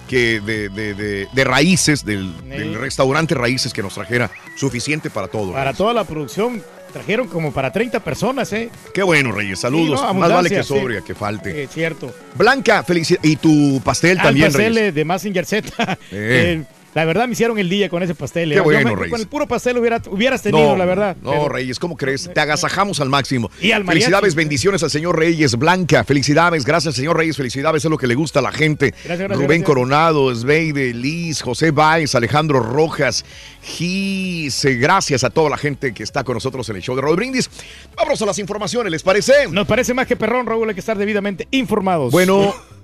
que 0.08 0.40
de, 0.40 0.68
de- 0.70 0.94
de- 0.94 1.28
de 1.32 1.44
raíces, 1.44 2.04
del, 2.04 2.32
del 2.48 2.74
restaurante 2.74 3.32
Raíces 3.36 3.72
que 3.72 3.80
nos 3.80 3.94
trajera 3.94 4.28
suficiente 4.56 5.08
para 5.08 5.28
todo. 5.28 5.52
Para 5.52 5.72
toda 5.72 5.94
la 5.94 6.02
producción 6.02 6.60
trajeron 6.92 7.28
como 7.28 7.52
para 7.52 7.70
30 7.72 8.00
personas, 8.00 8.52
¿eh? 8.52 8.68
Qué 8.92 9.04
bueno, 9.04 9.30
Reyes, 9.30 9.60
saludos. 9.60 10.00
Sí, 10.00 10.06
no, 10.06 10.14
Más 10.14 10.32
vale 10.32 10.48
que 10.50 10.64
sí. 10.64 10.68
sobria, 10.68 11.02
que 11.02 11.14
falte. 11.14 11.62
Eh, 11.62 11.68
cierto. 11.72 12.12
Blanca, 12.34 12.82
felicidades. 12.82 13.30
Y 13.30 13.36
tu 13.36 13.80
pastel 13.84 14.18
Ah, 14.18 14.24
también, 14.24 14.46
el 14.46 14.52
pastel 14.52 14.74
Reyes. 14.74 14.88
eh, 14.88 14.92
de 14.92 15.04
Massinger 15.04 15.46
Z. 15.46 15.98
Eh. 16.90 16.92
Eh, 16.92 16.94
la 16.94 17.04
verdad 17.04 17.26
me 17.26 17.32
hicieron 17.32 17.58
el 17.58 17.68
día 17.68 17.88
con 17.88 18.02
ese 18.02 18.14
pastel. 18.14 18.50
eh. 18.52 18.54
Qué 18.54 18.58
Yo 18.58 18.64
bueno, 18.64 18.94
Reyes. 18.96 19.10
Con 19.10 19.20
el 19.20 19.26
puro 19.28 19.46
pastel 19.46 19.78
hubiera, 19.78 20.02
hubieras 20.10 20.42
tenido, 20.42 20.76
la 20.76 20.84
verdad. 20.84 21.16
No, 21.22 21.30
Pero- 21.30 21.48
Reyes, 21.48 21.78
¿cómo 21.78 21.96
crees? 21.96 22.30
Te 22.32 22.40
agasajamos 22.40 23.00
al 23.00 23.08
máximo. 23.08 23.50
Y 23.60 23.72
al. 23.72 23.84
Felicidades, 23.84 24.34
bendiciones 24.34 24.82
al 24.82 24.90
señor 24.90 25.18
Reyes. 25.18 25.56
Blanca, 25.56 26.04
felicidades. 26.04 26.64
Gracias, 26.64 26.94
señor 26.94 27.16
Reyes. 27.16 27.36
Felicidades, 27.36 27.84
es 27.84 27.90
lo 27.90 27.96
que 27.98 28.06
le 28.06 28.14
gusta 28.14 28.40
a 28.40 28.42
la 28.42 28.52
gente. 28.52 28.90
Gracias, 28.90 29.18
gracias, 29.18 29.36
Rubén 29.36 29.48
gracias. 29.48 29.66
Coronado, 29.66 30.34
Sveide, 30.34 30.92
Liz, 30.94 31.42
José 31.42 31.70
Báez, 31.70 32.14
Alejandro 32.14 32.60
Rojas, 32.60 33.24
Gise. 33.62 34.74
Gracias 34.76 35.24
a 35.24 35.30
toda 35.30 35.50
la 35.50 35.56
gente 35.56 35.94
que 35.94 36.02
está 36.02 36.24
con 36.24 36.34
nosotros 36.34 36.68
en 36.70 36.76
el 36.76 36.82
show 36.82 36.96
de 36.96 37.02
Raúl 37.02 37.16
Brindis. 37.16 37.48
Vámonos 37.96 38.20
a 38.22 38.26
las 38.26 38.38
informaciones, 38.38 38.90
¿les 38.90 39.02
parece? 39.02 39.32
Nos 39.50 39.66
parece 39.66 39.94
más 39.94 40.06
que 40.06 40.16
perrón, 40.16 40.46
Raúl, 40.46 40.68
hay 40.68 40.74
que 40.74 40.80
estar 40.80 40.98
debidamente 40.98 41.46
informados. 41.50 42.10
Bueno, 42.12 42.54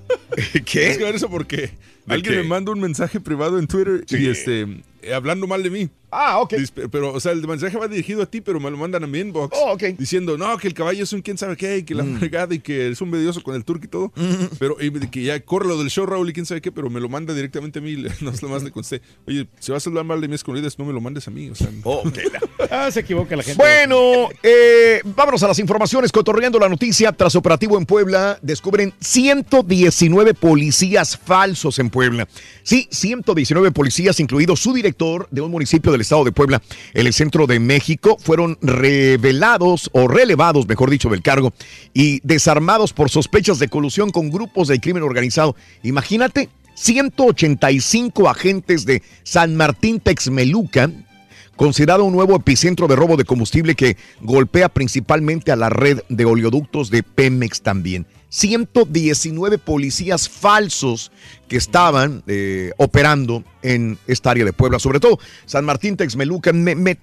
¿qué? 0.65 0.91
Es 0.91 0.99
que 0.99 1.05
ver 1.05 1.15
eso 1.15 1.28
porque 1.28 1.70
¿De 2.07 2.15
alguien 2.15 2.37
me 2.37 2.43
manda 2.45 2.73
un 2.73 2.81
mensaje 2.81 3.20
privado 3.20 3.59
en 3.59 3.66
Twitter 3.66 4.05
y 4.09 4.28
este 4.28 4.83
hablando 5.15 5.47
mal 5.47 5.62
de 5.62 5.70
mí. 5.70 5.89
Ah, 6.11 6.39
ok. 6.39 6.55
Pero, 6.91 7.12
o 7.12 7.20
sea, 7.20 7.33
el 7.33 7.47
mensaje 7.47 7.77
va 7.77 7.89
dirigido 7.89 8.23
a 8.23 8.27
ti, 8.27 8.41
pero 8.41 8.59
me 8.61 8.70
lo 8.70 8.77
mandan 8.78 9.03
a 9.05 9.07
mi 9.07 9.19
inbox. 9.19 9.55
Oh, 9.61 9.73
ok. 9.73 9.83
Diciendo, 9.99 10.39
no, 10.39 10.57
que 10.57 10.69
el 10.69 10.73
caballo 10.73 11.03
es 11.03 11.12
un 11.12 11.20
quién 11.20 11.37
sabe 11.37 11.57
qué, 11.57 11.78
y 11.78 11.83
que 11.83 11.95
la 11.95 12.05
Mm. 12.05 12.19
fregada 12.20 12.55
y 12.55 12.61
que 12.61 12.89
es 12.89 13.01
un 13.01 13.11
medioso 13.11 13.43
con 13.43 13.55
el 13.57 13.65
turco 13.65 13.85
y 13.85 13.89
todo. 13.89 14.12
Pero 14.59 14.77
y 14.81 14.91
que 15.09 15.24
ya 15.24 15.39
corre 15.41 15.66
lo 15.69 15.77
del 15.78 15.91
show, 15.91 16.07
Raúl, 16.07 16.31
y 16.31 16.33
quién 16.33 16.47
sabe 16.47 16.61
qué, 16.61 16.70
pero 16.73 16.89
me 16.89 17.01
lo 17.01 17.09
manda 17.09 17.35
directamente 17.35 17.81
a 17.81 17.83
mí. 17.83 17.97
No 18.20 18.31
es 18.31 18.41
lo 18.41 18.49
más 18.49 18.62
le 18.62 18.70
contesté. 18.70 19.03
Oye, 19.27 19.47
si 19.59 19.73
vas 19.73 19.85
a 19.87 19.91
hablar 19.91 20.05
mal 20.05 20.20
de 20.20 20.28
mis 20.28 20.43
comunidades, 20.45 20.78
no 20.78 20.85
me 20.85 20.93
lo 20.93 21.01
mandes 21.01 21.27
a 21.28 21.31
mí. 21.31 21.51
O 21.51 21.55
sea, 21.55 21.69
Ah, 22.70 22.91
se 22.91 23.01
equivoca 23.01 23.37
la 23.37 23.43
gente. 23.43 23.62
Bueno, 23.62 24.28
eh, 24.43 25.01
vámonos 25.05 25.43
a 25.43 25.49
las 25.49 25.59
informaciones. 25.59 26.12
Cotorreando 26.12 26.59
la 26.59 26.69
noticia, 26.69 27.12
tras 27.12 27.35
operativo 27.37 27.77
en 27.78 27.85
Puebla, 27.85 28.39
descubren 28.43 28.95
119 29.01 30.35
policías 30.35 31.16
falsos 31.16 31.78
en 31.78 31.91
Puebla. 31.91 32.27
Sí, 32.62 32.89
119 32.91 33.70
policías, 33.73 34.19
incluido 34.20 34.57
su 34.57 34.73
director 34.73 34.95
de 35.31 35.40
un 35.40 35.51
municipio 35.51 35.93
del 35.93 36.01
estado 36.01 36.24
de 36.24 36.32
Puebla, 36.32 36.62
en 36.94 37.06
el 37.06 37.12
centro 37.12 37.47
de 37.47 37.60
México, 37.60 38.16
fueron 38.18 38.56
revelados 38.62 39.90
o 39.93 40.09
relevados, 40.09 40.66
mejor 40.66 40.90
dicho, 40.90 41.10
del 41.10 41.23
cargo 41.23 41.52
y 41.93 42.20
desarmados 42.23 42.93
por 42.93 43.10
sospechas 43.10 43.59
de 43.59 43.68
colusión 43.68 44.10
con 44.10 44.31
grupos 44.31 44.68
del 44.68 44.81
crimen 44.81 45.02
organizado. 45.02 45.55
Imagínate, 45.82 46.48
185 46.74 48.28
agentes 48.28 48.86
de 48.86 49.02
San 49.23 49.56
Martín 49.56 50.01
Texmeluca 50.01 50.90
considerado 51.56 52.05
un 52.05 52.12
nuevo 52.12 52.36
epicentro 52.36 52.86
de 52.86 52.97
robo 52.97 53.16
de 53.16 53.24
combustible 53.24 53.74
que 53.74 53.97
golpea 54.20 54.68
principalmente 54.68 55.52
a 55.52 55.56
la 55.56 55.70
red 55.70 56.01
de 56.09 56.24
oleoductos 56.24 56.90
de 56.90 57.02
Pemex 57.02 57.62
también. 57.62 58.06
119 58.36 59.56
policías 59.58 60.28
falsos 60.28 61.10
que 61.48 61.56
estaban 61.56 62.22
eh, 62.26 62.72
operando 62.76 63.42
en 63.62 63.98
esta 64.06 64.30
área 64.30 64.44
de 64.44 64.52
Puebla, 64.52 64.78
sobre 64.78 65.00
todo 65.00 65.18
San 65.46 65.64
Martín 65.64 65.96
Texmelucan. 65.96 66.62
Me, 66.62 66.74
me- 66.74 66.98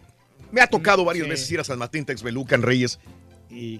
me 0.51 0.61
ha 0.61 0.67
tocado 0.67 1.03
varias 1.03 1.27
veces 1.27 1.49
ir 1.51 1.59
a 1.59 1.63
San 1.63 1.79
Martín 1.79 2.05
Texmelucan, 2.05 2.61
Reyes, 2.61 2.99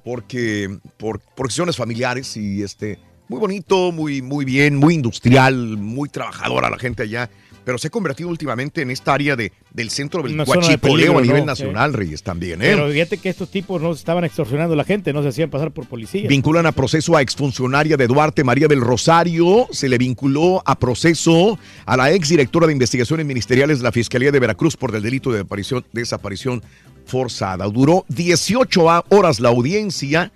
porque 0.03 0.79
por, 0.97 1.19
por 1.19 1.45
cuestiones 1.45 1.77
familiares 1.77 2.35
y 2.37 2.63
este 2.63 2.97
muy 3.29 3.39
bonito, 3.39 3.91
muy, 3.91 4.21
muy 4.21 4.45
bien, 4.45 4.75
muy 4.75 4.95
industrial, 4.95 5.77
muy 5.77 6.09
trabajadora 6.09 6.69
la 6.71 6.77
gente 6.79 7.03
allá. 7.03 7.29
Pero 7.65 7.77
se 7.77 7.87
ha 7.87 7.89
convertido 7.89 8.29
últimamente 8.29 8.81
en 8.81 8.91
esta 8.91 9.13
área 9.13 9.35
de, 9.35 9.51
del 9.71 9.89
centro 9.89 10.21
del 10.21 10.33
Una 10.33 10.43
de 10.45 10.77
peligro, 10.77 11.17
a 11.17 11.21
nivel 11.21 11.39
¿no? 11.41 11.45
nacional, 11.45 11.93
Reyes, 11.93 12.21
también. 12.23 12.61
¿eh? 12.61 12.71
Pero 12.75 12.89
fíjate 12.89 13.17
que 13.17 13.29
estos 13.29 13.49
tipos 13.49 13.81
no 13.81 13.91
estaban 13.93 14.23
extorsionando 14.25 14.73
a 14.73 14.77
la 14.77 14.83
gente, 14.83 15.13
no 15.13 15.21
se 15.23 15.29
hacían 15.29 15.49
pasar 15.49 15.71
por 15.71 15.87
policías. 15.87 16.27
Vinculan 16.27 16.65
a 16.65 16.71
proceso 16.73 17.15
a 17.15 17.21
exfuncionaria 17.21 17.95
de 17.97 18.07
Duarte, 18.07 18.43
María 18.43 18.67
del 18.67 18.81
Rosario. 18.81 19.67
Se 19.71 19.87
le 19.87 19.97
vinculó 19.97 20.61
a 20.65 20.77
proceso 20.77 21.57
a 21.85 21.95
la 21.97 22.11
exdirectora 22.11 22.67
de 22.67 22.73
investigaciones 22.73 23.25
ministeriales 23.25 23.79
de 23.79 23.83
la 23.85 23.91
Fiscalía 23.91 24.31
de 24.31 24.39
Veracruz 24.39 24.75
por 24.75 24.93
el 24.95 25.01
delito 25.01 25.31
de 25.31 25.37
desaparición, 25.37 25.85
desaparición 25.93 26.63
forzada. 27.05 27.65
Duró 27.67 28.05
18 28.09 28.89
a- 28.89 29.05
horas 29.09 29.39
la 29.39 29.49
audiencia 29.49 30.31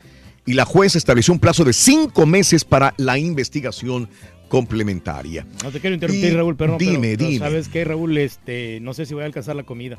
y 0.45 0.53
la 0.53 0.65
juez 0.65 0.95
estableció 0.95 1.33
un 1.33 1.39
plazo 1.39 1.63
de 1.65 1.73
cinco 1.73 2.25
meses 2.25 2.63
para 2.63 2.93
la 2.97 3.17
investigación 3.17 4.09
complementaria. 4.47 5.45
No 5.63 5.71
te 5.71 5.79
quiero 5.79 5.93
interrumpir, 5.93 6.31
Y- 6.31 6.35
Raúl, 6.35 6.55
pero, 6.55 6.77
pero- 6.77 6.91
dime, 6.91 7.15
pero 7.17 7.29
dime. 7.29 7.39
¿sabes 7.45 7.67
qué, 7.69 7.83
Raúl? 7.83 8.17
Este, 8.17 8.79
no 8.81 8.93
sé 8.93 9.05
si 9.05 9.13
voy 9.13 9.23
a 9.23 9.25
alcanzar 9.25 9.55
la 9.55 9.63
comida. 9.63 9.97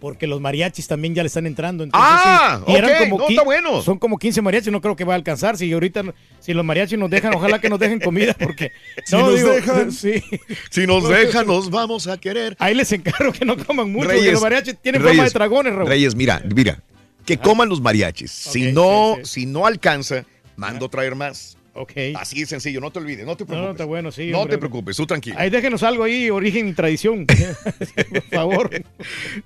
Porque 0.00 0.26
los 0.26 0.40
mariachis 0.40 0.88
también 0.88 1.14
ya 1.14 1.22
le 1.22 1.28
están 1.28 1.46
entrando. 1.46 1.84
entonces, 1.84 2.08
Ah, 2.12 2.60
sí, 2.66 2.72
y 2.72 2.74
eran 2.74 2.90
ok, 2.90 2.98
como 3.08 3.18
no, 3.18 3.28
está 3.28 3.42
bueno. 3.44 3.82
Son 3.82 4.00
como 4.00 4.18
15 4.18 4.42
mariachis, 4.42 4.72
no 4.72 4.80
creo 4.80 4.96
que 4.96 5.04
va 5.04 5.12
a 5.12 5.16
alcanzar. 5.16 5.56
Si 5.56 5.72
ahorita, 5.72 6.02
si 6.40 6.54
los 6.54 6.64
mariachis 6.64 6.98
nos 6.98 7.08
dejan, 7.08 7.32
ojalá 7.36 7.60
que 7.60 7.70
nos 7.70 7.78
dejen 7.78 8.00
comida, 8.00 8.34
porque... 8.36 8.72
Si 9.04 9.14
nos 9.16 9.40
dejan. 9.40 9.92
Sí. 9.92 10.20
Si 10.72 10.88
nos 10.88 11.08
dejan, 11.08 11.46
nos 11.46 11.70
vamos 11.70 12.08
a 12.08 12.18
querer. 12.18 12.56
Ahí 12.58 12.74
les 12.74 12.90
encargo 12.90 13.30
que 13.32 13.44
no 13.44 13.56
coman 13.56 13.92
mucho, 13.92 14.06
porque 14.06 14.18
Reyes, 14.18 14.32
los 14.32 14.42
mariachis 14.42 14.76
tienen 14.82 15.00
forma 15.02 15.12
de 15.12 15.18
Reyes, 15.20 15.32
dragones, 15.34 15.72
Raúl. 15.72 15.88
Reyes, 15.88 16.16
mira, 16.16 16.42
mira, 16.52 16.82
que 17.24 17.38
coman 17.38 17.68
los 17.68 17.80
mariachis. 17.80 18.32
si 18.32 18.72
no, 18.72 19.18
si 19.22 19.46
no 19.46 19.66
alcanza, 19.66 20.24
mando 20.56 20.88
traer 20.88 21.14
más. 21.14 21.56
Ok. 21.74 21.92
Así 22.16 22.40
de 22.40 22.46
sencillo, 22.46 22.80
no 22.80 22.90
te 22.90 22.98
olvides, 22.98 23.24
no 23.24 23.34
te 23.36 23.44
No, 23.44 23.46
preocupes. 23.46 23.64
no, 23.66 23.70
está 23.72 23.84
bueno, 23.86 24.12
sí. 24.12 24.30
No 24.30 24.40
hombre. 24.40 24.56
te 24.56 24.58
preocupes, 24.58 24.96
tú 24.96 25.06
tranquilo. 25.06 25.36
Ahí 25.38 25.48
déjenos 25.48 25.82
algo 25.82 26.04
ahí, 26.04 26.28
origen 26.30 26.68
y 26.68 26.72
tradición. 26.74 27.26
Por 28.10 28.22
favor. 28.24 28.70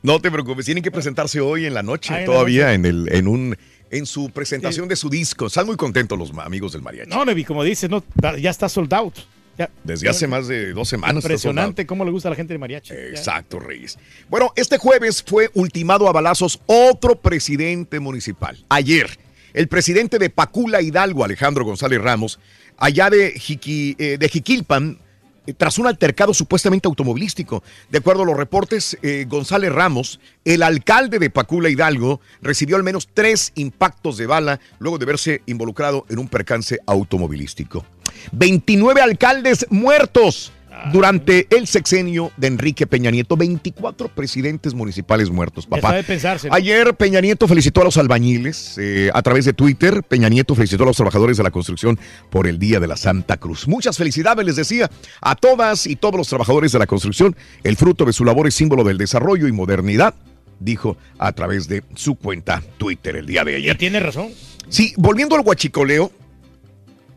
No 0.02 0.20
te 0.20 0.30
preocupes, 0.30 0.64
tienen 0.66 0.82
que 0.82 0.90
presentarse 0.90 1.40
hoy 1.40 1.66
en 1.66 1.74
la 1.74 1.82
noche, 1.82 2.12
en 2.12 2.20
la 2.20 2.26
todavía 2.26 2.64
noche. 2.66 2.74
en 2.74 2.84
el, 2.86 3.08
en 3.14 3.28
un, 3.28 3.56
en 3.90 4.06
su 4.06 4.30
presentación 4.30 4.88
de 4.88 4.96
su 4.96 5.08
disco. 5.08 5.46
Están 5.46 5.66
muy 5.66 5.76
contentos 5.76 6.18
los 6.18 6.32
amigos 6.38 6.72
del 6.72 6.82
mariachi. 6.82 7.10
No, 7.10 7.24
Nevi, 7.24 7.44
como 7.44 7.62
dices, 7.62 7.88
no, 7.88 8.02
ya 8.40 8.50
está 8.50 8.68
sold 8.68 8.92
out. 8.92 9.14
Ya. 9.56 9.70
Desde 9.84 10.06
hace 10.08 10.26
más 10.26 10.48
de 10.48 10.72
dos 10.74 10.86
semanas. 10.88 11.22
Impresionante 11.24 11.86
cómo 11.86 12.04
le 12.04 12.10
gusta 12.10 12.28
a 12.28 12.30
la 12.30 12.36
gente 12.36 12.52
de 12.52 12.58
mariachi. 12.58 12.92
Exacto, 12.92 13.58
Reyes. 13.58 13.98
Bueno, 14.28 14.52
este 14.54 14.76
jueves 14.76 15.22
fue 15.22 15.48
ultimado 15.54 16.08
a 16.08 16.12
balazos 16.12 16.60
otro 16.66 17.14
presidente 17.20 17.98
municipal. 17.98 18.58
Ayer, 18.68 19.16
El 19.56 19.68
presidente 19.68 20.18
de 20.18 20.28
Pacula 20.28 20.82
Hidalgo, 20.82 21.24
Alejandro 21.24 21.64
González 21.64 21.98
Ramos, 22.02 22.38
allá 22.76 23.08
de, 23.08 23.32
Jiqui- 23.36 23.96
eh, 23.98 24.28
Jiquilpan, 24.28 24.98
eh, 25.46 25.54
tras 25.54 25.78
un 25.78 25.86
altercado 25.86 26.34
supuestamente 26.34 26.86
automovilístico. 26.86 27.62
De 27.88 27.96
acuerdo 27.96 28.24
a 28.24 28.26
los 28.26 28.36
reportes, 28.36 28.98
eh, 29.00 29.24
González 29.26 29.72
Ramos, 29.72 30.20
el 30.44 30.62
alcalde 30.62 31.18
de 31.18 31.30
Pacula 31.30 31.70
Hidalgo, 31.70 32.20
recibió 32.42 32.76
al 32.76 32.82
menos 32.82 33.08
tres 33.14 33.52
impactos 33.54 34.18
de 34.18 34.26
bala 34.26 34.60
luego 34.78 34.98
de 34.98 35.06
verse 35.06 35.40
involucrado 35.46 36.04
en 36.10 36.18
un 36.18 36.28
percance 36.28 36.78
automovilístico. 36.84 37.86
29 38.32 39.00
alcaldes 39.00 39.66
muertos 39.70 40.52
durante 40.92 41.46
el 41.50 41.66
sexenio 41.66 42.32
de 42.36 42.46
Enrique 42.48 42.86
Peña 42.86 43.10
Nieto. 43.10 43.36
24 43.36 44.08
presidentes 44.08 44.74
municipales 44.74 45.30
muertos, 45.30 45.66
papá. 45.66 45.88
sabe 45.88 46.04
pensarse, 46.04 46.48
¿no? 46.48 46.54
Ayer 46.54 46.94
Peña 46.94 47.20
Nieto 47.20 47.48
felicitó 47.48 47.80
a 47.82 47.84
los 47.84 47.96
albañiles 47.96 48.76
eh, 48.78 49.10
a 49.12 49.22
través 49.22 49.44
de 49.44 49.52
Twitter. 49.52 50.02
Peña 50.02 50.28
Nieto 50.28 50.54
felicitó 50.54 50.84
a 50.84 50.86
los 50.86 50.96
trabajadores 50.96 51.36
de 51.36 51.42
la 51.42 51.50
construcción 51.50 51.98
por 52.30 52.46
el 52.46 52.58
Día 52.58 52.80
de 52.80 52.86
la 52.86 52.96
Santa 52.96 53.36
Cruz. 53.36 53.68
Muchas 53.68 53.96
felicidades, 53.96 54.44
les 54.44 54.56
decía, 54.56 54.90
a 55.20 55.34
todas 55.34 55.86
y 55.86 55.96
todos 55.96 56.16
los 56.16 56.28
trabajadores 56.28 56.72
de 56.72 56.78
la 56.78 56.86
construcción. 56.86 57.36
El 57.64 57.76
fruto 57.76 58.04
de 58.04 58.12
su 58.12 58.24
labor 58.24 58.46
es 58.46 58.54
símbolo 58.54 58.84
del 58.84 58.98
desarrollo 58.98 59.48
y 59.48 59.52
modernidad, 59.52 60.14
dijo 60.60 60.96
a 61.18 61.32
través 61.32 61.68
de 61.68 61.82
su 61.94 62.14
cuenta 62.14 62.62
Twitter 62.78 63.16
el 63.16 63.26
día 63.26 63.44
de 63.44 63.56
ayer. 63.56 63.74
Y 63.74 63.78
tiene 63.78 64.00
razón. 64.00 64.30
Sí, 64.68 64.92
volviendo 64.96 65.36
al 65.36 65.42
guachicoleo, 65.42 66.10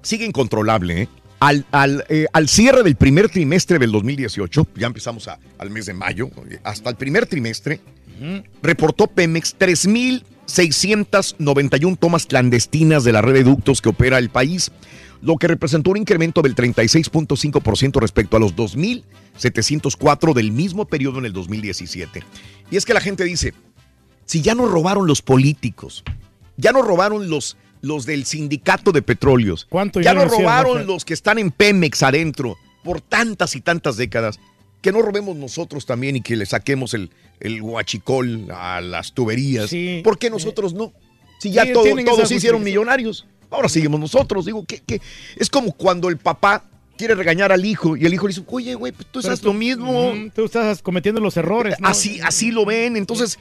sigue 0.02 0.26
incontrolable, 0.26 1.04
¿eh? 1.04 1.10
Al, 1.40 1.66
al, 1.72 2.04
eh, 2.10 2.26
al 2.34 2.50
cierre 2.50 2.84
del 2.84 2.96
primer 2.96 3.30
trimestre 3.30 3.80
del 3.80 3.92
2018, 3.92 4.68
ya 4.76 4.88
empezamos 4.88 5.28
a- 5.30 5.40
al 5.58 5.70
mes 5.70 5.86
de 5.86 5.94
mayo, 5.94 6.30
hasta 6.64 6.90
el 6.90 6.96
primer 6.98 7.26
trimestre, 7.28 7.80
reportó 8.62 9.08
Pemex 9.08 9.56
3.691 9.58 11.96
tomas 11.98 12.26
clandestinas 12.26 13.06
de 13.06 13.14
la 13.14 13.22
red 13.22 13.34
de 13.34 13.44
ductos 13.44 13.82
que 13.82 13.88
opera 13.90 14.18
el 14.18 14.30
país, 14.30 14.72
lo 15.22 15.38
que 15.38 15.48
representó 15.48 15.92
un 15.92 15.98
incremento 15.98 16.42
del 16.42 16.56
36.5% 16.56 18.00
respecto 18.02 18.36
a 18.36 18.40
los 18.42 18.54
2.704 18.56 20.34
del 20.34 20.52
mismo 20.52 20.84
periodo 20.86 21.20
en 21.20 21.26
el 21.26 21.32
2017. 21.34 22.24
Y 22.72 22.78
es 22.78 22.86
que 22.86 22.94
la 22.94 23.00
gente 23.02 23.24
dice, 23.24 23.54
si 24.26 24.42
ya 24.42 24.56
nos 24.56 24.70
robaron 24.72 25.08
los 25.08 25.22
políticos, 25.22 26.04
ya 26.58 26.72
nos 26.74 26.86
robaron 26.86 27.30
los, 27.30 27.56
los 27.82 28.06
del 28.06 28.26
sindicato 28.26 28.92
de 28.92 29.02
petróleos, 29.02 29.66
¿Cuánto 29.70 30.00
ya 30.02 30.06
ya 30.12 30.14
no 30.14 30.24
nos 30.24 30.34
hacían, 30.34 30.44
robaron 30.46 30.88
los 30.88 31.06
que 31.06 31.14
están 31.14 31.40
en 31.40 31.52
Pemex 31.52 32.04
adentro 32.04 32.58
por 32.84 33.02
tantas 33.02 33.56
y 33.56 33.62
tantas 33.62 33.98
décadas, 33.98 34.40
que 34.82 34.92
no 34.92 35.02
robemos 35.02 35.36
nosotros 35.36 35.86
también 35.86 36.16
y 36.16 36.22
que 36.22 36.36
le 36.38 36.46
saquemos 36.46 36.94
el, 36.94 37.10
el 37.40 37.62
guachicol 37.62 38.48
a 38.52 38.80
las 38.82 39.14
tuberías. 39.14 39.70
Sí. 39.70 40.02
¿Por 40.04 40.18
qué 40.18 40.30
nosotros 40.30 40.74
no? 40.74 40.94
Si 41.40 41.52
ya 41.52 41.64
Sí, 41.66 41.74
todo- 41.74 41.84
tienen 41.84 42.06
todos 42.06 42.28
se 42.30 42.36
hicieron 42.36 42.64
millonarios, 42.64 43.26
ahora 43.50 43.68
seguimos 43.70 44.00
nosotros. 44.00 44.46
Digo, 44.46 44.64
que, 44.66 44.80
que 44.80 45.02
es 45.38 45.50
como 45.50 45.72
cuando 45.74 46.08
el 46.10 46.18
papá 46.18 46.64
quiere 46.98 47.16
regañar 47.16 47.52
al 47.52 47.64
hijo 47.66 47.96
y 47.96 48.06
el 48.06 48.14
hijo 48.14 48.28
le 48.28 48.34
dice, 48.34 48.46
oye, 48.48 48.76
güey, 48.76 48.92
pues 48.92 49.08
tú 49.12 49.22
tú- 49.22 49.48
lo 49.48 49.54
mismo. 49.54 50.14
Tú 50.36 50.46
estás 50.46 50.82
cometiendo 50.82 51.20
los 51.22 51.36
errores, 51.38 51.76
¿no? 51.80 51.88
Así, 51.88 52.20
así 52.22 52.52
lo 52.52 52.66
ven. 52.66 52.96
Entonces, 52.98 53.40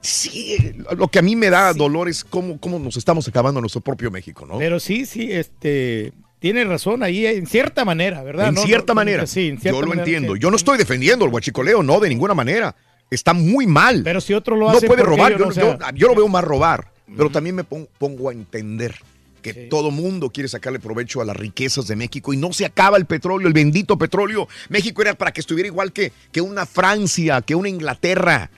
sí, 0.00 0.56
lo 0.96 1.08
que 1.08 1.18
a 1.18 1.22
mí 1.22 1.36
me 1.36 1.50
da 1.50 1.72
dolor 1.72 2.08
es 2.08 2.24
cómo, 2.24 2.58
cómo 2.58 2.78
nos 2.78 2.96
estamos 2.96 3.26
acabando 3.28 3.60
nuestro 3.60 3.80
propio 3.80 4.10
México, 4.10 4.46
¿no? 4.46 4.58
Pero 4.58 4.80
sí, 4.80 5.06
sí, 5.06 5.30
este, 5.32 6.12
tiene 6.38 6.64
razón 6.64 7.02
ahí, 7.02 7.26
en 7.26 7.46
cierta 7.46 7.84
manera, 7.84 8.22
¿verdad? 8.22 8.48
en 8.48 8.54
No, 8.54 8.62
cierta 8.62 8.92
no, 8.92 8.96
manera. 8.96 9.26
Sí, 9.26 9.48
en 9.48 9.58
cierta 9.60 9.76
yo 9.78 9.82
lo 9.82 9.88
manera, 9.88 10.04
entiendo. 10.04 10.34
sí. 10.34 10.40
Yo 10.40 10.50
no 10.50 10.56
estoy 10.56 10.78
defendiendo 10.78 11.24
el 11.24 11.30
guachicoleo, 11.30 11.82
no, 11.82 12.00
de 12.00 12.08
ninguna 12.08 12.34
manera. 12.34 12.74
Está 13.10 13.32
muy 13.32 13.66
mal. 13.66 14.02
Pero 14.04 14.20
si 14.20 14.34
otro 14.34 14.54
lo 14.56 14.66
no 14.70 14.76
hace, 14.76 14.86
puede 14.86 15.02
¿por 15.02 15.10
qué 15.10 15.16
robar. 15.16 15.32
yo 15.32 15.46
no? 15.46 16.08
Lo 16.08 16.14
veo 16.14 16.28
más 16.28 16.44
robar, 16.44 16.92
pero 17.16 17.30
también 17.30 17.56
me 17.56 17.64
pon- 17.64 17.88
pongo 17.98 18.28
a 18.28 18.32
entender 18.32 18.94
que 19.40 19.54
todo 19.54 19.90
mundo 19.90 20.30
quiere 20.30 20.48
sacarle 20.48 20.78
provecho 20.78 21.20
a 21.22 21.24
las 21.24 21.34
riquezas 21.36 21.86
de 21.86 21.96
México 21.96 22.34
y 22.34 22.36
no 22.36 22.52
se 22.52 22.66
acaba 22.66 22.96
el 22.98 23.06
petróleo, 23.06 23.46
el 23.48 23.54
bendito 23.54 23.96
petróleo. 23.96 24.46
México 24.68 25.00
era 25.00 25.14
para 25.14 25.32
que 25.32 25.40
estuviera 25.40 25.68
igual 25.68 25.92
que, 25.92 26.12
que 26.32 26.40
una 26.42 26.66
Francia, 26.66 27.40
que 27.40 27.54
una 27.54 27.68
Inglaterra. 27.68 28.50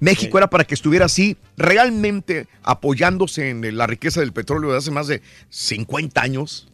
México 0.00 0.38
era 0.38 0.48
para 0.50 0.64
que 0.64 0.74
estuviera 0.74 1.04
así, 1.06 1.36
realmente 1.56 2.46
apoyándose 2.62 3.50
en 3.50 3.76
la 3.76 3.86
riqueza 3.86 4.20
del 4.20 4.32
petróleo 4.32 4.72
de 4.72 4.78
hace 4.78 4.90
más 4.90 5.06
de 5.06 5.22
50 5.50 6.20
años. 6.20 6.66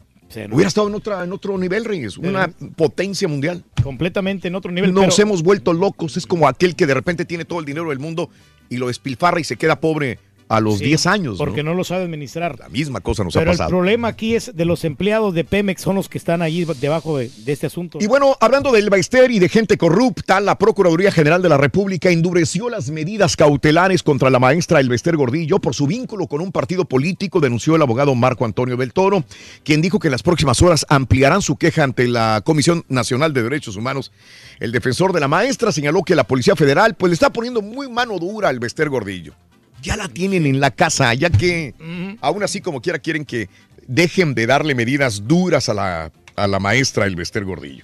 ¿no? 0.47 0.55
Hubiera 0.55 0.67
estado 0.67 0.87
en, 0.87 0.95
otra, 0.95 1.23
en 1.23 1.31
otro 1.31 1.57
nivel, 1.57 1.85
Reyes, 1.85 2.17
una 2.17 2.49
potencia 2.75 3.27
mundial. 3.27 3.63
Completamente 3.81 4.47
en 4.47 4.55
otro 4.55 4.71
nivel. 4.71 4.93
Nos 4.93 5.15
pero- 5.15 5.21
hemos 5.23 5.43
vuelto 5.43 5.73
locos. 5.73 6.17
Es 6.17 6.25
como 6.25 6.47
aquel 6.47 6.75
que 6.75 6.85
de 6.85 6.93
repente 6.93 7.25
tiene 7.25 7.45
todo 7.45 7.59
el 7.59 7.65
dinero 7.65 7.89
del 7.89 7.99
mundo 7.99 8.29
y 8.69 8.77
lo 8.77 8.87
despilfarra 8.87 9.39
y 9.39 9.43
se 9.45 9.55
queda 9.55 9.79
pobre 9.79 10.19
a 10.49 10.59
los 10.59 10.77
Sí, 10.79 10.85
10 10.85 11.05
años. 11.07 11.37
Porque 11.37 11.63
no 11.63 11.73
lo 11.73 11.83
sabe 11.83 12.03
administrar. 12.03 12.57
La 12.59 12.69
misma 12.69 13.01
cosa 13.01 13.23
nos 13.23 13.33
Pero 13.33 13.49
ha 13.49 13.53
el 13.53 13.57
pasado. 13.57 13.69
problema 13.69 14.07
aquí 14.07 14.35
es 14.35 14.55
de 14.55 14.65
los 14.65 14.85
empleados 14.85 15.33
de 15.33 15.43
Pemex, 15.43 15.81
son 15.81 15.95
los 15.95 16.09
que 16.09 16.17
están 16.17 16.41
ahí 16.41 16.65
debajo 16.79 17.17
de, 17.17 17.29
de 17.37 17.51
este 17.51 17.67
asunto. 17.67 17.97
Y 18.01 18.07
bueno, 18.07 18.35
hablando 18.39 18.71
del 18.71 18.89
Baester 18.89 19.31
y 19.31 19.39
de 19.39 19.49
gente 19.49 19.77
corrupta, 19.77 20.39
la 20.39 20.57
Procuraduría 20.57 21.11
General 21.11 21.41
de 21.41 21.49
la 21.49 21.57
República 21.57 22.09
endureció 22.09 22.69
las 22.69 22.89
medidas 22.89 23.35
cautelares 23.35 24.03
contra 24.03 24.29
la 24.29 24.39
maestra 24.39 24.79
Elvester 24.79 25.17
Gordillo 25.17 25.59
por 25.59 25.75
su 25.75 25.87
vínculo 25.87 26.27
con 26.27 26.41
un 26.41 26.51
partido 26.51 26.85
político, 26.85 27.39
denunció 27.39 27.75
el 27.75 27.81
abogado 27.81 28.15
Marco 28.15 28.45
Antonio 28.45 28.77
del 28.77 28.93
Toro, 28.93 29.23
quien 29.63 29.81
dijo 29.81 29.99
que 29.99 30.07
en 30.07 30.13
las 30.13 30.23
próximas 30.23 30.61
horas 30.61 30.85
ampliarán 30.89 31.41
su 31.41 31.57
queja 31.57 31.83
ante 31.83 32.07
la 32.07 32.41
Comisión 32.45 32.85
Nacional 32.89 33.33
de 33.33 33.43
Derechos 33.43 33.75
Humanos. 33.75 34.11
El 34.59 34.71
defensor 34.71 35.13
de 35.13 35.19
la 35.19 35.27
maestra 35.27 35.71
señaló 35.71 36.03
que 36.03 36.15
la 36.15 36.23
Policía 36.25 36.55
Federal 36.55 36.95
pues 36.95 37.09
le 37.09 37.13
está 37.15 37.31
poniendo 37.31 37.61
muy 37.61 37.89
mano 37.89 38.17
dura 38.19 38.49
al 38.49 38.55
Elvester 38.55 38.89
Gordillo. 38.89 39.33
Ya 39.81 39.95
la 39.95 40.07
tienen 40.07 40.45
en 40.45 40.59
la 40.59 40.71
casa, 40.71 41.13
ya 41.13 41.29
que 41.29 41.73
aún 42.21 42.43
así 42.43 42.61
como 42.61 42.81
quiera 42.81 42.99
quieren 42.99 43.25
que 43.25 43.49
dejen 43.87 44.33
de 44.33 44.47
darle 44.47 44.75
medidas 44.75 45.27
duras 45.27 45.69
a 45.69 45.73
la, 45.73 46.11
a 46.37 46.47
la 46.47 46.59
maestra 46.59 47.05
Elvester 47.05 47.43
Gordillo. 47.43 47.83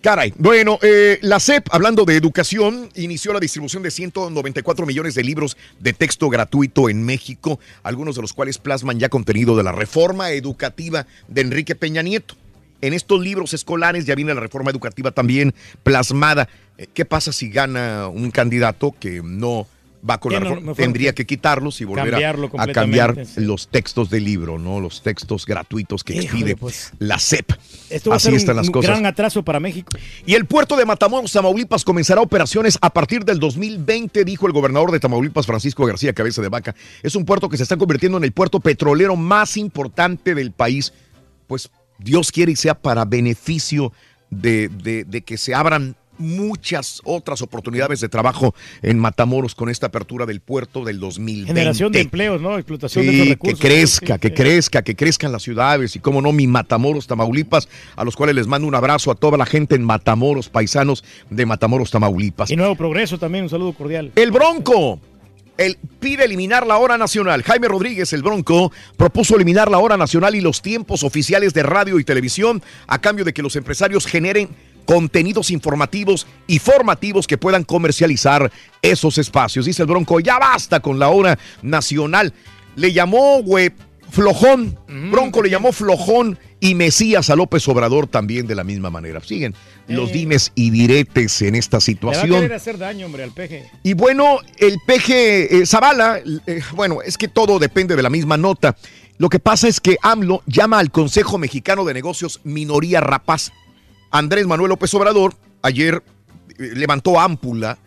Caray, 0.00 0.32
bueno, 0.38 0.78
eh, 0.82 1.18
la 1.22 1.40
CEP, 1.40 1.66
hablando 1.72 2.04
de 2.04 2.14
educación, 2.14 2.88
inició 2.94 3.32
la 3.32 3.40
distribución 3.40 3.82
de 3.82 3.90
194 3.90 4.86
millones 4.86 5.16
de 5.16 5.24
libros 5.24 5.56
de 5.80 5.92
texto 5.92 6.28
gratuito 6.28 6.88
en 6.88 7.02
México, 7.04 7.58
algunos 7.82 8.14
de 8.14 8.22
los 8.22 8.32
cuales 8.32 8.58
plasman 8.58 9.00
ya 9.00 9.08
contenido 9.08 9.56
de 9.56 9.64
la 9.64 9.72
reforma 9.72 10.30
educativa 10.30 11.06
de 11.26 11.40
Enrique 11.40 11.74
Peña 11.74 12.02
Nieto. 12.02 12.36
En 12.80 12.94
estos 12.94 13.20
libros 13.20 13.52
escolares 13.54 14.06
ya 14.06 14.14
viene 14.14 14.32
la 14.32 14.40
reforma 14.40 14.70
educativa 14.70 15.10
también 15.10 15.52
plasmada. 15.82 16.48
Eh, 16.78 16.86
¿Qué 16.94 17.04
pasa 17.04 17.32
si 17.32 17.50
gana 17.50 18.06
un 18.06 18.30
candidato 18.30 18.94
que 19.00 19.20
no 19.24 19.66
va 20.08 20.18
con 20.18 20.32
la 20.32 20.40
reforma? 20.40 20.74
Tendría 20.74 21.14
que 21.14 21.26
quitarlos 21.26 21.80
y 21.80 21.84
volver 21.84 22.14
a- 22.14 22.72
cambiar 22.72 23.26
sí. 23.26 23.40
los 23.40 23.68
textos 23.68 24.10
del 24.10 24.24
libro, 24.24 24.58
¿no? 24.58 24.80
Los 24.80 25.02
textos 25.02 25.46
gratuitos 25.46 26.04
que 26.04 26.12
Híjole, 26.14 26.24
expide 26.26 26.56
pues. 26.56 26.92
la 26.98 27.18
CEP. 27.18 27.52
Esto 27.90 28.10
va 28.10 28.16
a 28.16 28.18
Así 28.18 28.26
ser 28.26 28.34
están 28.34 28.54
un, 28.54 28.56
las 28.58 28.66
un 28.68 28.72
cosas. 28.72 28.90
gran 28.90 29.06
atraso 29.06 29.42
para 29.44 29.60
México. 29.60 29.90
Y 30.26 30.34
el 30.34 30.44
puerto 30.46 30.76
de 30.76 30.84
Matamoros, 30.84 31.32
Tamaulipas, 31.32 31.84
comenzará 31.84 32.20
operaciones 32.20 32.78
a 32.80 32.90
partir 32.90 33.24
del 33.24 33.38
2020, 33.40 34.24
dijo 34.24 34.46
el 34.46 34.52
gobernador 34.52 34.90
de 34.92 35.00
Tamaulipas, 35.00 35.46
Francisco 35.46 35.86
García 35.86 36.12
Cabeza 36.12 36.42
de 36.42 36.48
Vaca. 36.48 36.74
Es 37.02 37.14
un 37.14 37.24
puerto 37.24 37.48
que 37.48 37.56
se 37.56 37.62
está 37.62 37.76
convirtiendo 37.76 38.18
en 38.18 38.24
el 38.24 38.32
puerto 38.32 38.60
petrolero 38.60 39.16
más 39.16 39.56
importante 39.56 40.34
del 40.34 40.52
país. 40.52 40.92
Pues 41.46 41.70
Dios 41.98 42.30
quiere 42.30 42.52
y 42.52 42.56
sea 42.56 42.74
para 42.74 43.04
beneficio 43.04 43.92
de, 44.30 44.68
de- 44.68 45.04
de 45.04 45.22
que 45.22 45.38
se 45.38 45.54
abran 45.54 45.96
muchas 46.18 47.00
otras 47.04 47.42
oportunidades 47.42 48.00
de 48.00 48.08
trabajo 48.08 48.54
en 48.82 48.98
Matamoros 48.98 49.54
con 49.54 49.68
esta 49.68 49.86
apertura 49.86 50.26
del 50.26 50.40
puerto 50.40 50.84
del 50.84 51.00
2020. 51.00 51.52
Generación 51.52 51.92
de 51.92 52.00
empleos, 52.00 52.40
¿no? 52.40 52.56
Explotación 52.56 53.06
de 53.06 53.12
Sí, 53.12 53.18
que 53.22 53.28
recursos. 53.30 53.60
crezca, 53.60 54.14
Sí, 54.14 54.20
que 54.20 54.28
sí. 54.28 54.34
crezca, 54.34 54.82
que 54.82 54.96
crezcan 54.96 55.32
las 55.32 55.42
ciudades 55.42 55.96
y 55.96 56.00
cómo 56.00 56.20
no, 56.20 56.32
mi 56.32 56.46
Matamoros, 56.46 57.06
Tamaulipas, 57.06 57.68
a 57.96 58.04
los 58.04 58.16
cuales 58.16 58.34
les 58.36 58.46
mando 58.46 58.66
un 58.68 58.74
abrazo 58.74 59.10
a 59.10 59.14
toda 59.14 59.38
la 59.38 59.46
gente 59.46 59.74
en 59.74 59.84
Matamoros, 59.84 60.48
paisanos 60.48 61.04
de 61.30 61.46
Matamoros, 61.46 61.90
Tamaulipas. 61.90 62.50
Y 62.50 62.56
Nuevo 62.56 62.74
Progreso 62.76 63.18
también, 63.18 63.44
un 63.44 63.50
saludo 63.50 63.72
cordial. 63.72 64.12
El 64.16 64.30
Bronco. 64.30 65.00
Él 65.56 65.76
pide 65.98 66.24
eliminar 66.24 66.64
la 66.68 66.78
hora 66.78 66.96
nacional. 66.96 67.42
Jaime 67.42 67.66
Rodríguez, 67.66 68.12
el 68.12 68.22
Bronco, 68.22 68.70
propuso 68.96 69.34
eliminar 69.34 69.68
la 69.68 69.78
hora 69.78 69.96
nacional 69.96 70.36
y 70.36 70.40
los 70.40 70.62
tiempos 70.62 71.02
oficiales 71.02 71.52
de 71.52 71.64
radio 71.64 71.98
y 71.98 72.04
televisión 72.04 72.62
a 72.86 73.00
cambio 73.00 73.24
de 73.24 73.32
que 73.32 73.42
los 73.42 73.56
empresarios 73.56 74.06
generen 74.06 74.50
contenidos 74.88 75.50
informativos 75.50 76.26
y 76.46 76.58
formativos 76.60 77.26
que 77.26 77.36
puedan 77.36 77.62
comercializar 77.62 78.50
esos 78.80 79.18
espacios. 79.18 79.66
Dice 79.66 79.82
el 79.82 79.88
Bronco, 79.88 80.18
ya 80.18 80.38
basta 80.38 80.80
con 80.80 80.98
la 80.98 81.10
hora 81.10 81.38
nacional. 81.60 82.32
Le 82.74 82.94
llamó, 82.94 83.42
güey, 83.42 83.70
flojón. 84.10 84.78
Bronco 85.10 85.42
le 85.42 85.50
llamó 85.50 85.72
flojón 85.72 86.38
y 86.58 86.74
Mesías 86.74 87.28
a 87.28 87.36
López 87.36 87.68
Obrador 87.68 88.06
también 88.06 88.46
de 88.46 88.54
la 88.54 88.64
misma 88.64 88.88
manera. 88.88 89.20
Siguen 89.20 89.54
los 89.88 90.10
dimes 90.10 90.52
y 90.54 90.70
diretes 90.70 91.42
en 91.42 91.54
esta 91.54 91.76
Le 91.76 91.80
va 91.80 91.80
a 91.80 91.82
situación. 91.82 92.30
querer 92.30 92.52
hacer 92.54 92.78
daño, 92.78 93.04
hombre, 93.04 93.24
al 93.24 93.32
peje. 93.32 93.70
Y 93.82 93.92
bueno, 93.92 94.38
el 94.56 94.78
peje 94.86 95.54
eh, 95.54 95.66
Zavala, 95.66 96.22
eh, 96.46 96.62
bueno, 96.74 97.02
es 97.02 97.18
que 97.18 97.28
todo 97.28 97.58
depende 97.58 97.94
de 97.94 98.02
la 98.02 98.08
misma 98.08 98.38
nota. 98.38 98.74
Lo 99.18 99.28
que 99.28 99.38
pasa 99.38 99.68
es 99.68 99.80
que 99.80 99.98
AMLO 100.00 100.42
llama 100.46 100.78
al 100.78 100.90
Consejo 100.90 101.36
Mexicano 101.36 101.84
de 101.84 101.92
Negocios 101.92 102.40
minoría 102.42 103.02
rapaz. 103.02 103.52
Andrés 104.10 104.46
Manuel 104.46 104.70
López 104.70 104.92
Obrador 104.94 105.34
ayer 105.62 106.02
eh, 106.58 106.70
levantó 106.74 107.20
ámpula 107.20 107.78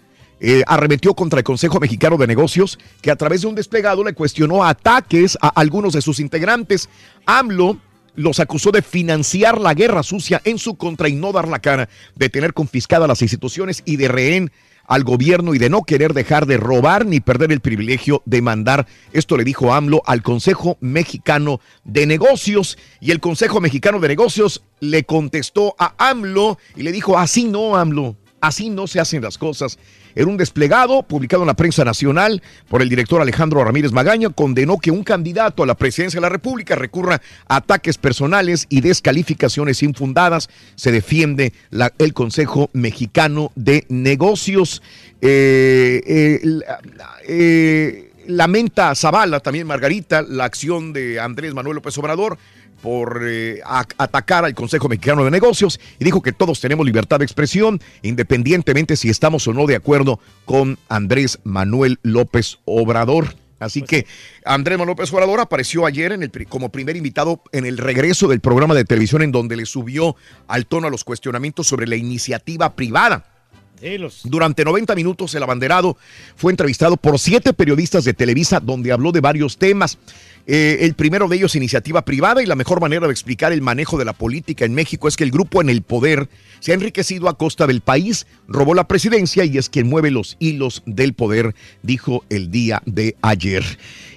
eh, 0.44 0.64
arremetió 0.66 1.14
contra 1.14 1.38
el 1.38 1.44
Consejo 1.44 1.80
Mexicano 1.80 2.18
de 2.18 2.26
Negocios, 2.26 2.80
que 3.04 3.12
a 3.12 3.16
través 3.16 3.42
de 3.42 3.48
un 3.48 3.54
desplegado 3.54 4.04
le 4.04 4.14
cuestionó 4.14 4.64
ataques 4.64 5.38
a 5.40 5.50
algunos 5.50 5.94
de 5.94 6.02
sus 6.02 6.20
integrantes. 6.20 6.90
AMLO 7.28 7.78
los 8.16 8.40
acusó 8.40 8.72
de 8.72 8.82
financiar 8.82 9.62
la 9.62 9.76
guerra 9.76 10.02
sucia 10.02 10.42
en 10.44 10.58
su 10.58 10.78
contra 10.78 11.10
y 11.10 11.14
no 11.14 11.32
dar 11.32 11.48
la 11.48 11.60
cara, 11.60 11.90
de 12.16 12.30
tener 12.30 12.56
confiscadas 12.56 13.08
las 13.08 13.22
instituciones 13.22 13.84
y 13.86 13.98
de 13.98 14.08
rehén 14.08 14.52
al 14.92 15.06
gobierno 15.06 15.56
y 15.56 15.58
de 15.58 15.70
no 15.70 15.84
querer 15.84 16.14
dejar 16.14 16.46
de 16.46 16.58
robar 16.58 17.06
ni 17.06 17.22
perder 17.22 17.54
el 17.54 17.62
privilegio 17.62 18.22
de 18.26 18.42
mandar. 18.42 18.88
Esto 19.14 19.38
le 19.38 19.46
dijo 19.46 19.74
AMLO 19.74 20.02
al 20.06 20.22
Consejo 20.22 20.78
Mexicano 20.82 21.62
de 21.86 22.06
Negocios 22.06 22.78
y 23.00 23.12
el 23.12 23.22
Consejo 23.22 23.62
Mexicano 23.62 24.02
de 24.02 24.10
Negocios 24.10 24.66
le 24.82 25.06
contestó 25.06 25.76
a 25.80 25.96
AMLO 25.98 26.58
y 26.76 26.84
le 26.84 26.92
dijo, 26.92 27.18
así 27.18 27.46
no, 27.46 27.78
AMLO, 27.78 28.18
así 28.42 28.70
no 28.70 28.86
se 28.86 29.00
hacen 29.00 29.22
las 29.22 29.38
cosas. 29.38 29.80
En 30.16 30.28
un 30.28 30.38
desplegado 30.38 31.04
publicado 31.04 31.44
en 31.44 31.48
la 31.48 31.54
prensa 31.54 31.86
nacional 31.86 32.42
por 32.70 32.82
el 32.82 32.90
director 32.90 33.22
Alejandro 33.22 33.64
Ramírez 33.64 33.92
Magaña, 33.92 34.30
condenó 34.30 34.78
que 34.78 34.92
un 34.92 35.04
candidato 35.04 35.64
a 35.64 35.66
la 35.66 35.76
presidencia 35.76 36.18
de 36.18 36.22
la 36.22 36.30
República 36.30 36.76
recurra 36.76 37.22
a 37.48 37.58
ataques 37.58 37.98
personales 37.98 38.66
y 38.70 38.82
descalificaciones 38.82 39.84
infundadas. 39.84 40.50
Se 40.76 40.92
defiende 40.92 41.54
el 41.98 42.14
Consejo 42.14 42.70
Mexicano 42.74 43.52
de 43.56 43.86
Negocios. 43.90 44.82
Eh, 45.22 46.02
eh, 46.06 46.60
eh, 47.28 48.12
lamenta 48.28 48.94
Zavala, 48.96 49.40
también 49.40 49.68
Margarita, 49.68 50.22
la 50.22 50.46
acción 50.46 50.94
de 50.94 51.20
Andrés 51.20 51.54
Manuel 51.54 51.76
López 51.76 51.98
Obrador 51.98 52.38
por 52.82 53.22
eh, 53.26 53.62
a- 53.66 53.86
atacar 53.98 54.46
al 54.46 54.54
Consejo 54.56 54.90
Mexicano 54.90 55.24
de 55.24 55.32
Negocios 55.32 55.80
y 56.00 56.06
dijo 56.06 56.22
que 56.22 56.32
todos 56.32 56.60
tenemos 56.60 56.86
libertad 56.86 57.20
de 57.20 57.26
expresión, 57.26 57.80
independientemente 58.02 58.96
si 58.96 59.10
estamos 59.10 59.48
o 59.48 59.54
no 59.54 59.66
de 59.68 59.76
acuerdo 59.76 60.20
con 60.46 60.78
Andrés 60.90 61.40
Manuel 61.44 62.00
López 62.04 62.60
Obrador. 62.66 63.36
Así 63.60 63.84
que 63.84 64.08
Andrés 64.44 64.80
Manuel 64.80 64.94
López 64.98 65.14
Obrador 65.14 65.40
apareció 65.40 65.86
ayer 65.86 66.12
en 66.12 66.24
el, 66.24 66.32
como 66.50 66.70
primer 66.70 66.96
invitado 66.98 67.44
en 67.52 67.66
el 67.68 67.78
regreso 67.78 68.28
del 68.28 68.40
programa 68.40 68.74
de 68.74 68.86
televisión 68.86 69.22
en 69.22 69.32
donde 69.32 69.56
le 69.56 69.68
subió 69.68 70.16
al 70.48 70.66
tono 70.66 70.88
a 70.88 70.90
los 70.90 71.04
cuestionamientos 71.04 71.68
sobre 71.68 71.86
la 71.86 71.96
iniciativa 71.96 72.76
privada. 72.76 73.26
Durante 74.24 74.64
90 74.64 74.94
minutos 74.96 75.34
el 75.34 75.42
abanderado 75.44 75.98
fue 76.36 76.52
entrevistado 76.52 76.98
por 76.98 77.18
siete 77.18 77.52
periodistas 77.54 78.04
de 78.04 78.14
Televisa 78.14 78.60
donde 78.60 78.92
habló 78.92 79.12
de 79.12 79.22
varios 79.22 79.58
temas. 79.58 79.98
Eh, 80.48 80.80
el 80.82 80.96
primero 80.96 81.28
de 81.28 81.38
ellos, 81.38 81.56
iniciativa 81.56 82.04
privada, 82.04 82.42
y 82.42 82.46
la 82.46 82.56
mejor 82.56 82.82
manera 82.82 83.08
de 83.08 83.14
explicar 83.14 83.52
el 83.52 83.62
manejo 83.62 83.98
de 83.98 84.06
la 84.06 84.14
política 84.14 84.66
en 84.66 84.74
México 84.74 85.08
es 85.08 85.18
que 85.18 85.24
el 85.24 85.32
grupo 85.32 85.62
en 85.62 85.70
el 85.70 85.82
poder 85.82 86.30
se 86.60 86.72
ha 86.72 86.76
enriquecido 86.76 87.30
a 87.30 87.38
costa 87.38 87.68
del 87.68 87.82
país, 87.82 88.28
robó 88.48 88.74
la 88.74 88.88
presidencia 88.88 89.46
y 89.46 89.58
es 89.58 89.70
quien 89.70 89.88
mueve 89.88 90.12
los 90.12 90.38
hilos 90.40 90.84
del 90.86 91.14
poder, 91.14 91.56
dijo 91.84 92.24
el 92.30 92.52
día 92.52 92.82
de 92.86 93.16
ayer. 93.22 93.64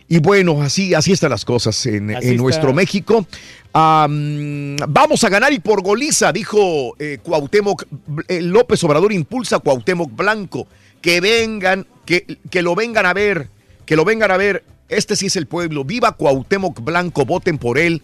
Y 0.08 0.18
bueno, 0.18 0.60
así, 0.62 0.94
así 0.94 1.12
están 1.12 1.30
las 1.30 1.44
cosas 1.44 1.86
en, 1.86 2.06
nuestro 2.36 2.74
México. 2.74 3.26
Am, 3.72 4.76
vamos 4.88 5.24
a 5.24 5.28
ganar 5.28 5.52
y 5.52 5.58
por 5.58 5.82
goliza, 5.82 6.32
dijo 6.32 6.94
eh, 6.98 7.18
Cuauhtémoc. 7.22 7.86
eh, 8.28 8.42
López 8.42 8.84
Obrador 8.84 9.12
impulsa 9.12 9.56
a 9.56 9.58
Cuauhtémoc 9.60 10.14
Blanco. 10.14 10.66
Que 11.00 11.20
vengan, 11.20 11.86
que, 12.04 12.38
que 12.50 12.62
lo 12.62 12.74
vengan 12.74 13.06
a 13.06 13.12
ver, 13.12 13.48
que 13.86 13.96
lo 13.96 14.04
vengan 14.04 14.30
a 14.30 14.36
ver. 14.36 14.62
Este 14.88 15.16
sí 15.16 15.26
es 15.26 15.36
el 15.36 15.46
pueblo. 15.46 15.84
Viva 15.84 16.12
Cuauhtémoc 16.12 16.80
Blanco, 16.80 17.24
voten 17.24 17.58
por 17.58 17.78
él. 17.78 18.02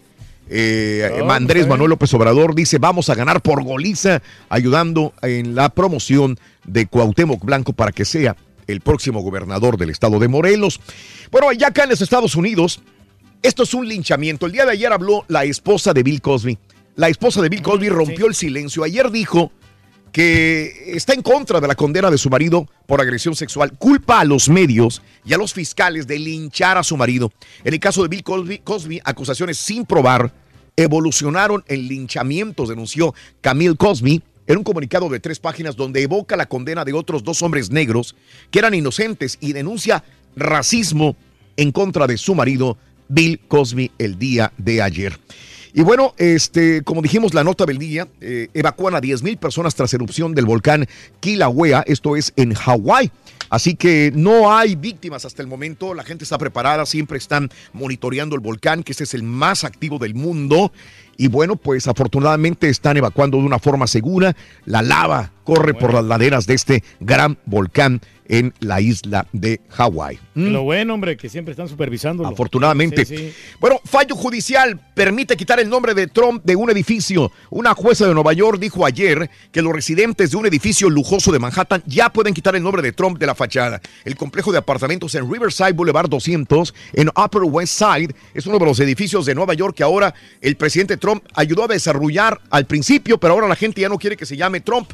Eh, 0.49 1.09
Ah, 1.27 1.35
Andrés 1.35 1.61
está 1.61 1.69
Manuel. 1.69 1.91
López 1.91 2.13
Obrador 2.13 2.55
dice, 2.55 2.77
vamos 2.77 3.09
a 3.09 3.15
ganar 3.15 3.41
por 3.41 3.63
goliza, 3.63 4.21
ayudando 4.49 5.13
en 5.21 5.55
la 5.55 5.69
promoción 5.69 6.37
de 6.65 6.87
Cuauhtémoc 6.87 7.43
Blanco 7.43 7.73
para 7.73 7.91
que 7.91 8.05
sea 8.05 8.35
el 8.67 8.81
próximo 8.81 9.21
gobernador 9.21 9.77
del 9.77 9.89
estado 9.89 10.19
de 10.19 10.27
Morelos. 10.27 10.79
Bueno, 11.31 11.51
ya 11.53 11.67
acá 11.67 11.83
en 11.83 11.91
los 11.91 12.01
Estados 12.01 12.35
Unidos, 12.35 12.81
esto 13.43 13.63
es 13.63 13.73
un 13.73 13.87
linchamiento. 13.87 14.45
El 14.45 14.51
día 14.51 14.65
de 14.65 14.71
ayer 14.71 14.91
habló 14.91 15.25
la 15.27 15.43
esposa 15.45 15.93
de 15.93 16.03
Bill 16.03 16.21
Cosby. 16.21 16.57
La 16.95 17.07
esposa 17.09 17.41
de 17.41 17.49
Bill 17.49 17.61
Cosby 17.61 17.89
rompió 17.89 18.27
el 18.27 18.35
silencio. 18.35 18.83
Ayer 18.83 19.09
dijo 19.11 19.51
que 20.11 20.93
está 20.95 21.13
en 21.13 21.21
contra 21.21 21.59
de 21.59 21.67
la 21.67 21.75
condena 21.75 22.11
de 22.11 22.17
su 22.17 22.29
marido 22.29 22.67
por 22.85 23.01
agresión 23.01 23.35
sexual. 23.35 23.73
Culpa 23.77 24.19
a 24.19 24.25
los 24.25 24.49
medios 24.49 25.01
y 25.25 25.33
a 25.33 25.37
los 25.37 25.53
fiscales 25.53 26.07
de 26.07 26.19
linchar 26.19 26.77
a 26.77 26.83
su 26.83 26.97
marido. 26.97 27.31
En 27.63 27.73
el 27.73 27.79
caso 27.79 28.01
de 28.01 28.09
Bill 28.09 28.23
Cosby, 28.23 29.01
acusaciones 29.03 29.57
sin 29.57 29.85
probar 29.85 30.33
evolucionaron 30.75 31.63
en 31.67 31.87
linchamientos, 31.87 32.69
denunció 32.69 33.13
Camille 33.41 33.75
Cosby 33.75 34.23
en 34.47 34.57
un 34.57 34.63
comunicado 34.63 35.09
de 35.09 35.19
tres 35.19 35.39
páginas 35.39 35.75
donde 35.75 36.01
evoca 36.01 36.35
la 36.35 36.47
condena 36.47 36.83
de 36.83 36.93
otros 36.93 37.23
dos 37.23 37.41
hombres 37.41 37.71
negros 37.71 38.15
que 38.49 38.59
eran 38.59 38.73
inocentes 38.73 39.37
y 39.39 39.53
denuncia 39.53 40.03
racismo 40.35 41.15
en 41.57 41.71
contra 41.71 42.07
de 42.07 42.17
su 42.17 42.35
marido 42.35 42.77
Bill 43.07 43.39
Cosby 43.47 43.91
el 43.97 44.17
día 44.17 44.51
de 44.57 44.81
ayer. 44.81 45.19
Y 45.73 45.81
bueno, 45.83 46.13
este, 46.17 46.81
como 46.83 47.01
dijimos, 47.01 47.33
la 47.33 47.43
nota 47.43 47.65
del 47.65 47.77
día, 47.77 48.07
eh, 48.19 48.49
evacúan 48.53 48.95
a 48.95 49.01
10 49.01 49.23
mil 49.23 49.37
personas 49.37 49.75
tras 49.75 49.93
erupción 49.93 50.33
del 50.35 50.45
volcán 50.45 50.87
Kilauea, 51.19 51.83
esto 51.87 52.15
es 52.15 52.33
en 52.35 52.53
Hawái. 52.53 53.11
Así 53.49 53.75
que 53.75 54.13
no 54.15 54.55
hay 54.55 54.75
víctimas 54.75 55.25
hasta 55.25 55.41
el 55.41 55.47
momento, 55.49 55.93
la 55.93 56.05
gente 56.05 56.23
está 56.23 56.37
preparada, 56.37 56.85
siempre 56.85 57.17
están 57.17 57.49
monitoreando 57.73 58.33
el 58.35 58.41
volcán, 58.41 58.81
que 58.81 58.93
este 58.93 59.03
es 59.03 59.13
el 59.13 59.23
más 59.23 59.65
activo 59.65 59.99
del 59.99 60.15
mundo. 60.15 60.71
Y 61.17 61.27
bueno, 61.27 61.57
pues 61.57 61.87
afortunadamente 61.87 62.69
están 62.69 62.95
evacuando 62.95 63.37
de 63.37 63.43
una 63.43 63.59
forma 63.59 63.87
segura. 63.87 64.35
La 64.65 64.81
lava 64.81 65.33
corre 65.43 65.73
por 65.73 65.93
las 65.93 66.05
laderas 66.05 66.47
de 66.47 66.53
este 66.53 66.83
gran 67.01 67.37
volcán 67.45 67.99
en 68.31 68.53
la 68.61 68.79
isla 68.79 69.27
de 69.33 69.59
Hawái. 69.69 70.17
¿Mm? 70.35 70.47
Lo 70.47 70.63
bueno, 70.63 70.93
hombre, 70.93 71.17
que 71.17 71.27
siempre 71.27 71.51
están 71.51 71.67
supervisando. 71.67 72.25
Afortunadamente. 72.25 73.05
Sí, 73.05 73.17
sí. 73.17 73.33
Bueno, 73.59 73.81
fallo 73.83 74.15
judicial 74.15 74.79
permite 74.95 75.35
quitar 75.35 75.59
el 75.59 75.69
nombre 75.69 75.93
de 75.93 76.07
Trump 76.07 76.41
de 76.45 76.55
un 76.55 76.69
edificio. 76.69 77.29
Una 77.49 77.75
jueza 77.75 78.07
de 78.07 78.13
Nueva 78.13 78.31
York 78.31 78.57
dijo 78.57 78.85
ayer 78.85 79.29
que 79.51 79.61
los 79.61 79.73
residentes 79.73 80.31
de 80.31 80.37
un 80.37 80.45
edificio 80.45 80.89
lujoso 80.89 81.33
de 81.33 81.39
Manhattan 81.39 81.83
ya 81.85 82.09
pueden 82.09 82.33
quitar 82.33 82.55
el 82.55 82.63
nombre 82.63 82.81
de 82.81 82.93
Trump 82.93 83.19
de 83.19 83.25
la 83.25 83.35
fachada. 83.35 83.81
El 84.05 84.15
complejo 84.15 84.53
de 84.53 84.59
apartamentos 84.59 85.13
en 85.15 85.29
Riverside 85.29 85.73
Boulevard 85.73 86.09
200 86.09 86.73
en 86.93 87.09
Upper 87.09 87.43
West 87.43 87.77
Side 87.77 88.15
es 88.33 88.47
uno 88.47 88.59
de 88.59 88.65
los 88.65 88.79
edificios 88.79 89.25
de 89.25 89.35
Nueva 89.35 89.55
York 89.55 89.75
que 89.75 89.83
ahora 89.83 90.13
el 90.39 90.55
presidente 90.55 90.95
Trump 90.95 91.21
ayudó 91.33 91.65
a 91.65 91.67
desarrollar 91.67 92.39
al 92.49 92.65
principio, 92.65 93.17
pero 93.17 93.33
ahora 93.33 93.49
la 93.49 93.57
gente 93.57 93.81
ya 93.81 93.89
no 93.89 93.97
quiere 93.97 94.15
que 94.15 94.25
se 94.25 94.37
llame 94.37 94.61
Trump. 94.61 94.89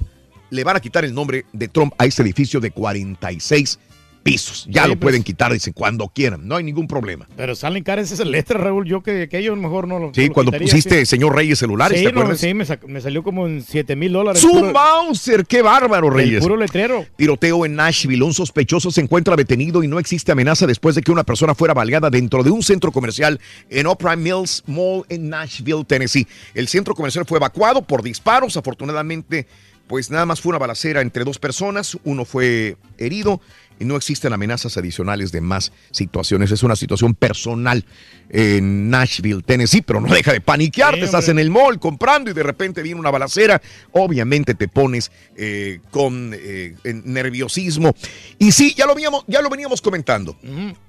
Le 0.50 0.64
van 0.64 0.76
a 0.78 0.80
quitar 0.80 1.04
el 1.06 1.14
nombre 1.14 1.46
de 1.54 1.68
Trump 1.68 1.94
a 1.98 2.06
este 2.06 2.22
edificio 2.22 2.60
de 2.60 2.72
46 2.72 3.80
pisos. 4.24 4.66
Ya 4.70 4.84
Sí, 4.84 4.90
lo 4.90 4.96
pues. 4.96 5.04
pueden 5.06 5.24
quitar, 5.24 5.54
dicen, 5.54 5.72
cuando 5.72 6.10
quieran. 6.10 6.46
No 6.50 6.58
hay 6.58 6.64
ningún 6.66 6.86
problema. 6.86 7.30
Pero 7.38 7.56
salen 7.56 7.82
caras 7.82 8.12
esas 8.12 8.28
letras, 8.28 8.62
Raúl. 8.62 8.86
Yo 8.86 9.02
que, 9.02 9.30
que 9.30 9.38
ellos 9.38 9.58
mejor 9.58 9.88
no 9.88 10.00
lo. 10.00 10.12
Sí, 10.14 10.24
no 10.24 10.28
lo 10.28 10.34
cuando 10.34 10.52
quitaría, 10.52 10.66
pusiste 10.68 11.00
sí. 11.00 11.06
señor 11.06 11.34
Reyes 11.34 11.60
celulares, 11.60 11.98
Sí, 11.98 12.06
¿te 12.06 12.12
no, 12.12 12.20
acuerdas? 12.22 12.42
sí, 12.42 12.54
me, 12.54 12.66
me 12.88 13.00
salió 13.00 13.24
como 13.24 13.48
en 13.48 13.62
7 13.62 13.96
mil 13.96 14.12
dólares. 14.12 14.42
¡Su 14.42 14.50
puro- 14.52 14.74
Mauser! 14.74 15.46
¡Qué 15.46 15.62
bárbaro, 15.62 16.10
Reyes! 16.10 16.36
El 16.36 16.42
puro 16.42 16.58
letrero. 16.58 17.06
Tiroteo 17.16 17.66
en 17.66 17.76
Nashville. 17.76 18.22
Un 18.22 18.34
sospechoso 18.34 18.92
se 18.92 19.00
encuentra 19.00 19.38
detenido 19.38 19.82
y 19.82 19.88
no 19.88 19.98
existe 19.98 20.34
amenaza 20.34 20.68
después 20.68 20.96
de 20.96 21.04
que 21.04 21.12
una 21.14 21.24
persona 21.24 21.56
fuera 21.56 21.74
baleada 21.74 22.10
dentro 22.10 22.44
de 22.44 22.52
un 22.52 22.64
centro 22.64 22.92
comercial 22.92 23.40
en 23.70 23.88
Opera 23.88 24.18
Mills 24.18 24.62
Mall 24.68 25.06
en 25.08 25.30
Nashville, 25.30 25.86
Tennessee. 25.86 26.28
El 26.54 26.68
centro 26.68 26.96
comercial 26.96 27.24
fue 27.26 27.38
evacuado 27.38 27.82
por 27.82 28.04
disparos. 28.04 28.58
Afortunadamente, 28.58 29.48
pues 29.88 30.12
nada 30.12 30.26
más 30.26 30.42
fue 30.42 30.50
una 30.52 30.60
balacera 30.60 31.02
entre 31.02 31.24
dos 31.24 31.40
personas. 31.40 31.98
Uno 32.04 32.26
fue 32.26 32.78
herido 32.98 33.42
y 33.80 33.86
no 33.86 33.96
existen 33.96 34.34
amenazas 34.34 34.78
adicionales 34.78 35.32
de 35.32 35.42
más 35.42 35.72
situaciones. 35.92 36.52
Es 36.52 36.64
una 36.64 36.76
situación 36.76 37.14
personal 37.14 37.86
en 38.30 38.90
Nashville, 38.90 39.42
Tennessee, 39.44 39.82
pero 39.82 40.02
no 40.02 40.14
deja 40.14 40.34
de 40.34 40.42
paniquearte. 40.42 41.00
Sí, 41.00 41.06
Estás 41.06 41.30
en 41.30 41.40
el 41.40 41.50
mall 41.50 41.80
comprando 41.80 42.32
y 42.32 42.34
de 42.34 42.44
repente 42.44 42.82
viene 42.82 43.00
una 43.00 43.12
balacera. 43.12 43.62
Obviamente 43.92 44.56
te 44.56 44.68
pones 44.68 45.12
eh, 45.36 45.80
con 45.92 46.34
eh, 46.34 46.76
nerviosismo. 46.84 47.94
Y 48.40 48.52
sí, 48.52 48.74
ya 48.76 48.86
lo, 48.86 48.96
veníamos, 48.96 49.24
ya 49.28 49.42
lo 49.42 49.50
veníamos 49.50 49.82
comentando. 49.82 50.36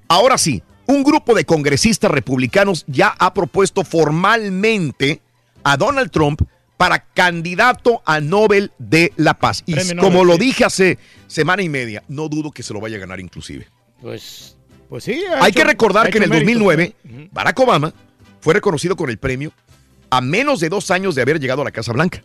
Ahora 0.08 0.38
sí, 0.38 0.62
un 0.86 1.04
grupo 1.04 1.34
de 1.34 1.44
congresistas 1.44 2.10
republicanos 2.10 2.84
ya 2.86 3.14
ha 3.18 3.34
propuesto 3.34 3.84
formalmente 3.84 5.20
a 5.62 5.76
Donald 5.76 6.10
Trump 6.10 6.42
para 6.78 7.00
candidato 7.04 8.02
a 8.06 8.20
Nobel 8.20 8.72
de 8.78 9.12
la 9.16 9.34
Paz. 9.34 9.62
Y 9.66 9.74
Premio 9.74 9.96
como 9.96 10.12
Nobel, 10.22 10.26
lo 10.28 10.32
sí. 10.34 10.38
dije 10.40 10.64
hace 10.64 10.98
semana 11.26 11.62
y 11.62 11.68
media, 11.68 12.02
no 12.08 12.28
dudo 12.30 12.50
que 12.50 12.62
se 12.62 12.72
lo 12.72 12.80
vaya 12.80 12.96
a 12.96 13.00
ganar 13.00 13.20
inclusive. 13.20 13.68
Pues, 14.00 14.56
pues 14.88 15.04
sí. 15.04 15.22
ha 15.30 15.42
Hay 15.44 15.50
hecho- 15.50 15.58
que 15.58 15.64
recordar 15.64 16.06
ha 16.06 16.10
que 16.10 16.16
en 16.18 16.24
el 16.24 16.30
hecho 16.32 16.44
méritos, 16.46 16.62
2009 16.64 16.94
¿eh? 17.04 17.28
Barack 17.32 17.58
Obama 17.60 17.92
fue 18.40 18.54
reconocido 18.54 18.96
con 18.96 19.10
el 19.10 19.18
premio 19.18 19.52
a 20.08 20.20
menos 20.22 20.60
de 20.60 20.68
dos 20.70 20.90
años 20.90 21.14
de 21.14 21.20
haber 21.22 21.38
llegado 21.40 21.60
a 21.60 21.64
la 21.66 21.70
Casa 21.72 21.92
Blanca. 21.92 22.22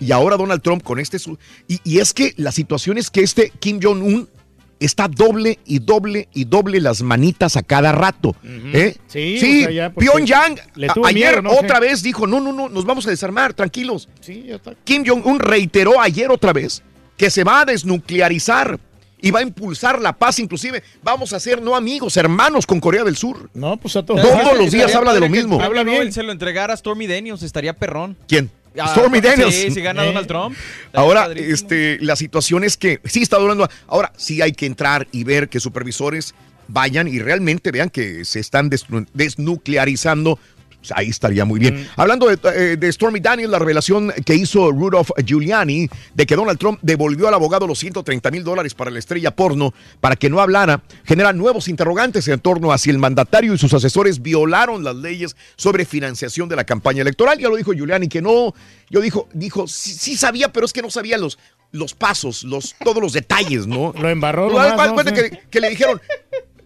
Y 0.00 0.12
ahora 0.12 0.38
Donald 0.38 0.62
Trump 0.62 0.82
con 0.82 0.98
este... 0.98 1.18
su- 1.18 1.36
Y, 1.68 1.78
y 1.84 1.98
es 1.98 2.14
que 2.14 2.32
la 2.38 2.52
situación 2.52 2.96
es 2.96 3.10
que 3.10 3.20
este 3.22 3.50
Kim 3.60 3.80
Jong-un 3.82 4.30
está 4.80 5.06
doble 5.08 5.58
y 5.64 5.78
doble 5.78 6.28
y 6.34 6.44
doble 6.46 6.80
las 6.80 7.02
manitas 7.02 7.56
a 7.56 7.62
cada 7.62 7.92
rato. 7.92 8.34
¿eh? 8.44 8.96
Sí, 9.06 9.38
sí 9.38 9.60
o 9.60 9.64
sea, 9.64 9.70
ya, 9.70 9.90
porque 9.92 10.08
Pyongyang 10.10 10.56
le 10.74 10.88
a- 10.88 10.94
tuvo 10.94 11.06
ayer 11.06 11.36
miedo, 11.36 11.42
¿no? 11.42 11.50
otra 11.52 11.76
Sí. 11.76 11.82
vez 11.82 12.02
dijo, 12.02 12.26
no, 12.26 12.40
no, 12.40 12.52
no, 12.52 12.68
nos 12.68 12.84
vamos 12.84 13.06
a 13.06 13.10
desarmar, 13.10 13.54
tranquilos. 13.54 14.08
Sí, 14.20 14.44
ya 14.48 14.56
está. 14.56 14.74
Kim 14.84 15.04
Jong-un 15.06 15.38
reiteró 15.38 16.00
ayer 16.00 16.30
otra 16.30 16.52
vez 16.52 16.82
que 17.16 17.30
se 17.30 17.44
va 17.44 17.60
a 17.60 17.64
desnuclearizar. 17.66 18.80
y 19.22 19.30
va 19.30 19.40
a 19.40 19.42
impulsar 19.42 20.00
la 20.00 20.14
paz, 20.16 20.38
inclusive 20.38 20.82
vamos 21.02 21.34
a 21.34 21.40
ser 21.40 21.60
no 21.60 21.76
amigos, 21.76 22.16
hermanos 22.16 22.64
con 22.64 22.80
Corea 22.80 23.04
del 23.04 23.18
Sur. 23.18 23.50
No, 23.52 23.76
pues 23.76 23.94
a 23.96 24.02
todos. 24.02 24.22
Todos 24.22 24.56
los 24.56 24.70
días 24.72 24.94
habla 24.94 25.12
de 25.12 25.20
lo 25.20 25.28
mismo. 25.28 25.60
Habla 25.60 25.84
bien. 25.84 26.10
se 26.10 26.22
lo 26.22 26.32
entregara 26.32 26.72
a 26.72 26.76
Stormy 26.78 27.06
Daniels, 27.06 27.42
estaría 27.42 27.74
perrón. 27.74 28.16
¿Quién? 28.26 28.50
Stormy 28.88 29.20
Daniels. 29.20 29.54
Sí, 29.54 29.80
gana 29.80 30.02
Eh. 30.04 30.06
Donald 30.06 30.26
Trump. 30.26 30.56
Ahora, 30.92 31.28
este, 31.34 31.98
la 32.00 32.16
situación 32.16 32.64
es 32.64 32.76
que 32.76 33.00
sí 33.04 33.22
está 33.22 33.38
durando. 33.38 33.68
Ahora 33.88 34.12
sí 34.16 34.40
hay 34.42 34.52
que 34.52 34.66
entrar 34.66 35.06
y 35.12 35.24
ver 35.24 35.48
que 35.48 35.60
supervisores 35.60 36.34
vayan 36.68 37.08
y 37.08 37.18
realmente 37.18 37.72
vean 37.72 37.90
que 37.90 38.24
se 38.24 38.38
están 38.40 38.70
desnu- 38.70 39.08
desnuclearizando. 39.14 40.38
Pues 40.80 40.92
ahí 40.96 41.08
estaría 41.10 41.44
muy 41.44 41.60
bien. 41.60 41.86
Hablando 41.96 42.26
de, 42.26 42.38
eh, 42.54 42.76
de 42.78 42.90
Stormy 42.90 43.20
Daniels, 43.20 43.50
la 43.50 43.58
revelación 43.58 44.10
que 44.24 44.34
hizo 44.34 44.70
Rudolph 44.70 45.10
Giuliani 45.26 45.88
de 46.14 46.24
que 46.26 46.34
Donald 46.36 46.58
Trump 46.58 46.78
devolvió 46.80 47.28
al 47.28 47.34
abogado 47.34 47.66
los 47.66 47.78
130 47.78 48.30
mil 48.30 48.42
dólares 48.44 48.72
para 48.74 48.90
la 48.90 48.98
estrella 48.98 49.30
porno 49.36 49.74
para 50.00 50.16
que 50.16 50.30
no 50.30 50.40
hablara, 50.40 50.82
genera 51.04 51.34
nuevos 51.34 51.68
interrogantes 51.68 52.26
en 52.28 52.40
torno 52.40 52.72
a 52.72 52.78
si 52.78 52.88
el 52.88 52.96
mandatario 52.98 53.52
y 53.52 53.58
sus 53.58 53.74
asesores 53.74 54.22
violaron 54.22 54.82
las 54.82 54.96
leyes 54.96 55.36
sobre 55.56 55.84
financiación 55.84 56.48
de 56.48 56.56
la 56.56 56.64
campaña 56.64 57.02
electoral. 57.02 57.38
Ya 57.38 57.50
lo 57.50 57.56
dijo 57.56 57.72
Giuliani 57.74 58.08
que 58.08 58.22
no. 58.22 58.54
Yo 58.88 59.02
dijo, 59.02 59.28
dijo, 59.34 59.68
sí, 59.68 59.92
sí 59.92 60.16
sabía, 60.16 60.50
pero 60.50 60.64
es 60.64 60.72
que 60.72 60.80
no 60.80 60.90
sabía 60.90 61.18
los, 61.18 61.38
los 61.72 61.92
pasos, 61.92 62.42
los, 62.42 62.74
todos 62.82 63.02
los 63.02 63.12
detalles, 63.12 63.66
¿no? 63.66 63.92
Lo 64.00 64.08
embarró 64.08 64.46
Haz- 64.58 64.70
nomás, 64.70 64.80
haz 64.80 64.88
¿no? 64.88 64.94
cuenta 64.94 65.14
Sí. 65.14 65.22
que, 65.30 65.40
que 65.50 65.60
le 65.60 65.68
dijeron, 65.68 66.00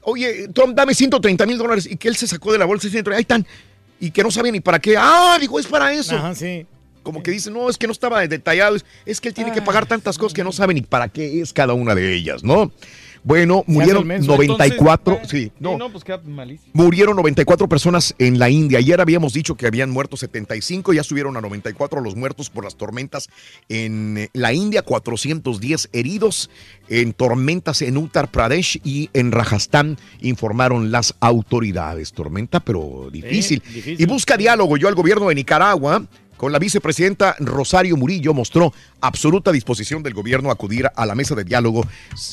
oye, 0.02 0.48
Trump, 0.54 0.74
dame 0.76 0.94
130 0.94 1.46
mil 1.46 1.58
dólares 1.58 1.88
y 1.90 1.96
que 1.96 2.06
él 2.08 2.14
se 2.16 2.26
sacó 2.28 2.52
de 2.52 2.58
la 2.58 2.64
bolsa 2.64 2.86
y 2.86 2.96
ahí 2.96 3.20
están. 3.22 3.44
Y 4.04 4.10
que 4.10 4.22
no 4.22 4.30
sabía 4.30 4.52
ni 4.52 4.60
para 4.60 4.78
qué. 4.78 4.96
Ah, 4.98 5.38
dijo, 5.40 5.58
es 5.58 5.66
para 5.66 5.90
eso. 5.90 6.14
Ajá, 6.14 6.34
sí. 6.34 6.66
Como 7.02 7.22
que 7.22 7.30
dice, 7.30 7.50
no, 7.50 7.70
es 7.70 7.78
que 7.78 7.86
no 7.86 7.92
estaba 7.92 8.26
detallado. 8.26 8.76
Es, 9.06 9.18
que 9.18 9.28
él 9.28 9.34
tiene 9.34 9.50
que 9.50 9.62
pagar 9.62 9.86
tantas 9.86 10.18
cosas 10.18 10.34
que 10.34 10.44
no 10.44 10.52
sabe 10.52 10.74
ni 10.74 10.82
para 10.82 11.08
qué 11.08 11.40
es 11.40 11.54
cada 11.54 11.72
una 11.72 11.94
de 11.94 12.14
ellas, 12.14 12.44
¿no? 12.44 12.70
Bueno, 13.24 13.64
murieron 13.66 14.06
menso. 14.06 14.30
94, 14.30 15.14
Entonces, 15.14 15.30
sí, 15.30 15.44
Sí, 15.46 15.52
no, 15.58 15.78
no, 15.78 15.90
pues 15.90 16.04
queda 16.04 16.20
malísimo. 16.24 16.70
Murieron 16.74 17.16
94 17.16 17.68
personas 17.68 18.14
en 18.18 18.38
la 18.38 18.50
India. 18.50 18.78
Ayer 18.78 19.00
habíamos 19.00 19.32
dicho 19.32 19.56
que 19.56 19.66
habían 19.66 19.90
muerto 19.90 20.16
75, 20.16 20.92
ya 20.92 21.02
subieron 21.02 21.36
a 21.36 21.40
94 21.40 22.02
los 22.02 22.14
muertos 22.16 22.50
por 22.50 22.64
las 22.64 22.76
tormentas 22.76 23.30
en 23.70 24.18
eh, 24.18 24.30
la 24.34 24.52
India, 24.52 24.82
410 24.82 25.88
heridos 25.92 26.50
en 26.88 27.14
tormentas 27.14 27.82
en 27.82 27.96
Uttar 27.96 28.30
Pradesh 28.30 28.78
y 28.84 29.08
en 29.14 29.32
Rajasthan, 29.32 29.96
informaron 30.20 30.92
las 30.92 31.14
autoridades. 31.20 32.12
Tormenta, 32.12 32.60
pero 32.60 33.08
difícil. 33.10 33.62
difícil. 33.66 34.00
Y 34.00 34.04
busca 34.06 34.36
diálogo. 34.36 34.76
Yo 34.76 34.88
al 34.88 34.94
gobierno 34.94 35.28
de 35.28 35.34
Nicaragua. 35.34 36.04
Con 36.36 36.52
la 36.52 36.58
vicepresidenta 36.58 37.36
Rosario 37.38 37.96
Murillo 37.96 38.34
mostró 38.34 38.72
absoluta 39.00 39.52
disposición 39.52 40.02
del 40.02 40.14
gobierno 40.14 40.50
a 40.50 40.54
acudir 40.54 40.88
a 40.94 41.06
la 41.06 41.14
mesa 41.14 41.34
de 41.34 41.44
diálogo 41.44 41.86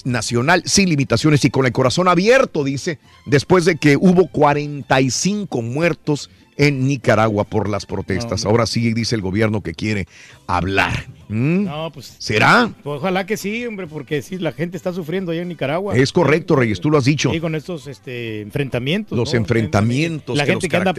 nacional 0.06 0.64
sin 0.66 0.90
limitaciones 0.90 1.46
y 1.46 1.52
con 1.52 1.66
el 1.66 1.72
corazón 1.72 2.08
abierto, 2.08 2.64
dice, 2.64 3.00
después 3.26 3.66
de 3.66 3.78
que 3.78 3.98
hubo 3.98 4.28
45 4.28 5.62
muertos 5.62 6.30
en 6.58 6.88
Nicaragua 6.88 7.44
por 7.46 7.70
las 7.70 7.86
protestas. 7.86 8.46
Ahora 8.46 8.66
sí 8.66 8.94
dice 8.94 9.16
el 9.16 9.22
gobierno 9.22 9.62
que 9.62 9.74
quiere 9.74 10.08
hablar. 10.48 11.06
¿Mm? 11.30 11.64
No, 11.64 11.92
pues. 11.94 12.16
¿Será? 12.20 12.70
pues 12.84 12.98
ojalá 13.00 13.26
que 13.26 13.38
sí, 13.38 13.66
hombre, 13.66 13.88
porque 13.88 14.22
sí, 14.22 14.38
la 14.38 14.52
gente 14.52 14.76
está 14.76 14.92
sufriendo 14.92 15.32
allá 15.32 15.42
en 15.44 15.48
Nicaragua. 15.48 15.96
Es 15.96 16.12
correcto, 16.12 16.56
Reyes, 16.58 16.82
tú 16.82 16.90
lo 16.92 16.98
has 16.98 17.06
dicho. 17.06 17.32
Sí, 17.32 17.40
con 17.40 17.56
estos 17.56 17.88
este, 17.88 18.42
enfrentamientos. 18.42 19.18
Los 19.18 19.34
¿no? 19.34 19.40
enfrentamientos 19.40 20.38
La 20.38 20.44
que 20.46 20.52
gente 20.52 20.68
los 20.68 20.72
que 20.72 20.78
anda 20.78 20.94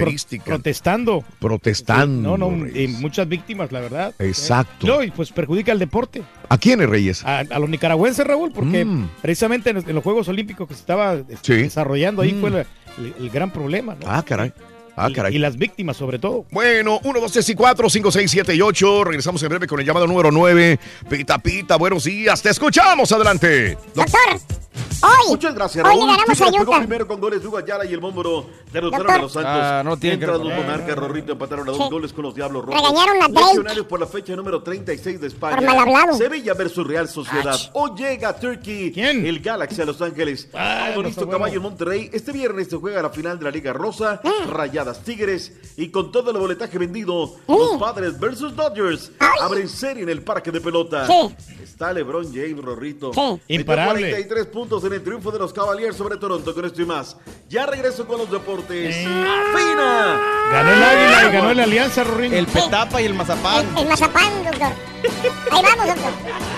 protestando. 0.45 1.23
Protestando. 1.39 2.37
No, 2.37 2.51
no, 2.51 2.67
y 2.67 2.89
muchas 2.89 3.29
víctimas, 3.29 3.71
la 3.73 3.81
verdad. 3.81 4.15
Exacto. 4.19 4.87
No, 4.87 5.03
y 5.03 5.11
pues 5.11 5.33
perjudica 5.33 5.73
al 5.73 5.79
deporte. 5.79 6.23
¿A 6.49 6.59
quiénes, 6.59 6.89
Reyes? 6.89 7.25
A, 7.25 7.41
a 7.41 7.59
los 7.59 7.69
nicaragüenses, 7.69 8.27
Raúl, 8.27 8.53
porque 8.53 8.85
Mm. 8.85 9.09
precisamente 9.21 9.71
en 9.71 9.77
los, 9.77 9.87
en 9.87 9.95
los 9.95 10.03
Juegos 10.05 10.29
Olímpicos 10.29 10.67
que 10.67 10.75
se 10.75 10.81
estaba 10.81 11.15
este, 11.15 11.37
Sí. 11.43 11.63
desarrollando 11.63 12.23
ahí 12.23 12.33
Mm. 12.33 12.41
fue 12.41 12.51
la- 12.51 12.61
el, 12.99 13.15
el 13.21 13.31
gran 13.31 13.51
problema. 13.51 13.95
¿no? 13.95 14.07
Ah, 14.07 14.23
caray. 14.23 14.53
Ah, 14.97 15.09
Y- 15.09 15.13
caray. 15.15 15.35
Y, 15.35 15.39
las 15.39 15.57
víctimas, 15.57 15.97
sobre 15.97 16.19
todo. 16.19 16.45
Bueno, 16.51 17.01
1, 17.05 17.21
2, 17.21 17.33
3 17.33 17.49
y 17.49 17.55
4, 17.55 17.89
5, 17.89 18.11
6, 18.13 18.31
7 18.31 18.55
y 18.55 18.61
8. 18.61 19.05
Regresamos 19.05 19.43
en 19.43 19.49
breve 19.49 19.67
con 19.67 19.81
el 19.81 19.87
llamado 19.87 20.07
número 20.07 20.31
9. 20.31 20.79
Pita, 21.09 21.39
pita, 21.39 21.77
buenos 21.77 22.05
días. 22.05 22.43
Te 22.43 22.51
escuchamos. 22.51 23.11
Adelante. 23.13 23.77
Doctor, 23.95 24.21
hoy. 25.03 25.29
Muchas 25.29 25.55
gracias, 25.55 25.85
Hoy 25.85 25.91
Raúl. 25.91 26.01
le 26.07 26.13
ganamos 26.13 26.41
a 26.41 26.45
pegó 26.47 26.63
Utah. 26.63 26.79
primero 26.79 27.07
con 27.09 27.21
goles 27.21 27.41
de 27.43 27.49
Hugo 27.49 27.59
Ayala 27.59 27.85
y 27.85 27.93
el 27.93 28.01
Mómboro 28.01 28.47
derrotaron 28.73 29.07
Doctor. 29.07 29.19
a 29.19 29.23
los 29.23 29.33
Santos. 29.33 29.53
Ah, 29.55 29.83
no 29.85 29.97
tiene 29.97 30.19
que 30.19 30.27
Mientras 30.27 30.39
los 30.39 30.49
recordar. 30.49 30.71
Monarcas 30.79 30.97
Rorrito 30.99 31.33
empataron 31.33 31.69
a 31.69 31.73
dos 31.73 31.81
Sí. 31.87 31.91
goles 31.91 32.13
con 32.13 32.23
los 32.25 32.35
Diablos 32.35 32.65
Rojos. 32.65 32.81
Regañaron 32.81 33.23
a 33.23 33.29
Drake. 33.29 33.47
Legionarios 33.49 33.87
por 33.87 34.01
la 34.01 34.07
fecha 34.07 34.37
número 34.37 34.63
36 34.63 35.21
de 35.21 35.27
España. 35.29 35.57
Por 35.57 35.65
mal 35.67 35.79
hablado. 35.79 36.17
Sevilla 36.17 36.55
versus 36.55 36.87
Real 36.87 37.09
Sociedad. 37.09 37.57
O 37.73 37.95
llega 37.95 38.33
Turkey. 38.39 38.93
¿Quién? 38.93 39.25
El 39.27 39.41
Galaxy 39.41 39.81
a 39.83 39.85
Los 39.85 40.01
Ángeles. 40.03 40.49
Ah, 40.55 40.91
está 40.95 41.01
bueno. 41.25 41.31
Caballo 41.33 41.57
en 41.57 41.63
Monterrey. 41.63 42.11
Este 42.13 42.33
viernes 42.33 42.69
se 42.69 42.77
juega 42.77 43.03
la 43.03 43.11
final 43.11 43.39
de 43.39 43.45
la 43.45 43.51
Liga 43.51 43.73
Rosa. 43.73 44.21
Ah. 44.25 44.31
Rayadas 44.83 45.05
Tigres. 45.05 45.53
Y 45.77 45.89
con 45.89 46.13
todo 46.13 46.31
el 46.31 46.37
boletaje 46.37 46.77
vendido, 46.77 47.37
los 47.47 47.79
Padres 47.79 48.19
versus 48.19 48.55
Dodgers 48.55 49.13
abren 49.41 49.69
serie 49.69 50.03
en 50.03 50.09
el 50.09 50.23
parque 50.23 50.51
de 50.51 50.61
pelota. 50.61 51.07
Sí. 51.07 51.35
Está 51.63 51.93
LeBron 51.93 52.27
James, 52.33 52.63
Rorrito. 52.63 53.13
Sí. 53.15 53.41
Imparable. 53.55 54.11
43 54.11 54.47
puntos 54.47 54.85
en 54.85 54.93
el 54.95 55.03
triunfo 55.03 55.31
de 55.31 55.39
los 55.39 55.53
Cavaliers 55.53 55.97
sobre 55.97 56.17
Toronto. 56.17 56.55
Con 56.55 56.65
esto 56.65 56.83
y 56.83 56.87
más. 56.87 57.17
Ya 57.49 57.67
regreso 57.67 58.07
con 58.07 58.19
los 58.19 58.31
deportes. 58.31 58.95
¡Afina! 59.07 60.21
Ganó 60.51 60.71
el 60.73 60.83
Águila 60.83 61.29
y 61.29 61.33
ganó 61.33 61.51
el 61.51 61.61
Alianza, 61.61 62.05
Rorín. 62.05 62.35
El 62.35 62.47
petapa 62.47 63.01
y 63.01 63.07
el 63.07 63.15
mazapán. 63.15 63.67
El, 63.77 63.83
el 63.85 63.89
mazapán, 63.89 64.45
doctor. 64.45 64.73
Ahí 65.51 65.63
vamos, 65.63 65.87
doctor. 65.87 66.52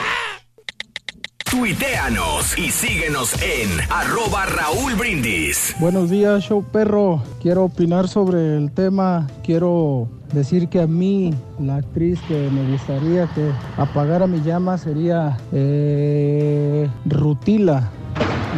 Tuiteanos 1.56 2.58
y 2.58 2.68
síguenos 2.68 3.32
en 3.40 3.70
arroba 3.88 4.44
Raúl 4.44 4.96
Brindis. 4.96 5.72
Buenos 5.78 6.10
días, 6.10 6.42
show 6.42 6.64
perro. 6.64 7.22
Quiero 7.40 7.66
opinar 7.66 8.08
sobre 8.08 8.56
el 8.56 8.72
tema. 8.72 9.28
Quiero 9.44 10.08
decir 10.32 10.68
que 10.68 10.80
a 10.80 10.88
mí 10.88 11.32
la 11.60 11.76
actriz 11.76 12.20
que 12.26 12.50
me 12.50 12.72
gustaría 12.72 13.28
que 13.28 13.52
apagara 13.76 14.26
mi 14.26 14.40
llama 14.42 14.78
sería 14.78 15.38
eh, 15.52 16.90
Rutila 17.04 17.88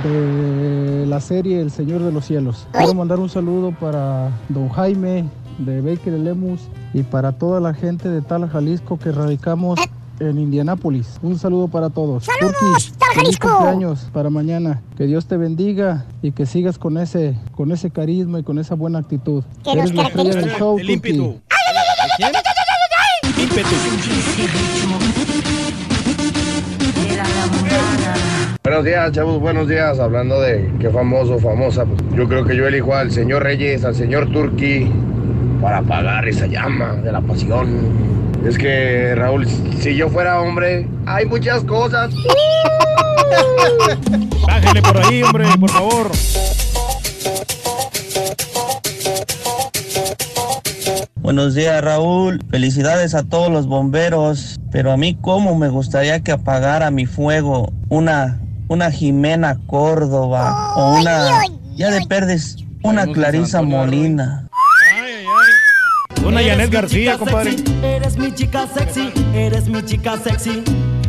de 0.03 1.05
la 1.07 1.21
serie 1.21 1.61
El 1.61 1.71
Señor 1.71 2.01
de 2.03 2.13
los 2.13 2.25
Cielos. 2.25 2.67
Quiero 2.73 2.95
mandar 2.95 3.19
un 3.21 3.29
saludo 3.29 3.73
para 3.73 4.31
don 4.49 4.71
Jaime 4.71 5.29
de 5.59 5.83
Baker 5.83 6.15
Lemus 6.15 6.63
y 6.95 7.03
para 7.03 7.33
toda 7.33 7.61
la 7.61 7.75
gente 7.75 8.09
de 8.09 8.23
Tala, 8.23 8.49
Jalisco 8.49 8.99
que 8.99 9.13
radicamos 9.13 9.79
en 10.21 10.39
Indianápolis. 10.39 11.19
Un 11.23 11.39
saludo 11.39 11.69
para 11.69 11.91
todos. 11.91 12.25
¡Saludos, 12.25 12.93
Jalisco! 13.15 13.49
cumpleaños 13.49 14.09
para 14.13 14.31
mañana. 14.31 14.83
Que 14.97 15.05
Dios 15.07 15.27
te 15.27 15.37
bendiga 15.37 16.07
y 16.23 16.33
que 16.33 16.47
sigas 16.47 16.79
con 16.79 16.97
ese, 16.99 17.37
con 17.55 17.73
ese 17.73 17.91
carisma 17.91 18.41
y 18.41 18.43
con 18.43 18.59
esa 18.59 18.75
buena 18.75 18.99
actitud. 19.01 19.45
Que 19.65 19.75
nos 19.75 19.85
Eres 19.91 19.95
la 19.95 20.03
estrella 20.05 20.25
del 20.31 20.33
caracteriza. 20.35 20.59
show, 20.59 20.79
El 20.79 20.91
ímpetu. 20.91 21.41
Buenos 28.65 28.85
días, 28.85 29.13
chavos, 29.13 29.41
buenos 29.41 29.69
días. 29.69 29.99
Hablando 30.01 30.41
de 30.41 30.71
qué 30.81 30.91
famoso, 30.91 31.39
famosa, 31.39 31.85
pues 31.85 32.01
yo 32.17 32.29
creo 32.29 32.45
que 32.45 32.57
yo 32.57 32.67
elijo 32.67 32.95
al 32.95 33.13
señor 33.13 33.45
Reyes, 33.45 33.85
al 33.85 33.95
señor 33.95 34.31
Turqui, 34.33 34.91
para 35.67 35.79
apagar 35.79 36.29
esa 36.29 36.47
llama 36.47 36.95
de 37.03 37.11
la 37.11 37.21
pasión. 37.21 37.67
Es 38.47 38.57
que, 38.57 39.17
Raúl, 39.17 39.49
si 39.81 39.97
yo 39.97 40.09
fuera 40.09 40.41
hombre, 40.41 40.87
hay 41.07 41.27
muchas 41.27 41.65
cosas. 41.65 42.15
Bájale 44.47 44.81
por 44.81 44.99
ahí, 44.99 45.25
hombre, 45.25 45.45
por 45.59 45.69
favor. 45.69 46.13
Buenos 51.17 51.57
días 51.57 51.83
Raúl, 51.83 52.41
felicidades 52.49 53.17
a 53.17 53.25
todos 53.25 53.51
los 53.51 53.67
bomberos, 53.67 54.61
pero 54.71 54.93
a 54.93 54.97
mí 54.97 55.19
cómo 55.21 55.57
me 55.57 55.69
gustaría 55.69 56.21
que 56.21 56.31
apagara 56.31 56.93
mi 56.93 57.07
fuego 57.07 57.73
una, 57.89 58.41
una 58.69 58.93
Jimena 58.93 59.59
Córdoba 59.67 60.77
o 60.77 61.01
una, 61.01 61.41
ya 61.75 61.91
de 61.91 62.07
perdes, 62.07 62.59
una 62.85 63.09
Clarisa 63.09 63.63
Molina. 63.63 64.46
Una 66.27 66.43
Janet 66.43 66.71
García, 66.71 67.17
compadre. 67.19 67.53
sexy, 67.53 67.75
Eres 67.85 68.19
mi 68.19 68.33
chica 68.33 68.67
sexy, 68.67 69.13
eres 69.35 69.69
mi 69.69 69.83
chica 69.85 70.17
sexy, 70.19 70.63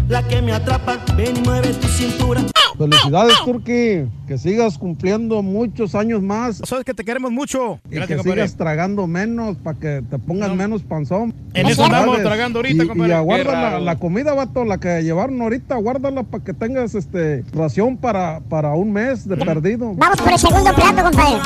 la 0.08 0.22
que 0.28 0.42
me 0.42 0.54
atrapa, 0.54 1.00
ven 1.16 1.38
y 1.38 1.42
mueve 1.42 1.70
tu 1.74 1.88
cintura. 1.88 2.42
Felicidades, 2.78 3.34
Turqui. 3.44 4.06
Que 4.28 4.38
sigas 4.38 4.78
cumpliendo 4.78 5.42
muchos 5.42 5.96
años 5.96 6.22
más 6.22 6.62
Sabes 6.64 6.86
que 6.86 6.94
te 6.94 7.04
queremos 7.04 7.32
mucho. 7.32 7.80
y 7.90 7.96
Gracias, 7.96 8.08
que 8.08 8.16
compadre. 8.18 8.42
sigas 8.42 8.56
tragando 8.58 9.08
menos 9.08 9.58
para 9.58 9.80
que 9.80 10.04
te 10.08 10.20
pongas 10.20 10.54
menos 10.54 10.84
panzón. 10.84 11.34
En 11.56 11.66
eso 11.66 11.86
andamos 11.86 12.22
tragando 12.22 12.60
ahorita, 12.60 12.84
y, 12.84 12.88
compadre. 12.88 13.10
Y 13.10 13.16
aguarda 13.16 13.72
la, 13.72 13.80
la 13.80 13.96
comida, 13.96 14.36
vato, 14.36 14.66
la 14.66 14.78
que 14.78 15.02
llevaron 15.02 15.42
ahorita, 15.42 15.76
guárdala 15.78 16.22
para 16.22 16.44
que 16.44 16.54
tengas 16.54 16.94
este 16.94 17.44
ración 17.54 17.98
para, 17.98 18.42
para 18.42 18.74
un 18.74 18.92
mes 18.94 19.28
de 19.28 19.38
perdido. 19.38 19.94
Vamos 19.96 20.22
por 20.22 20.32
el 20.34 20.38
segundo 20.40 20.72
plato, 20.76 21.02
compadre. 21.04 21.40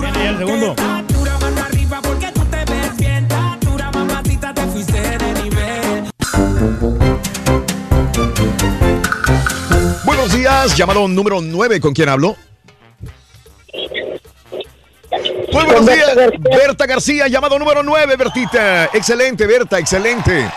Viene 0.00 0.28
el 0.28 0.36
segundo. 0.38 0.74
Buenos 10.04 10.32
días. 10.32 10.76
Llamado 10.76 11.06
número 11.08 11.40
9, 11.40 11.80
¿con 11.80 11.94
quién 11.94 12.08
hablo? 12.08 12.36
Muy 15.52 15.64
buenos 15.64 15.86
días. 15.86 16.16
Berta 16.40 16.86
García, 16.86 17.28
llamado 17.28 17.58
número 17.58 17.82
9, 17.82 18.16
Bertita. 18.16 18.86
Excelente, 18.86 19.46
Berta, 19.46 19.78
excelente. 19.78 20.50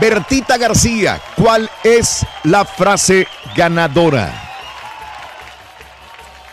Bertita 0.00 0.58
García, 0.58 1.20
¿cuál 1.36 1.68
es 1.82 2.24
la 2.44 2.64
frase 2.64 3.26
ganadora? 3.56 4.42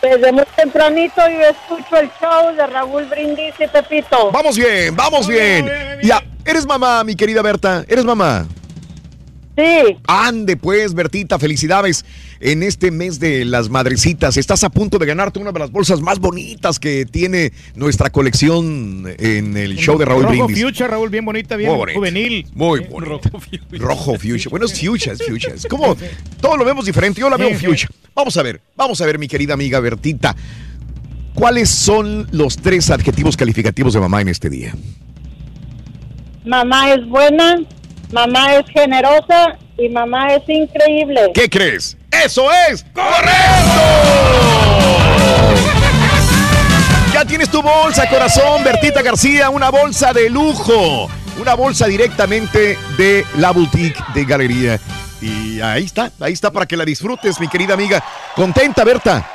Desde 0.02 0.32
muy 0.32 0.44
tempranito 0.56 1.22
yo 1.28 1.40
escucho 1.48 1.96
el 1.96 2.10
show 2.20 2.54
de 2.54 2.66
Raúl 2.66 3.04
Brindis 3.04 3.54
y 3.58 3.66
Pepito. 3.68 4.30
Vamos 4.32 4.56
bien, 4.56 4.94
vamos 4.96 5.26
bien. 5.26 5.70
Ya, 6.02 6.22
eres 6.44 6.66
mamá, 6.66 7.04
mi 7.04 7.14
querida 7.14 7.40
Berta. 7.42 7.84
¿Eres 7.88 8.04
mamá? 8.04 8.46
Sí. 9.56 9.96
Ande 10.08 10.56
pues, 10.56 10.94
Bertita, 10.94 11.38
felicidades 11.38 12.04
en 12.40 12.62
este 12.62 12.90
mes 12.90 13.20
de 13.20 13.44
las 13.44 13.68
madrecitas. 13.68 14.36
Estás 14.36 14.64
a 14.64 14.68
punto 14.68 14.98
de 14.98 15.06
ganarte 15.06 15.38
una 15.38 15.52
de 15.52 15.58
las 15.60 15.70
bolsas 15.70 16.00
más 16.00 16.18
bonitas 16.18 16.80
que 16.80 17.06
tiene 17.06 17.52
nuestra 17.76 18.10
colección 18.10 19.04
en 19.18 19.56
el 19.56 19.76
show 19.76 19.96
de 19.96 20.06
Raúl 20.06 20.24
Rojo 20.24 20.46
Brindis. 20.46 20.64
Fuchsia, 20.64 20.88
Raúl, 20.88 21.08
bien 21.08 21.24
bonita, 21.24 21.56
bien 21.56 21.72
Muy 21.72 21.94
juvenil. 21.94 22.46
Muy 22.54 22.80
bonita. 22.90 23.30
Rojo 23.72 24.18
fuchsia. 24.18 24.50
Bueno, 24.50 24.66
es 24.66 24.80
fuchsia, 24.80 25.12
es 25.12 25.22
fuchsia. 25.24 25.54
Es 25.54 25.66
como, 25.66 25.96
todo 26.40 26.56
lo 26.56 26.64
vemos 26.64 26.86
diferente. 26.86 27.20
Yo 27.20 27.30
la 27.30 27.36
veo 27.36 27.56
fuchsia. 27.56 27.88
Vamos 28.14 28.36
a 28.36 28.42
ver, 28.42 28.60
vamos 28.76 29.00
a 29.00 29.06
ver, 29.06 29.18
mi 29.18 29.28
querida 29.28 29.54
amiga 29.54 29.78
Bertita. 29.80 30.34
¿Cuáles 31.34 31.68
son 31.68 32.28
los 32.30 32.56
tres 32.56 32.90
adjetivos 32.90 33.36
calificativos 33.36 33.94
de 33.94 34.00
mamá 34.00 34.20
en 34.20 34.28
este 34.28 34.48
día? 34.48 34.74
Mamá 36.44 36.92
es 36.92 37.06
buena, 37.08 37.60
mamá 38.14 38.54
es 38.54 38.66
generosa 38.70 39.58
y 39.76 39.88
mamá 39.88 40.28
es 40.34 40.48
increíble. 40.48 41.32
¿Qué 41.34 41.50
crees? 41.50 41.96
¡Eso 42.24 42.48
es! 42.70 42.86
Ya 47.12 47.24
tienes 47.24 47.50
tu 47.50 47.60
bolsa, 47.60 48.08
corazón, 48.08 48.62
Bertita 48.62 49.02
García, 49.02 49.50
una 49.50 49.70
bolsa 49.70 50.12
de 50.12 50.30
lujo. 50.30 51.10
Una 51.40 51.54
bolsa 51.54 51.86
directamente 51.86 52.78
de 52.96 53.26
la 53.38 53.50
boutique 53.50 53.98
de 54.14 54.24
Galería. 54.24 54.78
Y 55.20 55.60
ahí 55.60 55.84
está, 55.84 56.12
ahí 56.20 56.32
está 56.32 56.52
para 56.52 56.66
que 56.66 56.76
la 56.76 56.84
disfrutes, 56.84 57.40
mi 57.40 57.48
querida 57.48 57.74
amiga. 57.74 58.04
¿Contenta, 58.36 58.84
Berta? 58.84 59.28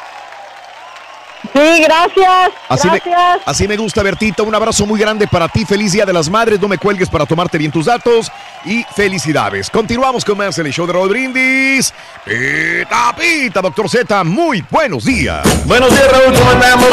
Sí, 1.54 1.84
gracias. 1.84 2.52
Así 2.68 2.88
me, 2.90 3.00
gracias. 3.00 3.42
así 3.46 3.68
me 3.68 3.78
gusta, 3.78 4.04
Bertita. 4.04 4.44
Un 4.44 4.54
abrazo 4.56 4.86
muy 4.86 5.00
grande 5.00 5.28
para 5.28 5.48
ti. 5.48 5.66
Feliz 5.66 5.92
Día 5.92 6.06
de 6.06 6.14
las 6.14 6.30
Madres. 6.30 6.60
No 6.60 6.68
me 6.68 6.78
cuelgues 6.78 7.10
para 7.10 7.26
tomarte 7.26 7.58
bien 7.58 7.72
tus 7.72 7.86
datos. 7.86 8.32
Y 8.66 8.84
felicidades. 8.96 9.70
Continuamos 9.70 10.24
con 10.26 10.38
más 10.38 10.58
en 10.60 10.68
el 10.68 10.74
show 10.74 10.86
de 10.86 10.94
Raúl 10.94 11.10
Brindis. 11.10 11.94
Pita, 12.26 13.16
pita, 13.18 13.62
doctor 13.62 13.90
Z. 13.90 14.24
Muy 14.24 14.64
buenos 14.70 15.06
días. 15.06 15.44
Buenos 15.66 15.90
días, 15.92 16.12
Raúl. 16.12 16.34
¿Cómo 16.34 16.52
andamos? 16.52 16.88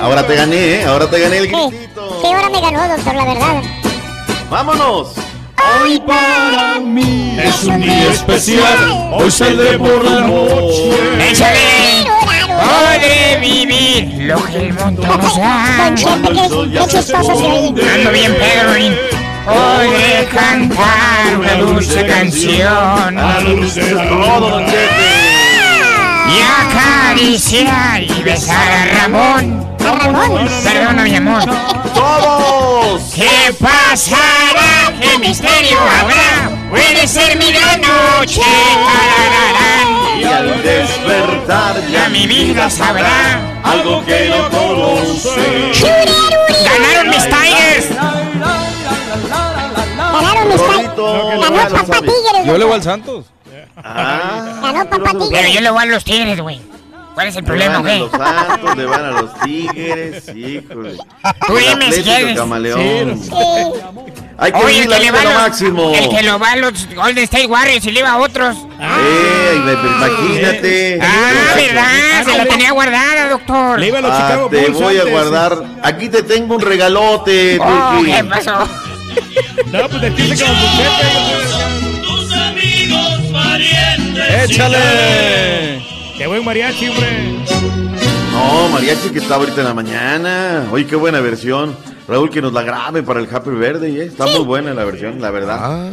Ahora 0.00 0.26
te 0.26 0.34
gané, 0.34 0.56
¿eh? 0.56 0.84
Ahora 0.84 1.08
te 1.08 1.20
gané 1.20 1.38
el 1.38 1.46
grito. 1.46 1.70
Sí, 1.70 2.26
ahora 2.26 2.50
me 2.50 2.60
ganó, 2.60 2.88
doctor, 2.88 3.14
la 3.14 3.24
verdad. 3.24 3.62
¡Vámonos! 4.50 5.31
Hoy 5.58 6.00
para 6.00 6.80
mí 6.80 7.36
es 7.38 7.64
un 7.64 7.80
día 7.80 8.10
especial. 8.10 9.12
Hoy 9.12 9.30
saldré 9.30 9.78
por 9.78 10.04
la 10.04 10.20
noche. 10.20 11.30
¡Échale! 11.30 12.06
Podré 12.46 13.38
vivir 13.40 14.24
lo 14.24 14.42
que 14.44 14.66
el 14.66 14.72
mundo 14.74 15.02
nos 15.06 15.36
da. 15.36 15.86
Ando 15.86 15.96
bien 18.12 18.34
pedo, 18.34 18.74
Rin. 18.74 18.96
Podré 19.44 20.28
cantar 20.32 21.38
una 21.38 21.54
dulce 21.54 22.06
canción. 22.06 23.18
A 23.18 23.40
la 23.40 23.40
luz 23.40 23.74
de 23.74 23.92
la 23.92 24.08
Todo, 24.08 24.50
don 24.50 24.66
Chepe. 24.66 25.32
Y 26.28 26.40
acariciar 26.66 28.02
y 28.02 28.22
besar 28.22 28.70
a 28.70 29.00
Ramón. 29.00 29.71
Perdona, 29.82 31.02
mi 31.02 31.16
amor. 31.16 31.42
¡Todos! 31.94 33.02
¿Qué 33.14 33.52
pasará? 33.60 34.92
¿Qué 35.00 35.18
misterio 35.18 35.78
habrá? 35.80 36.50
Puede 36.70 37.06
ser 37.08 37.36
mi 37.36 37.52
gran 37.52 37.80
noche. 37.80 38.40
Y 40.18 40.24
al 40.24 40.62
despertar 40.62 41.74
Ya 41.90 42.08
mi 42.08 42.26
vida 42.26 42.70
sabrá. 42.70 43.40
algo 43.64 44.04
que 44.04 44.28
no 44.28 44.48
conoce. 44.50 45.72
¡Ganaron 46.64 47.10
mis 47.10 47.24
Tigers! 47.24 47.88
Ganaron 50.12 50.48
mis 50.48 50.60
pa- 50.60 50.82
Ganó 51.40 51.68
Papá 51.76 52.00
Tigres. 52.00 52.46
Yo 52.46 52.58
le 52.58 52.64
voy 52.64 52.74
al 52.74 52.82
Santos. 52.82 53.24
Ganó 53.82 54.86
Papá 54.88 55.10
Pero 55.30 55.48
yo 55.48 55.60
le 55.60 55.70
voy 55.70 55.82
a 55.82 55.86
los 55.86 56.04
Tigres, 56.04 56.40
güey. 56.40 56.60
¿Cuál 57.14 57.26
es 57.28 57.36
el 57.36 57.42
Le 57.42 57.46
problema, 57.46 57.72
van 57.74 57.86
a 57.86 57.88
güey? 57.88 57.98
los 57.98 58.10
Santos, 58.10 58.76
le 58.76 58.84
van 58.86 59.04
a 59.04 59.10
los 59.10 59.40
Tigres, 59.40 60.24
híjole. 60.34 60.96
Tú 61.46 61.56
dime 61.56 61.92
si 61.92 62.02
quieres. 62.02 62.36
Camaleón. 62.38 63.20
Sí. 63.22 63.30
Hay 64.38 64.50
que 64.52 64.58
Oye, 64.58 64.82
el 64.84 64.88
que 64.88 64.98
le 65.00 65.10
va 65.10 65.22
lo 65.22 65.30
máximo. 65.34 65.92
El 65.94 66.08
que 66.08 66.22
lo 66.22 66.38
va 66.38 66.52
a 66.52 66.56
los 66.56 66.94
Golden 66.94 67.24
State 67.24 67.46
Warriors 67.46 67.84
y 67.84 67.92
le 67.92 68.02
va 68.02 68.12
a 68.12 68.18
otros. 68.18 68.56
Eh, 68.80 69.54
imagínate. 69.56 70.98
Ah, 71.02 71.54
¿verdad? 71.54 72.24
Se 72.24 72.38
la 72.38 72.46
tenía 72.46 72.72
guardada, 72.72 73.28
doctor. 73.28 73.78
Le 73.78 73.88
iba 73.88 73.98
a 73.98 74.02
los 74.02 74.10
Ah, 74.10 74.16
Chicago 74.22 74.48
te 74.48 74.56
Bulls 74.62 74.78
voy 74.80 74.96
a 74.98 75.04
guardar. 75.04 75.62
Aquí 75.82 76.08
te 76.08 76.22
tengo 76.22 76.54
un 76.56 76.62
regalote, 76.62 77.58
Oh. 77.60 78.02
¿qué 78.04 78.24
pasó? 78.24 78.66
No, 79.66 79.88
pues. 79.90 80.14
Tus 82.00 82.32
amigos 82.32 83.20
parientes. 83.32 84.50
¡Échale! 84.50 85.82
Qué 86.16 86.26
buen 86.26 86.44
mariachi, 86.44 86.88
hombre. 86.88 87.08
No, 88.32 88.68
mariachi 88.70 89.10
que 89.10 89.18
está 89.18 89.36
ahorita 89.36 89.60
en 89.60 89.66
la 89.66 89.74
mañana. 89.74 90.68
Oye, 90.70 90.86
qué 90.86 90.96
buena 90.96 91.20
versión. 91.20 91.74
Raúl, 92.08 92.30
que 92.30 92.42
nos 92.42 92.52
la 92.52 92.62
grabe 92.62 93.02
para 93.02 93.20
el 93.20 93.28
Happy 93.32 93.50
Verde, 93.50 93.88
¿eh? 93.88 94.04
Está 94.06 94.26
muy 94.26 94.44
buena 94.44 94.74
la 94.74 94.84
versión, 94.84 95.20
la 95.20 95.30
verdad. 95.30 95.90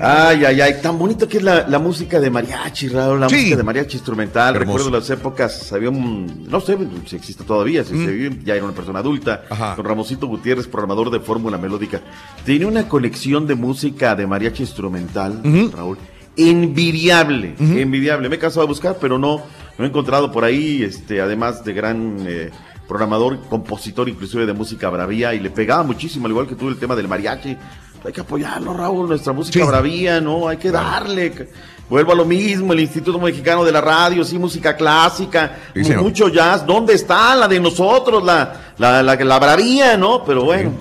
Ay, 0.00 0.44
ay, 0.44 0.60
ay, 0.60 0.74
tan 0.82 0.98
bonito 0.98 1.28
que 1.28 1.38
es 1.38 1.42
la, 1.42 1.66
la 1.68 1.78
música 1.78 2.18
de 2.20 2.30
mariachi, 2.30 2.88
Raúl, 2.88 3.20
la 3.20 3.28
Sí. 3.28 3.36
música 3.36 3.56
de 3.56 3.62
mariachi 3.62 3.96
instrumental. 3.96 4.56
Hermoso. 4.56 4.78
Recuerdo 4.78 4.98
las 4.98 5.10
épocas, 5.10 5.72
había 5.72 5.90
un, 5.90 6.46
no 6.48 6.60
sé 6.60 6.76
si 7.06 7.16
existe 7.16 7.44
todavía, 7.44 7.82
si 7.84 7.90
se 7.90 8.10
vive, 8.10 8.38
ya 8.44 8.54
era 8.54 8.64
una 8.64 8.74
persona 8.74 8.98
adulta, 9.00 9.44
Ajá. 9.48 9.74
con 9.76 9.84
Ramosito 9.84 10.26
Gutiérrez, 10.26 10.66
programador 10.66 11.10
de 11.10 11.20
Fórmula 11.20 11.56
Melódica. 11.58 12.00
Tenía 12.44 12.66
una 12.66 12.88
colección 12.88 13.46
de 13.46 13.54
música 13.54 14.14
de 14.14 14.26
mariachi 14.26 14.62
instrumental, 14.64 15.40
Raúl, 15.74 15.98
envidiable, 16.36 17.54
envidiable. 17.58 18.28
Me 18.28 18.36
he 18.36 18.38
cansado 18.38 18.62
de 18.66 18.68
buscar, 18.68 18.96
pero 19.00 19.18
no, 19.18 19.42
no 19.78 19.84
he 19.84 19.88
encontrado 19.88 20.30
por 20.30 20.44
ahí, 20.44 20.82
este, 20.82 21.20
además 21.20 21.64
de 21.64 21.72
gran 21.72 22.16
eh, 22.26 22.50
programador, 22.88 23.40
compositor 23.48 24.08
inclusive 24.08 24.46
de 24.46 24.52
música 24.52 24.88
bravía, 24.90 25.34
y 25.34 25.40
le 25.40 25.50
pegaba 25.50 25.82
muchísimo, 25.82 26.26
al 26.26 26.32
igual 26.32 26.46
que 26.46 26.54
tú, 26.54 26.68
el 26.68 26.76
tema 26.78 26.94
del 26.96 27.08
mariachi. 27.08 27.56
Hay 28.04 28.12
que 28.12 28.20
apoyarlo, 28.20 28.72
Raúl, 28.72 29.08
nuestra 29.08 29.32
música 29.32 29.58
Sí. 29.58 29.66
bravía, 29.66 30.20
¿no? 30.20 30.46
Hay 30.46 30.58
que 30.58 30.70
darle. 30.70 31.48
Vuelvo 31.90 32.12
a 32.12 32.14
lo 32.14 32.24
mismo, 32.24 32.72
el 32.72 32.80
Instituto 32.80 33.18
Mexicano 33.18 33.64
de 33.64 33.72
la 33.72 33.80
Radio, 33.80 34.22
sí, 34.24 34.38
música 34.38 34.76
clásica, 34.76 35.56
Sí, 35.74 35.92
mucho 35.96 36.28
jazz. 36.28 36.64
¿Dónde 36.66 36.94
está 36.94 37.34
la 37.34 37.48
de 37.48 37.58
nosotros, 37.58 38.22
la, 38.22 38.74
la, 38.78 39.02
la, 39.02 39.16
la 39.16 39.38
bravía, 39.40 39.96
no? 39.96 40.22
Pero 40.24 40.44
bueno, 40.44 40.72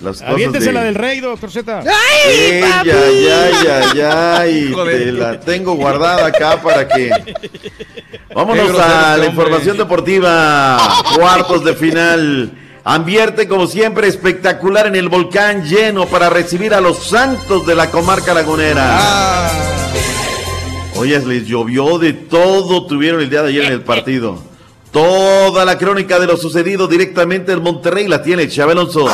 las 0.00 0.18
cosas 0.18 0.30
Aviéntese 0.30 0.66
de... 0.66 0.72
la 0.72 0.82
del 0.82 0.94
rey, 0.94 1.20
doctor 1.20 1.50
Z. 1.50 1.80
Ey, 1.80 2.62
ay, 2.62 2.90
ay, 2.90 3.26
ay, 3.68 4.00
ay, 4.00 4.72
Joder. 4.72 4.98
te 4.98 5.12
la 5.12 5.40
tengo 5.40 5.74
guardada 5.74 6.26
acá 6.26 6.60
para 6.62 6.86
que... 6.86 7.10
Vámonos 8.34 8.68
grosero 8.68 8.84
a 8.84 9.14
este 9.14 9.20
la 9.20 9.26
información 9.26 9.76
deportiva. 9.78 10.78
Cuartos 11.16 11.64
de 11.64 11.74
final. 11.74 12.52
Ambiente, 12.84 13.48
como 13.48 13.66
siempre, 13.66 14.06
espectacular 14.06 14.86
en 14.86 14.94
el 14.94 15.08
volcán 15.08 15.64
lleno 15.64 16.06
para 16.06 16.30
recibir 16.30 16.74
a 16.74 16.80
los 16.80 16.98
santos 16.98 17.66
de 17.66 17.74
la 17.74 17.90
comarca 17.90 18.34
lagunera. 18.34 19.50
Oye, 20.96 21.18
les 21.20 21.46
llovió 21.46 21.98
de 21.98 22.12
todo, 22.12 22.86
tuvieron 22.86 23.20
el 23.20 23.28
día 23.28 23.42
de 23.42 23.48
ayer 23.48 23.64
en 23.64 23.72
el 23.72 23.82
partido. 23.82 24.40
Toda 24.92 25.64
la 25.64 25.76
crónica 25.78 26.18
de 26.18 26.26
lo 26.26 26.36
sucedido 26.36 26.86
directamente 26.86 27.52
en 27.52 27.62
Monterrey 27.62 28.06
la 28.06 28.22
tiene 28.22 28.48
Chávez 28.48 28.76
Alonso. 28.76 29.08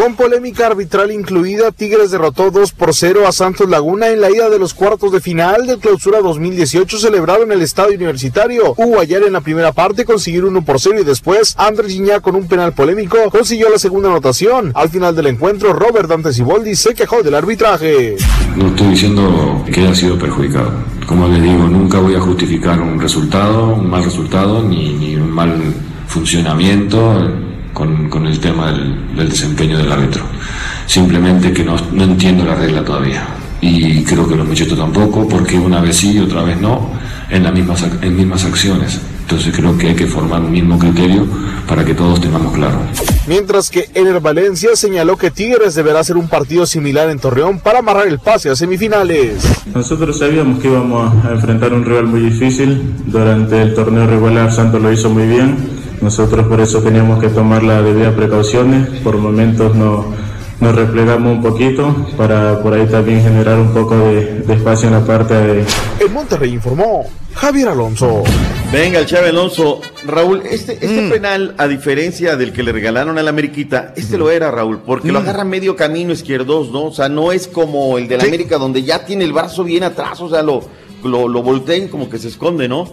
Con 0.00 0.16
polémica 0.16 0.66
arbitral 0.66 1.12
incluida, 1.12 1.72
Tigres 1.72 2.10
derrotó 2.10 2.50
2 2.50 2.72
por 2.72 2.94
0 2.94 3.28
a 3.28 3.32
Santos 3.32 3.68
Laguna 3.68 4.08
en 4.08 4.22
la 4.22 4.30
ida 4.30 4.48
de 4.48 4.58
los 4.58 4.72
cuartos 4.72 5.12
de 5.12 5.20
final 5.20 5.66
del 5.66 5.76
Clausura 5.76 6.20
2018 6.20 6.96
celebrado 6.96 7.42
en 7.42 7.52
el 7.52 7.60
Estadio 7.60 7.96
Universitario. 7.96 8.72
Hugo 8.78 8.98
ayer 8.98 9.22
en 9.24 9.34
la 9.34 9.42
primera 9.42 9.72
parte 9.72 10.06
consiguió 10.06 10.48
1 10.48 10.64
por 10.64 10.80
0 10.80 11.00
y 11.02 11.04
después 11.04 11.54
Andrés 11.58 11.92
Giñá 11.92 12.20
con 12.20 12.34
un 12.34 12.48
penal 12.48 12.72
polémico 12.72 13.18
consiguió 13.30 13.68
la 13.68 13.78
segunda 13.78 14.08
anotación. 14.08 14.72
Al 14.74 14.88
final 14.88 15.14
del 15.14 15.26
encuentro, 15.26 15.74
Robert 15.74 16.08
Dante 16.08 16.32
Siboldi 16.32 16.76
se 16.76 16.94
quejó 16.94 17.22
del 17.22 17.34
arbitraje. 17.34 18.16
No 18.56 18.68
estoy 18.68 18.86
diciendo 18.86 19.66
que 19.70 19.82
haya 19.82 19.94
sido 19.94 20.18
perjudicado. 20.18 20.72
Como 21.06 21.28
les 21.28 21.42
digo, 21.42 21.68
nunca 21.68 21.98
voy 21.98 22.14
a 22.14 22.20
justificar 22.20 22.80
un 22.80 22.98
resultado, 22.98 23.74
un 23.74 23.90
mal 23.90 24.02
resultado, 24.02 24.62
ni 24.62 25.14
un 25.16 25.30
mal 25.30 25.60
funcionamiento 26.06 27.49
con, 27.80 28.10
con 28.10 28.26
el 28.26 28.38
tema 28.38 28.70
del, 28.72 29.16
del 29.16 29.30
desempeño 29.30 29.78
del 29.78 29.90
árbitro. 29.90 30.22
Simplemente 30.84 31.50
que 31.50 31.64
no, 31.64 31.76
no 31.92 32.04
entiendo 32.04 32.44
la 32.44 32.54
regla 32.54 32.84
todavía. 32.84 33.26
y 33.62 34.02
creo 34.04 34.28
que 34.28 34.36
los 34.36 34.46
muchachos 34.46 34.76
tampoco, 34.76 35.26
porque 35.26 35.58
una 35.58 35.80
vez 35.80 35.96
sí 35.96 36.12
y 36.12 36.18
otra 36.18 36.42
vez 36.42 36.60
no, 36.60 36.90
en 37.30 37.42
las 37.42 37.52
mismas, 37.54 37.82
en 38.02 38.16
mismas 38.16 38.44
acciones. 38.44 39.00
Entonces 39.22 39.54
creo 39.56 39.78
que 39.78 39.88
hay 39.88 39.94
que 39.94 40.06
formar 40.06 40.40
un 40.40 40.50
mismo 40.50 40.76
criterio 40.78 41.24
para 41.68 41.84
que 41.84 41.94
todos 41.94 42.20
tengamos 42.20 42.52
claro. 42.52 42.78
Mientras 43.28 43.70
que 43.70 43.88
Ener 43.94 44.18
Valencia 44.20 44.70
señaló 44.74 45.16
que 45.16 45.30
Tigres 45.30 45.74
deberá 45.76 46.00
hacer 46.00 46.16
un 46.16 46.28
partido 46.28 46.66
similar 46.66 47.08
en 47.10 47.18
Torreón 47.20 47.60
para 47.60 47.78
amarrar 47.78 48.08
el 48.08 48.18
pase 48.18 48.50
a 48.50 48.56
semifinales. 48.56 49.36
Nosotros 49.72 50.18
sabíamos 50.18 50.58
que 50.60 50.68
íbamos 50.68 51.14
a 51.24 51.30
enfrentar 51.30 51.72
un 51.72 51.84
rival 51.84 52.06
muy 52.08 52.20
difícil. 52.20 52.82
Durante 53.06 53.62
el 53.62 53.72
torneo 53.74 54.06
regular 54.06 54.50
Santos 54.52 54.82
lo 54.82 54.92
hizo 54.92 55.08
muy 55.10 55.26
bien. 55.28 55.79
Nosotros 56.00 56.46
por 56.46 56.60
eso 56.60 56.82
teníamos 56.82 57.20
que 57.20 57.28
tomar 57.28 57.62
las 57.62 57.84
debidas 57.84 58.14
precauciones. 58.14 58.88
Por 59.00 59.18
momentos 59.18 59.74
no, 59.74 60.14
nos 60.60 60.74
replegamos 60.74 61.32
un 61.32 61.42
poquito 61.42 62.06
para 62.16 62.62
por 62.62 62.74
ahí 62.74 62.86
también 62.86 63.22
generar 63.22 63.58
un 63.58 63.72
poco 63.72 63.96
de, 63.96 64.40
de 64.40 64.54
espacio 64.54 64.88
en 64.88 64.94
la 64.94 65.04
parte 65.04 65.34
de, 65.34 65.64
En 66.00 66.12
Monterrey 66.12 66.52
informó 66.52 67.06
Javier 67.34 67.68
Alonso. 67.68 68.22
Venga, 68.72 68.98
el 68.98 69.06
Chávez 69.06 69.30
Alonso. 69.30 69.80
Raúl, 70.06 70.42
este, 70.44 70.74
este 70.74 71.08
penal, 71.10 71.54
a 71.58 71.66
diferencia 71.66 72.36
del 72.36 72.52
que 72.52 72.62
le 72.62 72.72
regalaron 72.72 73.18
a 73.18 73.22
la 73.22 73.30
América, 73.30 73.92
este 73.96 74.18
lo 74.18 74.30
era, 74.30 74.50
Raúl, 74.50 74.80
porque 74.84 75.12
lo 75.12 75.18
agarra 75.18 75.44
medio 75.44 75.76
camino 75.76 76.12
izquierdos, 76.12 76.70
¿no? 76.70 76.84
O 76.84 76.92
sea, 76.92 77.08
no 77.08 77.32
es 77.32 77.46
como 77.46 77.98
el 77.98 78.08
de 78.08 78.16
la 78.16 78.24
América, 78.24 78.58
donde 78.58 78.82
ya 78.82 79.04
tiene 79.04 79.24
el 79.24 79.32
brazo 79.32 79.64
bien 79.64 79.84
atrás, 79.84 80.20
o 80.20 80.28
sea, 80.28 80.42
lo, 80.42 80.62
lo, 81.04 81.28
lo 81.28 81.42
voltean 81.42 81.88
como 81.88 82.08
que 82.08 82.18
se 82.18 82.28
esconde, 82.28 82.68
¿no? 82.68 82.92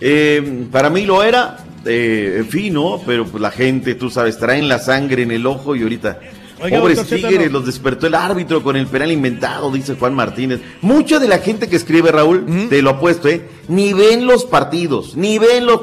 Eh, 0.00 0.66
para 0.70 0.90
mí 0.90 1.04
lo 1.04 1.22
era, 1.22 1.58
eh, 1.88 2.36
en 2.38 2.46
fin, 2.48 2.74
¿no? 2.74 3.00
Pero 3.06 3.24
pues 3.26 3.40
la 3.40 3.50
gente, 3.50 3.94
tú 3.94 4.10
sabes, 4.10 4.38
traen 4.38 4.68
la 4.68 4.78
sangre 4.78 5.22
en 5.22 5.30
el 5.32 5.46
ojo 5.46 5.74
y 5.74 5.82
ahorita. 5.82 6.20
Oiga, 6.60 6.80
Pobres 6.80 7.06
tigres, 7.06 7.52
no. 7.52 7.58
los 7.58 7.66
despertó 7.66 8.08
el 8.08 8.14
árbitro 8.16 8.62
con 8.64 8.74
el 8.76 8.86
penal 8.88 9.12
inventado, 9.12 9.70
dice 9.70 9.94
Juan 9.94 10.12
Martínez. 10.14 10.60
Mucha 10.82 11.18
de 11.20 11.28
la 11.28 11.38
gente 11.38 11.68
que 11.68 11.76
escribe, 11.76 12.10
Raúl, 12.10 12.68
te 12.68 12.82
lo 12.82 12.90
apuesto, 12.90 13.28
¿eh? 13.28 13.42
Ni 13.68 13.92
ven 13.92 14.26
los 14.26 14.44
partidos, 14.44 15.16
ni 15.16 15.38
ven 15.38 15.66
los... 15.66 15.80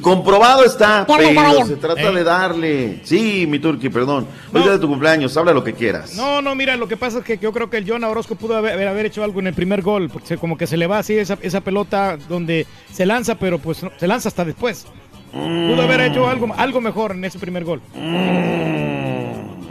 comprobado 0.00 0.64
está, 0.64 1.04
pero 1.04 1.66
se 1.66 1.74
trata 1.74 2.00
Eh. 2.00 2.14
de 2.14 2.22
darle. 2.22 3.00
Sí, 3.02 3.44
mi 3.48 3.58
turqui, 3.58 3.88
perdón. 3.88 4.28
Hoy 4.52 4.62
día 4.62 4.70
de 4.70 4.78
tu 4.78 4.86
cumpleaños, 4.86 5.36
habla 5.36 5.52
lo 5.52 5.64
que 5.64 5.72
quieras. 5.72 6.14
No, 6.14 6.40
no, 6.40 6.54
mira, 6.54 6.76
lo 6.76 6.86
que 6.86 6.96
pasa 6.96 7.18
es 7.18 7.24
que 7.24 7.38
yo 7.38 7.52
creo 7.52 7.68
que 7.68 7.78
el 7.78 7.90
John 7.90 8.04
Orozco 8.04 8.36
pudo 8.36 8.56
haber, 8.56 8.86
haber 8.86 9.06
hecho 9.06 9.24
algo 9.24 9.40
en 9.40 9.48
el 9.48 9.54
primer 9.54 9.82
gol, 9.82 10.10
porque 10.10 10.36
como 10.36 10.56
que 10.56 10.68
se 10.68 10.76
le 10.76 10.86
va 10.86 10.98
así 11.00 11.14
esa, 11.18 11.38
esa 11.42 11.60
pelota 11.60 12.16
donde 12.28 12.68
se 12.92 13.04
lanza, 13.04 13.34
pero 13.34 13.58
pues 13.58 13.82
no- 13.82 13.90
se 13.98 14.06
lanza 14.06 14.28
hasta 14.28 14.44
después. 14.44 14.86
Pudo 15.34 15.82
haber 15.82 16.00
hecho 16.02 16.28
algo, 16.28 16.54
algo 16.56 16.80
mejor 16.80 17.12
en 17.12 17.24
ese 17.24 17.38
primer 17.40 17.64
gol. 17.64 17.80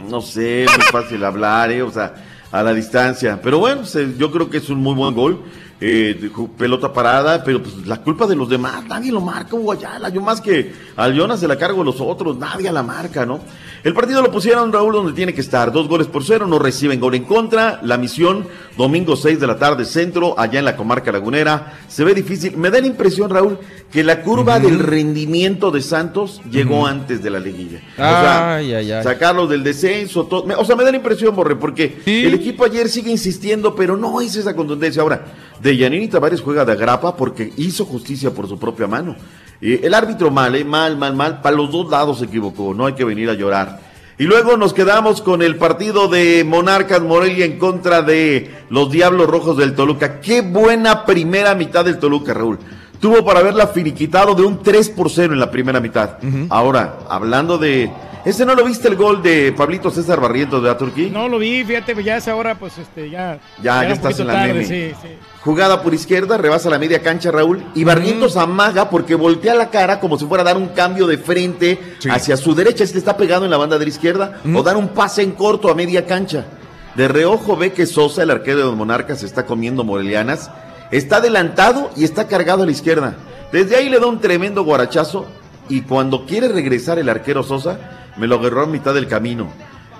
No 0.08 0.20
sé, 0.20 0.64
es 0.64 0.70
muy 0.76 0.86
fácil 0.92 1.24
hablar, 1.24 1.70
¿eh? 1.72 1.82
O 1.82 1.90
sea, 1.90 2.14
a 2.52 2.62
la 2.62 2.72
distancia. 2.74 3.40
Pero 3.42 3.58
bueno, 3.58 3.84
se- 3.84 4.14
yo 4.18 4.30
creo 4.30 4.50
que 4.50 4.58
es 4.58 4.68
un 4.68 4.78
muy 4.80 4.94
buen 4.94 5.14
gol. 5.14 5.40
Eh, 5.80 6.30
pelota 6.56 6.92
parada, 6.92 7.42
pero 7.42 7.62
pues 7.62 7.86
la 7.86 7.96
culpa 8.00 8.26
de 8.26 8.36
los 8.36 8.48
demás, 8.48 8.84
nadie 8.86 9.10
lo 9.10 9.20
marca, 9.20 9.56
Hugo 9.56 9.72
Ayala. 9.72 10.08
Yo 10.08 10.20
más 10.22 10.40
que 10.40 10.72
al 10.96 11.14
Jonas 11.14 11.40
se 11.40 11.48
la 11.48 11.58
cargo 11.58 11.82
a 11.82 11.84
los 11.84 12.00
otros, 12.00 12.38
nadie 12.38 12.70
la 12.70 12.82
marca, 12.82 13.26
¿no? 13.26 13.40
El 13.84 13.92
partido 13.92 14.22
lo 14.22 14.32
pusieron, 14.32 14.72
Raúl, 14.72 14.94
donde 14.94 15.12
tiene 15.12 15.34
que 15.34 15.42
estar. 15.42 15.70
Dos 15.70 15.88
goles 15.88 16.06
por 16.06 16.24
cero, 16.24 16.46
no 16.46 16.58
reciben 16.58 16.98
gol 16.98 17.16
en 17.16 17.24
contra. 17.24 17.80
La 17.82 17.98
misión, 17.98 18.46
domingo 18.78 19.14
6 19.14 19.38
de 19.38 19.46
la 19.46 19.58
tarde, 19.58 19.84
centro, 19.84 20.40
allá 20.40 20.58
en 20.58 20.64
la 20.64 20.74
comarca 20.74 21.12
lagunera. 21.12 21.80
Se 21.86 22.02
ve 22.02 22.14
difícil. 22.14 22.56
Me 22.56 22.70
da 22.70 22.80
la 22.80 22.86
impresión, 22.86 23.28
Raúl, 23.28 23.58
que 23.92 24.02
la 24.02 24.22
curva 24.22 24.58
del 24.58 24.78
rendimiento 24.78 25.70
de 25.70 25.82
Santos 25.82 26.40
llegó 26.50 26.86
antes 26.86 27.22
de 27.22 27.28
la 27.28 27.38
liguilla. 27.38 27.82
O 27.92 27.96
sea, 27.96 28.54
ay. 28.54 28.90
sacarlos 29.02 29.50
del 29.50 29.62
descenso, 29.62 30.24
todo. 30.24 30.46
O 30.58 30.64
sea, 30.64 30.76
me 30.76 30.84
da 30.84 30.90
la 30.90 30.96
impresión, 30.96 31.36
Borre, 31.36 31.56
porque 31.56 31.98
el 32.06 32.32
equipo 32.32 32.64
ayer 32.64 32.88
sigue 32.88 33.10
insistiendo, 33.10 33.74
pero 33.74 33.98
no 33.98 34.22
es 34.22 34.34
esa 34.34 34.56
contundencia. 34.56 35.02
Ahora, 35.02 35.26
de 35.60 35.76
Yanini 35.76 36.08
Tavares 36.08 36.40
juega 36.40 36.64
de 36.64 36.72
agrapa 36.72 37.14
porque 37.16 37.52
hizo 37.58 37.84
justicia 37.84 38.30
por 38.30 38.48
su 38.48 38.58
propia 38.58 38.86
mano. 38.86 39.14
Eh, 39.60 39.80
el 39.82 39.94
árbitro 39.94 40.30
mal, 40.30 40.54
eh, 40.54 40.64
mal, 40.64 40.96
mal, 40.96 41.14
mal. 41.14 41.40
Para 41.40 41.56
los 41.56 41.70
dos 41.70 41.90
lados 41.90 42.18
se 42.18 42.26
equivocó, 42.26 42.74
no 42.74 42.86
hay 42.86 42.94
que 42.94 43.04
venir 43.04 43.30
a 43.30 43.34
llorar. 43.34 43.80
Y 44.16 44.24
luego 44.24 44.56
nos 44.56 44.72
quedamos 44.72 45.22
con 45.22 45.42
el 45.42 45.56
partido 45.56 46.06
de 46.06 46.44
Monarcas 46.44 47.02
Morelia 47.02 47.44
en 47.44 47.58
contra 47.58 48.02
de 48.02 48.48
los 48.70 48.90
Diablos 48.90 49.26
Rojos 49.26 49.56
del 49.56 49.74
Toluca. 49.74 50.20
Qué 50.20 50.40
buena 50.40 51.04
primera 51.04 51.54
mitad 51.56 51.84
del 51.84 51.98
Toluca, 51.98 52.32
Raúl. 52.32 52.58
Tuvo 53.00 53.24
para 53.24 53.40
haberla 53.40 53.66
finiquitado 53.66 54.34
de 54.34 54.44
un 54.44 54.62
3 54.62 54.90
por 54.90 55.10
0 55.10 55.34
en 55.34 55.40
la 55.40 55.50
primera 55.50 55.80
mitad. 55.80 56.18
Ahora, 56.48 57.00
hablando 57.08 57.58
de... 57.58 57.90
¿Ese 58.24 58.46
no 58.46 58.54
lo 58.54 58.64
viste 58.64 58.88
el 58.88 58.96
gol 58.96 59.22
de 59.22 59.52
Pablito 59.52 59.90
César 59.90 60.18
Barrientos 60.18 60.62
de 60.62 60.70
Aturquí? 60.70 61.10
No 61.10 61.28
lo 61.28 61.38
vi, 61.38 61.62
fíjate, 61.62 62.02
ya 62.02 62.14
a 62.14 62.16
esa 62.16 62.34
hora, 62.34 62.58
pues 62.58 62.78
este, 62.78 63.10
ya. 63.10 63.38
Ya, 63.62 63.82
ya 63.82 63.92
estás 63.92 64.18
en 64.18 64.28
la 64.28 64.32
tarde, 64.32 64.54
meme. 64.54 64.64
sí, 64.64 64.92
sí. 65.02 65.08
Jugada 65.42 65.82
por 65.82 65.92
izquierda, 65.92 66.38
rebasa 66.38 66.70
la 66.70 66.78
media 66.78 67.02
cancha 67.02 67.30
Raúl 67.30 67.62
y 67.74 67.84
Barrientos 67.84 68.38
amaga 68.38 68.88
porque 68.88 69.14
voltea 69.14 69.54
la 69.54 69.68
cara 69.68 70.00
como 70.00 70.18
si 70.18 70.24
fuera 70.24 70.40
a 70.40 70.44
dar 70.46 70.56
un 70.56 70.68
cambio 70.68 71.06
de 71.06 71.18
frente 71.18 71.78
hacia 72.10 72.38
su 72.38 72.54
derecha. 72.54 72.82
Este 72.82 72.96
está 72.96 73.18
pegado 73.18 73.44
en 73.44 73.50
la 73.50 73.58
banda 73.58 73.76
de 73.76 73.84
la 73.84 73.90
izquierda 73.90 74.40
o 74.54 74.62
dar 74.62 74.78
un 74.78 74.88
pase 74.88 75.20
en 75.20 75.32
corto 75.32 75.70
a 75.70 75.74
media 75.74 76.06
cancha. 76.06 76.46
De 76.94 77.08
reojo 77.08 77.58
ve 77.58 77.72
que 77.74 77.84
Sosa, 77.84 78.22
el 78.22 78.30
arquero 78.30 78.58
de 78.58 78.64
los 78.64 78.76
Monarcas, 78.76 79.22
está 79.22 79.44
comiendo 79.44 79.84
morelianas. 79.84 80.50
Está 80.90 81.16
adelantado 81.16 81.90
y 81.94 82.04
está 82.04 82.26
cargado 82.26 82.62
a 82.62 82.66
la 82.66 82.72
izquierda. 82.72 83.16
Desde 83.52 83.76
ahí 83.76 83.90
le 83.90 84.00
da 84.00 84.06
un 84.06 84.20
tremendo 84.20 84.64
guarachazo 84.64 85.26
y 85.68 85.82
cuando 85.82 86.26
quiere 86.26 86.48
regresar 86.48 86.98
el 86.98 87.08
arquero 87.08 87.42
Sosa, 87.42 87.78
me 88.16 88.26
lo 88.26 88.36
agarró 88.36 88.62
a 88.62 88.66
mitad 88.66 88.94
del 88.94 89.08
camino. 89.08 89.48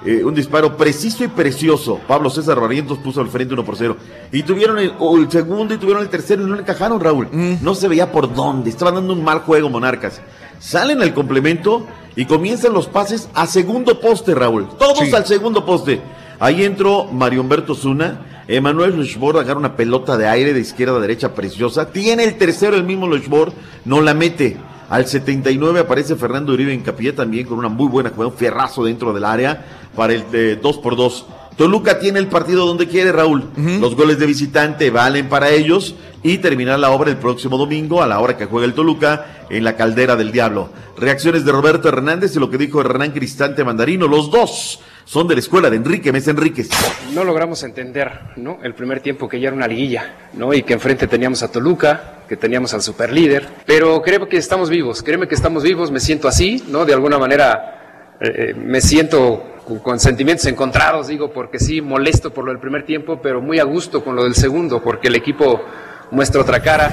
Eh, 0.05 0.23
un 0.23 0.35
disparo 0.35 0.77
preciso 0.77 1.25
y 1.25 1.29
precioso. 1.29 1.99
Pablo 2.07 2.29
César 2.29 2.61
Barrientos 2.61 2.99
puso 2.99 3.23
al 3.23 3.29
frente 3.29 3.55
1 3.55 3.65
por 3.65 3.77
0. 3.77 3.97
Y 4.33 4.43
tuvieron 4.43 4.79
el, 4.79 4.93
segundo 5.31 5.73
y 5.73 5.79
tuvieron 5.79 6.03
el 6.03 6.11
tercero 6.11 6.43
y 6.43 6.47
no 6.47 6.55
le 6.55 6.61
encajaron, 6.61 7.01
Raúl. 7.01 7.29
No 7.33 7.75
se 7.75 7.89
veía 7.89 8.13
por 8.13 8.35
dónde. 8.35 8.69
Estaban 8.69 8.97
dando 8.97 9.15
un 9.15 9.25
mal 9.25 9.41
juego, 9.41 9.71
Monarcas. 9.71 10.21
Salen 10.59 11.01
al 11.01 11.15
complemento 11.15 11.87
y 12.17 12.27
comienzan 12.27 12.75
los 12.75 12.87
pases 12.87 13.31
a 13.33 13.47
segundo 13.47 13.99
poste, 13.99 14.35
Raúl. 14.35 14.69
Todos 14.79 15.13
al 15.13 15.27
segundo 15.27 15.65
poste. 15.65 16.03
Ahí 16.39 16.65
entró 16.65 17.05
Mario 17.05 17.41
Humberto 17.41 17.75
Zuna. 17.75 18.43
Emanuel 18.47 18.95
Luchbord 18.95 19.39
agarra 19.39 19.59
una 19.59 19.75
pelota 19.75 20.19
de 20.19 20.29
aire 20.29 20.53
de 20.53 20.61
izquierda 20.61 20.99
a 20.99 21.01
derecha 21.01 21.35
preciosa. 21.35 21.93
Tiene 21.93 22.25
el 22.25 22.37
tercero 22.37 22.77
el 22.77 22.85
mismo 22.85 23.07
Luchbord. 23.07 23.55
No 23.87 24.03
la 24.03 24.13
mete. 24.13 24.59
Al 24.89 25.07
79 25.07 25.81
aparece 25.81 26.17
Fernando 26.17 26.53
Uribe 26.53 26.73
en 26.73 26.83
Capilla 26.83 27.15
también 27.15 27.47
con 27.47 27.59
una 27.59 27.69
muy 27.69 27.89
buena 27.89 28.11
jugada, 28.11 28.31
un 28.31 28.37
fierrazo 28.37 28.85
dentro 28.85 29.13
del 29.13 29.25
área 29.25 29.65
para 29.97 30.13
el 30.13 30.31
de 30.31 30.57
2 30.57 30.79
por 30.79 30.97
2 30.97 31.27
Toluca 31.57 32.01
tiene 32.01 32.19
el 32.19 32.27
partido 32.27 32.67
donde 32.67 32.89
quiere, 32.89 33.13
Raúl. 33.13 33.45
Los 33.57 33.95
goles 33.95 34.19
de 34.19 34.27
visitante 34.27 34.91
valen 34.91 35.29
para 35.29 35.51
ellos 35.51 35.95
y 36.23 36.39
terminar 36.39 36.81
la 36.81 36.91
obra 36.91 37.11
el 37.11 37.17
próximo 37.17 37.57
domingo 37.57 38.03
a 38.03 38.07
la 38.09 38.19
hora 38.19 38.37
que 38.37 38.47
juega 38.47 38.67
el 38.67 38.75
Toluca 38.75 39.47
en 39.51 39.63
la 39.63 39.77
caldera 39.77 40.17
del 40.17 40.33
Diablo. 40.33 40.71
Reacciones 40.97 41.45
de 41.45 41.53
Roberto 41.53 41.89
Hernández 41.89 42.35
y 42.35 42.41
lo 42.41 42.51
que 42.51 42.59
dijo 42.59 42.81
Hernán 42.81 43.13
Cristante 43.13 43.63
Mandarino. 43.63 44.09
Los 44.09 44.33
dos 44.33 44.81
son 45.05 45.29
de 45.29 45.35
la 45.35 45.41
escuela 45.41 45.71
de 45.71 45.77
Enrique 45.77 46.13
Mesa 46.13 46.31
Enríquez. 46.31 46.71
no 47.13 47.25
logramos 47.25 47.63
entender 47.63 48.11
¿no? 48.37 48.59
el 48.63 48.75
primer 48.75 49.01
tiempo 49.01 49.29
que 49.29 49.39
ya 49.39 49.49
era 49.49 49.57
una 49.57 49.69
liguilla 49.69 50.29
¿no? 50.33 50.55
y 50.55 50.63
que 50.63 50.73
enfrente 50.73 51.07
teníamos 51.07 51.43
a 51.43 51.53
Toluca, 51.53 52.23
que 52.29 52.37
teníamos 52.37 52.73
al 52.75 52.83
superlíder, 52.83 53.47
pero 53.67 54.01
creo 54.03 54.29
que 54.29 54.37
estamos 54.37 54.71
vivos, 54.71 55.03
créeme 55.03 55.29
que 55.29 55.35
estamos 55.35 55.63
vivos, 55.63 55.91
me 55.91 56.01
siento 56.01 56.29
así, 56.29 56.65
¿no? 56.69 56.85
de 56.85 56.95
alguna 56.95 57.19
manera 57.19 58.17
eh, 58.21 58.51
eh, 58.51 58.55
me 58.55 58.81
siento 58.81 59.61
con, 59.67 59.79
con 59.81 60.01
sentimientos 60.01 60.47
encontrados, 60.47 61.09
digo, 61.09 61.33
porque 61.33 61.59
sí, 61.59 61.81
molesto 61.81 62.33
por 62.33 62.45
lo 62.45 62.53
del 62.53 62.61
primer 62.61 62.87
tiempo, 62.87 63.21
pero 63.21 63.41
muy 63.41 63.59
a 63.59 63.65
gusto 63.65 64.05
con 64.05 64.17
lo 64.17 64.25
del 64.25 64.35
segundo, 64.35 64.83
porque 64.83 65.09
el 65.09 65.17
equipo 65.17 65.63
muestra 66.11 66.41
otra 66.41 66.61
cara. 66.61 66.91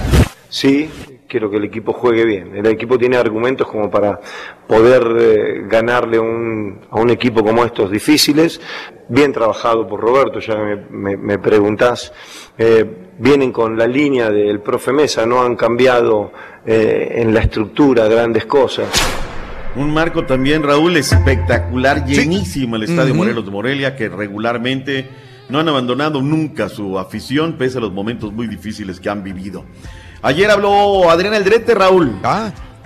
Sí, 0.54 0.90
quiero 1.30 1.50
que 1.50 1.56
el 1.56 1.64
equipo 1.64 1.94
juegue 1.94 2.26
bien. 2.26 2.54
El 2.58 2.66
equipo 2.66 2.98
tiene 2.98 3.16
argumentos 3.16 3.68
como 3.68 3.90
para 3.90 4.20
poder 4.68 5.04
eh, 5.18 5.62
ganarle 5.66 6.20
un- 6.20 6.82
a 6.92 7.00
un 7.00 7.10
equipo 7.10 7.42
como 7.42 7.64
estos 7.64 7.90
difíciles. 7.90 8.60
Bien 9.08 9.32
trabajado 9.32 9.88
por 9.88 10.02
Roberto, 10.02 10.40
ya 10.40 10.56
me, 10.58 10.76
me- 10.90 11.16
me 11.18 11.40
preguntás. 11.40 12.12
Eh, 12.58 12.86
vienen 13.18 13.54
con 13.54 13.78
la 13.78 13.88
línea 13.88 14.30
del 14.30 14.60
profe 14.60 14.92
Mesa, 14.92 15.26
no 15.26 15.42
han 15.42 15.56
cambiado 15.56 16.34
eh, 16.66 17.14
en 17.16 17.34
la 17.34 17.40
estructura 17.40 18.08
grandes 18.10 18.46
cosas. 18.46 18.88
Un 19.78 19.94
marco 19.94 20.26
también, 20.26 20.64
Raúl, 20.64 20.98
espectacular, 20.98 22.06
llenísimo 22.06 22.76
el 22.76 22.84
Estadio. 22.84 23.16
Morelos 23.16 23.46
de 23.46 23.52
Morelia, 23.52 23.96
que 23.96 24.10
regularmente 24.10 25.08
no 25.48 25.60
han 25.60 25.70
abandonado 25.70 26.22
nunca 26.22 26.68
su 26.68 27.00
afición, 27.00 27.54
pese 27.58 27.78
a 27.78 27.82
los 27.82 27.94
momentos 27.94 28.34
muy 28.34 28.48
difíciles 28.48 29.00
que 29.00 29.10
han 29.10 29.24
vivido. 29.24 29.64
Ayer 30.24 30.50
habló 30.52 31.10
Adrián 31.10 31.34
Aldrete, 31.34 31.74
Raúl. 31.74 32.20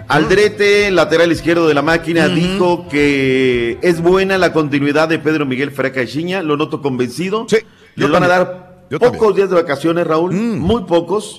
Aldrete, 0.07 0.91
lateral 0.91 1.31
izquierdo 1.31 1.67
de 1.67 1.73
la 1.73 1.81
máquina, 1.81 2.27
dijo 2.27 2.87
que 2.87 3.77
es 3.81 4.01
buena 4.01 4.37
la 4.37 4.53
continuidad 4.53 5.09
de 5.09 5.17
Pedro 5.19 5.45
Miguel 5.45 5.71
Freca 5.71 6.01
Echiña, 6.01 6.41
lo 6.43 6.57
noto 6.57 6.81
convencido. 6.81 7.47
Les 7.95 8.09
van 8.09 8.23
a 8.23 8.27
dar 8.27 8.85
Yo 8.89 8.99
pocos 8.99 9.17
también. 9.19 9.35
días 9.35 9.49
de 9.49 9.55
vacaciones, 9.55 10.05
Raúl, 10.07 10.31
muy 10.33 10.83
pocos. 10.83 11.37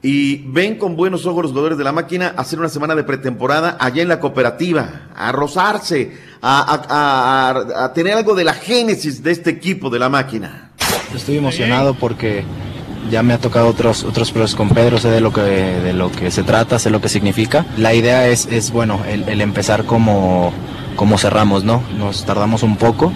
Y 0.00 0.44
ven 0.48 0.76
con 0.76 0.94
buenos 0.94 1.26
ojos 1.26 1.42
los 1.42 1.50
jugadores 1.50 1.76
de 1.78 1.82
la 1.84 1.90
máquina 1.90 2.32
a 2.36 2.42
hacer 2.42 2.58
una 2.60 2.68
semana 2.68 2.94
de 2.94 3.02
pretemporada 3.02 3.76
allá 3.80 4.00
en 4.02 4.08
la 4.08 4.20
cooperativa, 4.20 5.08
a 5.16 5.32
rozarse, 5.32 6.16
a, 6.40 6.60
a- 6.60 6.84
a- 6.88 7.50
a- 7.80 7.84
a 7.86 7.92
tener 7.92 8.12
algo 8.14 8.34
de 8.36 8.44
la 8.44 8.54
génesis 8.54 9.22
de 9.24 9.32
este 9.32 9.50
equipo 9.50 9.90
de 9.90 9.98
la 9.98 10.08
máquina. 10.08 10.70
estoy 11.14 11.38
emocionado 11.38 11.94
porque 11.94 12.44
ya 13.10 13.22
me 13.22 13.32
ha 13.34 13.38
tocado 13.38 13.68
otros 13.68 14.04
otros 14.04 14.30
pruebas 14.32 14.54
con 14.54 14.68
Pedro, 14.70 14.98
sé 14.98 15.08
de 15.10 15.20
lo 15.20 15.32
que 15.32 15.40
de 15.42 15.92
lo 15.92 16.10
que 16.10 16.30
se 16.30 16.42
trata, 16.42 16.78
sé 16.78 16.90
lo 16.90 17.00
que 17.00 17.08
significa. 17.08 17.64
La 17.76 17.94
idea 17.94 18.28
es, 18.28 18.46
es 18.46 18.70
bueno, 18.70 19.00
el, 19.08 19.24
el 19.28 19.40
empezar 19.40 19.84
como, 19.84 20.52
como 20.96 21.18
cerramos, 21.18 21.64
¿no? 21.64 21.82
Nos 21.98 22.24
tardamos 22.24 22.62
un 22.62 22.76
poco. 22.76 23.12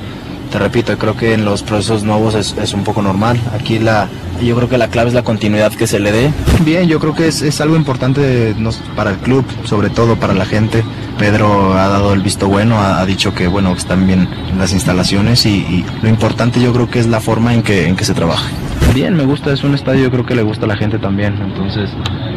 Te 0.50 0.58
repito, 0.58 0.96
creo 0.98 1.16
que 1.16 1.32
en 1.32 1.46
los 1.46 1.62
procesos 1.62 2.02
nuevos 2.02 2.34
es, 2.34 2.54
es 2.60 2.74
un 2.74 2.84
poco 2.84 3.00
normal. 3.00 3.40
Aquí 3.58 3.78
la, 3.78 4.08
yo 4.42 4.54
creo 4.54 4.68
que 4.68 4.76
la 4.76 4.88
clave 4.88 5.08
es 5.08 5.14
la 5.14 5.22
continuidad 5.24 5.72
que 5.72 5.86
se 5.86 5.98
le 5.98 6.12
dé. 6.12 6.30
Bien, 6.62 6.86
yo 6.88 7.00
creo 7.00 7.14
que 7.14 7.26
es, 7.28 7.40
es 7.40 7.60
algo 7.62 7.74
importante 7.74 8.54
nos- 8.58 8.76
para 8.94 9.12
el 9.12 9.16
club, 9.16 9.46
sobre 9.64 9.88
todo 9.88 10.16
para 10.16 10.34
la 10.34 10.44
gente. 10.44 10.84
Pedro 11.12 11.74
ha 11.74 11.88
dado 11.88 12.12
el 12.14 12.20
visto 12.22 12.48
bueno, 12.48 12.76
ha, 12.78 13.00
ha 13.00 13.06
dicho 13.06 13.34
que 13.34 13.46
bueno 13.46 13.72
que 13.72 13.78
están 13.78 14.06
bien 14.06 14.28
las 14.58 14.72
instalaciones 14.72 15.46
y, 15.46 15.50
y 15.50 15.86
lo 16.02 16.08
importante 16.08 16.60
yo 16.60 16.72
creo 16.72 16.90
que 16.90 16.98
es 16.98 17.06
la 17.06 17.20
forma 17.20 17.54
en 17.54 17.62
que, 17.62 17.86
en 17.88 17.96
que 17.96 18.04
se 18.04 18.14
trabaja. 18.14 18.48
Bien, 18.94 19.14
me 19.14 19.24
gusta, 19.24 19.52
es 19.52 19.64
un 19.64 19.74
estadio, 19.74 20.02
yo 20.02 20.10
creo 20.10 20.26
que 20.26 20.34
le 20.34 20.42
gusta 20.42 20.66
a 20.66 20.68
la 20.68 20.76
gente 20.76 20.98
también, 20.98 21.40
entonces 21.40 21.90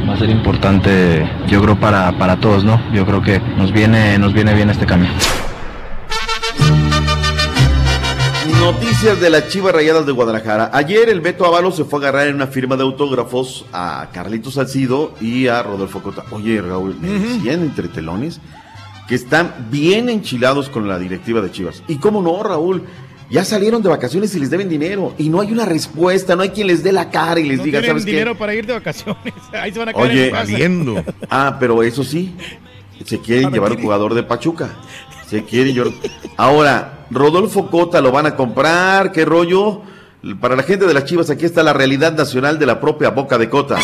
va 0.08 0.14
a 0.14 0.18
ser 0.18 0.30
importante, 0.30 1.30
yo 1.48 1.62
creo 1.62 1.78
para, 1.80 2.18
para 2.18 2.38
todos, 2.38 2.64
¿no? 2.64 2.80
Yo 2.94 3.06
creo 3.06 3.22
que 3.22 3.40
nos 3.58 3.74
viene, 3.74 4.18
nos 4.20 4.34
viene 4.34 4.54
bien 4.54 4.70
este 4.70 4.86
cambio. 4.86 5.10
Noticias 8.62 9.20
de 9.20 9.30
las 9.30 9.50
Chivas 9.50 9.74
Rayadas 9.74 10.06
de 10.06 10.12
Guadalajara. 10.12 10.72
Ayer 10.74 11.10
el 11.10 11.22
Beto 11.22 11.46
Ábalos 11.46 11.76
se 11.76 11.84
fue 11.84 12.00
a 12.00 12.02
agarrar 12.04 12.28
en 12.28 12.36
una 12.36 12.48
firma 12.48 12.76
de 12.76 12.84
autógrafos 12.84 13.66
a 13.72 14.08
Carlitos 14.12 14.56
Salcido 14.56 15.14
y 15.22 15.48
a 15.48 15.62
Rodolfo 15.62 16.02
Cota. 16.02 16.24
Oye, 16.32 16.62
Raúl, 16.62 16.96
me 17.00 17.10
decían 17.10 17.62
entre 17.62 17.90
telones 17.90 18.40
que 19.08 19.16
están 19.16 19.68
bien 19.70 20.10
enchilados 20.10 20.70
con 20.70 20.88
la 20.88 20.98
directiva 20.98 21.42
de 21.42 21.52
Chivas. 21.52 21.84
Y 21.88 21.98
cómo 21.98 22.22
no, 22.22 22.42
Raúl, 22.44 22.84
ya 23.30 23.44
salieron 23.46 23.82
de 23.82 23.90
vacaciones 23.90 24.36
y 24.36 24.40
les 24.40 24.50
deben 24.50 24.70
dinero. 24.70 25.14
Y 25.18 25.30
no 25.30 25.42
hay 25.42 25.52
una 25.52 25.66
respuesta, 25.66 26.36
no 26.36 26.42
hay 26.44 26.50
quien 26.50 26.68
les 26.68 26.84
dé 26.84 26.92
la 26.92 27.10
cara 27.10 27.40
y 27.40 27.44
les 27.48 27.58
No 27.60 27.64
diga, 27.64 27.80
tienen 27.80 27.90
¿sabes 27.92 28.06
qué? 28.06 28.12
dinero 28.12 28.38
para 28.38 28.54
ir 28.54 28.66
de 28.66 28.74
vacaciones. 28.74 29.34
Ahí 29.54 29.72
se 29.72 29.80
van 29.80 29.90
a 29.90 29.94
caer 29.94 30.34
Oye, 30.34 30.64
en. 30.64 31.04
Ah, 31.30 31.58
pero 31.60 31.84
eso 31.84 32.04
sí, 32.04 32.36
se 33.06 33.20
quieren 33.20 33.52
llevar 33.52 33.72
un 33.72 33.82
jugador 33.82 34.14
de 34.14 34.24
Pachuca. 34.24 34.70
Se 35.30 35.44
quiere 35.44 35.74
llevar. 35.74 35.94
Ahora, 36.38 37.06
Rodolfo 37.10 37.70
Cota 37.70 38.02
lo 38.02 38.12
van 38.12 38.26
a 38.28 38.36
comprar, 38.36 39.12
qué 39.12 39.26
rollo. 39.26 39.82
Para 40.40 40.56
la 40.56 40.64
gente 40.64 40.86
de 40.88 40.94
las 40.94 41.06
Chivas, 41.06 41.30
aquí 41.30 41.46
está 41.46 41.62
la 41.62 41.74
realidad 41.74 42.16
nacional 42.16 42.58
de 42.58 42.66
la 42.66 42.80
propia 42.80 43.10
Boca 43.12 43.38
de 43.38 43.50
Cota. 43.50 43.78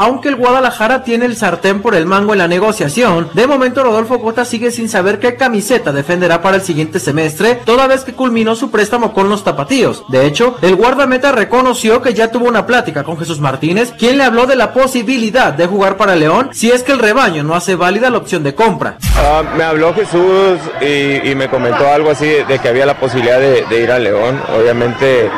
Aunque 0.00 0.28
el 0.28 0.36
Guadalajara 0.36 1.02
tiene 1.02 1.24
el 1.24 1.36
sartén 1.36 1.82
por 1.82 1.96
el 1.96 2.06
mango 2.06 2.32
en 2.32 2.38
la 2.38 2.46
negociación, 2.46 3.30
de 3.34 3.48
momento 3.48 3.82
Rodolfo 3.82 4.20
Cota 4.20 4.44
sigue 4.44 4.70
sin 4.70 4.88
saber 4.88 5.18
qué 5.18 5.34
camiseta 5.34 5.90
defenderá 5.90 6.40
para 6.40 6.54
el 6.54 6.62
siguiente 6.62 7.00
semestre, 7.00 7.56
toda 7.64 7.88
vez 7.88 8.04
que 8.04 8.12
culminó 8.12 8.54
su 8.54 8.70
préstamo 8.70 9.12
con 9.12 9.28
los 9.28 9.42
tapatíos. 9.42 10.04
De 10.08 10.24
hecho, 10.24 10.56
el 10.62 10.76
guardameta 10.76 11.32
reconoció 11.32 12.00
que 12.00 12.14
ya 12.14 12.30
tuvo 12.30 12.46
una 12.46 12.64
plática 12.64 13.02
con 13.02 13.18
Jesús 13.18 13.40
Martínez, 13.40 13.92
quien 13.98 14.18
le 14.18 14.22
habló 14.22 14.46
de 14.46 14.54
la 14.54 14.72
posibilidad 14.72 15.52
de 15.52 15.66
jugar 15.66 15.96
para 15.96 16.14
León 16.14 16.50
si 16.52 16.70
es 16.70 16.84
que 16.84 16.92
el 16.92 17.00
rebaño 17.00 17.42
no 17.42 17.56
hace 17.56 17.74
válida 17.74 18.08
la 18.08 18.18
opción 18.18 18.44
de 18.44 18.54
compra. 18.54 18.98
Ah, 19.16 19.42
me 19.56 19.64
habló 19.64 19.92
Jesús 19.94 20.60
y, 20.80 21.28
y 21.28 21.34
me 21.34 21.50
comentó 21.50 21.88
algo 21.88 22.12
así 22.12 22.26
de 22.46 22.60
que 22.60 22.68
había 22.68 22.86
la 22.86 23.00
posibilidad 23.00 23.40
de, 23.40 23.64
de 23.68 23.82
ir 23.82 23.90
a 23.90 23.98
León. 23.98 24.40
Obviamente 24.56 25.28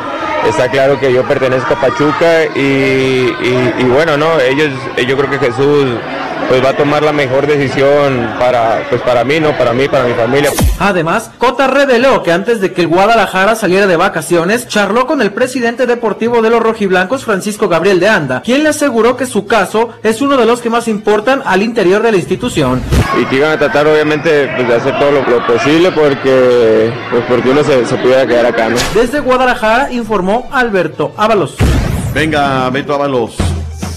está 0.47 0.69
claro 0.69 0.99
que 0.99 1.13
yo 1.13 1.23
pertenezco 1.23 1.73
a 1.73 1.81
Pachuca 1.81 2.45
y, 2.55 2.59
y- 2.59 3.73
y 3.79 3.83
bueno, 3.85 4.17
no, 4.17 4.39
ellos, 4.39 4.69
yo 5.07 5.17
creo 5.17 5.29
que 5.29 5.39
Jesús 5.39 5.85
pues 6.47 6.63
va 6.63 6.69
a 6.69 6.77
tomar 6.77 7.03
la 7.03 7.13
mejor 7.13 7.47
decisión 7.47 8.29
para, 8.39 8.85
pues 8.89 9.01
para 9.01 9.23
mí, 9.23 9.39
no, 9.39 9.57
para 9.57 9.73
mí, 9.73 9.87
para 9.87 10.05
mi 10.05 10.13
familia. 10.13 10.51
Además, 10.79 11.31
Cota 11.37 11.67
reveló 11.67 12.23
que 12.23 12.31
antes 12.31 12.61
de 12.61 12.73
que 12.73 12.81
el 12.81 12.87
Guadalajara 12.87 13.55
saliera 13.55 13.87
de 13.87 13.95
vacaciones, 13.95 14.67
charló 14.67 15.07
con 15.07 15.21
el 15.21 15.31
presidente 15.31 15.85
deportivo 15.85 16.41
de 16.41 16.49
los 16.49 16.61
rojiblancos, 16.61 17.25
Francisco 17.25 17.67
Gabriel 17.67 17.99
de 17.99 18.09
Anda, 18.09 18.41
quien 18.41 18.63
le 18.63 18.69
aseguró 18.69 19.17
que 19.17 19.25
su 19.25 19.45
caso 19.45 19.89
es 20.03 20.21
uno 20.21 20.37
de 20.37 20.45
los 20.45 20.61
que 20.61 20.69
más 20.69 20.87
importan 20.87 21.41
al 21.45 21.61
interior 21.61 22.01
de 22.01 22.11
la 22.11 22.17
institución. 22.17 22.81
Y 23.19 23.25
que 23.25 23.37
iban 23.37 23.51
a 23.51 23.57
tratar 23.57 23.87
obviamente 23.87 24.51
pues, 24.55 24.67
de 24.67 24.75
hacer 24.75 24.97
todo 24.99 25.11
lo, 25.11 25.21
lo 25.29 25.45
posible 25.45 25.91
porque, 25.91 26.93
pues, 27.09 27.23
porque 27.27 27.49
uno 27.49 27.63
se, 27.63 27.85
se 27.85 27.95
pudiera 27.97 28.25
quedar 28.25 28.45
acá, 28.45 28.69
¿no? 28.69 28.77
Desde 28.93 29.19
Guadalajara 29.19 29.91
informó 29.91 30.49
Alberto 30.51 31.13
Ábalos. 31.17 31.55
Venga, 32.13 32.69
Beto 32.69 32.93
Ábalos. 32.93 33.35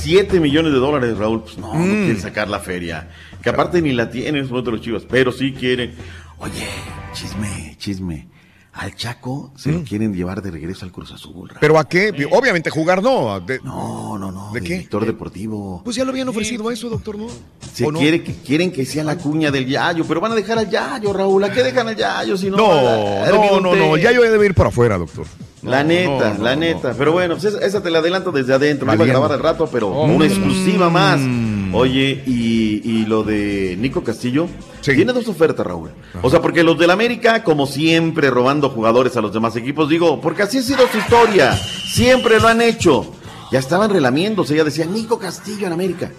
7 0.05 0.39
millones 0.39 0.73
de 0.73 0.79
dólares, 0.79 1.17
Raúl. 1.17 1.43
Pues 1.43 1.57
no, 1.59 1.75
no 1.75 1.83
quieren 1.85 2.21
sacar 2.21 2.49
la 2.49 2.61
feria. 2.61 3.09
Que 3.43 3.49
aparte 3.51 3.81
ni 3.81 3.93
la 3.93 4.11
tienen 4.11 4.45
en 4.47 4.51
los 4.51 4.81
chivas, 4.81 5.05
pero 5.09 5.33
sí 5.33 5.53
quieren. 5.53 5.95
Oye, 6.39 6.67
chisme, 7.15 7.75
chisme. 7.79 8.29
Al 8.75 8.93
Chaco 8.97 9.53
se 9.57 9.71
lo 9.71 9.85
quieren 9.85 10.13
llevar 10.13 10.43
de 10.43 10.51
regreso 10.51 10.85
al 10.85 10.91
Cruz 10.91 11.13
Azul. 11.13 11.49
Raúl. 11.49 11.59
¿Pero 11.61 11.79
a 11.79 11.89
qué? 11.89 12.27
Obviamente 12.33 12.71
jugar 12.71 13.03
no. 13.05 13.39
De- 13.39 13.61
No, 13.63 14.19
no, 14.19 14.33
no. 14.33 14.51
¿De 14.53 14.61
qué? 14.63 14.75
Director 14.75 15.07
deportivo. 15.07 15.81
Pues 15.85 15.95
ya 15.95 16.05
lo 16.05 16.11
habían 16.11 16.29
ofrecido 16.29 16.69
eso, 16.73 16.89
doctor, 16.89 17.17
¿no? 17.17 17.29
Se 17.73 17.87
quiere 17.93 18.25
que, 18.25 18.35
quieren 18.35 18.73
que 18.73 18.85
sea 18.85 19.05
la 19.05 19.17
cuña 19.17 19.53
del 19.53 19.67
Yayo, 19.69 20.05
pero 20.07 20.21
van 20.21 20.33
a 20.33 20.35
dejar 20.35 20.59
al 20.59 20.69
Yayo, 20.69 21.13
Raúl. 21.13 21.45
¿A 21.45 21.53
qué 21.53 21.63
dejan 21.63 21.87
al 21.87 21.95
Yayo 21.97 22.37
si 22.37 22.51
no? 22.51 22.57
No, 22.57 23.27
no, 23.27 23.61
no, 23.61 23.75
no. 23.77 23.97
Ya 23.97 24.11
yo 24.11 24.23
debe 24.23 24.47
ir 24.47 24.55
para 24.55 24.71
afuera, 24.71 24.99
doctor. 24.99 25.25
La 25.65 25.83
neta, 25.85 26.35
no, 26.39 26.45
la 26.45 26.57
neta. 26.57 26.95
Pero 26.97 27.13
bueno, 27.13 27.35
pues 27.35 27.45
esa, 27.47 27.65
esa 27.65 27.83
te 27.83 27.91
la 27.91 27.99
adelanto 28.01 28.31
desde 28.33 28.55
adentro. 28.55 28.87
Me 28.87 28.95
iba 28.95 29.05
a 29.05 29.09
grabar 29.09 29.33
al 29.33 29.41
rato, 29.41 29.69
pero 29.71 29.89
Oh. 29.89 30.05
una 30.07 30.27
exclusiva 30.27 30.91
más. 30.91 31.21
Mm. 31.21 31.75
Oye, 31.75 32.23
y, 32.27 32.81
y 32.85 33.07
lo 33.07 33.23
de 33.25 33.77
Nico 33.79 34.03
Castillo. 34.05 34.47
Tiene 34.83 35.13
dos 35.13 35.27
ofertas, 35.29 35.67
Raúl. 35.67 35.91
O 36.23 36.29
sea, 36.31 36.41
porque 36.43 36.63
los 36.63 36.79
del 36.79 36.91
América, 36.91 37.43
como 37.43 37.67
siempre, 37.67 38.29
robando 38.31 38.69
jugadores 38.69 39.17
a 39.17 39.23
los 39.23 39.33
demás 39.33 39.57
equipos, 39.57 39.89
digo, 39.89 40.21
porque 40.21 40.43
así 40.43 40.59
ha 40.59 40.63
sido 40.63 40.87
su 40.89 40.99
historia. 40.99 41.57
Siempre 41.57 42.39
lo 42.39 42.49
han 42.49 42.61
hecho. 42.61 43.07
Ya 43.51 43.59
estaban 43.61 43.89
relamiéndose, 43.91 44.55
ya 44.57 44.65
decían 44.65 44.93
Nico 44.93 45.19
Castillo 45.19 45.67
en 45.67 45.73
América. 45.73 46.11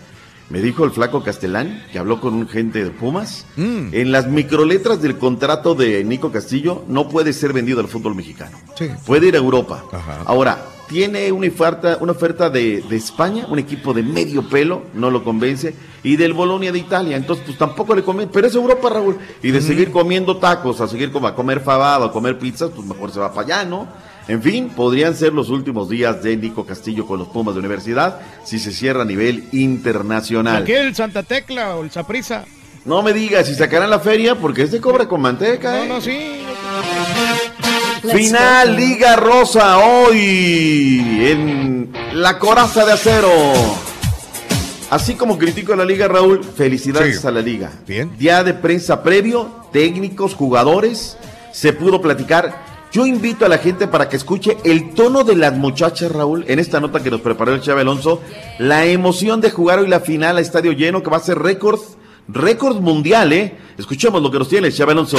Me 0.50 0.62
dijo 0.62 0.84
el 0.86 0.92
flaco 0.92 1.24
Castelán, 1.24 1.84
que 1.92 1.98
habló 1.98 2.22
con 2.22 2.36
un 2.36 2.48
gente 2.48 2.84
de 2.84 2.92
Pumas, 2.92 3.46
Mm. 3.58 3.90
en 3.94 4.12
las 4.12 4.28
microletras 4.28 5.02
del 5.02 5.18
contrato 5.18 5.74
de 5.74 6.04
Nico 6.04 6.32
Castillo 6.32 6.84
no 6.88 7.10
puede 7.10 7.34
ser 7.34 7.52
vendido 7.52 7.80
al 7.80 7.88
fútbol 7.88 8.14
mexicano. 8.16 8.58
Sí. 8.78 8.90
Puede 9.08 9.28
ir 9.28 9.36
a 9.36 9.40
Europa. 9.40 9.84
Ahora, 10.26 10.64
tiene 10.88 11.32
una 11.32 11.48
oferta, 11.48 11.98
una 12.00 12.12
oferta 12.12 12.52
de, 12.52 12.84
de 12.88 12.96
España, 12.96 13.48
un 13.50 13.58
equipo 13.58 13.92
de 13.92 14.04
medio 14.04 14.48
pelo, 14.48 14.84
no 14.94 15.10
lo 15.10 15.24
convence, 15.24 15.74
y 16.04 16.16
del 16.16 16.34
Bolonia 16.34 16.72
de 16.72 16.78
Italia. 16.78 17.18
Entonces, 17.18 17.44
pues 17.48 17.58
tampoco 17.58 17.96
le 17.96 18.04
convence. 18.04 18.32
Pero 18.32 18.46
es 18.46 18.54
Europa, 18.54 18.90
Raúl. 18.90 19.18
Y 19.42 19.50
de 19.50 19.62
seguir 19.62 19.90
comiendo 19.92 20.38
tacos, 20.38 20.80
a 20.80 20.88
seguir 20.88 21.12
como 21.12 21.26
a 21.26 21.34
comer 21.34 21.62
fabado, 21.62 22.06
a 22.06 22.12
comer 22.12 22.38
pizzas, 22.38 22.70
pues 22.76 22.86
mejor 22.88 23.12
se 23.12 23.20
va 23.20 23.34
para 23.34 23.48
allá, 23.48 23.66
¿no? 23.68 23.88
En 24.28 24.42
fin, 24.42 24.70
podrían 24.70 25.16
ser 25.16 25.34
los 25.34 25.50
últimos 25.50 25.88
días 25.90 26.24
de 26.24 26.36
Nico 26.36 26.66
Castillo 26.66 27.06
con 27.06 27.20
los 27.20 27.28
Pumas 27.28 27.54
de 27.54 27.60
Universidad 27.60 28.20
si 28.44 28.58
se 28.58 28.72
cierra 28.72 29.04
a 29.04 29.06
nivel 29.06 29.48
internacional. 29.52 30.64
¿Qué? 30.64 30.80
¿El 30.80 30.96
Santa 30.96 31.22
Tecla 31.24 31.76
o 31.76 31.84
el 31.84 31.92
Saprisa? 31.92 32.44
No 32.86 33.02
me 33.04 33.14
digas 33.14 33.48
si 33.48 33.56
sacarán 33.56 33.90
la 33.90 34.00
feria 34.00 34.36
porque 34.36 34.64
este 34.64 34.82
cobra 34.82 35.08
con 35.08 35.22
manteca. 35.22 35.72
No, 35.78 35.84
¿eh? 35.84 35.88
no, 35.88 36.02
sí. 36.02 36.42
Final 38.12 38.76
Liga 38.76 39.16
Rosa 39.16 39.80
hoy 39.80 41.00
en 41.28 41.92
la 42.14 42.38
coraza 42.38 42.86
de 42.86 42.94
acero. 42.94 43.30
Así 44.92 45.16
como 45.16 45.38
critico 45.38 45.74
a 45.74 45.76
la 45.76 45.86
liga, 45.86 46.08
Raúl, 46.08 46.44
felicidades 46.44 47.20
Sí. 47.22 47.28
a 47.28 47.32
la 47.32 47.42
liga. 47.42 47.72
Bien. 47.88 48.16
Día 48.18 48.44
de 48.44 48.54
prensa 48.54 49.02
previo, 49.02 49.50
técnicos, 49.74 50.36
jugadores, 50.36 51.18
se 51.52 51.74
pudo 51.74 52.02
platicar. 52.02 52.75
Yo 52.92 53.06
invito 53.06 53.46
a 53.46 53.50
la 53.50 53.58
gente 53.58 53.88
para 53.88 54.08
que 54.08 54.16
escuche 54.16 54.58
el 54.64 54.94
tono 54.94 55.24
de 55.24 55.36
las 55.36 55.54
muchachas, 55.54 56.12
Raúl, 56.12 56.46
en 56.48 56.60
esta 56.60 56.80
nota 56.80 57.04
que 57.04 57.12
nos 57.12 57.22
preparó 57.22 57.54
el 57.54 57.62
Chávez 57.62 57.82
Alonso. 57.82 58.22
La 58.58 58.86
emoción 58.86 59.42
de 59.42 59.52
jugar 59.52 59.80
hoy 59.80 59.88
la 59.88 60.00
final 60.00 60.38
a 60.38 60.42
estadio 60.42 60.72
lleno, 60.72 61.04
que 61.04 61.10
va 61.10 61.18
a 61.18 61.22
ser 61.22 61.40
récord, 61.40 61.80
récord 62.30 62.80
mundial, 62.80 63.34
¿eh? 63.34 63.58
Escuchemos 63.78 64.22
lo 64.22 64.32
que 64.32 64.40
nos 64.40 64.48
tiene 64.48 64.68
el 64.68 64.74
Chávez 64.74 64.94
Alonso. 64.94 65.18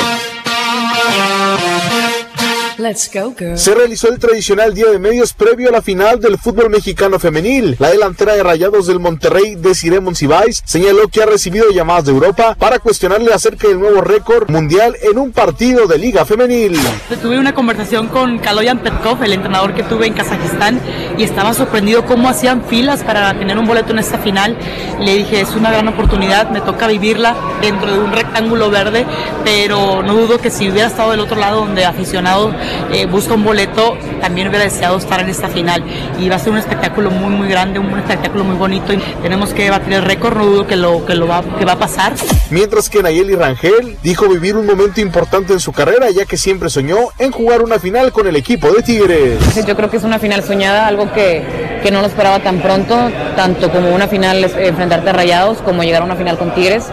Let's 2.78 3.10
go, 3.10 3.34
girl. 3.34 3.56
Se 3.56 3.74
realizó 3.74 4.08
el 4.08 4.18
tradicional 4.18 4.74
día 4.74 4.90
de 4.90 4.98
medios 4.98 5.32
previo 5.32 5.70
a 5.70 5.72
la 5.72 5.80
final 5.80 6.20
del 6.20 6.36
fútbol 6.36 6.68
mexicano 6.68 7.18
femenil. 7.18 7.74
La 7.78 7.88
delantera 7.88 8.34
de 8.34 8.42
Rayados 8.42 8.86
del 8.86 9.00
Monterrey, 9.00 9.54
Desiree 9.54 10.00
Monsiváis, 10.00 10.62
señaló 10.66 11.08
que 11.08 11.22
ha 11.22 11.26
recibido 11.26 11.70
llamadas 11.70 12.04
de 12.04 12.12
Europa 12.12 12.54
para 12.58 12.78
cuestionarle 12.78 13.32
acerca 13.32 13.68
del 13.68 13.80
nuevo 13.80 14.02
récord 14.02 14.50
mundial 14.50 14.94
en 15.00 15.16
un 15.16 15.32
partido 15.32 15.86
de 15.86 15.96
liga 15.96 16.26
femenil. 16.26 16.78
Tuve 17.22 17.38
una 17.38 17.54
conversación 17.54 18.08
con 18.08 18.38
Kaloyan 18.40 18.80
Petkov, 18.80 19.22
el 19.24 19.32
entrenador 19.32 19.74
que 19.74 19.82
tuve 19.82 20.06
en 20.06 20.12
Kazajistán, 20.12 20.78
y 21.16 21.24
estaba 21.24 21.54
sorprendido 21.54 22.04
cómo 22.04 22.28
hacían 22.28 22.62
filas 22.64 23.02
para 23.02 23.32
tener 23.38 23.56
un 23.56 23.66
boleto 23.66 23.92
en 23.92 24.00
esta 24.00 24.18
final. 24.18 24.58
Le 25.00 25.16
dije, 25.16 25.40
es 25.40 25.54
una 25.54 25.70
gran 25.70 25.88
oportunidad, 25.88 26.50
me 26.50 26.60
toca 26.60 26.86
vivirla 26.88 27.34
dentro 27.62 27.90
de 27.90 27.98
un 28.00 28.12
rectángulo 28.12 28.68
verde, 28.68 29.06
pero 29.44 30.02
no 30.02 30.12
dudo 30.12 30.38
que 30.38 30.50
si 30.50 30.68
hubiera 30.68 30.88
estado 30.88 31.12
del 31.12 31.20
otro 31.20 31.40
lado 31.40 31.60
donde 31.60 31.86
aficionados 31.86 32.54
eh, 32.92 33.06
busca 33.06 33.34
un 33.34 33.44
boleto, 33.44 33.96
también 34.20 34.48
hubiera 34.48 34.64
deseado 34.64 34.96
estar 34.96 35.20
en 35.20 35.28
esta 35.28 35.48
final. 35.48 35.82
Y 36.20 36.28
va 36.28 36.36
a 36.36 36.38
ser 36.38 36.52
un 36.52 36.58
espectáculo 36.58 37.10
muy, 37.10 37.30
muy 37.34 37.48
grande, 37.48 37.78
un 37.78 37.98
espectáculo 37.98 38.44
muy 38.44 38.56
bonito. 38.56 38.92
Y 38.92 38.98
tenemos 39.22 39.52
que 39.52 39.70
batir 39.70 39.94
el 39.94 40.02
récord, 40.02 40.36
no 40.36 40.46
dudo 40.46 40.66
que 40.66 40.76
lo, 40.76 41.04
que 41.06 41.14
lo 41.14 41.26
va, 41.26 41.42
que 41.58 41.64
va 41.64 41.72
a 41.72 41.78
pasar. 41.78 42.14
Mientras 42.50 42.88
que 42.88 43.02
Nayeli 43.02 43.34
Rangel 43.34 43.96
dijo 44.02 44.28
vivir 44.28 44.56
un 44.56 44.66
momento 44.66 45.00
importante 45.00 45.52
en 45.52 45.60
su 45.60 45.72
carrera 45.72 46.06
ya 46.10 46.24
que 46.24 46.36
siempre 46.36 46.70
soñó 46.70 46.96
en 47.18 47.30
jugar 47.32 47.62
una 47.62 47.78
final 47.78 48.12
con 48.12 48.26
el 48.26 48.36
equipo 48.36 48.70
de 48.70 48.82
Tigres. 48.82 49.66
Yo 49.66 49.76
creo 49.76 49.90
que 49.90 49.96
es 49.96 50.04
una 50.04 50.18
final 50.18 50.42
soñada, 50.42 50.86
algo 50.86 51.12
que, 51.12 51.80
que 51.82 51.90
no 51.90 52.00
lo 52.00 52.06
esperaba 52.06 52.38
tan 52.40 52.60
pronto, 52.60 52.96
tanto 53.34 53.70
como 53.70 53.94
una 53.94 54.06
final 54.08 54.44
es- 54.44 54.54
enfrentarte 54.56 55.10
a 55.10 55.12
Rayados, 55.12 55.58
como 55.58 55.82
llegar 55.82 56.02
a 56.02 56.04
una 56.04 56.16
final 56.16 56.38
con 56.38 56.54
Tigres. 56.54 56.84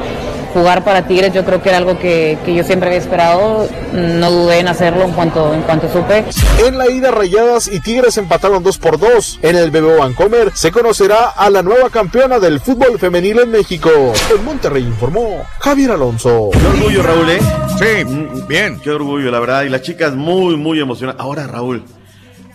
Jugar 0.53 0.83
para 0.83 1.07
Tigres 1.07 1.33
yo 1.33 1.43
creo 1.43 1.61
que 1.61 1.69
era 1.69 1.79
algo 1.79 1.97
que, 1.97 2.37
que 2.45 2.53
yo 2.53 2.63
siempre 2.63 2.89
había 2.89 2.99
esperado, 2.99 3.67
no 3.91 4.31
dudé 4.31 4.59
en 4.59 4.67
hacerlo 4.67 5.03
en 5.03 5.11
cuanto, 5.11 5.53
en 5.53 5.61
cuanto 5.63 5.91
supe. 5.91 6.23
En 6.65 6.77
la 6.77 6.89
ida 6.89 7.11
Rayadas 7.11 7.67
y 7.67 7.79
Tigres 7.79 8.17
empataron 8.17 8.63
2 8.63 8.77
por 8.77 8.99
2. 8.99 9.39
En 9.41 9.55
el 9.55 9.71
BBO 9.71 9.97
Vancomer 9.97 10.51
se 10.53 10.71
conocerá 10.71 11.29
a 11.29 11.49
la 11.49 11.63
nueva 11.63 11.89
campeona 11.89 12.39
del 12.39 12.59
fútbol 12.59 12.99
femenil 12.99 13.39
en 13.39 13.51
México. 13.51 13.89
En 14.35 14.43
Monterrey 14.45 14.83
informó 14.83 15.43
Javier 15.59 15.91
Alonso. 15.91 16.49
Qué 16.51 16.67
orgullo, 16.67 17.03
Raúl, 17.03 17.29
¿eh? 17.29 17.39
Sí, 17.79 18.43
bien. 18.47 18.79
Qué 18.79 18.91
orgullo, 18.91 19.31
la 19.31 19.39
verdad. 19.39 19.63
Y 19.63 19.69
las 19.69 19.81
chicas 19.81 20.13
muy, 20.13 20.55
muy 20.55 20.79
emocionadas. 20.79 21.19
Ahora, 21.19 21.47
Raúl. 21.47 21.83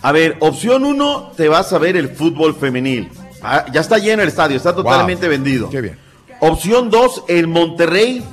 A 0.01 0.11
ver, 0.13 0.37
opción 0.39 0.85
uno, 0.85 1.31
te 1.35 1.49
vas 1.49 1.73
a 1.73 1.77
ver 1.77 1.97
el 1.97 2.09
fútbol 2.09 2.55
femenil. 2.55 3.11
Ah, 3.41 3.65
ya 3.71 3.81
está 3.81 3.97
lleno 3.97 4.21
el 4.21 4.29
estadio, 4.29 4.57
está 4.57 4.73
totalmente 4.73 5.27
vendido. 5.27 5.69
Qué 5.69 5.81
bien. 5.81 6.08
Opción 6.41 6.89
dos, 6.89 7.23
el 7.27 7.47
Monterrey, 7.47 8.23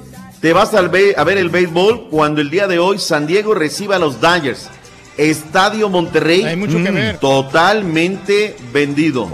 te 0.40 0.52
vas 0.52 0.74
a 0.74 0.82
ver 0.82 1.38
el 1.38 1.48
béisbol 1.50 2.08
cuando 2.10 2.40
el 2.40 2.50
día 2.50 2.68
de 2.68 2.78
hoy 2.78 2.98
San 2.98 3.26
Diego 3.26 3.54
reciba 3.54 3.96
a 3.96 3.98
los 3.98 4.20
Dodgers. 4.20 4.68
Estadio 5.16 5.88
Monterrey, 5.88 6.44
Hay 6.44 6.56
mucho 6.56 6.76
que 6.76 6.90
mm, 6.90 6.94
ver. 6.94 7.18
totalmente 7.18 8.56
vendido. 8.72 9.28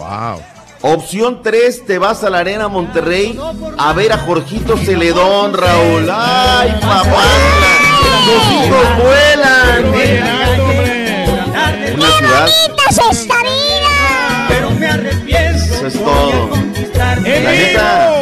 Opción 0.81 1.41
3, 1.43 1.87
te 1.87 1.99
vas 1.99 2.25
a 2.25 2.31
la 2.31 2.39
Arena 2.39 2.69
Monterrey 2.69 3.39
a 3.79 3.93
ver 3.93 4.13
a 4.13 4.19
Jorgito 4.19 4.77
Celedón, 4.77 5.53
Raúl. 5.55 6.09
¡Ay, 6.11 6.71
papá! 6.81 7.25
¡Los 8.27 8.67
hijos 8.67 8.87
vuelan! 9.03 9.87
Una 11.95 12.11
ciudad, 12.19 12.49
¡Bonita 12.49 12.83
es 12.91 12.99
esta 13.19 13.35
vida! 13.43 14.47
Pero 14.49 14.71
me 14.71 14.87
arrepiento 14.87 15.75
eso 15.75 15.87
es 15.87 15.95
todo. 15.95 16.51
La 16.95 17.17
neta. 17.17 18.13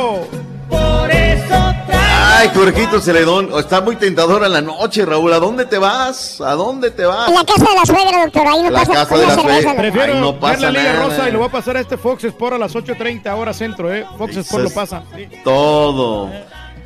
Ay, 2.55 3.01
Celedón, 3.01 3.48
está 3.59 3.81
muy 3.81 3.97
tentadora 3.97 4.48
la 4.48 4.60
noche, 4.60 5.06
Raúl. 5.06 5.32
¿A 5.32 5.39
dónde 5.39 5.64
te 5.66 5.78
vas? 5.78 6.40
¿A 6.40 6.52
dónde 6.55 6.90
te 6.90 7.05
vas? 7.05 7.28
En 7.28 7.35
la 7.35 7.44
casa 7.44 7.64
de 7.64 7.74
la 7.77 7.86
suegra, 7.86 8.22
doctor. 8.24 8.47
Ahí 8.47 8.62
no 8.62 8.70
La 8.70 8.78
pasa 8.81 8.93
casa 8.93 9.14
una 9.14 9.20
de 9.22 9.27
la 9.28 9.35
cerveza. 9.35 9.43
suegra. 9.43 9.62
doctor. 9.72 9.77
Prefiero 9.77 10.14
Ay, 10.14 10.20
no 10.20 10.32
ver 10.32 10.40
pasa 10.40 10.60
la 10.60 10.70
Liga 10.70 10.93
nada. 10.93 11.06
Rosa 11.06 11.28
y 11.28 11.32
lo 11.32 11.39
voy 11.39 11.48
a 11.48 11.52
pasar 11.52 11.77
a 11.77 11.81
este 11.81 11.97
Fox 11.97 12.24
Sport 12.24 12.55
a 12.55 12.59
las 12.59 12.74
8.30 12.74 13.35
hora 13.36 13.55
centro, 13.55 13.94
¿eh? 13.94 14.05
Fox 14.18 14.36
Sport 14.36 14.64
lo 14.64 14.70
pasa. 14.70 15.02
Sí. 15.16 15.28
Todo. 15.44 16.31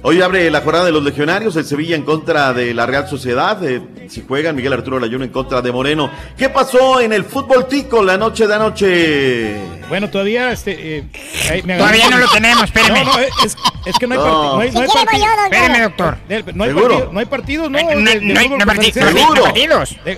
Hoy 0.06 0.20
abre 0.20 0.50
la 0.50 0.60
jornada 0.60 0.84
de 0.84 0.92
los 0.92 1.02
legionarios, 1.02 1.56
el 1.56 1.64
Sevilla 1.64 1.96
en 1.96 2.02
contra 2.02 2.52
de 2.52 2.74
la 2.74 2.84
Real 2.84 3.08
Sociedad, 3.08 3.56
eh, 3.64 3.80
si 4.10 4.22
juegan 4.28 4.54
Miguel 4.54 4.74
Arturo 4.74 5.00
Layún 5.00 5.22
en 5.22 5.30
contra 5.30 5.62
de 5.62 5.72
Moreno. 5.72 6.10
¿Qué 6.36 6.50
pasó 6.50 7.00
en 7.00 7.14
el 7.14 7.24
fútbol 7.24 7.66
tico 7.68 8.02
la 8.02 8.18
noche 8.18 8.46
de 8.46 8.54
anoche? 8.54 9.56
Bueno, 9.88 10.10
todavía 10.10 10.52
este. 10.52 10.98
eh, 10.98 11.62
me 11.64 11.78
Todavía 11.78 12.10
no 12.10 12.18
lo 12.18 12.28
tenemos, 12.28 12.64
espéreme. 12.64 13.02
No, 13.02 13.12
no, 13.14 13.18
es, 13.18 13.56
es 13.86 13.98
que 13.98 14.06
no 14.06 14.14
hay 14.14 14.18
No. 14.20 14.24
partido. 14.24 14.54
No 14.54 14.60
hay, 14.60 14.70
no 14.70 14.80
quiere 14.80 15.10
voy 15.12 15.20
yo, 15.20 15.26
doctor. 15.26 15.52
Espéreme, 15.52 15.82
doctor. 15.82 16.16
Del- 16.28 16.56
No 16.56 16.64
hay, 16.64 16.70
¿Seguro? 16.70 16.88
partido, 16.88 17.12
no 17.12 17.18
hay 17.20 17.26
partidos, 17.26 17.70
no. 17.70 17.78
Hay- 17.78 17.86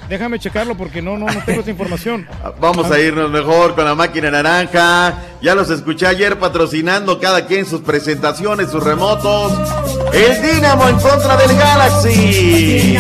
déjame 0.09 0.39
checarlo 0.39 0.77
porque 0.77 1.03
no, 1.03 1.17
no, 1.19 1.27
no 1.27 1.41
tengo 1.45 1.61
esa 1.61 1.71
información. 1.71 2.27
Vamos 2.61 2.91
a 2.91 2.99
irnos 2.99 3.31
mejor 3.31 3.75
con 3.75 3.85
la 3.85 3.95
máquina 3.95 4.31
naranja. 4.31 5.15
Ya 5.43 5.55
los 5.55 5.71
escuché 5.71 6.07
ayer 6.07 6.39
patrocinando 6.39 7.21
cada 7.21 7.47
quien 7.47 7.67
sus 7.67 7.81
presentaciones, 7.83 8.71
sus 8.71 8.83
remotos. 8.83 9.53
El 10.13 10.43
Dinamo 10.43 10.89
en 10.89 10.97
contra 10.99 11.37
del 11.37 11.57
Galaxy. 11.57 12.99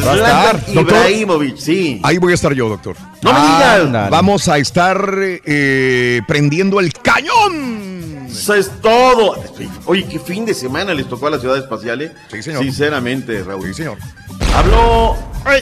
Zlatan 0.00 0.60
doctor. 0.74 0.96
Ibrahimovic, 0.96 1.56
sí. 1.56 2.00
Ahí 2.02 2.18
voy 2.18 2.32
a 2.32 2.34
estar 2.34 2.52
yo, 2.54 2.68
doctor. 2.68 2.96
No 3.22 3.32
me 3.32 3.40
digas. 3.40 4.10
Vamos 4.10 4.48
a 4.48 4.58
estar 4.58 5.08
eh, 5.18 6.20
prendiendo 6.26 6.80
el 6.80 6.92
cañón. 6.92 8.26
Eso 8.30 8.54
es 8.54 8.70
todo. 8.80 9.36
Oye, 9.86 10.06
qué 10.08 10.18
fin 10.18 10.44
de 10.46 10.54
semana 10.54 10.94
les 10.94 11.06
tocó 11.08 11.26
a 11.26 11.30
la 11.30 11.38
ciudad 11.38 11.56
espacial, 11.58 12.02
¿eh? 12.02 12.12
Sí, 12.30 12.42
señor. 12.42 12.62
Sinceramente, 12.62 13.42
Raúl. 13.42 13.66
Sí, 13.68 13.74
señor. 13.74 13.98
Habló. 14.54 15.16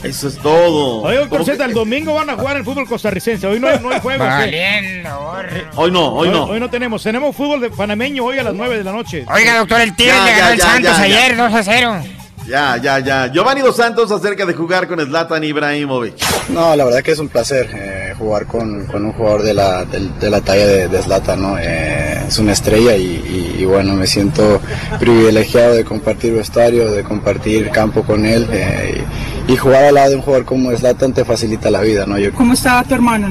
Eso 0.04 0.28
es 0.28 0.36
todo. 0.36 1.00
Oye, 1.02 1.16
doctor 1.16 1.38
¿Cómo 1.38 1.44
que- 1.46 1.52
Z, 1.52 1.64
el 1.64 1.72
domingo 1.72 2.12
van 2.12 2.28
a 2.28 2.34
jugar 2.36 2.56
el 2.58 2.64
fútbol 2.64 2.86
costarricense. 2.86 3.46
Hoy 3.46 3.58
no 3.58 3.66
hay, 3.68 3.78
no 3.80 3.88
hay 3.90 4.00
juego. 4.00 4.22
¿qué? 4.24 4.28
Valiendo. 4.30 5.32
Hoy 5.76 5.90
no, 5.90 6.12
hoy 6.14 6.28
no. 6.28 6.44
Hoy 6.44 6.60
no 6.60 6.68
tenemos. 6.68 7.02
Tenemos 7.02 7.34
fútbol 7.34 7.60
de 7.62 7.70
panameño 7.70 8.24
hoy 8.24 8.38
a 8.38 8.42
las 8.42 8.52
9 8.54 8.76
de 8.76 8.84
la 8.84 8.92
noche. 8.92 9.24
Oiga, 9.34 9.56
doctor, 9.56 9.80
el 9.80 9.96
Tigres 9.96 10.14
Ya, 10.16 10.24
le 10.24 10.30
ya, 10.32 10.38
ganó 10.38 10.52
el 10.52 10.60
Santos 10.60 10.82
ya, 10.98 11.06
ya. 11.06 11.24
ayer 11.24 11.36
2 11.36 11.54
a 11.54 11.62
0. 11.62 12.02
Ya, 12.46 12.76
ya, 12.78 12.98
ya. 12.98 13.26
Giovanni 13.28 13.60
Dos 13.60 13.76
Santos 13.76 14.10
acerca 14.10 14.44
de 14.44 14.54
jugar 14.54 14.88
con 14.88 14.98
Zlatan 14.98 15.44
Ibrahimovic. 15.44 16.14
No, 16.48 16.74
la 16.74 16.84
verdad 16.84 17.02
que 17.02 17.12
es 17.12 17.18
un 17.18 17.28
placer 17.28 17.68
eh, 17.72 18.14
jugar 18.18 18.46
con, 18.46 18.86
con 18.86 19.04
un 19.04 19.12
jugador 19.12 19.42
de 19.42 19.54
la, 19.54 19.84
de, 19.84 20.30
la 20.30 20.40
talla 20.40 20.66
de, 20.66 20.88
de 20.88 21.02
Zlatan, 21.02 21.40
¿no? 21.40 21.56
Eh, 21.58 22.24
es 22.26 22.38
una 22.38 22.52
estrella 22.52 22.96
y, 22.96 23.02
y- 23.04 23.56
y 23.60 23.64
bueno, 23.66 23.94
me 23.94 24.06
siento 24.06 24.58
privilegiado 24.98 25.74
de 25.74 25.84
compartir 25.84 26.32
vestuario, 26.32 26.90
de 26.90 27.04
compartir 27.04 27.70
campo 27.70 28.02
con 28.02 28.24
él 28.24 28.48
eh, 28.50 29.04
y, 29.46 29.52
y 29.52 29.56
jugar 29.56 29.84
al 29.84 29.94
lado 29.94 30.10
de 30.10 30.16
un 30.16 30.22
jugador 30.22 30.46
como 30.46 30.74
Zlatan 30.76 31.12
te 31.12 31.24
facilita 31.26 31.70
la 31.70 31.80
vida, 31.82 32.06
¿no? 32.06 32.18
Yo 32.18 32.32
¿Cómo 32.32 32.54
está 32.54 32.82
tu 32.84 32.94
hermano? 32.94 33.28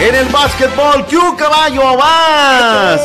En 0.00 0.14
el 0.14 0.26
básquetbol, 0.28 1.04
¡Q 1.06 1.36
caballo 1.36 1.96
vas! 1.96 3.00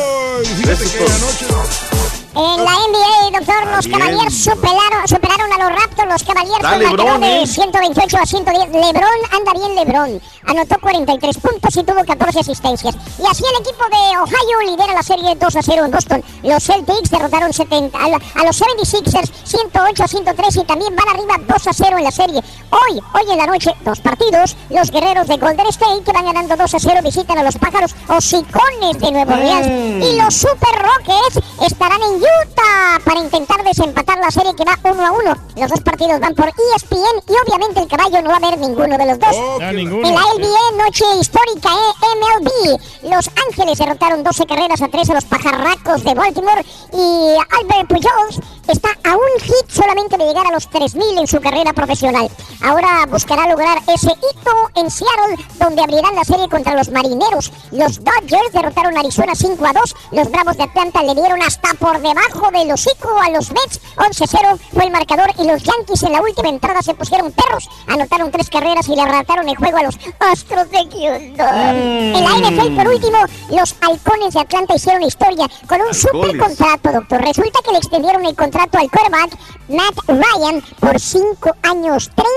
En 2.34 2.64
la 2.64 2.72
NBA, 2.72 3.38
doctor, 3.38 3.66
los. 3.76 3.86
Cavaliers 3.86 4.44
superaron, 4.44 5.06
superaron 5.06 5.52
a 5.52 5.58
los 5.58 5.80
Raptors. 5.80 6.08
Los 6.08 6.22
Cavaliers 6.24 6.60
con 6.60 6.78
LeBron, 6.78 7.20
de 7.20 7.42
¿eh? 7.42 7.46
128 7.46 8.16
a 8.16 8.26
110. 8.26 8.70
LeBron 8.70 9.20
anda 9.32 9.52
bien, 9.52 9.74
LeBron. 9.74 10.22
Anotó 10.46 10.78
43 10.80 11.38
puntos 11.38 11.76
y 11.76 11.84
tuvo 11.84 12.02
14 12.04 12.40
asistencias. 12.40 12.94
Y 13.18 13.26
así 13.26 13.44
el 13.44 13.60
equipo 13.60 13.84
de 13.90 14.18
Ohio 14.18 14.70
lidera 14.70 14.94
la 14.94 15.02
serie 15.02 15.34
2 15.34 15.56
a 15.56 15.62
0 15.62 15.84
en 15.84 15.90
Boston. 15.90 16.24
Los 16.42 16.64
Celtics 16.64 17.10
derrotaron 17.10 17.52
70, 17.52 17.98
a, 17.98 18.04
a 18.04 18.44
los 18.44 18.60
76ers 18.60 19.30
108 19.44 20.02
a 20.02 20.08
103 20.08 20.56
y 20.56 20.64
también 20.64 20.96
van 20.96 21.08
arriba 21.08 21.34
2 21.46 21.66
a 21.66 21.72
0 21.72 21.98
en 21.98 22.04
la 22.04 22.10
serie. 22.10 22.42
Hoy, 22.70 23.00
hoy 23.14 23.30
en 23.30 23.38
la 23.38 23.46
noche, 23.46 23.74
dos 23.84 24.00
partidos. 24.00 24.56
Los 24.70 24.90
guerreros 24.90 25.26
de 25.26 25.36
Golden 25.36 25.66
State 25.66 26.02
que 26.04 26.12
van 26.12 26.24
ganando 26.24 26.56
2 26.56 26.74
a 26.74 26.78
0 26.78 27.00
visitan 27.04 27.38
a 27.38 27.42
los 27.42 27.56
pájaros 27.58 27.94
hocicones 28.08 28.98
de 28.98 29.12
Nuevo 29.12 29.32
Orleans. 29.34 30.04
Y 30.06 30.18
los 30.18 30.34
Super 30.34 30.74
Rockets 30.80 31.46
estarán 31.66 32.00
en 32.02 32.21
Utah 32.22 33.00
para 33.04 33.20
intentar 33.20 33.64
desempatar 33.64 34.18
la 34.18 34.30
serie 34.30 34.54
que 34.54 34.64
va 34.64 34.78
1 34.82 35.06
a 35.06 35.10
1. 35.10 35.36
Los 35.56 35.70
dos 35.70 35.80
partidos 35.80 36.20
van 36.20 36.34
por 36.34 36.46
E 36.46 36.52
ESPN 36.76 37.22
y 37.28 37.34
obviamente 37.44 37.80
el 37.80 37.88
caballo 37.88 38.22
no 38.22 38.30
va 38.30 38.36
a 38.36 38.50
ver 38.50 38.58
ninguno 38.58 38.96
de 38.96 39.06
los 39.06 39.18
dos. 39.18 39.36
Ninguno. 39.74 40.06
En 40.06 40.14
la 40.14 40.20
NBA, 40.20 40.84
noche 40.84 41.04
histórica, 41.20 41.68
eh, 41.68 42.06
MLB. 42.16 43.10
Los 43.10 43.28
Ángeles 43.48 43.78
derrotaron 43.78 44.22
12 44.22 44.46
carreras 44.46 44.80
a 44.82 44.88
3 44.88 45.10
a 45.10 45.14
los 45.14 45.24
pajarracos 45.24 46.04
de 46.04 46.14
Baltimore 46.14 46.64
y 46.92 47.34
Albert 47.58 47.88
Pujols 47.88 48.40
está 48.68 48.90
a 49.04 49.16
un 49.16 49.40
hit 49.40 49.68
solamente 49.68 50.16
de 50.16 50.24
llegar 50.24 50.46
a 50.46 50.52
los 50.52 50.70
3.000 50.70 51.20
en 51.20 51.26
su 51.26 51.40
carrera 51.40 51.72
profesional. 51.72 52.30
Ahora 52.62 53.06
buscará 53.10 53.48
lograr 53.48 53.78
ese 53.88 54.12
hito 54.12 54.52
en 54.76 54.90
Seattle, 54.90 55.44
donde 55.58 55.82
abrirán 55.82 56.14
la 56.14 56.24
serie 56.24 56.48
contra 56.48 56.76
los 56.76 56.88
Marineros. 56.90 57.52
Los 57.72 57.98
Dodgers 58.02 58.52
derrotaron 58.52 58.96
a 58.96 59.00
Arizona 59.00 59.34
5 59.34 59.66
a 59.66 59.72
2. 59.72 59.96
Los 60.12 60.30
Bravos 60.30 60.56
de 60.56 60.62
Atlanta 60.62 61.02
le 61.02 61.14
dieron 61.14 61.42
hasta 61.42 61.74
por 61.74 62.00
debajo 62.00 62.11
del 62.52 62.72
hocico 62.72 63.08
a 63.18 63.30
los 63.30 63.50
Mets. 63.50 63.80
11-0 63.96 64.58
fue 64.72 64.84
el 64.84 64.90
marcador 64.90 65.30
y 65.38 65.46
los 65.46 65.62
Yankees 65.62 66.02
en 66.02 66.12
la 66.12 66.20
última 66.20 66.48
entrada 66.48 66.82
se 66.82 66.94
pusieron 66.94 67.32
perros. 67.32 67.68
Anotaron 67.86 68.30
tres 68.30 68.50
carreras 68.50 68.88
y 68.88 68.94
le 68.96 69.02
arrebataron 69.02 69.48
el 69.48 69.56
juego 69.56 69.78
a 69.78 69.82
los 69.84 69.98
Astros 70.18 70.70
de 70.70 70.78
Houston. 70.78 71.38
En 71.38 72.24
la 72.24 72.30
NFL, 72.50 72.76
por 72.76 72.88
último, 72.88 73.18
los 73.50 73.74
Halcones 73.80 74.34
de 74.34 74.40
Atlanta 74.40 74.74
hicieron 74.74 75.02
historia 75.02 75.46
con 75.68 75.80
un 75.80 75.94
super 75.94 76.36
contrato, 76.38 76.92
doctor. 76.92 77.20
Resulta 77.22 77.60
que 77.64 77.72
le 77.72 77.78
extendieron 77.78 78.24
el 78.26 78.34
contrato 78.36 78.78
al 78.78 78.90
quarterback 78.90 79.38
Matt 79.68 79.94
Ryan 80.08 80.62
por 80.80 80.98
5 81.00 81.50
años, 81.62 82.10
30 82.14 82.28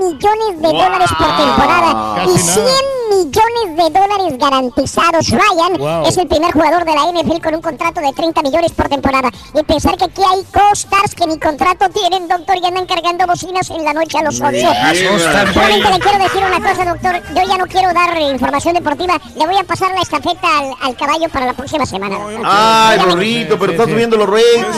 millones 0.00 0.60
de 0.60 0.68
Wow. 0.68 0.82
dólares 0.82 1.10
por 1.16 1.36
temporada 1.36 2.14
Casi 2.16 2.30
y 2.30 2.34
nada. 2.34 2.52
100 2.52 3.18
millones 3.18 3.76
de 3.76 3.98
dólares 4.00 4.38
garantizados. 4.38 5.28
Ryan 5.30 5.78
Wow. 5.78 6.06
es 6.06 6.16
el 6.16 6.26
primer 6.28 6.52
jugador 6.52 6.84
de 6.84 6.94
la 6.94 7.06
NFL 7.12 7.40
con 7.42 7.54
un 7.54 7.62
contrato 7.62 8.00
de 8.00 8.12
30 8.12 8.42
millones 8.42 8.72
por 8.72 8.88
temporada. 8.88 9.21
Y 9.54 9.62
pensar 9.64 9.96
que 9.96 10.04
aquí 10.04 10.22
hay 10.22 10.42
co-stars 10.52 11.14
que 11.14 11.26
ni 11.26 11.38
contrato 11.38 11.88
tienen, 11.90 12.28
doctor, 12.28 12.56
y 12.62 12.66
andan 12.66 12.86
cargando 12.86 13.26
bocinas 13.26 13.68
en 13.70 13.84
la 13.84 13.92
noche 13.92 14.18
a 14.18 14.22
los 14.22 14.40
11. 14.40 14.64
Asustan, 14.66 15.52
Solamente 15.54 15.88
güey. 15.88 15.92
le 15.92 16.00
quiero 16.00 16.18
decir 16.24 16.42
una 16.44 16.68
cosa, 16.70 16.84
doctor. 16.90 17.22
Yo 17.34 17.42
ya 17.48 17.58
no 17.58 17.66
quiero 17.66 17.92
dar 17.92 18.16
información 18.20 18.74
deportiva. 18.74 19.20
Le 19.36 19.46
voy 19.46 19.56
a 19.56 19.64
pasar 19.64 19.92
la 19.94 20.00
estafeta 20.02 20.58
al, 20.58 20.72
al 20.80 20.96
caballo 20.96 21.28
para 21.28 21.46
la 21.46 21.52
próxima 21.54 21.86
semana. 21.86 22.16
doctor. 22.18 22.42
Ay, 22.44 22.98
Rorrito, 22.98 23.58
pero 23.58 23.72
está 23.72 23.84
subiendo 23.84 24.16
los 24.16 24.28
ratings. 24.28 24.76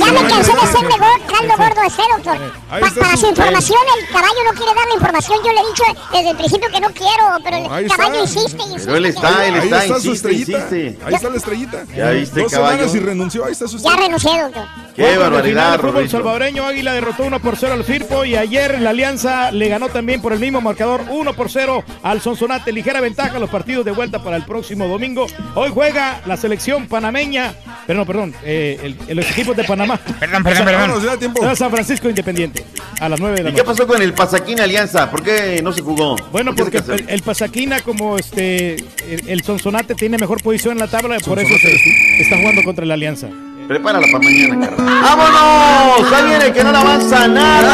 Ya 0.00 0.12
me 0.12 0.28
cansé 0.28 0.52
de 0.52 0.58
go- 0.98 1.36
caldo 1.38 1.54
gordo 1.56 1.80
a 1.80 1.86
ese, 1.86 2.02
doctor. 2.16 2.38
doctor. 2.38 2.52
ahí 2.70 2.80
Pa- 2.80 2.86
está 2.88 3.00
para 3.00 3.16
su- 3.16 3.26
información, 3.26 3.78
el 3.98 4.06
caballo 4.12 4.38
no 4.44 4.52
quiere 4.52 4.74
dar 4.74 4.86
la 4.88 4.94
información. 4.94 5.38
Yo 5.44 5.52
le 5.52 5.60
he 5.60 5.66
dicho 5.66 5.84
desde 6.12 6.30
el 6.30 6.36
principio 6.36 6.68
que 6.70 6.80
no 6.80 6.88
quiero, 6.90 7.24
pero 7.44 7.56
el 7.56 7.72
ahí 7.72 7.86
caballo 7.88 8.24
está. 8.24 8.40
insiste 8.40 8.62
insiste. 8.62 8.84
Pero 8.86 8.96
él 8.96 9.06
está, 9.06 9.46
él 9.46 9.54
Ahí 9.54 9.60
está, 9.64 9.84
está 9.84 10.00
su 10.00 10.06
insiste, 10.08 10.12
estrellita. 10.30 10.52
insiste. 10.58 10.98
Ahí 11.06 11.14
está 11.14 11.28
la 11.30 11.36
estrellita. 11.36 11.84
Ya 11.96 12.10
viste, 12.10 12.40
Dos 12.42 12.52
caballo. 12.52 12.76
semanas 12.78 12.94
y 12.94 12.98
renunció. 13.00 13.29
Ahí 13.38 13.52
está 13.52 13.66
su 13.68 13.78
Ya 13.78 13.90
estrellita. 13.90 14.02
renuncié, 14.06 14.42
doctor. 14.42 14.64
Qué 14.96 15.12
el 15.12 15.18
barbaridad, 15.18 15.74
el 15.74 15.80
fútbol 15.80 16.08
salvadoreño 16.10 16.66
Águila 16.66 16.92
derrotó 16.92 17.22
1 17.22 17.40
por 17.40 17.56
0 17.56 17.72
al 17.74 17.84
Firpo 17.84 18.24
y 18.24 18.34
ayer 18.36 18.80
la 18.80 18.90
Alianza 18.90 19.50
le 19.52 19.68
ganó 19.68 19.88
también 19.88 20.20
por 20.20 20.32
el 20.32 20.40
mismo 20.40 20.60
marcador 20.60 21.02
1 21.08 21.32
por 21.34 21.48
0 21.50 21.84
al 22.02 22.20
Sonsonate. 22.20 22.72
Ligera 22.72 23.00
ventaja 23.00 23.38
los 23.38 23.48
partidos 23.48 23.84
de 23.84 23.92
vuelta 23.92 24.22
para 24.22 24.36
el 24.36 24.44
próximo 24.44 24.88
domingo. 24.88 25.26
Hoy 25.54 25.70
juega 25.72 26.20
la 26.26 26.36
selección 26.36 26.86
panameña, 26.86 27.54
pero 27.86 28.00
no, 28.00 28.06
perdón, 28.06 28.34
eh, 28.44 28.94
el- 29.08 29.16
los 29.16 29.30
equipos 29.30 29.56
de 29.56 29.64
Panamá. 29.64 29.96
Perdón, 30.20 30.42
perdón, 30.42 30.64
perdón. 30.64 31.04
Ya 31.04 31.16
tiempo. 31.16 31.38
Juega 31.38 31.54
San 31.56 31.70
Francisco 31.70 32.08
Independiente 32.08 32.64
a 33.00 33.08
las 33.08 33.18
9 33.20 33.36
de 33.36 33.42
la 33.44 33.50
¿Y 33.50 33.52
qué 33.52 33.58
noche. 33.62 33.70
pasó 33.70 33.86
con 33.86 34.02
el 34.02 34.12
Pasaquín 34.12 34.60
Alianza? 34.60 35.10
¿Por 35.10 35.22
qué 35.22 35.60
no 35.62 35.72
se 35.72 35.80
jugó? 35.82 36.16
Bueno, 36.32 36.54
¿Por 36.54 36.70
qué 36.70 36.78
se 36.78 36.84
porque 36.84 37.02
el, 37.04 37.08
el 37.10 37.22
Pasaquina, 37.22 37.80
como 37.80 38.16
este 38.18 38.74
el, 38.74 39.28
el 39.28 39.42
Sonsonate 39.42 39.94
tiene 39.94 40.18
mejor 40.18 40.42
posición 40.42 40.72
en 40.72 40.78
la 40.80 40.88
tabla, 40.88 41.16
por 41.20 41.38
eso 41.38 41.54
se 41.58 42.22
está 42.22 42.36
jugando 42.38 42.62
contra 42.64 42.84
la 42.84 42.94
Alianza. 42.94 43.19
Prepárala 43.68 44.06
para 44.10 44.24
mañana, 44.24 44.66
carnal. 44.66 45.02
¡Vámonos! 45.02 46.12
¡Ahí 46.12 46.24
viene 46.26 46.52
que 46.52 46.64
no 46.64 46.72
le 46.72 46.78
avanza 46.78 47.28
nada! 47.28 47.70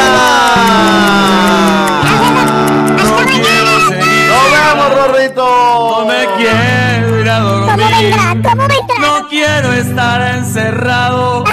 ¡Nos 4.28 4.50
vemos, 4.52 4.94
Rorrito! 4.94 5.98
No 6.00 6.06
me 6.06 6.26
quiero 6.36 7.20
ir 7.20 7.28
a 7.30 7.38
¿Cómo 7.38 7.66
dormir. 7.66 7.86
vendrá? 8.00 8.50
¿Cómo 8.50 8.62
vendrá? 8.68 8.98
No 9.00 9.28
quiero 9.28 9.72
estar 9.72 10.36
encerrado. 10.36 11.44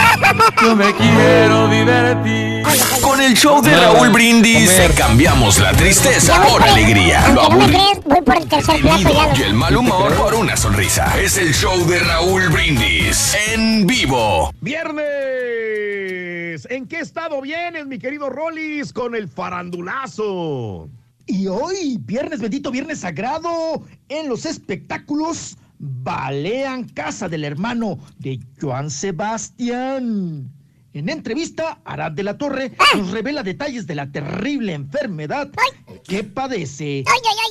Yo 0.61 0.75
me 0.75 0.93
quiero 0.93 1.67
divertir. 1.67 2.63
Con 3.01 3.21
el 3.21 3.33
show 3.33 3.61
de 3.61 3.75
Raúl 3.75 4.09
Brindis 4.09 4.71
cambiamos 4.97 5.59
la 5.59 5.71
tristeza 5.73 6.41
por 6.43 6.61
alegría, 6.63 7.27
lo 7.29 7.49
no 7.49 7.59
voy 7.59 8.21
por 8.21 8.37
el 8.37 8.47
tercer 8.47 8.81
plato 8.81 9.13
ya. 9.13 9.33
y 9.37 9.41
el 9.43 9.53
mal 9.53 9.75
humor 9.75 10.13
por 10.15 10.33
una 10.35 10.55
sonrisa. 10.57 11.19
Es 11.19 11.37
el 11.37 11.53
show 11.53 11.85
de 11.87 11.99
Raúl 11.99 12.49
Brindis 12.49 13.35
en 13.53 13.85
vivo. 13.85 14.51
Viernes. 14.61 15.03
¿En 16.69 16.87
qué 16.87 16.99
estado 16.99 17.41
vienes, 17.41 17.85
mi 17.85 17.99
querido 17.99 18.29
Rollis, 18.29 18.93
con 18.93 19.15
el 19.15 19.27
farandulazo? 19.27 20.89
Y 21.25 21.47
hoy, 21.47 21.97
viernes 22.01 22.39
bendito, 22.41 22.69
viernes 22.71 22.99
sagrado, 22.99 23.83
en 24.09 24.27
los 24.27 24.45
espectáculos, 24.45 25.57
balean 25.79 26.87
Casa 26.89 27.29
del 27.29 27.43
Hermano 27.43 27.99
de 28.19 28.39
Joan 28.59 28.89
Sebastián. 28.89 30.51
En 30.93 31.09
entrevista, 31.09 31.81
Arad 31.85 32.11
de 32.11 32.23
la 32.23 32.37
Torre 32.37 32.73
nos 32.95 33.09
revela 33.09 33.41
detalles 33.41 33.87
de 33.87 33.95
la 33.95 34.11
terrible 34.11 34.73
enfermedad 34.73 35.49
que 36.03 36.23
padece. 36.23 37.03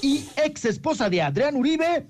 Y 0.02 0.24
ex 0.36 0.64
esposa 0.64 1.10
de 1.10 1.22
Adrián 1.22 1.56
Uribe. 1.56 2.06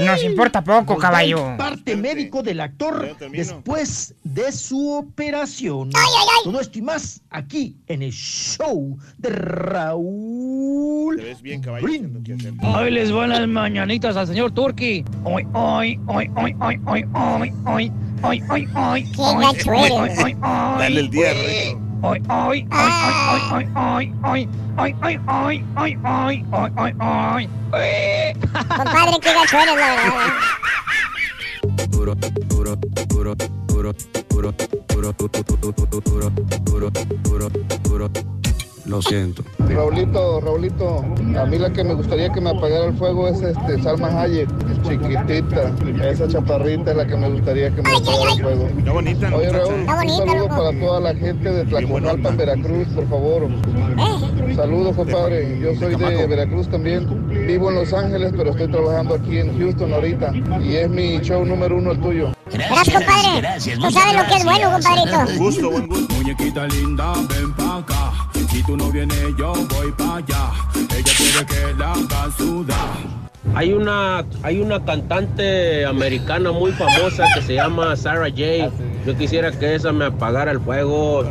Nos 0.00 0.22
importa 0.22 0.62
poco, 0.62 0.96
caballo. 0.96 1.56
parte 1.56 1.96
médico 1.96 2.42
del 2.42 2.60
actor 2.60 3.16
después 3.30 4.14
de 4.24 4.52
su 4.52 4.92
operación. 4.92 5.90
Todo 6.44 6.60
esto 6.60 6.78
y 6.78 6.82
más 6.82 7.22
aquí 7.30 7.76
en 7.86 8.02
el 8.02 8.12
show 8.12 8.98
de 9.18 9.30
Raúl. 9.30 11.16
Te 11.16 11.24
ves 11.24 11.42
bien, 11.42 11.62
caballo. 11.62 11.86
Hoy 12.62 12.90
les 12.90 13.10
buenas 13.12 13.46
mañanitas 13.48 14.16
al 14.16 14.26
señor 14.26 14.52
Turki. 14.52 15.04
Hoy, 15.24 15.46
hoy, 15.54 15.98
hoy, 16.06 16.30
hoy, 16.36 16.56
hoy, 16.60 16.80
hoy, 16.86 17.04
hoy, 17.14 17.52
hoy, 17.64 17.92
hoy, 18.22 18.42
hoy, 18.48 18.68
hoy. 18.76 20.36
Dale 20.78 21.00
el 21.00 21.10
día, 21.10 21.32
Rorrito. 21.32 21.85
Hoy, 22.08 22.22
hoy, 22.28 22.64
hoy, 22.70 22.90
hoy, 23.50 23.66
hoy, 23.74 24.12
hoy, 24.22 24.48
hoy, 24.78 24.94
hoy, 25.02 25.20
hoy, 25.26 25.64
hoy, 25.74 25.98
hoy, 26.04 26.72
hoy, 26.76 26.94
hoy, 27.00 27.48
hoy. 27.72 28.32
Compadre, 28.76 29.18
qué 29.20 29.34
gacho 29.34 29.58
eres, 29.58 29.74
la 29.74 29.86
verdad. 29.88 30.56
Lo 38.86 39.02
siento. 39.02 39.42
Raulito, 39.68 40.40
Raulito, 40.40 41.04
a 41.38 41.44
mí 41.44 41.58
la 41.58 41.72
que 41.72 41.82
me 41.82 41.94
gustaría 41.94 42.30
que 42.30 42.40
me 42.40 42.50
apagara 42.50 42.86
el 42.86 42.96
fuego 42.96 43.26
es 43.26 43.42
este 43.42 43.82
Salma 43.82 44.08
Hayek, 44.20 44.48
chiquitita, 44.82 45.72
esa 46.08 46.28
chaparrita 46.28 46.92
es 46.92 46.96
la 46.96 47.06
que 47.06 47.16
me 47.16 47.28
gustaría 47.30 47.74
que 47.74 47.82
me 47.82 47.96
apagara 47.96 48.32
el 48.32 48.42
fuego. 48.42 48.68
Está 48.78 48.92
bonita, 48.92 49.30
¿no? 49.30 49.36
Oye 49.38 49.50
Raúl, 49.50 49.74
Está 49.74 49.92
un 49.92 49.96
bonita, 49.96 50.16
saludo 50.16 50.48
para 50.48 50.80
toda 50.80 51.00
la 51.00 51.14
gente 51.14 51.50
de 51.50 51.64
Tlacomalpan, 51.64 52.36
Veracruz, 52.36 52.88
por 52.94 53.08
favor. 53.08 53.48
Saludos, 54.54 54.96
compadre. 54.96 55.58
Yo 55.58 55.74
soy 55.74 55.96
de 55.96 56.26
Veracruz 56.26 56.68
también. 56.68 57.28
Vivo 57.28 57.70
en 57.70 57.76
Los 57.76 57.92
Ángeles, 57.92 58.32
pero 58.36 58.50
estoy 58.50 58.68
trabajando 58.68 59.16
aquí 59.16 59.38
en 59.38 59.58
Houston 59.58 59.92
ahorita. 59.92 60.32
Y 60.62 60.76
es 60.76 60.88
mi 60.88 61.18
show 61.20 61.44
número 61.44 61.76
uno 61.76 61.90
el 61.90 62.00
tuyo. 62.00 62.32
Gracias, 62.52 62.94
compadre. 62.94 63.48
Tú 63.58 63.90
sabes 63.90 64.16
lo 64.16 64.26
que 64.26 64.34
es 64.34 64.44
bueno, 64.44 64.70
compadrito. 64.70 65.38
Gusto, 65.38 65.70
buen 65.70 65.88
gusto. 65.88 66.14
Muñequita 66.14 66.66
linda, 66.68 67.12
ven 67.28 67.52
pa' 67.54 67.78
acá. 67.78 68.12
Si 68.56 68.62
tú 68.62 68.75
no 68.76 68.90
vienes, 68.90 69.36
yo 69.36 69.52
voy 69.52 69.92
pa' 69.92 70.16
allá. 70.16 70.52
Ella 70.74 71.12
quiere 71.16 71.46
que 71.46 71.74
la 71.78 71.92
haga 71.92 72.30
sudar. 72.36 73.26
Hay 73.54 73.72
una, 73.72 74.24
hay 74.42 74.60
una 74.60 74.84
cantante 74.84 75.86
americana 75.86 76.52
muy 76.52 76.72
famosa 76.72 77.24
que 77.34 77.42
se 77.42 77.54
llama 77.54 77.96
Sarah 77.96 78.28
J. 78.28 78.70
Yo 79.06 79.16
quisiera 79.16 79.50
que 79.50 79.74
esa 79.74 79.92
me 79.92 80.06
apagara 80.06 80.50
el 80.52 80.60
fuego. 80.60 81.24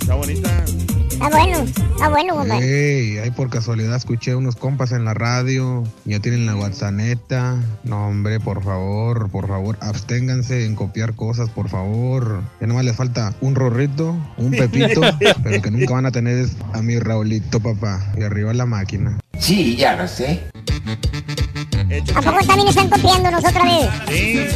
Está 0.00 0.14
bonita. 0.14 0.55
Está 1.16 1.30
bueno, 1.30 1.58
está 1.60 2.08
bueno, 2.10 2.34
compadre. 2.34 2.98
Ey, 2.98 3.18
ahí 3.18 3.30
por 3.30 3.48
casualidad 3.48 3.96
escuché 3.96 4.34
unos 4.34 4.54
compas 4.54 4.92
en 4.92 5.06
la 5.06 5.14
radio, 5.14 5.82
ya 6.04 6.20
tienen 6.20 6.44
la 6.44 6.54
WhatsApp. 6.54 6.92
No, 7.84 8.08
hombre, 8.08 8.38
por 8.38 8.62
favor, 8.62 9.30
por 9.30 9.48
favor, 9.48 9.78
absténganse 9.80 10.66
en 10.66 10.76
copiar 10.76 11.14
cosas, 11.14 11.48
por 11.48 11.70
favor. 11.70 12.42
Ya 12.60 12.66
nomás 12.66 12.84
les 12.84 12.94
falta 12.94 13.34
un 13.40 13.54
rorrito, 13.54 14.14
un 14.36 14.50
pepito, 14.50 15.00
pero 15.42 15.62
que 15.62 15.70
nunca 15.70 15.94
van 15.94 16.04
a 16.04 16.10
tener 16.10 16.36
es 16.36 16.54
a 16.74 16.82
mi 16.82 16.98
Raulito, 16.98 17.60
papá. 17.60 18.12
Y 18.18 18.22
arriba 18.22 18.52
la 18.52 18.66
máquina. 18.66 19.18
Sí, 19.38 19.74
ya 19.74 19.96
lo 19.96 20.06
sé. 20.06 20.42
¿A 22.14 22.20
poco 22.20 22.44
también 22.46 22.68
están 22.68 22.90
copiándonos 22.90 23.42
otra 23.42 23.64
vez? 23.64 23.88
Sí. 24.08 24.46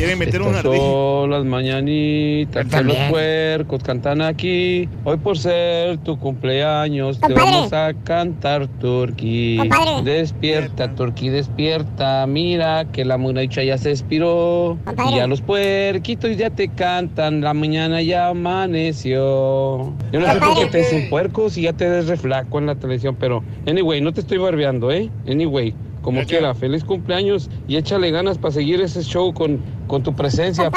Quieren 0.00 0.18
meter 0.18 0.40
un 0.40 0.48
Estas 0.48 0.64
ardillo. 0.64 0.82
son 0.82 1.30
las 1.30 1.44
mañanitas 1.44 2.66
que 2.66 2.84
los 2.84 2.96
puercos 3.10 3.82
cantan 3.82 4.22
aquí. 4.22 4.88
Hoy 5.04 5.18
por 5.18 5.36
ser 5.36 5.98
tu 5.98 6.18
cumpleaños 6.18 7.20
te 7.20 7.34
vamos 7.34 7.70
a 7.74 7.92
cantar 8.02 8.66
Turquí. 8.66 9.58
Compadre. 9.58 10.02
Despierta, 10.10 10.94
Turquí, 10.94 11.28
despierta. 11.28 12.26
Mira 12.26 12.86
que 12.90 13.04
la 13.04 13.18
munacha 13.18 13.62
ya 13.62 13.76
se 13.76 13.90
expiró. 13.90 14.78
Compadre. 14.86 15.12
Y 15.12 15.16
ya 15.16 15.26
los 15.26 15.42
puerquitos 15.42 16.34
ya 16.34 16.48
te 16.48 16.68
cantan. 16.68 17.42
La 17.42 17.52
mañana 17.52 18.00
ya 18.00 18.28
amaneció. 18.28 19.92
Yo 20.12 20.20
no 20.20 20.32
sé 20.32 20.40
por 20.40 20.60
qué 20.60 20.66
te 20.66 20.78
dicen 20.78 21.10
puercos 21.10 21.58
y 21.58 21.62
ya 21.64 21.74
te 21.74 21.90
des 21.90 22.06
reflaco 22.06 22.58
en 22.58 22.64
la 22.64 22.74
televisión, 22.74 23.18
pero 23.20 23.44
anyway, 23.66 24.00
no 24.00 24.14
te 24.14 24.22
estoy 24.22 24.38
barbeando, 24.38 24.90
¿eh? 24.90 25.10
Anyway. 25.28 25.74
Como 26.02 26.24
quiera, 26.24 26.54
feliz 26.54 26.82
cumpleaños 26.84 27.50
y 27.68 27.76
échale 27.76 28.10
ganas 28.10 28.38
para 28.38 28.54
seguir 28.54 28.80
ese 28.80 29.02
show 29.02 29.34
con, 29.34 29.60
con 29.86 30.02
tu 30.02 30.16
presencia. 30.16 30.70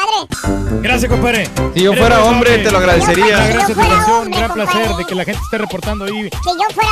Gracias, 0.81 1.09
compadre. 1.09 1.47
Si 1.73 1.81
yo 1.83 1.93
fuera 1.93 2.23
hombre, 2.25 2.57
te 2.59 2.69
lo 2.71 2.77
agradecería. 2.79 3.37
Gracias, 3.47 3.73
fuera 3.73 3.89
Federación. 3.89 4.17
hombre, 4.23 4.37
Gran 4.39 4.53
placer 4.53 4.81
compadre. 4.81 4.97
de 4.97 5.05
que 5.05 5.15
la 5.15 5.23
gente 5.25 5.41
esté 5.43 5.57
reportando 5.59 6.05
ahí. 6.05 6.29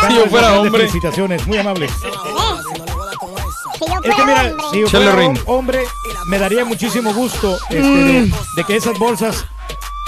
Si 0.08 0.16
yo 0.16 0.26
fuera 0.28 0.60
hombre. 0.60 0.80
Felicitaciones, 0.82 1.46
muy 1.46 1.58
amable. 1.58 1.88
Si 1.90 3.88
yo 3.88 3.96
Es 4.04 4.16
que 4.16 4.26
mira, 4.26 4.42
hombre. 4.42 4.56
si 4.72 4.80
yo 4.82 4.88
fuera 4.88 5.34
hombre, 5.48 5.80
me 6.28 6.40
daría 6.40 6.64
muchísimo 6.66 7.14
gusto 7.14 7.58
este, 7.70 7.82
de, 7.82 8.32
de 8.56 8.64
que 8.66 8.76
esas 8.76 8.98
bolsas 8.98 9.46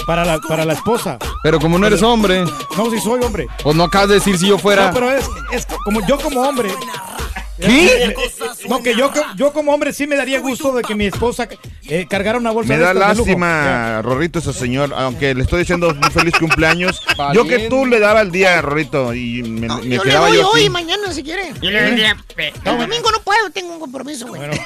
para 0.06 0.24
la, 0.24 0.38
para 0.40 0.64
la 0.64 0.72
esposa. 0.74 1.18
Pero 1.42 1.58
como 1.60 1.78
no 1.78 1.86
eres 1.86 2.02
hombre, 2.02 2.44
No, 2.76 2.90
si 2.90 3.00
soy 3.00 3.22
hombre. 3.22 3.48
pues 3.62 3.76
no 3.76 3.84
acabas 3.84 4.08
de 4.08 4.14
decir 4.14 4.38
si 4.38 4.48
yo 4.48 4.58
fuera. 4.58 4.88
No, 4.88 4.94
pero 4.94 5.10
es, 5.10 5.26
es 5.52 5.66
como 5.84 6.00
yo 6.06 6.18
como 6.18 6.40
hombre. 6.40 6.70
¿Qué? 7.60 8.14
No, 8.68 8.82
que 8.82 8.96
yo, 8.96 9.12
yo 9.36 9.52
como 9.52 9.72
hombre 9.72 9.92
sí 9.92 10.06
me 10.06 10.16
daría 10.16 10.40
gusto 10.40 10.74
de 10.74 10.82
que 10.82 10.94
mi 10.94 11.06
esposa 11.06 11.48
eh, 11.88 12.06
cargara 12.08 12.38
una 12.38 12.50
bolsa 12.50 12.68
Me 12.72 12.78
de 12.78 12.84
da 12.84 12.88
de 12.92 12.94
lujo. 13.00 13.08
lástima, 13.26 14.02
Rorrito, 14.02 14.40
ese 14.40 14.52
señor, 14.52 14.92
aunque 14.96 15.34
le 15.34 15.42
estoy 15.42 15.60
diciendo 15.60 15.88
un 15.88 16.10
feliz 16.10 16.34
cumpleaños. 16.38 17.00
Yo 17.32 17.46
que 17.46 17.68
tú 17.68 17.86
le 17.86 18.00
daba 18.00 18.22
el 18.22 18.32
día, 18.32 18.60
Rorrito, 18.60 19.14
y 19.14 19.42
me, 19.42 19.68
me 19.68 19.68
Yo 19.68 20.02
le 20.04 20.10
quedaba 20.10 20.28
doy 20.28 20.38
yo 20.38 20.48
hoy 20.50 20.64
y 20.64 20.70
mañana 20.70 21.12
si 21.12 21.22
quiere. 21.22 21.52
Yo 21.62 21.70
le 21.70 21.90
diría, 21.90 22.16
El 22.36 22.78
domingo 22.78 23.10
no 23.12 23.20
puedo, 23.22 23.50
tengo 23.50 23.74
un 23.74 23.80
compromiso, 23.80 24.26
güey. 24.26 24.42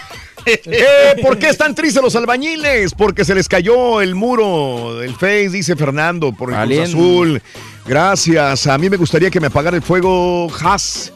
Eh, 0.46 1.16
¿Por 1.20 1.38
qué 1.38 1.50
están 1.50 1.74
tristes 1.74 2.02
los 2.02 2.16
albañiles? 2.16 2.94
Porque 2.94 3.22
se 3.22 3.34
les 3.34 3.48
cayó 3.48 4.00
el 4.00 4.14
muro 4.14 4.96
del 4.96 5.12
Face, 5.12 5.50
dice 5.50 5.76
Fernando, 5.76 6.32
por 6.32 6.54
el 6.54 6.66
Cruz. 6.66 6.88
Azul. 6.88 7.42
Gracias. 7.84 8.66
A 8.66 8.78
mí 8.78 8.88
me 8.88 8.96
gustaría 8.96 9.30
que 9.30 9.40
me 9.40 9.48
apagara 9.48 9.76
el 9.76 9.82
fuego 9.82 10.48
Haas. 10.62 11.12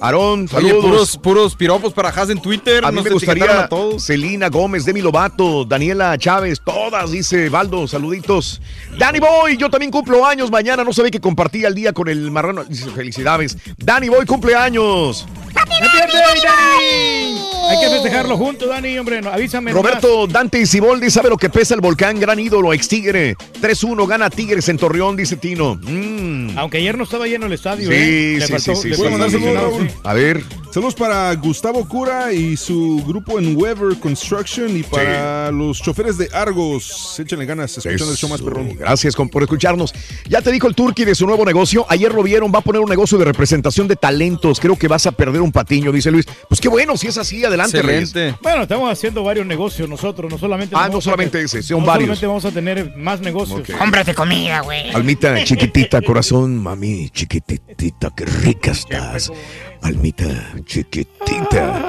Aarón, 0.00 0.40
Oye, 0.52 0.68
saludos. 0.70 0.82
puros, 0.84 1.16
puros 1.18 1.54
piropos 1.56 1.92
para 1.92 2.08
Haas 2.08 2.30
en 2.30 2.40
Twitter. 2.40 2.84
A 2.84 2.90
mí 2.90 2.96
nos 2.96 3.04
me 3.04 3.10
gustaría 3.10 3.64
a 3.64 3.68
todos. 3.68 4.02
Celina 4.04 4.48
Gómez, 4.48 4.84
Demi 4.84 5.02
Lovato, 5.02 5.64
Daniela 5.64 6.16
Chávez, 6.16 6.60
todas, 6.64 7.10
dice 7.10 7.48
Baldo, 7.50 7.86
saluditos. 7.86 8.60
Danny 8.98 9.18
Boy, 9.20 9.56
yo 9.58 9.68
también 9.68 9.90
cumplo 9.90 10.24
años 10.26 10.50
mañana, 10.50 10.84
no 10.84 10.92
sabía 10.92 11.10
que 11.10 11.20
compartía 11.20 11.68
el 11.68 11.74
día 11.74 11.92
con 11.92 12.08
el 12.08 12.30
marrano. 12.30 12.64
Dice, 12.64 12.88
felicidades. 12.90 13.56
Danny 13.76 14.08
Boy 14.08 14.24
cumple 14.26 14.54
años. 14.54 15.26
¡Happy 15.54 15.74
birthday, 15.82 16.40
Dani! 16.42 17.40
Hay 17.70 17.78
que 17.80 17.88
festejarlo 17.90 18.36
juntos, 18.36 18.68
Dani, 18.68 18.98
hombre. 18.98 19.20
no, 19.20 19.30
avísame. 19.30 19.72
Roberto 19.72 20.26
Dante 20.26 20.64
Siboldi 20.64 21.10
sabe 21.10 21.28
lo 21.28 21.36
que 21.36 21.50
pesa 21.50 21.74
el 21.74 21.80
volcán, 21.80 22.18
gran 22.18 22.38
ídolo, 22.40 22.72
ex 22.72 22.88
Tigre. 22.88 23.36
3-1 23.60 24.06
gana 24.08 24.30
Tigres 24.30 24.68
en 24.68 24.76
Torreón, 24.78 25.16
dice 25.16 25.36
Tino. 25.36 25.74
Mm. 25.82 26.58
Aunque 26.58 26.78
ayer 26.78 26.96
no 26.96 27.04
estaba 27.04 27.26
lleno 27.26 27.46
el 27.46 27.52
estadio, 27.52 27.88
Sí, 27.88 27.94
¿eh? 27.96 28.36
Le 28.38 28.46
sí, 28.46 28.52
faltó- 28.52 28.74
sí, 28.74 28.82
sí, 28.82 28.88
le 28.88 28.96
sí, 28.96 29.38
sí. 29.38 29.38
sí. 29.38 29.89
A 30.04 30.14
ver. 30.14 30.42
Saludos 30.72 30.94
para 30.94 31.34
Gustavo 31.34 31.86
Cura 31.88 32.32
y 32.32 32.56
su 32.56 33.02
grupo 33.04 33.40
en 33.40 33.56
Weber 33.56 33.98
Construction 33.98 34.76
y 34.76 34.84
para 34.84 35.50
los 35.50 35.82
choferes 35.82 36.16
de 36.16 36.28
Argos. 36.32 37.18
Échenle 37.18 37.44
ganas, 37.44 37.76
escuchando 37.76 38.12
el 38.12 38.16
show 38.16 38.30
más 38.30 38.40
perrón. 38.40 38.76
Gracias 38.78 39.16
con- 39.16 39.28
por 39.28 39.42
escucharnos. 39.42 39.92
Ya 40.28 40.40
te 40.42 40.52
dijo 40.52 40.68
el 40.68 40.76
Turqui 40.76 41.04
de 41.04 41.16
su 41.16 41.26
nuevo 41.26 41.44
negocio. 41.44 41.84
Ayer 41.88 42.14
lo 42.14 42.22
vieron, 42.22 42.52
va 42.54 42.60
a 42.60 42.62
poner 42.62 42.80
un 42.80 42.88
negocio 42.88 43.18
de 43.18 43.24
representación 43.24 43.88
de 43.88 43.96
talentos. 43.96 44.60
Creo 44.60 44.76
que 44.76 44.86
vas 44.86 45.06
a 45.06 45.10
perder 45.12 45.40
un 45.40 45.50
patiño, 45.50 45.90
dice 45.90 46.12
Luis. 46.12 46.24
Pues 46.48 46.60
qué 46.60 46.68
bueno, 46.68 46.96
si 46.96 47.08
es 47.08 47.18
así, 47.18 47.44
adelante, 47.44 47.82
Reyes. 47.82 48.12
Bueno, 48.40 48.62
estamos 48.62 48.92
haciendo 48.92 49.24
varios 49.24 49.46
negocios 49.46 49.88
nosotros, 49.88 50.30
no 50.30 50.38
solamente. 50.38 50.76
Ah, 50.78 50.88
no 50.88 51.00
solamente 51.00 51.32
tener- 51.32 51.46
ese, 51.46 51.62
son 51.64 51.80
no 51.80 51.86
varios. 51.86 52.16
solamente 52.20 52.26
vamos 52.28 52.44
a 52.44 52.50
tener 52.52 52.96
más 52.96 53.20
negocios. 53.20 53.62
Cómprate 53.76 54.14
comida, 54.14 54.60
güey. 54.60 54.90
Almita 54.92 55.42
chiquitita, 55.44 56.00
corazón, 56.00 56.56
mami, 56.58 57.10
chiquitita, 57.10 58.12
qué 58.16 58.24
rica 58.24 58.70
estás. 58.70 59.32
Almita 59.82 60.54
chiquitita. 60.64 61.82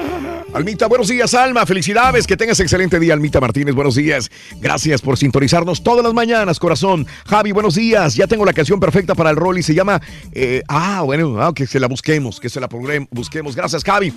Almita, 0.54 0.86
buenos 0.86 1.08
días, 1.08 1.32
Alma. 1.34 1.64
Felicidades, 1.64 2.26
que 2.26 2.36
tengas 2.36 2.60
excelente 2.60 2.98
día, 3.00 3.14
Almita 3.14 3.40
Martínez. 3.40 3.74
Buenos 3.74 3.94
días. 3.94 4.30
Gracias 4.60 5.00
por 5.00 5.16
sintonizarnos 5.16 5.82
todas 5.82 6.04
las 6.04 6.12
mañanas, 6.12 6.58
corazón. 6.58 7.06
Javi, 7.26 7.52
buenos 7.52 7.74
días. 7.74 8.14
Ya 8.14 8.26
tengo 8.26 8.44
la 8.44 8.52
canción 8.52 8.78
perfecta 8.78 9.14
para 9.14 9.30
el 9.30 9.36
rol 9.36 9.58
y 9.58 9.62
se 9.62 9.74
llama. 9.74 10.00
eh, 10.32 10.62
ah, 10.68 11.02
bueno, 11.04 11.40
ah, 11.40 11.52
que 11.54 11.66
se 11.66 11.80
la 11.80 11.86
busquemos, 11.86 12.38
que 12.38 12.48
se 12.48 12.60
la 12.60 12.68
busquemos. 13.10 13.56
Gracias, 13.56 13.82
Javi. 13.82 14.12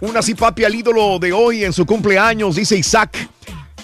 Una 0.00 0.20
así, 0.20 0.34
papi, 0.34 0.64
al 0.64 0.74
ídolo 0.74 1.18
de 1.18 1.32
hoy 1.32 1.64
en 1.64 1.72
su 1.72 1.86
cumpleaños, 1.86 2.56
dice 2.56 2.76
Isaac. 2.76 3.28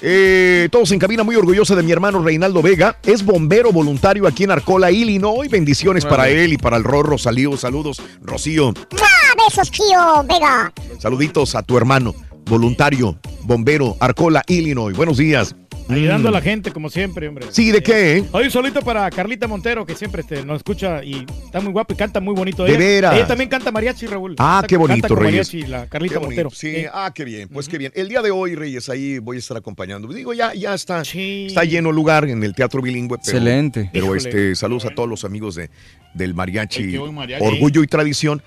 Eh, 0.07 0.69
todos 0.71 0.93
en 0.93 0.99
cabina, 0.99 1.25
muy 1.25 1.35
orgullosa 1.35 1.75
de 1.75 1.83
mi 1.83 1.91
hermano 1.91 2.23
Reinaldo 2.23 2.61
Vega. 2.61 2.99
Es 3.05 3.25
bombero 3.25 3.73
voluntario 3.73 4.27
aquí 4.27 4.45
en 4.45 4.51
Arcola, 4.51 4.91
Illinois. 4.91 5.51
Bendiciones 5.51 6.05
para 6.05 6.29
él 6.29 6.53
y 6.53 6.59
para 6.59 6.77
el 6.77 6.85
Rorro. 6.85 7.17
Saludos, 7.17 7.61
saludos, 7.61 8.03
Rocío. 8.21 8.75
¡Ah, 9.01 9.35
besos, 9.49 9.71
tío 9.71 10.23
Vega! 10.29 10.71
Saluditos 10.99 11.55
a 11.55 11.63
tu 11.63 11.79
hermano, 11.79 12.15
voluntario, 12.45 13.19
bombero, 13.45 13.97
Arcola, 13.99 14.43
Illinois. 14.47 14.95
Buenos 14.95 15.17
días. 15.17 15.57
Ayudando 15.89 16.29
a 16.29 16.31
Mm. 16.31 16.35
la 16.35 16.41
gente, 16.41 16.71
como 16.73 16.89
siempre, 16.89 17.29
hombre. 17.29 17.47
Sí, 17.51 17.71
¿de 17.71 17.83
qué? 17.83 18.17
eh? 18.19 18.25
Hoy 18.33 18.45
un 18.45 18.51
solito 18.51 18.81
para 18.81 19.09
Carlita 19.11 19.47
Montero, 19.47 19.85
que 19.85 19.95
siempre 19.95 20.23
este, 20.23 20.43
nos 20.45 20.57
escucha 20.59 21.05
y 21.05 21.27
está 21.45 21.61
muy 21.61 21.73
guapa 21.73 21.93
y 21.93 21.97
canta 21.97 22.21
muy 22.21 22.35
bonito. 22.35 22.65
De 22.65 22.71
ella, 22.71 22.79
veras. 22.79 23.15
Ella 23.17 23.27
también 23.27 23.51
canta 23.51 23.71
mariachi, 23.71 24.07
Raúl. 24.07 24.35
Ah, 24.39 24.65
qué 24.67 24.77
bonito, 24.79 25.07
canta 25.09 25.23
Reyes. 25.23 25.53
mariachi, 25.53 25.71
la 25.71 25.87
Carlita 25.87 26.15
Qué 26.15 26.19
bonito, 26.19 26.43
Montero. 26.45 26.51
Sí, 26.51 26.87
ah, 26.93 27.13
qué 27.15 27.25
bien, 27.25 27.49
pues 27.49 27.69
qué 27.69 27.77
bien. 27.77 27.93
El 27.95 28.09
día 28.09 28.23
de 28.23 28.31
hoy, 28.31 28.55
Reyes, 28.55 28.89
ahí 28.89 29.19
voy 29.19 29.37
a 29.37 29.39
estar 29.41 29.57
acompañando. 29.57 30.09
Digo, 30.09 30.33
ya, 30.33 30.55
ya 30.55 30.73
está, 30.75 31.03
está 31.03 31.65
lleno 31.65 31.91
el 31.91 31.97
lugar 31.97 32.25
en 32.29 32.43
el 32.43 32.55
Teatro 32.55 32.81
Bilingüe. 32.81 33.19
Pero, 33.19 33.37
Excelente. 33.39 33.91
Pero 33.93 34.07
Híjole. 34.07 34.19
este, 34.21 34.55
saludos 34.57 34.87
a 34.87 34.91
todos 34.95 35.09
los 35.09 35.25
amigos 35.25 35.55
de, 35.55 35.69
del 36.15 36.31
qué 36.31 36.35
mariachi. 36.35 36.97
Orgullo 36.97 37.83
y 37.83 37.87
Tradición, 37.87 38.43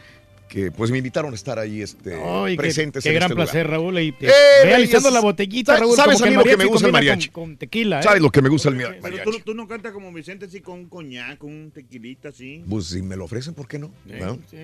que 0.48 0.72
pues 0.72 0.92
me 0.92 0.98
invitaron 0.98 1.32
a 1.32 1.36
estar 1.36 1.60
ahí 1.60 1.82
este, 1.82 2.12
qué- 2.12 2.56
presentes 2.58 3.04
qué, 3.04 3.10
en 3.10 3.16
gran 3.16 3.26
este 3.26 3.34
lugar. 3.36 3.48
placer, 3.48 3.68
Raúl. 3.68 4.00
Y, 4.00 4.16
Eh, 4.22 4.74
alisando 4.74 5.10
la 5.12 5.20
botellita, 5.20 5.78
Raúl. 5.78 5.96
sabes 5.96 6.22
a 6.22 6.26
mí 6.26 6.34
lo 6.36 6.44
que 6.44 6.56
me 6.58 6.66
gusta 6.66 6.88
el 6.88 6.94
mariachi. 6.94 7.30
Con, 7.30 7.44
con 7.50 7.58
tequila, 7.58 8.00
¿eh? 8.00 8.04
¿Sabes 8.04 8.22
lo 8.22 8.32
que 8.32 8.42
me 8.42 8.50
gusta 8.50 8.70
el 8.70 8.78
Pero 8.78 9.02
mariachi? 9.02 9.32
tú, 9.32 9.40
tú 9.40 9.54
no 9.54 9.68
cantas 9.68 9.92
como 9.92 10.12
Vicente, 10.14 10.46
así 10.46 10.62
con 10.62 10.80
un 10.80 10.90
coñac, 10.90 11.38
con 11.38 11.52
un 11.52 11.72
tequilita, 11.72 12.30
así. 12.30 12.64
Pues 12.70 12.86
si 12.88 13.02
me 13.02 13.16
lo 13.16 13.26
ofrecen, 13.26 13.54
¿por 13.54 13.68
qué 13.68 13.78
no? 13.80 13.92
¿No? 14.06 14.40
sí. 14.50 14.58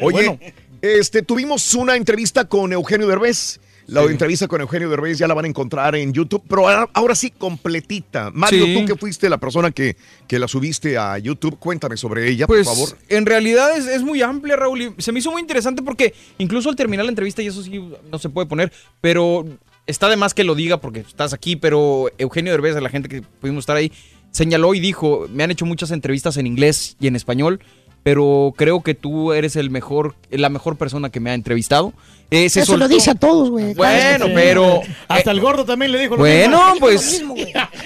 Oye, 0.00 0.28
Bueno. 0.28 0.40
este, 0.82 1.22
tuvimos 1.22 1.74
una 1.74 1.96
entrevista 1.96 2.46
con 2.46 2.72
Eugenio 2.72 3.06
Derbez. 3.06 3.60
La 3.88 4.02
entrevista 4.04 4.46
con 4.48 4.60
Eugenio 4.60 4.90
Derbez 4.90 5.16
ya 5.18 5.26
la 5.26 5.32
van 5.34 5.46
a 5.46 5.48
encontrar 5.48 5.96
en 5.96 6.12
YouTube, 6.12 6.42
pero 6.46 6.68
ahora, 6.68 6.88
ahora 6.92 7.14
sí 7.14 7.30
completita. 7.30 8.30
Mario, 8.34 8.66
Sí. 8.66 8.74
tú 8.74 8.84
que 8.84 8.94
fuiste 8.98 9.28
la 9.30 9.38
persona 9.38 9.70
que, 9.70 9.96
que 10.26 10.38
la 10.38 10.46
subiste 10.46 10.98
a 10.98 11.16
YouTube, 11.18 11.58
cuéntame 11.58 11.96
sobre 11.96 12.28
ella, 12.28 12.46
Pues 12.46 12.66
por 12.66 12.76
favor. 12.76 12.98
en 13.08 13.24
realidad 13.24 13.76
es, 13.76 13.86
es 13.86 14.02
muy 14.02 14.20
amplia, 14.20 14.56
Raúl. 14.56 14.82
y 14.82 14.94
se 14.98 15.10
me 15.10 15.20
hizo 15.20 15.30
muy 15.32 15.40
interesante 15.40 15.82
porque 15.82 16.12
incluso 16.36 16.68
al 16.68 16.76
terminar 16.76 17.06
la 17.06 17.10
entrevista, 17.10 17.42
y 17.42 17.46
eso 17.46 17.62
sí 17.62 17.82
no 18.12 18.18
se 18.18 18.28
puede 18.28 18.46
poner, 18.46 18.70
pero 19.00 19.46
está 19.86 20.08
de 20.10 20.16
más 20.16 20.34
que 20.34 20.44
lo 20.44 20.54
diga 20.54 20.80
porque 20.82 21.00
estás 21.00 21.32
aquí, 21.32 21.56
pero 21.56 22.10
Eugenio 22.18 22.52
Derbez, 22.52 22.74
la 22.82 22.90
gente 22.90 23.08
que 23.08 23.22
pudimos 23.22 23.62
estar 23.62 23.76
ahí, 23.76 23.90
señaló 24.32 24.74
y 24.74 24.80
dijo, 24.80 25.26
me 25.32 25.44
han 25.44 25.50
hecho 25.50 25.64
muchas 25.64 25.90
entrevistas 25.92 26.36
en 26.36 26.46
inglés 26.46 26.94
y 27.00 27.06
en 27.06 27.16
español, 27.16 27.60
pero 28.08 28.54
creo 28.56 28.80
que 28.82 28.94
tú 28.94 29.34
eres 29.34 29.54
el 29.56 29.68
mejor, 29.68 30.14
la 30.30 30.48
mejor 30.48 30.76
persona 30.78 31.10
que 31.10 31.20
me 31.20 31.28
ha 31.30 31.34
entrevistado. 31.34 31.92
Eh, 32.30 32.48
se 32.48 32.60
Eso 32.60 32.78
lo 32.78 32.88
dice 32.88 33.10
a 33.10 33.14
todos, 33.14 33.50
güey. 33.50 33.74
Bueno, 33.74 34.26
pero... 34.34 34.80
Hasta 35.08 35.30
el 35.30 35.40
gordo 35.42 35.66
también 35.66 35.92
le 35.92 35.98
dijo 35.98 36.14
lo 36.14 36.20
Bueno, 36.20 36.72
mismo. 36.72 36.80
pues 36.80 37.22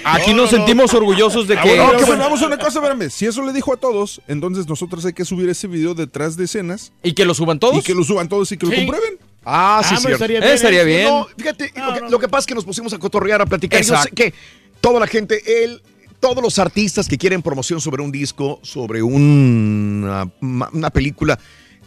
aquí 0.04 0.32
nos 0.32 0.50
sentimos 0.50 0.94
orgullosos 0.94 1.48
de 1.48 1.58
Ah, 1.58 1.62
que... 1.62 2.04
bueno, 2.06 2.22
vamos 2.22 2.40
a 2.40 2.46
una 2.46 2.56
cosa, 2.56 2.78
espérame. 2.78 3.10
Si 3.10 3.26
eso 3.26 3.44
le 3.44 3.52
dijo 3.52 3.72
a 3.72 3.76
todos, 3.78 4.20
entonces 4.28 4.68
nosotros 4.68 5.04
hay 5.04 5.12
que 5.12 5.24
subir 5.24 5.48
ese 5.48 5.66
video 5.66 5.94
detrás 5.94 6.36
de 6.36 6.44
escenas. 6.44 6.92
Y 7.02 7.14
que 7.14 7.24
lo 7.24 7.34
suban 7.34 7.58
todos. 7.58 7.78
Y 7.78 7.82
que 7.82 7.94
lo 7.94 8.04
suban 8.04 8.28
todos 8.28 8.52
y 8.52 8.56
que 8.56 8.66
lo 8.66 8.72
comprueben. 8.76 9.18
Ah, 9.44 9.80
sí, 9.84 9.94
Ah, 9.96 9.98
cierto. 9.98 10.02
pues 10.02 10.12
estaría 10.14 10.38
bien, 10.40 10.52
Estaría 10.52 10.84
bien. 10.84 11.04
No, 11.08 11.26
fíjate, 11.36 11.72
lo, 11.76 11.94
que, 11.94 12.00
lo 12.10 12.18
que 12.20 12.28
pasa 12.28 12.40
es 12.42 12.46
que 12.46 12.54
nos 12.54 12.64
pusimos 12.64 12.92
a 12.92 12.98
cotorrear, 13.00 13.42
a 13.42 13.46
platicar. 13.46 13.80
Yo 13.80 13.86
sé 13.88 13.92
Exacto. 13.94 14.14
que 14.14 14.32
toda 14.80 15.00
la 15.00 15.08
gente, 15.08 15.64
él, 15.64 15.82
todos 16.22 16.40
los 16.42 16.58
artistas 16.60 17.08
que 17.08 17.18
quieren 17.18 17.42
promoción 17.42 17.80
sobre 17.80 18.00
un 18.00 18.12
disco, 18.12 18.60
sobre 18.62 19.02
una, 19.02 20.30
una 20.40 20.90
película, 20.90 21.36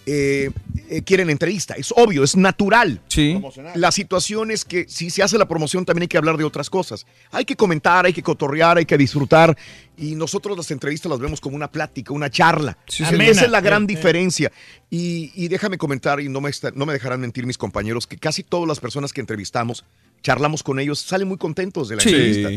eh, 0.06 0.52
eh, 0.90 1.02
quieren 1.03 1.30
entrevista. 1.30 1.74
Es 1.76 1.94
obvio, 1.95 2.22
es 2.22 2.36
natural. 2.36 3.02
Sí. 3.07 3.41
La 3.76 3.94
situación 3.94 4.52
es 4.52 4.66
que 4.66 4.86
si 4.90 5.10
se 5.10 5.24
hace 5.24 5.38
la 5.38 5.48
promoción 5.48 5.86
también 5.86 6.03
hay 6.03 6.07
que 6.10 6.18
hablar 6.18 6.36
de 6.36 6.44
otras 6.44 6.70
cosas. 6.70 7.07
Hay 7.32 7.45
que 7.45 7.56
comentar, 7.56 8.06
hay 8.06 8.12
que 8.12 8.22
cotorrear, 8.22 8.78
hay 8.78 8.86
que 8.86 8.98
disfrutar. 8.98 9.57
Y 9.98 10.16
nosotros 10.16 10.57
las 10.57 10.70
entrevistas 10.70 11.10
las 11.10 11.20
vemos 11.20 11.40
como 11.40 11.56
una 11.56 11.72
plática, 11.72 12.12
una 12.14 12.30
charla. 12.30 12.78
sí. 12.88 13.03
Esa 13.03 13.45
es 13.45 13.49
la 13.52 13.62
gran 13.62 13.84
Sí, 13.88 13.95
diferencia. 13.95 14.52
Y, 14.91 15.32
y 15.34 15.48
déjame 15.48 15.78
comentar, 15.78 16.20
y 16.20 16.28
no 16.28 16.41
me, 16.41 16.49
está- 16.49 16.72
no 16.76 16.86
me 16.86 16.91
dejarán 16.91 17.22
mentir 17.22 17.45
mis 17.45 17.57
compañeros, 17.57 18.06
que 18.06 18.18
casi 18.18 18.44
todas 18.44 18.68
las 18.68 18.82
personas 18.82 19.14
que 19.14 19.22
entrevistamos, 19.22 19.86
charlamos 20.22 20.62
con 20.62 20.78
ellos, 20.80 20.99
salen 20.99 21.28
muy 21.30 21.38
contentos 21.38 21.88
de 21.88 21.95
la 21.95 22.02
Sí. 22.03 22.10
entrevista. 22.10 22.49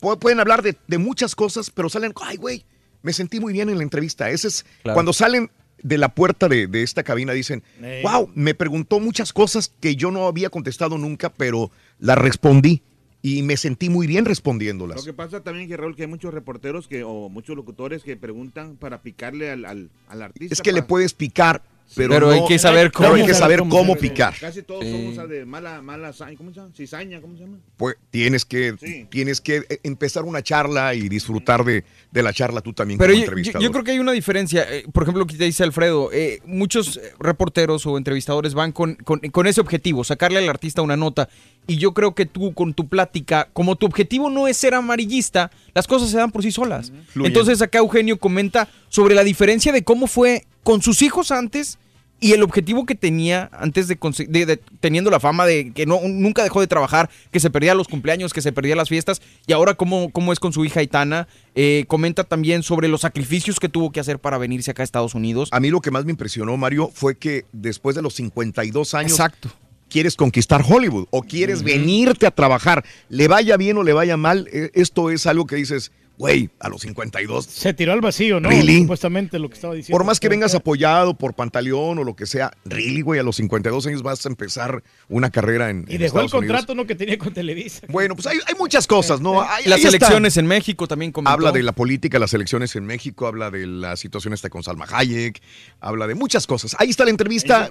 Pu- 0.00 0.18
pueden 0.18 0.40
hablar 0.40 0.62
de, 0.62 0.76
de 0.86 0.98
muchas 0.98 1.34
cosas, 1.34 1.70
pero 1.70 1.88
salen, 1.88 2.12
ay, 2.22 2.36
güey, 2.36 2.64
me 3.02 3.12
sentí 3.12 3.40
muy 3.40 3.52
bien 3.52 3.68
en 3.68 3.76
la 3.78 3.82
entrevista. 3.82 4.30
Ese 4.30 4.48
es 4.48 4.64
Claro. 4.82 4.94
cuando 4.94 5.12
salen 5.12 5.50
de 5.82 5.96
la 5.98 6.08
puerta 6.14 6.48
de, 6.48 6.66
de 6.66 6.82
esta 6.82 7.02
cabina, 7.04 7.32
dicen, 7.32 7.62
wow, 8.02 8.30
me 8.34 8.54
preguntó 8.54 8.98
muchas 9.00 9.32
cosas 9.32 9.72
que 9.80 9.94
yo 9.94 10.10
no 10.10 10.26
había 10.26 10.50
contestado 10.50 10.98
nunca, 10.98 11.32
pero 11.32 11.70
las 12.00 12.18
respondí 12.18 12.82
y 13.22 13.42
me 13.42 13.56
sentí 13.56 13.88
muy 13.88 14.06
bien 14.08 14.24
Lo 14.24 14.28
respondiéndolas. 14.28 15.04
que 15.04 15.12
pasa 15.12 15.42
también 15.42 15.68
que 15.68 15.76
Raúl 15.76 15.94
que 15.96 16.02
hay 16.02 16.08
muchos 16.08 16.32
reporteros 16.34 16.86
que 16.88 17.02
o 17.04 17.28
muchos 17.28 17.54
locutores 17.56 18.02
que 18.02 18.16
preguntan 18.16 18.76
para 18.76 19.02
picarle 19.02 19.50
al, 19.50 19.64
al, 19.64 19.90
al 20.08 20.22
artista. 20.22 20.52
Es 20.54 20.60
que 20.62 20.72
le 20.72 20.82
puedes 20.82 21.14
picar, 21.14 21.62
pero, 21.94 22.10
Pero 22.14 22.30
hay 22.30 22.44
que 22.46 22.58
saber 22.58 22.90
pero 22.92 23.14
hay 23.14 23.20
cómo. 23.22 23.26
que 23.26 23.34
saber 23.34 23.58
Cómo 23.60 23.70
cómo 23.70 23.94
Pero 23.94 24.00
picar. 24.08 24.34
Casi 24.38 24.62
todos 24.62 24.84
Sí. 24.84 24.90
somos 25.14 25.28
de 25.28 25.44
mala 25.46 25.80
mala 25.82 26.12
¿cómo 26.36 26.50
se 26.50 26.56
llama? 26.60 26.70
Cizaña, 26.76 27.20
¿cómo 27.20 27.34
se 27.36 27.44
llama? 27.44 27.58
Pues 27.76 27.96
tienes 28.10 28.44
que, 28.44 28.74
Sí. 28.80 29.06
tienes 29.10 29.40
que 29.40 29.56
eh, 29.68 29.80
empezar 29.82 30.24
una 30.24 30.42
charla 30.42 30.94
y 30.94 31.08
disfrutar 31.08 31.64
de, 31.64 31.84
de 32.12 32.22
la 32.22 32.32
charla 32.32 32.60
tú 32.60 32.72
también 32.72 32.98
Pero 32.98 33.08
como 33.12 33.14
yo, 33.14 33.20
yo- 33.20 33.24
entrevistador. 33.30 33.62
yo 33.62 33.72
creo 33.72 33.84
que 33.84 33.90
hay 33.92 33.98
una 33.98 34.12
diferencia. 34.12 34.66
Eh, 34.70 34.84
por 34.92 35.02
ejemplo, 35.04 35.20
lo 35.20 35.26
que 35.26 35.36
te 35.36 35.44
dice 35.44 35.64
Alfredo, 35.64 36.10
eh, 36.12 36.40
muchos 36.44 37.00
reporteros 37.18 37.86
o 37.86 37.96
entrevistadores 37.98 38.54
van 38.54 38.72
con, 38.72 38.94
con- 38.96 39.20
con 39.20 39.46
ese 39.46 39.60
objetivo, 39.60 40.04
sacarle 40.04 40.38
al 40.38 40.48
artista 40.48 40.82
una 40.82 40.96
nota. 40.96 41.28
Y 41.66 41.76
yo 41.76 41.92
creo 41.94 42.14
que 42.14 42.26
tú 42.26 42.54
con 42.54 42.74
tu 42.74 42.88
plática, 42.88 43.48
como 43.52 43.76
tu 43.76 43.86
objetivo 43.86 44.30
no 44.30 44.48
es 44.48 44.56
ser 44.56 44.74
amarillista, 44.74 45.50
las 45.74 45.86
cosas 45.86 46.10
se 46.10 46.16
dan 46.16 46.30
por 46.32 46.42
sí 46.42 46.50
solas. 46.52 46.92
Entonces 47.14 47.60
acá 47.62 47.78
Eugenio 47.78 48.18
comenta 48.18 48.68
sobre 48.88 49.14
la 49.14 49.24
diferencia 49.24 49.72
de 49.72 49.84
cómo 49.84 50.06
fue 50.06 50.44
con 50.62 50.82
sus 50.82 51.02
hijos 51.02 51.30
antes 51.30 51.78
y 52.20 52.32
el 52.32 52.42
objetivo 52.42 52.84
que 52.84 52.96
tenía 52.96 53.48
antes 53.52 53.86
de, 53.86 53.96
de- 54.28 54.44
de- 54.46 54.56
teniendo 54.80 55.08
la 55.08 55.20
fama 55.20 55.46
de 55.46 55.70
que 55.72 55.86
no 55.86 56.00
nunca 56.02 56.42
dejó 56.42 56.60
de 56.60 56.66
trabajar, 56.66 57.08
que 57.30 57.38
se 57.38 57.48
perdía 57.48 57.76
los 57.76 57.86
cumpleaños, 57.86 58.32
que 58.32 58.42
se 58.42 58.50
perdía 58.50 58.74
las 58.74 58.88
fiestas 58.88 59.22
y 59.46 59.52
ahora 59.52 59.74
cómo, 59.74 60.10
cómo 60.10 60.32
es 60.32 60.40
con 60.40 60.52
su 60.52 60.64
hija 60.64 60.82
Itana. 60.82 61.28
Eh, 61.54 61.84
comenta 61.86 62.24
también 62.24 62.64
sobre 62.64 62.88
los 62.88 63.02
sacrificios 63.02 63.60
que 63.60 63.68
tuvo 63.68 63.92
que 63.92 64.00
hacer 64.00 64.18
para 64.18 64.36
venirse 64.36 64.72
acá 64.72 64.82
a 64.82 64.84
Estados 64.84 65.14
Unidos. 65.14 65.48
A 65.52 65.60
mí 65.60 65.70
lo 65.70 65.80
que 65.80 65.92
más 65.92 66.04
me 66.06 66.10
impresionó, 66.10 66.56
Mario, 66.56 66.90
fue 66.92 67.16
que 67.16 67.44
después 67.52 67.94
de 67.94 68.02
los 68.02 68.14
52 68.14 68.94
años 68.94 69.12
Exacto. 69.12 69.48
quieres 69.88 70.16
conquistar 70.16 70.64
Hollywood 70.68 71.06
o 71.10 71.22
quieres 71.22 71.62
venirte 71.62 72.26
a 72.26 72.32
trabajar, 72.32 72.84
le 73.08 73.28
vaya 73.28 73.56
bien 73.56 73.76
o 73.76 73.84
le 73.84 73.92
vaya 73.92 74.16
mal, 74.16 74.48
eh, 74.52 74.70
esto 74.74 75.10
es 75.10 75.24
algo 75.26 75.46
que 75.46 75.54
dices, 75.54 75.92
Güey, 76.18 76.50
a 76.58 76.68
los 76.68 76.80
52. 76.82 77.44
Se 77.44 77.72
tiró 77.74 77.92
al 77.92 78.00
vacío, 78.00 78.40
¿no? 78.40 78.48
Really? 78.48 78.80
Supuestamente 78.80 79.38
lo 79.38 79.48
que 79.48 79.54
estaba 79.54 79.74
diciendo. 79.74 79.96
Por 79.96 80.04
más 80.04 80.18
que 80.18 80.28
vengas 80.28 80.52
apoyado 80.56 81.14
por 81.14 81.34
Pantaleón 81.34 81.98
o 82.00 82.02
lo 82.04 82.16
que 82.16 82.26
sea, 82.26 82.50
really, 82.64 83.02
güey, 83.02 83.20
a 83.20 83.22
los 83.22 83.36
52 83.36 83.86
años 83.86 84.02
vas 84.02 84.26
a 84.26 84.28
empezar 84.28 84.82
una 85.08 85.30
carrera 85.30 85.70
en, 85.70 85.86
Y 85.88 85.94
en 85.94 86.00
dejó 86.00 86.18
el 86.18 86.24
Unidos. 86.24 86.32
contrato 86.32 86.74
¿no? 86.74 86.86
que 86.88 86.96
tenía 86.96 87.16
con 87.18 87.32
Televisa. 87.32 87.86
Bueno, 87.88 88.16
pues 88.16 88.26
hay, 88.26 88.36
hay 88.48 88.54
muchas 88.58 88.88
cosas, 88.88 89.20
¿no? 89.20 89.42
Las 89.64 89.78
está. 89.78 89.88
elecciones 89.88 90.36
en 90.36 90.46
México 90.46 90.88
también 90.88 91.12
comentó. 91.12 91.32
Habla 91.32 91.52
de 91.52 91.62
la 91.62 91.70
política, 91.72 92.18
las 92.18 92.34
elecciones 92.34 92.74
en 92.74 92.84
México, 92.84 93.28
habla 93.28 93.52
de 93.52 93.66
la 93.68 93.96
situación 93.96 94.34
esta 94.34 94.50
con 94.50 94.64
Salma 94.64 94.86
Hayek, 94.90 95.40
habla 95.80 96.08
de 96.08 96.16
muchas 96.16 96.48
cosas. 96.48 96.74
Ahí 96.80 96.90
está 96.90 97.04
la 97.04 97.10
entrevista. 97.10 97.70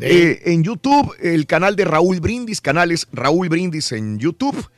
eh, 0.00 0.40
en 0.46 0.64
YouTube, 0.64 1.14
el 1.20 1.46
canal 1.46 1.76
de 1.76 1.84
Raúl 1.84 2.18
Brindis, 2.20 2.62
canales 2.62 3.06
Raúl 3.12 3.50
Brindis 3.50 3.92
en 3.92 4.18
YouTube. 4.18 4.70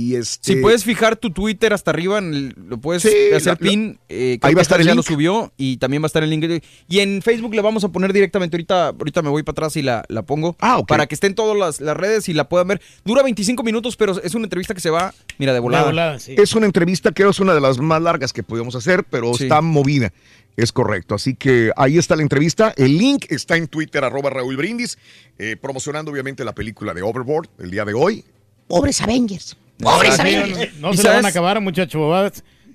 Y 0.00 0.16
este. 0.16 0.54
Si 0.54 0.60
puedes 0.60 0.84
fijar 0.84 1.16
tu 1.16 1.30
Twitter 1.30 1.72
hasta 1.74 1.90
arriba, 1.90 2.18
en 2.18 2.32
el- 2.34 2.54
lo 2.68 2.78
puedes 2.78 3.02
Sí, 3.02 3.08
hacer 3.34 3.44
la- 3.46 3.52
la- 3.52 3.56
pin. 3.56 3.98
eh, 4.08 4.38
ahí 4.40 4.54
va 4.54 4.60
a 4.60 4.62
que 4.62 4.62
estar 4.62 4.80
el 4.80 4.86
ya 4.86 4.92
link. 4.92 4.96
lo 4.96 5.02
subió 5.02 5.52
y 5.58 5.76
también 5.76 6.02
va 6.02 6.06
a 6.06 6.08
estar 6.08 6.22
el 6.22 6.30
link. 6.30 6.62
Y 6.88 7.00
en 7.00 7.20
Facebook 7.22 7.54
le 7.54 7.60
vamos 7.60 7.84
a 7.84 7.88
poner 7.88 8.12
directamente. 8.12 8.56
Ahorita, 8.56 8.88
ahorita 8.88 9.22
me 9.22 9.28
voy 9.28 9.42
para 9.42 9.52
atrás 9.52 9.76
y 9.76 9.82
la, 9.82 10.04
la 10.08 10.22
pongo. 10.22 10.56
Ah, 10.60 10.80
Para 10.88 11.06
que 11.06 11.14
esté 11.14 11.26
en 11.26 11.34
todas 11.34 11.56
las, 11.56 11.80
las 11.80 11.96
redes 11.96 12.28
y 12.28 12.32
la 12.32 12.48
puedan 12.48 12.68
ver. 12.68 12.80
Dura 13.04 13.22
25 13.22 13.62
minutos, 13.62 13.96
pero 13.96 14.20
es 14.22 14.34
una 14.34 14.44
entrevista 14.44 14.72
que 14.74 14.80
se 14.80 14.90
va, 14.90 15.12
mira, 15.38 15.52
de 15.52 15.58
volada. 15.60 16.16
Es 16.28 16.54
una 16.54 16.66
entrevista 16.66 17.12
que 17.12 17.28
es 17.28 17.38
una 17.40 17.52
de 17.54 17.60
las 17.60 17.78
más 17.78 18.00
largas 18.00 18.32
que 18.32 18.42
podemos 18.42 18.74
hacer, 18.74 19.04
pero 19.04 19.34
Sí. 19.34 19.44
está 19.44 19.60
movida. 19.60 20.12
Es 20.56 20.72
correcto. 20.72 21.14
Así 21.14 21.34
que 21.34 21.70
ahí 21.76 21.96
está 21.98 22.16
la 22.16 22.22
entrevista. 22.22 22.72
El 22.76 22.98
link 22.98 23.26
está 23.28 23.56
en 23.56 23.68
Twitter, 23.68 24.02
arroba 24.04 24.30
Raúl 24.30 24.56
Brindis, 24.56 24.98
eh, 25.38 25.56
promocionando 25.60 26.10
obviamente 26.10 26.44
la 26.44 26.54
película 26.54 26.92
de 26.94 27.02
Overboard 27.02 27.48
el 27.60 27.70
día 27.70 27.84
de 27.84 27.94
hoy. 27.94 28.24
Pobres 28.66 29.00
Avengers. 29.00 29.56
No 29.80 30.92
¿Y 30.92 30.96
se 30.96 31.02
la 31.04 31.14
van 31.14 31.24
a 31.24 31.28
acabar, 31.28 31.60
muchacho. 31.60 32.00
Va, 32.08 32.30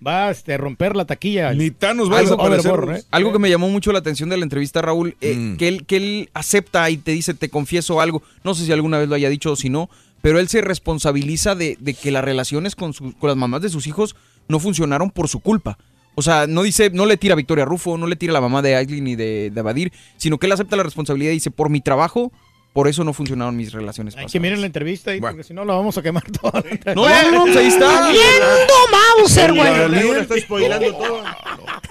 va 0.05 0.29
este, 0.31 0.53
a 0.53 0.57
romper 0.57 0.95
la 0.95 1.05
taquilla. 1.05 1.53
Ni 1.53 1.71
Thanos 1.71 2.11
va 2.11 2.17
a 2.17 2.19
Algo- 2.19 2.49
desaparecer, 2.49 2.97
¿eh? 2.99 3.07
Algo 3.11 3.31
que 3.33 3.39
me 3.39 3.49
llamó 3.49 3.69
mucho 3.69 3.91
la 3.91 3.99
atención 3.99 4.29
de 4.29 4.37
la 4.37 4.43
entrevista, 4.43 4.81
Raúl, 4.81 5.15
eh, 5.21 5.35
Mm. 5.35 5.57
que, 5.57 5.67
él, 5.67 5.85
que 5.85 5.97
él 5.97 6.29
acepta 6.33 6.89
y 6.89 6.97
te 6.97 7.11
dice, 7.11 7.33
te 7.33 7.49
confieso 7.49 8.01
algo. 8.01 8.21
No 8.43 8.53
sé 8.53 8.65
si 8.65 8.71
alguna 8.71 8.97
vez 8.99 9.07
lo 9.09 9.15
haya 9.15 9.29
dicho 9.29 9.51
o 9.51 9.55
si 9.55 9.69
no, 9.69 9.89
pero 10.21 10.39
él 10.39 10.47
se 10.47 10.61
responsabiliza 10.61 11.55
de, 11.55 11.77
de 11.79 11.93
que 11.93 12.11
las 12.11 12.23
relaciones 12.23 12.75
con, 12.75 12.93
su- 12.93 13.13
con 13.17 13.27
las 13.29 13.37
mamás 13.37 13.61
de 13.61 13.69
sus 13.69 13.87
hijos 13.87 14.15
no 14.47 14.59
funcionaron 14.59 15.09
por 15.11 15.27
su 15.27 15.39
culpa. 15.39 15.77
O 16.17 16.21
sea, 16.21 16.47
no 16.47 16.63
dice, 16.63 16.89
no 16.91 17.05
le 17.05 17.17
tira 17.17 17.33
a 17.33 17.35
Victoria 17.35 17.65
Rufo, 17.65 17.97
no 17.97 18.07
le 18.07 18.15
tira 18.15 18.31
a 18.31 18.35
la 18.35 18.41
mamá 18.41 18.61
de 18.61 18.75
Aislinn 18.75 19.03
ni 19.03 19.15
de, 19.15 19.51
de 19.53 19.61
Badir, 19.61 19.91
sino 20.17 20.37
que 20.37 20.45
él 20.45 20.51
acepta 20.53 20.75
la 20.77 20.83
responsabilidad 20.83 21.31
y 21.31 21.35
dice, 21.35 21.51
por 21.51 21.69
mi 21.69 21.81
trabajo, 21.81 22.31
por 22.75 22.89
eso 22.89 23.05
no 23.05 23.13
funcionaron 23.13 23.55
mis 23.55 23.71
relaciones 23.71 24.15
Hay 24.15 24.25
pasadas. 24.25 24.33
que 24.33 24.39
miren 24.41 24.59
la 24.59 24.67
entrevista 24.67 25.11
ahí, 25.11 25.21
porque 25.21 25.45
si 25.45 25.53
no 25.53 25.63
la 25.63 25.75
vamos 25.75 25.97
a 25.97 26.01
quemar 26.01 26.23
toda. 26.29 26.61
No, 26.93 27.31
no, 27.31 27.43
pues 27.45 27.55
ahí 27.55 27.67
está. 27.67 28.09
Viendo 28.11 28.73
Mauser, 28.91 29.53
güey. 29.53 30.19
Está 30.19 30.37
spoilando 30.41 30.93
todo. 30.93 31.23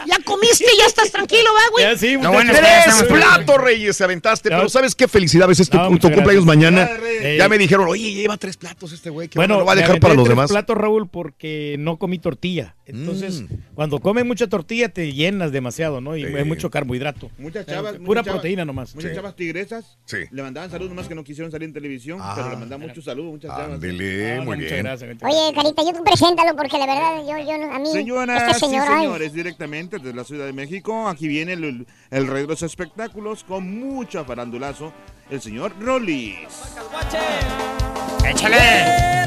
Ya 0.06 0.18
comiste, 0.22 0.66
ya 0.78 0.84
estás 0.84 1.10
tranquilo, 1.10 1.48
¿va, 1.54 1.70
güey? 1.70 1.84
Ya 1.86 1.96
sí, 1.98 2.18
No, 2.18 2.30
muchachos. 2.32 2.34
bueno, 2.34 2.52
Ya 2.52 2.84
tres 2.98 3.02
platos, 3.08 3.56
Reyes, 3.62 3.96
se 3.96 4.04
aventaste. 4.04 4.50
No. 4.50 4.58
Pero 4.58 4.68
¿sabes 4.68 4.94
qué 4.94 5.08
felicidades? 5.08 5.58
Es 5.58 5.70
tu, 5.70 5.78
No, 5.78 5.88
tu 5.98 6.10
cumpleaños 6.10 6.44
mañana. 6.44 6.86
Ya 7.38 7.48
me 7.48 7.56
dijeron, 7.56 7.88
oye, 7.88 8.12
lleva 8.12 8.36
tres 8.36 8.58
platos 8.58 8.92
este 8.92 9.08
güey. 9.08 9.28
que 9.28 9.38
Bueno, 9.38 9.58
lo 9.60 9.64
va 9.64 9.72
a 9.72 9.76
dejar 9.76 9.98
para 10.00 10.12
los 10.12 10.24
tres 10.24 10.36
demás. 10.36 10.50
platos, 10.50 10.76
Raúl, 10.76 11.08
porque 11.08 11.76
no 11.78 11.96
comí 11.96 12.18
tortilla. 12.18 12.76
Entonces, 12.86 13.42
Mm. 13.42 13.46
cuando 13.74 13.98
comes 13.98 14.24
mucha 14.26 14.46
tortilla 14.46 14.88
te 14.90 15.12
llenas 15.12 15.52
demasiado, 15.52 16.00
¿no? 16.02 16.16
Y 16.16 16.26
Sí. 16.26 16.34
hay 16.34 16.44
mucho 16.44 16.70
carbohidrato. 16.70 17.30
Muchas 17.38 17.64
chavas. 17.66 17.92
Pura 17.94 18.00
muchas 18.04 18.24
chavas- 18.24 18.32
proteína 18.40 18.64
nomás. 18.66 18.94
Muchas 18.94 19.10
Sí. 19.10 19.16
chavas 19.16 19.36
tigresas 19.36 19.96
Sí. 20.04 20.18
le 20.30 20.42
mandaban 20.42 20.70
saludos 20.70 20.90
nomás 20.90 21.08
que 21.08 21.14
no 21.14 21.24
quisieron 21.24 21.50
salir 21.50 21.66
en 21.68 21.72
televisión, 21.72 22.18
Ah. 22.20 22.32
pero 22.36 22.50
le 22.50 22.56
mandaban 22.56 22.86
muchos 22.86 23.04
saludos, 23.04 23.32
muchas 23.32 23.50
chavas. 23.50 23.72
Ándele, 23.74 24.36
muy 24.42 24.56
muchas 24.56 24.70
bien. 24.72 24.82
gracias. 24.84 25.10
Oye, 25.22 25.54
Carita, 25.54 25.82
yo 25.82 25.92
tú 25.96 26.04
preséntalo 26.04 26.56
porque 26.56 26.78
la 26.78 26.86
verdad, 26.86 27.22
yo, 27.22 27.38
yo, 27.50 27.58
no- 27.66 27.74
a 27.74 27.78
mí, 27.78 27.86
Señoras 27.90 28.42
este 28.52 28.66
señor, 28.66 28.86
y 28.86 28.92
ay, 28.92 29.00
señores, 29.04 29.32
directamente 29.32 29.98
desde 29.98 30.12
la 30.14 30.24
Ciudad 30.24 30.44
de 30.46 30.52
México, 30.52 31.08
aquí 31.08 31.26
viene 31.26 31.54
el, 31.54 31.86
el 32.10 32.26
rey 32.26 32.42
de 32.42 32.48
los 32.48 32.62
espectáculos 32.62 33.44
con 33.44 33.78
mucha 33.78 34.24
farandulazo, 34.24 34.92
el 35.30 35.40
señor 35.40 35.72
Rollis. 35.80 36.36
¡Échale! 38.28 39.24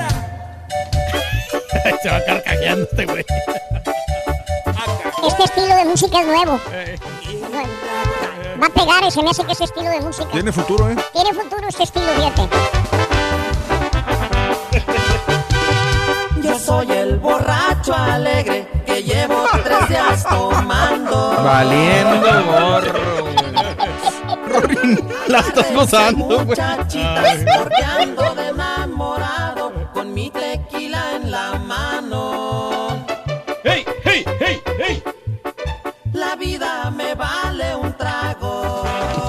Se 2.02 2.10
va 2.10 2.24
carcajeando 2.26 2.84
este 2.90 3.06
güey. 3.06 3.26
este 5.28 5.44
estilo 5.44 5.76
de 5.76 5.86
música 5.86 6.20
es 6.22 6.28
nuevo. 6.28 6.60
Va 8.62 8.66
a 8.66 8.70
pegar, 8.70 9.12
se 9.12 9.22
me 9.22 9.30
hace 9.30 9.44
que 9.44 9.52
ese 9.52 9.64
estilo 9.66 9.90
de 9.90 10.02
música. 10.02 10.30
Tiene 10.32 10.52
futuro, 10.52 10.90
¿eh? 10.90 10.96
Tiene 11.14 11.34
futuro 11.34 11.68
este 11.68 11.84
estilo, 11.84 12.06
fíjate. 12.16 12.48
Yo 16.42 16.58
soy 16.60 16.92
el 16.92 17.18
borracho 17.18 17.94
alegre 17.94 18.68
que 18.86 19.04
llevo 19.04 19.44
tres 19.64 19.90
días 19.90 20.24
tomando. 20.24 21.36
Valiendo 21.44 22.44
gorro. 22.46 23.28
Rorín, 24.48 25.10
la 25.28 25.40
estás 25.40 25.74
gozando, 25.74 26.46
güey. 26.46 26.58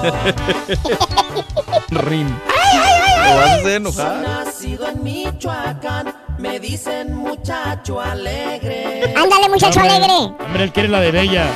Rin. 1.89 2.27
Lo 2.27 3.35
vas 3.35 3.49
a 3.49 3.53
hacer 3.53 3.63
Soy 3.63 3.73
enojar. 3.75 4.21
nacido 4.21 4.87
en 4.87 5.03
Michoacán, 5.03 6.13
me 6.37 6.59
dicen 6.59 7.15
muchacho 7.15 7.99
alegre. 7.99 9.13
Ándale, 9.15 9.49
muchacho 9.49 9.79
Hombre, 9.79 9.95
alegre. 9.95 10.13
Hombre, 10.45 10.63
él 10.63 10.71
quiere 10.71 10.89
la 10.89 10.99
de 11.01 11.11
Bella. 11.11 11.47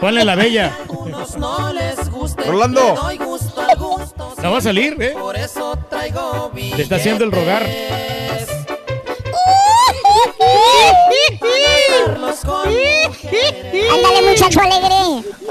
Ponle 0.00 0.24
la 0.24 0.34
Bella. 0.34 0.72
Unos 0.88 1.36
no 1.36 1.72
les 1.72 2.10
guste, 2.10 2.42
Rolando. 2.44 2.94
doy 2.94 3.16
gusto 3.18 3.60
al 3.60 3.76
gusto. 3.78 4.34
No 4.42 4.52
va 4.52 4.58
a 4.58 4.60
salir, 4.60 4.96
¿eh? 5.00 5.14
Por 5.18 5.36
eso 5.36 5.76
traigo 5.88 6.50
Le 6.54 6.82
está 6.82 6.96
haciendo 6.96 7.24
el 7.24 7.32
rogar. 7.32 7.62
Carlos 12.06 12.38
con 12.44 12.68
Ándale, 12.68 14.22
muchacho 14.30 14.60
alegre. 14.60 14.94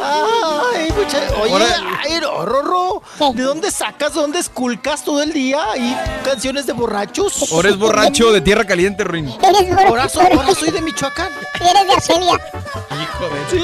Ay, 0.02 0.92
mucha- 0.96 1.30
Oye, 1.42 1.66
ay, 2.04 2.20
Rorro, 2.20 3.02
¿de 3.34 3.44
dónde 3.44 3.72
sacas, 3.72 4.14
de 4.14 4.22
dónde 4.22 4.40
esculcas 4.40 5.04
todo 5.04 5.22
el 5.22 5.32
día? 5.34 5.60
¿Y 5.78 5.96
canciones 6.24 6.66
de 6.66 6.74
borrachos? 6.74 7.52
Ahora 7.52 7.70
es 7.70 7.78
borracho 7.78 8.32
de 8.32 8.42
tierra 8.42 8.66
caliente, 8.66 9.04
Rin. 9.04 9.30
Eres 9.42 9.70
borracho. 9.70 9.88
Ahora 9.90 10.10
soy, 10.10 10.26
ahora 10.26 10.56
soy 10.56 10.72
de 10.72 10.82
Michoacán. 10.82 11.30
Eres 11.60 11.88
de 11.88 11.94
Arcelia. 11.94 12.40
Hijo 13.02 13.30
de 13.30 13.50
Sí. 13.50 13.58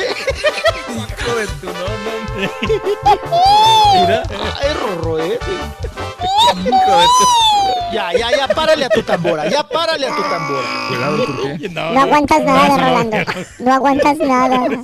Hijo 0.93 1.35
de 1.35 1.47
tu 1.47 1.65
no, 1.65 1.73
Mira. 4.01 4.23
Ay, 4.61 4.73
Rorro, 4.73 5.19
eh. 5.19 5.39
Hijo 5.43 6.65
de 6.65 6.71
tu... 6.71 7.58
Ya, 7.91 8.13
ya, 8.13 8.29
ya, 8.37 8.47
párale 8.47 8.85
a 8.85 8.89
tu 8.89 9.01
tambora, 9.01 9.49
ya 9.49 9.63
párale 9.63 10.07
a 10.07 10.15
tu 10.15 10.21
tambora. 10.21 10.67
Cuidado, 10.87 11.25
Turquía. 11.25 11.69
No 11.73 11.99
aguantas 12.01 12.43
nada, 12.43 12.77
Rolando. 12.77 13.17
No 13.59 13.73
aguantas 13.73 14.17
nada. 14.19 14.59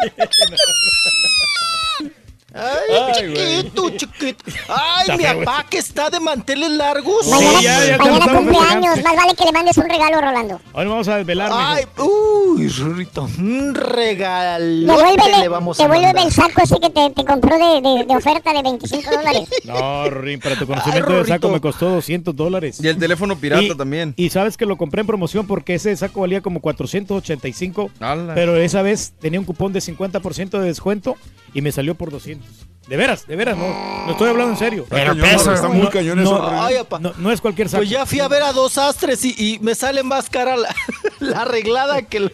Ay, 2.56 2.96
Ay, 3.16 3.30
güey. 3.32 3.58
chiquito, 3.64 3.90
chiquito. 3.92 4.46
Ay, 4.70 5.02
Está 5.02 5.18
mi 5.18 5.24
papá 5.46 5.66
que 5.70 5.78
está 5.78 6.10
de 6.10 6.20
manteles 6.22 6.70
largos. 6.72 7.28
Mañana, 7.28 7.62
ya, 7.62 7.86
ya 7.86 7.98
mañana 7.98 8.18
estamos 8.20 8.42
cumpleaños. 8.44 9.04
Más 9.04 9.16
vale 9.16 9.34
que 9.36 9.44
le 9.46 9.52
mandes 9.52 9.78
un 9.78 9.90
regalo, 9.90 10.22
Rolando. 10.22 10.62
Hoy 10.74 10.86
vamos 10.86 11.08
a 11.10 11.18
desvelar, 11.18 11.50
mijo. 11.50 11.62
Ay, 11.62 11.84
uy, 11.98 12.68
Rorrito, 12.70 13.24
un 13.40 13.76
regalote 13.76 14.86
Devuélvele, 15.04 15.40
le 15.40 15.48
vamos 15.50 15.78
devuélvele 15.78 16.22
el 16.24 16.32
saco 16.32 16.62
ese 16.64 16.80
que 16.80 16.90
te, 16.90 17.10
te 17.10 17.26
compró 17.26 17.58
de, 17.58 17.82
de, 17.82 18.06
de 18.06 18.16
oferta 18.16 18.54
de 18.54 18.64
25 18.64 19.12
dólares. 19.16 19.50
No, 19.66 20.10
Rorín, 20.10 20.40
para 20.40 20.56
tu 20.58 20.66
conocimiento 20.66 21.10
de 21.10 21.18
Rorrito. 21.18 21.36
saco 21.36 21.50
me 21.50 21.60
costó 21.60 21.90
200 21.90 22.36
dólares. 22.36 22.80
Y 22.82 22.88
el 22.88 22.98
teléfono 22.98 23.36
pirata 23.38 23.64
Y- 23.64 23.76
también. 23.76 24.14
Y 24.16 24.30
sabes 24.30 24.56
que 24.56 24.66
lo 24.66 24.78
compré 24.78 25.02
en 25.02 25.08
promoción 25.08 25.46
porque 25.46 25.76
ese 25.76 25.96
saco 25.98 26.22
valía 26.22 26.42
como 26.42 26.62
485, 26.62 27.92
Ala. 28.00 28.34
pero 28.34 28.56
esa 28.56 28.82
vez 28.82 29.14
tenía 29.20 29.40
un 29.40 29.46
cupón 29.46 29.74
de 29.74 29.80
50% 29.82 30.52
de 30.60 30.66
descuento 30.68 31.18
y 31.56 31.62
me 31.64 31.72
salió 31.72 31.96
por 31.96 32.12
200. 32.12 32.48
De 32.88 32.98
veras, 32.98 33.26
de 33.26 33.36
veras, 33.36 33.58
no, 33.58 33.66
no 34.06 34.12
estoy 34.12 34.30
hablando 34.30 34.52
en 34.54 34.60
serio. 34.60 34.86
Pero 34.88 35.14
cañón, 35.16 35.28
peso. 35.28 35.52
está 35.52 35.70
muy 35.70 35.88
cañón 35.88 36.20
eso, 36.20 36.38
no. 36.38 36.62
Ay, 36.62 36.76
apa. 36.76 37.00
no, 37.00 37.14
no 37.18 37.32
es 37.32 37.42
cualquier 37.42 37.68
saco. 37.68 37.80
Pues 37.80 37.90
ya 37.90 38.06
fui 38.06 38.20
a 38.20 38.28
ver 38.28 38.44
a 38.44 38.54
dos 38.54 38.78
astres 38.78 39.26
y, 39.26 39.34
y 39.36 39.58
me 39.60 39.74
sale 39.74 40.04
más 40.04 40.30
cara 40.30 40.56
la, 40.56 40.70
la 41.20 41.42
arreglada 41.42 42.04
que 42.04 42.18
el... 42.18 42.32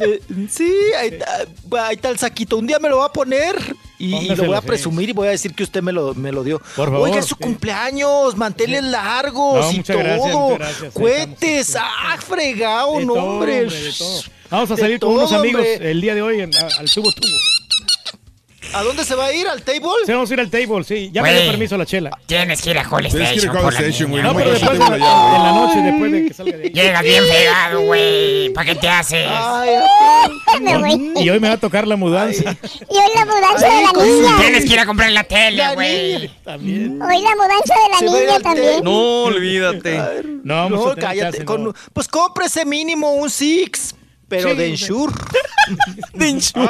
Eh, 0.00 0.20
sí, 0.50 0.68
ahí 0.98 1.08
está, 1.10 1.86
ahí 1.86 1.94
está 1.94 2.08
el 2.10 2.18
saquito. 2.18 2.56
Un 2.58 2.66
día 2.66 2.80
me 2.80 2.88
lo 2.88 2.96
voy 2.96 3.06
a 3.06 3.12
poner 3.12 3.54
y, 4.00 4.16
y 4.16 4.34
lo 4.34 4.46
voy 4.46 4.56
a 4.56 4.60
presumir 4.62 5.10
y 5.10 5.12
voy 5.12 5.28
a 5.28 5.30
decir 5.30 5.54
que 5.54 5.62
usted 5.62 5.80
me 5.80 5.92
lo, 5.92 6.12
me 6.14 6.32
lo 6.32 6.42
dio. 6.42 6.58
Por 6.74 6.90
favor, 6.90 7.08
Oiga, 7.08 7.20
es 7.20 7.26
su 7.26 7.36
sí. 7.36 7.42
cumpleaños, 7.44 8.36
manteles 8.36 8.82
largos 8.82 9.64
No, 9.66 9.70
y 9.72 9.82
todo. 9.84 10.54
gracias. 10.56 10.96
Ahí 10.96 11.04
estamos. 11.06 11.40
este, 11.40 11.78
ah, 11.78 12.16
fregado, 12.18 12.98
no, 13.00 13.14
todo, 13.14 13.24
hombre. 13.24 13.68
Vamos 14.50 14.70
a 14.72 14.76
salir 14.76 14.98
con 14.98 15.10
unos 15.12 15.32
amigos 15.32 15.60
hombre. 15.62 15.90
el 15.92 16.00
día 16.00 16.16
de 16.16 16.22
hoy 16.22 16.40
en- 16.40 16.50
al 16.56 16.90
tubo 16.92 17.12
tubo. 17.12 17.28
¿A 18.72 18.82
dónde 18.82 19.04
se 19.04 19.14
va 19.14 19.26
a 19.26 19.32
ir? 19.32 19.46
¿Al 19.46 19.62
table? 19.62 19.88
Se 20.06 20.12
vamos 20.12 20.30
a 20.30 20.34
ir 20.34 20.40
al 20.40 20.50
table, 20.50 20.84
sí. 20.84 21.10
Ya 21.12 21.22
me 21.22 21.32
dio 21.32 21.50
permiso 21.50 21.76
la 21.76 21.86
chela. 21.86 22.10
Tienes 22.26 22.62
que 22.62 22.70
ir 22.70 22.78
a 22.78 22.84
Call 22.84 23.08
Tienes 23.08 23.30
que 23.30 23.36
ir 23.36 23.48
a 23.48 23.52
Station 23.52 23.72
Station, 23.74 24.10
güey. 24.10 24.22
No, 24.22 24.34
pero 24.34 24.50
después 24.50 24.78
de, 24.78 24.84
allá, 24.84 24.96
güey. 24.96 25.36
en 25.36 25.42
la 25.42 25.52
noche, 25.52 25.80
después 25.82 26.12
de 26.12 26.26
que 26.26 26.34
salga 26.34 26.56
de 26.56 26.64
ahí. 26.64 26.70
Llegas 26.70 27.02
bien 27.02 27.24
fregado, 27.24 27.80
güey. 27.82 28.48
¿Para 28.50 28.66
qué 28.66 28.74
te 28.74 28.88
haces? 28.88 29.28
Me 30.60 30.78
voy. 30.78 31.12
Y 31.16 31.30
hoy 31.30 31.40
me 31.40 31.48
va 31.48 31.54
a 31.54 31.58
tocar 31.58 31.86
la 31.86 31.96
mudanza. 31.96 32.56
Y 32.90 32.96
hoy 32.96 33.10
la 33.14 33.24
mudanza 33.24 33.66
de 33.66 33.82
la 33.82 34.04
niña. 34.04 34.36
Tienes 34.40 34.64
que 34.64 34.72
ir 34.72 34.80
a 34.80 34.86
comprar 34.86 35.10
la 35.12 35.24
tele, 35.24 35.62
güey. 35.74 36.28
También. 36.44 37.00
Hoy 37.02 37.22
la 37.22 37.30
mudanza 37.36 37.74
de 37.74 38.06
la 38.06 38.12
niña 38.18 38.40
también. 38.40 38.84
No, 38.84 39.24
olvídate. 39.24 40.00
No, 40.42 40.68
No, 40.68 40.94
cállate. 40.94 41.18
chance, 41.18 41.44
con- 41.44 41.64
no. 41.64 41.74
Pues 41.92 42.08
cómprese 42.08 42.64
mínimo 42.64 43.12
un 43.14 43.30
Six, 43.30 43.94
pero 44.28 44.50
Sí, 44.50 44.56
de. 44.56 44.66
Ensure. 44.68 45.12
De 46.14 46.28
Ensure. 46.28 46.68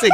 Sí. 0.00 0.08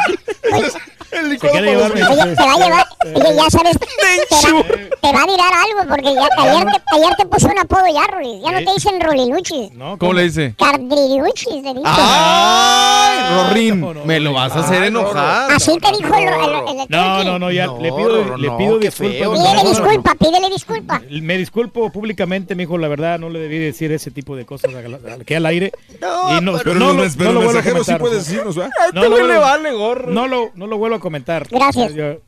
Se 1.41 1.49
quiere 1.49 1.71
llevar 1.71 1.95
mi- 1.95 2.03
Oye, 2.03 2.35
te 2.35 2.43
va 2.43 2.53
a 2.55 2.57
llevar, 2.59 2.87
oye, 3.05 3.37
ya 3.37 3.51
sabes, 3.51 3.77
te 3.79 3.87
va, 3.87 4.63
te 5.01 5.13
va 5.13 5.23
a 5.23 5.27
tirar 5.27 5.53
algo 5.55 5.89
porque 5.89 6.13
ya, 6.13 6.29
ayer, 6.39 6.65
te, 6.67 6.97
ayer 6.97 7.15
te 7.17 7.27
puso 7.27 7.47
un 7.47 7.59
apodo 7.59 7.85
ya, 7.93 8.07
Rolis. 8.09 8.43
Ya 8.43 8.51
no 8.51 8.59
te 8.59 8.73
dicen 8.75 9.01
Roliluchis. 9.01 9.73
No, 9.75 9.97
¿Cómo 9.97 10.13
le 10.15 10.25
dice? 10.25 10.55
Cardriluchis 10.59 11.63
te 11.63 11.69
dicen. 11.69 11.83
¡Ay, 11.85 13.71
no, 13.75 13.95
no, 13.95 14.05
Me 14.05 14.19
lo 14.19 14.33
vas 14.33 14.57
a 14.57 14.61
hacer 14.61 14.83
enojar. 14.85 15.53
Así 15.53 15.79
te 15.79 15.93
dijo 15.97 16.15
el, 16.15 16.25
el, 16.25 16.81
el, 16.81 16.87
No, 16.89 17.23
no, 17.23 17.39
no, 17.39 17.51
ya 17.53 17.67
No, 17.67 17.79
le 17.81 17.93
pido, 17.93 18.37
le 18.37 18.51
pido 18.51 18.79
disculpas. 18.79 19.29
Pídele 19.29 19.69
disculpa, 19.69 20.15
pídele 20.17 20.51
disculpa. 20.51 21.03
Me 21.23 21.39
disculpo 21.39 21.91
públicamente, 21.91 22.55
mijo, 22.55 22.77
la 22.77 22.89
verdad, 22.89 23.19
no 23.19 23.29
le 23.31 23.39
debí 23.39 23.59
decir 23.59 23.93
ese 23.93 24.11
tipo 24.11 24.35
de 24.37 24.45
cosas 24.47 24.73
aquí 25.21 25.35
al 25.35 25.47
aire. 25.47 25.64
No, 26.01 26.39
Y 26.39 26.41
no, 26.41 26.59
Pero 26.59 26.75
no 26.75 26.93
los, 26.93 27.17
pero 27.17 27.33
no 27.33 27.41
lo 27.41 27.45
vuelvo 27.47 27.61
a 27.61 27.63
sí 27.85 28.15
decirnos, 28.15 28.57
¿verdad? 28.57 28.73
A 28.81 28.93
No 28.93 29.03
lo 29.05 29.11
güey 29.11 29.23
le 29.23 29.29
vuelvo- 29.35 29.41
vale 29.41 29.73
gorro. 29.73 30.11
No 30.13 30.27
lo, 30.29 30.51
no 30.55 30.67
lo 30.67 30.79
vuelvo 30.79 30.97
a 30.97 31.01
comentar. 31.01 31.47
Gracias. 31.51 31.95
Yo- 31.95 32.05
¿Eh? 32.05 32.21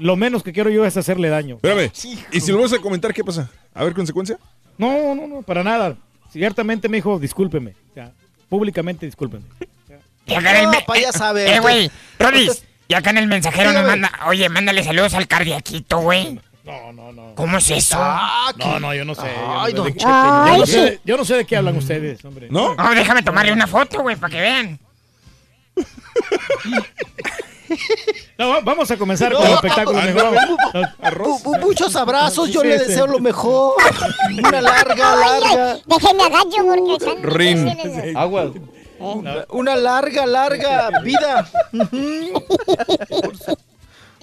Lo 0.00 0.16
menos 0.16 0.42
que 0.42 0.52
quiero 0.52 0.70
yo 0.70 0.84
es 0.84 0.96
hacerle 0.96 1.28
daño. 1.28 1.56
Espérame. 1.56 1.90
¿Y 2.32 2.40
si 2.40 2.52
lo 2.52 2.60
vas 2.60 2.72
a 2.72 2.78
comentar, 2.78 3.12
qué 3.12 3.24
pasa? 3.24 3.50
¿A 3.74 3.82
ver 3.84 3.94
consecuencia? 3.94 4.38
No, 4.78 5.14
no, 5.14 5.26
no, 5.26 5.42
para 5.42 5.64
nada. 5.64 5.96
Ciertamente, 6.30 6.88
me 6.88 6.98
dijo, 6.98 7.18
discúlpeme. 7.18 7.74
Ya, 7.96 8.12
públicamente, 8.48 9.06
discúlpeme. 9.06 9.44
Y 10.26 10.34
acá 10.34 10.50
en 10.52 10.56
el 10.58 10.64
No, 10.66 10.70
me- 10.70 10.82
pa' 10.82 10.98
ya 10.98 11.08
eh, 11.08 11.12
sabe. 11.12 11.52
Eh, 11.54 11.60
güey, 11.60 11.90
Rolis. 12.18 12.64
Y 12.88 12.94
acá 12.94 13.10
en 13.10 13.18
el 13.18 13.26
mensajero 13.26 13.72
nos 13.72 13.84
manda, 13.84 14.12
oye, 14.26 14.48
mándale 14.48 14.84
saludos 14.84 15.14
al 15.14 15.26
cardiaquito, 15.26 15.98
güey. 16.00 16.38
No, 16.64 16.92
no, 16.92 17.12
no. 17.12 17.34
¿Cómo 17.34 17.58
es 17.58 17.70
eso? 17.70 17.98
No, 18.56 18.78
no, 18.78 18.94
yo 18.94 19.04
no 19.04 19.14
sé. 19.16 19.22
yo 19.34 19.46
no 19.46 19.62
Ay, 19.62 19.72
sé 19.72 19.76
don 19.76 19.92
yo, 19.94 20.06
Ay, 20.08 20.58
no 20.60 20.66
sí. 20.66 20.72
sé 20.72 20.80
de, 20.82 21.00
yo 21.04 21.16
no 21.16 21.24
sé 21.24 21.34
de 21.34 21.44
qué 21.44 21.56
hablan 21.56 21.76
ustedes, 21.76 22.24
hombre. 22.24 22.46
¿No? 22.50 22.74
No, 22.76 22.94
déjame 22.94 23.22
tomarle 23.22 23.52
una 23.52 23.66
foto, 23.66 24.00
güey, 24.02 24.14
para 24.16 24.32
que 24.32 24.40
vean. 24.40 24.78
No, 28.38 28.48
va- 28.50 28.60
vamos 28.60 28.90
a 28.90 28.96
comenzar 28.96 29.32
No, 29.32 29.38
con 29.38 29.46
el 29.48 29.54
espectáculo 29.54 30.02
mejor. 30.02 30.34
no, 30.34 30.80
No, 30.80 30.88
Bu- 31.10 31.42
bu- 31.42 31.60
Muchos 31.60 31.96
abrazos, 31.96 32.50
yo 32.50 32.62
le 32.62 32.78
deseo 32.78 33.06
lo 33.06 33.18
mejor. 33.18 33.74
Una 34.46 34.60
larga, 34.60 35.16
larga. 35.16 35.78
Déjenme 35.86 36.22
agacho 36.24 36.56
porque 36.64 36.92
están 36.92 37.22
Rin. 37.22 38.16
Agua. 38.16 38.52
Una 39.50 39.74
larga, 39.74 40.26
larga 40.26 40.90
vida. 41.02 41.48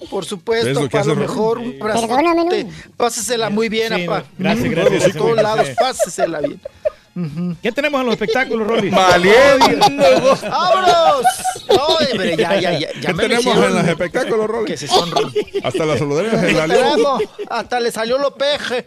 Por, 0.08 0.24
su- 0.24 0.38
por 0.40 0.54
¿Ves 0.56 0.74
supuesto, 0.74 0.80
lo 0.82 0.88
que 0.88 0.92
para 0.92 1.04
lo 1.04 1.16
mejor. 1.16 1.58
Un 1.58 1.76
abrazote. 1.80 2.06
Perdóname, 2.08 2.64
no. 2.64 2.70
Pásesela 2.96 3.50
muy 3.50 3.68
bien, 3.68 3.92
Sí, 3.94 4.04
apa. 4.04 4.20
no. 4.20 4.24
Gracias, 4.38 4.70
gracias, 4.70 4.84
Por 4.90 4.92
gracias, 5.00 5.16
todos 5.16 5.36
lados, 5.42 5.62
bien. 5.64 5.76
pásesela 5.78 6.40
bien. 6.40 6.60
¿Qué 7.60 7.72
tenemos 7.72 8.00
en 8.00 8.06
los 8.06 8.14
espectáculos, 8.14 8.66
Rolly? 8.66 8.88
¡Vámonos! 8.90 10.40
No, 11.68 11.86
hombre, 11.86 12.36
ya, 12.36 12.54
ya, 12.60 12.72
ya. 12.72 12.78
ya 12.78 13.00
¿Qué 13.00 13.14
me 13.14 13.22
tenemos 13.24 13.56
en 13.56 13.74
los 13.74 13.88
espectáculos, 13.88 14.46
Que 14.46 14.52
Rolly? 14.52 14.76
se 14.76 14.86
sonríen. 14.88 15.32
Hasta 15.64 15.84
las 15.86 15.98
saludaderas 15.98 16.40
de 16.42 16.52
la 16.52 16.66
Tenemos, 16.66 17.22
hasta 17.48 17.80
le 17.80 17.90
salió 17.92 18.16
lo 18.18 18.34
peje. 18.34 18.86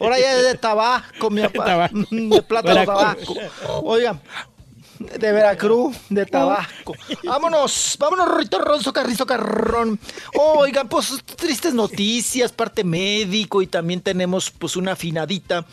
Ahora 0.00 0.18
ya 0.18 0.36
es 0.38 0.44
de 0.44 0.54
Tabasco, 0.56 1.30
mi 1.30 1.42
papá. 1.48 1.90
De 1.92 2.42
plátano. 2.42 2.84
Tabasco. 2.84 3.34
Oigan, 3.84 4.20
de 5.00 5.32
Veracruz, 5.32 5.96
de 6.10 6.26
Tabasco. 6.26 6.94
Vámonos, 7.24 7.96
vámonos, 7.98 8.28
Rorrito 8.28 8.58
Ronzo, 8.58 8.92
Carrizo 8.92 9.24
Carrón. 9.24 9.98
Oigan, 10.34 10.88
pues 10.88 11.24
tristes 11.36 11.72
noticias, 11.72 12.52
parte 12.52 12.84
médico 12.84 13.62
y 13.62 13.66
también 13.66 14.02
tenemos 14.02 14.50
pues 14.50 14.76
una 14.76 14.92
afinadita. 14.92 15.64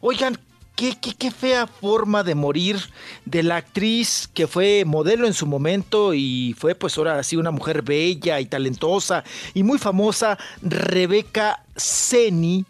Oigan, 0.00 0.38
Qué, 0.76 0.96
qué, 0.98 1.12
qué 1.12 1.30
fea 1.30 1.66
forma 1.66 2.22
de 2.22 2.34
morir 2.34 2.78
de 3.26 3.42
la 3.42 3.56
actriz 3.56 4.30
que 4.32 4.46
fue 4.46 4.84
modelo 4.86 5.26
en 5.26 5.34
su 5.34 5.44
momento 5.44 6.14
y 6.14 6.56
fue 6.58 6.74
pues 6.74 6.96
ahora 6.96 7.22
sí 7.22 7.36
una 7.36 7.50
mujer 7.50 7.82
bella 7.82 8.40
y 8.40 8.46
talentosa 8.46 9.22
y 9.52 9.62
muy 9.62 9.76
famosa, 9.76 10.38
Rebeca 10.62 11.64
Seni, 11.76 12.64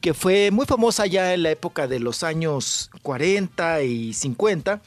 que 0.00 0.14
fue 0.14 0.50
muy 0.50 0.64
famosa 0.64 1.04
ya 1.04 1.34
en 1.34 1.42
la 1.42 1.50
época 1.50 1.86
de 1.86 2.00
los 2.00 2.22
años 2.22 2.90
40 3.02 3.82
y 3.82 4.14
50. 4.14 4.80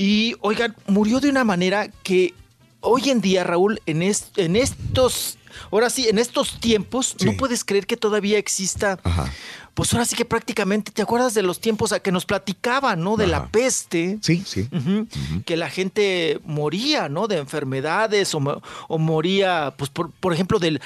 Y 0.00 0.34
oigan, 0.40 0.74
murió 0.86 1.20
de 1.20 1.28
una 1.28 1.44
manera 1.44 1.88
que 2.02 2.32
hoy 2.80 3.10
en 3.10 3.20
día, 3.20 3.44
Raúl, 3.44 3.82
en, 3.84 4.00
est- 4.00 4.38
en 4.38 4.56
estos, 4.56 5.36
ahora 5.70 5.90
sí, 5.90 6.08
en 6.08 6.18
estos 6.18 6.58
tiempos, 6.58 7.16
no 7.22 7.36
puedes 7.36 7.64
creer 7.66 7.86
que 7.86 7.98
todavía 7.98 8.38
exista. 8.38 8.98
Pues 9.74 9.92
ahora 9.92 10.04
sí 10.04 10.16
que 10.16 10.24
prácticamente, 10.24 10.90
¿te 10.90 11.02
acuerdas 11.02 11.34
de 11.34 11.42
los 11.42 11.60
tiempos 11.60 11.92
a 11.92 12.00
que 12.00 12.12
nos 12.12 12.26
platicaban, 12.26 13.02
¿no? 13.02 13.16
De 13.16 13.26
la 13.26 13.48
peste. 13.48 14.18
Sí, 14.20 14.42
sí. 14.46 14.68
Que 15.44 15.56
la 15.56 15.70
gente 15.70 16.40
moría, 16.44 17.08
¿no? 17.08 17.28
De 17.28 17.38
enfermedades 17.38 18.34
o, 18.34 18.62
o 18.88 18.98
moría, 18.98 19.74
pues 19.76 19.90
por, 19.90 20.10
por 20.10 20.32
ejemplo, 20.32 20.58
del 20.58 20.80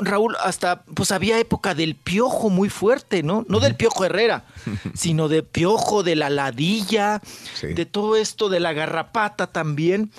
Raúl, 0.00 0.36
hasta 0.42 0.82
pues 0.82 1.10
había 1.10 1.38
época 1.38 1.74
del 1.74 1.94
piojo 1.94 2.50
muy 2.50 2.68
fuerte, 2.68 3.22
¿no? 3.22 3.44
No 3.48 3.60
del 3.60 3.74
piojo 3.74 4.04
Herrera, 4.04 4.44
sino 4.94 5.28
de 5.28 5.42
piojo, 5.42 6.02
de 6.02 6.16
la 6.16 6.30
ladilla, 6.30 7.20
de 7.62 7.86
todo 7.86 8.16
esto, 8.16 8.48
de 8.48 8.60
la 8.60 8.72
garrapata 8.72 9.48
también. 9.48 10.10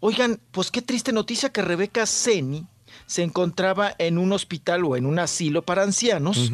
Oigan, 0.00 0.40
pues 0.50 0.70
qué 0.70 0.82
triste 0.82 1.12
noticia 1.12 1.50
que 1.50 1.62
Rebeca 1.62 2.06
Seni 2.06 2.66
se 3.06 3.22
encontraba 3.22 3.94
en 3.98 4.18
un 4.18 4.32
hospital 4.32 4.84
o 4.84 4.96
en 4.96 5.06
un 5.06 5.18
asilo 5.18 5.62
para 5.62 5.82
ancianos 5.82 6.50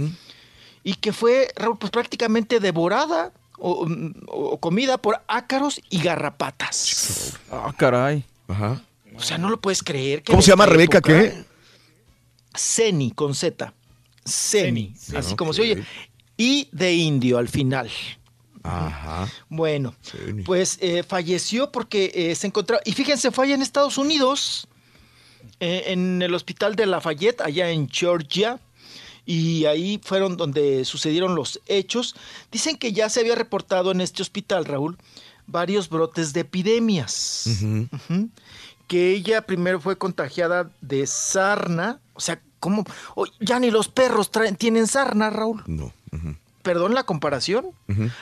y 0.85 0.95
que 0.95 1.13
fue 1.13 1.49
Raúl, 1.57 1.79
pues 1.79 1.91
prácticamente 1.91 2.61
devorada 2.61 3.33
o, 3.59 3.89
o 4.29 4.61
comida 4.61 4.99
por 4.99 5.21
ácaros 5.27 5.81
y 5.91 6.01
garrapatas. 6.01 7.39
Ah, 7.51 7.73
caray. 7.77 8.25
Ajá. 8.47 8.83
O 9.17 9.21
sea, 9.21 9.39
no 9.39 9.49
lo 9.49 9.61
puedes 9.61 9.83
creer. 9.83 10.23
¿Cómo 10.23 10.43
se 10.43 10.51
llama 10.51 10.67
Rebeca 10.67 10.99
época- 10.99 11.21
qué? 11.21 11.45
Ceni, 12.57 13.11
con 13.13 13.35
Z. 13.35 13.73
Ceni, 14.27 14.95
Ceni, 14.97 15.19
así 15.19 15.33
ah, 15.33 15.37
como 15.37 15.53
se 15.53 15.63
oye. 15.63 15.85
Y 16.37 16.69
de 16.73 16.95
indio 16.95 17.39
al 17.39 17.49
final. 17.49 17.91
Ajá. 18.63 19.29
Bueno, 19.49 19.95
pues 20.45 20.79
eh, 20.81 21.03
falleció 21.03 21.71
porque 21.71 22.11
eh, 22.15 22.35
se 22.35 22.47
encontraba. 22.47 22.81
Y 22.85 22.93
fíjense, 22.93 23.31
fue 23.31 23.45
allá 23.47 23.55
en 23.55 23.63
Estados 23.63 23.99
Unidos, 23.99 24.67
eh, 25.61 25.85
en 25.89 26.23
el 26.23 26.35
hospital 26.35 26.75
de 26.75 26.87
Lafayette, 26.87 27.41
allá 27.43 27.71
en 27.71 27.89
Georgia. 27.89 28.59
Y 29.27 29.65
ahí 29.67 30.01
fueron 30.05 30.37
donde 30.37 30.85
sucedieron 30.85 31.35
los 31.35 31.61
hechos. 31.67 32.15
Dicen 32.53 32.77
que 32.77 32.93
ya 32.93 33.09
se 33.09 33.21
había 33.21 33.35
reportado 33.35 33.91
en 33.91 34.01
este 34.01 34.21
hospital, 34.23 34.65
Raúl, 34.67 34.99
varios 35.47 35.89
brotes 35.89 36.33
de 36.33 36.41
epidemias. 36.41 37.45
Que 38.87 39.13
ella 39.13 39.43
primero 39.47 39.81
fue 39.81 39.97
contagiada 39.97 40.71
de 40.83 41.07
sarna. 41.07 42.01
O 42.13 42.21
sea, 42.21 42.41
¿cómo? 42.61 42.85
Oh, 43.15 43.27
ya 43.41 43.59
ni 43.59 43.71
los 43.71 43.89
perros 43.89 44.31
traen- 44.31 44.57
tienen 44.59 44.87
sarna, 44.87 45.31
Raúl. 45.31 45.63
No. 45.67 45.93
Perdón 46.63 46.95
la 46.95 47.03
comparación. 47.05 47.67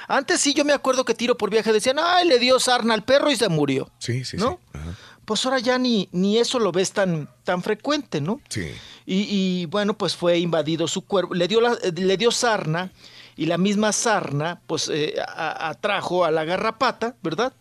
Antes 0.09 0.41
sí 0.41 0.55
yo 0.55 0.65
me 0.65 0.73
acuerdo 0.73 1.05
que 1.05 1.15
tiro 1.15 1.37
por 1.37 1.51
viaje 1.51 1.73
decían, 1.73 1.97
ay, 2.03 2.27
le 2.27 2.39
dio 2.39 2.59
sarna 2.59 2.95
al 2.95 3.05
perro 3.05 3.31
y 3.31 3.37
se 3.37 3.49
murió. 3.49 3.91
Sí, 3.99 4.25
sí, 4.25 4.37
¿No? 4.37 4.61
sí. 4.73 4.79
Ajá. 4.79 4.95
Pues 5.25 5.45
ahora 5.47 5.59
ya 5.61 5.79
ni, 5.79 6.09
ni 6.13 6.39
eso 6.39 6.59
lo 6.59 6.73
ves 6.73 6.93
tan, 6.93 7.29
tan 7.45 7.63
frecuente, 7.63 8.21
¿no? 8.21 8.41
Sí. 8.49 8.71
Y, 9.07 9.27
y, 9.63 9.67
bueno, 9.67 9.95
pues 9.95 10.17
fue 10.17 10.39
invadido 10.39 10.89
su 10.89 11.03
cuerpo, 11.03 11.35
le 11.35 11.47
dio, 11.49 11.61
la- 11.61 11.77
le 11.95 12.17
dio 12.17 12.31
sarna 12.31 12.91
y 13.37 13.47
la 13.47 13.57
misma 13.57 13.93
sarna 13.93 14.61
pues 14.67 14.89
eh, 14.93 15.15
a- 15.27 15.69
atrajo 15.71 16.25
a 16.25 16.31
la 16.31 16.45
garrapata, 16.45 17.15
¿verdad? 17.23 17.53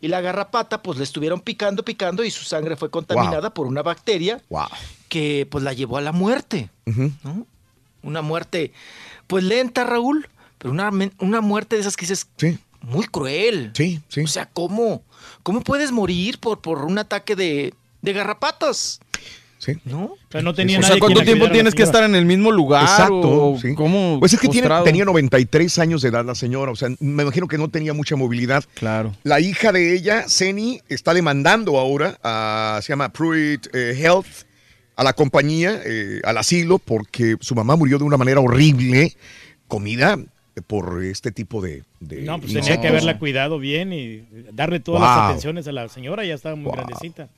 Y 0.00 0.08
la 0.08 0.20
garrapata 0.20 0.82
pues 0.82 0.98
le 0.98 1.04
estuvieron 1.04 1.40
picando, 1.40 1.84
picando 1.84 2.22
y 2.22 2.30
su 2.30 2.44
sangre 2.44 2.76
fue 2.76 2.90
contaminada 2.90 3.52
por 3.52 3.66
una 3.66 3.82
bacteria 3.82 4.40
Wow. 4.50 4.66
que 5.08 5.46
pues 5.50 5.64
la 5.64 5.72
llevó 5.72 5.96
a 5.96 6.02
la 6.02 6.12
muerte. 6.12 6.70
¿no? 7.24 7.46
Una 8.02 8.22
muerte, 8.22 8.72
pues 9.26 9.42
lenta, 9.42 9.84
Raúl, 9.84 10.28
pero 10.58 10.70
una, 10.70 10.90
una 11.18 11.40
muerte 11.40 11.76
de 11.76 11.80
esas 11.82 11.96
que 11.96 12.06
dices, 12.06 12.28
muy 12.82 13.06
cruel. 13.06 13.70
Sí, 13.74 14.00
sí. 14.08 14.22
O 14.22 14.26
sea, 14.26 14.46
¿cómo? 14.52 15.02
¿Cómo 15.42 15.60
puedes 15.62 15.92
morir 15.92 16.38
por, 16.38 16.60
por 16.60 16.84
un 16.84 16.98
ataque 16.98 17.36
de, 17.36 17.74
de 18.02 18.12
garrapatas? 18.12 19.00
Sí. 19.58 19.72
¿No? 19.84 20.04
O 20.04 20.18
sea, 20.30 20.42
no 20.42 20.54
tenía 20.54 20.78
O 20.78 20.82
sea, 20.82 20.90
nadie 20.90 21.00
¿cuánto 21.00 21.22
tiempo 21.22 21.50
tienes 21.50 21.74
que 21.74 21.82
estar 21.82 22.04
en 22.04 22.14
el 22.14 22.24
mismo 22.26 22.52
lugar? 22.52 22.82
Exacto, 22.82 23.52
o 23.52 23.58
sí. 23.58 23.74
¿Cómo? 23.74 24.18
Pues 24.20 24.32
es 24.32 24.38
que 24.38 24.48
tiene- 24.48 24.68
tenía 24.84 25.04
93 25.04 25.78
años 25.78 26.02
de 26.02 26.10
edad 26.10 26.24
la 26.24 26.34
señora, 26.34 26.70
o 26.70 26.76
sea, 26.76 26.90
me 27.00 27.22
imagino 27.22 27.48
que 27.48 27.58
no 27.58 27.68
tenía 27.68 27.92
mucha 27.94 28.14
movilidad. 28.16 28.62
Claro. 28.74 29.12
La 29.24 29.40
hija 29.40 29.72
de 29.72 29.94
ella, 29.96 30.28
Seni, 30.28 30.82
está 30.88 31.14
demandando 31.14 31.78
ahora 31.78 32.18
a, 32.22 32.78
se 32.82 32.90
llama 32.92 33.08
Pruitt 33.08 33.66
eh, 33.74 33.94
Health, 33.98 34.26
a 34.94 35.02
la 35.02 35.14
compañía, 35.14 35.80
eh, 35.84 36.20
al 36.22 36.38
asilo, 36.38 36.78
porque 36.78 37.36
su 37.40 37.54
mamá 37.54 37.76
murió 37.76 37.98
de 37.98 38.04
una 38.04 38.16
manera 38.18 38.40
horrible, 38.40 39.16
comida 39.68 40.16
por 40.66 41.04
este 41.04 41.32
tipo 41.32 41.60
de... 41.60 41.82
de 42.00 42.22
No, 42.22 42.40
pues 42.40 42.52
tenía 42.52 42.80
que 42.80 42.88
haberla 42.88 43.18
cuidado 43.18 43.58
bien 43.58 43.92
y 43.92 44.24
darle 44.52 44.80
todas 44.80 45.00
Wow. 45.02 45.08
las 45.10 45.30
atenciones 45.30 45.68
a 45.68 45.72
la 45.72 45.88
señora, 45.88 46.24
ya 46.24 46.34
estaba 46.34 46.56
muy 46.56 46.72
grandecita. 46.72 47.28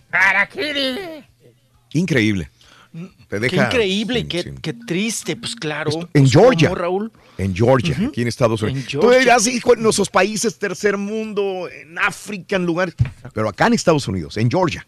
Increíble. 1.92 2.50
Te 2.92 3.08
Qué 3.28 3.38
deja 3.40 3.66
increíble 3.66 4.20
y 4.20 4.24
qué, 4.24 4.54
qué 4.62 4.72
triste, 4.72 5.36
pues 5.36 5.54
claro. 5.54 5.90
en 5.92 6.08
Pues, 6.12 6.32
Georgia. 6.32 6.68
¿cómo, 6.70 6.80
Raúl? 6.80 7.12
En 7.36 7.54
Georgia, 7.54 7.96
aquí 8.08 8.22
en 8.22 8.28
Estados 8.28 8.62
Unidos. 8.62 8.94
En 8.94 9.00
Tú 9.00 9.10
dirás, 9.10 9.46
hijo, 9.46 9.74
en 9.74 9.82
nuestros 9.82 10.08
países, 10.08 10.58
tercer 10.58 10.96
mundo, 10.96 11.68
en 11.70 11.96
África, 11.98 12.56
en 12.56 12.64
lugares. 12.66 12.94
Pero 13.32 13.48
acá 13.48 13.66
en 13.68 13.74
Estados 13.74 14.08
Unidos, 14.08 14.36
en 14.38 14.50
Georgia. 14.50 14.86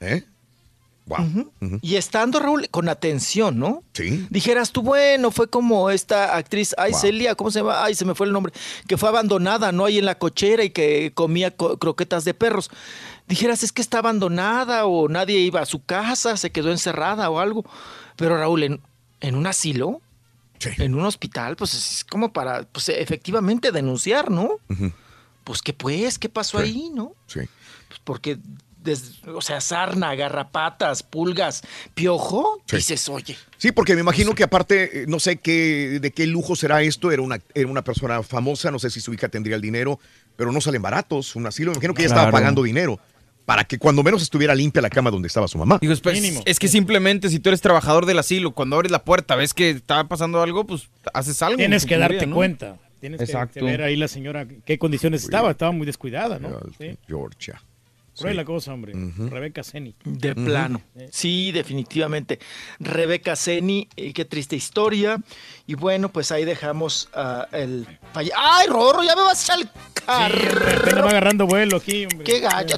¿Eh? 0.00 0.24
Wow. 1.06 1.50
Y 1.82 1.96
estando, 1.96 2.38
Raúl, 2.38 2.68
con 2.70 2.88
atención, 2.88 3.58
¿no? 3.58 3.82
Sí. 3.94 4.26
Dijeras 4.30 4.70
tú, 4.70 4.82
bueno, 4.82 5.30
fue 5.32 5.48
como 5.48 5.90
esta 5.90 6.36
actriz, 6.36 6.74
ay, 6.78 6.92
Wow. 6.92 7.00
Celia, 7.00 7.34
¿cómo 7.34 7.50
se 7.50 7.60
llama? 7.60 7.82
Ay, 7.82 7.94
se 7.96 8.04
me 8.04 8.14
fue 8.14 8.26
el 8.28 8.32
nombre, 8.32 8.52
que 8.86 8.96
fue 8.96 9.08
abandonada, 9.08 9.72
¿no? 9.72 9.86
Ahí 9.86 9.98
en 9.98 10.04
la 10.06 10.18
cochera 10.18 10.62
y 10.62 10.70
que 10.70 11.10
comía 11.12 11.50
co- 11.56 11.78
croquetas 11.78 12.24
de 12.24 12.32
perros. 12.34 12.70
Dijeras, 13.26 13.62
es 13.64 13.72
que 13.72 13.82
está 13.82 13.98
abandonada 13.98 14.86
o 14.86 15.08
nadie 15.08 15.38
iba 15.40 15.60
a 15.60 15.66
su 15.66 15.82
casa, 15.84 16.36
se 16.36 16.50
quedó 16.50 16.70
encerrada 16.70 17.28
o 17.30 17.40
algo. 17.40 17.64
Pero 18.16 18.36
Raúl, 18.36 18.62
en, 18.62 18.80
en 19.20 19.34
un 19.34 19.46
asilo, 19.48 20.00
en 20.78 20.94
un 20.94 21.04
hospital, 21.06 21.56
pues 21.56 21.74
es 21.74 22.04
como 22.04 22.32
para, 22.32 22.64
pues 22.64 22.88
efectivamente 22.88 23.72
denunciar, 23.72 24.30
¿no? 24.30 24.58
Pues, 25.44 25.62
¿qué 25.62 25.72
pues? 25.72 26.18
¿Qué 26.20 26.28
pasó 26.28 26.58
Sí. 26.58 26.64
ahí, 26.64 26.90
no? 26.94 27.14
Sí. 27.26 27.40
Pues 27.88 28.00
porque, 28.04 28.38
des- 28.90 29.24
o 29.26 29.40
sea, 29.40 29.60
sarna, 29.60 30.14
garrapatas, 30.14 31.02
pulgas, 31.02 31.62
piojo, 31.94 32.62
Sí. 32.66 32.76
dices, 32.76 33.08
oye. 33.08 33.36
Sí, 33.58 33.72
porque 33.72 33.94
me 33.94 34.00
imagino 34.00 34.34
que 34.34 34.44
aparte, 34.44 35.02
eh, 35.02 35.04
no 35.08 35.18
sé 35.20 35.36
qué, 35.38 35.98
de 36.00 36.10
qué 36.12 36.26
lujo 36.26 36.56
será 36.56 36.82
esto, 36.82 37.10
era 37.10 37.22
una, 37.22 37.38
era 37.54 37.68
una 37.68 37.82
persona 37.82 38.22
famosa, 38.22 38.70
no 38.70 38.78
sé 38.78 38.90
si 38.90 39.00
su 39.00 39.12
hija 39.12 39.28
tendría 39.28 39.56
el 39.56 39.62
dinero, 39.62 39.98
pero 40.36 40.52
no 40.52 40.60
salen 40.60 40.82
baratos, 40.82 41.34
un 41.36 41.46
asilo, 41.46 41.70
me 41.72 41.76
imagino 41.76 41.94
que 41.94 42.02
ella 42.02 42.08
estaba 42.14 42.30
pagando 42.30 42.62
dinero 42.62 42.98
para 43.46 43.64
que 43.64 43.78
cuando 43.78 44.02
menos 44.02 44.22
estuviera 44.22 44.54
limpia 44.54 44.80
la 44.80 44.90
cama 44.90 45.10
donde 45.10 45.26
estaba 45.26 45.48
su 45.48 45.58
mamá. 45.58 45.78
Digo, 45.80 45.94
pues, 46.02 46.42
es 46.44 46.58
que 46.58 46.68
simplemente 46.68 47.28
si 47.30 47.40
tú 47.40 47.48
eres 47.50 47.60
trabajador 47.60 48.06
del 48.06 48.18
asilo, 48.18 48.52
cuando 48.52 48.76
abres 48.76 48.92
la 48.92 49.02
puerta, 49.04 49.34
ves 49.34 49.54
que 49.54 49.70
está 49.70 50.04
pasando 50.06 50.40
algo, 50.40 50.64
pues 50.66 50.88
haces 51.14 51.42
algo. 51.42 51.56
Tienes 51.56 51.82
en 51.82 51.88
que 51.88 51.98
darte 51.98 52.30
cuenta. 52.30 52.78
Tienes 53.00 53.18
que- 53.18 53.24
Exacto. 53.24 53.54
que 53.54 53.62
ver 53.64 53.82
ahí 53.82 53.96
la 53.96 54.08
señora 54.08 54.46
qué 54.64 54.78
condiciones 54.78 55.24
estaba. 55.24 55.50
Estaba 55.50 55.72
muy 55.72 55.86
descuidada, 55.86 56.38
¿no? 56.38 56.60
Sí. 56.78 56.96
Georgia. 57.08 57.60
Cruel 58.20 58.34
Sí. 58.34 58.36
la 58.36 58.44
cosa, 58.44 58.72
hombre. 58.74 58.92
Rebeca 59.28 59.62
Seni. 59.62 59.94
De 60.04 60.34
plano. 60.34 60.80
Sí, 61.10 61.50
definitivamente. 61.52 62.38
Rebeca 62.78 63.34
Seni, 63.36 63.88
eh, 63.96 64.12
qué 64.12 64.24
triste 64.24 64.56
historia. 64.56 65.18
Y 65.66 65.74
bueno, 65.74 66.10
pues 66.12 66.30
ahí 66.32 66.44
dejamos 66.44 67.08
ah, 67.14 67.48
el 67.52 67.86
falle- 68.14 68.32
¡Ay, 68.36 68.66
Rorro! 68.68 69.02
Ya 69.02 69.16
me 69.16 69.22
vas 69.22 69.40
a 69.50 69.54
echar 69.54 69.60
el 69.60 69.70
carro. 69.94 71.02
Va 71.04 71.10
agarrando 71.10 71.46
vuelo 71.46 71.76
aquí, 71.78 72.04
hombre. 72.04 72.24
¡Qué 72.24 72.40
gallo! 72.40 72.76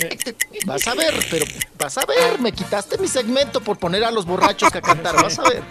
Vas 0.66 0.86
a 0.86 0.94
ver, 0.94 1.14
pero 1.30 1.44
vas 1.78 1.96
a 1.98 2.04
ver. 2.06 2.38
Me 2.40 2.52
quitaste 2.52 2.98
mi 2.98 3.08
segmento 3.08 3.60
por 3.60 3.78
poner 3.78 4.04
a 4.04 4.10
los 4.10 4.26
borrachos 4.26 4.74
a 4.74 4.80
cantar. 4.80 5.14
Vas 5.22 5.38
a 5.38 5.42
ver. 5.42 5.62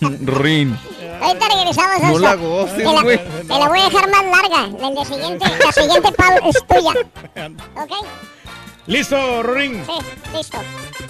Rin. 0.26 0.76
Ahorita 1.20 1.48
regresamos 1.48 2.02
a 2.02 2.10
No 2.10 2.18
la 2.18 2.34
goces, 2.34 2.76
Te 2.76 2.84
la- 2.84 3.02
güey. 3.02 3.18
Te 3.18 3.44
la 3.44 3.68
voy 3.68 3.80
a 3.80 3.84
dejar 3.84 4.10
más 4.10 4.24
larga. 4.24 4.90
La, 4.90 5.04
siguiente, 5.04 5.44
la 5.64 5.72
siguiente 5.72 6.08
es 6.48 6.66
tuya. 6.66 7.50
¿Ok? 7.82 7.92
¿Listo, 8.86 9.42
Rorín? 9.42 9.84
Sí, 9.86 9.92
listo. 10.36 10.58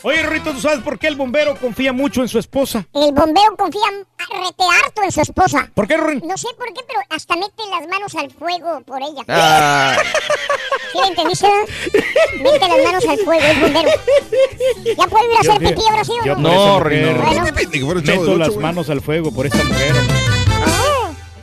Oye, 0.03 0.23
Rorito, 0.23 0.51
¿tú 0.53 0.61
sabes 0.61 0.81
por 0.81 0.99
qué 0.99 1.07
el 1.07 1.16
bombero 1.16 1.57
confía 1.57 1.93
mucho 1.93 2.23
en 2.23 2.28
su 2.28 2.39
esposa? 2.39 2.86
El 2.93 3.12
bombero 3.12 3.57
confía 3.57 3.82
rete 4.19 4.65
harto 4.85 5.03
en 5.03 5.12
su 5.12 5.20
esposa. 5.20 5.70
¿Por 5.74 5.86
qué, 5.86 5.97
Rorín? 5.97 6.23
No 6.27 6.36
sé 6.36 6.49
por 6.59 6.66
qué, 6.74 6.81
pero 6.86 7.01
hasta 7.09 7.35
mete 7.36 7.62
las 7.70 7.89
manos 7.89 8.15
al 8.15 8.31
fuego 8.31 8.81
por 8.82 9.01
ella. 9.01 9.23
Ah. 9.28 9.97
¿Sí 10.93 10.99
entendiste? 11.09 11.49
Mete 12.43 12.69
las 12.69 12.85
manos 12.85 13.05
al 13.09 13.19
fuego, 13.19 13.43
el 13.43 13.61
bombero. 13.61 13.90
¿Ya 14.99 15.07
puedo 15.07 15.31
ir 15.31 15.36
a 15.36 15.40
hacer 15.40 15.59
pipí 15.59 15.82
ahora 15.89 16.05
sí 16.05 16.12
o 16.20 16.24
Yo 16.27 16.36
no? 16.36 16.53
No, 16.53 16.81
Rorín, 16.81 17.03
no. 17.03 17.23
Bueno. 17.23 18.03
Meto 18.03 18.36
las 18.36 18.57
manos 18.57 18.90
al 18.90 19.01
fuego 19.01 19.32
por 19.32 19.47
esta 19.47 19.65
mujer. 19.65 19.94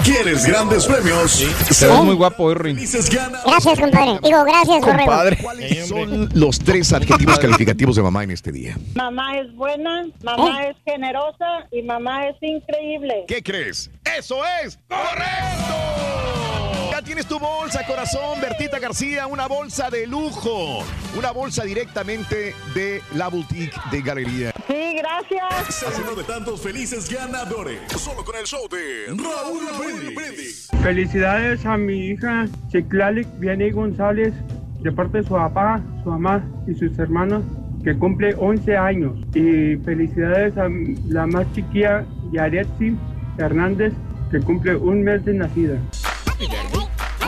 ¿Quieres 0.09 0.43
grandes 0.43 0.87
premios? 0.87 1.45
Te 1.79 1.87
ves 1.87 2.03
muy 2.03 2.15
guapo, 2.15 2.51
eh. 2.51 2.55
Felices 2.55 3.11
gana. 3.11 3.41
Gracias, 3.45 3.79
compadre. 3.79 4.19
Digo, 4.23 4.43
gracias. 4.43 4.83
Compadre. 4.83 5.37
¿Cuáles 5.37 5.87
son 5.87 6.29
los 6.33 6.57
tres 6.57 6.91
adjetivos 6.93 7.37
calificativos 7.37 7.95
de 7.95 8.01
mamá 8.01 8.23
en 8.23 8.31
este 8.31 8.51
día? 8.51 8.75
Mamá 8.95 9.37
es 9.37 9.53
buena, 9.53 10.07
mamá 10.23 10.63
es 10.65 10.75
generosa 10.83 11.67
y 11.71 11.83
mamá 11.83 12.27
es 12.27 12.35
increíble. 12.41 13.25
¿Qué 13.27 13.43
crees? 13.43 13.91
¡Eso 14.17 14.41
es 14.63 14.79
correcto! 14.87 16.68
Ya 16.99 17.05
tienes 17.05 17.27
tu 17.27 17.39
bolsa, 17.39 17.85
corazón, 17.87 18.41
Bertita 18.41 18.77
García, 18.77 19.25
una 19.25 19.47
bolsa 19.47 19.89
de 19.89 20.05
lujo. 20.05 20.83
Una 21.17 21.31
bolsa 21.31 21.63
directamente 21.63 22.53
de 22.75 23.01
la 23.15 23.29
boutique 23.29 23.73
de 23.89 24.01
Galería. 24.01 24.51
Sí, 24.67 24.97
gracias. 24.97 25.81
Es 25.81 25.97
uno 25.97 26.13
de 26.13 26.25
tantos 26.25 26.59
felices 26.59 27.09
ganadores. 27.09 27.79
Solo 27.95 28.25
con 28.25 28.35
el 28.35 28.45
show 28.45 28.67
de 28.69 29.05
Raúl 29.15 30.13
Brindis. 30.13 30.67
Felicidades 30.83 31.65
a 31.65 31.77
mi 31.77 32.07
hija 32.07 32.47
Chiclalic 32.67 33.29
Vianney 33.39 33.71
González 33.71 34.33
de 34.81 34.91
parte 34.91 35.19
de 35.19 35.23
su 35.23 35.35
papá, 35.35 35.81
su 36.03 36.09
mamá 36.09 36.43
y 36.67 36.73
sus 36.73 36.99
hermanos 36.99 37.45
que 37.81 37.97
cumple 37.97 38.35
11 38.37 38.75
años. 38.75 39.13
Y 39.33 39.77
felicidades 39.85 40.57
a 40.57 40.67
la 41.07 41.25
más 41.27 41.49
chiquilla 41.53 42.03
Yaretsi 42.33 42.97
Hernández 43.37 43.93
que 44.31 44.41
cumple 44.41 44.75
un 44.75 45.03
mes 45.03 45.23
de 45.23 45.35
nacida. 45.35 45.79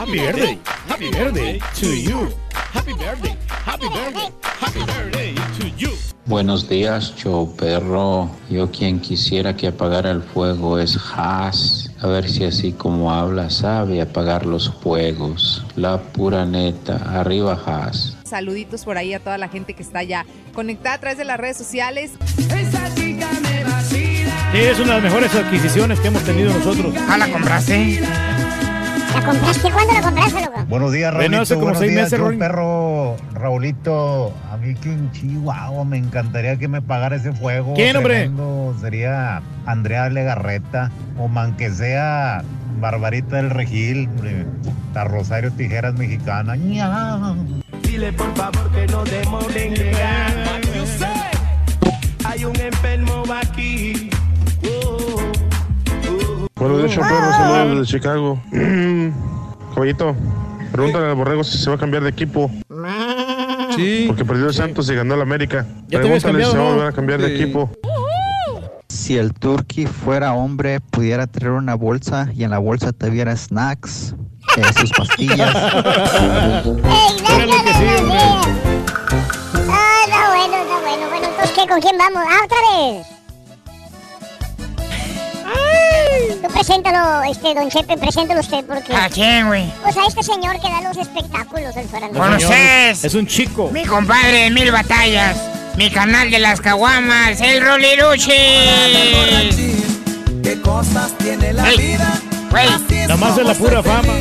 Happy 0.02 0.18
birthday. 0.18 0.58
Happy 0.88 1.10
birthday 1.12 1.60
to 1.76 1.86
you. 1.86 2.28
Happy 2.52 2.92
birthday. 2.92 3.36
Happy 3.48 3.88
birthday. 3.88 4.32
Happy 4.42 4.80
birthday 4.80 5.34
to 5.60 5.68
you. 5.78 5.92
Buenos 6.26 6.68
días, 6.68 7.14
show 7.16 7.54
perro. 7.56 8.28
Yo 8.50 8.68
quien 8.72 8.98
quisiera 8.98 9.54
que 9.54 9.68
apagara 9.68 10.10
el 10.10 10.24
fuego 10.24 10.80
es 10.80 10.96
Haas. 10.96 11.92
A 12.00 12.08
ver 12.08 12.28
si 12.28 12.42
así 12.42 12.72
como 12.72 13.12
habla 13.12 13.48
sabe 13.48 14.00
apagar 14.00 14.44
los 14.44 14.72
fuegos. 14.82 15.64
La 15.76 16.02
pura 16.02 16.46
neta. 16.46 16.96
Arriba 17.20 17.56
Haas. 17.64 18.16
Saluditos 18.24 18.84
por 18.84 18.98
ahí 18.98 19.14
a 19.14 19.20
toda 19.20 19.38
la 19.38 19.46
gente 19.46 19.74
que 19.74 19.84
está 19.84 20.02
ya 20.02 20.26
conectada 20.52 20.96
a 20.96 20.98
través 20.98 21.18
de 21.18 21.26
las 21.26 21.38
redes 21.38 21.58
sociales. 21.58 22.10
Sí, 24.52 24.58
es 24.58 24.80
una 24.80 24.96
de 24.96 25.00
las 25.00 25.02
mejores 25.04 25.32
adquisiciones 25.32 26.00
que 26.00 26.08
hemos 26.08 26.24
tenido 26.24 26.52
nosotros. 26.52 26.92
¿Ah, 27.08 27.16
la 27.18 27.30
compraste? 27.30 28.02
¿La 29.14 29.24
compraste? 29.26 29.70
¿Cuándo 29.70 29.92
la 29.94 30.02
compraste, 30.02 30.40
loco? 30.44 30.64
Buenos 30.68 30.92
días, 30.92 31.12
Bueno, 31.14 31.20
Raulito. 31.36 31.42
hace 31.42 31.54
como 31.54 31.64
Buenos 31.66 31.78
seis 31.80 31.90
días, 31.92 32.04
meses, 32.12 32.18
yo, 32.18 32.38
perro 32.38 33.16
Raulito. 33.34 34.34
A 34.50 34.56
mí 34.56 34.74
que 34.74 34.92
en 34.92 35.10
Chihuahua 35.12 35.84
me 35.84 35.98
encantaría 35.98 36.56
que 36.58 36.68
me 36.68 36.80
pagara 36.82 37.16
ese 37.16 37.32
fuego. 37.32 37.74
¿Quién, 37.74 37.96
hombre? 37.96 38.14
tremendo. 38.20 38.74
Sería 38.80 39.42
Andrea 39.66 40.08
Legarreta. 40.08 40.90
O 41.18 41.28
man 41.28 41.56
que 41.56 41.70
sea 41.70 42.42
Barbarita 42.80 43.36
del 43.36 43.50
Regil. 43.50 44.08
hombre. 44.08 44.46
La 44.94 45.04
Rosario 45.04 45.50
Tijeras 45.52 45.94
Mexicana. 45.94 46.54
Ña. 46.56 47.34
Dile 47.82 48.12
por 48.12 48.34
favor 48.34 48.70
que 48.72 48.86
no 48.86 49.04
demore 49.04 49.66
en 49.66 49.74
llegar. 49.74 50.32
Hay 52.24 52.44
un 52.44 52.56
enfermo 52.58 53.24
aquí. 53.42 54.08
Buenos 56.56 56.78
días, 56.78 56.90
show 56.92 57.02
perro. 57.02 57.32
Saludos 57.32 57.78
desde 57.78 57.92
Chicago. 57.98 58.42
Caballito, 59.74 60.14
pregúntale 60.70 61.06
al 61.06 61.14
borrego 61.16 61.42
si 61.44 61.58
se 61.58 61.70
va 61.70 61.76
a 61.76 61.78
cambiar 61.78 62.02
de 62.02 62.10
equipo. 62.10 62.50
Sí. 63.74 64.04
Porque 64.06 64.24
perdió 64.24 64.46
el 64.48 64.54
Santos 64.54 64.88
y 64.90 64.94
ganó 64.94 65.14
el 65.14 65.22
América. 65.22 65.66
¿Ya 65.88 66.00
te 66.00 66.06
habías 66.06 66.22
Pregúntale 66.22 66.44
si 66.44 66.50
se 66.52 66.58
va 66.58 66.64
a 66.66 66.70
volver 66.72 66.86
a 66.88 66.92
cambiar 66.92 67.20
de 67.20 67.28
Sí. 67.28 67.42
equipo. 67.42 67.70
Si 68.88 69.16
el 69.18 69.32
turkey 69.34 69.86
fuera 69.86 70.34
hombre, 70.34 70.80
pudiera 70.80 71.26
traer 71.26 71.52
una 71.52 71.74
bolsa 71.74 72.28
y 72.34 72.44
en 72.44 72.50
la 72.50 72.58
bolsa 72.58 72.92
te 72.92 73.10
viera 73.10 73.34
snacks, 73.36 74.14
eh, 74.56 74.62
sus 74.78 74.92
pastillas. 74.92 75.54
Órale 76.64 77.56
que 77.64 77.74
sí, 77.74 77.84
hombre. 77.98 78.18
Ah, 79.68 80.02
está 80.04 80.28
bueno, 80.28 80.56
está 80.56 80.80
bueno. 80.82 81.08
Bueno, 81.08 81.26
entonces, 81.28 81.50
¿qué? 81.56 81.66
¿Con 81.66 81.80
quién 81.80 81.96
vamos? 81.98 82.22
Ah, 82.28 82.44
otra 82.44 82.58
vez. 82.76 83.06
Tú 86.42 86.48
preséntalo, 86.48 87.22
este, 87.22 87.54
don 87.54 87.70
Chepe, 87.70 87.96
preséntalo 87.96 88.40
usted, 88.40 88.64
porque... 88.64 88.94
¿A 88.94 89.08
quién, 89.08 89.46
güey? 89.46 89.72
Pues 89.82 89.96
a 89.96 90.06
este 90.06 90.22
señor 90.22 90.60
que 90.60 90.68
da 90.68 90.80
los 90.82 90.96
espectáculos 90.96 91.74
del 91.74 91.88
farandón. 91.88 92.22
¿Conoces? 92.22 93.04
Es 93.04 93.14
un 93.14 93.26
chico. 93.26 93.70
Mi 93.72 93.84
compadre 93.84 94.44
de 94.44 94.50
mil 94.50 94.70
batallas. 94.72 95.36
Mi 95.76 95.90
canal 95.90 96.30
de 96.30 96.38
las 96.38 96.60
caguamas, 96.60 97.40
el 97.40 97.64
Roliruchi. 97.64 98.32
¿Qué 100.42 100.60
cosas 100.62 101.16
tiene 101.18 101.52
la 101.52 101.64
vida? 101.70 102.20
güey. 102.52 102.66
Es 103.02 103.08
Nomás 103.08 103.36
de 103.36 103.44
la 103.44 103.54
pura 103.54 103.82
fama. 103.82 104.12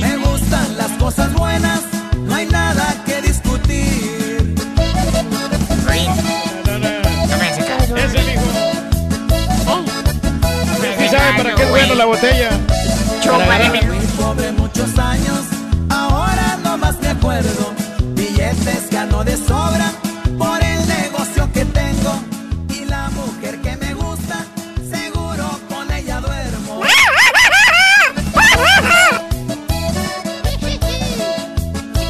Me 0.00 0.16
gustan 0.16 0.76
las 0.76 0.90
cosas 0.92 1.32
buenas, 1.34 1.79
para 11.42 11.54
qué 11.54 11.62
es 11.62 11.70
bueno 11.70 11.94
la 11.94 12.04
botella. 12.04 12.50
Fui 13.22 14.06
pobre 14.18 14.52
muchos 14.52 14.98
años, 14.98 15.40
ahora 15.88 16.58
no 16.62 16.76
más 16.76 17.00
me 17.00 17.08
acuerdo. 17.08 17.72
Billetes 18.14 18.90
gano 18.90 19.24
de 19.24 19.36
sobra 19.36 19.92
por 20.38 20.62
el 20.62 20.86
negocio 20.86 21.50
que 21.52 21.64
tengo. 21.64 22.20
Y 22.68 22.84
la 22.84 23.08
mujer 23.10 23.60
que 23.60 23.76
me 23.76 23.94
gusta, 23.94 24.44
seguro 24.90 25.58
con 25.68 25.90
ella 25.92 26.20
duermo. 26.20 26.82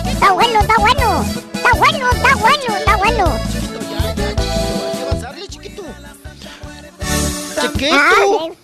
Está 0.06 0.32
bueno, 0.32 0.60
está 0.60 0.76
bueno. 0.78 1.24
Está 1.54 1.72
bueno, 1.76 2.10
está 2.10 2.34
bueno, 2.34 2.76
está 2.78 2.96
bueno. 2.96 3.38
Chiquito. 7.60 8.59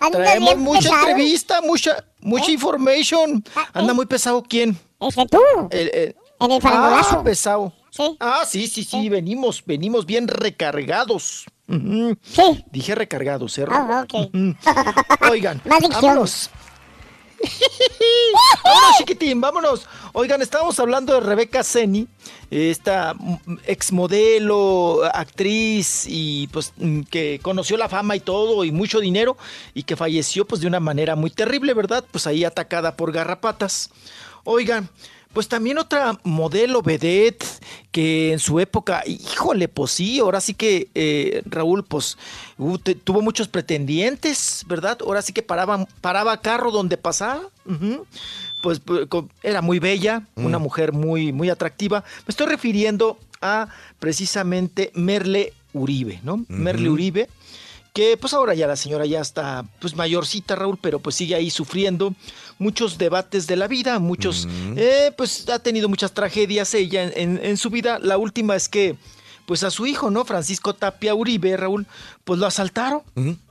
Anda 0.00 0.18
Traemos 0.18 0.48
bien 0.50 0.60
mucha 0.60 0.80
pesado. 0.80 1.08
entrevista, 1.08 1.60
mucha, 1.62 2.04
mucha 2.20 2.50
information. 2.50 3.44
Anda 3.72 3.94
muy 3.94 4.06
pesado, 4.06 4.42
¿quién? 4.48 4.78
Ese 5.00 5.26
tú. 5.26 5.40
El, 5.70 5.90
el- 5.94 6.16
En 6.40 6.50
el 6.50 6.60
farandulazo. 6.60 7.18
Ah, 7.20 7.24
pesado. 7.24 7.72
Ah, 8.20 8.42
sí, 8.46 8.66
sí, 8.66 8.84
sí, 8.84 9.08
venimos, 9.08 9.62
venimos 9.64 10.04
bien 10.04 10.28
recargados. 10.28 11.46
Sí. 11.66 12.64
Dije 12.70 12.94
recargados, 12.94 13.56
¿eh? 13.58 13.64
Ah, 13.70 14.04
ok. 14.04 14.30
Oigan, 15.30 15.60
vámonos. 15.64 16.50
vámonos, 18.64 18.96
chiquitín, 18.98 19.40
vámonos. 19.40 19.86
Oigan, 20.12 20.42
estábamos 20.42 20.78
hablando 20.80 21.14
de 21.14 21.20
Rebeca 21.20 21.62
Seni, 21.62 22.08
esta 22.50 23.14
exmodelo, 23.66 25.02
actriz 25.12 26.04
y 26.08 26.48
pues 26.48 26.72
que 27.10 27.40
conoció 27.42 27.76
la 27.76 27.88
fama 27.88 28.16
y 28.16 28.20
todo 28.20 28.64
y 28.64 28.72
mucho 28.72 29.00
dinero 29.00 29.36
y 29.74 29.82
que 29.82 29.96
falleció 29.96 30.46
pues 30.46 30.60
de 30.60 30.66
una 30.66 30.80
manera 30.80 31.16
muy 31.16 31.30
terrible, 31.30 31.74
¿verdad? 31.74 32.04
Pues 32.10 32.26
ahí 32.26 32.44
atacada 32.44 32.96
por 32.96 33.12
garrapatas. 33.12 33.90
Oigan, 34.44 34.88
pues 35.36 35.48
también 35.48 35.76
otra 35.76 36.18
modelo 36.24 36.80
vedette 36.80 37.44
que 37.92 38.32
en 38.32 38.38
su 38.38 38.58
época, 38.58 39.02
híjole, 39.06 39.68
pues 39.68 39.90
sí, 39.90 40.18
ahora 40.18 40.40
sí 40.40 40.54
que 40.54 40.88
eh, 40.94 41.42
Raúl, 41.44 41.84
pues 41.84 42.16
uh, 42.56 42.78
te- 42.78 42.94
tuvo 42.94 43.20
muchos 43.20 43.46
pretendientes, 43.46 44.64
¿verdad? 44.66 44.96
Ahora 45.02 45.20
sí 45.20 45.34
que 45.34 45.42
paraba, 45.42 45.86
paraba 46.00 46.40
carro 46.40 46.70
donde 46.70 46.96
pasaba. 46.96 47.42
Pues, 48.62 48.80
pues, 48.80 49.06
era 49.42 49.60
muy 49.60 49.78
bella, 49.78 50.22
una 50.36 50.58
mujer 50.58 50.94
muy, 50.94 51.32
muy 51.32 51.50
atractiva. 51.50 52.02
Me 52.26 52.30
estoy 52.32 52.46
refiriendo 52.46 53.18
a 53.42 53.68
precisamente 53.98 54.90
Merle 54.94 55.52
Uribe, 55.74 56.18
¿no? 56.22 56.46
Merle 56.48 56.88
Uribe 56.88 57.28
que 57.96 58.18
pues 58.18 58.34
ahora 58.34 58.52
ya 58.54 58.66
la 58.66 58.76
señora 58.76 59.06
ya 59.06 59.22
está 59.22 59.64
pues 59.80 59.96
mayorcita 59.96 60.54
Raúl, 60.54 60.78
pero 60.78 60.98
pues 60.98 61.16
sigue 61.16 61.34
ahí 61.34 61.48
sufriendo 61.48 62.14
muchos 62.58 62.98
debates 62.98 63.46
de 63.46 63.56
la 63.56 63.68
vida, 63.68 63.98
muchos, 63.98 64.46
eh, 64.76 65.12
pues 65.16 65.48
ha 65.48 65.58
tenido 65.60 65.88
muchas 65.88 66.12
tragedias 66.12 66.74
ella 66.74 67.04
en, 67.04 67.12
en- 67.16 67.40
en 67.42 67.56
su 67.56 67.70
vida. 67.70 67.98
La 67.98 68.18
última 68.18 68.54
es 68.54 68.68
que 68.68 68.96
pues 69.46 69.62
a 69.62 69.70
su 69.70 69.86
hijo, 69.86 70.10
¿no? 70.10 70.24
Francisco 70.26 70.74
Tapia 70.74 71.14
Uribe, 71.14 71.56
Raúl, 71.56 71.86
pues 72.24 72.38
lo 72.38 72.46
asaltaron 72.46 73.00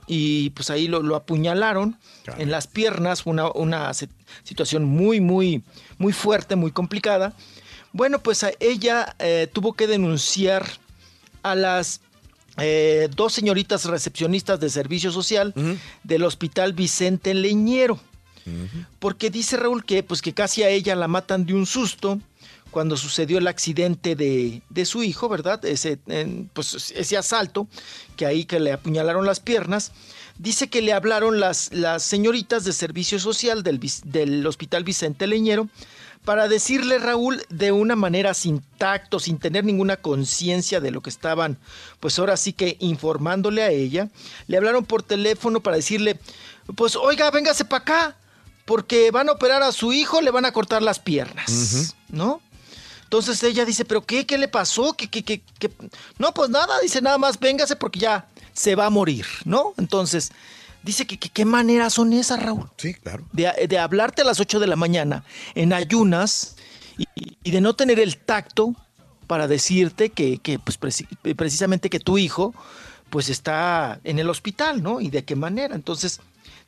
y 0.06 0.50
pues 0.50 0.70
ahí 0.70 0.86
lo, 0.86 1.02
lo 1.02 1.16
apuñalaron 1.16 1.98
en 2.38 2.50
las 2.52 2.66
piernas, 2.68 3.26
una, 3.26 3.50
una 3.50 3.92
si- 3.94 4.08
situación 4.44 4.84
muy, 4.84 5.20
muy, 5.20 5.64
muy 5.98 6.12
fuerte, 6.12 6.54
muy 6.54 6.70
complicada. 6.70 7.32
Bueno, 7.92 8.20
pues 8.20 8.44
a 8.44 8.50
ella 8.60 9.16
eh, 9.18 9.48
tuvo 9.52 9.72
que 9.72 9.86
denunciar 9.88 10.66
a 11.42 11.54
las 11.54 12.00
eh, 12.58 13.08
dos 13.14 13.32
señoritas 13.32 13.84
recepcionistas 13.84 14.60
de 14.60 14.70
servicio 14.70 15.12
social 15.12 15.54
del 16.04 16.22
hospital 16.24 16.72
Vicente 16.72 17.34
Leñero. 17.34 17.98
Porque 19.00 19.30
dice 19.30 19.56
Raúl 19.56 19.84
que, 19.84 20.02
pues, 20.02 20.22
que 20.22 20.32
casi 20.32 20.62
a 20.62 20.68
ella 20.68 20.94
la 20.94 21.08
matan 21.08 21.46
de 21.46 21.54
un 21.54 21.66
susto 21.66 22.20
cuando 22.70 22.96
sucedió 22.96 23.38
el 23.38 23.48
accidente 23.48 24.14
de, 24.14 24.62
de 24.68 24.84
su 24.84 25.02
hijo, 25.02 25.28
¿verdad? 25.28 25.64
Ese, 25.64 25.98
en, 26.06 26.48
pues, 26.52 26.92
ese 26.94 27.16
asalto, 27.16 27.66
que 28.16 28.26
ahí 28.26 28.44
que 28.44 28.60
le 28.60 28.72
apuñalaron 28.72 29.26
las 29.26 29.40
piernas. 29.40 29.92
Dice 30.38 30.68
que 30.68 30.82
le 30.82 30.92
hablaron 30.92 31.40
las, 31.40 31.72
las 31.72 32.02
señoritas 32.02 32.64
de 32.64 32.72
servicio 32.72 33.18
social 33.18 33.62
del, 33.62 33.80
del 34.04 34.46
hospital 34.46 34.84
Vicente 34.84 35.26
Leñero 35.26 35.68
para 36.26 36.48
decirle, 36.48 36.98
Raúl, 36.98 37.46
de 37.50 37.70
una 37.70 37.94
manera 37.94 38.34
sin 38.34 38.60
tacto, 38.78 39.20
sin 39.20 39.38
tener 39.38 39.64
ninguna 39.64 39.96
conciencia 39.96 40.80
de 40.80 40.90
lo 40.90 41.00
que 41.00 41.08
estaban, 41.08 41.56
pues 42.00 42.18
ahora 42.18 42.36
sí 42.36 42.52
que 42.52 42.76
informándole 42.80 43.62
a 43.62 43.70
ella, 43.70 44.08
le 44.48 44.56
hablaron 44.56 44.84
por 44.84 45.04
teléfono 45.04 45.60
para 45.60 45.76
decirle, 45.76 46.18
pues 46.74 46.96
oiga, 46.96 47.30
véngase 47.30 47.64
para 47.64 47.82
acá, 47.82 48.16
porque 48.64 49.12
van 49.12 49.28
a 49.28 49.32
operar 49.32 49.62
a 49.62 49.70
su 49.70 49.92
hijo, 49.92 50.20
le 50.20 50.32
van 50.32 50.44
a 50.44 50.52
cortar 50.52 50.82
las 50.82 50.98
piernas, 50.98 51.94
¿no? 52.08 52.40
Entonces 53.04 53.40
ella 53.44 53.64
dice, 53.64 53.84
¿pero 53.84 54.04
qué? 54.04 54.26
¿Qué 54.26 54.36
le 54.36 54.48
pasó? 54.48 54.94
¿Qué, 54.94 55.08
qué, 55.08 55.22
qué, 55.22 55.42
qué? 55.60 55.70
No, 56.18 56.34
pues 56.34 56.50
nada, 56.50 56.80
dice 56.80 57.00
nada 57.00 57.18
más, 57.18 57.38
véngase 57.38 57.76
porque 57.76 58.00
ya 58.00 58.26
se 58.52 58.74
va 58.74 58.86
a 58.86 58.90
morir, 58.90 59.26
¿no? 59.44 59.74
Entonces, 59.78 60.32
dice 60.86 61.06
que 61.06 61.18
que- 61.18 61.28
qué 61.28 61.44
maneras 61.44 61.92
son 61.92 62.12
esas, 62.14 62.42
Raúl. 62.42 62.70
Sí, 62.78 62.94
claro. 62.94 63.24
De, 63.32 63.52
de 63.68 63.78
hablarte 63.78 64.22
a 64.22 64.24
las 64.24 64.40
8 64.40 64.58
de 64.60 64.66
la 64.66 64.76
mañana 64.76 65.24
en 65.54 65.72
ayunas 65.74 66.56
y, 66.96 67.04
y 67.42 67.50
de 67.50 67.60
no 67.60 67.74
tener 67.74 68.00
el 68.00 68.16
tacto 68.16 68.74
para 69.26 69.46
decirte 69.48 70.08
que, 70.10 70.38
que, 70.38 70.58
pues, 70.58 70.80
preci- 70.80 71.06
precisamente 71.34 71.90
que 71.90 72.00
tu 72.00 72.16
hijo 72.16 72.54
pues 73.10 73.28
está 73.28 74.00
en 74.04 74.18
el 74.18 74.28
hospital, 74.30 74.82
¿no? 74.82 75.00
Y 75.00 75.10
de 75.10 75.24
qué 75.24 75.36
manera. 75.36 75.74
Entonces, 75.76 76.20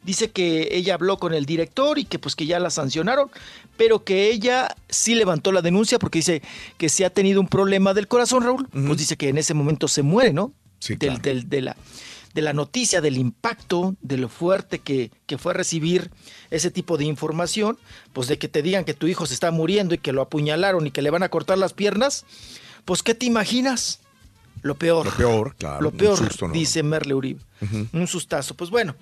dice 0.04 0.30
que 0.30 0.68
ella 0.72 0.94
habló 0.94 1.18
con 1.18 1.34
el 1.34 1.46
director 1.46 1.98
y 1.98 2.04
que 2.04 2.18
pues 2.20 2.36
que 2.36 2.46
ya 2.46 2.58
la 2.60 2.70
sancionaron, 2.70 3.28
pero 3.76 4.04
que 4.04 4.30
ella 4.30 4.74
sí 4.88 5.14
levantó 5.16 5.50
la 5.50 5.62
denuncia 5.62 5.98
porque 5.98 6.20
dice 6.20 6.42
que 6.76 6.88
si 6.88 7.02
ha 7.04 7.10
tenido 7.10 7.40
un 7.40 7.48
problema 7.48 7.92
del 7.94 8.06
corazón, 8.06 8.44
Raúl, 8.44 8.68
pues 8.70 8.98
dice 8.98 9.16
que 9.16 9.28
en 9.30 9.38
ese 9.38 9.52
momento 9.54 9.88
se 9.88 10.02
muere, 10.02 10.32
¿no? 10.32 10.52
del, 10.96 11.20
del- 11.22 11.48
de, 11.48 11.60
la, 11.62 11.76
de 12.38 12.42
la 12.42 12.52
noticia, 12.52 13.00
del 13.00 13.18
impacto, 13.18 13.96
de 14.00 14.16
lo 14.16 14.28
fuerte 14.28 14.78
que, 14.78 15.10
que 15.26 15.38
fue 15.38 15.54
recibir 15.54 16.12
ese 16.52 16.70
tipo 16.70 16.96
de 16.96 17.04
información, 17.04 17.76
pues 18.12 18.28
de 18.28 18.38
que 18.38 18.46
te 18.46 18.62
digan 18.62 18.84
que 18.84 18.94
tu 18.94 19.08
hijo 19.08 19.26
se 19.26 19.34
está 19.34 19.50
muriendo 19.50 19.92
y 19.92 19.98
que 19.98 20.12
lo 20.12 20.22
apuñalaron 20.22 20.86
y 20.86 20.92
que 20.92 21.02
le 21.02 21.10
van 21.10 21.24
a 21.24 21.30
cortar 21.30 21.58
las 21.58 21.72
piernas, 21.72 22.24
pues 22.84 23.02
¿qué 23.02 23.16
te 23.16 23.26
imaginas? 23.26 23.98
Lo 24.62 24.76
peor. 24.76 25.06
Lo 25.06 25.16
peor, 25.16 25.56
claro. 25.56 25.82
Lo 25.82 25.90
peor, 25.90 26.16
susto, 26.16 26.46
¿no? 26.46 26.54
dice 26.54 26.84
Merle 26.84 27.14
Uribe. 27.14 27.40
Un 27.92 28.06
sustazo. 28.06 28.54
Pues 28.54 28.70
bueno, 28.70 28.94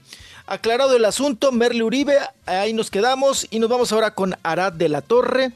aclarado 0.47 0.97
el 0.97 1.05
asunto, 1.05 1.53
Merle 1.53 1.83
Uribe, 1.83 2.19
ahí 2.47 2.73
nos 2.73 2.91
quedamos 2.91 3.47
y 3.51 3.59
nos 3.59 3.69
vamos 3.69 3.93
ahora 3.93 4.12
con 4.12 4.37
Arad 4.43 4.73
de 4.73 4.89
la 4.89 5.03
Torre. 5.03 5.53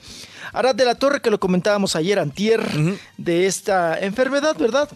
Arad 0.53 0.75
de 0.75 0.85
la 0.85 0.97
Torre, 0.97 1.23
que 1.23 1.31
lo 1.31 1.41
comentábamos 1.41 1.97
ayer, 1.97 2.19
antier, 2.19 2.61
de 3.17 3.47
esta 3.47 3.99
enfermedad, 3.99 4.57
¿verdad? 4.59 4.89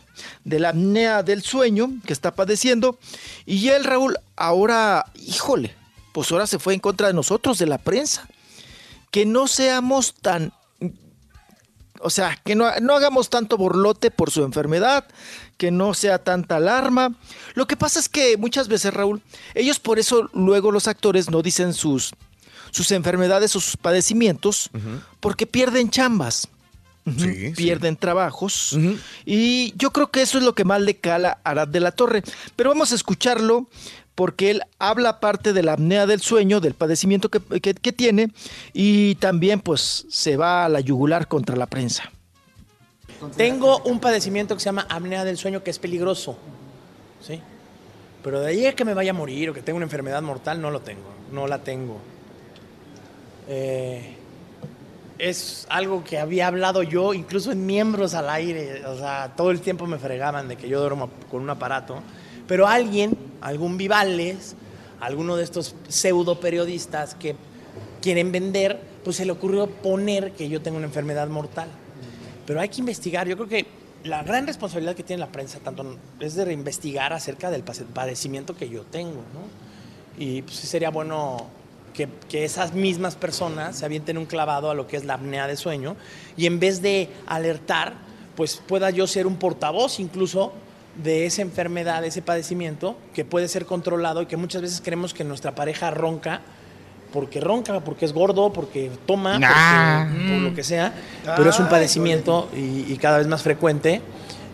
De 0.44 0.58
la 0.58 0.70
apnea 0.70 1.22
del 1.22 1.42
sueño 1.42 1.90
que 2.04 2.12
está 2.12 2.34
padeciendo. 2.34 2.98
Y 3.46 3.68
él, 3.68 3.84
Raúl, 3.84 4.18
ahora, 4.36 5.06
híjole, 5.14 5.74
pues 6.12 6.30
ahora 6.32 6.46
se 6.46 6.58
fue 6.58 6.74
en 6.74 6.80
contra 6.80 7.06
de 7.06 7.14
nosotros, 7.14 7.58
de 7.58 7.66
la 7.66 7.78
prensa. 7.78 8.28
Que 9.10 9.26
no 9.26 9.46
seamos 9.46 10.14
tan 10.14 10.52
o 12.04 12.10
sea, 12.10 12.38
que 12.44 12.54
no, 12.54 12.70
no 12.82 12.94
hagamos 12.94 13.30
tanto 13.30 13.56
borlote 13.56 14.10
por 14.10 14.30
su 14.30 14.44
enfermedad, 14.44 15.06
que 15.56 15.70
no 15.70 15.94
sea 15.94 16.18
tanta 16.18 16.56
alarma. 16.56 17.14
Lo 17.54 17.66
que 17.66 17.76
pasa 17.76 17.98
es 18.00 18.08
que 18.08 18.36
muchas 18.36 18.68
veces, 18.68 18.92
Raúl, 18.92 19.22
ellos 19.54 19.78
por 19.78 19.98
eso 19.98 20.28
luego 20.32 20.70
los 20.72 20.88
actores 20.88 21.30
no 21.30 21.42
dicen 21.42 21.72
sus, 21.74 22.12
sus 22.70 22.90
enfermedades 22.90 23.54
o 23.56 23.60
sus 23.60 23.76
padecimientos, 23.76 24.70
porque 25.20 25.46
pierden 25.46 25.90
chambas. 25.90 26.48
Pierden 27.54 27.96
trabajos 27.96 28.74
y 29.26 29.74
yo 29.76 29.90
creo 29.92 30.10
que 30.10 30.22
eso 30.22 30.38
es 30.38 30.44
lo 30.44 30.54
que 30.54 30.64
más 30.64 30.80
le 30.80 30.96
cala 30.96 31.38
a 31.44 31.50
Arad 31.50 31.68
de 31.68 31.78
la 31.80 31.92
Torre 31.92 32.22
pero 32.56 32.70
vamos 32.70 32.92
a 32.92 32.94
escucharlo 32.94 33.68
porque 34.14 34.50
él 34.50 34.62
habla 34.78 35.20
parte 35.20 35.52
de 35.52 35.62
la 35.62 35.74
apnea 35.74 36.06
del 36.06 36.22
sueño, 36.22 36.60
del 36.60 36.72
padecimiento 36.72 37.28
que, 37.28 37.40
que- 37.60 37.74
que 37.74 37.92
tiene 37.92 38.30
y 38.72 39.16
también 39.16 39.60
pues 39.60 40.06
se 40.08 40.38
va 40.38 40.64
a 40.64 40.68
la 40.70 40.80
yugular 40.80 41.28
contra 41.28 41.56
la 41.56 41.66
prensa. 41.66 42.10
Tengo 43.36 43.80
un 43.84 44.00
padecimiento 44.00 44.54
que 44.54 44.60
se 44.60 44.66
llama 44.66 44.86
apnea 44.88 45.24
del 45.24 45.36
sueño 45.36 45.62
que 45.62 45.70
es 45.70 45.78
peligroso. 45.78 46.36
¿Sí? 47.20 47.40
Pero 48.22 48.40
de 48.40 48.48
ahí 48.48 48.66
a 48.66 48.74
que 48.74 48.84
me 48.84 48.94
vaya 48.94 49.10
a 49.10 49.14
morir 49.14 49.50
o 49.50 49.54
que 49.54 49.62
tenga 49.62 49.76
una 49.76 49.84
enfermedad 49.84 50.22
mortal, 50.22 50.60
no 50.60 50.70
lo 50.70 50.80
tengo. 50.80 51.10
No 51.30 51.46
la 51.46 51.58
tengo. 51.58 51.98
Eh, 53.48 54.16
es 55.18 55.66
algo 55.68 56.02
que 56.02 56.18
había 56.18 56.46
hablado 56.46 56.82
yo, 56.82 57.14
incluso 57.14 57.52
en 57.52 57.66
miembros 57.66 58.14
al 58.14 58.30
aire. 58.30 58.84
O 58.86 58.96
sea, 58.96 59.32
todo 59.36 59.50
el 59.50 59.60
tiempo 59.60 59.86
me 59.86 59.98
fregaban 59.98 60.48
de 60.48 60.56
que 60.56 60.68
yo 60.68 60.80
duermo 60.80 61.10
con 61.30 61.42
un 61.42 61.50
aparato. 61.50 62.00
Pero 62.46 62.66
alguien, 62.66 63.16
algún 63.40 63.76
Vivales, 63.76 64.54
alguno 65.00 65.36
de 65.36 65.44
estos 65.44 65.74
pseudo 65.88 66.40
periodistas 66.40 67.14
que 67.14 67.36
quieren 68.00 68.32
vender, 68.32 68.80
pues 69.04 69.16
se 69.16 69.24
le 69.24 69.32
ocurrió 69.32 69.66
poner 69.66 70.32
que 70.32 70.48
yo 70.48 70.62
tengo 70.62 70.78
una 70.78 70.86
enfermedad 70.86 71.28
mortal. 71.28 71.68
Pero 72.46 72.60
hay 72.60 72.68
que 72.68 72.80
investigar. 72.80 73.26
Yo 73.26 73.36
creo 73.36 73.48
que 73.48 73.66
la 74.04 74.22
gran 74.22 74.46
responsabilidad 74.46 74.94
que 74.94 75.02
tiene 75.02 75.20
la 75.20 75.32
prensa 75.32 75.58
tanto 75.60 75.96
es 76.20 76.34
de 76.34 76.52
investigar 76.52 77.12
acerca 77.12 77.50
del 77.50 77.62
padecimiento 77.62 78.54
que 78.56 78.68
yo 78.68 78.82
tengo, 78.82 79.22
¿no? 79.32 79.64
Y 80.18 80.42
pues 80.42 80.56
sería 80.56 80.90
bueno 80.90 81.46
que, 81.94 82.08
que 82.28 82.44
esas 82.44 82.74
mismas 82.74 83.16
personas 83.16 83.78
se 83.78 83.84
avienten 83.84 84.18
un 84.18 84.26
clavado 84.26 84.70
a 84.70 84.74
lo 84.74 84.86
que 84.86 84.96
es 84.96 85.04
la 85.04 85.14
apnea 85.14 85.46
de 85.46 85.56
sueño 85.56 85.96
y 86.36 86.46
en 86.46 86.60
vez 86.60 86.82
de 86.82 87.08
alertar, 87.26 87.94
pues 88.36 88.60
pueda 88.66 88.90
yo 88.90 89.06
ser 89.06 89.26
un 89.26 89.36
portavoz 89.36 89.98
incluso 89.98 90.52
de 91.02 91.26
esa 91.26 91.42
enfermedad, 91.42 92.02
de 92.02 92.08
ese 92.08 92.22
padecimiento, 92.22 92.96
que 93.14 93.24
puede 93.24 93.48
ser 93.48 93.66
controlado 93.66 94.22
y 94.22 94.26
que 94.26 94.36
muchas 94.36 94.62
veces 94.62 94.80
creemos 94.84 95.14
que 95.14 95.24
nuestra 95.24 95.54
pareja 95.54 95.90
ronca 95.90 96.42
porque 97.14 97.40
ronca, 97.40 97.80
porque 97.80 98.04
es 98.04 98.12
gordo, 98.12 98.52
porque 98.52 98.90
toma, 99.06 99.38
Nah. 99.38 100.06
porque- 100.10 100.28
por 100.32 100.38
lo 100.42 100.54
que 100.54 100.64
sea, 100.64 100.92
pero 101.36 101.48
es 101.48 101.58
un 101.60 101.68
padecimiento 101.68 102.50
y, 102.54 102.92
y 102.92 102.98
cada 103.00 103.18
vez 103.18 103.26
más 103.28 103.42
frecuente. 103.42 104.02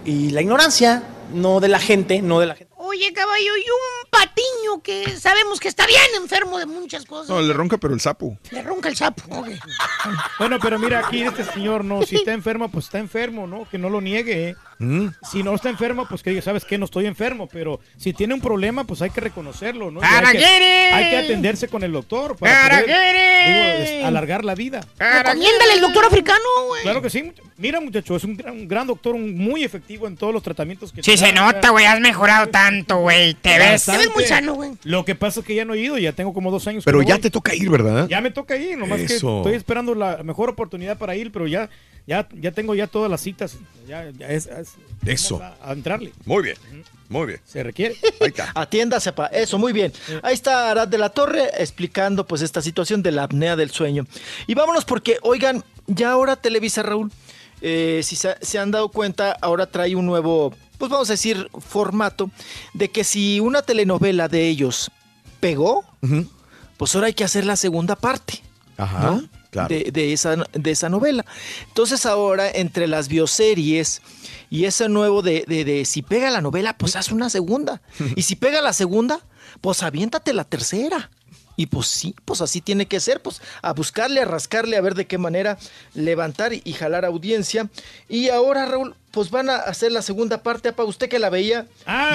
Y 0.04 0.30
la 0.30 0.42
ignorancia, 0.42 1.02
no 1.32 1.58
de 1.60 1.68
la 1.68 1.78
gente, 1.80 2.20
no 2.22 2.38
de 2.38 2.46
la 2.46 2.54
gente. 2.54 2.72
Oye, 2.76 3.12
caballo, 3.12 3.56
y 3.56 3.60
un 3.60 4.10
patiño 4.10 4.82
que 4.82 5.08
sabemos 5.18 5.58
que 5.60 5.68
está 5.68 5.86
bien 5.86 6.00
enfermo 6.20 6.58
de 6.58 6.66
muchas 6.66 7.04
cosas. 7.06 7.28
No, 7.30 7.40
le 7.40 7.52
ronca, 7.54 7.78
pero 7.78 7.94
el 7.94 8.00
sapo. 8.00 8.36
Le 8.50 8.62
ronca 8.62 8.88
el 8.88 8.96
sapo. 8.96 9.22
ok. 9.34 9.48
Bueno, 10.38 10.58
pero 10.60 10.78
mira, 10.78 11.00
aquí 11.06 11.22
este 11.22 11.44
señor, 11.44 11.84
no, 11.84 12.02
si 12.02 12.16
está 12.16 12.32
enfermo, 12.32 12.68
pues 12.70 12.86
está 12.86 12.98
enfermo, 12.98 13.46
¿no? 13.46 13.66
Que 13.70 13.78
no 13.78 13.88
lo 13.90 14.00
niegue. 14.00 14.50
¿eh? 14.50 14.56
Si 15.30 15.42
no 15.42 15.54
está 15.54 15.68
enfermo, 15.68 16.06
pues 16.08 16.22
que 16.22 16.30
diga, 16.30 16.42
¿sabes 16.42 16.64
qué? 16.64 16.78
No 16.78 16.86
estoy 16.86 17.06
enfermo, 17.06 17.48
pero 17.52 17.80
si 17.96 18.12
tiene 18.12 18.32
un 18.34 18.40
problema, 18.40 18.84
pues 18.84 19.02
hay 19.02 19.10
que 19.10 19.20
reconocerlo, 19.20 19.90
¿no? 19.90 20.00
Hay, 20.02 20.36
que, 20.38 20.44
hay 20.46 21.10
que 21.10 21.16
atenderse 21.18 21.68
con 21.68 21.82
el 21.84 21.92
doctor 21.92 22.36
para 22.36 22.82
digo, 22.82 24.06
alargar 24.06 24.44
la 24.44 24.54
vida. 24.54 24.80
Recomiéndale 24.98 25.74
el 25.74 25.80
doctor 25.80 26.04
africano, 26.06 26.38
güey. 26.68 26.82
Claro 26.82 27.02
que 27.02 27.10
sí. 27.10 27.32
Mira, 27.58 27.80
muchacho, 27.80 28.16
es 28.16 28.24
un 28.24 28.36
gran, 28.36 28.54
un 28.54 28.68
gran 28.68 28.86
doctor, 28.86 29.14
un 29.14 29.36
muy 29.36 29.64
efectivo 29.64 30.06
en 30.06 30.16
todos 30.16 30.32
los 30.32 30.42
tratamientos 30.42 30.92
que 30.92 31.02
Sí, 31.02 31.10
te 31.12 31.16
se 31.18 31.32
nota, 31.32 31.70
güey. 31.70 31.84
Has 31.84 32.00
mejorado 32.00 32.46
tanto, 32.48 32.98
güey. 32.98 33.34
Te 33.34 33.58
ves. 33.58 33.86
bastante. 33.86 34.78
Lo 34.84 35.04
que 35.04 35.14
pasa 35.14 35.40
es 35.40 35.46
que 35.46 35.54
ya 35.54 35.64
no 35.64 35.74
he 35.74 35.78
ido, 35.80 35.98
ya 35.98 36.12
tengo 36.12 36.32
como 36.32 36.50
dos 36.50 36.66
años. 36.66 36.84
que 36.84 36.90
Pero 36.90 37.02
ya 37.02 37.14
voy. 37.16 37.22
te 37.22 37.30
toca 37.30 37.54
ir, 37.54 37.68
¿verdad? 37.68 38.08
Ya 38.08 38.20
me 38.20 38.30
toca 38.30 38.56
ir, 38.56 38.78
nomás 38.78 38.98
que 39.00 39.14
Eso. 39.16 39.38
estoy 39.38 39.54
esperando 39.54 39.94
la 39.94 40.22
mejor 40.22 40.48
oportunidad 40.48 40.96
para 40.98 41.14
ir, 41.16 41.30
pero 41.32 41.46
ya, 41.46 41.68
ya, 42.06 42.26
ya 42.32 42.52
tengo 42.52 42.74
ya 42.74 42.86
todas 42.86 43.10
las 43.10 43.20
citas. 43.20 43.56
Ya, 43.86 44.08
ya 44.16 44.28
es, 44.28 44.46
es- 44.46 44.69
Eso. 45.04 45.38
vamos 45.38 45.58
A, 45.62 45.70
a 45.70 45.72
entrarle. 45.72 46.12
Muy 46.26 46.42
bien, 46.42 46.56
muy 47.08 47.26
bien. 47.26 47.40
Se 47.46 47.62
requiere. 47.62 47.96
Ahí 48.20 48.28
está. 48.28 48.52
Atiéndase, 48.54 49.12
pa. 49.12 49.26
Eso, 49.26 49.58
muy 49.58 49.72
bien. 49.72 49.92
Ahí 50.22 50.34
está 50.34 50.70
Arad 50.70 50.88
de 50.88 50.98
la 50.98 51.08
Torre 51.08 51.48
explicando 51.58 52.26
pues 52.26 52.42
esta 52.42 52.60
situación 52.62 53.02
de 53.02 53.12
la 53.12 53.24
apnea 53.24 53.56
del 53.56 53.70
sueño. 53.70 54.06
Y 54.46 54.54
vámonos 54.54 54.84
porque, 54.84 55.18
oigan, 55.22 55.64
ya 55.86 56.12
ahora 56.12 56.36
Televisa, 56.36 56.82
Raúl, 56.82 57.10
eh, 57.62 58.00
si 58.04 58.16
se, 58.16 58.36
se 58.40 58.58
han 58.58 58.70
dado 58.70 58.88
cuenta, 58.90 59.36
ahora 59.40 59.66
trae 59.66 59.94
un 59.96 60.06
nuevo, 60.06 60.54
pues 60.78 60.90
vamos 60.90 61.08
a 61.10 61.14
decir, 61.14 61.48
formato 61.58 62.30
de 62.74 62.90
que 62.90 63.04
si 63.04 63.40
una 63.40 63.62
telenovela 63.62 64.28
de 64.28 64.48
ellos 64.48 64.90
pegó, 65.40 65.84
pues 66.76 66.94
ahora 66.94 67.08
hay 67.08 67.14
que 67.14 67.24
hacer 67.24 67.44
la 67.46 67.56
segunda 67.56 67.96
parte. 67.96 68.42
Ajá, 68.76 69.00
¿no? 69.10 69.22
Claro. 69.50 69.68
de, 69.68 69.90
de 69.92 70.12
esa, 70.12 70.36
de 70.52 70.70
esa 70.70 70.88
novela. 70.88 71.24
Entonces 71.68 72.06
ahora 72.06 72.50
entre 72.50 72.86
las 72.86 73.08
bioseries 73.08 74.02
y 74.50 74.64
ese 74.64 74.88
nuevo 74.88 75.22
de, 75.22 75.44
de- 75.46 75.64
de 75.64 75.84
si 75.84 76.02
pega 76.02 76.30
la 76.30 76.40
novela, 76.40 76.76
pues 76.76 76.96
haz 76.96 77.10
una 77.12 77.30
segunda. 77.30 77.80
Y 78.16 78.22
si 78.22 78.36
pega 78.36 78.60
la 78.62 78.72
segunda, 78.72 79.20
pues 79.60 79.82
aviéntate 79.82 80.32
la 80.32 80.44
tercera. 80.44 81.10
Y 81.56 81.66
pues 81.66 81.88
sí, 81.88 82.14
pues 82.24 82.40
así 82.40 82.62
tiene 82.62 82.86
que 82.86 83.00
ser, 83.00 83.20
pues 83.20 83.42
a 83.60 83.74
buscarle, 83.74 84.22
a 84.22 84.24
rascarle, 84.24 84.78
a 84.78 84.80
ver 84.80 84.94
de 84.94 85.06
qué 85.06 85.18
manera 85.18 85.58
levantar 85.92 86.54
y, 86.54 86.62
y 86.64 86.72
jalar 86.72 87.04
audiencia. 87.04 87.68
Y 88.08 88.30
ahora, 88.30 88.64
Raúl, 88.64 88.94
pues 89.10 89.30
van 89.30 89.50
a 89.50 89.56
hacer 89.56 89.92
la 89.92 90.00
segunda 90.00 90.42
parte, 90.42 90.72
para 90.72 90.88
usted 90.88 91.10
que 91.10 91.18
la 91.18 91.28
veía, 91.28 91.66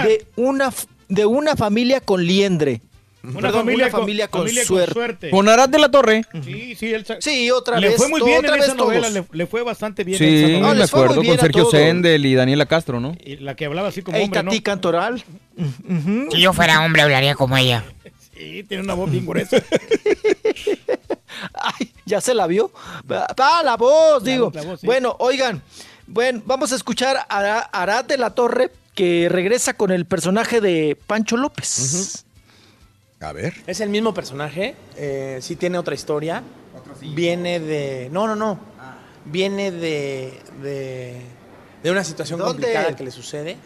de, 0.03 0.25
una, 0.35 0.73
de 1.09 1.27
una 1.27 1.55
familia 1.55 2.01
con 2.01 2.25
liendre. 2.25 2.81
Una 3.29 3.39
Perdón, 3.41 3.59
familia 3.61 3.85
una 3.85 3.91
con- 3.91 3.99
familia 4.01 4.27
con, 4.27 4.41
familia 4.41 4.61
con 4.61 4.67
suerte. 4.77 4.93
suerte. 4.93 5.29
Con 5.29 5.49
Arad 5.49 5.69
de 5.69 5.79
la 5.79 5.89
Torre. 5.91 6.23
Sí, 6.43 6.75
sí, 6.75 6.93
él 6.93 7.05
Sí, 7.19 7.51
otra 7.51 7.79
le 7.79 7.89
vez. 7.89 7.97
fue 7.97 8.07
muy 8.09 8.21
bien 8.21 8.39
otra 8.39 8.53
en 8.53 8.59
vez 8.59 8.65
esa 8.67 8.75
novela, 8.77 9.09
le, 9.09 9.25
le 9.31 9.47
fue 9.47 9.63
bastante 9.63 10.03
bien 10.03 10.21
en 10.21 10.33
esa 10.35 10.47
Sí, 10.47 10.53
novela. 10.59 10.73
me 10.75 10.83
acuerdo 10.83 11.15
con 11.23 11.29
a 11.37 11.41
Sergio. 11.41 11.69
Sendel 11.71 12.25
y 12.25 12.35
Daniela 12.35 12.65
Castro, 12.65 12.99
¿no? 12.99 13.15
Y 13.23 13.37
la 13.37 13.55
que 13.55 13.65
hablaba 13.65 13.87
así 13.89 14.01
como 14.01 14.17
Ey, 14.17 14.23
hombre, 14.25 14.43
¿no? 14.43 14.51
Tati 14.51 14.61
Cantoral. 14.61 15.23
Si 16.31 16.39
yo 16.41 16.53
fuera 16.53 16.83
hombre, 16.85 17.01
hablaría 17.01 17.35
como 17.35 17.57
ella. 17.57 17.83
Sí, 18.37 18.65
tiene 18.67 18.83
una 18.83 18.95
voz 18.95 19.09
bien 19.09 19.25
gruesa. 19.25 19.55
Ay, 21.53 21.91
¿ya 22.05 22.19
se 22.21 22.33
la 22.33 22.47
vio? 22.47 22.71
Ah, 23.09 23.61
la 23.63 23.77
voz, 23.77 24.23
digo. 24.23 24.51
la 24.53 24.61
voz, 24.63 24.81
sí. 24.81 24.85
Bueno, 24.85 25.15
oigan, 25.19 25.61
bueno, 26.07 26.41
vamos 26.45 26.71
a 26.71 26.75
escuchar 26.75 27.17
a 27.17 27.23
Ara- 27.29 27.69
Arad 27.71 28.05
de 28.05 28.17
la 28.17 28.31
Torre 28.31 28.71
que 28.93 29.27
regresa 29.29 29.73
con 29.75 29.91
el 29.91 30.05
personaje 30.05 30.59
de 30.61 30.97
Pancho 31.07 31.37
López. 31.37 32.24
A 33.21 33.31
ver. 33.31 33.53
Es 33.65 33.79
el 33.79 33.89
mismo 33.89 34.13
personaje, 34.13 34.75
eh, 34.97 35.39
sí 35.41 35.55
tiene 35.55 35.77
otra 35.77 35.95
historia. 35.95 36.43
Viene 37.01 37.59
de. 37.59 38.09
No, 38.11 38.27
no, 38.27 38.35
no. 38.35 38.59
Viene 39.25 39.71
de. 39.71 40.39
de, 40.61 41.21
de 41.81 41.91
una 41.91 42.03
situación 42.03 42.39
¿Dónde? 42.39 42.53
complicada 42.53 42.95
que 42.95 43.03
le 43.03 43.11
sucede. 43.11 43.57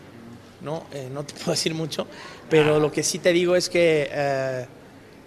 No, 0.61 0.85
Eh, 0.91 1.09
no 1.11 1.23
te 1.23 1.33
puedo 1.37 1.51
decir 1.51 1.73
mucho. 1.73 2.05
Pero 2.49 2.79
lo 2.79 2.91
que 2.91 3.03
sí 3.03 3.19
te 3.19 3.33
digo 3.33 3.55
es 3.55 3.69
que. 3.69 4.09
eh, 4.11 4.65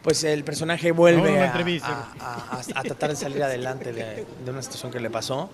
pues 0.02 0.24
el 0.24 0.42
personaje 0.42 0.90
vuelve 0.90 1.30
No, 1.30 1.36
no 1.36 1.42
a, 1.42 1.46
entrevista. 1.46 2.12
a- 2.18 2.56
a- 2.56 2.60
a- 2.60 2.80
a 2.80 2.82
tratar 2.82 3.10
de 3.10 3.16
salir 3.16 3.40
adelante 3.42 3.92
de, 3.92 4.26
de 4.44 4.50
una 4.50 4.60
situación 4.62 4.90
que 4.92 5.00
le 5.00 5.10
pasó. 5.10 5.50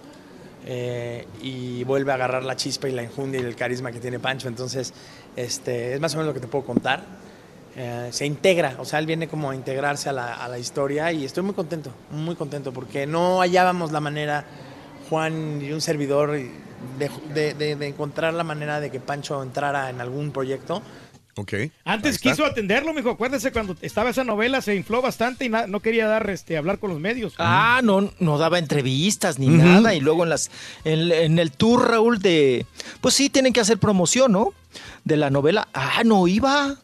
eh, 0.67 1.27
y 1.43 1.85
vuelve 1.85 2.13
a 2.13 2.15
agarrar 2.17 2.45
la 2.45 2.55
chispa 2.57 2.89
y 2.89 2.93
la 2.93 3.03
enjundia 3.03 3.41
y 3.41 3.45
el 3.45 3.57
carisma 3.57 3.91
que 3.93 4.01
tiene 4.01 4.19
Pancho. 4.19 4.49
Entonces, 4.49 4.93
este, 5.37 5.95
es 5.95 6.01
más 6.01 6.15
o 6.15 6.19
menos 6.19 6.29
lo 6.29 6.35
que 6.35 6.41
te 6.41 6.47
puedo 6.49 6.65
contar. 6.67 7.03
Eh, 7.81 8.09
se 8.11 8.27
integra, 8.27 8.75
o 8.81 8.85
sea, 8.85 8.99
él 8.99 9.07
viene 9.07 9.29
como 9.29 9.51
a 9.51 9.55
integrarse 9.55 10.09
a 10.09 10.13
la, 10.13 10.59
historia 10.59 11.13
y 11.13 11.25
estoy 11.25 11.45
muy 11.45 11.55
contento, 11.55 11.93
muy 12.11 12.35
contento, 12.35 12.73
porque 12.73 13.07
no 13.07 13.41
hallábamos 13.41 13.93
la 13.93 14.01
manera, 14.01 14.45
Juan 15.09 15.63
y 15.63 15.71
un 15.71 15.81
servidor, 15.81 16.33
de- 16.99 17.55
de- 17.55 17.77
de 17.77 17.87
encontrar 17.87 18.35
la 18.35 18.43
manera 18.43 18.81
de 18.81 18.91
que 18.91 18.99
Pancho 18.99 19.41
entrara 19.45 19.91
en 19.91 20.01
algún 20.01 20.33
proyecto. 20.33 20.83
Ok. 21.39 21.55
Antes 21.85 22.19
quiso 22.19 22.45
atenderlo, 22.45 22.93
mijo. 22.93 23.11
Acuérdese 23.11 23.53
cuando 23.53 23.77
estaba 23.81 24.11
esa 24.11 24.25
novela, 24.25 24.61
se 24.61 24.75
infló 24.75 25.01
bastante 25.01 25.45
y 25.45 25.49
no 25.49 25.79
quería 25.81 26.09
dar, 26.09 26.29
este, 26.31 26.57
hablar 26.57 26.81
con 26.81 26.91
los 26.91 26.99
medios. 26.99 27.35
Ah, 27.39 27.81
no, 27.85 28.11
no 28.19 28.39
daba 28.39 28.59
entrevistas 28.59 29.39
ni 29.39 29.47
nada. 29.47 29.95
Y 29.95 30.01
luego 30.01 30.25
en 30.25 30.31
las, 30.31 30.51
en, 30.85 31.13
en 31.13 31.39
el 31.39 31.53
tour, 31.53 31.89
Raúl, 31.91 32.19
de. 32.19 32.67
Pues 33.01 33.15
sí, 33.15 33.31
tienen 33.31 33.53
que 33.53 33.61
hacer 33.61 33.79
promoción, 33.79 34.33
¿no? 34.33 34.53
De 35.05 35.17
la 35.17 35.31
novela. 35.31 35.69
Ah, 35.73 36.03
no 36.05 36.27
iba. 36.27 36.75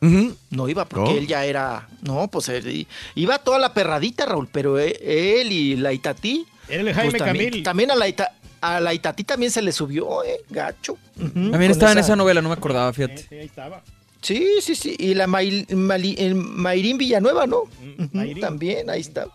No 0.51 0.69
iba, 0.69 0.85
porque 0.85 1.11
¿No? 1.13 1.19
él 1.19 1.27
ya 1.27 1.45
era. 1.45 1.89
No, 2.03 2.29
pues 2.29 2.49
él 2.49 2.87
iba 3.17 3.39
toda 3.39 3.59
la 3.59 3.75
perradita, 3.75 4.25
Raúl, 4.25 4.49
pero 4.53 4.79
e- 4.79 5.41
él 5.41 5.51
y 5.51 5.75
la 5.77 5.93
Itatí. 5.93 6.47
Era 6.69 6.83
el 6.83 6.95
Jaime 6.95 7.19
también, 7.19 7.51
Camil. 7.51 7.63
También 7.65 7.91
a 7.91 7.95
la, 7.97 8.07
Ita- 8.09 8.31
a 8.61 8.81
la 8.81 8.95
Itatí 8.95 9.25
también 9.25 9.51
se 9.53 9.61
le 9.63 9.73
subió, 9.73 10.23
eh, 10.25 10.41
gacho. 10.49 10.97
También 11.19 11.71
estaba 11.73 11.93
en 11.93 11.99
esa 11.99 12.15
novela, 12.17 12.41
no 12.41 12.49
me 12.49 12.55
acordaba, 12.55 12.93
fíjate. 12.93 13.19
Sí, 13.29 13.35
ahí 13.35 13.47
estaba. 13.47 13.83
Sí, 14.25 14.49
sí, 14.61 14.75
sí. 14.75 14.97
Y 14.99 15.15
la 15.15 15.27
May- 15.27 15.67
el 15.69 16.35
Mayrín 16.35 16.99
Villanueva, 16.99 17.47
¿no? 17.47 17.59
Ujú, 17.99 18.41
También, 18.41 18.89
ahí 18.91 19.01
está. 19.03 19.27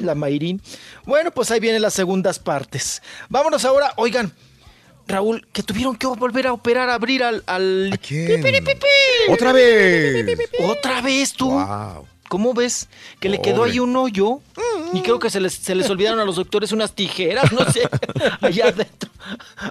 La 0.00 0.14
Mayrín. 0.14 0.60
Bueno, 1.04 1.30
pues 1.30 1.50
ahí 1.50 1.60
vienen 1.60 1.82
las 1.82 1.94
segundas 1.94 2.38
partes. 2.38 3.02
Vámonos 3.28 3.64
ahora, 3.64 3.92
oigan. 3.96 4.32
Raúl, 5.08 5.46
que 5.52 5.62
tuvieron 5.64 5.96
que 5.96 6.06
volver 6.06 6.46
a 6.46 6.52
operar, 6.52 6.88
a 6.88 6.94
abrir 6.94 7.24
al... 7.24 7.42
al... 7.46 7.90
¡Pipiripipi! 8.00 8.86
¡Otra 9.30 9.52
vez! 9.52 10.24
Otra 10.60 11.00
vez 11.02 11.32
tú. 11.32 11.50
Wow. 11.50 12.06
¿Cómo 12.28 12.54
ves? 12.54 12.88
Que 13.20 13.28
le 13.28 13.42
quedó 13.42 13.64
ahí 13.64 13.78
un 13.78 13.94
hoyo. 13.96 14.40
Y 14.94 15.02
creo 15.02 15.18
que 15.18 15.28
se 15.28 15.38
les, 15.40 15.52
se 15.54 15.74
les 15.74 15.90
olvidaron 15.90 16.18
a 16.20 16.24
los 16.24 16.36
doctores 16.36 16.72
unas 16.72 16.94
tijeras, 16.94 17.52
no 17.52 17.70
sé, 17.70 17.82
allá 18.40 18.68
adentro. 18.68 19.10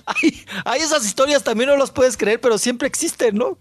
Hay, 0.05 0.45
hay 0.65 0.81
esas 0.81 1.05
historias 1.05 1.43
también 1.43 1.69
no 1.69 1.77
las 1.77 1.89
puedes 1.91 2.17
creer, 2.17 2.39
pero 2.39 2.57
siempre 2.57 2.87
existen, 2.87 3.35
¿no? 3.35 3.57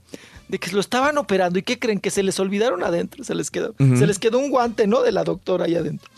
De 0.51 0.59
que 0.59 0.73
lo 0.73 0.81
estaban 0.81 1.17
operando 1.17 1.61
y 1.61 1.63
¿qué 1.63 1.79
creen? 1.79 2.01
Que 2.01 2.11
se 2.11 2.25
les 2.25 2.41
olvidaron 2.41 2.83
adentro, 2.83 3.23
se 3.23 3.37
les 3.37 3.53
quedó. 3.53 3.73
Se 3.79 4.05
les 4.05 4.19
quedó 4.19 4.39
un 4.39 4.51
guante, 4.51 4.89
¿no? 4.89 5.03
De 5.03 5.13
la 5.13 5.23
doctora 5.23 5.67
ahí 5.67 5.77
adentro. 5.77 6.11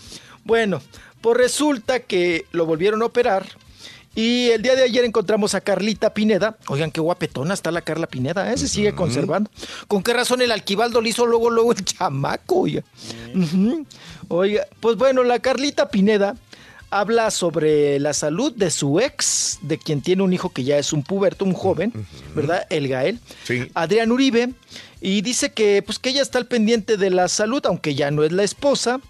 Bueno, 0.45 0.81
pues 1.21 1.37
resulta 1.37 2.01
que 2.01 2.47
lo 2.51 2.65
volvieron 2.65 3.03
a 3.03 3.05
operar. 3.05 3.47
Y 4.15 4.49
el 4.49 4.63
día 4.63 4.75
de 4.75 4.85
ayer 4.85 5.05
encontramos 5.05 5.55
a 5.55 5.61
Carlita 5.61 6.15
Pineda. 6.15 6.57
Oigan, 6.69 6.91
qué 6.91 7.01
guapetona 7.03 7.53
está 7.53 7.71
la 7.71 7.83
Carla 7.83 8.07
Pineda, 8.07 8.51
¿eh? 8.53 8.57
Se 8.57 8.69
sigue 8.69 8.95
conservando. 8.95 9.51
¿Con 9.87 10.03
qué 10.03 10.15
razón 10.15 10.41
el 10.41 10.51
Alquivaldo 10.51 11.03
le 11.03 11.11
hizo 11.11 11.27
luego, 11.27 11.51
luego 11.51 11.73
el 11.73 11.85
chamaco, 11.85 12.61
oiga? 12.61 12.83
Oiga, 14.29 14.67
pues 14.81 14.97
bueno, 14.97 15.25
la 15.25 15.41
Carlita 15.41 15.91
Pineda 15.91 16.37
habla 16.93 17.31
sobre 17.31 17.99
la 17.99 18.13
salud 18.13 18.53
de 18.55 18.71
su 18.71 19.01
ex, 19.01 19.59
de 19.63 19.79
quien 19.79 20.03
tiene 20.03 20.23
un 20.23 20.33
hijo 20.33 20.51
que 20.51 20.63
ya 20.63 20.79
es 20.79 20.93
un 20.93 21.03
puberto, 21.03 21.45
un 21.45 21.55
joven, 21.55 21.93
¿verdad? 22.37 22.67
El 22.69 22.87
Gael. 22.87 23.19
Sí. 23.45 23.71
Adrián 23.75 24.13
Uribe. 24.13 24.51
Y 25.01 25.23
dice 25.23 25.53
que, 25.53 25.83
pues, 25.83 25.99
que 25.99 26.11
ella 26.11 26.23
está 26.23 26.39
al 26.39 26.47
pendiente 26.47 26.97
de 26.97 27.11
la 27.11 27.29
salud, 27.29 27.63
aunque 27.65 27.95
ya 27.95 28.11
no 28.11 28.23
es 28.23 28.31
la 28.31 28.45
esposa, 28.45 29.01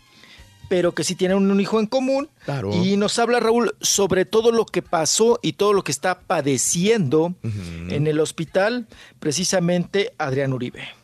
pero 0.68 0.94
que 0.94 1.04
sí 1.04 1.16
tienen 1.16 1.50
un 1.50 1.60
hijo 1.60 1.80
en 1.80 1.86
común. 1.86 2.30
Claro. 2.44 2.70
Y 2.72 2.96
nos 2.96 3.18
habla 3.18 3.40
Raúl 3.40 3.74
sobre 3.80 4.24
todo 4.24 4.52
lo 4.52 4.64
que 4.64 4.80
pasó 4.80 5.38
y 5.42 5.54
todo 5.54 5.72
lo 5.72 5.82
que 5.84 5.92
está 5.92 6.20
padeciendo 6.20 7.34
en 7.42 8.06
el 8.06 8.20
hospital, 8.20 8.86
precisamente 9.18 10.14
Adrián 10.18 10.52
Uribe. 10.52 11.01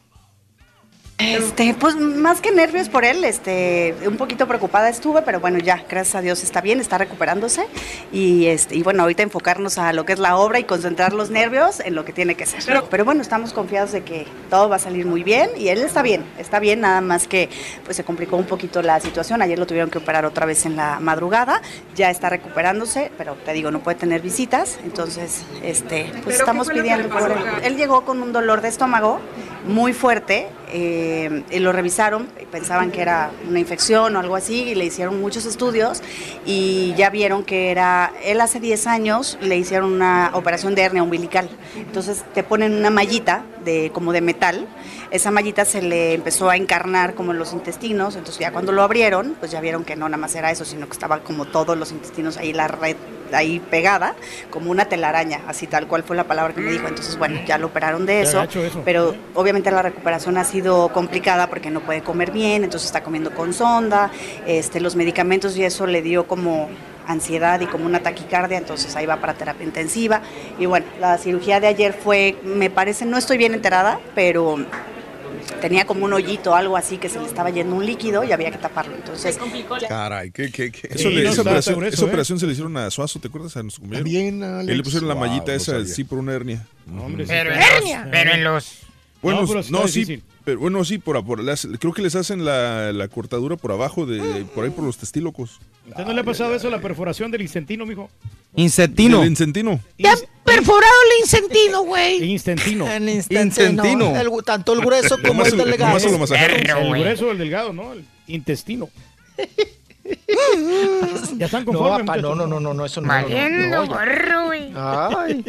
Este, 1.19 1.75
pues 1.75 1.97
más 1.97 2.41
que 2.41 2.53
nervios 2.53 2.89
por 2.89 3.05
él, 3.05 3.25
este, 3.25 3.93
un 4.07 4.17
poquito 4.17 4.47
preocupada 4.47 4.89
estuve, 4.89 5.23
pero 5.23 5.41
bueno, 5.41 5.59
ya, 5.59 5.83
gracias 5.89 6.15
a 6.15 6.21
Dios 6.21 6.45
está 6.45 6.61
bien, 6.61 6.79
está 6.79 6.97
recuperándose 6.97 7.67
y 8.13 8.47
este, 8.47 8.77
y 8.77 8.85
bueno, 8.85 9.03
ahorita 9.03 9.25
enfocarnos 9.25 9.79
a 9.79 9.93
lo 9.93 10.05
que 10.05 10.13
es 10.13 10.21
la 10.21 10.37
obra 10.37 10.61
y 10.61 10.65
concentrar 10.65 11.13
los 11.13 11.31
nervios 11.31 11.81
en 11.81 11.97
lo 11.97 12.05
que 12.05 12.13
tiene 12.13 12.37
que 12.37 12.47
ser. 12.47 12.61
Pero, 12.65 12.85
pero 12.89 13.05
bueno, 13.05 13.21
estamos 13.21 13.53
confiados 13.53 13.91
de 13.91 14.05
que 14.05 14.29
todo 14.49 14.69
va 14.69 14.77
a 14.77 14.79
salir 14.79 15.07
muy 15.07 15.25
bien 15.25 15.51
y 15.57 15.71
él 15.71 15.83
está 15.83 16.03
bien, 16.03 16.25
está 16.39 16.61
bien, 16.61 16.83
nada 16.83 17.01
más 17.01 17.27
que 17.27 17.49
pues 17.85 17.97
se 17.97 18.05
complicó 18.05 18.37
un 18.37 18.47
poquito 18.47 18.81
la 18.81 19.01
situación, 19.01 19.43
ayer 19.43 19.59
lo 19.59 19.67
tuvieron 19.67 19.91
que 19.91 19.99
operar 19.99 20.25
otra 20.25 20.47
vez 20.47 20.67
en 20.67 20.77
la 20.77 21.01
madrugada, 21.01 21.63
ya 21.97 22.11
está 22.11 22.31
recuperándose, 22.31 23.11
pero 23.19 23.35
te 23.35 23.53
digo, 23.55 23.73
no 23.73 23.81
puede 23.81 23.99
tener 23.99 24.23
visitas, 24.23 24.79
entonces, 24.85 25.43
este, 25.65 26.05
pues 26.05 26.23
¿Pero 26.27 26.39
estamos 26.39 26.69
pidiendo 26.69 27.09
por. 27.09 27.37
Él 27.65 27.77
llegó 27.77 28.05
con 28.05 28.23
un 28.23 28.33
dolor 28.33 28.61
de 28.61 28.69
estómago 28.69 29.19
muy 29.67 29.93
fuerte, 29.93 30.49
eh, 30.73 31.08
y 31.51 31.59
lo 31.59 31.73
revisaron, 31.73 32.29
pensaban 32.51 32.91
que 32.91 33.03
era 33.03 33.31
una 33.49 33.59
infección 33.59 34.17
o 34.17 34.19
algo 34.19 34.37
así, 34.37 34.71
y 34.71 34.75
le 34.75 34.85
hicieron 34.85 35.21
muchos 35.21 35.47
estudios 35.47 36.03
y 36.47 36.95
ya 36.97 37.11
vieron 37.11 37.45
que 37.45 37.71
era, 37.71 38.13
él 38.25 38.41
hace 38.41 38.61
10 38.61 38.87
años 38.87 39.39
le 39.41 39.57
hicieron 39.57 39.93
una 39.93 40.31
operación 40.35 40.75
de 40.75 40.83
hernia 40.83 41.03
umbilical, 41.03 41.49
entonces 41.77 42.25
te 42.35 42.43
ponen 42.43 42.75
una 42.75 42.91
mallita 42.91 43.45
de, 43.65 43.91
como 43.93 44.13
de 44.13 44.21
metal, 44.21 44.67
esa 45.11 45.31
mallita 45.31 45.65
se 45.65 45.83
le 45.83 46.15
empezó 46.15 46.51
a 46.51 46.57
encarnar 46.57 47.15
como 47.15 47.33
en 47.33 47.39
los 47.39 47.53
intestinos, 47.53 48.17
entonces 48.17 48.41
ya 48.41 48.53
cuando 48.53 48.73
lo 48.73 48.83
abrieron, 48.83 49.37
pues 49.39 49.51
ya 49.51 49.61
vieron 49.61 49.85
que 49.85 49.97
no 49.97 50.09
nada 50.09 50.21
más 50.21 50.35
era 50.35 50.51
eso, 50.51 50.65
sino 50.65 50.87
que 50.87 50.93
estaba 50.93 51.21
como 51.21 51.47
todos 51.47 51.77
los 51.77 51.93
intestinos 51.93 52.37
ahí, 52.37 52.53
la 52.53 52.69
red 52.69 52.97
ahí 53.33 53.61
pegada, 53.61 54.15
como 54.51 54.71
una 54.71 54.87
telaraña, 54.87 55.41
así 55.47 55.67
tal 55.67 55.87
cual 55.87 56.03
fue 56.03 56.17
la 56.17 56.25
palabra 56.25 56.55
que 56.55 56.61
me 56.61 56.71
dijo, 56.71 56.89
entonces 56.89 57.19
bueno, 57.19 57.41
ya 57.47 57.59
lo 57.59 57.67
operaron 57.69 58.07
de 58.07 58.23
eso. 58.23 58.47
pero 58.85 59.15
obviamente 59.35 59.71
la 59.71 59.83
recuperación 59.83 60.39
ha 60.39 60.45
sido 60.45 60.89
complicada 60.91 61.49
porque 61.49 61.71
no 61.71 61.81
puede 61.81 62.03
comer 62.03 62.31
bien, 62.31 62.65
entonces 62.65 62.87
está 62.87 63.03
comiendo 63.03 63.31
con 63.33 63.53
sonda, 63.53 64.11
este, 64.47 64.81
los 64.81 64.97
medicamentos 64.97 65.57
y 65.57 65.65
eso 65.65 65.87
le 65.87 66.03
dio 66.03 66.27
como 66.27 66.69
ansiedad 67.07 67.59
y 67.61 67.67
como 67.67 67.87
una 67.87 68.01
taquicardia, 68.01 68.59
entonces 68.59 68.95
ahí 68.95 69.07
va 69.07 69.17
para 69.17 69.35
terapia 69.35 69.65
intensiva. 69.65 70.21
Y 70.59 70.67
bueno, 70.67 70.87
la 71.01 71.17
cirugía 71.17 71.59
de 71.59 71.67
ayer 71.67 71.95
fue, 71.95 72.37
me 72.45 72.69
parece, 72.69 73.07
no 73.07 73.17
estoy 73.17 73.39
bien 73.39 73.55
enterada, 73.55 73.99
pero 74.15 74.59
tenía 75.61 75.85
como 75.85 76.05
un 76.05 76.13
hoyito, 76.13 76.55
algo 76.55 76.77
así, 76.77 76.99
que 76.99 77.09
se 77.09 77.19
le 77.19 77.27
estaba 77.27 77.51
yendo 77.51 77.75
un 77.77 77.85
líquido 77.87 78.25
y 78.25 78.33
había 78.33 78.51
que 78.51 78.59
taparlo. 78.59 78.95
Entonces, 78.95 79.39
Caray, 79.89 80.31
qué, 80.31 80.51
qué, 80.51 80.71
qué. 80.71 80.89
Eso 80.91 81.09
Sí, 81.09 81.15
le- 81.15 81.25
no 81.25 81.31
esa 81.31 81.43
operación, 81.43 81.85
eso, 81.85 81.95
esa 81.95 82.05
¿eh? 82.05 82.09
operación 82.09 82.39
se 82.41 82.47
le 82.47 82.53
hicieron 82.53 82.77
a 82.77 82.91
Suazo, 82.91 83.19
¿te 83.21 83.29
acuerdas? 83.29 83.57
A 83.57 83.63
nuestro 83.63 83.83
compañero. 83.83 84.05
También, 84.05 84.43
Alex. 84.43 84.71
Él 84.71 84.77
le 84.77 84.83
pusieron 84.85 85.09
la 85.09 85.15
Wow, 85.15 85.27
mallita 85.27 85.47
no 85.53 85.53
esa, 85.53 85.73
sabía. 85.73 85.87
sí, 85.95 86.05
por 86.05 86.19
una 86.19 86.33
hernia. 86.35 86.67
hombre, 87.01 87.25
sí. 87.25 87.31
Pero 87.33 87.53
en 87.53 87.59
los- 87.61 88.09
pero 88.11 88.31
en 88.33 88.45
los... 88.45 88.79
Bueno, 89.21 89.41
No, 89.43 89.47
no, 89.47 89.63
pero 89.79 89.89
sí 89.89 90.23
pero 90.45 90.61
bueno, 90.61 90.83
sí, 90.85 90.97
por, 90.99 91.23
por 91.27 91.43
las- 91.43 91.69
creo 91.79 91.93
que 91.93 92.01
les 92.01 92.15
hacen 92.15 92.43
la, 92.45 92.93
la 92.93 93.09
cortadura 93.09 93.57
por 93.57 93.71
abajo, 93.73 94.07
de 94.07 94.47
por 94.55 94.65
ahí 94.65 94.71
por 94.71 94.83
los 94.85 94.97
testílocos. 94.97 95.59
¿Usted 95.89 96.07
no 96.07 96.13
le 96.15 96.21
ha 96.21 96.25
pasado 96.25 96.55
eso, 96.55 96.71
la 96.71 96.81
perforación 96.81 97.31
del 97.31 97.43
incentino, 97.43 97.85
mijo? 97.85 98.09
Incentino. 98.57 99.23
El 99.23 99.29
incentino. 99.31 99.79
Te 99.99 100.09
han 100.09 100.17
perforado 100.45 100.93
el 101.13 101.21
incentino, 101.23 101.83
güey. 101.83 102.33
Incentino. 102.33 102.87
No. 102.87 103.11
Incentino. 103.11 104.17
El- 104.17 104.31
tanto 104.45 104.73
el 104.73 104.81
grueso 104.81 105.19
como 105.21 105.45
el 105.45 105.57
delgado. 105.57 105.99
lo 105.99 106.95
El 106.95 107.01
grueso 107.03 107.27
o 107.27 107.31
el 107.33 107.39
delgado, 107.39 107.73
¿no? 107.75 107.93
El 107.93 108.05
intestino. 108.27 108.89
ya 111.37 111.47
están 111.47 111.65
No, 111.65 111.73
conformes. 111.73 112.23
no, 112.23 112.35
no, 112.35 112.47
no, 112.47 112.61
no, 112.61 112.73
no, 112.75 112.85
eso 112.87 113.01
no. 113.01 113.09
Valiendo, 113.09 113.85
no, 113.85 113.87
no, 113.87 114.47
güey. 114.47 114.73
Ay, 114.75 115.45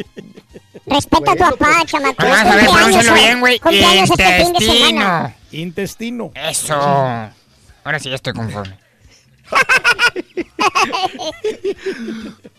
Respeta 0.86 1.32
a 1.32 1.36
tu 1.36 1.40
papá, 1.56 1.84
chamaco. 1.86 2.22
Vamos 2.22 2.38
a 2.38 2.56
ver, 2.56 2.66
pronúncialo 2.68 3.14
bien, 3.14 3.40
güey. 3.40 3.60
Este. 3.64 4.42
Intestino. 4.42 5.34
Intestino. 5.52 6.32
Eso. 6.34 6.74
Ahora 6.74 7.98
sí, 7.98 8.08
ya 8.08 8.16
estoy 8.16 8.32
conforme. 8.32 8.78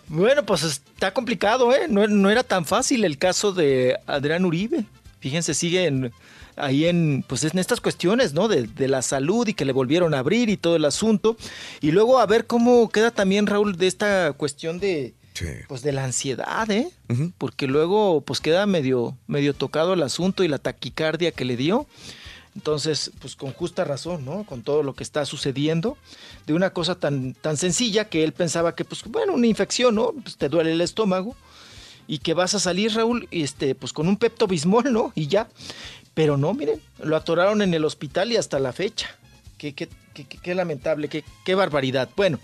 Bueno, 0.08 0.46
pues 0.46 0.64
está 0.64 1.14
complicado, 1.14 1.74
¿eh? 1.74 1.88
No, 1.88 2.06
no 2.08 2.30
era 2.30 2.44
tan 2.44 2.66
fácil 2.66 3.06
el 3.06 3.18
caso 3.18 3.54
de 3.54 3.98
Adrián 4.08 4.44
Uribe. 4.44 4.84
Fíjense, 5.22 5.54
sigue 5.54 5.86
en- 5.86 6.12
ahí 6.58 6.86
en, 6.86 7.24
pues 7.28 7.46
en 7.46 7.58
estas 7.58 7.80
cuestiones, 7.80 8.34
¿no? 8.34 8.50
De, 8.50 8.64
de 8.64 8.88
la 8.90 9.02
salud 9.02 9.48
y 9.48 9.54
que 9.54 9.64
le 9.64 9.72
volvieron 9.72 10.14
a 10.14 10.20
abrir 10.20 10.50
y 10.50 10.58
todo 10.58 10.76
el 10.76 10.84
asunto. 10.84 11.38
Y 11.80 11.92
luego 11.92 12.20
a 12.20 12.26
ver 12.26 12.46
cómo 12.46 12.90
queda 12.90 13.12
también, 13.12 13.48
Raúl, 13.48 13.78
de 13.78 13.88
esta 13.88 14.34
cuestión 14.34 14.80
de, 14.80 15.14
pues 15.68 15.82
de 15.82 15.92
la 15.92 16.04
ansiedad, 16.04 16.70
¿eh? 16.70 16.90
Porque 17.38 17.68
luego, 17.68 18.22
pues 18.22 18.42
queda 18.42 18.66
medio, 18.66 19.18
medio 19.28 19.54
tocado 19.54 19.94
el 19.94 20.04
asunto 20.04 20.44
y 20.44 20.48
la 20.48 20.58
taquicardia 20.60 21.32
que 21.32 21.46
le 21.46 21.58
dio. 21.58 21.88
Entonces, 22.54 23.12
pues 23.20 23.36
con 23.38 23.54
justa 23.54 23.86
razón, 23.86 24.26
¿no? 24.26 24.44
Con 24.44 24.62
todo 24.62 24.84
lo 24.84 24.94
que 24.94 25.04
está 25.04 25.26
sucediendo, 25.26 25.98
de 26.48 26.54
una 26.54 26.72
cosa 26.72 26.96
tan, 26.96 27.34
tan 27.34 27.56
sencilla 27.56 28.10
que 28.10 28.24
él 28.26 28.34
pensaba 28.34 28.76
que, 28.76 28.84
pues, 28.84 29.04
bueno, 29.06 29.34
una 29.34 29.48
infección, 29.48 29.96
¿no? 29.96 30.12
Pues 30.22 30.36
te 30.38 30.50
duele 30.50 30.74
el 30.74 30.82
estómago 30.82 31.36
y 32.08 32.18
que 32.20 32.34
vas 32.34 32.54
a 32.54 32.60
salir, 32.60 32.94
Raúl, 32.94 33.28
y 33.32 33.44
este, 33.44 33.74
pues 33.74 33.94
con 33.94 34.10
un 34.10 34.18
Pepto 34.18 34.48
Bismol, 34.48 34.92
¿no? 34.92 35.14
Y 35.16 35.28
ya. 35.28 35.48
Pero 36.14 36.36
no, 36.36 36.54
miren, 36.54 36.82
lo 37.02 37.16
atoraron 37.16 37.62
en 37.62 37.74
el 37.74 37.86
hospital 37.86 38.34
y 38.34 38.36
hasta 38.38 38.60
la 38.60 38.74
fecha. 38.74 39.10
Qué, 39.58 39.74
qué, 39.74 39.88
qué, 40.14 40.26
qué- 40.26 40.38
qué 40.40 40.54
lamentable, 40.54 41.08
qué, 41.08 41.24
qué 41.46 41.56
barbaridad. 41.56 42.10
Bueno, 42.18 42.38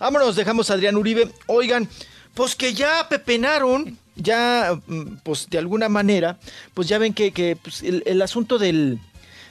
vámonos, 0.00 0.34
dejamos 0.34 0.70
a 0.70 0.74
Adrián 0.74 0.96
Uribe. 0.96 1.28
Oigan, 1.46 1.90
pues 2.34 2.56
que 2.56 2.74
ya 2.74 3.08
pepenaron, 3.08 3.98
ya, 4.16 4.78
mm, 4.86 5.16
pues 5.22 5.48
de 5.50 5.58
alguna 5.58 5.88
manera, 5.88 6.38
pues 6.74 6.88
ya 6.88 6.98
ven 6.98 7.14
que, 7.14 7.32
que, 7.32 7.56
pues, 7.56 7.82
el, 7.82 8.02
el 8.06 8.22
asunto 8.22 8.58
del, 8.58 8.98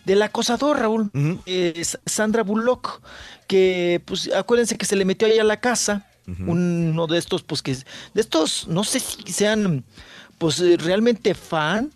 del 0.05 0.21
acosador, 0.21 0.79
Raúl, 0.79 1.11
eh, 1.45 1.83
Sandra 2.05 2.43
Bullock, 2.43 3.01
que 3.47 4.01
pues 4.05 4.31
acuérdense 4.33 4.77
que 4.77 4.85
se 4.85 4.95
le 4.95 5.05
metió 5.05 5.27
ahí 5.27 5.39
a 5.39 5.43
la 5.43 5.59
casa, 5.59 6.07
uno 6.47 7.07
de 7.07 7.17
estos, 7.17 7.43
pues 7.43 7.61
que, 7.61 7.73
de 7.73 8.21
estos, 8.21 8.67
no 8.67 8.85
sé 8.85 9.01
si 9.01 9.33
sean, 9.33 9.83
pues 10.37 10.61
eh, 10.61 10.77
realmente 10.77 11.33
fan, 11.33 11.91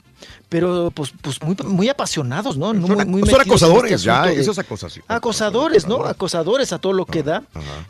pero 0.50 0.92
pues, 0.92 1.12
pues 1.22 1.42
muy, 1.42 1.56
muy 1.66 1.90
apasionados, 1.90 2.58
¿no? 2.58 2.74
Muy- 2.74 3.06
muy 3.06 3.22
Son 3.30 3.42
en 3.42 3.42
acosadores, 3.42 3.92
este 3.94 4.06
ya, 4.06 4.22
asunto 4.22 4.36
de- 4.36 4.42
eso 4.42 4.52
es 4.52 4.60
acosación. 4.60 5.06
Acosadores, 5.08 5.88
¿no? 5.88 6.06
Acosadores 6.06 6.72
a 6.74 6.80
todo 6.80 6.94
lo 6.94 7.06
que 7.06 7.24
da. 7.24 7.44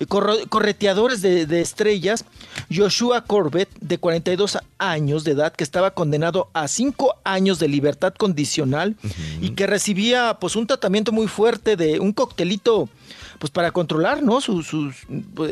Corro- 0.08 0.48
correteadores 0.50 1.22
de, 1.22 1.46
de 1.46 1.62
estrellas. 1.62 2.26
Joshua 2.74 3.22
Corbett, 3.22 3.70
de 3.82 3.98
42 3.98 4.58
años 4.78 5.24
de 5.24 5.32
edad, 5.32 5.54
que 5.54 5.64
estaba 5.64 5.92
condenado 5.92 6.50
a 6.54 6.68
5 6.68 7.16
años 7.24 7.60
de 7.60 7.68
libertad 7.68 8.14
condicional 8.16 8.96
y 9.42 9.52
que 9.52 9.68
recibía 9.68 10.38
pues 10.40 10.56
un 10.56 10.68
tratamiento 10.68 11.12
muy 11.12 11.28
fuerte 11.28 11.76
de 11.76 12.00
un 12.00 12.14
coctelito 12.14 12.90
pues 13.40 13.52
para 13.52 13.72
controlar, 13.72 14.24
¿no? 14.24 14.42
Sus, 14.42 14.68
sus, 14.68 14.96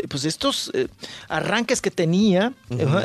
pues 0.08 0.26
estos 0.26 0.72
eh, 0.74 0.88
arranques 1.28 1.82
que 1.82 1.92
tenía, 1.92 2.54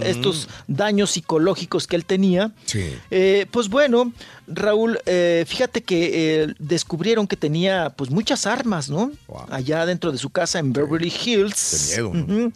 estos 0.03 0.49
daños 0.67 1.11
psicológicos 1.13 1.87
que 1.87 1.97
él 1.97 2.05
tenía. 2.05 2.53
Sí. 2.67 2.95
Eh, 3.11 3.47
pues 3.51 3.69
bueno, 3.69 4.13
Raúl, 4.47 4.99
eh, 5.07 5.45
fíjate 5.47 5.83
que 5.83 6.43
eh, 6.43 6.55
descubrieron 6.59 7.27
que 7.27 7.37
tenía 7.37 7.91
pues 7.91 8.11
muchas 8.11 8.47
armas, 8.47 8.89
¿no? 8.89 9.13
Allá 9.51 9.87
dentro 9.87 10.13
de 10.13 10.19
su 10.19 10.31
casa 10.31 10.59
en 10.59 10.73
Beverly 10.73 11.13
Hills. 11.25 11.95
Qué 11.95 12.03
miedo. 12.03 12.53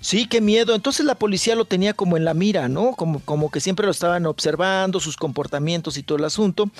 Sí, 0.00 0.26
qué 0.26 0.40
miedo. 0.40 0.74
Entonces 0.74 1.04
la 1.04 1.16
policía 1.16 1.54
lo 1.56 1.64
tenía 1.64 1.92
como 1.92 2.16
en 2.16 2.24
la 2.24 2.34
mira, 2.34 2.68
¿no? 2.68 2.92
Como, 2.92 3.20
como 3.20 3.50
que 3.50 3.60
siempre 3.60 3.84
lo 3.84 3.90
estaban 3.92 4.26
observando, 4.26 5.00
sus 5.00 5.16
comportamientos 5.16 5.96
y 5.98 6.02
todo 6.02 6.18
el 6.18 6.24
asunto. 6.24 6.70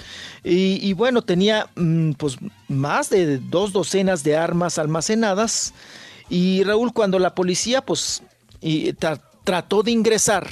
Y, 0.45 0.79
y 0.87 0.93
bueno, 0.93 1.23
tenía 1.23 1.69
mm, 1.75 2.13
pues 2.13 2.37
más 2.69 3.11
de 3.11 3.39
dos 3.39 3.73
docenas 3.73 4.23
de 4.23 4.37
armas 4.37 4.79
almacenadas. 4.79 5.75
Y 6.31 6.63
Raúl, 6.63 6.93
cuando 6.93 7.19
la 7.19 7.35
policía 7.35 7.81
pues 7.85 8.23
y 8.61 8.93
tra- 8.93 9.21
trató 9.45 9.83
de 9.83 9.91
ingresar 9.91 10.49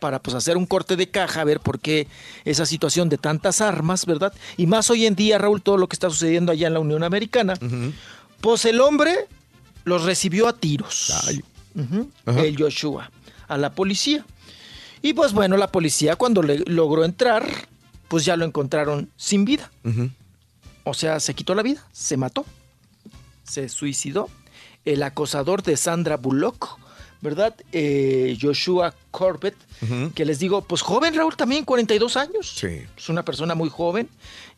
para 0.00 0.20
pues 0.20 0.34
hacer 0.36 0.56
un 0.56 0.64
corte 0.66 0.94
de 0.96 1.10
caja, 1.10 1.40
a 1.40 1.44
ver 1.44 1.58
por 1.60 1.80
qué 1.80 2.06
esa 2.44 2.66
situación 2.66 3.08
de 3.08 3.18
tantas 3.18 3.60
armas, 3.60 4.06
¿verdad? 4.06 4.32
Y 4.56 4.66
más 4.66 4.90
hoy 4.90 5.06
en 5.06 5.16
día, 5.16 5.38
Raúl, 5.38 5.60
todo 5.60 5.76
lo 5.76 5.88
que 5.88 5.94
está 5.94 6.08
sucediendo 6.08 6.52
allá 6.52 6.68
en 6.68 6.74
la 6.74 6.80
Unión 6.80 7.02
Americana, 7.02 7.54
pues 8.40 8.64
el 8.64 8.80
hombre 8.80 9.26
los 9.84 10.04
recibió 10.04 10.46
a 10.46 10.52
tiros. 10.52 11.12
El 12.26 12.56
Joshua, 12.58 13.10
a 13.48 13.56
la 13.58 13.72
policía. 13.72 14.24
Y 15.02 15.12
pues 15.12 15.32
bueno, 15.32 15.56
la 15.56 15.70
policía 15.70 16.16
cuando 16.16 16.42
le 16.42 16.58
logró 16.66 17.04
entrar, 17.04 17.46
pues 18.08 18.24
ya 18.24 18.36
lo 18.36 18.44
encontraron 18.44 19.10
sin 19.16 19.44
vida. 19.44 19.70
O 20.84 20.94
sea, 20.94 21.20
se 21.20 21.34
quitó 21.34 21.54
la 21.54 21.62
vida, 21.62 21.84
se 21.92 22.16
mató, 22.16 22.44
se 23.44 23.68
suicidó. 23.68 24.28
el 24.84 25.02
acosador 25.02 25.62
de 25.62 25.76
Sandra 25.76 26.16
Bullock, 26.16 26.78
¿verdad? 27.20 27.54
Eh, 27.72 28.38
Joshua 28.40 28.94
Corbett, 29.10 29.54
que 30.14 30.24
les 30.24 30.38
digo, 30.38 30.62
pues 30.62 30.80
joven 30.82 31.14
Raúl 31.14 31.36
también, 31.36 31.64
42 31.66 32.16
años. 32.16 32.54
Sí. 32.56 32.80
Es 32.96 33.08
una 33.10 33.22
persona 33.24 33.54
muy 33.54 33.68
joven, 33.68 34.08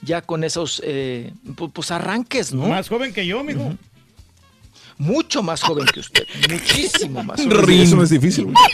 ya 0.03 0.23
con 0.23 0.45
esos 0.45 0.81
eh, 0.85 1.33
pu- 1.57 1.73
pues 1.73 1.91
arranques, 1.91 2.53
¿no? 2.55 2.69
Más 2.69 2.89
joven 2.89 3.13
que 3.13 3.27
yo, 3.27 3.43
mijo. 3.43 3.75
Mucho 5.01 5.43
más 5.43 5.63
joven 5.63 5.87
que 5.87 6.01
usted, 6.01 6.27
muchísimo 6.51 7.25
más 7.25 7.41
joven. 7.43 7.71
Eso 7.81 7.97
no 7.97 8.03
es 8.03 8.11
difícil, 8.11 8.45
güey. 8.45 8.57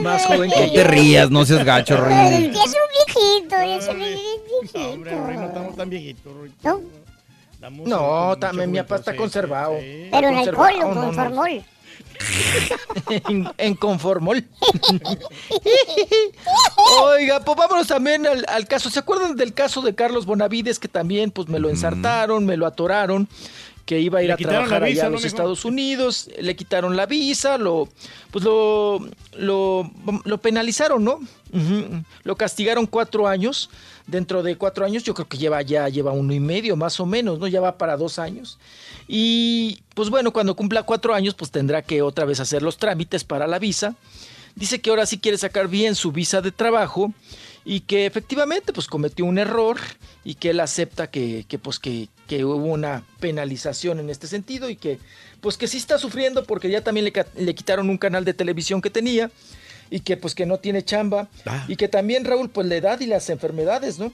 Más 0.00 0.24
joven 0.26 0.50
No 0.50 0.56
que 0.56 0.68
te 0.68 0.76
yo. 0.76 0.84
rías, 0.84 1.30
no 1.30 1.44
seas 1.46 1.64
gacho, 1.64 1.96
Rin. 1.96 2.16
es 2.52 2.56
un 2.56 2.88
viejito, 3.14 3.56
es 3.56 3.88
un 3.88 3.96
viejito. 3.98 4.92
Hombre, 4.92 5.12
no 5.36 5.46
estamos 5.46 5.76
tan 5.76 5.88
viejitos. 5.88 6.32
No, 7.84 8.36
también 8.38 8.70
mi 8.72 8.78
papá 8.78 8.96
está 8.96 9.14
conservado. 9.16 9.78
sí. 9.80 10.08
Pero 10.10 10.28
en 10.28 10.36
alcohol 10.36 10.74
o 10.82 10.88
no, 10.88 10.94
con 10.94 11.06
no. 11.06 11.12
formol. 11.12 11.64
en, 13.28 13.48
en 13.56 13.74
conformol. 13.76 14.44
Oiga, 17.02 17.40
pues 17.40 17.56
vámonos 17.56 17.86
también 17.86 18.26
al, 18.26 18.44
al 18.48 18.66
caso. 18.66 18.90
¿Se 18.90 18.98
acuerdan 18.98 19.36
del 19.36 19.54
caso 19.54 19.80
de 19.82 19.94
Carlos 19.94 20.26
Bonavides 20.26 20.78
que 20.78 20.88
también 20.88 21.30
pues 21.30 21.48
me 21.48 21.58
lo 21.58 21.68
ensartaron, 21.70 22.44
me 22.44 22.56
lo 22.56 22.66
atoraron? 22.66 23.28
Que 23.86 24.00
iba 24.00 24.18
a 24.18 24.22
ir 24.22 24.28
Le 24.28 24.34
a 24.34 24.36
trabajar 24.36 24.82
allá 24.82 25.06
a 25.06 25.08
¿no, 25.08 25.12
los? 25.12 25.24
Estados 25.24 25.64
Unidos, 25.64 26.28
le 26.38 26.56
quitaron 26.56 26.96
la 26.96 27.06
visa, 27.06 27.56
lo 27.56 27.88
pues 28.32 28.44
lo 28.44 29.08
lo, 29.38 29.90
lo 30.24 30.38
penalizaron, 30.38 31.02
¿no? 31.02 31.20
Lo 32.24 32.36
castigaron 32.36 32.86
cuatro 32.86 33.26
años. 33.26 33.70
Dentro 34.06 34.44
de 34.44 34.56
cuatro 34.56 34.84
años, 34.84 35.02
yo 35.02 35.14
creo 35.14 35.26
que 35.28 35.38
lleva 35.38 35.62
ya 35.62 35.88
lleva 35.88 36.12
uno 36.12 36.32
y 36.32 36.38
medio, 36.38 36.76
más 36.76 37.00
o 37.00 37.06
menos, 37.06 37.38
¿no? 37.38 37.46
Ya 37.48 37.60
va 37.60 37.78
para 37.78 37.96
dos 37.96 38.18
años. 38.18 38.58
Y 39.08 39.80
pues 39.94 40.10
bueno, 40.10 40.32
cuando 40.32 40.54
cumpla 40.54 40.82
cuatro 40.82 41.14
años, 41.14 41.34
pues 41.34 41.50
tendrá 41.50 41.82
que 41.82 42.02
otra 42.02 42.24
vez 42.24 42.40
hacer 42.40 42.62
los 42.62 42.76
trámites 42.76 43.24
para 43.24 43.46
la 43.46 43.58
visa. 43.58 43.94
Dice 44.54 44.80
que 44.80 44.90
ahora 44.90 45.06
sí 45.06 45.18
quiere 45.18 45.38
sacar 45.38 45.68
bien 45.68 45.94
su 45.94 46.12
visa 46.12 46.40
de 46.40 46.50
trabajo 46.50 47.12
y 47.64 47.80
que 47.80 48.06
efectivamente 48.06 48.72
pues 48.72 48.86
cometió 48.86 49.24
un 49.24 49.38
error 49.38 49.76
y 50.24 50.34
que 50.36 50.50
él 50.50 50.60
acepta 50.60 51.08
que, 51.10 51.44
que, 51.48 51.58
pues 51.58 51.78
que, 51.78 52.08
que 52.26 52.44
hubo 52.44 52.56
una 52.56 53.02
penalización 53.20 54.00
en 54.00 54.10
este 54.10 54.26
sentido 54.26 54.68
y 54.70 54.76
que 54.76 54.98
pues 55.40 55.56
que 55.56 55.68
sí 55.68 55.76
está 55.76 55.98
sufriendo 55.98 56.44
porque 56.44 56.70
ya 56.70 56.82
también 56.82 57.04
le, 57.04 57.12
le 57.36 57.54
quitaron 57.54 57.88
un 57.90 57.98
canal 57.98 58.24
de 58.24 58.34
televisión 58.34 58.80
que 58.80 58.90
tenía 58.90 59.30
y 59.90 60.00
que 60.00 60.16
pues 60.16 60.34
que 60.34 60.46
no 60.46 60.58
tiene 60.58 60.82
chamba 60.84 61.28
y 61.68 61.76
que 61.76 61.88
también 61.88 62.24
Raúl 62.24 62.48
pues 62.50 62.66
la 62.66 62.76
edad 62.76 63.00
y 63.00 63.06
las 63.06 63.30
enfermedades, 63.30 63.98
¿no? 63.98 64.12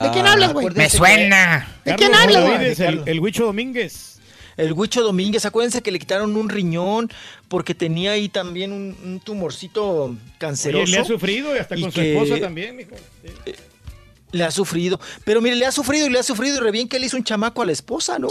¿De 0.00 0.10
quién 0.10 0.26
hablas, 0.26 0.52
güey? 0.52 0.66
Me 0.66 0.84
que- 0.84 0.90
suena. 0.90 1.76
¿De 1.84 1.94
quién 1.94 2.12
hablas, 2.14 2.76
güey? 2.76 3.02
El, 3.06 3.20
Huicho 3.20 3.44
Domínguez. 3.44 4.18
El 4.56 4.72
Huicho 4.72 5.02
Domínguez, 5.02 5.44
acuérdense 5.46 5.80
que 5.80 5.92
le 5.92 5.98
quitaron 6.00 6.36
un 6.36 6.48
riñón 6.48 7.08
porque 7.48 7.74
tenía 7.74 8.12
ahí 8.12 8.28
también 8.28 8.72
un, 8.72 8.96
un 9.04 9.20
tumorcito 9.20 10.16
canceroso. 10.38 10.82
Oye, 10.82 10.92
le 10.92 10.98
ha 10.98 11.04
sufrido 11.04 11.54
y 11.54 11.58
hasta 11.60 11.76
y 11.76 11.82
con 11.82 11.92
su 11.92 12.00
esposa 12.00 12.40
también, 12.40 12.76
mijo. 12.76 12.96
Sí. 13.46 13.52
Le 14.32 14.44
ha 14.44 14.50
sufrido. 14.50 14.98
Pero 15.24 15.40
mire, 15.40 15.56
le 15.56 15.66
ha 15.66 15.72
sufrido 15.72 16.06
y 16.06 16.10
le 16.10 16.18
ha 16.18 16.22
sufrido 16.22 16.56
y 16.56 16.60
re 16.60 16.70
bien 16.70 16.88
que 16.88 16.98
le 16.98 17.06
hizo 17.06 17.16
un 17.16 17.24
chamaco 17.24 17.62
a 17.62 17.66
la 17.66 17.72
esposa, 17.72 18.18
¿no? 18.18 18.28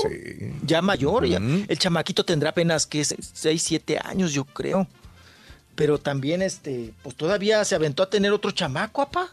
Ya 0.66 0.82
mayor, 0.82 1.26
ya. 1.28 1.38
El 1.38 1.78
chamaquito 1.78 2.26
tendrá 2.26 2.50
apenas, 2.50 2.86
que 2.88 3.04
6, 3.06 3.62
7 3.64 4.00
años, 4.04 4.34
yo 4.34 4.44
creo. 4.46 4.88
Pero 5.76 5.98
también, 6.00 6.42
este, 6.42 6.94
pues 7.02 7.16
todavía 7.16 7.64
se 7.66 7.76
aventó 7.76 8.04
a 8.04 8.10
tener 8.10 8.32
otro 8.34 8.52
chamaco, 8.52 9.02
apá. 9.02 9.30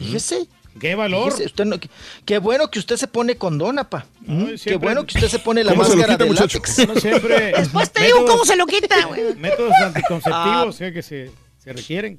Fíjese. 0.00 0.46
¡Qué 0.78 0.94
valor! 0.94 1.32
Fíjese, 1.32 1.46
usted 1.46 1.64
no- 1.64 1.80
qué- 1.80 1.90
qué 2.24 2.38
bueno 2.38 2.70
que 2.70 2.78
usted 2.78 2.96
se 2.96 3.08
pone 3.08 3.36
condón, 3.36 3.78
apá. 3.80 4.06
Mm, 4.20 4.44
Qué 4.46 4.58
siempre- 4.58 4.86
bueno 4.86 5.04
que 5.06 5.16
usted 5.18 5.28
se 5.28 5.38
pone 5.40 5.64
la 5.64 5.72
¿Cómo 5.72 5.82
se 5.84 5.90
lo 5.90 5.96
máscara 5.96 6.14
quita, 6.14 6.24
de 6.24 6.30
muchacho? 6.30 6.58
látex. 6.58 6.88
No 6.88 6.94
siempre. 7.00 7.52
Después 7.56 7.90
te 7.90 8.04
digo 8.04 8.24
cómo 8.26 8.44
se 8.44 8.54
lo 8.54 8.64
quita, 8.66 9.06
güey. 9.06 9.34
Métodos 9.34 9.72
anticonceptivos 9.82 10.80
eh, 10.80 10.92
que 10.92 11.02
se, 11.02 11.30
se 11.68 11.72
requieren. 11.74 12.18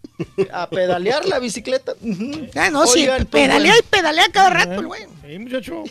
A 0.52 0.70
pedalear 0.70 1.26
la 1.26 1.40
bicicleta. 1.40 1.94
Ah, 2.56 2.70
no, 2.70 2.86
sí, 2.86 3.06
pues, 3.08 3.26
pedalea 3.26 3.74
y 3.78 3.82
pedalea 3.84 4.26
cada 4.32 4.50
rato, 4.50 4.80
el 4.80 4.88
güey. 4.88 5.04
Sí, 5.26 5.40
muchacho. 5.40 5.84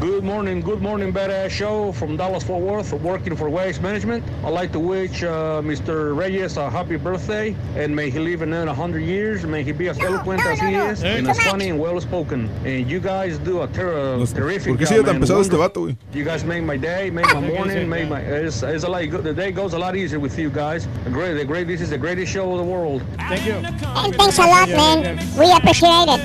Good 0.00 0.24
morning, 0.24 0.62
good 0.62 0.80
morning, 0.80 1.12
badass 1.12 1.50
show 1.50 1.92
from 1.92 2.16
Dallas 2.16 2.42
Fort 2.42 2.62
Worth, 2.62 2.92
working 3.02 3.36
for 3.36 3.50
Waste 3.50 3.82
Management. 3.82 4.24
I'd 4.42 4.48
like 4.54 4.72
to 4.72 4.80
wish 4.80 5.22
uh, 5.22 5.60
Mr. 5.60 6.16
Reyes 6.16 6.56
a 6.56 6.70
happy 6.70 6.96
birthday 6.96 7.54
and 7.76 7.94
may 7.94 8.08
he 8.08 8.18
live 8.18 8.40
another 8.40 8.68
100 8.68 9.00
years. 9.00 9.44
May 9.44 9.62
he 9.62 9.72
be 9.72 9.88
as 9.90 9.98
eloquent 10.00 10.42
as 10.46 10.58
he 10.58 10.74
is 10.74 11.04
and 11.04 11.28
as 11.28 11.38
funny 11.42 11.68
and 11.68 11.78
well 11.78 12.00
spoken. 12.00 12.48
And 12.64 12.90
you 12.90 12.98
guys 12.98 13.36
do 13.38 13.60
a 13.60 13.68
ter- 13.68 14.16
Los- 14.16 14.32
terrific 14.32 14.68
¿Por 14.68 14.78
qué 14.78 14.86
job, 14.86 14.88
sigue 14.88 15.04
tan 15.04 15.18
man. 15.18 15.20
pesado 15.20 15.40
este 15.42 15.56
vato, 15.58 15.80
güey? 15.82 15.96
You 16.14 16.24
guys 16.24 16.44
make 16.44 16.62
my 16.64 16.78
day, 16.78 17.10
make 17.10 17.26
my 17.34 17.40
morning, 17.40 17.86
make 17.86 18.08
my. 18.08 18.20
It's, 18.20 18.62
it's 18.62 18.84
a 18.84 18.88
lot, 18.88 19.02
the 19.22 19.34
day 19.34 19.52
goes 19.52 19.74
a 19.74 19.78
lot 19.78 19.96
easier 19.96 20.18
with 20.18 20.38
you 20.38 20.48
guys. 20.48 20.88
The 21.04 21.10
great, 21.10 21.34
the 21.34 21.44
great. 21.44 21.66
This 21.66 21.82
is 21.82 21.90
the 21.90 21.98
greatest 21.98 22.32
show 22.32 22.50
of 22.52 22.56
the 22.56 22.64
world. 22.64 23.02
Thank 23.28 23.44
you. 23.44 23.54
And 23.54 24.14
thanks 24.16 24.38
a 24.38 24.46
lot, 24.46 24.68
man. 24.70 25.18
We 25.38 25.52
appreciate 25.52 26.08
it. 26.08 26.20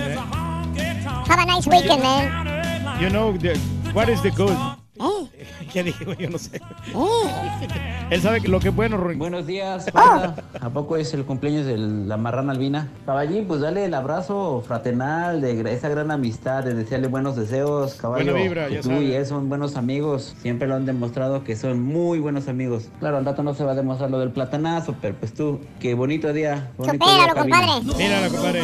Have 1.28 1.40
a 1.40 1.46
nice 1.46 1.68
weekend, 1.68 2.02
man. 2.02 2.55
You 3.00 3.10
know, 3.10 3.34
the, 3.38 3.58
what 3.94 4.10
is 4.10 4.22
the 4.22 4.32
good? 4.32 4.56
¿Qué 5.74 5.84
dije? 5.84 6.06
Yo 6.18 6.30
no 6.30 6.38
sé. 6.38 6.62
Él 8.10 8.22
sabe 8.22 8.40
que 8.40 8.48
lo 8.48 8.60
que 8.62 8.70
es 8.70 8.76
bueno, 8.76 8.96
Ruin. 8.96 9.20
Buenos 9.20 9.46
días, 9.46 9.92
Panda. 9.92 10.36
¿A 10.62 10.70
poco 10.70 10.96
es 10.96 11.14
el 11.14 11.26
cumpleaños 11.26 11.66
de 11.66 11.78
la 11.78 12.16
marrana 12.16 12.54
albina? 12.54 12.88
Caballín, 13.06 13.46
pues 13.46 13.60
dale 13.60 13.84
el 13.84 13.94
abrazo 13.94 14.64
fraternal 14.66 15.42
de 15.42 15.74
esa 15.74 15.90
gran 15.90 16.12
amistad, 16.12 16.64
de 16.64 16.74
desearle 16.74 17.08
buenos 17.08 17.36
deseos, 17.36 17.96
caballo. 17.96 18.32
Buena 18.32 18.40
vibra, 18.48 18.68
que 18.68 18.76
ya 18.76 18.82
tú 18.82 18.90
sabe. 18.90 19.04
y 19.04 19.14
él 19.14 19.26
son 19.26 19.50
buenos 19.50 19.76
amigos. 19.76 20.34
Siempre 20.42 20.68
lo 20.68 20.76
han 20.76 20.86
demostrado 20.86 21.44
que 21.44 21.58
son 21.58 21.82
muy 21.82 22.20
buenos 22.20 22.48
amigos. 22.48 22.88
Claro, 23.00 23.18
al 23.18 23.26
rato 23.26 23.44
no 23.44 23.54
se 23.54 23.66
va 23.66 23.74
a 23.74 23.76
demostrar 23.76 24.10
lo 24.10 24.20
del 24.20 24.32
platanazo, 24.32 24.96
pero 25.02 25.16
pues 25.16 25.34
tú, 25.34 25.60
qué 25.82 25.94
bonito 25.94 26.32
día. 26.32 26.72
Bonito 26.78 27.06
día, 27.06 27.16
Supéralo, 27.16 27.34
cabina. 27.36 27.58
compadre. 27.66 27.98
Mírala, 27.98 28.30
compadre. 28.30 28.64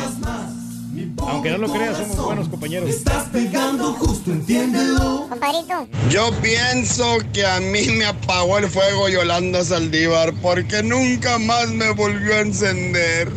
Aunque 1.28 1.52
no 1.52 1.58
lo 1.60 1.72
creas, 1.72 1.98
somos 1.98 2.26
buenos 2.26 2.50
compañeros. 2.50 2.90
Compadrito. 5.30 5.88
Yo 6.10 6.32
pienso 6.42 7.18
que 7.34 7.46
a 7.46 7.60
mí 7.60 7.88
me 7.98 8.06
apagó 8.06 8.58
el 8.58 8.68
fuego 8.68 9.10
Yolanda 9.10 9.64
Saldívar 9.64 10.34
porque 10.42 10.84
nunca 10.84 11.38
más 11.40 11.70
me 11.70 11.92
volvió 11.92 12.36
a 12.36 12.40
encender. 12.42 13.32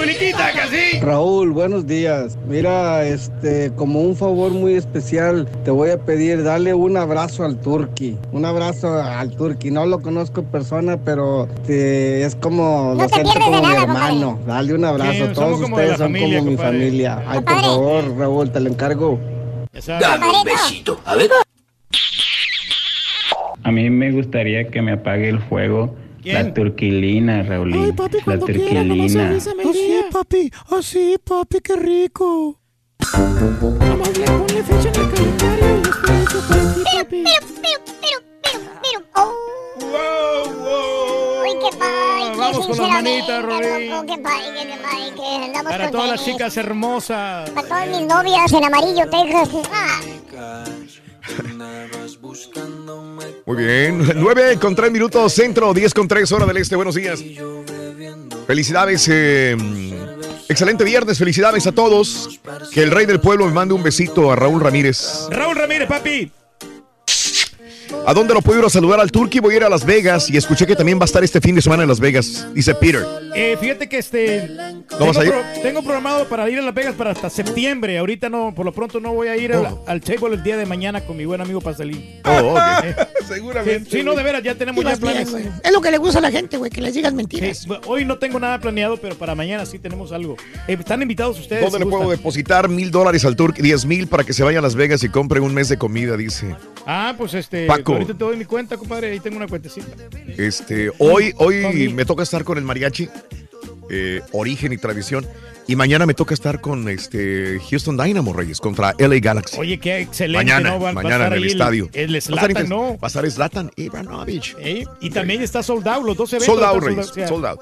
Casi. 0.00 0.98
Raúl, 1.00 1.50
buenos 1.50 1.86
días. 1.86 2.38
Mira, 2.48 3.04
este, 3.06 3.70
como 3.76 4.00
un 4.00 4.16
favor 4.16 4.50
muy 4.50 4.74
especial, 4.74 5.46
te 5.64 5.70
voy 5.70 5.90
a 5.90 5.98
pedir, 5.98 6.42
dale 6.42 6.72
un 6.72 6.96
abrazo 6.96 7.44
al 7.44 7.60
Turqui. 7.60 8.16
Un 8.32 8.46
abrazo 8.46 8.94
al 8.94 9.30
Turqui. 9.36 9.70
No 9.70 9.84
lo 9.84 10.00
conozco 10.00 10.40
en 10.40 10.46
persona, 10.46 10.96
pero 10.96 11.44
este, 11.44 12.24
es 12.24 12.34
como, 12.34 12.94
lo 12.96 13.08
siento 13.10 13.32
como 13.40 13.60
mi 13.60 13.74
hermano. 13.74 14.38
Dale 14.46 14.74
un 14.74 14.84
abrazo. 14.86 15.12
Sí, 15.12 15.32
Todos 15.34 15.60
ustedes 15.60 15.98
son 15.98 16.12
familia, 16.12 16.38
como 16.38 16.50
mi 16.50 16.56
familia. 16.56 17.22
Ay, 17.26 17.40
por 17.40 17.60
favor, 17.60 18.16
Raúl, 18.16 18.50
te 18.50 18.60
lo 18.60 18.70
encargo. 18.70 19.20
Dame 19.86 20.26
un 20.30 20.44
besito. 20.44 20.98
A 21.04 21.14
ver. 21.14 21.30
A 23.62 23.70
mí 23.70 23.90
me 23.90 24.10
gustaría 24.12 24.66
que 24.68 24.80
me 24.80 24.92
apague 24.92 25.28
el 25.28 25.40
fuego 25.40 25.94
la 26.24 26.54
turquilina, 26.54 27.42
Raulín. 27.42 27.84
Ay, 27.84 27.92
papi, 27.92 28.18
la 28.18 28.24
cuando 28.24 28.46
quiera, 28.46 28.84
nomás 28.84 29.12
turquilina. 29.12 29.28
avísame. 29.28 29.62
Así, 29.62 30.00
papi, 30.12 30.50
así, 30.70 31.16
papi, 31.24 31.60
qué 31.60 31.76
rico. 31.76 32.60
Vamos 33.12 34.08
a 34.08 34.38
ponle 34.38 34.62
fecha 34.62 34.88
en 34.88 35.00
el 35.00 35.10
calendario 35.12 35.76
y 35.76 35.82
después 35.82 36.28
eso 36.28 36.48
para 36.48 36.74
ti, 36.74 36.82
papi. 36.96 37.24
Uy, 41.42 41.50
qué 41.60 41.76
padre, 41.76 42.36
Vamos 42.36 42.66
con 42.66 42.76
las 42.76 42.88
manitas, 42.88 43.42
sinceramente, 43.42 43.90
loco, 43.90 44.06
qué 44.06 44.18
padre, 44.18 44.66
qué 44.66 44.76
padre, 44.82 45.14
que 45.16 45.44
andamos 45.44 45.72
Para 45.72 45.90
todas 45.90 46.10
las 46.10 46.24
chicas 46.24 46.56
hermosas. 46.56 47.50
Para 47.50 47.68
todas 47.68 47.88
mis 47.88 48.06
novias 48.06 48.52
en 48.52 48.64
amarillo, 48.64 49.08
Texas. 49.10 49.48
Ah. 49.72 50.64
Muy 53.46 53.56
bien. 53.56 54.12
9 54.16 54.58
con 54.60 54.74
3 54.74 54.90
minutos 54.90 55.32
centro, 55.32 55.72
10 55.74 55.94
con 55.94 56.08
3 56.08 56.30
hora 56.32 56.46
del 56.46 56.56
este. 56.58 56.76
Buenos 56.76 56.94
días. 56.94 57.22
Felicidades. 58.46 59.06
eh, 59.10 59.56
excelente 60.48 60.84
viernes. 60.84 61.18
Felicidades 61.18 61.66
a 61.66 61.72
todos. 61.72 62.40
Que 62.72 62.82
el 62.82 62.90
rey 62.90 63.06
del 63.06 63.20
pueblo 63.20 63.46
me 63.46 63.52
mande 63.52 63.74
un 63.74 63.82
besito 63.82 64.30
a 64.30 64.36
Raúl 64.36 64.60
Ramírez. 64.60 65.26
Raúl 65.30 65.56
Ramírez, 65.56 65.88
papi. 65.88 66.30
¿A 68.06 68.14
dónde 68.14 68.34
lo 68.34 68.40
puedo 68.42 68.58
ir 68.60 68.64
a 68.64 68.70
saludar 68.70 69.00
al 69.00 69.10
Turqui? 69.10 69.40
Voy 69.40 69.54
a 69.54 69.56
ir 69.58 69.64
a 69.64 69.68
Las 69.68 69.84
Vegas 69.84 70.30
y 70.30 70.36
escuché 70.36 70.66
que 70.66 70.76
también 70.76 70.98
va 70.98 71.02
a 71.02 71.04
estar 71.06 71.22
este 71.24 71.40
fin 71.40 71.54
de 71.54 71.62
semana 71.62 71.82
en 71.82 71.88
Las 71.88 72.00
Vegas. 72.00 72.46
Dice 72.54 72.74
Peter. 72.74 73.04
Eh, 73.34 73.56
fíjate 73.60 73.88
que 73.88 73.98
este. 73.98 74.48
¿No 74.98 75.06
vas 75.06 75.16
a 75.18 75.24
ir? 75.24 75.32
tengo 75.62 75.82
programado 75.82 76.28
para 76.28 76.48
ir 76.50 76.58
a 76.58 76.62
Las 76.62 76.74
Vegas 76.74 76.94
para 76.94 77.10
hasta 77.12 77.30
septiembre. 77.30 77.98
Ahorita 77.98 78.28
no, 78.28 78.52
por 78.54 78.64
lo 78.66 78.72
pronto 78.72 79.00
no 79.00 79.12
voy 79.14 79.28
a 79.28 79.36
ir 79.36 79.52
al, 79.52 79.60
Oh. 79.66 79.84
al 79.86 80.00
table 80.00 80.34
el 80.34 80.42
día 80.42 80.56
de 80.56 80.66
mañana 80.66 81.00
con 81.02 81.16
mi 81.16 81.24
buen 81.24 81.40
amigo 81.40 81.60
Pastelín. 81.60 82.20
Oh, 82.24 82.54
ok. 82.54 82.60
Seguramente. 83.28 83.90
Sí, 83.90 84.02
no, 84.02 84.14
de 84.14 84.22
veras, 84.22 84.42
ya 84.42 84.54
tenemos 84.54 84.82
ya 84.82 84.90
Ibas 84.90 85.00
bien, 85.00 85.12
planes. 85.12 85.30
güey. 85.30 85.44
Es 85.62 85.72
lo 85.72 85.80
que 85.80 85.90
le 85.90 85.98
gusta 85.98 86.18
a 86.18 86.22
la 86.22 86.30
gente, 86.30 86.56
güey, 86.56 86.70
que 86.70 86.80
les 86.80 86.94
digas 86.94 87.12
mentiras. 87.12 87.58
Sí, 87.58 87.68
hoy 87.86 88.04
no 88.04 88.18
tengo 88.18 88.40
nada 88.40 88.58
planeado, 88.58 88.96
pero 88.96 89.14
para 89.16 89.34
mañana 89.34 89.64
sí 89.66 89.78
tenemos 89.78 90.12
algo. 90.12 90.36
Eh, 90.66 90.76
están 90.78 91.02
invitados 91.02 91.38
ustedes. 91.38 91.62
¿Dónde 91.62 91.78
si 91.78 91.84
le 91.84 91.90
puedo 91.90 92.10
depositar 92.10 92.68
mil 92.68 92.90
dólares 92.90 93.24
al 93.24 93.36
Turqui? 93.36 93.62
Diez 93.62 93.84
mil 93.84 94.06
para 94.08 94.24
que 94.24 94.32
se 94.32 94.42
vaya 94.42 94.58
a 94.58 94.62
Las 94.62 94.74
Vegas 94.74 95.04
y 95.04 95.08
compre 95.08 95.40
un 95.40 95.54
mes 95.54 95.68
de 95.68 95.76
comida, 95.78 96.16
dice. 96.16 96.56
Ah, 96.86 97.14
pues 97.16 97.34
este. 97.34 97.66
Paco. 97.82 97.92
Ahorita 97.94 98.12
te 98.14 98.24
doy 98.24 98.36
mi 98.36 98.44
cuenta, 98.44 98.76
compadre. 98.76 99.10
Ahí 99.12 99.20
tengo 99.20 99.36
una 99.36 99.46
cuentecita. 99.48 99.86
Este, 100.36 100.90
hoy, 100.98 101.32
hoy 101.38 101.92
me 101.94 102.04
toca 102.04 102.22
estar 102.22 102.44
con 102.44 102.58
el 102.58 102.64
mariachi, 102.64 103.08
eh, 103.90 104.20
origen 104.32 104.72
y 104.72 104.76
tradición. 104.78 105.26
Y 105.66 105.76
mañana 105.76 106.04
me 106.04 106.14
toca 106.14 106.34
estar 106.34 106.60
con 106.60 106.88
este 106.88 107.60
Houston 107.70 107.96
Dynamo 107.96 108.32
Reyes 108.32 108.58
contra 108.60 108.92
LA 108.98 109.20
Galaxy. 109.20 109.56
Oye, 109.60 109.78
qué 109.78 110.00
excelente, 110.00 110.38
mañana, 110.44 110.70
¿no? 110.70 110.80
Va- 110.80 110.84
va 110.92 111.00
a 111.00 111.02
mañana 111.04 111.26
en 111.28 111.32
el 111.34 111.42
ahí 111.44 111.48
estadio. 111.50 111.88
El, 111.92 112.14
Va 112.14 112.18
a 112.18 112.20
Slatan, 112.20 112.50
inter- 112.50 112.68
¿no? 112.68 112.98
Va 112.98 112.98
a 113.02 113.06
estar 113.06 113.30
Zlatan. 113.30 113.70
Eh, 113.76 114.84
Y 115.00 115.10
también 115.10 115.42
está 115.42 115.62
sold 115.62 115.86
out, 115.86 116.04
los 116.04 116.16
dos 116.16 116.32
eventos. 116.32 116.54
Sold 116.56 116.64
out, 116.64 116.82
Reyes. 116.82 117.10
o 117.10 117.14
sea, 117.14 117.28
Sold 117.28 117.46
out. 117.46 117.60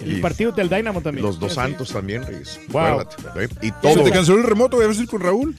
El 0.00 0.20
partido 0.20 0.50
del 0.50 0.68
Dynamo 0.68 1.00
también. 1.00 1.24
Los 1.24 1.38
dos 1.38 1.50
Sí, 1.52 1.54
sí. 1.54 1.60
santos 1.60 1.92
también, 1.92 2.26
Reyes. 2.26 2.58
Wow. 2.70 3.02
¿eh? 3.36 3.48
Y 3.62 3.66
¿Se 3.66 3.72
todo. 3.82 4.02
te 4.02 4.10
canceló 4.10 4.38
el 4.38 4.44
remoto? 4.44 4.80
¿Debes 4.80 4.98
ir 4.98 5.06
con 5.06 5.20
Raúl? 5.20 5.54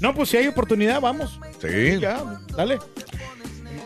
No, 0.00 0.14
pues 0.14 0.28
si 0.30 0.36
hay 0.36 0.46
oportunidad, 0.46 1.00
vamos. 1.00 1.38
Sí. 1.60 1.98
Ya, 2.00 2.22
dale. 2.56 2.78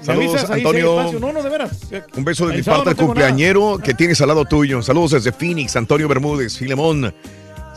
Saludos, 0.02 0.48
Antonio. 0.50 1.12
No, 1.20 1.32
no, 1.32 1.42
de 1.42 1.50
veras. 1.50 1.80
Un 2.16 2.24
beso 2.24 2.46
de 2.46 2.54
El 2.54 2.58
mi 2.60 2.64
parte 2.64 2.78
no 2.78 2.90
nada. 2.92 3.04
cumpleañero 3.06 3.78
que 3.82 3.94
tienes 3.94 4.20
al 4.20 4.28
lado 4.28 4.44
tuyo. 4.44 4.80
Saludos 4.82 5.12
desde 5.12 5.32
Phoenix, 5.32 5.76
Antonio 5.76 6.08
Bermúdez, 6.08 6.56
Filemón. 6.56 7.14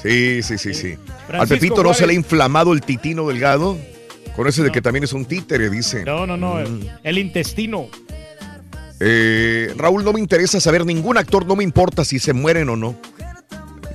Sí, 0.01 0.41
sí, 0.43 0.57
sí, 0.57 0.73
sí. 0.73 0.95
Al 1.31 1.47
Pepito 1.47 1.83
no 1.83 1.93
se 1.93 2.05
le 2.07 2.13
ha 2.13 2.15
inflamado 2.15 2.73
el 2.73 2.81
titino 2.81 3.27
delgado. 3.27 3.77
Con 4.35 4.47
ese 4.47 4.63
de 4.63 4.71
que 4.71 4.81
también 4.81 5.03
es 5.03 5.13
un 5.13 5.25
títere, 5.25 5.69
dice. 5.69 6.03
No, 6.05 6.25
no, 6.25 6.35
no. 6.37 6.55
Mm. 6.55 6.57
El, 6.57 6.91
el 7.03 7.17
intestino. 7.19 7.87
Eh, 8.99 9.73
Raúl, 9.77 10.03
no 10.03 10.13
me 10.13 10.19
interesa 10.19 10.59
saber 10.59 10.85
ningún 10.85 11.17
actor, 11.17 11.45
no 11.45 11.55
me 11.55 11.63
importa 11.63 12.05
si 12.05 12.19
se 12.19 12.33
mueren 12.33 12.69
o 12.69 12.75
no. 12.75 12.95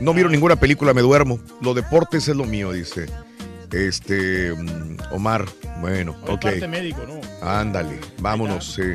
No 0.01 0.13
miro 0.15 0.29
ninguna 0.29 0.57
película, 0.57 0.95
me 0.95 1.01
duermo. 1.03 1.41
Lo 1.61 1.75
deportes 1.75 2.29
es 2.29 2.37
lo 2.37 2.45
mío, 2.45 2.73
dice. 2.73 3.07
Este, 3.73 4.53
mm, 4.53 4.97
Omar. 5.13 5.45
Bueno, 5.81 6.17
Hoy 6.25 6.35
ok. 6.35 6.41
parte 6.43 6.69
médico, 6.69 7.03
¿no? 7.07 7.21
Ándale, 7.47 7.99
vámonos. 8.19 8.75
sí. 8.75 8.95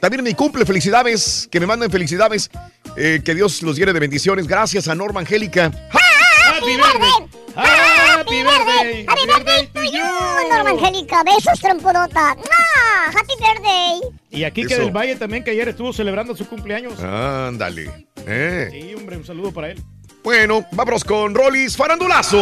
También 0.00 0.24
mi 0.24 0.32
cumple, 0.34 0.64
felicidades, 0.64 1.46
que 1.50 1.60
me 1.60 1.66
manden 1.66 1.90
felicidades, 1.90 2.50
eh, 2.96 3.20
que 3.22 3.34
Dios 3.34 3.62
los 3.62 3.76
llene 3.76 3.92
de 3.92 4.00
bendiciones. 4.00 4.46
Gracias 4.46 4.88
a 4.88 4.94
Norma 4.94 5.20
Angélica. 5.20 5.66
Happy 5.66 6.76
birthday. 6.76 7.28
Happy 7.54 8.42
birthday. 8.42 9.06
Happy 9.06 9.26
birthday 9.26 9.66
to 9.74 9.82
you, 9.82 10.48
Norma 10.48 10.70
Angélica. 10.70 11.22
Besos, 11.22 11.60
trompodota. 11.60 12.30
¡Ah! 12.30 13.10
Happy 13.14 13.34
birthday. 13.38 14.00
Y 14.30 14.44
aquí 14.44 14.64
que 14.64 14.78
del 14.78 14.90
Valle 14.90 15.16
también, 15.16 15.44
que 15.44 15.50
ayer 15.50 15.68
estuvo 15.68 15.92
celebrando 15.92 16.34
su 16.34 16.46
cumpleaños. 16.48 16.98
Ándale. 17.02 18.06
eh. 18.26 18.68
Sí, 18.72 18.94
hombre, 18.94 19.18
un 19.18 19.26
saludo 19.26 19.52
para 19.52 19.70
él. 19.70 19.82
Bueno, 20.24 20.64
vámonos 20.72 21.04
con 21.04 21.34
Rolis 21.34 21.76
Farandulazo. 21.76 22.38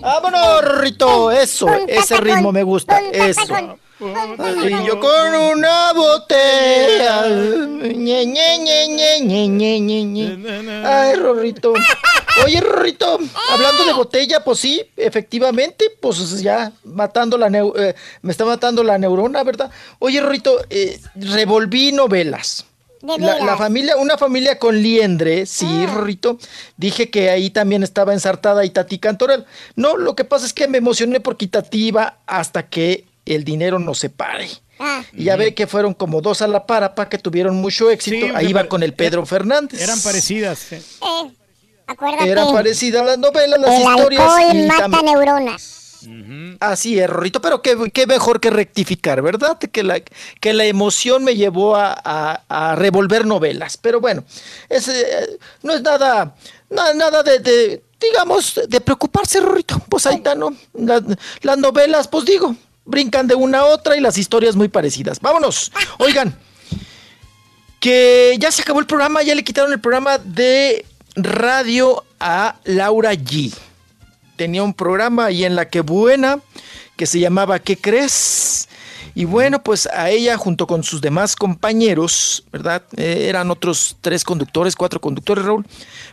Vámonos, 0.00 0.80
Rito. 0.80 1.30
Eso, 1.30 1.66
ese 1.88 2.16
ritmo 2.18 2.52
me 2.52 2.62
gusta. 2.62 3.00
Eso. 3.12 3.78
Y 4.00 4.86
yo 4.86 5.00
con 5.00 5.34
una 5.34 5.92
botella. 5.92 7.26
Ñe, 7.28 8.26
ñe, 8.26 8.58
ñe, 8.58 8.88
ñe, 8.88 9.20
ñe, 9.20 9.48
ñe, 9.48 9.80
ñe, 9.80 10.04
ñe. 10.04 10.86
Ay, 10.86 11.14
Rorrito. 11.14 11.72
Oye, 12.44 12.60
Rorrito, 12.60 13.18
hablando 13.50 13.84
de 13.84 13.92
botella, 13.92 14.42
pues 14.42 14.58
sí, 14.58 14.82
efectivamente, 14.96 15.86
pues 16.00 16.42
ya 16.42 16.72
matando 16.82 17.38
la 17.38 17.48
neu- 17.48 17.72
eh, 17.78 17.94
me 18.22 18.32
está 18.32 18.44
matando 18.44 18.82
la 18.82 18.98
neurona, 18.98 19.44
¿verdad? 19.44 19.70
Oye, 20.00 20.20
Rorrito, 20.20 20.58
eh, 20.68 20.98
revolví 21.14 21.92
novelas. 21.92 22.66
De 23.04 23.18
La, 23.18 23.56
familia, 23.56 23.96
una 23.96 24.16
familia 24.16 24.58
con 24.58 24.80
liendre, 24.82 25.44
sí, 25.46 25.86
Rorrito. 25.86 26.38
Dije 26.76 27.10
que 27.10 27.28
ahí 27.30 27.50
también 27.50 27.82
estaba 27.82 28.12
ensartada 28.14 28.64
Itatí 28.64 28.98
Cantoral. 28.98 29.44
No, 29.76 29.96
lo 29.96 30.16
que 30.16 30.24
pasa 30.24 30.46
es 30.46 30.52
que 30.54 30.68
me 30.68 30.78
emocioné 30.78 31.20
porque 31.20 31.44
Itatí 31.44 31.88
iba 31.88 32.18
hasta 32.26 32.64
que 32.68 33.04
el 33.26 33.44
dinero 33.44 33.78
nos 33.78 33.98
separe. 33.98 34.48
Ah. 34.78 35.02
Y 35.12 35.24
ya 35.24 35.36
ve 35.36 35.54
que 35.54 35.66
fueron 35.66 35.94
como 35.94 36.20
dos 36.20 36.42
a 36.42 36.48
la 36.48 36.66
parapa 36.66 37.08
que 37.08 37.18
tuvieron 37.18 37.56
mucho 37.56 37.90
éxito. 37.90 38.26
Sí, 38.26 38.32
ahí 38.34 38.52
pare- 38.52 38.68
con 38.68 38.82
el 38.82 38.92
Pedro 38.94 39.24
Fernández. 39.26 39.80
Eran 39.80 40.00
parecidas. 40.00 40.72
eh. 40.72 40.82
Eh, 41.02 41.30
acuérdate. 41.86 42.28
Eran 42.28 42.52
parecidas 42.52 43.04
las 43.06 43.18
novelas, 43.18 43.60
las 43.60 43.70
el 43.74 43.82
historias. 43.82 44.22
alcohol 44.22 44.56
y 44.56 44.62
mata 44.66 45.02
neuronas. 45.02 45.83
Así 46.60 46.98
es, 46.98 47.08
Rorrito, 47.08 47.40
pero 47.40 47.62
qué, 47.62 47.76
qué 47.92 48.06
mejor 48.06 48.40
que 48.40 48.50
rectificar, 48.50 49.22
¿verdad? 49.22 49.58
Que 49.58 49.82
la, 49.82 50.00
que 50.00 50.52
la 50.52 50.64
emoción 50.64 51.24
me 51.24 51.36
llevó 51.36 51.76
a, 51.76 51.92
a- 52.04 52.42
a 52.48 52.74
revolver 52.76 53.26
novelas. 53.26 53.76
Pero 53.76 54.00
bueno, 54.00 54.24
es, 54.68 54.88
eh, 54.88 55.38
no 55.62 55.72
es 55.74 55.82
nada, 55.82 56.34
nada, 56.70 56.94
nada 56.94 57.22
de, 57.22 57.38
de, 57.38 57.82
digamos, 58.00 58.60
de 58.68 58.80
preocuparse, 58.80 59.40
Rorrito. 59.40 59.80
Pues 59.88 60.06
ahí 60.06 60.16
está, 60.16 60.34
¿no? 60.34 60.54
Las 60.74 61.58
novelas, 61.58 62.08
pues 62.08 62.24
digo, 62.24 62.54
brincan 62.84 63.26
de 63.26 63.34
una 63.34 63.60
a 63.60 63.64
otra 63.66 63.96
y 63.96 64.00
las 64.00 64.18
historias 64.18 64.56
muy 64.56 64.68
parecidas. 64.68 65.20
Vámonos. 65.20 65.72
Oigan, 65.98 66.36
que 67.80 68.36
ya 68.38 68.50
se 68.50 68.62
acabó 68.62 68.80
el 68.80 68.86
programa, 68.86 69.22
ya 69.22 69.34
le 69.34 69.44
quitaron 69.44 69.72
el 69.72 69.80
programa 69.80 70.18
de 70.18 70.84
radio 71.16 72.02
a 72.18 72.56
Laura 72.64 73.12
G 73.14 73.52
tenía 74.36 74.62
un 74.62 74.74
programa 74.74 75.26
ahí 75.26 75.44
en 75.44 75.56
la 75.56 75.68
que 75.68 75.80
buena 75.80 76.40
que 76.96 77.06
se 77.06 77.18
llamaba 77.20 77.58
¿Qué 77.58 77.76
crees? 77.76 78.68
Y 79.14 79.24
bueno, 79.26 79.62
pues 79.62 79.86
a 79.86 80.10
ella 80.10 80.36
junto 80.36 80.66
con 80.66 80.82
sus 80.82 81.00
demás 81.00 81.36
compañeros, 81.36 82.44
¿verdad? 82.52 82.82
Eh, 82.96 83.26
eran 83.28 83.50
otros 83.50 83.96
tres 84.00 84.24
conductores, 84.24 84.74
cuatro 84.74 85.00
conductores, 85.00 85.44
Raúl. 85.44 85.64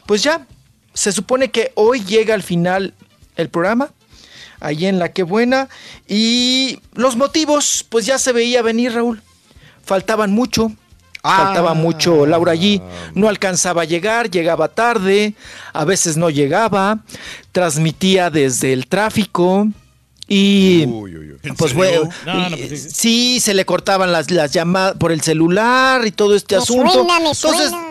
Pues 0.06 0.22
ya, 0.22 0.46
se 0.94 1.12
supone 1.12 1.50
que 1.50 1.72
hoy 1.76 2.04
llega 2.04 2.34
al 2.34 2.44
final 2.44 2.94
el 3.38 3.50
programa, 3.50 3.92
ahí 4.60 4.86
en 4.86 5.00
la 5.00 5.12
que 5.14 5.24
buena. 5.24 5.68
Y 6.08 6.80
los 6.94 7.16
motivos, 7.16 7.86
pues 7.90 8.06
ya 8.06 8.20
se 8.20 8.34
veía 8.34 8.62
venir, 8.62 8.94
Raúl. 8.94 9.24
Faltaban 9.84 10.32
mucho, 10.32 10.72
Faltaba 11.24 11.74
mucho 11.76 12.26
Laura 12.26 12.52
allí, 12.52 12.82
no 13.14 13.30
alcanzaba 13.30 13.84
a 13.84 13.86
llegar, 13.86 14.32
llegaba 14.32 14.68
tarde, 14.70 15.34
a 15.74 15.86
veces 15.86 16.18
no 16.18 16.30
llegaba, 16.32 17.00
transmitía 17.52 18.30
desde 18.32 18.74
el 18.74 18.88
tráfico 18.88 19.68
y 20.28 20.86
pues 21.58 21.74
bueno, 21.74 22.10
No, 22.26 22.50
no, 22.50 22.58
y- 22.58 22.66
pues 22.68 22.84
sí. 22.84 22.90
sí 22.92 23.40
se 23.40 23.54
le 23.54 23.66
cortaban 23.66 24.12
las, 24.12 24.32
las 24.32 24.52
llamadas 24.52 24.96
por 24.98 25.12
el 25.12 25.22
celular 25.22 26.06
y 26.08 26.12
todo 26.12 26.36
este 26.36 26.56
Me 26.56 26.62
asunto. 26.64 26.92
suena, 26.94 27.20
me 27.20 27.30
Entonces, 27.32 27.70
suena. 27.70 27.88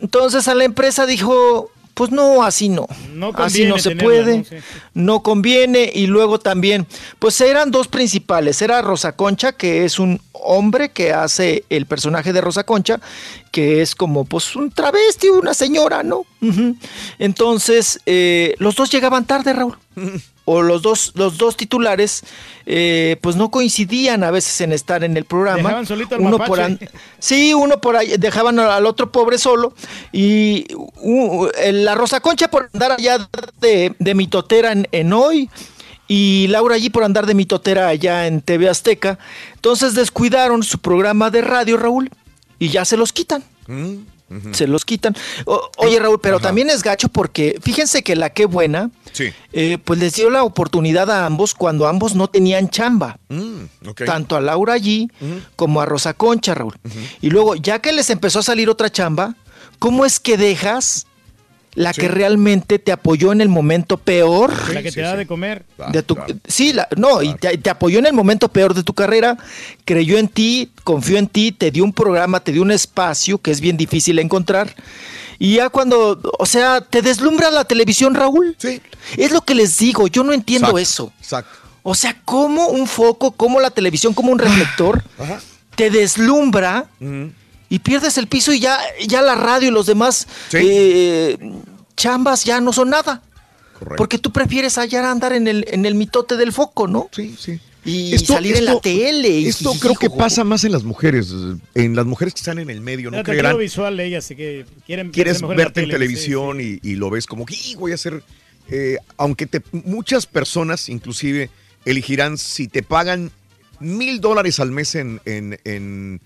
Entonces 0.00 0.46
a 0.48 0.54
la 0.54 0.64
empresa 0.64 1.06
dijo, 1.06 1.70
pues 1.98 2.12
no, 2.12 2.44
así 2.44 2.68
no. 2.68 2.86
No 3.12 3.32
así 3.34 3.64
no 3.64 3.76
se 3.76 3.96
puede, 3.96 4.44
¿no? 4.94 5.20
Conviene. 5.24 5.90
Y 5.92 6.06
luego 6.06 6.38
también, 6.38 6.86
pues 7.18 7.40
eran 7.40 7.72
dos 7.72 7.88
principales. 7.88 8.62
Era 8.62 8.80
Rosa 8.82 9.16
Concha, 9.16 9.50
que 9.50 9.84
es 9.84 9.98
un 9.98 10.20
hombre 10.32 10.90
que 10.90 11.12
hace 11.12 11.64
el 11.70 11.86
personaje 11.86 12.32
de 12.32 12.40
Rosa 12.40 12.62
Concha, 12.62 13.00
que 13.50 13.82
es 13.82 13.96
como 13.96 14.24
pues 14.24 14.54
un 14.54 14.70
travesti, 14.70 15.28
una 15.30 15.54
señora, 15.54 16.04
¿no? 16.04 16.24
Entonces, 17.18 17.98
eh, 18.06 18.54
los 18.58 18.76
dos 18.76 18.92
llegaban 18.92 19.24
tarde, 19.24 19.52
Raúl. 19.52 19.76
O 20.50 20.62
los 20.62 20.80
dos, 20.80 21.12
los 21.14 21.36
dos 21.36 21.56
titulares, 21.56 22.22
eh, 22.64 23.16
pues 23.20 23.36
no 23.36 23.50
coincidían 23.50 24.24
a 24.24 24.30
veces 24.30 24.60
en 24.62 24.72
estar 24.72 25.04
en 25.04 25.16
el 25.18 25.24
programa. 25.26 25.58
Dejaban 25.62 25.86
solito 25.86 26.14
al 26.14 26.20
uno 26.22 26.30
mapache. 26.38 26.48
por 26.48 26.60
an- 26.60 26.78
Sí, 27.18 27.52
uno 27.52 27.80
por 27.80 27.96
ahí, 27.96 28.14
dejaban 28.18 28.58
al 28.58 28.86
otro 28.86 29.12
pobre 29.12 29.36
solo 29.36 29.74
y 30.12 30.64
uh, 30.74 31.48
la 31.72 31.94
Rosa 31.94 32.20
Concha 32.20 32.48
por 32.48 32.70
andar 32.72 32.92
allá 32.92 33.28
de, 33.60 33.94
de 33.98 34.14
mitotera 34.14 34.72
en, 34.72 34.88
en 34.92 35.12
hoy 35.12 35.50
y 36.06 36.46
Laura 36.48 36.76
allí 36.76 36.88
por 36.88 37.04
andar 37.04 37.26
de 37.26 37.34
mitotera 37.34 37.88
allá 37.88 38.26
en 38.26 38.40
TV 38.40 38.70
Azteca. 38.70 39.18
Entonces 39.54 39.94
descuidaron 39.94 40.62
su 40.62 40.78
programa 40.78 41.28
de 41.30 41.42
radio, 41.42 41.76
Raúl, 41.76 42.08
y 42.58 42.70
ya 42.70 42.86
se 42.86 42.96
los 42.96 43.12
quitan. 43.12 43.44
Se 44.52 44.66
los 44.66 44.84
quitan. 44.84 45.14
O- 45.46 45.70
oye, 45.78 45.98
Raúl, 45.98 46.20
pero 46.20 46.38
también 46.38 46.68
es 46.70 46.82
gacho 46.82 47.08
porque 47.08 47.58
fíjense 47.62 48.02
que 48.02 48.14
la 48.14 48.30
que 48.30 48.44
buena, 48.46 48.90
Sí. 49.12 49.30
eh, 49.52 49.78
pues 49.82 49.98
les 49.98 50.14
dio 50.14 50.28
la 50.30 50.44
oportunidad 50.44 51.10
a 51.10 51.24
ambos 51.26 51.54
cuando 51.54 51.86
ambos 51.88 52.14
no 52.14 52.28
tenían 52.28 52.68
chamba 52.68 53.18
Mm, 53.28 53.64
tanto 54.06 54.36
a 54.36 54.40
Laura 54.40 54.74
allí 54.74 55.10
como 55.56 55.80
a 55.80 55.86
Rosa 55.86 56.14
Concha, 56.14 56.54
Raúl. 56.54 56.74
Y 57.20 57.30
luego, 57.30 57.54
ya 57.56 57.80
que 57.80 57.92
les 57.92 58.10
empezó 58.10 58.38
a 58.38 58.42
salir 58.42 58.68
otra 58.70 58.90
chamba, 58.90 59.34
¿cómo 59.78 60.04
es 60.04 60.20
que 60.20 60.36
dejas 60.36 61.06
la 61.74 61.92
que 61.92 62.08
realmente 62.08 62.78
te 62.78 62.90
apoyó 62.92 63.30
en 63.32 63.40
el 63.40 63.48
momento 63.48 63.96
peor? 63.98 64.52
La 64.74 64.82
que 64.82 64.90
te 64.90 65.00
da 65.00 65.16
de 65.16 65.26
comer. 65.26 65.64
de 65.92 66.02
tu- 66.02 66.16
sí, 66.46 66.72
la- 66.72 66.88
no, 66.96 67.22
y 67.22 67.34
te, 67.34 67.56
te 67.58 67.70
apoyó 67.70 67.98
en 67.98 68.06
el 68.06 68.12
momento 68.12 68.48
peor 68.48 68.74
de 68.74 68.82
tu 68.82 68.94
carrera, 68.94 69.36
creyó 69.84 70.18
en 70.18 70.28
ti, 70.28 70.70
confió 70.84 71.18
en 71.18 71.28
ti, 71.28 71.52
te 71.52 71.70
dio 71.70 71.84
un 71.84 71.92
programa, 71.92 72.40
te 72.40 72.52
dio 72.52 72.62
un 72.62 72.70
espacio 72.72 73.38
que 73.38 73.50
es 73.50 73.60
bien 73.60 73.76
difícil 73.76 74.18
encontrar. 74.18 74.74
Y 75.38 75.54
ya 75.56 75.68
cuando, 75.68 76.20
o 76.38 76.46
sea, 76.46 76.80
te 76.80 77.00
deslumbra 77.00 77.50
la 77.50 77.64
televisión, 77.64 78.14
Raúl. 78.16 78.56
Sí. 78.58 78.80
Es 79.16 79.30
lo 79.30 79.42
que 79.42 79.54
les 79.54 79.78
digo, 79.78 80.08
yo 80.08 80.24
no 80.24 80.32
entiendo 80.32 80.66
Exacto, 80.76 80.78
eso. 80.80 81.12
Exacto. 81.20 81.58
O 81.84 81.94
sea, 81.94 82.20
como 82.24 82.66
un 82.66 82.88
foco, 82.88 83.30
como 83.30 83.60
la 83.60 83.70
televisión, 83.70 84.14
como 84.14 84.32
un 84.32 84.38
reflector, 84.40 85.04
te 85.76 85.90
deslumbra 85.90 86.86
y 87.68 87.78
pierdes 87.80 88.18
el 88.18 88.26
piso 88.26 88.52
y 88.52 88.60
ya, 88.60 88.78
ya 89.06 89.22
la 89.22 89.34
radio 89.34 89.68
y 89.68 89.72
los 89.72 89.86
demás 89.86 90.26
eh, 90.52 91.36
chambas 91.96 92.44
ya 92.44 92.60
no 92.60 92.72
son 92.72 92.90
nada. 92.90 93.22
Porque 93.96 94.18
tú 94.18 94.32
prefieres 94.32 94.76
allá 94.76 95.08
andar 95.10 95.32
en 95.32 95.46
el, 95.46 95.64
en 95.68 95.86
el 95.86 95.94
mitote 95.94 96.36
del 96.36 96.52
foco, 96.52 96.88
¿no? 96.88 97.08
Sí, 97.12 97.36
sí. 97.38 97.60
Y 97.84 98.18
salir 98.18 98.56
en 98.56 98.64
la 98.64 98.80
tele. 98.80 99.28
y- 99.30 99.46
Esto 99.46 99.72
y- 99.74 99.78
creo 99.78 99.94
que 99.94 100.10
pasa 100.10 100.42
más 100.42 100.64
en 100.64 100.72
las 100.72 100.82
mujeres, 100.82 101.32
en 101.74 101.94
las 101.94 102.04
mujeres 102.04 102.34
que 102.34 102.38
están 102.40 102.58
en 102.58 102.70
el 102.70 102.80
medio, 102.80 103.10
¿no 103.10 103.18
No 103.18 103.22
creerán? 103.22 103.56
visual 103.56 103.96
de 103.96 104.06
ella, 104.06 104.18
así 104.18 104.34
que 104.34 104.66
quieren 104.84 105.10
Quieres 105.10 105.40
verte 105.42 105.80
en 105.80 105.86
tele, 105.86 105.92
televisión 105.92 106.60
Y, 106.60 106.80
y 106.82 106.96
lo 106.96 107.08
ves 107.08 107.26
como 107.26 107.46
que 107.46 107.54
"Y 107.54 107.76
voy 107.76 107.92
a 107.92 107.94
hacer, 107.94 108.22
eh, 108.68 108.98
aunque 109.16 109.46
te, 109.46 109.62
muchas 109.70 110.26
personas 110.26 110.88
inclusive 110.88 111.48
elegirán 111.84 112.36
si 112.36 112.66
te 112.66 112.82
pagan 112.82 113.30
mil 113.78 114.20
dólares 114.20 114.58
al 114.58 114.72
mes 114.72 114.96
en, 114.96 115.20
en, 115.24 115.58
en, 115.64 116.20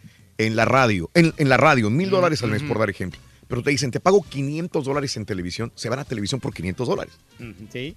en 0.46 0.56
la 0.56 0.64
radio, 0.64 1.10
en, 1.14 1.32
en 1.36 1.48
la 1.48 1.56
radio, 1.56 1.90
mil 1.90 2.10
dólares 2.10 2.42
al 2.42 2.50
mes 2.50 2.62
por 2.62 2.78
dar 2.78 2.90
ejemplo. 2.90 3.20
Pero 3.48 3.62
te 3.62 3.70
dicen, 3.70 3.90
te 3.90 4.00
pago 4.00 4.22
500 4.26 4.84
dólares 4.84 5.16
en 5.16 5.26
televisión, 5.26 5.72
se 5.74 5.88
van 5.90 5.98
a 5.98 6.04
televisión 6.04 6.40
por 6.40 6.54
500 6.54 6.88
dólares. 6.88 7.12
sí. 7.72 7.96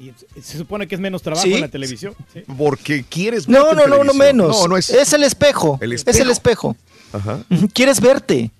Y 0.00 0.10
se 0.42 0.58
supone 0.58 0.88
que 0.88 0.96
es 0.96 1.00
menos 1.00 1.22
trabajo 1.22 1.44
Sí. 1.46 1.54
en 1.54 1.60
la 1.60 1.68
televisión. 1.68 2.14
Sí. 2.32 2.42
Porque 2.58 3.04
quieres 3.08 3.48
No, 3.48 3.66
verte 3.66 3.70
en 3.70 3.76
no, 3.76 3.82
no, 3.82 3.88
no 4.04 4.10
televisión. 4.12 4.18
menos. 4.36 4.56
No, 4.62 4.66
no 4.68 4.76
es. 4.76 4.90
es 4.90 5.12
el 5.12 5.22
espejo. 5.22 5.78
El 5.80 5.92
Es 5.92 6.04
el 6.06 6.30
espejo. 6.30 6.76
Ajá. 7.12 7.44
Quieres 7.72 8.00
verte. 8.00 8.50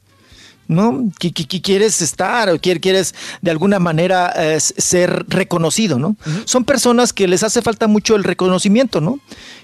¿No? 0.66 0.92
Qui- 1.20 1.60
Quieres 1.62 2.00
estar 2.00 2.48
o 2.48 2.58
quier- 2.58 2.80
quieres 2.80 3.14
de 3.42 3.50
alguna 3.50 3.78
manera 3.78 4.32
eh, 4.34 4.58
ser 4.60 5.26
reconocido, 5.28 5.98
¿no? 5.98 6.16
Son 6.46 6.64
personas 6.64 7.12
que 7.12 7.28
les 7.28 7.42
hace 7.42 7.60
falta 7.60 7.86
mucho 7.86 8.16
el 8.16 8.24
reconocimiento, 8.24 9.00
¿no? 9.02 9.20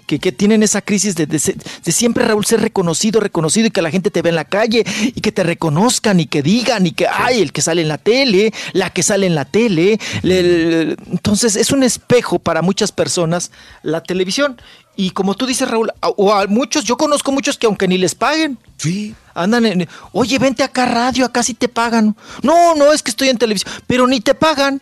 Que, 0.06 0.18
que 0.18 0.30
tienen 0.32 0.62
esa 0.62 0.82
crisis 0.82 1.14
de, 1.14 1.24
de 1.26 1.92
siempre, 1.92 2.24
Raúl, 2.26 2.44
ser 2.44 2.60
reconocido, 2.60 3.20
reconocido 3.20 3.68
y 3.68 3.70
que 3.70 3.80
la 3.80 3.90
gente 3.90 4.10
te 4.10 4.20
vea 4.22 4.30
en 4.30 4.36
la 4.36 4.44
calle 4.44 4.84
y 5.02 5.20
que 5.20 5.32
te 5.32 5.42
reconozcan 5.42 6.20
y 6.20 6.26
que 6.26 6.42
digan 6.42 6.86
y 6.86 6.90
que, 6.92 7.06
ay, 7.06 7.40
el 7.40 7.52
que 7.52 7.62
sale 7.62 7.80
en 7.82 7.88
la 7.88 7.96
tele, 7.98 8.52
la 8.72 8.90
que 8.90 9.02
sale 9.02 9.26
en 9.26 9.34
la 9.34 9.44
tele. 9.46 9.98
le- 10.22 10.42
le- 10.42 10.96
entonces, 11.12 11.56
es 11.56 11.70
un 11.70 11.82
espejo 11.82 12.38
para 12.38 12.60
muchas 12.60 12.92
personas 12.92 13.50
la 13.82 14.02
televisión. 14.02 14.60
Y 14.96 15.10
como 15.12 15.34
tú 15.34 15.46
dices, 15.46 15.66
Raúl, 15.70 15.90
a- 16.02 16.08
o 16.08 16.34
a 16.34 16.46
muchos, 16.46 16.84
yo 16.84 16.96
conozco 16.98 17.32
muchos 17.32 17.56
que 17.56 17.66
aunque 17.66 17.88
ni 17.88 17.96
les 17.96 18.14
paguen. 18.14 18.58
Sí. 18.76 19.14
Andan 19.42 19.66
en, 19.66 19.88
oye, 20.12 20.38
vente 20.38 20.62
acá 20.62 20.84
a 20.84 20.86
radio, 20.94 21.24
acá 21.24 21.42
sí 21.42 21.54
te 21.54 21.68
pagan. 21.68 22.14
No, 22.42 22.74
no, 22.74 22.92
es 22.92 23.02
que 23.02 23.10
estoy 23.10 23.28
en 23.28 23.38
televisión, 23.38 23.72
pero 23.86 24.06
ni 24.06 24.20
te 24.20 24.34
pagan. 24.34 24.80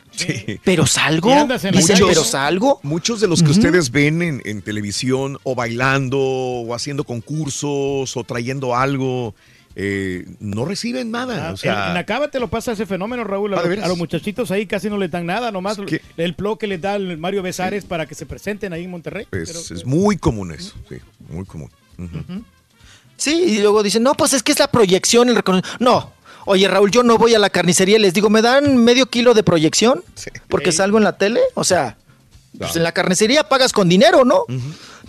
Pero 0.65 0.87
salgo. 0.87 1.31
Dicen, 1.73 1.99
pero 2.07 2.25
salgo. 2.25 2.81
Muchos 2.83 3.21
de 3.21 3.29
los 3.29 3.43
que 3.43 3.51
ustedes 3.51 3.91
ven 3.91 4.23
en, 4.23 4.43
en 4.45 4.63
televisión 4.63 5.39
o 5.45 5.55
bailando 5.55 6.19
o 6.19 6.75
haciendo 6.75 7.05
concursos 7.05 8.17
o 8.17 8.25
trayendo 8.25 8.75
algo, 8.77 9.35
eh, 9.77 10.27
no 10.41 10.65
reciben 10.65 11.11
nada. 11.13 11.49
Ah, 11.51 11.53
o 11.53 11.57
sea, 11.57 11.85
en, 11.87 11.91
en 11.93 11.97
Acaba 11.99 12.29
te 12.29 12.41
lo 12.41 12.49
pasa 12.49 12.73
ese 12.73 12.85
fenómeno, 12.85 13.23
Raúl. 13.23 13.55
A, 13.55 13.59
Ah, 13.59 13.63
¿de 13.63 13.63
los- 13.63 13.71
veras? 13.71 13.85
a 13.85 13.89
los 13.89 13.99
muchachitos 13.99 14.51
ahí 14.51 14.67
casi 14.67 14.91
no 14.91 14.99
les 14.99 15.11
dan 15.11 15.25
nada, 15.27 15.53
nomás 15.53 15.79
el 16.17 16.35
plo 16.35 16.59
que 16.59 16.67
les 16.67 16.81
da 16.81 16.97
el 16.97 17.17
Mario 17.19 17.43
Besares 17.43 17.85
para 17.85 18.07
que 18.07 18.15
se 18.17 18.27
presenten 18.27 18.73
ahí 18.73 18.85
en 18.85 18.91
Monterrey. 18.91 19.27
es, 19.31 19.71
es 19.71 19.87
muy 19.87 20.17
común 20.17 20.51
eso, 20.53 20.75
sí, 20.89 20.97
muy 21.29 21.45
común. 21.45 21.71
Sí, 23.19 23.33
y 23.33 23.59
luego 23.59 23.83
dicen, 23.83 24.03
no, 24.03 24.15
pues 24.15 24.33
es 24.33 24.43
que 24.43 24.53
es 24.53 24.59
la 24.59 24.69
proyección, 24.69 25.29
el 25.29 25.37
reconocimiento. 25.37 25.85
No. 25.85 26.13
Oye, 26.47 26.67
Raúl, 26.67 26.91
yo 26.91 27.03
no 27.03 27.19
voy 27.19 27.35
a 27.35 27.39
la 27.39 27.51
carnicería 27.51 27.99
y 27.99 28.01
les 28.01 28.15
digo, 28.15 28.31
¿me 28.31 28.41
dan 28.41 28.77
medio 28.79 29.07
kilo 29.07 29.35
de 29.35 29.43
proyección? 29.43 30.03
Porque 30.49 30.73
salgo 30.73 30.97
en 30.97 31.05
la 31.05 31.19
tele. 31.19 31.41
O 31.55 31.63
sea, 31.65 31.99
pues 32.57 32.75
en 32.77 32.85
la 32.85 32.93
carnicería 32.93 33.49
pagas 33.49 33.73
con 33.73 33.89
dinero, 33.89 34.25
¿no? 34.25 34.45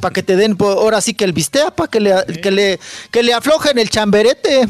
Para 0.01 0.11
que 0.13 0.21
te 0.23 0.35
den, 0.35 0.57
pues, 0.57 0.75
ahora 0.75 0.99
sí 1.01 1.13
que 1.13 1.23
el 1.23 1.31
bistea, 1.33 1.71
para 1.71 1.89
que 1.89 1.99
le, 1.99 2.13
que, 2.41 2.51
le, 2.51 2.79
que 3.11 3.23
le 3.23 3.33
aflojen 3.33 3.77
el 3.79 3.89
chamberete. 3.89 4.67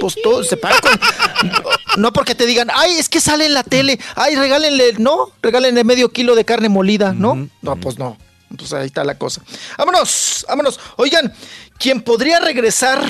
Pues 0.00 0.16
todo 0.22 0.44
se 0.44 0.56
paga 0.56 0.78
con... 0.80 0.92
No 1.96 2.12
porque 2.12 2.34
te 2.34 2.44
digan, 2.44 2.68
ay, 2.74 2.98
es 2.98 3.08
que 3.08 3.20
sale 3.20 3.46
en 3.46 3.54
la 3.54 3.62
tele. 3.62 3.98
Ay, 4.16 4.34
regálenle, 4.34 4.94
no, 4.98 5.30
regálenle 5.42 5.84
medio 5.84 6.08
kilo 6.08 6.34
de 6.34 6.44
carne 6.44 6.68
molida, 6.68 7.12
¿no? 7.12 7.48
No, 7.62 7.76
pues 7.76 7.98
no. 7.98 8.18
Pues 8.56 8.72
ahí 8.72 8.86
está 8.86 9.04
la 9.04 9.16
cosa. 9.18 9.42
Vámonos, 9.78 10.44
vámonos. 10.48 10.80
Oigan, 10.96 11.32
quien 11.78 12.00
podría 12.02 12.40
regresar 12.40 13.02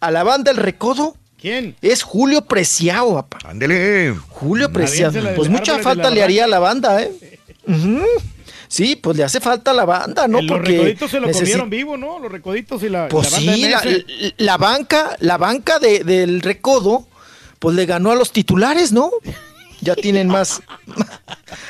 a 0.00 0.10
la 0.10 0.22
banda 0.24 0.50
El 0.50 0.56
Recodo. 0.58 1.16
¿Quién? 1.40 1.76
Es 1.82 2.02
Julio 2.02 2.42
Preciado, 2.46 3.14
papá. 3.14 3.38
Ándele. 3.48 4.14
Julio 4.30 4.72
Preciado. 4.72 5.20
Pues 5.36 5.48
mucha 5.48 5.78
falta 5.80 6.10
le 6.10 6.22
haría 6.22 6.44
a 6.44 6.48
la 6.48 6.58
banda, 6.58 7.02
¿eh? 7.02 7.12
Sí, 8.68 8.96
pues 8.96 9.16
le 9.16 9.22
hace 9.24 9.40
falta 9.40 9.70
a 9.70 9.74
la 9.74 9.84
banda, 9.84 10.26
¿no? 10.26 10.40
los 10.42 10.50
Porque 10.50 10.72
recoditos 10.72 11.10
se 11.10 11.20
lo 11.20 11.30
comieron 11.30 11.70
vivo, 11.70 11.96
¿no? 11.96 12.18
Los 12.18 12.32
recoditos 12.32 12.82
y 12.82 12.88
la, 12.88 13.06
Pues 13.08 13.30
la 13.30 13.38
banda 13.38 13.52
sí, 13.54 13.68
la, 13.68 14.34
la 14.38 14.56
banca, 14.56 15.16
la 15.20 15.36
banca 15.36 15.78
de- 15.78 16.02
del 16.02 16.40
Recodo, 16.42 17.06
pues 17.60 17.76
le 17.76 17.86
ganó 17.86 18.10
a 18.10 18.16
los 18.16 18.32
titulares, 18.32 18.90
¿no? 18.92 19.10
Ya 19.86 19.94
tienen 19.94 20.28
más, 20.28 20.60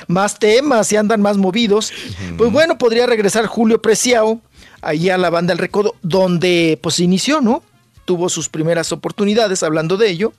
más 0.09 0.39
temas 0.39 0.91
y 0.93 0.97
andan 0.97 1.21
más 1.23 1.37
movidos. 1.37 1.93
Pues 2.39 2.51
bueno, 2.51 2.79
podría 2.79 3.07
regresar 3.07 3.47
Julio 3.47 3.81
Preciado 3.83 4.41
ahí 4.83 5.11
a 5.11 5.19
la 5.19 5.31
banda 5.31 5.53
del 5.53 5.59
Recodo, 5.59 5.95
donde 6.03 6.79
pues 6.83 6.99
inició, 7.01 7.41
¿no? 7.41 7.63
Tuvo 8.05 8.29
sus 8.29 8.49
primeras 8.49 8.93
oportunidades 8.93 9.63
hablando 9.63 9.97
de 9.97 10.09
ello. 10.11 10.33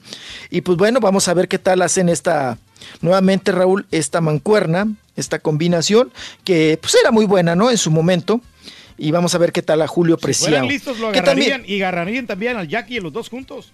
Y 0.50 0.62
pues 0.62 0.78
bueno, 0.78 1.00
vamos 1.00 1.28
a 1.28 1.34
ver 1.34 1.48
qué 1.48 1.60
tal 1.60 1.82
hacen 1.82 2.10
esta, 2.10 2.58
nuevamente 3.02 3.52
Raúl, 3.52 3.86
esta 3.92 4.22
mancuerna, 4.22 4.88
esta 5.16 5.40
combinación, 5.40 6.12
que 6.44 6.78
pues 6.82 6.96
era 6.96 7.12
muy 7.12 7.26
buena, 7.26 7.56
¿no? 7.56 7.70
En 7.70 7.78
su 7.78 7.92
momento. 7.92 8.42
Y 8.98 9.12
vamos 9.12 9.36
a 9.36 9.38
ver 9.38 9.52
qué 9.52 9.62
tal 9.62 9.82
a 9.84 9.88
Julio 9.88 10.16
Si 10.16 10.22
Preciado. 10.24 10.52
fueran 10.54 10.68
listos 10.68 10.98
lo 11.00 11.12
Que 11.12 11.22
también- 11.22 11.52
agarrarían 11.52 11.70
y 11.78 11.82
agarrarían 11.82 12.26
también 12.28 12.58
al 12.58 12.68
Jackie 12.68 13.00
los 13.00 13.14
dos 13.14 13.30
juntos. 13.30 13.72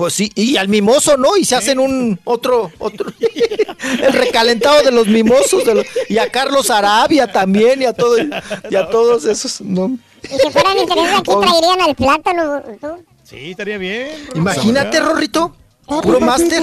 Pues 0.00 0.14
sí, 0.14 0.32
y 0.34 0.56
al 0.56 0.66
mimoso, 0.68 1.18
¿no? 1.18 1.36
Y 1.36 1.44
se 1.44 1.56
hacen 1.56 1.78
un 1.78 2.18
otro, 2.24 2.72
otro, 2.78 3.12
el 4.02 4.12
recalentado 4.14 4.82
de 4.82 4.90
los 4.90 5.06
mimosos, 5.06 5.62
de 5.66 5.74
los- 5.74 5.84
y 6.08 6.16
a 6.16 6.30
Carlos 6.30 6.70
Arabia 6.70 7.30
también, 7.30 7.82
y 7.82 7.84
a 7.84 7.92
todo, 7.92 8.16
y 8.18 8.74
a 8.76 8.88
todos 8.88 9.26
esos, 9.26 9.60
¿no? 9.60 9.98
Y 10.22 10.28
si 10.38 10.50
fueran 10.50 10.78
interesados 10.78 11.18
aquí 11.18 11.32
traerían 11.38 11.80
al 11.82 11.94
plátano. 11.94 12.62
¿tú? 12.80 13.04
Sí, 13.24 13.50
estaría 13.50 13.76
bien. 13.76 14.08
Imagínate, 14.34 15.00
Rorrito, 15.00 15.54
puro 15.84 16.18
máster. 16.18 16.62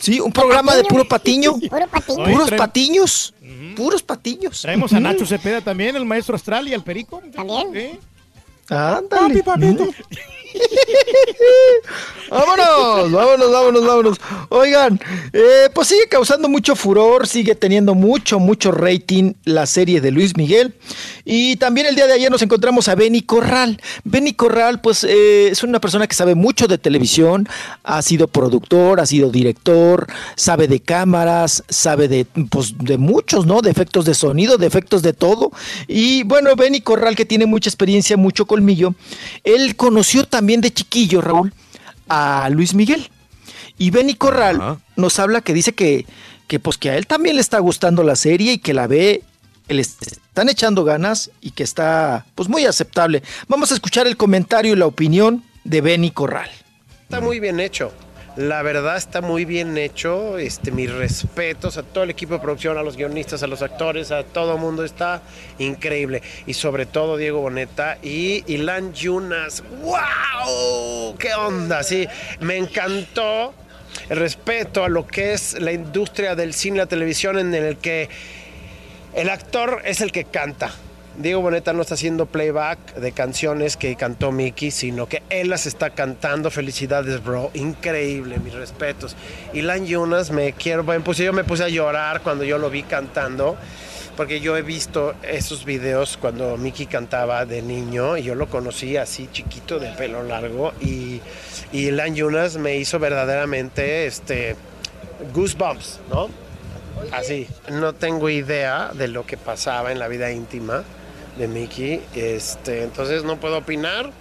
Sí, 0.00 0.18
un 0.18 0.32
programa 0.32 0.74
de 0.74 0.82
puro 0.82 1.06
patiño. 1.06 1.54
Puro 1.70 1.86
patiño. 1.86 2.24
Puros 2.24 2.50
patiños. 2.50 3.34
Puros 3.76 4.02
patiños. 4.02 4.60
Traemos 4.60 4.92
a. 4.92 4.98
Nacho 4.98 5.24
Cepeda 5.24 5.60
también, 5.60 5.94
el 5.94 6.04
maestro 6.04 6.34
astral 6.34 6.66
y 6.66 6.74
al 6.74 6.82
Perico. 6.82 7.22
También. 7.32 7.76
¿Eh? 7.76 8.00
Ándale. 8.72 9.40
Ujú. 9.40 9.42
Vámonos. 9.50 9.94
vámonos, 12.30 13.12
vámonos, 13.12 13.52
vámonos, 13.52 13.86
vámonos. 13.86 14.20
Oigan, 14.48 15.00
eh, 15.32 15.68
pues 15.74 15.88
sigue 15.88 16.08
causando 16.08 16.48
mucho 16.48 16.76
furor, 16.76 17.26
sigue 17.26 17.54
teniendo 17.54 17.94
mucho, 17.94 18.38
mucho 18.38 18.72
rating 18.72 19.34
la 19.44 19.66
serie 19.66 20.00
de 20.00 20.10
Luis 20.10 20.36
Miguel. 20.36 20.74
Y 21.24 21.56
también 21.56 21.86
el 21.86 21.94
día 21.94 22.06
de 22.06 22.14
ayer 22.14 22.30
nos 22.30 22.42
encontramos 22.42 22.88
a 22.88 22.94
Benny 22.94 23.22
Corral. 23.22 23.80
Benny 24.04 24.32
Corral, 24.32 24.80
pues 24.80 25.04
eh, 25.04 25.48
es 25.48 25.62
una 25.62 25.80
persona 25.80 26.06
que 26.06 26.14
sabe 26.14 26.34
mucho 26.34 26.66
de 26.66 26.78
televisión, 26.78 27.48
ha 27.84 28.02
sido 28.02 28.28
productor, 28.28 29.00
ha 29.00 29.06
sido 29.06 29.30
director, 29.30 30.06
sabe 30.36 30.68
de 30.68 30.80
cámaras, 30.80 31.64
sabe 31.68 32.08
de, 32.08 32.26
pues, 32.50 32.74
de 32.78 32.98
muchos, 32.98 33.46
¿no? 33.46 33.60
De 33.62 33.70
efectos 33.70 34.04
de 34.04 34.14
sonido, 34.14 34.58
de 34.58 34.66
efectos 34.66 35.02
de 35.02 35.12
todo. 35.12 35.52
Y 35.86 36.24
bueno, 36.24 36.54
Benny 36.56 36.80
Corral, 36.80 37.14
que 37.14 37.24
tiene 37.24 37.46
mucha 37.46 37.68
experiencia, 37.68 38.16
mucho 38.16 38.46
colmillo, 38.62 38.94
él 39.42 39.74
conoció 39.74 40.24
también 40.24 40.60
de 40.60 40.72
chiquillo, 40.72 41.20
Raúl, 41.20 41.52
a 42.08 42.48
Luis 42.50 42.74
Miguel. 42.74 43.08
Y 43.76 43.90
Benny 43.90 44.14
Corral 44.14 44.78
nos 44.96 45.18
habla 45.18 45.40
que 45.40 45.52
dice 45.52 45.72
que, 45.72 46.06
que, 46.46 46.60
pues, 46.60 46.78
que 46.78 46.90
a 46.90 46.96
él 46.96 47.06
también 47.06 47.34
le 47.34 47.40
está 47.40 47.58
gustando 47.58 48.04
la 48.04 48.14
serie 48.14 48.52
y 48.52 48.58
que 48.58 48.74
la 48.74 48.86
ve, 48.86 49.22
que 49.66 49.74
le 49.74 49.82
están 49.82 50.48
echando 50.48 50.84
ganas 50.84 51.30
y 51.40 51.50
que 51.50 51.64
está 51.64 52.26
pues 52.36 52.48
muy 52.48 52.64
aceptable. 52.64 53.22
Vamos 53.48 53.72
a 53.72 53.74
escuchar 53.74 54.06
el 54.06 54.16
comentario 54.16 54.74
y 54.74 54.76
la 54.76 54.86
opinión 54.86 55.42
de 55.64 55.80
Benny 55.80 56.12
Corral. 56.12 56.50
Está 57.02 57.20
muy 57.20 57.40
bien 57.40 57.58
hecho. 57.58 57.92
La 58.36 58.62
verdad 58.62 58.96
está 58.96 59.20
muy 59.20 59.44
bien 59.44 59.76
hecho. 59.76 60.38
Este, 60.38 60.70
mis 60.70 60.90
respetos 60.90 61.76
a 61.76 61.82
todo 61.82 62.04
el 62.04 62.10
equipo 62.10 62.32
de 62.34 62.40
producción, 62.40 62.78
a 62.78 62.82
los 62.82 62.96
guionistas, 62.96 63.42
a 63.42 63.46
los 63.46 63.60
actores, 63.60 64.10
a 64.10 64.22
todo 64.22 64.54
el 64.54 64.60
mundo. 64.60 64.84
Está 64.84 65.20
increíble. 65.58 66.22
Y 66.46 66.54
sobre 66.54 66.86
todo 66.86 67.18
Diego 67.18 67.40
Boneta 67.40 67.98
y 68.02 68.42
Ilan 68.46 68.94
Yunas. 68.94 69.62
¡Wow! 69.82 71.16
¿Qué 71.18 71.34
onda? 71.34 71.82
Sí, 71.82 72.08
me 72.40 72.56
encantó 72.56 73.52
el 74.08 74.16
respeto 74.18 74.82
a 74.84 74.88
lo 74.88 75.06
que 75.06 75.34
es 75.34 75.60
la 75.60 75.72
industria 75.72 76.34
del 76.34 76.54
cine 76.54 76.76
y 76.76 76.78
la 76.78 76.86
televisión 76.86 77.38
en 77.38 77.54
el 77.54 77.76
que 77.76 78.08
el 79.14 79.28
actor 79.28 79.82
es 79.84 80.00
el 80.00 80.10
que 80.10 80.24
canta. 80.24 80.74
Diego 81.18 81.42
Boneta 81.42 81.74
no 81.74 81.82
está 81.82 81.94
haciendo 81.94 82.24
playback 82.24 82.94
de 82.94 83.12
canciones 83.12 83.76
que 83.76 83.94
cantó 83.96 84.32
Mickey, 84.32 84.70
sino 84.70 85.06
que 85.06 85.22
él 85.28 85.50
las 85.50 85.66
está 85.66 85.90
cantando. 85.90 86.50
Felicidades, 86.50 87.22
bro. 87.22 87.50
Increíble, 87.52 88.38
mis 88.38 88.54
respetos. 88.54 89.14
Y 89.52 89.60
Lan 89.60 89.86
Jonas, 89.86 90.30
me 90.30 90.54
quiero. 90.54 90.84
Bueno, 90.84 91.04
pues 91.04 91.18
yo 91.18 91.32
me 91.34 91.44
puse 91.44 91.64
a 91.64 91.68
llorar 91.68 92.22
cuando 92.22 92.44
yo 92.44 92.56
lo 92.56 92.70
vi 92.70 92.82
cantando. 92.82 93.56
Porque 94.16 94.40
yo 94.40 94.56
he 94.56 94.62
visto 94.62 95.14
esos 95.22 95.64
videos 95.64 96.18
cuando 96.18 96.56
Mickey 96.58 96.86
cantaba 96.86 97.46
de 97.46 97.62
niño 97.62 98.18
y 98.18 98.22
yo 98.22 98.34
lo 98.34 98.46
conocí 98.46 98.98
así 98.98 99.28
chiquito 99.32 99.78
de 99.78 99.88
pelo 99.92 100.22
largo 100.22 100.74
y, 100.82 101.22
y 101.72 101.90
Lan 101.90 102.14
Jonas 102.14 102.58
me 102.58 102.76
hizo 102.76 102.98
verdaderamente 102.98 104.04
este, 104.06 104.54
goosebumps, 105.32 106.00
¿no? 106.10 106.28
Así, 107.10 107.48
no 107.70 107.94
tengo 107.94 108.28
idea 108.28 108.90
de 108.92 109.08
lo 109.08 109.24
que 109.24 109.38
pasaba 109.38 109.92
en 109.92 109.98
la 109.98 110.08
vida 110.08 110.30
íntima 110.30 110.84
de 111.42 111.48
Mickey, 111.48 112.00
este, 112.14 112.84
entonces 112.84 113.24
no 113.24 113.36
puedo 113.38 113.58
opinar. 113.58 114.12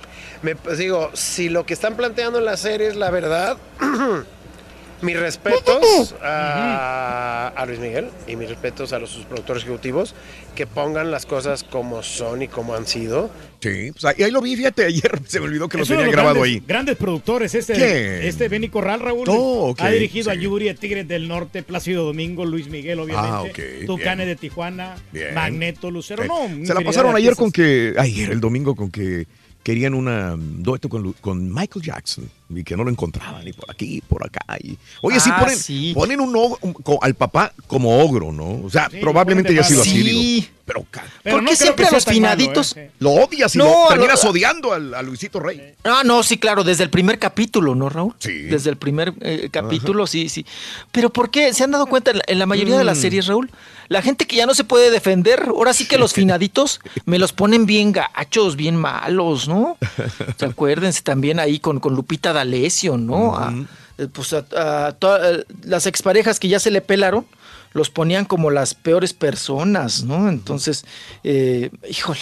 Me 0.41 0.55
pues, 0.55 0.79
digo, 0.79 1.11
si 1.13 1.49
lo 1.49 1.67
que 1.67 1.73
están 1.75 1.95
planteando 1.95 2.39
en 2.39 2.45
la 2.45 2.57
serie 2.57 2.87
es 2.87 2.95
la 2.95 3.11
verdad, 3.11 3.57
mis 5.01 5.19
respetos 5.19 6.15
a, 6.21 7.47
a 7.55 7.65
Luis 7.65 7.79
Miguel 7.79 8.09
y 8.27 8.35
mis 8.35 8.49
respetos 8.49 8.93
a 8.93 8.99
los 8.99 9.09
sus 9.11 9.25
productores 9.25 9.63
ejecutivos 9.63 10.15
que 10.55 10.67
pongan 10.67 11.11
las 11.11 11.25
cosas 11.25 11.63
como 11.63 12.03
son 12.03 12.41
y 12.41 12.47
como 12.47 12.75
han 12.75 12.85
sido. 12.85 13.29
Sí, 13.61 13.91
pues 13.91 14.05
ahí, 14.05 14.23
ahí 14.23 14.31
lo 14.31 14.41
vi, 14.41 14.55
fíjate, 14.55 14.85
ayer 14.87 15.21
se 15.25 15.39
me 15.39 15.45
olvidó 15.47 15.69
que 15.69 15.77
lo 15.77 15.85
tenía 15.85 16.07
grabado 16.07 16.41
grandes, 16.41 16.53
ahí. 16.61 16.63
Grandes 16.67 16.97
productores, 16.97 17.53
este, 17.55 17.73
¿Quién? 17.73 18.23
este 18.23 18.47
Benny 18.47 18.69
Corral, 18.69 18.99
Raúl. 18.99 19.25
Oh, 19.27 19.69
ok, 19.69 19.81
ha 19.81 19.89
dirigido 19.89 20.31
a 20.31 20.33
sí. 20.33 20.41
Yuri, 20.41 20.69
a 20.69 20.75
Tigres 20.75 21.07
del 21.07 21.27
Norte, 21.27 21.63
Plácido 21.63 22.05
Domingo, 22.05 22.45
Luis 22.45 22.67
Miguel, 22.69 22.99
obviamente. 22.99 23.29
Ah, 23.31 23.41
ok, 23.43 23.85
Tucanes 23.85 24.27
de 24.27 24.35
Tijuana, 24.35 24.95
Bien. 25.11 25.33
Magneto, 25.33 25.91
Lucero. 25.91 26.23
Eh, 26.23 26.27
No, 26.27 26.65
se 26.65 26.73
la 26.73 26.81
pasaron 26.81 27.15
ayer 27.15 27.35
con 27.35 27.51
que, 27.51 27.93
ayer 27.97 28.31
el 28.31 28.41
domingo 28.41 28.75
con 28.75 28.91
que 28.91 29.27
querían 29.63 29.93
una 29.93 30.35
dueto 30.37 30.89
con 30.89 31.53
Michael 31.53 31.85
Jackson 31.85 32.29
y 32.55 32.63
que 32.63 32.75
no 32.77 32.83
lo 32.83 32.89
encontraban 32.91 33.43
ni 33.45 33.53
por 33.53 33.69
aquí, 33.71 34.01
por 34.07 34.25
acá. 34.25 34.41
Y, 34.63 34.77
oye, 35.01 35.19
sí 35.19 35.29
Ah, 35.33 35.39
ponen, 35.39 35.57
sí. 35.57 35.91
ponen 35.93 36.19
un 36.21 36.33
ogro- 36.35 36.59
un- 36.61 36.73
co- 36.73 36.99
al 37.01 37.15
papá 37.15 37.53
como 37.67 37.99
ogro, 38.03 38.31
¿no? 38.31 38.61
O 38.65 38.69
sea, 38.69 38.89
Sí, 38.89 38.97
probablemente 38.99 39.51
haya 39.53 39.61
ponen 39.61 39.69
sido 39.71 39.81
así, 39.81 39.91
malo. 39.95 40.05
digo. 40.05 40.21
Sí. 40.21 40.49
Pero, 40.63 40.85
ca- 40.89 41.03
¿Por 41.29 41.43
qué 41.43 41.55
siempre 41.55 41.85
a 41.87 41.91
los 41.91 42.05
finaditos? 42.05 42.75
Lo 42.99 43.11
odias 43.11 43.55
y 43.55 43.57
No, 43.57 43.65
lo 43.65 43.87
terminas 43.89 44.23
odiando 44.23 44.71
al- 44.71 44.93
a, 44.93 45.01
Luisito 45.01 45.39
Rey. 45.41 45.73
Ah, 45.83 46.03
no, 46.05 46.23
sí, 46.23 46.37
claro, 46.37 46.63
desde 46.63 46.83
el 46.83 46.89
primer 46.89 47.19
capítulo, 47.19 47.75
¿no, 47.75 47.89
Raúl? 47.89 48.13
Sí. 48.19 48.43
Desde 48.43 48.69
el 48.69 48.77
primer 48.77 49.13
eh, 49.19 49.49
capítulo, 49.51 50.07
sí, 50.07 50.29
sí. 50.29 50.45
Pero 50.93 51.09
¿por 51.09 51.29
qué? 51.29 51.53
¿Se 51.53 51.63
han 51.65 51.71
dado 51.71 51.87
cuenta 51.87 52.11
en 52.11 52.17
la, 52.19 52.23
en 52.27 52.39
la 52.39 52.45
mayoría 52.45 52.77
de 52.77 52.85
las 52.85 52.99
Mm. 52.99 53.01
series, 53.01 53.27
Raúl? 53.27 53.49
La 53.89 54.01
gente 54.01 54.25
que 54.25 54.37
ya 54.37 54.45
no 54.45 54.53
se 54.53 54.63
puede 54.63 54.89
defender, 54.91 55.43
ahora 55.49 55.73
sí 55.73 55.85
que 55.85 55.97
los 55.97 56.13
finaditos 56.13 56.79
me 57.05 57.19
los 57.19 57.33
ponen 57.33 57.65
bien 57.65 57.91
gachos, 57.91 58.55
bien 58.55 58.77
malos, 58.77 59.49
¿no? 59.49 59.77
¿Se 60.37 60.45
acuérdense 60.45 61.01
también 61.01 61.39
ahí 61.41 61.59
con, 61.59 61.81
con 61.81 61.95
Lupita 61.95 62.31
D'Alessio, 62.45 62.97
¿no? 62.97 63.35
A- 63.35 63.53
eh, 63.97 64.07
pues 64.11 64.33
a, 64.33 64.45
a 64.87 64.91
toda- 64.93 65.31
eh, 65.31 65.45
las 65.63 65.85
exparejas 65.85 66.39
que 66.39 66.47
ya 66.47 66.59
se 66.59 66.71
le 66.71 66.81
pelaron, 66.81 67.25
los 67.73 67.89
ponían 67.89 68.25
como 68.25 68.49
las 68.51 68.73
peores 68.73 69.13
personas, 69.13 70.03
¿no? 70.03 70.27
Entonces, 70.27 70.83
eh, 71.23 71.69
híjole, 71.89 72.19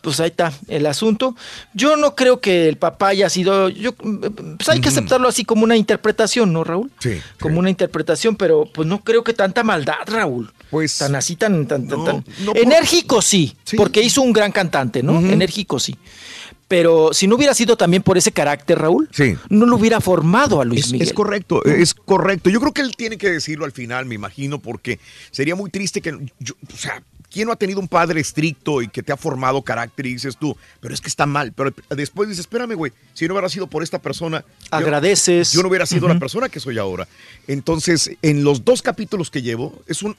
pues 0.00 0.18
ahí 0.20 0.28
está 0.28 0.52
el 0.68 0.86
asunto. 0.86 1.36
Yo 1.74 1.96
no 1.96 2.14
creo 2.16 2.40
que 2.40 2.68
el 2.68 2.76
papá 2.76 3.08
haya 3.08 3.28
sido, 3.30 3.68
yo, 3.68 3.92
pues 3.94 4.68
hay 4.68 4.80
que 4.80 4.88
aceptarlo 4.88 5.28
así 5.28 5.44
como 5.44 5.62
una 5.64 5.76
interpretación, 5.76 6.52
¿no, 6.52 6.64
Raúl? 6.64 6.90
Sí. 6.98 7.20
Como 7.40 7.58
una 7.58 7.70
interpretación, 7.70 8.34
pero 8.36 8.64
pues 8.72 8.88
no 8.88 9.02
creo 9.04 9.22
que 9.22 9.32
tanta 9.34 9.62
maldad, 9.62 9.94
Raúl. 10.06 10.52
Pues 10.70 10.98
tan 10.98 11.14
así, 11.14 11.36
tan, 11.36 11.66
tan, 11.66 11.86
tan, 11.88 11.98
no, 11.98 12.04
tan- 12.04 12.24
no 12.40 12.52
por- 12.52 12.58
enérgico 12.62 13.22
sí, 13.22 13.56
porque 13.76 14.02
hizo 14.02 14.22
un 14.22 14.32
gran 14.32 14.52
cantante, 14.52 15.02
¿no? 15.02 15.18
Enérgico 15.20 15.78
sí. 15.78 15.96
Pero 16.68 17.14
si 17.14 17.26
no 17.26 17.36
hubiera 17.36 17.54
sido 17.54 17.76
también 17.78 18.02
por 18.02 18.18
ese 18.18 18.30
carácter, 18.30 18.78
Raúl, 18.78 19.08
no 19.48 19.64
lo 19.64 19.76
hubiera 19.76 20.00
formado 20.02 20.60
a 20.60 20.64
Luis 20.66 20.86
Es, 20.86 20.92
Miguel. 20.92 21.08
es 21.08 21.14
correcto, 21.14 21.64
es 21.64 21.94
correcto. 21.94 22.50
Yo 22.50 22.60
creo 22.60 22.72
que 22.74 22.82
él 22.82 22.94
tiene 22.94 23.16
que 23.16 23.30
decirlo 23.30 23.64
al 23.64 23.72
final, 23.72 24.04
me 24.04 24.14
imagino, 24.14 24.58
porque 24.58 25.00
sería 25.30 25.54
muy 25.56 25.70
triste 25.70 26.02
que, 26.02 26.14
yo- 26.40 26.54
o 26.70 26.76
sea, 26.76 27.02
¿quién 27.32 27.46
no 27.46 27.52
ha 27.52 27.56
tenido 27.56 27.80
un 27.80 27.88
padre 27.88 28.20
estricto 28.20 28.82
y 28.82 28.88
que 28.88 29.02
te 29.02 29.12
ha 29.12 29.16
formado 29.16 29.62
carácter 29.62 30.04
y 30.06 30.12
dices 30.12 30.36
tú, 30.36 30.54
pero 30.80 30.92
es 30.92 31.00
que 31.00 31.08
está 31.08 31.24
mal? 31.24 31.52
Pero 31.52 31.72
después 31.88 32.28
dices, 32.28 32.40
espérame, 32.40 32.74
güey, 32.74 32.92
si 33.14 33.26
no 33.26 33.32
hubiera 33.32 33.48
sido 33.48 33.66
por 33.66 33.82
esta 33.82 33.98
persona, 33.98 34.44
yo- 34.60 34.66
Agradeces. 34.70 35.52
Yo, 35.52 35.62
no 35.62 35.68
hubiera 35.68 35.86
sido 35.86 36.06
la 36.06 36.18
persona 36.18 36.50
que 36.50 36.60
soy 36.60 36.76
ahora. 36.76 37.08
Entonces, 37.46 38.10
en 38.20 38.44
los 38.44 38.64
dos 38.66 38.82
capítulos 38.82 39.30
que 39.30 39.40
llevo, 39.40 39.80
es 39.86 40.02
un, 40.02 40.16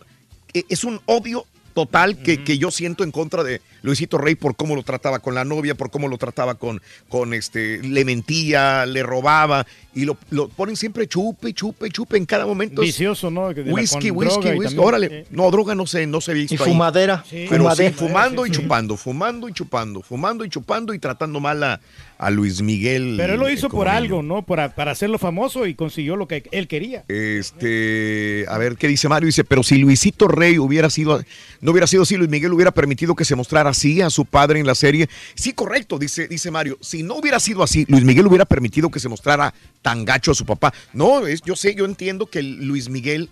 eh, 0.56 0.64
es 0.68 0.84
un 0.84 1.00
odio 1.06 1.46
total 1.74 2.18
que, 2.18 2.44
que 2.44 2.58
yo 2.58 2.72
siento 2.72 3.04
en 3.04 3.12
contra 3.12 3.44
de 3.44 3.62
Luisito 3.82 4.18
Rey 4.18 4.36
por 4.36 4.56
cómo 4.56 4.76
lo 4.76 4.84
trataba 4.84 5.20
con 5.20 5.36
la 5.36 5.46
novia, 5.46 5.76
por 5.76 5.90
cómo 5.92 6.08
lo 6.08 6.18
trataba 6.18 6.56
con, 6.56 6.82
con 7.08 7.34
este, 7.34 7.80
le 7.82 8.04
mentía, 8.06 8.86
le 8.86 9.04
robaba 9.04 9.66
y 9.96 10.06
lo, 10.06 10.18
lo 10.30 10.50
ponen 10.50 10.76
siempre 10.76 11.08
chupe, 11.08 11.54
chupe, 11.54 11.90
chupe 11.90 12.18
en 12.18 12.26
cada 12.26 12.46
momento. 12.46 12.82
Vicioso, 12.82 13.30
¿no? 13.32 13.54
De 13.54 13.64
la- 13.64 13.74
Whisky, 13.74 14.12
whisky, 14.12 14.50
whisky. 14.50 14.78
Órale, 14.78 15.08
eh, 15.12 15.26
no, 15.32 15.50
droga 15.52 15.76
no 15.76 15.88
sé, 15.88 16.06
no 16.08 16.20
se 16.22 16.34
visto 16.34 16.56
Y 16.56 16.58
ahí. 16.58 16.64
fumadera. 16.72 17.24
Sí. 17.30 17.46
Pero 17.50 17.64
Fumadera. 17.64 17.90
sí, 17.90 17.96
fumando 17.98 18.46
y 18.46 18.50
Sí, 18.50 18.56
sí. 18.56 18.62
chupando, 18.62 18.98
fumando 18.98 19.48
y 19.50 19.54
chupando, 19.54 20.02
fumando 20.02 20.46
y 20.46 20.50
chupando 20.50 20.94
y 20.94 21.00
tratando 21.00 21.40
mal 21.40 21.64
a, 21.64 21.80
a 22.20 22.30
Luis 22.30 22.62
Miguel. 22.62 23.16
Pero 23.18 23.34
él 23.36 23.40
lo 23.40 23.48
eh, 23.48 23.54
hizo 23.54 23.70
por 23.70 23.88
algo, 23.88 24.22
¿no? 24.22 24.42
Para, 24.42 24.76
para 24.76 24.92
hacerlo 24.92 25.18
famoso 25.18 25.66
y 25.66 25.74
consiguió 25.74 26.18
lo 26.18 26.28
que 26.28 26.44
él 26.52 26.68
quería. 26.68 27.06
Este, 27.08 28.46
a 28.50 28.58
ver, 28.58 28.76
¿qué 28.76 28.90
dice 28.90 29.08
Mario? 29.08 29.28
Dice, 29.28 29.46
pero 29.46 29.64
si 29.64 29.78
Luisito 29.78 30.28
Rey 30.28 30.60
hubiera 30.60 30.90
sido, 30.90 31.24
no 31.62 31.72
hubiera 31.72 31.88
sido 31.88 32.04
así, 32.04 32.18
Luis 32.18 32.30
Miguel 32.30 32.52
hubiera 32.52 32.72
permitido 32.72 33.16
que 33.16 33.24
se 33.24 33.36
mostrara 33.38 33.70
así 33.70 34.02
a 34.02 34.10
su 34.10 34.26
padre 34.26 34.60
en 34.60 34.68
la 34.68 34.76
serie. 34.76 35.08
Sí, 35.34 35.54
correcto, 35.54 35.98
dice, 35.98 36.28
dice 36.28 36.52
Mario. 36.52 36.78
Si 36.82 37.04
no 37.04 37.16
hubiera 37.16 37.40
sido 37.40 37.64
así, 37.64 37.86
Luis 37.88 38.04
Miguel 38.04 38.28
hubiera 38.28 38.44
permitido 38.44 38.92
que 38.92 39.00
se 39.00 39.08
mostrara 39.08 39.54
tan 39.82 40.04
gacho 40.04 40.32
a 40.32 40.36
su 40.36 40.46
papá. 40.46 40.74
No, 40.92 41.26
es, 41.26 41.42
yo 41.42 41.56
sé, 41.56 41.74
yo 41.74 41.86
entiendo 41.86 42.26
que 42.26 42.44
Luis 42.44 42.90
Miguel 42.90 43.30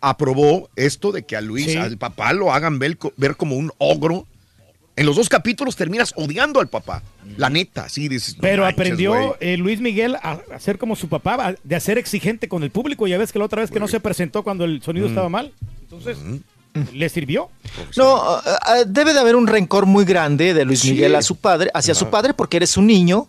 aprobó 0.00 0.70
esto 0.76 1.12
de 1.12 1.24
que 1.24 1.36
a 1.36 1.42
Luis, 1.42 1.66
Sí. 1.66 1.76
al 1.76 1.98
papá, 1.98 2.32
lo 2.32 2.54
hagan 2.54 2.78
ver 2.78 2.96
como 3.36 3.56
un 3.56 3.70
ogro. 3.76 4.26
En 4.98 5.06
los 5.06 5.16
dos 5.16 5.28
capítulos 5.28 5.76
terminas 5.76 6.12
odiando 6.16 6.60
al 6.60 6.68
papá. 6.68 7.02
La 7.36 7.48
neta, 7.50 7.88
sí, 7.88 8.08
dices. 8.08 8.34
no 8.36 8.40
Pero 8.42 8.62
manches, 8.64 8.74
aprendió 8.80 9.36
eh, 9.40 9.56
Luis 9.56 9.80
Miguel 9.80 10.16
a, 10.16 10.40
a 10.54 10.58
ser 10.60 10.78
como 10.78 10.96
su 10.96 11.08
papá, 11.08 11.34
a- 11.48 11.54
de 11.62 11.80
ser 11.80 11.98
exigente 11.98 12.48
con 12.48 12.62
el 12.62 12.70
público. 12.70 13.06
Ya 13.06 13.18
ves 13.18 13.32
que 13.32 13.38
la 13.38 13.44
otra 13.44 13.62
vez 13.62 13.70
que 13.70 13.78
no 13.80 13.88
se 13.88 14.00
presentó 14.00 14.42
cuando 14.42 14.64
el 14.64 14.82
sonido 14.82 15.06
Mm. 15.06 15.10
estaba 15.10 15.28
mal. 15.28 15.52
Entonces, 15.82 16.18
le 16.92 17.08
sirvió. 17.08 17.48
No, 17.96 18.40
debe 18.86 19.12
de 19.12 19.18
haber 19.20 19.34
un 19.36 19.46
rencor 19.46 19.86
muy 19.86 20.04
grande 20.04 20.54
de 20.54 20.64
Luis 20.64 20.80
Sí. 20.80 20.92
Miguel 20.92 21.14
a 21.16 21.22
su 21.22 21.34
padre, 21.36 21.70
hacia 21.74 21.94
su 21.94 22.08
padre, 22.08 22.34
porque 22.34 22.56
eres 22.58 22.76
un 22.76 22.86
niño 22.86 23.26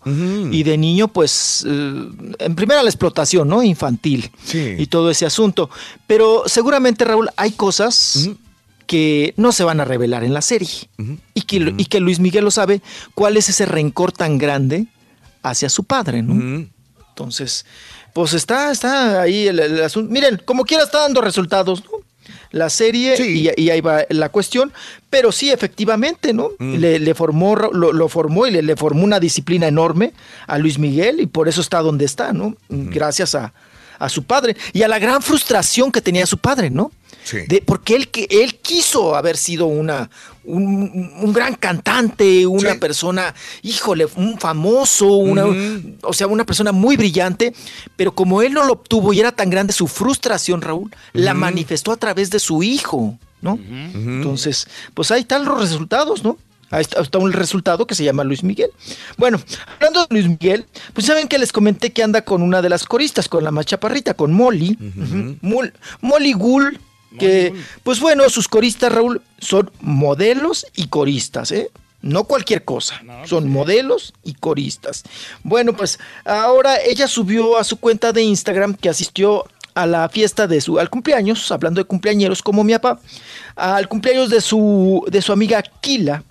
y 0.52 0.64
de 0.64 0.78
niño, 0.78 1.08
pues, 1.08 1.66
eh, 1.68 2.10
en 2.40 2.56
primera 2.56 2.84
la 2.84 2.90
explotación, 2.90 3.48
¿no? 3.48 3.64
Infantil 3.64 4.30
y 4.54 4.86
todo 4.88 5.10
ese 5.10 5.26
asunto. 5.26 5.70
Pero 6.06 6.44
seguramente, 6.48 7.06
Raúl, 7.06 7.30
hay 7.38 7.52
cosas 7.52 8.30
que 8.90 9.36
no 9.38 9.52
se 9.52 9.64
van 9.64 9.80
a 9.80 9.86
revelar 9.86 10.24
en 10.24 10.34
la 10.34 10.42
serie 10.42 10.90
y, 11.36 11.44
que, 11.44 11.76
y 11.78 11.86
que 11.86 12.00
Luis 12.00 12.20
Miguel 12.20 12.44
lo 12.44 12.50
sabe, 12.50 12.82
cuál 13.14 13.38
es 13.38 13.48
ese 13.48 13.68
rencor 13.68 14.12
tan 14.12 14.40
grande 14.40 14.88
hacia 15.44 15.70
su 15.70 15.84
padre, 15.84 16.24
¿no? 16.24 16.66
Entonces, 17.10 17.68
pues 18.14 18.34
está, 18.34 18.72
está 18.72 19.22
ahí 19.22 19.48
el, 19.48 19.60
el 19.60 19.84
asunto. 19.84 20.12
Miren, 20.12 20.42
como 20.44 20.66
quiera 20.66 20.86
está 20.86 21.02
dando 21.02 21.22
resultados, 21.22 21.84
¿no? 21.84 22.00
La 22.50 22.72
serie 22.72 23.16
y, 23.24 23.52
y 23.56 23.70
ahí 23.70 23.80
va 23.80 24.06
la 24.10 24.30
cuestión, 24.30 24.74
pero 25.12 25.32
sí, 25.32 25.52
efectivamente, 25.52 26.34
¿no? 26.34 26.50
Le, 26.60 26.98
le 26.98 27.14
formó, 27.14 27.56
lo, 27.56 27.94
lo 27.94 28.10
formó 28.10 28.48
y 28.48 28.52
le, 28.52 28.64
le 28.64 28.76
formó 28.76 29.04
una 29.04 29.20
disciplina 29.20 29.68
enorme 29.68 30.14
a 30.48 30.58
Luis 30.58 30.80
Miguel 30.80 31.20
y 31.20 31.28
por 31.28 31.48
eso 31.48 31.62
está 31.62 31.84
donde 31.84 32.06
está, 32.06 32.34
¿no? 32.34 32.56
Gracias 32.70 33.36
a, 33.36 33.54
a 34.00 34.10
su 34.10 34.24
padre 34.24 34.58
y 34.74 34.82
a 34.82 34.88
la 34.88 34.98
gran 34.98 35.22
frustración 35.22 35.92
que 35.92 36.02
tenía 36.02 36.26
su 36.26 36.40
padre, 36.40 36.72
¿no? 36.72 36.92
De, 37.48 37.62
porque 37.62 37.96
él, 37.96 38.08
que- 38.10 38.28
él 38.30 38.56
quiso 38.56 39.16
haber 39.16 39.38
sido 39.38 39.66
una, 39.68 40.10
un, 40.44 41.12
un 41.22 41.34
gran 41.34 41.54
cantante, 41.56 42.48
una 42.48 42.72
persona, 42.80 43.36
híjole, 43.62 44.08
un 44.16 44.40
famoso, 44.40 45.08
una, 45.18 45.46
o 46.02 46.14
sea, 46.14 46.28
una 46.28 46.46
persona 46.46 46.72
muy 46.72 46.98
brillante, 46.98 47.54
pero 47.96 48.16
como 48.16 48.42
él 48.42 48.54
no 48.54 48.64
lo 48.66 48.74
obtuvo 48.74 49.14
y 49.14 49.20
era 49.20 49.32
tan 49.32 49.50
grande 49.50 49.74
su 49.74 49.88
frustración, 49.88 50.62
Raúl, 50.62 50.92
la 51.14 51.34
manifestó 51.34 51.92
a 51.92 51.98
través 51.98 52.30
de 52.32 52.40
su 52.40 52.64
hijo, 52.64 53.18
¿no? 53.42 53.60
Entonces, 53.94 54.68
pues 54.94 55.12
ahí 55.12 55.22
están 55.22 55.46
los 55.46 55.60
resultados, 55.60 56.24
¿no? 56.24 56.38
Ahí 56.72 56.82
está, 56.82 57.02
está 57.02 57.18
un 57.18 57.34
resultado 57.34 57.88
que 57.88 57.96
se 57.96 58.04
llama 58.04 58.24
Luis 58.24 58.44
Miguel. 58.44 58.70
Bueno, 59.18 59.42
hablando 59.78 60.02
de 60.02 60.08
Luis 60.12 60.28
Miguel, 60.28 60.66
pues 60.94 61.08
saben 61.08 61.28
que 61.28 61.40
les 61.40 61.52
comenté 61.52 61.92
que 61.92 62.04
anda 62.04 62.22
con 62.24 62.44
una 62.44 62.62
de 62.62 62.70
las 62.70 62.86
coristas, 62.86 63.28
con 63.28 63.44
la 63.44 63.50
más 63.50 63.66
chaparrita, 63.66 64.14
con 64.14 64.34
Molly. 64.34 64.78
Mol- 65.42 65.74
Molly 66.02 66.34
Gould, 66.34 66.80
que, 67.18 67.54
pues 67.84 68.00
bueno, 68.00 68.30
sus 68.30 68.48
coristas, 68.48 68.92
Raúl, 68.92 69.22
son 69.40 69.72
modelos 69.80 70.68
y 70.76 70.88
coristas, 70.88 71.52
¿eh? 71.52 71.72
No 72.02 72.24
cualquier 72.24 72.64
cosa, 72.64 73.02
son 73.26 73.50
modelos 73.50 74.14
y 74.24 74.34
coristas. 74.34 75.04
Bueno, 75.44 75.74
pues 75.74 76.00
ahora 76.24 76.78
ella 76.82 77.08
subió 77.08 77.58
a 77.58 77.64
su 77.66 77.78
cuenta 77.78 78.14
de 78.14 78.22
Instagram 78.22 78.76
que 78.76 78.88
asistió 78.88 79.46
a 79.74 79.86
la 79.86 80.08
fiesta 80.08 80.48
de 80.48 80.62
su, 80.62 80.80
al 80.80 80.90
cumpleaños, 80.90 81.52
hablando 81.52 81.82
de 81.82 81.86
cumpleañeros 81.86 82.42
como 82.42 82.64
mi 82.64 82.74
papá, 82.74 83.00
al 83.56 83.88
cumpleaños 83.90 84.30
de 84.30 84.40
su, 84.40 85.06
de 85.10 85.22
su 85.22 85.34
amiga 85.34 85.62
Kila. 85.82 86.24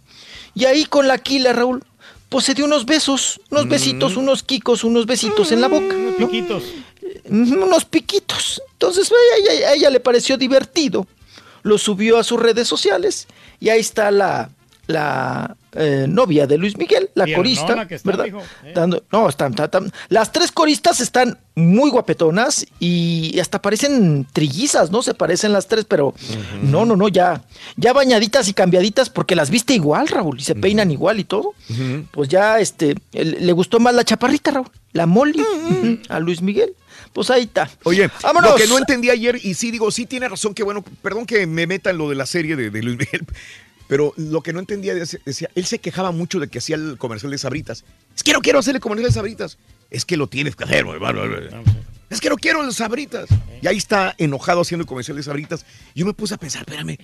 Y 0.54 0.64
ahí 0.64 0.86
con 0.86 1.06
la 1.06 1.18
Kila, 1.18 1.52
Raúl, 1.52 1.84
pues 2.28 2.44
se 2.44 2.54
dio 2.54 2.64
unos 2.64 2.84
besos, 2.84 3.40
unos 3.50 3.68
besitos, 3.68 4.16
unos 4.16 4.42
quicos, 4.42 4.84
unos 4.84 5.06
besitos 5.06 5.52
en 5.52 5.60
la 5.60 5.68
boca. 5.68 5.94
Piquitos. 6.18 6.62
Unos 7.30 7.84
piquitos. 7.84 8.62
Entonces 8.72 9.10
a 9.10 9.38
ella, 9.54 9.68
a 9.70 9.74
ella 9.74 9.90
le 9.90 10.00
pareció 10.00 10.36
divertido. 10.36 11.06
Lo 11.62 11.76
subió 11.78 12.18
a 12.18 12.24
sus 12.24 12.40
redes 12.40 12.68
sociales 12.68 13.26
y 13.60 13.68
ahí 13.68 13.80
está 13.80 14.10
la, 14.10 14.50
la 14.86 15.56
eh, 15.72 16.06
novia 16.08 16.46
de 16.46 16.56
Luis 16.56 16.78
Miguel, 16.78 17.10
la 17.14 17.26
corista, 17.36 17.74
que 17.88 17.94
está, 17.96 18.10
¿verdad? 18.10 18.24
¿eh? 18.64 18.72
Dando- 18.74 19.02
no, 19.12 19.28
están, 19.28 19.50
están- 19.52 19.64
están- 19.66 19.92
las 20.08 20.32
tres 20.32 20.50
coristas 20.52 21.00
están 21.00 21.38
muy 21.56 21.90
guapetonas 21.90 22.64
y 22.80 23.38
hasta 23.40 23.60
parecen 23.60 24.26
trillizas, 24.32 24.90
¿no? 24.90 25.02
Se 25.02 25.12
parecen 25.14 25.52
las 25.52 25.66
tres, 25.66 25.84
pero 25.84 26.14
no, 26.62 26.86
no, 26.86 26.96
no, 26.96 27.08
ya, 27.08 27.42
ya 27.76 27.92
bañaditas 27.92 28.48
y 28.48 28.54
cambiaditas 28.54 29.10
porque 29.10 29.36
las 29.36 29.50
viste 29.50 29.74
igual, 29.74 30.08
Raúl, 30.08 30.38
y 30.40 30.44
se 30.44 30.54
peinan 30.54 30.90
igual 30.90 31.20
y 31.20 31.24
todo. 31.24 31.54
Pues 32.12 32.28
ya, 32.30 32.60
este, 32.60 32.94
el- 33.12 33.44
le 33.46 33.52
gustó 33.52 33.78
más 33.80 33.94
la 33.94 34.04
chaparrita, 34.04 34.52
Raúl, 34.52 34.70
la 34.92 35.06
Molly, 35.06 35.42
ujú, 35.42 35.98
a 36.08 36.18
Luis 36.20 36.40
Miguel. 36.40 36.74
Pues 37.18 37.30
ahí 37.30 37.42
está. 37.42 37.68
Oye, 37.82 38.08
Vámonos. 38.22 38.52
lo 38.52 38.56
que 38.56 38.68
no 38.68 38.78
entendí 38.78 39.10
ayer, 39.10 39.40
y 39.42 39.54
sí 39.54 39.72
digo, 39.72 39.90
sí 39.90 40.06
tiene 40.06 40.28
razón, 40.28 40.54
que 40.54 40.62
bueno, 40.62 40.84
perdón 41.02 41.26
que 41.26 41.48
me 41.48 41.66
meta 41.66 41.90
en 41.90 41.98
lo 41.98 42.08
de 42.08 42.14
la 42.14 42.26
serie 42.26 42.54
de, 42.54 42.70
de 42.70 42.80
Luis 42.80 42.96
Miguel, 42.96 43.26
pero 43.88 44.14
lo 44.16 44.40
que 44.40 44.52
no 44.52 44.60
entendía, 44.60 44.94
decía, 44.94 45.50
él 45.52 45.66
se 45.66 45.80
quejaba 45.80 46.12
mucho 46.12 46.38
de 46.38 46.46
que 46.46 46.58
hacía 46.58 46.76
el 46.76 46.96
comercial 46.96 47.32
de 47.32 47.38
Sabritas. 47.38 47.84
Es 48.14 48.22
que 48.22 48.32
no 48.32 48.40
quiero 48.40 48.60
hacer 48.60 48.76
el 48.76 48.80
comercial 48.80 49.08
de 49.08 49.14
Sabritas. 49.14 49.58
Es 49.90 50.04
que 50.04 50.16
lo 50.16 50.28
tienes 50.28 50.54
que 50.54 50.62
hacer, 50.62 50.84
bla. 50.84 51.62
Es 52.08 52.20
que 52.20 52.28
no 52.30 52.36
quiero 52.36 52.62
el 52.62 52.72
Sabritas. 52.72 53.28
Y 53.60 53.66
ahí 53.66 53.78
está 53.78 54.14
enojado 54.16 54.60
haciendo 54.60 54.82
el 54.82 54.86
comercial 54.86 55.16
de 55.16 55.24
Sabritas. 55.24 55.66
Yo 55.96 56.06
me 56.06 56.14
puse 56.14 56.34
a 56.34 56.38
pensar, 56.38 56.62
espérame, 56.62 56.98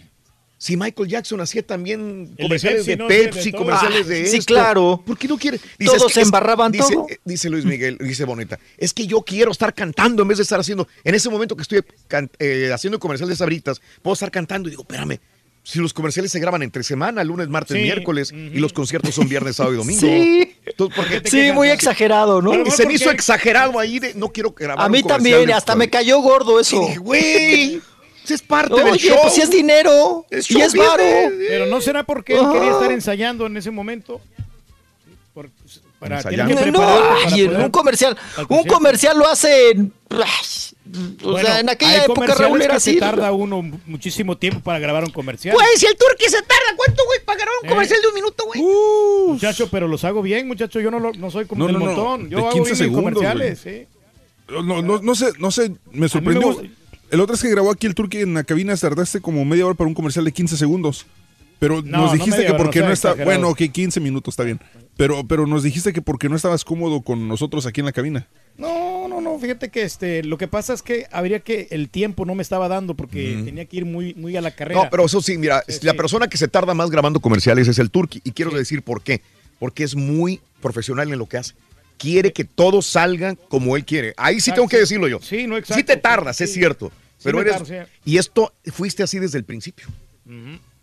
si 0.64 0.78
Michael 0.78 1.08
Jackson 1.10 1.40
hacía 1.42 1.62
también 1.62 2.34
de 2.36 2.42
comerciales 2.42 2.78
Pepsi, 2.86 2.90
de 2.92 2.96
¿no? 2.96 3.06
Pepsi, 3.06 3.50
De 3.50 3.58
comerciales 3.58 4.06
Ah, 4.06 4.08
de 4.08 4.26
sí, 4.26 4.36
esto, 4.38 4.54
claro. 4.54 5.02
¿Por 5.04 5.18
qué 5.18 5.28
no 5.28 5.36
quiere? 5.36 5.58
Todos 5.84 5.96
es 5.98 6.04
que- 6.04 6.12
se 6.14 6.20
embarraban 6.22 6.72
dice, 6.72 6.94
todo. 6.94 7.06
eh, 7.10 7.18
Dice 7.22 7.50
Luis 7.50 7.66
Miguel, 7.66 7.98
dice 8.00 8.24
Boneta, 8.24 8.58
es 8.78 8.94
que 8.94 9.06
yo 9.06 9.20
quiero 9.20 9.52
estar 9.52 9.74
cantando 9.74 10.22
en 10.22 10.28
vez 10.28 10.38
de 10.38 10.42
estar 10.44 10.58
haciendo, 10.58 10.88
en 11.04 11.14
ese 11.14 11.28
momento 11.28 11.54
que 11.54 11.62
estoy 11.62 11.82
can- 12.08 12.30
eh, 12.38 12.70
haciendo 12.72 12.98
comercial 12.98 13.28
de 13.28 13.36
Sabritas, 13.36 13.82
puedo 14.00 14.14
estar 14.14 14.30
cantando 14.30 14.68
y 14.68 14.70
digo, 14.70 14.82
espérame, 14.84 15.18
si 15.62 15.78
los 15.80 15.92
comerciales 15.92 16.32
se 16.32 16.40
graban 16.40 16.62
entre 16.62 16.82
semana, 16.82 17.22
lunes, 17.24 17.48
martes, 17.48 17.76
Sí. 17.76 17.82
miércoles, 17.82 18.32
y 18.32 18.58
los 18.58 18.72
conciertos 18.72 19.14
son 19.14 19.28
viernes, 19.28 19.56
sábado 19.56 19.74
y 19.74 19.78
domingo. 19.78 20.00
Sí. 20.00 20.54
Entonces, 20.66 20.96
¿por 20.96 21.06
qué- 21.08 21.22
Sí, 21.30 21.52
muy 21.52 21.68
exagerado, 21.68 22.40
¿no? 22.42 22.54
Y 22.66 22.70
se 22.70 22.86
me 22.86 22.94
hizo 22.94 23.10
exagerado 23.10 23.78
ahí 23.78 23.98
de 23.98 24.14
no 24.14 24.28
quiero 24.30 24.52
grabar 24.52 24.84
A 24.84 24.88
mí 24.88 25.02
también, 25.02 25.50
hasta 25.52 25.74
me 25.74 25.88
cayó 25.90 26.20
gordo 26.20 26.58
eso. 26.60 26.76
Y 26.76 26.86
dije, 26.86 26.98
güey, 26.98 27.80
es 28.32 28.42
parte 28.42 28.74
del 28.74 28.92
Oye, 28.94 28.98
show. 29.08 29.18
pues 29.22 29.34
si 29.34 29.42
es 29.42 29.50
dinero 29.50 30.24
Es 30.30 30.50
y 30.50 30.60
es 30.60 30.72
varo. 30.74 31.02
business. 31.02 31.32
Pero 31.48 31.66
no 31.66 31.80
será 31.82 32.04
porque 32.04 32.34
él 32.34 32.40
Ah. 32.42 32.50
quería 32.52 32.70
estar 32.70 32.92
ensayando 32.92 33.46
en 33.46 33.56
ese 33.56 33.70
momento. 33.70 34.20
Por- 35.34 35.50
para, 35.98 36.22
tiene 36.22 36.54
que 36.54 36.70
No, 36.70 36.78
para 36.80 37.14
ay, 37.32 37.40
en 37.44 37.56
un 37.56 37.70
comercial, 37.70 38.16
al 38.36 38.46
un 38.48 38.64
comercial 38.64 39.18
lo 39.18 39.26
hacen. 39.26 39.92
O 40.10 41.32
Bueno, 41.32 41.48
sea, 41.48 41.60
en 41.60 41.68
aquella 41.70 41.92
hay 41.92 42.04
época 42.04 42.34
Raúl 42.34 42.60
era 42.62 42.74
que 42.74 42.80
se 42.80 42.90
así. 42.90 43.00
tarda 43.00 43.32
uno 43.32 43.62
mu- 43.62 43.78
muchísimo 43.86 44.36
tiempo 44.36 44.60
para 44.60 44.78
grabar 44.78 45.02
un 45.04 45.10
comercial. 45.10 45.54
Güey, 45.56 45.66
si 45.76 45.86
el 45.86 45.96
turqui 45.96 46.26
se 46.26 46.42
tarda, 46.42 46.76
¿cuánto, 46.76 47.02
güey, 47.06 47.20
para 47.24 47.38
grabar 47.38 47.54
un 47.62 47.66
Eh. 47.66 47.70
comercial 47.72 48.00
de 48.02 48.08
un 48.08 48.14
minuto, 48.14 48.44
güey? 48.44 48.62
Muchacho, 49.28 49.68
pero 49.70 49.88
los 49.88 50.04
hago 50.04 50.20
bien, 50.22 50.46
muchacho. 50.46 50.78
Yo 50.78 50.90
no, 50.90 51.00
lo- 51.00 51.12
no 51.14 51.30
soy 51.30 51.46
como 51.46 51.60
No, 51.60 51.66
del 51.66 51.78
no, 51.78 51.80
no, 51.80 51.86
montón. 51.86 52.28
Yo 52.30 52.36
de 52.38 52.42
hago 52.44 52.52
15 52.52 52.62
bien 52.62 52.70
mis 52.70 52.78
segundos, 52.78 53.04
comerciales, 53.22 53.58
sí. 53.60 53.86
No, 54.48 54.82
no, 54.82 54.98
no 55.02 55.14
sé, 55.14 55.32
no 55.38 55.50
sé, 55.50 55.72
me 55.90 56.08
sorprendió. 56.08 56.48
gusta. 56.52 56.62
El 57.14 57.20
otro 57.20 57.34
es 57.34 57.42
que 57.42 57.50
grabó 57.50 57.70
aquí 57.70 57.86
el 57.86 57.94
Turkey 57.94 58.22
en 58.22 58.34
la 58.34 58.44
cabina, 58.44 58.76
tardaste 58.76 59.20
como 59.20 59.44
media 59.44 59.64
hora 59.66 59.74
para 59.74 59.88
un 59.88 59.94
comercial 59.94 60.24
de 60.24 60.32
15 60.32 60.56
segundos. 60.56 61.06
Pero 61.60 61.82
No, 61.82 61.98
nos 62.02 62.10
no 62.10 62.12
dijiste 62.24 62.44
que 62.46 62.54
porque 62.54 62.80
no 62.80 62.86
no, 62.88 62.92
está, 62.92 63.14
bueno, 63.14 63.54
que 63.54 63.70
15 63.70 64.00
minutos 64.00 64.32
está 64.32 64.42
bien. 64.42 64.60
Pero, 64.96 65.26
pero 65.26 65.46
nos 65.46 65.62
dijiste 65.62 65.92
que 65.92 66.02
porque 66.02 66.28
no 66.28 66.36
estabas 66.36 66.64
cómodo 66.64 67.00
con 67.02 67.26
nosotros 67.28 67.64
aquí 67.66 67.80
en 67.80 67.86
la 67.86 67.92
cabina. 67.92 68.26
No, 68.58 69.08
no, 69.08 69.20
no. 69.20 69.38
Fíjate 69.38 69.70
que 69.70 69.82
este, 69.82 70.22
lo 70.24 70.36
que 70.36 70.46
pasa 70.48 70.74
es 70.74 70.82
que 70.82 71.06
habría 71.10 71.40
que 71.40 71.68
el 71.70 71.88
tiempo 71.88 72.26
no 72.26 72.34
me 72.34 72.42
estaba 72.42 72.68
dando 72.68 72.94
porque 72.94 73.40
tenía 73.44 73.64
que 73.64 73.76
ir 73.78 73.84
muy, 73.86 74.14
muy 74.14 74.36
a 74.36 74.40
la 74.40 74.50
carrera. 74.50 74.82
No, 74.84 74.90
pero 74.90 75.06
eso 75.06 75.20
sí, 75.22 75.38
mira, 75.38 75.62
Sí, 75.68 75.78
la 75.82 75.92
sí. 75.92 75.96
persona 75.96 76.28
que 76.28 76.36
se 76.36 76.48
tarda 76.48 76.74
más 76.74 76.90
grabando 76.90 77.20
comerciales 77.20 77.66
es 77.68 77.78
el 77.78 77.90
Turki. 77.90 78.20
Y 78.24 78.32
quiero 78.32 78.50
decir 78.50 78.82
por 78.82 79.02
qué. 79.02 79.22
Porque 79.58 79.84
es 79.84 79.94
muy 79.94 80.40
profesional 80.60 81.12
en 81.12 81.18
lo 81.18 81.26
que 81.26 81.38
hace. 81.38 81.54
Quiere 81.98 82.32
que 82.32 82.44
todo 82.44 82.82
salga 82.82 83.36
como 83.48 83.76
él 83.76 83.84
quiere. 83.84 84.12
Ahí 84.16 84.34
sí 84.34 84.50
Exacto. 84.50 84.54
tengo 84.56 84.68
que 84.68 84.78
decirlo 84.78 85.06
yo. 85.08 85.20
Sí, 85.22 85.46
no, 85.46 85.56
exacto. 85.56 85.78
Sí 85.80 85.84
te 85.84 85.96
tardas, 85.96 86.40
es 86.40 86.50
Sí. 86.50 86.58
cierto. 86.58 86.90
Pero 87.24 87.40
eres. 87.40 87.88
Y 88.04 88.18
esto 88.18 88.54
fuiste 88.66 89.02
así 89.02 89.18
desde 89.18 89.38
el 89.38 89.44
principio. 89.44 89.88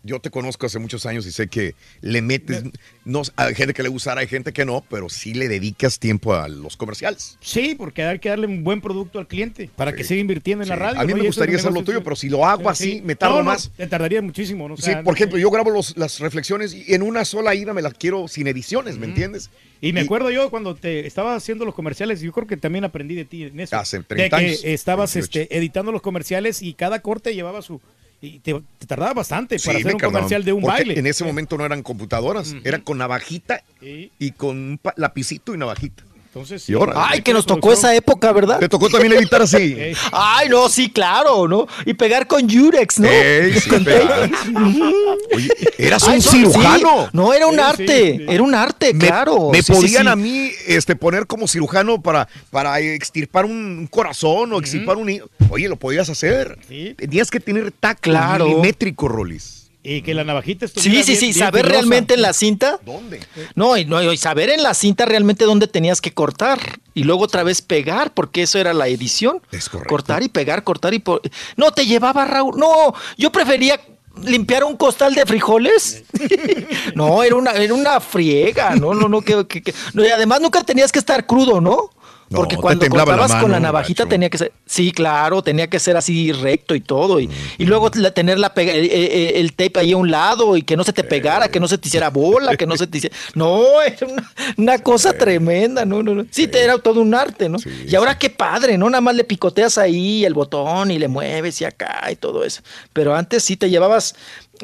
Yo 0.04 0.20
te 0.20 0.30
conozco 0.30 0.66
hace 0.66 0.78
muchos 0.80 1.06
años 1.06 1.24
y 1.26 1.32
sé 1.32 1.46
que 1.46 1.74
le 2.00 2.22
metes, 2.22 2.64
no, 3.04 3.22
hay 3.36 3.54
gente 3.54 3.72
que 3.72 3.84
le 3.84 3.88
gustará, 3.88 4.20
hay 4.22 4.26
gente 4.26 4.52
que 4.52 4.64
no, 4.64 4.84
pero 4.90 5.08
sí 5.08 5.32
le 5.32 5.46
dedicas 5.48 5.98
tiempo 6.00 6.34
a 6.34 6.48
los 6.48 6.76
comerciales. 6.76 7.38
Sí, 7.40 7.76
porque 7.76 8.02
hay 8.02 8.18
que 8.18 8.28
darle 8.28 8.46
un 8.48 8.64
buen 8.64 8.80
producto 8.80 9.20
al 9.20 9.28
cliente 9.28 9.70
para 9.76 9.92
que 9.92 10.02
siga 10.02 10.20
invirtiendo 10.20 10.64
en 10.64 10.70
la 10.70 10.76
radio. 10.76 11.00
A 11.00 11.04
mí 11.04 11.12
¿no? 11.12 11.18
me 11.18 11.26
gustaría 11.26 11.56
hacer 11.56 11.72
lo 11.72 11.84
tuyo, 11.84 11.98
sí. 11.98 12.04
pero 12.04 12.16
si 12.16 12.28
lo 12.28 12.44
hago 12.44 12.62
Sí, 12.62 12.68
así, 12.68 12.92
sí. 12.94 13.02
me 13.02 13.14
tardo 13.14 13.38
No, 13.38 13.44
más. 13.44 13.70
Te 13.76 13.86
tardaría 13.86 14.20
muchísimo, 14.22 14.66
¿no? 14.66 14.74
O 14.74 14.76
Sí, 14.76 14.90
por 15.04 15.14
ejemplo, 15.14 15.38
yo 15.38 15.50
grabo 15.50 15.70
los- 15.70 15.96
las 15.96 16.18
reflexiones 16.18 16.74
y 16.74 16.92
en 16.94 17.02
una 17.02 17.24
sola 17.24 17.54
ida 17.54 17.72
me 17.72 17.82
las 17.82 17.94
quiero 17.94 18.26
sin 18.26 18.48
ediciones, 18.48 18.98
¿me 18.98 19.06
entiendes? 19.06 19.50
Y 19.80 19.92
me 19.92 20.00
acuerdo 20.00 20.30
yo 20.30 20.50
cuando 20.50 20.74
te 20.74 21.06
estaba 21.06 21.34
haciendo 21.36 21.64
los 21.64 21.74
comerciales, 21.74 22.20
yo 22.20 22.32
creo 22.32 22.46
que 22.46 22.56
también 22.56 22.84
aprendí 22.84 23.14
de 23.14 23.24
ti 23.24 23.44
en 23.44 23.60
eso. 23.60 23.76
Hace 23.76 23.98
de 23.98 24.04
30 24.04 24.36
que 24.38 24.44
años, 24.46 24.60
estabas 24.64 25.14
28. 25.14 25.40
este, 25.42 25.56
editando 25.56 25.92
los 25.92 26.02
comerciales 26.02 26.60
y 26.62 26.74
cada 26.74 27.00
corte 27.02 27.34
llevaba 27.34 27.62
su... 27.62 27.80
Y 28.22 28.38
te, 28.38 28.54
te 28.78 28.86
tardaba 28.86 29.14
bastante 29.14 29.58
Sí, 29.58 29.66
para 29.66 29.78
hacer 29.80 29.92
un 29.94 29.98
cargaban, 29.98 30.22
comercial 30.22 30.44
de 30.44 30.52
un 30.52 30.62
baile. 30.62 30.96
En 30.98 31.06
ese 31.08 31.24
momento 31.24 31.58
no 31.58 31.64
eran 31.66 31.82
computadoras, 31.82 32.54
era 32.62 32.78
con 32.78 32.98
navajita 32.98 33.64
y 33.80 34.30
con 34.30 34.56
un 34.56 34.80
lapicito 34.96 35.54
y 35.54 35.58
navajita. 35.58 36.04
Entonces, 36.34 36.66
Y 36.66 36.72
ahora- 36.72 36.94
Ay, 36.96 37.20
que 37.20 37.34
nos 37.34 37.44
tocó 37.44 37.74
esa 37.74 37.94
época, 37.94 38.32
¿verdad? 38.32 38.58
Te 38.58 38.66
tocó 38.66 38.88
también 38.88 39.12
editar 39.12 39.42
así. 39.42 39.76
Ay, 40.12 40.48
no, 40.48 40.66
sí, 40.70 40.88
claro, 40.90 41.46
¿no? 41.46 41.66
Y 41.84 41.92
pegar 41.92 42.26
con 42.26 42.48
Yurex, 42.48 43.00
¿no? 43.00 43.06
Ey, 43.08 43.52
sí, 43.60 43.68
Con. 43.68 43.84
Oye, 45.34 45.48
eras 45.76 46.02
Ay, 46.08 46.18
un 46.20 46.24
no, 46.24 46.30
cirujano. 46.30 47.02
sí. 47.04 47.10
No, 47.12 47.34
era 47.34 47.46
un 47.46 47.60
arte, 47.60 48.24
era 48.32 48.42
un 48.42 48.54
arte, 48.54 48.94
Me- 48.94 49.06
claro. 49.08 49.50
Me, 49.50 49.58
Sí, 49.62 49.64
sí, 49.64 49.72
podían 49.74 50.04
sí. 50.04 50.08
a 50.08 50.16
mí 50.16 50.50
este, 50.66 50.96
poner 50.96 51.26
como 51.26 51.46
cirujano 51.46 52.00
para, 52.00 52.26
para 52.50 52.80
extirpar 52.80 53.44
un, 53.44 53.52
un 53.80 53.86
corazón 53.86 54.54
o 54.54 54.58
extirpar 54.58 54.96
un... 54.96 55.10
hígado. 55.10 55.30
Oye, 55.50 55.68
lo 55.68 55.76
podías 55.76 56.08
hacer. 56.08 56.58
Tenías 56.96 57.30
que 57.30 57.40
tener 57.40 57.70
tacto 57.72 58.10
Claro. 58.10 58.46
milimétrico, 58.46 59.06
Rolis. 59.06 59.61
Y 59.84 60.02
que 60.02 60.14
la 60.14 60.22
navajita 60.22 60.64
estuviera 60.66 60.94
Sí, 60.94 61.02
sí, 61.02 61.10
bien- 61.12 61.20
sí, 61.20 61.26
bien 61.38 61.46
saber 61.46 61.66
realmente 61.66 62.14
en 62.14 62.22
la 62.22 62.32
cinta. 62.32 62.78
¿Dónde? 62.86 63.20
No 63.56 63.76
y, 63.76 63.84
no, 63.84 64.12
y 64.12 64.16
saber 64.16 64.48
en 64.50 64.62
la 64.62 64.74
cinta 64.74 65.04
realmente 65.06 65.44
dónde 65.44 65.66
tenías 65.66 66.00
que 66.00 66.12
cortar 66.14 66.78
y 66.94 67.02
luego 67.02 67.24
otra 67.24 67.42
vez 67.42 67.62
pegar, 67.62 68.14
porque 68.14 68.42
eso 68.42 68.58
era 68.60 68.72
la 68.74 68.86
edición. 68.86 69.42
Es 69.50 69.68
correcto. 69.68 69.88
Cortar 69.90 70.22
y 70.22 70.28
pegar, 70.28 70.62
cortar 70.62 70.94
y... 70.94 71.00
po- 71.00 71.20
No, 71.56 71.72
te 71.72 71.84
llevaba 71.84 72.24
Raúl. 72.24 72.56
No, 72.58 72.94
yo 73.18 73.32
prefería 73.32 73.80
limpiar 74.22 74.62
un 74.62 74.76
costal 74.76 75.14
de 75.14 75.26
frijoles. 75.26 76.04
no, 76.94 77.22
era 77.24 77.34
una, 77.34 77.50
era 77.52 77.74
una 77.74 77.98
friega. 78.00 78.76
No, 78.76 78.94
no, 78.94 79.08
no. 79.08 79.20
Que, 79.22 79.46
que- 79.48 79.62
que- 79.62 79.74
no, 79.94 80.04
y 80.04 80.08
además 80.08 80.40
nunca 80.40 80.62
tenías 80.62 80.92
que 80.92 80.98
estar 81.00 81.26
crudo, 81.26 81.60
¿no? 81.60 81.90
Porque 82.36 82.56
cuando 82.56 82.80
la 82.96 83.04
cortabas 83.04 83.30
con 83.42 83.50
la 83.50 83.56
navajita 83.60 84.02
tenía 84.08 84.30
que 84.30 84.38
ser, 84.38 84.52
sí, 84.66 84.92
claro, 84.92 85.42
tenía 85.42 85.68
que 85.68 85.78
ser 85.78 85.96
así 85.96 86.32
recto 86.32 86.74
y 86.74 86.80
todo. 86.80 87.20
Y, 87.20 87.30
y 87.58 87.64
luego 87.66 87.90
la- 87.94 88.12
tener 88.12 88.38
la 88.38 88.54
pega- 88.54 88.72
el, 88.74 88.90
el- 88.90 89.36
el 89.36 89.52
tape 89.54 89.80
ahí 89.80 89.92
a 89.92 89.96
un 89.96 90.10
lado 90.10 90.56
y 90.56 90.62
que 90.62 90.76
no 90.76 90.84
se 90.84 90.92
te 90.92 91.04
pegara, 91.04 91.48
que 91.48 91.60
no 91.60 91.68
se 91.68 91.78
te 91.78 91.88
hiciera 91.88 92.10
bola, 92.10 92.56
que 92.56 92.66
no 92.66 92.76
se 92.76 92.86
te 92.86 92.98
hiciera. 92.98 93.14
No, 93.34 93.80
era 93.82 94.06
una, 94.06 94.32
una 94.56 94.78
cosa 94.78 95.12
tremenda, 95.12 95.84
no, 95.84 96.02
no, 96.02 96.14
no. 96.14 96.26
Sí, 96.30 96.46
te 96.48 96.62
era 96.62 96.78
todo 96.78 97.00
un 97.00 97.14
arte, 97.14 97.48
¿no? 97.48 97.58
y 97.86 97.94
ahora 97.94 98.18
qué 98.18 98.30
padre, 98.30 98.78
¿no? 98.78 98.88
Nada 98.90 99.00
más 99.00 99.14
le 99.14 99.24
picoteas 99.24 99.78
ahí 99.78 100.24
el 100.24 100.34
botón 100.34 100.90
y 100.90 100.98
le 100.98 101.08
mueves 101.08 101.60
y 101.60 101.64
acá 101.64 102.08
y 102.10 102.16
todo 102.16 102.44
eso. 102.44 102.62
Pero 102.92 103.14
antes 103.14 103.42
sí 103.44 103.56
te 103.56 103.68
llevabas. 103.70 104.14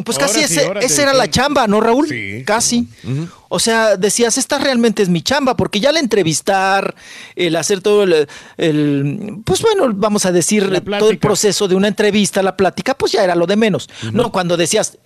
Pues 0.05 0.19
casi 0.19 0.41
ese, 0.45 0.61
esa 0.81 1.03
era 1.03 1.13
la 1.15 1.29
chamba, 1.31 1.67
¿no, 1.67 1.81
Raúl? 1.81 2.07
Casi. 2.45 2.87
O 3.49 3.59
sea, 3.59 3.97
decías, 3.97 4.37
esta 4.39 4.59
realmente 4.59 5.03
es 5.03 5.09
mi 5.09 5.23
chamba, 5.23 5.57
porque 5.57 5.81
ya 5.81 5.91
el 5.91 5.97
entrevistar, 5.97 6.95
el 7.35 7.57
hacer 7.57 7.81
todo 7.81 8.03
el, 8.05 8.29
el- 8.59 9.39
pues 9.45 9.63
bueno, 9.63 9.91
vamos 9.95 10.27
a 10.27 10.33
decir, 10.33 10.65
todo 11.01 11.11
el 11.11 11.19
proceso 11.19 11.67
de 11.69 11.75
una 11.75 11.89
entrevista, 11.89 12.43
la 12.43 12.57
plática, 12.57 12.95
pues 12.95 13.13
ya 13.13 13.25
era 13.25 13.35
lo 13.35 13.47
de 13.47 13.57
menos. 13.57 13.89
No, 14.13 14.31
cuando 14.31 14.57
decías, 14.57 14.99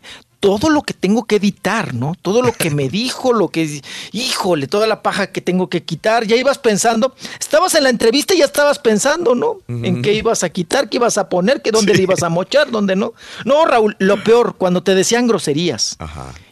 todo 0.43 0.71
lo 0.71 0.83
que 0.83 0.93
tengo 0.93 1.23
que 1.25 1.37
editar, 1.37 1.95
¿no? 1.95 2.17
Todo 2.21 2.43
lo 2.43 2.51
que 2.51 2.73
me 2.73 2.89
dijo, 2.89 3.33
lo 3.33 3.47
que, 3.51 3.81
híjole, 4.11 4.67
toda 4.67 4.89
la 4.89 5.01
paja 5.01 5.29
que 5.29 5.41
tengo 5.41 5.69
que 5.69 5.85
quitar, 5.85 6.27
ya 6.27 6.35
ibas 6.35 6.59
pensando, 6.59 7.15
estabas 7.39 7.77
en 7.77 7.85
la 7.85 7.91
entrevista 7.91 8.35
y 8.35 8.39
ya 8.39 8.47
estabas 8.47 8.81
pensando, 8.81 9.37
¿no? 9.37 9.59
En 9.69 10.03
qué 10.03 10.15
ibas 10.15 10.43
a 10.43 10.49
quitar, 10.51 10.89
qué 10.89 10.97
ibas 10.97 11.17
a 11.17 11.29
poner, 11.29 11.63
que 11.63 11.71
dónde 11.71 11.95
le 11.95 12.03
ibas 12.03 12.25
a 12.25 12.29
mochar, 12.29 12.73
dónde 12.73 12.97
no. 12.97 13.13
No, 13.45 13.65
Raúl, 13.67 13.95
lo 14.01 14.25
peor, 14.25 14.57
cuando 14.59 14.83
te 14.83 14.97
decían 14.97 15.29
groserías 15.29 15.97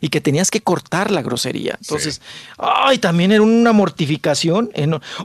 y 0.01 0.09
que 0.09 0.21
tenías 0.21 0.53
que 0.53 0.61
cortar 0.61 1.11
la 1.11 1.23
grosería. 1.23 1.77
Entonces, 1.81 2.21
ay, 2.59 2.99
también 2.99 3.33
era 3.33 3.43
una 3.43 3.73
mortificación. 3.73 4.71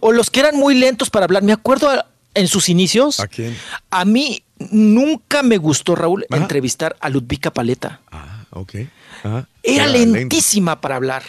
O 0.02 0.12
los 0.12 0.32
que 0.32 0.40
eran 0.40 0.58
muy 0.58 0.74
lentos 0.74 1.12
para 1.12 1.26
hablar. 1.26 1.44
Me 1.44 1.54
acuerdo 1.54 1.88
a- 1.92 2.08
en 2.34 2.48
sus 2.48 2.68
inicios. 2.68 3.20
¿A 3.20 3.28
quién? 3.28 3.56
A 3.92 4.06
mí 4.06 4.42
nunca 4.72 5.44
me 5.44 5.58
gustó, 5.58 5.96
Raúl, 5.96 6.26
entrevistar 6.38 6.96
a 7.00 7.10
Ludvika 7.10 7.52
Paleta. 7.52 8.00
Ok. 8.56 8.76
Ajá. 9.24 9.48
Era 9.62 9.86
lentísima 9.88 10.80
para 10.80 10.96
hablar. 10.96 11.24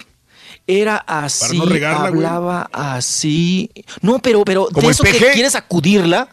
Era 0.67 0.97
así, 0.97 1.59
no 1.59 1.67
regarla, 1.67 2.11
güey. 2.11 2.25
hablaba 2.25 2.69
así. 2.73 3.71
No, 4.01 4.19
pero, 4.19 4.45
pero 4.45 4.67
¿Como 4.73 4.87
de 4.89 4.93
eso 4.93 5.05
que 5.05 5.13
quieres 5.13 5.55
acudirla. 5.55 6.29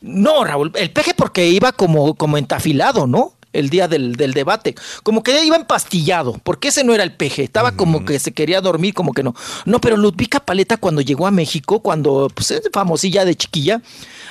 No, 0.00 0.44
Raúl, 0.44 0.72
el 0.74 0.90
peje 0.90 1.14
porque 1.14 1.48
iba 1.48 1.72
como, 1.72 2.14
como 2.14 2.38
entafilado, 2.38 3.06
¿no? 3.06 3.34
El 3.52 3.68
día 3.68 3.88
del, 3.88 4.16
del 4.16 4.32
debate. 4.32 4.74
Como 5.02 5.22
que 5.22 5.44
iba 5.44 5.56
empastillado, 5.56 6.40
porque 6.44 6.68
ese 6.68 6.84
no 6.84 6.94
era 6.94 7.04
el 7.04 7.12
peje. 7.12 7.42
Estaba 7.42 7.72
como 7.72 8.04
que 8.04 8.18
se 8.18 8.32
quería 8.32 8.60
dormir, 8.60 8.94
como 8.94 9.12
que 9.12 9.22
no. 9.22 9.34
No, 9.64 9.80
pero 9.80 9.96
Ludvika 9.96 10.40
Paleta 10.40 10.76
cuando 10.76 11.00
llegó 11.00 11.26
a 11.26 11.30
México, 11.30 11.80
cuando 11.80 12.30
pues, 12.34 12.50
es 12.52 12.62
famosilla 12.72 13.24
de 13.24 13.34
chiquilla, 13.34 13.82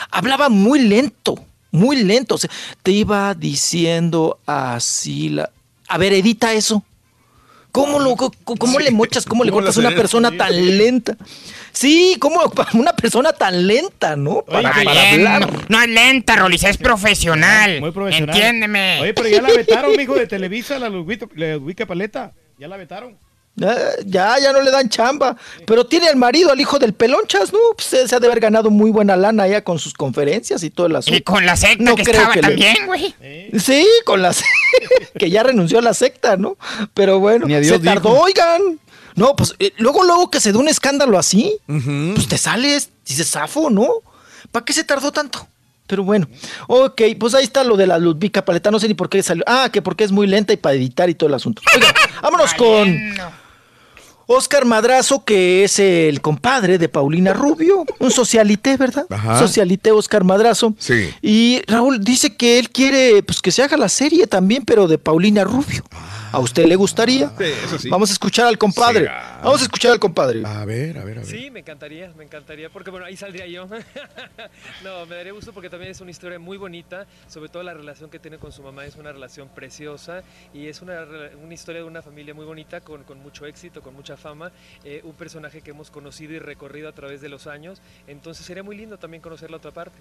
hablaba 0.10 0.50
muy 0.50 0.80
lento, 0.80 1.44
muy 1.72 1.98
lento. 1.98 2.36
O 2.36 2.38
sea, 2.38 2.50
te 2.82 2.92
iba 2.92 3.34
diciendo 3.36 4.40
así 4.46 5.30
la... 5.30 5.52
A 5.90 5.98
ver, 5.98 6.14
edita 6.14 6.54
eso. 6.54 6.84
¿Cómo, 7.72 8.00
lo, 8.00 8.16
cómo 8.16 8.80
le 8.80 8.90
mochas, 8.90 9.26
cómo 9.26 9.44
le 9.44 9.52
¿Cómo 9.52 9.62
cortas 9.62 9.78
a 9.78 9.80
una 9.82 9.92
persona 9.92 10.32
tan 10.32 10.78
lenta? 10.78 11.16
Sí, 11.72 12.18
como 12.20 12.42
una 12.74 12.94
persona 12.94 13.32
tan 13.32 13.68
lenta, 13.68 14.16
¿no? 14.16 14.42
Para, 14.42 14.70
Está 14.70 14.84
para 14.84 14.92
bien, 15.04 15.28
hablar. 15.28 15.52
No, 15.70 15.78
no 15.78 15.84
es 15.84 15.90
lenta, 15.90 16.36
Rolis, 16.36 16.64
es 16.64 16.78
profesional. 16.78 17.80
Muy 17.80 17.92
profesional. 17.92 18.36
Entiéndeme. 18.36 19.02
Oye, 19.02 19.14
pero 19.14 19.30
ya 19.30 19.42
la 19.42 19.50
vetaron, 19.56 19.96
mijo, 19.96 20.16
de 20.16 20.26
Televisa, 20.26 20.80
la 20.80 20.90
Ludwika 20.90 21.86
Paleta. 21.86 22.34
Ya 22.58 22.68
la 22.68 22.78
vetaron. 22.78 23.18
Ya, 23.56 23.78
ya, 24.06 24.40
ya 24.40 24.54
no 24.54 24.62
le 24.62 24.72
dan 24.72 24.88
chamba. 24.88 25.36
Pero 25.66 25.86
tiene 25.86 26.08
al 26.08 26.16
marido, 26.16 26.52
al 26.52 26.62
hijo 26.62 26.80
del 26.80 26.94
pelonchas, 26.94 27.52
¿no? 27.52 27.60
Pues 27.76 27.88
se 28.10 28.16
ha 28.16 28.20
de 28.20 28.28
haber 28.28 28.40
ganado 28.40 28.70
muy 28.70 28.90
buena 28.90 29.18
lana 29.18 29.48
ya 29.48 29.64
con 29.64 29.80
sus 29.80 29.94
conferencias 29.94 30.64
y 30.64 30.70
todo 30.70 30.88
el 30.88 30.96
asunto. 30.96 31.18
Y 31.18 31.22
con 31.22 31.46
la 31.46 31.58
secta 31.58 31.84
No 31.84 31.96
que 31.96 32.04
creo 32.04 32.16
estaba 32.16 32.34
que 32.36 32.42
también, 32.42 32.86
güey. 32.86 33.14
Sí, 33.60 33.86
con 34.06 34.22
la 34.22 34.34
que 35.18 35.30
ya 35.30 35.44
renunció 35.44 35.80
a 35.80 35.82
la 35.82 35.94
secta, 35.94 36.38
¿no? 36.38 36.58
Pero 36.94 37.20
bueno, 37.20 37.48
Ni 37.48 37.54
a 37.56 37.60
Dios 37.60 37.78
se 37.78 37.84
tardó, 37.84 38.12
dijo. 38.12 38.24
oigan. 38.24 38.80
No, 39.16 39.36
pues 39.36 39.54
eh, 39.60 39.74
luego, 39.78 40.04
luego 40.06 40.32
que 40.32 40.40
se 40.40 40.54
da 40.54 40.60
un 40.60 40.70
escándalo 40.70 41.20
así, 41.20 41.58
pues 41.66 42.28
te 42.30 42.38
sales, 42.38 42.90
dices 43.06 43.30
zafo, 43.30 43.70
¿no? 43.70 43.90
¿Para 44.52 44.64
qué 44.64 44.72
se 44.72 44.86
tardó 44.86 45.12
tanto? 45.12 45.46
Pero 45.90 46.04
bueno, 46.04 46.28
ok, 46.68 47.02
pues 47.20 47.34
ahí 47.34 47.44
está 47.44 47.64
lo 47.64 47.76
de 47.76 47.88
la 47.88 47.98
Ludvika 47.98 48.46
Paleta, 48.46 48.70
no 48.70 48.80
sé 48.80 48.88
ni 48.88 48.94
por 48.94 49.10
qué 49.10 49.24
salió. 49.24 49.44
Ah, 49.48 49.70
que 49.74 49.82
porque 49.82 50.04
es 50.04 50.12
muy 50.12 50.28
lenta 50.28 50.54
y 50.54 50.58
para 50.58 50.76
editar 50.76 51.10
y 51.10 51.16
todo 51.16 51.28
el 51.30 51.34
asunto. 51.34 51.64
Oigan, 51.76 51.92
vámonos 52.22 52.54
con 52.54 52.96
Oscar 54.28 54.66
Madrazo, 54.66 55.26
que 55.26 55.64
es 55.64 55.80
el 55.80 56.22
compadre 56.22 56.78
de 56.78 56.90
Paulina 56.90 57.34
Rubio, 57.34 57.86
un 57.98 58.12
socialité, 58.12 58.78
¿verdad? 58.78 59.08
Ajá. 59.10 59.40
Socialité 59.40 59.92
Oscar 59.92 60.24
Madrazo. 60.24 60.76
Sí. 60.78 61.10
Y 61.24 61.64
Raúl 61.66 62.04
dice 62.04 62.36
que 62.36 62.60
él 62.60 62.70
quiere 62.70 63.24
pues 63.24 63.42
que 63.42 63.50
se 63.50 63.64
haga 63.64 63.76
la 63.76 63.90
serie 63.90 64.28
también, 64.28 64.64
pero 64.66 64.88
de 64.88 65.00
Paulina 65.00 65.44
Rubio. 65.44 65.84
¿A 66.32 66.40
usted 66.40 66.66
le 66.66 66.76
gustaría? 66.76 67.30
Sí, 67.38 67.44
eso 67.44 67.80
sí. 67.80 67.90
Vamos 67.90 68.10
a 68.10 68.14
escuchar 68.14 68.48
al 68.48 68.58
compadre. 68.58 69.02
Será. 69.02 69.40
Vamos 69.44 69.62
a 69.62 69.64
escuchar 69.64 69.92
al 69.92 70.00
compadre. 70.00 70.42
A 70.46 70.66
ver, 70.66 70.98
a 70.98 71.04
ver, 71.04 71.18
a 71.18 71.22
ver. 71.22 71.26
Sí, 71.26 71.50
me 71.50 71.62
encantaría, 71.62 72.14
me 72.18 72.24
encantaría, 72.24 72.70
porque 72.70 72.92
bueno, 72.92 73.06
ahí 73.06 73.18
saldría 73.18 73.48
yo. 73.48 73.68
no, 74.84 75.06
me 75.08 75.16
daría 75.16 75.32
gusto 75.32 75.54
porque 75.54 75.70
también 75.70 75.92
es 75.92 76.02
una 76.02 76.12
historia 76.12 76.40
muy 76.40 76.58
bonita, 76.58 77.08
sobre 77.28 77.50
todo 77.50 77.64
la 77.64 77.74
relación 77.74 78.10
que 78.10 78.20
tiene 78.20 78.38
con 78.38 78.52
su 78.52 78.62
mamá 78.62 78.86
es 78.86 78.96
una 78.96 79.12
relación 79.12 79.50
preciosa 79.50 80.24
y 80.54 80.68
es 80.68 80.82
una, 80.82 81.06
una 81.44 81.54
historia 81.54 81.82
de 81.82 81.88
una 81.88 82.02
familia 82.02 82.34
muy 82.34 82.46
bonita, 82.46 82.82
con, 82.82 83.04
con 83.04 83.20
mucho 83.20 83.46
éxito, 83.46 83.82
con 83.82 83.96
mucha 83.96 84.18
fama, 84.18 84.52
eh, 84.84 85.02
un 85.04 85.14
personaje 85.14 85.62
que 85.62 85.72
hemos 85.72 85.90
conocido 85.90 86.34
y 86.34 86.40
recorrido 86.40 86.90
a 86.90 86.94
través 86.94 87.22
de 87.22 87.30
los 87.30 87.48
años, 87.48 87.82
entonces 88.08 88.46
sería 88.46 88.64
muy 88.64 88.78
lindo 88.78 88.98
también 88.98 89.22
conocer 89.22 89.50
la 89.50 89.58
otra 89.58 89.72
parte. 89.72 89.98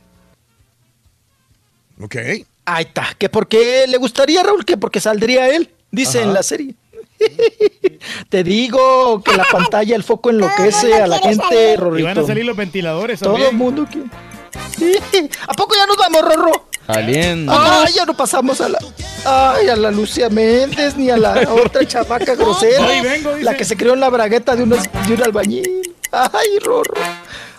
Ok. 2.00 2.16
Ahí 2.64 2.84
está. 2.84 3.14
¿Que 3.18 3.28
por 3.28 3.48
qué 3.48 3.86
le 3.88 3.96
gustaría, 3.96 4.42
Raúl? 4.42 4.64
Que 4.64 4.76
porque 4.76 5.00
saldría 5.00 5.48
él, 5.54 5.70
dice 5.90 6.18
Ajá. 6.18 6.28
en 6.28 6.34
la 6.34 6.42
serie. 6.42 6.74
Te 8.28 8.44
digo 8.44 9.22
que 9.22 9.36
la 9.36 9.44
pantalla, 9.50 9.96
el 9.96 10.04
foco 10.04 10.30
enloquece 10.30 10.94
a 10.94 11.06
la 11.06 11.18
gente, 11.18 11.72
Y 11.72 11.76
Rorrito. 11.76 12.06
van 12.08 12.18
a 12.18 12.26
salir 12.26 12.44
los 12.44 12.56
ventiladores 12.56 13.20
Todo 13.20 13.36
el 13.48 13.56
mundo 13.56 13.86
que... 13.90 13.98
¿A 15.48 15.52
poco 15.54 15.74
ya 15.74 15.86
nos 15.86 15.96
vamos, 15.96 16.22
Rorro? 16.22 16.68
Saliendo. 16.86 17.52
Ay, 17.54 17.92
ya 17.92 18.06
no 18.06 18.14
pasamos 18.16 18.60
a 18.62 18.68
la. 18.70 18.78
Ay, 19.24 19.68
a 19.68 19.76
la 19.76 19.90
Lucia 19.90 20.30
Méndez 20.30 20.96
ni 20.96 21.10
a 21.10 21.18
la 21.18 21.46
otra 21.52 21.86
chamaca 21.86 22.34
grosera. 22.36 22.82
Voy, 22.86 23.00
vengo, 23.02 23.32
dice. 23.34 23.44
la 23.44 23.54
que 23.56 23.64
se 23.66 23.76
creó 23.76 23.92
en 23.92 24.00
la 24.00 24.08
bragueta 24.08 24.56
de, 24.56 24.62
unos, 24.62 24.80
de 25.06 25.14
un 25.14 25.22
albañil. 25.22 25.94
Ay, 26.12 26.58
Rorro. 26.64 26.94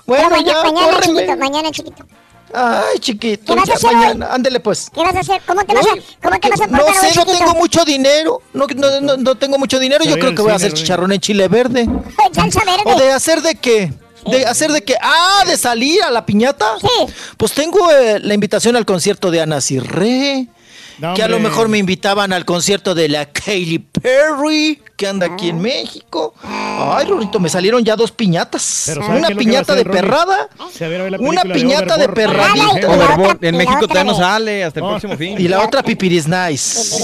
Bueno, 0.08 0.30
Pero 0.32 0.42
ya, 0.42 0.64
mañana, 0.64 0.94
córreme. 0.94 1.20
chiquito, 1.20 1.38
mañana, 1.38 1.72
chiquito. 1.72 2.06
Ay, 2.54 3.00
chiquito. 3.00 3.54
¿Qué 3.54 3.60
vas 3.60 3.70
a 3.70 3.72
ya 3.72 3.76
hacer 3.76 3.94
mañana. 3.94 4.28
Ándele, 4.32 4.60
pues. 4.60 4.90
¿Qué 4.94 5.02
vas 5.02 5.16
a 5.16 5.20
hacer? 5.20 5.42
¿Cómo 5.46 5.64
te 5.64 5.74
vas 5.74 5.86
a, 5.86 5.90
cómo 6.22 6.40
te 6.40 6.50
vas 6.50 6.62
a 6.62 6.68
No 6.68 6.78
sé, 6.78 6.84
hoy, 6.84 6.92
no 6.92 7.10
chiquito? 7.24 7.38
tengo 7.38 7.54
mucho 7.56 7.86
dinero. 7.86 8.42
No, 8.54 8.68
no, 8.76 9.02
no, 9.02 9.18
no 9.18 9.36
tengo 9.36 9.58
mucho 9.58 9.80
dinero. 9.80 10.04
Yo 10.06 10.18
creo 10.18 10.34
que 10.34 10.42
voy 10.42 10.52
a 10.52 10.56
hacer 10.56 10.74
chicharrón 10.74 11.12
en 11.12 11.20
chile 11.20 11.48
verde. 11.48 11.88
Salsa 12.34 12.64
verde. 12.66 12.84
¿O 12.86 13.00
de 13.00 13.12
hacer 13.12 13.42
de 13.42 13.56
qué? 13.56 13.94
¿De 14.26 14.46
hacer 14.46 14.72
de 14.72 14.84
qué? 14.84 14.96
Ah, 15.02 15.44
de 15.48 15.58
salir 15.58 16.04
a 16.04 16.12
la 16.12 16.26
piñata. 16.26 16.78
Sí. 16.80 17.14
Pues 17.38 17.54
tengo 17.54 17.90
eh, 17.92 18.20
la 18.20 18.34
invitación 18.34 18.76
al 18.76 18.86
concierto 18.86 19.32
de 19.32 19.42
Ana 19.42 19.62
Cirré. 19.62 20.48
No, 21.00 21.14
que 21.14 21.24
a 21.24 21.28
lo 21.28 21.40
mejor 21.40 21.70
me 21.70 21.78
invitaban 21.78 22.34
al 22.34 22.44
concierto 22.46 22.94
de 22.94 23.08
la 23.08 23.26
Katy 23.26 23.80
Perry, 23.80 24.82
que 24.98 25.08
anda 25.08 25.28
aquí 25.28 25.50
en 25.50 25.60
México. 25.60 26.34
Ay, 26.44 27.06
Rorito, 27.08 27.40
me 27.40 27.48
salieron 27.50 27.84
ya 27.86 27.96
dos 27.96 28.12
piñatas. 28.12 28.84
Pero 28.88 29.02
¿sabe 29.04 29.20
Una 29.20 29.28
piñata 29.30 29.74
hacer, 29.74 29.86
de 29.88 29.92
perrada 29.92 30.50
Una 31.20 31.42
piñata 31.44 31.98
de 31.98 32.06
Overboard. 32.06 32.14
perradita. 32.14 32.90
Overboard. 32.90 33.44
En 33.46 33.58
México 33.58 33.88
todavía 33.88 34.04
no 34.12 34.18
de- 34.18 34.24
sale 34.24 34.64
hasta 34.66 34.80
el 34.82 34.86
próximo 34.86 35.16
fin. 35.18 35.40
y 35.40 35.48
la 35.48 35.64
otra 35.64 35.84
Pipiris 35.84 36.28
Nice. 36.28 36.96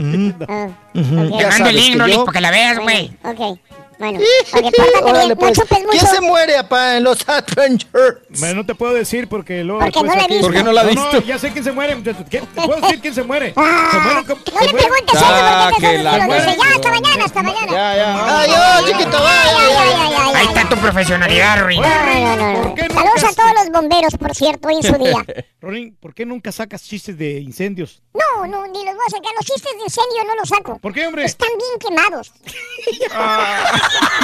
Mm, 0.00 0.30
Ah. 0.48 0.68
Te 0.92 1.00
ya 1.02 1.04
mando 1.04 1.36
el 1.46 1.52
sabes 1.52 1.74
link, 1.74 1.92
que 1.94 1.98
Rolis, 1.98 2.16
yo- 2.16 2.24
para 2.26 2.34
que 2.36 2.40
la 2.42 2.50
veas, 2.50 2.78
güey. 2.80 3.10
Ok. 3.24 3.58
Bueno, 3.98 4.20
ok, 4.52 4.52
pórtate 4.52 5.02
Órale, 5.02 5.18
bien, 5.18 5.28
no 5.30 5.36
pues. 5.36 5.52
chupes 5.58 5.78
mucho. 5.80 5.90
¿Quién 5.90 6.06
se 6.06 6.20
muere, 6.20 6.56
apá, 6.56 6.96
en 6.96 7.04
los 7.04 7.28
Adventures? 7.28 8.18
Bueno, 8.38 8.54
no 8.54 8.66
te 8.66 8.74
puedo 8.74 8.94
decir 8.94 9.28
porque 9.28 9.64
luego. 9.64 9.80
Porque 9.80 9.98
no 10.00 10.02
después 10.04 10.16
la 10.16 10.22
he 10.22 10.24
aquí- 10.24 10.32
visto. 10.34 10.46
¿Por 10.46 10.56
qué 10.56 10.62
no 10.62 10.72
la 10.72 10.82
No, 10.84 10.88
visto? 10.90 11.22
ya 11.22 11.38
sé 11.38 11.50
quién 11.52 11.64
se 11.64 11.72
muere. 11.72 11.96
muchachos. 11.96 12.24
¿Qué? 12.30 12.40
¿Te 12.40 12.46
puedo 12.62 12.80
decir 12.80 13.00
quién 13.00 13.14
se 13.14 13.22
muere? 13.24 13.52
Ah, 13.56 13.88
Se 13.92 13.98
mueren 13.98 14.24
como- 14.24 14.40
No 14.40 14.44
se 14.44 14.50
le 14.66 14.72
mueren- 14.72 14.76
preguntes 14.76 15.14
eso 15.14 15.24
Ah, 15.28 15.68
porque 15.70 15.86
que 15.86 15.96
te 15.96 16.02
la 16.02 16.10
lo 16.10 16.16
dice. 16.16 16.26
muerte. 16.26 16.56
Ya, 16.58 16.74
hasta 16.74 16.90
mañana, 16.90 17.24
hasta 17.24 17.42
mañana. 17.42 17.72
Ya, 17.72 17.96
ya. 17.96 18.40
Ay, 18.40 18.50
ay, 18.56 18.84
chiquito, 18.84 19.10
vaya, 19.10 19.42
Ay, 19.44 19.56
ay, 19.58 19.74
vaya. 19.74 20.02
ay, 20.02 20.12
ay, 20.18 20.32
Ahí 20.34 20.34
ay. 20.36 20.46
está 20.56 20.68
tu 20.68 20.76
profesionalidad, 20.80 21.60
Rolis. 21.60 21.80
No, 21.80 21.88
no, 21.88 22.36
no, 22.36 22.52
no. 22.52 22.62
¿Por 22.62 22.74
qué 22.74 22.82
nunca 22.88 22.94
Saludos 22.94 23.24
a 23.24 23.34
todos 23.34 23.52
los 23.54 23.70
bomberos, 23.72 24.14
por 24.16 24.34
cierto, 24.34 24.68
hoy 24.68 24.74
en 24.76 24.82
su 24.82 24.94
día. 24.94 25.24
Ronin, 25.60 25.96
¿por 25.96 26.14
qué 26.14 26.24
nunca 26.24 26.52
sacas 26.52 26.82
chistes 26.84 27.18
de 27.18 27.40
incendios? 27.40 28.00
No, 28.14 28.46
no, 28.46 28.66
ni 28.68 28.84
los 28.84 28.94
voy 28.94 29.04
a 29.06 29.10
sacar. 29.10 29.32
Los 29.36 29.44
chistes 29.46 29.72
de 29.76 29.82
incendio 29.84 30.24
no 30.24 30.34
los 30.36 30.48
saco. 30.48 30.78
¿Por 30.78 30.92
qué, 30.92 31.06
hombre? 31.06 31.24
Están 31.24 31.48
bien 31.58 31.78
quemados. 31.80 32.32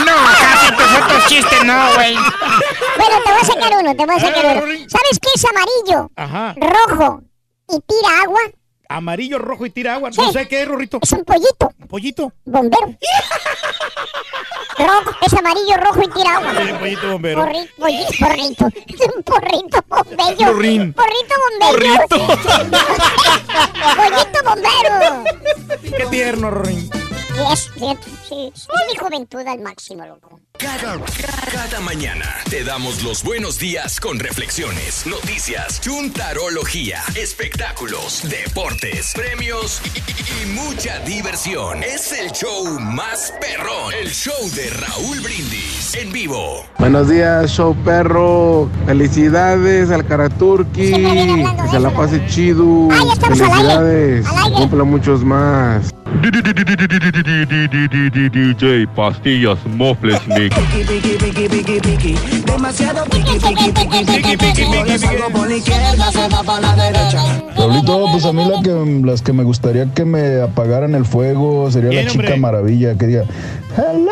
No, 0.04 0.12
casi 0.40 0.72
tus 0.76 1.02
otros 1.02 1.26
chistes 1.28 1.64
no, 1.64 1.94
güey. 1.94 2.14
Bueno, 2.14 3.16
te 3.24 3.30
voy 3.32 3.40
a 3.40 3.44
sacar 3.44 3.72
uno, 3.80 3.96
te 3.96 4.06
voy 4.06 4.14
a 4.16 4.20
sacar 4.20 4.44
uno. 4.62 4.76
¿Sabes 4.88 5.18
qué 5.20 5.28
es 5.34 5.44
amarillo, 5.44 6.10
Ajá. 6.16 6.54
rojo 6.56 7.22
y 7.68 7.80
tira 7.80 8.22
agua? 8.22 8.40
Amarillo, 8.88 9.38
rojo 9.38 9.64
y 9.66 9.70
tira 9.70 9.94
agua. 9.94 10.10
No 10.16 10.32
sé 10.32 10.46
qué 10.46 10.62
es, 10.62 10.68
Rorrito. 10.68 10.98
Es 11.02 11.12
un 11.12 11.24
pollito. 11.24 11.70
¿Un 11.80 11.88
pollito? 11.88 12.32
Bombero. 12.44 12.94
Rojo, 14.76 15.10
es 15.22 15.32
amarillo, 15.32 15.76
rojo 15.78 16.02
y 16.02 16.08
tira 16.08 16.36
agua. 16.36 16.52
Sí, 16.66 16.72
pollito 16.78 17.12
bombero. 17.12 17.42
Porri- 17.44 17.70
pollito, 17.78 18.12
porrito. 18.20 18.64
Un 19.16 19.22
porrito 19.22 19.84
bombero. 19.88 20.52
Porrín. 20.52 20.92
Porrito 20.92 21.34
bombero. 21.60 22.06
Pollito 23.96 24.38
bombero. 24.44 25.24
Qué 25.96 26.06
tierno, 26.10 26.50
Rorrín. 26.50 26.90
Sí, 28.28 28.52
es 28.54 28.68
mi 28.88 28.96
juventud 28.96 29.46
al 29.46 29.60
máximo, 29.60 30.06
loco. 30.06 30.40
Cada, 30.58 31.00
cada 31.52 31.80
mañana 31.80 32.26
te 32.48 32.62
damos 32.62 33.02
los 33.02 33.24
buenos 33.24 33.58
días 33.58 33.98
con 33.98 34.20
reflexiones, 34.20 35.04
noticias, 35.04 35.80
chuntarología, 35.80 37.00
espectáculos, 37.16 38.22
deportes, 38.30 39.12
premios 39.16 39.82
y, 39.84 39.98
y- 39.98 40.42
y 40.44 40.46
mucha 40.54 41.00
diversión. 41.00 41.82
Es 41.82 42.12
el 42.12 42.30
show 42.30 42.78
más 42.80 43.34
perrón, 43.40 43.92
el 44.00 44.08
show 44.10 44.48
de 44.54 44.70
Raúl 44.70 45.18
Brindis 45.22 45.96
en 46.00 46.12
vivo. 46.12 46.64
Buenos 46.78 47.08
días, 47.10 47.50
show 47.50 47.74
perro. 47.84 48.70
Felicidades 48.86 49.90
al 49.90 50.06
Karaturki. 50.06 50.92
Que 50.92 51.46
se 51.72 51.80
la 51.80 51.90
pase 51.90 52.24
chido. 52.28 52.88
Felicidades. 53.20 54.24
Cumpla 54.56 54.84
muchos 54.84 55.24
más. 55.24 55.92
DJ 58.54 58.86
Pastillas 58.94 59.58
Mofles 59.66 60.20
Demasiado 62.46 63.04
piqui, 63.04 63.38
piqui, 63.38 63.72
piqui, 63.72 64.04
piqui, 64.04 64.36
piqui, 64.36 64.62
Yo 64.72 64.84
le 64.84 64.98
salgo 64.98 65.30
por 65.30 65.48
la 65.48 65.56
izquierda, 65.56 66.12
se 66.12 66.28
va 66.28 66.42
para 66.42 66.60
la 66.60 66.76
derecha. 66.76 67.42
Raulito, 67.56 68.06
pues 68.12 68.24
a 68.24 68.32
mí 68.32 68.44
la 68.44 68.62
que, 68.62 69.02
las 69.04 69.22
que 69.22 69.32
me 69.32 69.44
gustaría 69.44 69.86
que 69.86 70.04
me 70.04 70.40
apagaran 70.40 70.94
el 70.94 71.04
fuego 71.04 71.70
sería 71.70 71.92
la 71.92 72.10
chica 72.10 72.24
hombre. 72.24 72.36
maravilla 72.36 72.96
que 72.96 73.06
diga 73.06 73.24
hello. 73.76 74.10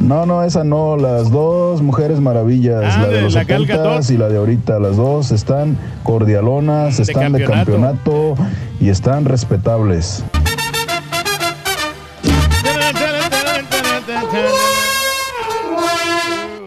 No, 0.00 0.24
no, 0.24 0.42
esa 0.44 0.64
no, 0.64 0.96
las 0.96 1.30
dos 1.30 1.82
mujeres 1.82 2.20
maravillas, 2.20 2.96
la 2.96 3.08
de 3.08 3.20
los 3.20 3.34
70 3.34 4.00
y 4.08 4.16
la 4.16 4.28
de 4.28 4.38
ahorita, 4.38 4.78
las 4.78 4.96
dos 4.96 5.30
están 5.30 5.76
cordialonas, 6.04 6.98
están 7.00 7.32
de 7.32 7.44
campeonato 7.44 8.34
y 8.80 8.88
están 8.88 9.26
respetables. 9.26 10.24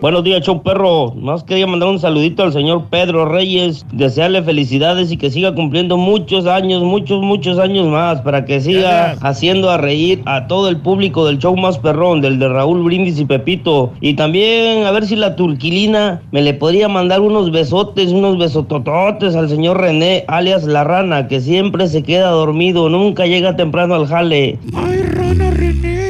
Buenos 0.04 0.26
días, 0.26 0.42
show 0.42 0.62
perro. 0.62 1.14
Más 1.16 1.46
quería 1.46 1.66
mandar 1.66 1.88
un 1.88 1.98
saludito 1.98 2.44
al 2.44 2.52
señor 2.52 2.88
Pedro 2.90 3.24
Reyes, 3.24 3.86
desearle 3.94 4.44
felicidades 4.44 5.14
y 5.14 5.16
que 5.16 5.32
siga 5.32 5.56
cumpliendo 5.56 5.96
muchos 5.96 6.46
años, 6.46 6.84
muchos, 6.84 7.22
muchos 7.22 7.58
años 7.58 7.88
más, 7.88 8.20
para 8.20 8.44
que 8.44 8.60
siga 8.60 9.16
haciendo 9.22 9.72
a 9.72 9.78
reír 9.78 10.22
a 10.26 10.48
todo 10.48 10.68
el 10.68 10.76
público 10.76 11.26
del 11.26 11.40
show 11.40 11.56
más 11.56 11.78
perrón, 11.78 12.20
del 12.20 12.38
de 12.38 12.50
Raúl 12.50 12.84
Brindis 12.84 13.18
y 13.18 13.24
Pepito. 13.24 13.94
Y 14.02 14.16
también 14.16 14.86
a 14.86 14.92
ver 14.92 15.06
si 15.06 15.16
la 15.16 15.38
turquilina 15.38 16.22
me 16.34 16.42
le 16.42 16.54
podría 16.54 16.90
mandar 16.90 17.22
unos 17.22 17.50
besotes, 17.50 18.12
unos 18.12 18.38
besotototes 18.38 19.38
al 19.38 19.48
señor 19.48 19.80
René, 19.80 20.26
alias 20.28 20.66
La 20.66 20.84
Rana, 20.84 21.30
que 21.30 21.40
siempre 21.40 21.88
se 21.88 22.04
queda 22.04 22.30
dormido, 22.30 22.90
nunca 22.90 23.26
llega 23.26 23.56
temprano 23.56 23.96
al 23.96 24.08
jale. 24.08 24.60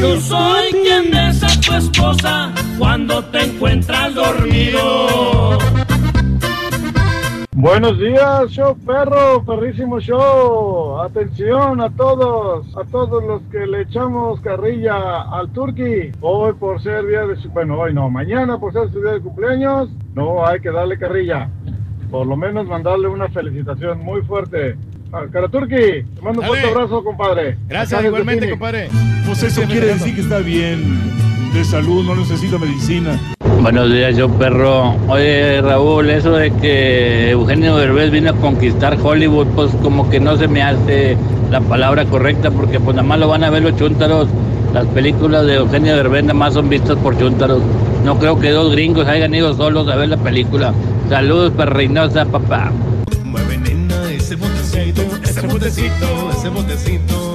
Yo 0.02 0.20
soy 0.20 0.72
quien 0.84 1.12
besa 1.12 1.46
a 1.46 1.62
tu 1.62 1.74
esposa 1.74 2.54
cuando 2.78 3.24
te 3.26 3.42
encuentras 3.42 4.14
dormido. 4.16 5.58
Buenos 7.56 7.98
días, 8.00 8.50
show 8.50 8.76
perro, 8.86 9.44
perrísimo 9.46 10.00
show. 10.00 11.00
Atención 11.02 11.80
a 11.82 11.90
todos, 11.92 12.66
a 12.76 12.84
todos 12.86 13.24
los 13.24 13.42
que 13.44 13.66
le 13.66 13.82
echamos 13.84 14.42
carrilla 14.42 15.22
al 15.22 15.50
Turqui. 15.54 16.12
Hoy 16.20 16.54
por 16.54 16.82
ser 16.82 17.06
día 17.06 17.26
de 17.26 17.36
su, 17.38 17.50
bueno, 17.50 17.80
hoy 17.80 17.94
no, 17.94 18.10
mañana 18.10 18.60
por 18.60 18.74
ser 18.74 18.92
su 18.92 19.02
día 19.02 19.14
de 19.14 19.22
cumpleaños, 19.22 19.90
no 20.14 20.46
hay 20.46 20.60
que 20.60 20.72
darle 20.72 20.98
carrilla. 20.98 21.50
Por 22.12 22.28
lo 22.28 22.36
menos 22.36 22.68
mandarle 22.68 23.08
una 23.08 23.30
felicitación 23.30 24.04
muy 24.04 24.22
fuerte. 24.24 24.76
Al 25.12 25.30
cara 25.30 25.48
Turqui, 25.48 26.04
te 26.04 26.22
mando 26.22 26.42
un 26.42 26.48
fuerte 26.48 26.68
abrazo, 26.68 27.04
compadre. 27.04 27.58
Gracias, 27.68 28.04
igualmente, 28.04 28.50
compadre. 28.50 28.90
Pues 29.26 29.44
eso 29.44 29.62
quiere 29.68 29.88
decir 29.88 30.16
que 30.16 30.22
está 30.22 30.40
bien 30.40 31.14
de 31.54 31.64
salud, 31.64 32.04
no 32.04 32.16
necesita 32.16 32.58
medicina. 32.58 33.20
Buenos 33.62 33.92
días, 33.92 34.18
yo 34.18 34.28
perro. 34.28 34.96
Oye, 35.08 35.62
Raúl, 35.62 36.10
eso 36.10 36.32
de 36.32 36.52
que 36.52 37.30
Eugenio 37.30 37.78
Derbez 37.78 38.12
vino 38.12 38.32
a 38.32 38.34
conquistar 38.34 38.98
Hollywood, 39.02 39.48
pues 39.56 39.72
como 39.84 40.10
que 40.10 40.20
no 40.20 40.36
se 40.36 40.48
me 40.48 40.64
hace 40.64 41.16
la 41.52 41.62
palabra 41.62 42.06
correcta, 42.06 42.50
porque 42.50 42.80
pues 42.80 42.96
nada 42.96 43.08
más 43.08 43.20
lo 43.20 43.28
van 43.28 43.44
a 43.44 43.52
ver 43.52 43.62
los 43.62 43.76
chúntaros. 43.78 44.28
Las 44.74 44.88
películas 44.88 45.46
de 45.46 45.56
Eugenio 45.56 45.96
Derbez 45.96 46.24
nada 46.24 46.34
más 46.34 46.56
son 46.56 46.70
vistas 46.70 46.98
por 46.98 47.18
chúntaros. 47.18 47.62
No 48.04 48.18
creo 48.18 48.40
que 48.40 48.50
dos 48.50 48.72
gringos 48.72 49.08
hayan 49.08 49.36
ido 49.36 49.54
solos 49.54 49.88
a 49.88 49.96
ver 49.96 50.10
la 50.10 50.18
película. 50.18 50.74
Saludos, 51.08 51.52
perreinosa, 51.56 52.26
papá. 52.26 52.72
Mueve 53.24 53.58
nena 53.60 54.12
ese 54.12 54.36
botecito, 54.36 55.04
ese 55.24 55.48
botecito, 55.48 56.32
ese 56.32 56.50
botecito. 56.50 57.34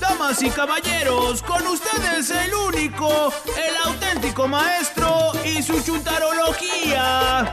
Damas 0.00 0.42
y 0.42 0.50
caballeros, 0.50 1.42
con 1.42 1.66
ustedes 1.66 2.30
el 2.30 2.54
único, 2.54 3.32
el 3.56 3.76
auténtico 3.84 4.46
maestro 4.46 5.32
y 5.44 5.62
su 5.62 5.80
chuntarología. 5.82 7.52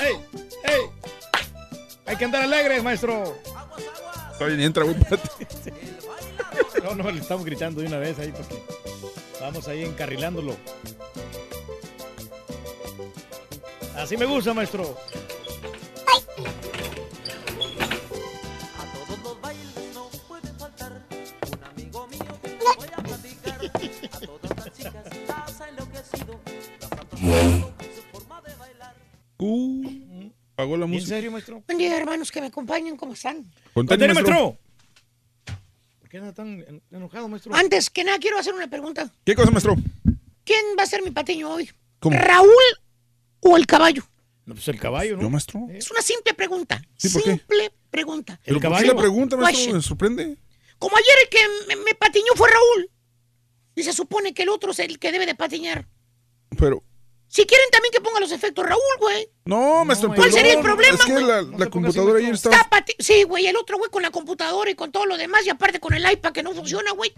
¡Ey! 0.00 0.16
¡Ey! 0.64 0.80
Hay 2.06 2.16
que 2.16 2.24
andar 2.24 2.42
alegres, 2.42 2.82
maestro. 2.82 3.36
Está 4.32 4.44
bien, 4.46 4.60
entra, 4.60 4.84
güey. 4.84 4.96
No, 6.84 6.94
no, 6.94 7.10
le 7.10 7.20
estamos 7.20 7.44
gritando 7.44 7.80
de 7.80 7.88
una 7.88 7.98
vez 7.98 8.18
ahí 8.20 8.32
porque 8.32 8.62
vamos 9.40 9.66
ahí 9.66 9.84
encarrilándolo. 9.84 10.56
Así 13.98 14.16
me 14.16 14.26
gusta, 14.26 14.54
maestro. 14.54 14.96
Uh, 29.38 30.30
pagó 30.54 30.76
la 30.76 30.86
música. 30.86 31.08
serio, 31.08 31.30
maestro? 31.30 31.62
Buen 31.66 31.78
día, 31.78 31.96
hermanos 31.96 32.32
que 32.32 32.40
me 32.40 32.48
acompañan, 32.48 32.96
¿cómo 32.96 33.12
están? 33.12 33.50
Contale, 33.72 34.12
maestro. 34.12 34.58
¿Por 36.00 36.08
qué 36.08 36.18
anda 36.18 36.32
tan 36.32 36.48
en- 36.60 36.82
enojado, 36.90 37.28
maestro? 37.28 37.54
Antes 37.54 37.90
que 37.90 38.02
nada, 38.04 38.18
quiero 38.18 38.38
hacer 38.38 38.54
una 38.54 38.68
pregunta. 38.68 39.10
¿Qué 39.24 39.34
cosa, 39.34 39.50
maestro? 39.50 39.76
¿Quién 40.44 40.60
va 40.78 40.82
a 40.82 40.86
ser 40.86 41.02
mi 41.02 41.10
patiño 41.10 41.50
hoy? 41.52 41.70
¿Cómo? 42.00 42.16
¿Raúl 42.18 42.48
o 43.40 43.56
el 43.56 43.66
caballo? 43.66 44.02
No, 44.44 44.54
pues 44.54 44.66
el 44.68 44.78
caballo, 44.80 45.16
¿no? 45.16 45.22
¿Yo, 45.22 45.30
maestro? 45.30 45.66
Es 45.70 45.90
una 45.90 46.00
simple 46.02 46.32
pregunta. 46.34 46.80
Sí, 46.96 47.08
¿por 47.10 47.22
qué? 47.22 47.30
simple 47.32 47.72
pregunta. 47.90 48.40
¿Pero 48.44 48.60
por 48.60 48.78
qué 48.78 48.86
la 48.86 48.96
pregunta, 48.96 49.36
maestro? 49.36 49.74
¿Me 49.74 49.82
sorprende? 49.82 50.36
Como 50.78 50.96
ayer 50.96 51.14
el 51.24 51.28
que 51.28 51.38
me, 51.68 51.76
me 51.84 51.94
patiñó 51.94 52.32
fue 52.34 52.48
Raúl. 52.48 52.90
Y 53.74 53.82
se 53.82 53.92
supone 53.92 54.32
que 54.34 54.42
el 54.44 54.48
otro 54.48 54.70
es 54.72 54.78
el 54.80 54.98
que 54.98 55.12
debe 55.12 55.26
de 55.26 55.34
patiñar. 55.34 55.86
Pero, 56.58 56.82
Si 57.28 57.44
quieren 57.44 57.68
también 57.70 57.92
que 57.92 58.00
ponga 58.00 58.20
los 58.20 58.32
efectos 58.32 58.64
Raúl, 58.66 58.80
güey. 59.00 59.28
no, 59.44 59.84
maestro, 59.84 60.12
¿Cuál 60.14 60.32
sería 60.32 60.54
el 60.54 60.60
problema, 60.60 60.94
Es 60.96 61.04
que 61.04 61.12
güey? 61.12 61.24
la, 61.26 61.42
la 61.42 61.66
computadora 61.66 62.18
ayer 62.18 62.32
estaba... 62.34 62.56
Está 62.56 62.70
pati- 62.70 62.96
Sí, 62.98 63.22
güey, 63.24 63.46
el 63.46 63.56
otro 63.56 63.76
güey 63.76 63.90
con 63.90 64.02
la 64.02 64.10
computadora 64.10 64.70
y 64.70 64.74
con 64.74 64.90
todo 64.92 65.04
lo 65.06 65.16
demás 65.18 65.44
y 65.46 65.50
aparte 65.50 65.78
con 65.78 65.92
el 65.94 66.10
iPad 66.10 66.32
que 66.32 66.42
no 66.42 66.52
funciona, 66.54 66.92
güey. 66.92 67.12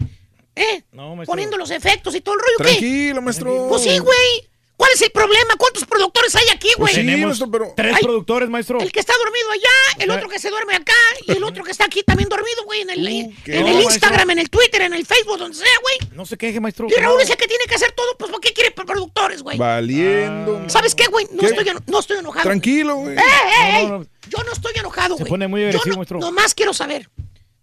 ¿Eh? 0.55 0.83
No, 0.91 1.15
maestro. 1.15 1.31
Poniendo 1.31 1.55
los 1.57 1.71
efectos 1.71 2.13
y 2.13 2.19
todo 2.21 2.35
el 2.35 2.41
rollo, 2.41 2.57
¿qué? 2.57 2.63
Tranquilo, 2.63 3.21
maestro. 3.21 3.67
Pues 3.69 3.83
sí, 3.83 3.97
güey. 3.99 4.49
¿Cuál 4.81 4.93
es 4.95 5.01
el 5.03 5.11
problema? 5.11 5.55
¿Cuántos 5.59 5.85
productores 5.85 6.33
hay 6.33 6.49
aquí, 6.49 6.69
güey? 6.75 6.91
Pues 6.91 6.95
tenemos 6.95 7.39
tres 7.75 7.93
Ay, 7.95 8.01
productores, 8.03 8.49
maestro. 8.49 8.79
El 8.81 8.91
que 8.91 8.99
está 8.99 9.13
dormido 9.23 9.51
allá, 9.51 10.03
el 10.03 10.09
O 10.09 10.13
sea- 10.13 10.15
otro 10.17 10.27
que 10.29 10.39
se 10.39 10.49
duerme 10.49 10.73
acá 10.75 10.93
y 11.27 11.33
el 11.33 11.43
otro 11.43 11.63
que 11.63 11.69
está 11.69 11.85
aquí 11.85 12.01
también 12.01 12.27
dormido, 12.29 12.63
güey, 12.65 12.81
en 12.81 12.89
el, 12.89 13.35
¿qué? 13.45 13.57
en 13.57 13.61
No, 13.61 13.67
el 13.67 13.73
maestro. 13.75 13.93
Instagram, 13.93 14.29
en 14.31 14.39
el 14.39 14.49
Twitter, 14.49 14.81
en 14.81 14.93
el 14.95 15.05
Facebook, 15.05 15.37
donde 15.37 15.55
sea, 15.55 15.67
güey. 15.83 16.09
No 16.15 16.25
se 16.25 16.35
queje, 16.35 16.59
maestro. 16.59 16.87
Y 16.89 16.99
Raúl 16.99 17.21
es 17.21 17.29
el 17.29 17.37
que 17.37 17.47
tiene 17.47 17.65
que 17.69 17.75
hacer 17.75 17.91
todo, 17.91 18.17
pues 18.17 18.31
¿por 18.31 18.41
qué 18.41 18.53
quiere 18.53 18.71
productores, 18.71 19.43
güey? 19.43 19.55
Valiendo. 19.59 20.67
¿Sabes 20.67 20.95
qué, 20.95 21.05
güey? 21.05 21.27
No 21.31 21.41
¿Qué? 21.41 21.45
estoy, 21.47 21.65
no 21.85 21.99
estoy 21.99 22.17
enojado. 22.17 22.43
Tranquilo, 22.43 22.95
güey. 22.95 23.15
¡Eh, 23.15 23.19
eh, 23.21 23.81
eh! 23.81 23.83
No, 23.83 23.89
no, 23.89 23.97
no. 23.99 24.05
Yo 24.29 24.43
no 24.43 24.51
estoy 24.51 24.73
enojado, 24.77 25.15
Se 25.17 25.23
güey. 25.23 25.29
pone 25.29 25.47
muy 25.47 25.61
agresivo, 25.63 25.91
no- 25.91 25.97
maestro. 25.97 26.19
Nomás 26.19 26.55
quiero 26.55 26.73
saber. 26.73 27.07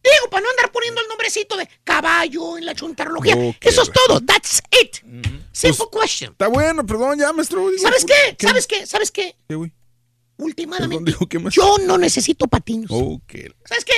Digo, 0.03 0.31
para 0.31 0.43
no 0.43 0.51
andar 0.51 0.71
poniendo 0.73 1.01
el 1.01 1.09
nombrecito 1.09 1.57
de 1.57 1.69
caballo 1.85 2.57
en 2.59 2.65
la 2.67 2.75
chuntarología. 2.75 3.35
Ok, 3.37 3.57
Eso 3.61 3.83
es 3.83 3.91
todo. 3.93 4.21
That's 4.21 4.63
it. 4.81 4.97
Simple 5.53 5.87
Pues, 5.91 6.03
question. 6.03 6.33
Está 6.33 6.47
bueno, 6.49 6.87
perdón, 6.87 7.19
ya, 7.19 7.33
maestro. 7.33 7.69
digo, 7.69 7.83
¿Sabes 7.83 8.05
¿por 8.05 8.15
qué? 8.37 8.47
¿Sabes 8.47 8.67
qué? 8.67 8.87
¿Sabes 8.87 9.11
qué? 9.11 9.37
¿Qué, 9.49 9.55
güey? 9.57 9.73
Últimamente, 10.37 11.15
yo 11.51 11.79
no 11.79 11.99
necesito 11.99 12.47
patinos. 12.47 12.89
¿Sabes 12.91 13.85
qué? 13.85 13.95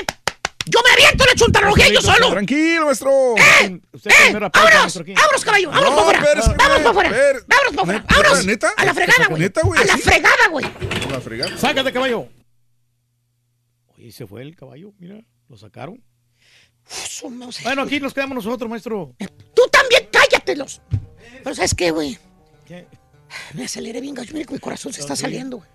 Yo 0.66 0.80
me 0.84 0.92
aviento 0.92 1.24
la 1.26 1.34
chuntarología 1.34 1.88
yo 1.88 2.00
solo. 2.00 2.30
Tranquilo, 2.30 2.86
maestro. 2.86 3.34
¡Eh! 3.36 3.80
¡Eh! 4.04 4.32
¡Vámonos! 4.32 4.96
¡Vámonos, 5.04 5.44
caballo! 5.44 5.70
¡Vámonos 5.70 5.90
No, 5.96 6.06
para 6.06 6.18
afuera! 6.18 6.42
¡Vámonos 6.56 6.82
para 6.82 6.90
afuera! 6.90 7.10
¡Vámonos 7.46 7.72
para 7.74 7.82
afuera! 7.82 8.04
¡Vámonos! 8.08 8.46
¿Neta? 8.46 8.72
¡A 8.76 8.84
la 8.84 8.94
fregada, 8.94 9.26
güey! 9.28 9.42
¿Neta, 9.42 9.60
güey? 9.62 9.80
¡A 9.80 9.84
la 9.84 9.98
fregada, 9.98 10.48
güey! 10.50 10.66
La 11.10 11.20
fregada. 11.20 11.58
Sácate, 11.58 11.92
caballo. 11.92 12.28
Oye, 13.96 14.12
se 14.12 14.26
fue 14.26 14.42
el 14.42 14.54
caballo, 14.56 14.92
mira, 14.98 15.20
lo 15.50 15.58
sacaron. 15.58 16.02
Mouse. 17.30 17.62
Bueno, 17.62 17.82
aquí 17.82 18.00
nos 18.00 18.14
quedamos 18.14 18.36
nosotros, 18.36 18.70
maestro. 18.70 19.14
Tú 19.54 19.62
también 19.70 20.08
cállatelos. 20.10 20.80
Pero 21.44 21.54
¿sabes 21.54 21.74
qué, 21.74 21.90
güey? 21.90 22.16
¿Qué? 22.66 22.86
Me 23.54 23.64
aceleré 23.64 24.00
bien, 24.00 24.14
gacho. 24.14 24.32
Mira 24.32 24.46
que 24.46 24.54
mi 24.54 24.60
corazón 24.60 24.92
se 24.92 25.00
está 25.00 25.14
saliendo, 25.14 25.58
güey. 25.58 25.68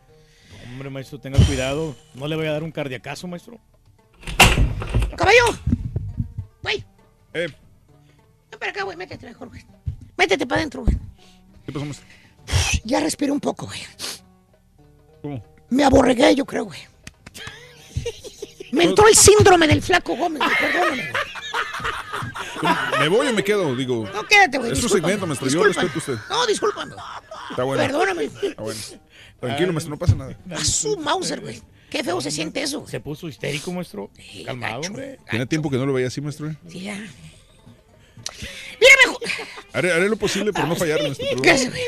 Hombre, 0.71 0.89
maestro, 0.89 1.19
tenga 1.19 1.37
cuidado. 1.45 1.95
No 2.15 2.27
le 2.27 2.35
voy 2.35 2.47
a 2.47 2.51
dar 2.51 2.63
un 2.63 2.71
cardiacazo, 2.71 3.27
maestro. 3.27 3.59
¡Caballo! 5.15 5.43
Güey, 6.63 6.83
Eh, 7.33 7.47
ven 7.47 8.59
para 8.59 8.71
acá, 8.71 8.83
güey. 8.83 8.97
Métete 8.97 9.25
mejor, 9.27 9.49
güey. 9.49 9.61
Métete 10.17 10.47
para 10.47 10.61
adentro, 10.61 10.83
güey. 10.83 10.97
¿qué 11.65 11.71
pasó, 11.71 11.85
maestro? 11.85 12.05
Ya 12.83 12.99
respiré 12.99 13.31
un 13.31 13.39
poco, 13.39 13.67
güey. 13.67 13.79
¿Cómo? 15.21 15.43
Me 15.69 15.83
aborregué, 15.83 16.33
yo 16.35 16.45
creo, 16.45 16.65
güey. 16.65 16.79
Me 18.75 18.83
entró 18.83 19.07
el 19.07 19.15
síndrome 19.15 19.67
del 19.67 19.81
flaco 19.81 20.15
Gómez. 20.15 20.41
Perdóname. 20.59 21.11
¿Me 22.99 23.07
voy 23.07 23.27
o 23.27 23.33
me 23.33 23.43
quedo? 23.43 23.75
Digo. 23.75 24.09
No, 24.13 24.25
quédate, 24.25 24.57
güey. 24.57 24.71
Es 24.71 24.79
su 24.79 24.89
segmento, 24.89 25.25
maestro. 25.27 25.47
Yo 25.47 25.63
respeto 25.63 25.91
a 25.93 25.97
usted. 25.97 26.17
No, 26.29 26.45
discúlpame. 26.45 26.95
Está 27.49 27.63
bueno. 27.63 27.83
Perdóname. 27.83 28.25
Está 28.25 28.61
bueno. 28.61 28.79
Tranquilo, 29.39 29.73
maestro, 29.73 29.91
no 29.91 29.99
pasa 29.99 30.15
nada. 30.15 30.37
A 30.51 30.63
su 30.63 30.97
Mauser, 30.97 31.41
güey. 31.41 31.61
Qué 31.89 32.03
feo 32.03 32.19
se 32.19 32.31
siente 32.31 32.61
eso, 32.61 32.79
güey. 32.79 32.91
Se 32.91 32.99
puso 32.99 33.27
histérico, 33.27 33.71
maestro. 33.71 34.09
Calmado, 34.45 34.81
hombre. 34.81 35.19
Tiene 35.29 35.45
tiempo 35.45 35.69
que 35.69 35.77
no 35.77 35.85
lo 35.85 35.93
veía 35.93 36.07
así, 36.07 36.21
maestro. 36.21 36.49
¿eh? 36.49 36.57
Sí, 36.67 36.81
ya. 36.81 36.97
Mira, 38.79 38.93
mejor. 39.05 39.19
Haré, 39.73 39.91
haré 39.93 40.09
lo 40.09 40.15
posible 40.17 40.53
por 40.53 40.67
no 40.67 40.75
fallarle, 40.75 41.03
maestro. 41.09 41.25
pero- 41.29 41.41
Gracias, 41.41 41.69
güey. 41.71 41.83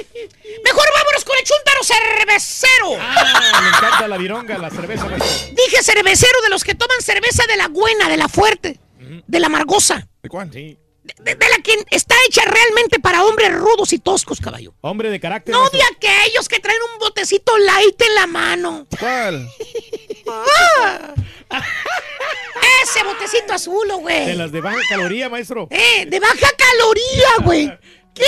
Mejor 0.63 0.85
vámonos 0.95 1.23
con 1.25 1.37
el 1.37 1.43
chúntaro 1.43 1.83
cervecero. 1.83 2.97
Ah, 2.99 3.61
me 3.61 3.67
encanta 3.69 4.07
la 4.07 4.17
vironga, 4.17 4.57
la 4.57 4.69
cerveza. 4.69 5.07
Dije 5.07 5.83
cervecero 5.83 6.41
de 6.41 6.49
los 6.49 6.63
que 6.63 6.75
toman 6.75 7.01
cerveza 7.01 7.43
de 7.47 7.57
la 7.57 7.67
buena, 7.67 8.09
de 8.09 8.17
la 8.17 8.27
fuerte, 8.27 8.79
de 8.99 9.39
la 9.39 9.47
amargosa. 9.47 10.07
¿De 10.21 10.29
cuál? 10.29 10.51
Sí. 10.51 10.77
De, 11.19 11.35
de 11.35 11.49
la 11.49 11.57
que 11.63 11.73
está 11.91 12.15
hecha 12.27 12.41
realmente 12.43 12.99
para 12.99 13.23
hombres 13.23 13.53
rudos 13.53 13.93
y 13.93 13.99
toscos, 13.99 14.41
caballo. 14.41 14.73
Hombre 14.81 15.09
de 15.09 15.19
carácter. 15.21 15.53
No 15.55 15.69
de 15.69 15.79
aquellos 15.95 16.49
que 16.49 16.59
traen 16.59 16.79
un 16.93 16.99
botecito 16.99 17.57
light 17.57 18.01
en 18.01 18.15
la 18.15 18.27
mano. 18.27 18.85
¿Cuál? 18.99 19.47
Ah. 20.29 21.13
Ese 22.83 23.03
botecito 23.03 23.53
azul, 23.53 23.87
De 23.87 23.93
güey. 23.95 24.35
las 24.35 24.51
de 24.51 24.61
baja 24.61 24.79
caloría, 24.89 25.29
maestro. 25.29 25.67
Eh, 25.71 26.05
de 26.05 26.19
baja 26.19 26.35
caloría, 26.57 27.29
güey. 27.43 27.71
¿Qué 28.13 28.25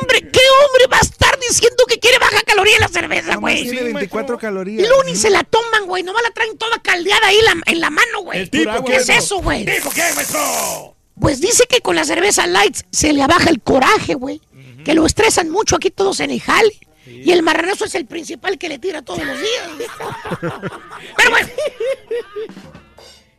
hombre, 0.00 0.20
qué 0.22 0.40
hombre 0.64 0.86
va 0.90 0.96
a 0.96 1.00
estar 1.00 1.38
diciendo 1.38 1.84
que 1.86 1.98
quiere 1.98 2.18
baja 2.18 2.40
caloría 2.42 2.76
en 2.76 2.80
la 2.80 2.88
cerveza, 2.88 3.36
güey? 3.36 3.62
Tiene 3.64 3.82
24 3.92 4.36
Y 4.36 4.38
calorías. 4.38 4.88
ni 5.04 5.14
se 5.16 5.28
la 5.30 5.44
toman, 5.44 5.86
güey. 5.86 6.02
Nomás 6.02 6.22
la 6.22 6.30
traen 6.30 6.56
toda 6.56 6.78
caldeada 6.82 7.26
ahí 7.26 7.38
la- 7.42 7.56
en 7.66 7.80
la 7.80 7.90
mano, 7.90 8.22
güey. 8.22 8.40
El 8.40 8.50
tipo, 8.50 8.84
¿Qué 8.84 8.96
es 8.96 9.08
eso, 9.10 9.38
güey? 9.42 9.64
¿Tipo 9.66 9.90
qué, 9.90 10.02
maestro? 10.14 10.96
Pues 11.20 11.40
dice 11.40 11.64
que 11.68 11.80
con 11.80 11.96
la 11.96 12.04
cerveza 12.04 12.46
light 12.46 12.76
se 12.90 13.12
le 13.12 13.22
abaja 13.22 13.50
el 13.50 13.60
coraje, 13.60 14.14
güey. 14.14 14.40
Que 14.84 14.94
lo 14.94 15.04
estresan 15.04 15.50
mucho 15.50 15.76
aquí 15.76 15.90
todos 15.90 16.20
en 16.20 16.30
el 16.30 16.40
jale. 16.40 16.78
Y 17.06 17.30
el 17.30 17.42
marranazo 17.42 17.84
es 17.84 17.94
el 17.94 18.06
principal 18.06 18.58
que 18.58 18.68
le 18.68 18.78
tira 18.78 19.02
todos 19.02 19.24
los 19.24 19.38
días. 19.38 19.70
Pero 20.40 21.30
bueno. 21.30 21.48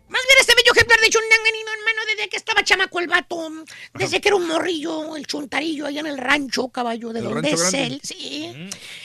Más 0.07 0.21
bien 0.25 0.37
este 0.39 0.55
bello 0.55 0.71
ejemplar 0.73 0.99
de 1.01 1.09
chundanganino, 1.09 1.71
hermano, 1.71 2.01
desde 2.07 2.29
que 2.29 2.37
estaba 2.37 2.63
chamaco 2.63 2.99
el 2.99 3.07
vato. 3.07 3.51
Desde 3.93 4.21
que 4.21 4.29
era 4.29 4.37
un 4.37 4.47
morrillo, 4.47 5.17
el 5.17 5.27
chuntarillo 5.27 5.85
allá 5.85 5.99
en 5.99 6.07
el 6.07 6.17
rancho, 6.17 6.69
caballo, 6.69 7.11
de 7.11 7.19
¿El 7.19 7.25
donde 7.25 7.51
es 7.51 7.59
grande? 7.59 7.83
él. 7.87 8.01
Sí. 8.03 8.45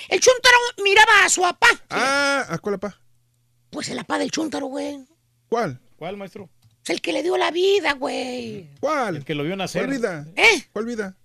El 0.09 0.21
chuntaro 0.21 0.57
miraba 0.85 1.25
a 1.25 1.29
su 1.29 1.41
papá. 1.43 1.69
Ah, 1.91 2.47
¿a 2.49 2.59
cuál, 2.59 2.79
papá? 2.79 3.01
Pues 3.71 3.89
el 3.89 3.97
papá 3.99 4.19
del 4.19 4.31
chuntaro, 4.31 4.67
güey. 4.67 4.99
¿Cuál? 5.49 5.81
¿Cuál, 5.97 6.17
maestro? 6.17 6.49
Es 6.85 6.91
el 6.91 7.01
que 7.01 7.13
le 7.13 7.23
dio 7.23 7.37
la 7.37 7.51
vida, 7.51 7.95
güey. 7.95 8.71
¿Cuál? 8.81 9.17
El 9.17 9.25
que 9.25 9.35
lo 9.35 9.43
vio 9.43 9.57
nacer. 9.57 9.87
¿Cuál 9.87 9.97
vida? 9.97 10.27
¿Eh? 10.37 10.67
¿Cuál 10.73 10.87
vida? 10.87 11.17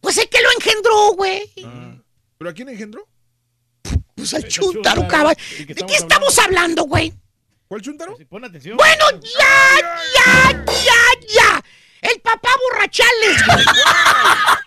Pues 0.00 0.18
el 0.18 0.28
que 0.28 0.40
lo 0.40 0.48
engendró, 0.52 1.12
güey. 1.14 1.52
¿Pero 2.38 2.50
a 2.50 2.54
quién 2.54 2.68
engendró? 2.68 3.06
Pues 4.14 4.32
el 4.32 4.44
El 4.44 4.50
chuntaro, 4.50 4.72
chúntaro, 5.02 5.08
caballo. 5.08 5.38
¿y 5.58 5.66
qué 5.66 5.74
¿De 5.74 5.86
qué 5.86 5.94
estamos 5.94 6.38
hablando, 6.38 6.84
güey? 6.84 7.12
¿Cuál 7.68 7.82
chuntaro? 7.82 8.16
Pon 8.28 8.44
atención. 8.44 8.76
Bueno, 8.76 9.04
ya, 9.22 9.80
ya, 10.14 10.64
ya, 10.66 11.26
ya. 11.34 11.64
El 12.02 12.20
papá 12.20 12.48
borrachales. 12.70 13.42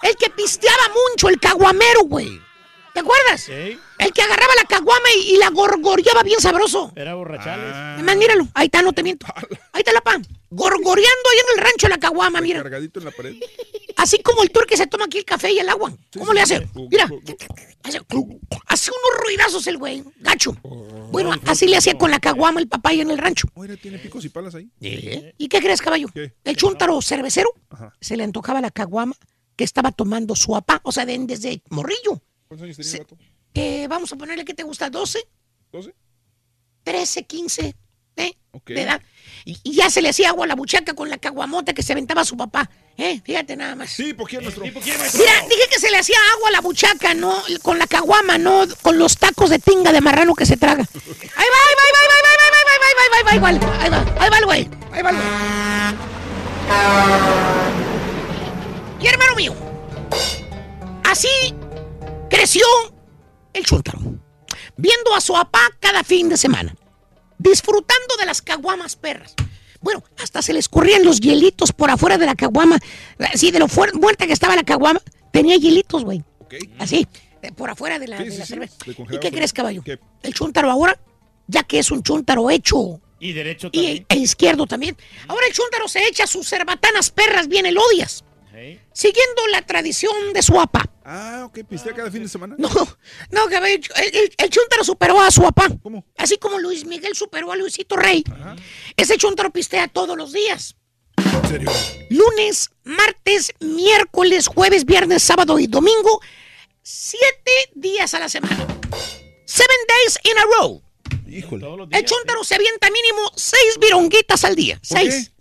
El 0.02 0.16
que 0.18 0.30
pisteaba 0.32 0.84
mucho, 0.90 1.30
el 1.30 1.40
caguamero, 1.40 2.02
güey. 2.04 2.40
¿Te 2.94 3.00
acuerdas? 3.02 3.42
Sí, 3.42 3.80
El 4.00 4.12
que 4.12 4.22
agarraba 4.22 4.54
la 4.56 4.64
caguama 4.68 5.08
y, 5.16 5.36
y 5.36 5.38
la 5.38 5.50
gorgoreaba 5.50 6.24
bien 6.24 6.40
sabroso. 6.42 6.92
era 6.96 7.14
borrachales. 7.14 7.74
Además, 7.74 8.18
míralo, 8.18 8.48
ahí 8.56 8.66
está, 8.66 8.82
no 8.82 8.92
te 8.94 9.04
miento. 9.04 9.26
Ahí 9.72 9.80
está 9.82 9.94
la 9.94 10.02
pan. 10.02 10.26
Gorgoreando 10.52 11.30
ahí 11.32 11.38
en 11.40 11.60
el 11.60 11.64
rancho 11.66 11.88
la 11.88 11.98
caguama, 11.98 12.42
mira. 12.42 12.62
Cargadito 12.64 13.00
en 13.00 13.06
la 13.06 13.12
pared. 13.12 13.36
Así 13.98 14.20
como 14.22 14.42
el 14.44 14.50
tour 14.52 14.66
que 14.66 14.78
se 14.78 14.88
toma 14.88 15.06
aquí 15.06 15.18
el 15.20 15.26
café 15.26 15.52
y 15.52 15.60
el 15.60 15.70
agua. 15.70 15.94
¿Cómo 16.18 16.34
le 16.34 16.42
hace? 16.42 16.68
Mira. 16.90 17.10
Hace, 17.84 18.00
hace 18.68 18.92
unos 18.92 19.24
ruidazos 19.24 19.68
el 19.68 19.78
güey, 19.78 20.04
gacho. 20.18 20.54
Bueno, 21.12 21.34
así 21.46 21.68
le 21.68 21.78
hacía 21.78 21.98
con 21.98 22.10
la 22.12 22.20
caguama 22.20 22.60
el 22.60 22.68
papá 22.68 22.90
ahí 22.90 23.02
en 23.02 23.12
el 23.12 23.18
rancho. 23.18 23.48
Oye, 23.54 23.78
¿tiene 23.78 24.00
picos 24.00 24.24
y 24.26 24.30
palas 24.30 24.56
ahí? 24.56 24.70
¿Y 24.80 25.48
qué 25.48 25.60
crees, 25.60 25.82
caballo? 25.82 26.08
¿Qué? 26.14 26.34
El 26.44 26.56
chúntaro 26.56 27.02
cervecero 27.02 27.52
Ajá. 27.70 27.94
se 28.02 28.16
le 28.18 28.24
antojaba 28.24 28.62
la 28.62 28.72
caguama 28.72 29.16
que 29.56 29.64
estaba 29.64 29.92
tomando 29.92 30.36
su 30.36 30.52
papá, 30.52 30.80
o 30.84 30.92
sea, 30.92 31.06
de- 31.06 31.18
desde 31.20 31.62
morrillo. 31.70 32.22
¿Cuántos 32.48 32.64
años 32.66 32.78
tenía 32.78 32.92
el 32.94 33.00
vato? 33.00 33.18
Eh, 33.54 33.88
vamos 33.90 34.12
a 34.14 34.16
ponerle 34.16 34.46
que 34.46 34.54
te 34.54 34.64
gusta 34.64 34.90
12, 34.90 35.20
¿12? 35.74 35.94
13, 36.84 37.24
15, 37.26 37.76
¿eh? 38.20 38.38
Ok. 38.52 38.68
De 38.68 38.82
edad. 38.82 39.02
Y, 39.46 39.58
y 39.64 39.74
ya 39.74 39.90
se 39.90 40.02
le 40.02 40.10
hacía 40.10 40.30
agua 40.30 40.46
a 40.46 40.48
la 40.48 40.56
buchaca 40.56 40.94
con 40.94 41.10
la 41.10 41.18
caguamota 41.18 41.74
que 41.74 41.82
se 41.82 41.94
aventaba 41.94 42.26
su 42.26 42.36
papá, 42.36 42.70
¿eh? 42.98 43.22
Fíjate 43.24 43.56
nada 43.56 43.76
más. 43.76 43.90
Sí, 43.90 44.14
¿por. 44.14 44.32
Mira, 44.32 44.44
dije 44.54 45.68
que 45.72 45.80
se 45.80 45.90
le 45.90 45.98
hacía 45.98 46.18
agua 46.36 46.50
a 46.50 46.52
la 46.52 46.62
buchaca, 46.62 47.14
no 47.14 47.42
con 47.62 47.80
la 47.80 47.88
caguama, 47.88 48.38
no 48.38 48.66
con 48.82 49.00
los 49.00 49.18
tacos 49.18 49.50
de 49.50 49.60
tinga 49.60 49.92
de 49.92 50.02
marrano 50.02 50.36
que 50.36 50.46
se 50.46 50.58
traga. 50.58 50.84
Ahí 50.84 50.88
va, 51.06 51.42
ahí 51.42 51.76
va, 51.78 51.84
ahí 51.86 51.94
va, 51.96 52.00
ahí 52.02 52.08
va, 52.12 52.16
ahí 52.16 52.40
va, 52.40 52.50
ahí 52.50 52.74
va, 52.94 53.10
ahí 53.10 53.32
va, 53.32 53.32
ahí 53.32 53.32
va, 53.32 53.32
ahí 53.32 53.40
va, 53.40 53.48
ahí 53.48 53.60
va, 53.60 53.84
ahí 53.84 53.90
va, 53.90 54.00
ahí 54.00 54.06
va, 54.16 54.24
ahí 54.24 54.30
va 54.30 54.38
el 54.38 54.46
güey, 54.46 54.70
ahí 54.92 55.02
va 55.02 55.10
el 55.10 55.16
güey. 55.16 55.30
Y 59.02 59.08
hermano 59.08 59.36
mío, 59.36 59.56
así 61.06 61.30
creció 62.30 62.66
el 63.54 63.66
chúntaro, 63.66 64.00
viendo 64.76 65.16
a 65.16 65.22
su 65.22 65.34
papá 65.34 65.62
cada 65.80 66.04
fin 66.04 66.28
de 66.30 66.38
semana, 66.38 66.76
disfrutando 67.40 68.16
de 68.20 68.26
las 68.28 68.42
caguamas 68.44 68.96
perras. 68.96 69.34
Bueno, 69.82 70.04
hasta 70.22 70.42
se 70.42 70.54
le 70.54 70.60
escurrían 70.60 71.04
los 71.06 71.20
hielitos 71.22 71.72
por 71.72 71.90
afuera 71.90 72.18
de 72.18 72.26
la 72.26 72.36
caguama. 72.36 72.78
Así 73.34 73.50
de 73.50 73.60
lo 73.60 73.68
muerta 73.96 74.28
que 74.28 74.34
estaba 74.34 74.56
la 74.56 74.64
caguama, 74.64 75.02
tenía 75.32 75.56
hielitos, 75.56 76.04
güey. 76.04 76.24
Así, 76.78 77.08
de- 77.42 77.52
por 77.54 77.70
afuera 77.70 77.98
de 77.98 78.08
la, 78.08 78.18
Sí, 78.18 78.26
de 78.26 78.32
sí, 78.32 78.38
la 78.38 78.46
sí, 78.46 78.50
cerveza. 78.54 78.76
¿Y 79.12 79.18
qué 79.20 79.32
crees, 79.32 79.54
caballo? 79.54 79.82
¿Qué? 79.84 79.98
El 80.22 80.34
chúntaro 80.34 80.70
ahora, 80.70 81.00
ya 81.48 81.64
que 81.64 81.80
es 81.80 81.90
un 81.92 82.04
chúntaro 82.04 82.50
hecho 82.50 83.00
Y 83.22 83.32
derecho 83.34 83.70
y, 83.72 84.06
e 84.08 84.16
izquierdo 84.18 84.66
también, 84.66 84.98
ahora 85.28 85.46
el 85.48 85.54
chúntaro 85.54 85.88
se 85.88 86.06
echa 86.08 86.28
sus 86.28 86.48
cerbatanas 86.50 87.10
perras 87.12 87.48
bien 87.48 87.66
elodias, 87.66 88.24
Sí. 88.54 88.80
siguiendo 88.94 89.48
la 89.52 89.62
tradición 89.62 90.34
de 90.34 90.42
su 90.42 90.54
papá. 90.54 90.89
Ah, 91.04 91.44
ok, 91.46 91.60
pistea 91.68 91.94
cada 91.94 92.12
fin 92.12 92.24
de 92.24 92.30
semana. 92.30 92.56
No, 92.60 92.70
no, 93.32 93.48
el, 93.66 93.82
el, 93.96 94.34
el 94.38 94.50
chúntaro 94.50 94.84
superó 94.84 95.20
a 95.22 95.32
su 95.32 95.42
papá. 95.42 95.68
¿Cómo? 95.82 96.06
Así 96.18 96.38
como 96.38 96.60
Luis 96.60 96.86
Miguel 96.86 97.16
superó 97.16 97.52
a 97.52 97.56
Luisito 97.56 97.96
Rey. 97.96 98.24
Ese 98.98 99.18
chúntaro 99.18 99.52
pistea 99.52 99.88
todos 99.88 100.18
los 100.18 100.34
días. 100.34 100.76
¿En 101.18 101.50
serio? 101.50 101.72
Lunes, 102.10 102.70
martes, 102.84 103.54
miércoles, 103.60 104.48
jueves, 104.48 104.86
viernes, 104.86 105.24
sábado 105.24 105.60
y 105.60 105.68
domingo. 105.68 106.22
Siete 106.82 107.52
días 107.76 108.14
a 108.14 108.20
la 108.20 108.30
semana. 108.30 108.56
Seven 109.46 109.78
days 109.88 110.20
in 110.24 110.38
a 110.38 110.44
row. 110.58 110.82
Híjole. 111.28 111.66
Días. 111.88 112.02
El 112.02 112.06
chúntaro 112.06 112.44
se 112.44 112.56
avienta 112.56 112.90
mínimo 112.90 113.32
seis 113.36 113.78
vironguitas 113.80 114.44
al 114.44 114.56
día. 114.56 114.76
¿Por 114.78 114.86
seis. 114.98 115.32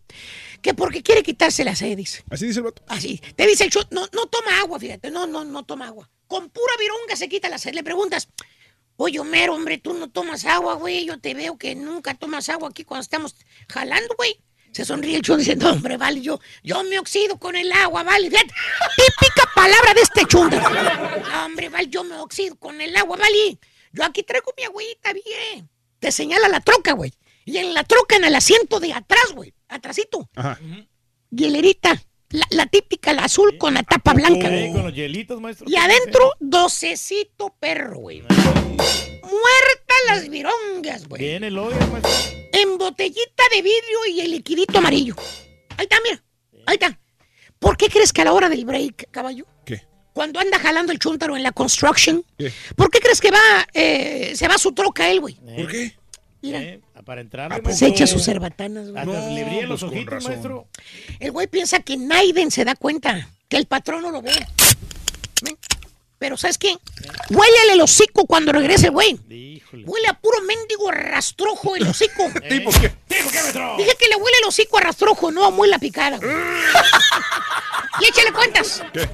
Que 0.62 0.74
porque 0.74 1.02
quiere 1.02 1.22
quitarse 1.22 1.64
la 1.64 1.76
sed, 1.76 1.96
dice. 1.96 2.24
Así 2.30 2.46
dice 2.46 2.60
el 2.60 2.64
vato. 2.64 2.82
Así. 2.88 3.20
Te 3.36 3.46
dice 3.46 3.64
el 3.64 3.70
chúntaro, 3.70 3.94
no, 3.94 4.08
no 4.12 4.26
toma 4.26 4.60
agua, 4.60 4.78
fíjate. 4.78 5.10
No, 5.10 5.26
no, 5.26 5.44
no 5.44 5.64
toma 5.64 5.86
agua. 5.86 6.10
Con 6.26 6.50
pura 6.50 6.72
vironga 6.78 7.16
se 7.16 7.28
quita 7.28 7.48
la 7.48 7.58
sed. 7.58 7.74
Le 7.74 7.82
preguntas, 7.82 8.28
oye, 8.96 9.20
Homero, 9.20 9.54
hombre, 9.54 9.78
tú 9.78 9.94
no 9.94 10.10
tomas 10.10 10.44
agua, 10.44 10.74
güey. 10.74 11.06
Yo 11.06 11.18
te 11.20 11.34
veo 11.34 11.56
que 11.56 11.74
nunca 11.74 12.14
tomas 12.14 12.48
agua 12.48 12.68
aquí 12.70 12.84
cuando 12.84 13.02
estamos 13.02 13.36
jalando, 13.68 14.14
güey. 14.16 14.40
Se 14.72 14.84
sonríe 14.84 15.16
el 15.16 15.22
dice, 15.38 15.56
no, 15.56 15.72
hombre, 15.72 15.96
vale, 15.96 16.20
yo, 16.20 16.40
yo 16.62 16.84
me 16.84 16.98
oxido 16.98 17.38
con 17.38 17.56
el 17.56 17.72
agua, 17.72 18.02
vale. 18.02 18.30
Fíjate, 18.30 18.48
típica 18.96 19.50
palabra 19.54 19.94
de 19.94 20.00
este. 20.02 20.22
No, 20.32 21.44
hombre, 21.46 21.68
vale, 21.68 21.88
yo 21.88 22.04
me 22.04 22.16
oxido 22.16 22.56
con 22.56 22.80
el 22.80 22.94
agua, 22.96 23.16
vale. 23.16 23.58
Yo 23.92 24.04
aquí 24.04 24.22
traigo 24.22 24.52
mi 24.56 24.64
agüita, 24.64 25.12
bien. 25.12 25.68
Te 25.98 26.12
señala 26.12 26.48
la 26.48 26.60
troca, 26.60 26.92
güey. 26.92 27.12
Y 27.48 27.58
en 27.58 27.72
la 27.74 27.82
troca, 27.84 28.16
en 28.16 28.24
el 28.24 28.34
asiento 28.34 28.78
de 28.80 28.92
atrás, 28.92 29.32
güey. 29.34 29.54
atrasito. 29.68 30.28
Ajá. 30.34 30.58
Hielerita. 31.30 32.02
La, 32.30 32.46
la 32.50 32.66
típica, 32.66 33.14
la 33.14 33.24
azul 33.24 33.56
con 33.56 33.72
la 33.72 33.82
tapa 33.82 34.12
blanca. 34.12 34.48
Con 34.48 34.82
los 34.84 34.94
hielitos, 34.94 35.40
maestro. 35.40 35.66
Y 35.66 35.76
adentro, 35.76 36.30
docecito 36.40 37.54
perro, 37.58 38.00
güey. 38.00 38.20
Muertas 38.20 39.96
las 40.08 40.28
virongas, 40.28 41.08
güey. 41.08 41.22
Viene 41.22 41.46
el 41.46 41.58
hoyo, 41.58 41.76
maestro. 41.90 42.12
En 42.52 42.76
botellita 42.76 43.42
de 43.54 43.62
vidrio 43.62 43.98
y 44.10 44.20
el 44.20 44.30
liquidito 44.32 44.78
amarillo. 44.78 45.16
Ahí 45.78 45.84
está, 45.84 45.96
mira. 46.02 46.22
Ahí 46.66 46.74
está. 46.74 46.98
¿Por 47.58 47.76
qué 47.76 47.88
crees 47.88 48.12
que 48.12 48.20
a 48.22 48.24
la 48.26 48.32
hora 48.34 48.48
del 48.48 48.64
break, 48.66 49.10
caballo? 49.10 49.46
¿Qué? 49.64 49.82
Cuando 50.12 50.38
anda 50.40 50.58
jalando 50.58 50.92
el 50.92 50.98
chúntaro 50.98 51.36
en 51.36 51.42
la 51.42 51.52
construction, 51.52 52.24
¿Qué? 52.36 52.52
¿por 52.76 52.90
qué 52.90 53.00
crees 53.00 53.20
que 53.20 53.30
va, 53.30 53.66
eh, 53.72 54.32
se 54.34 54.48
va 54.48 54.54
a 54.54 54.58
su 54.58 54.72
troca 54.72 55.10
él, 55.10 55.20
güey? 55.20 55.34
¿Por 55.36 55.68
qué? 55.68 55.96
Mira. 56.42 56.62
Eh, 56.62 56.80
para 57.08 57.22
entrarle, 57.22 57.56
Se 57.56 57.62
maestro. 57.62 57.88
echa 57.88 58.06
sus 58.06 58.22
cerbatanas, 58.22 58.90
güey. 58.90 59.02
Hasta 59.02 59.30
le 59.30 59.44
brillan 59.44 59.68
los 59.70 59.80
pues, 59.80 59.92
ojitos, 59.92 60.24
maestro. 60.24 60.68
El 61.18 61.32
güey 61.32 61.46
piensa 61.46 61.80
que 61.80 61.96
Naiden 61.96 62.50
se 62.50 62.66
da 62.66 62.74
cuenta, 62.74 63.30
que 63.48 63.56
el 63.56 63.64
patrón 63.64 64.02
no 64.02 64.10
lo 64.10 64.20
ve. 64.20 64.34
¿Ven? 65.40 65.56
Pero 66.18 66.36
¿sabes 66.36 66.58
qué? 66.58 66.76
Huélele 67.30 67.72
el 67.72 67.80
hocico 67.80 68.26
cuando 68.26 68.52
regrese 68.52 68.88
el 68.88 68.92
güey. 68.92 69.18
Huele 69.86 70.08
a 70.08 70.20
puro 70.20 70.42
mendigo 70.42 70.90
rastrojo 70.90 71.76
el 71.76 71.88
hocico. 71.88 72.30
¿Tipo 72.48 72.70
qué? 72.72 72.90
¿Tipo 73.08 73.30
qué, 73.30 73.40
maestro? 73.40 73.76
Dije 73.78 73.96
que 73.98 74.08
le 74.08 74.16
huele 74.16 74.36
el 74.42 74.48
hocico 74.48 74.76
a 74.76 74.82
rastrojo, 74.82 75.30
no 75.30 75.46
a 75.46 75.50
muela 75.50 75.78
picada. 75.78 76.18
y 78.00 78.04
échale 78.04 78.32
cuentas. 78.32 78.82
¿Qué? 78.92 79.08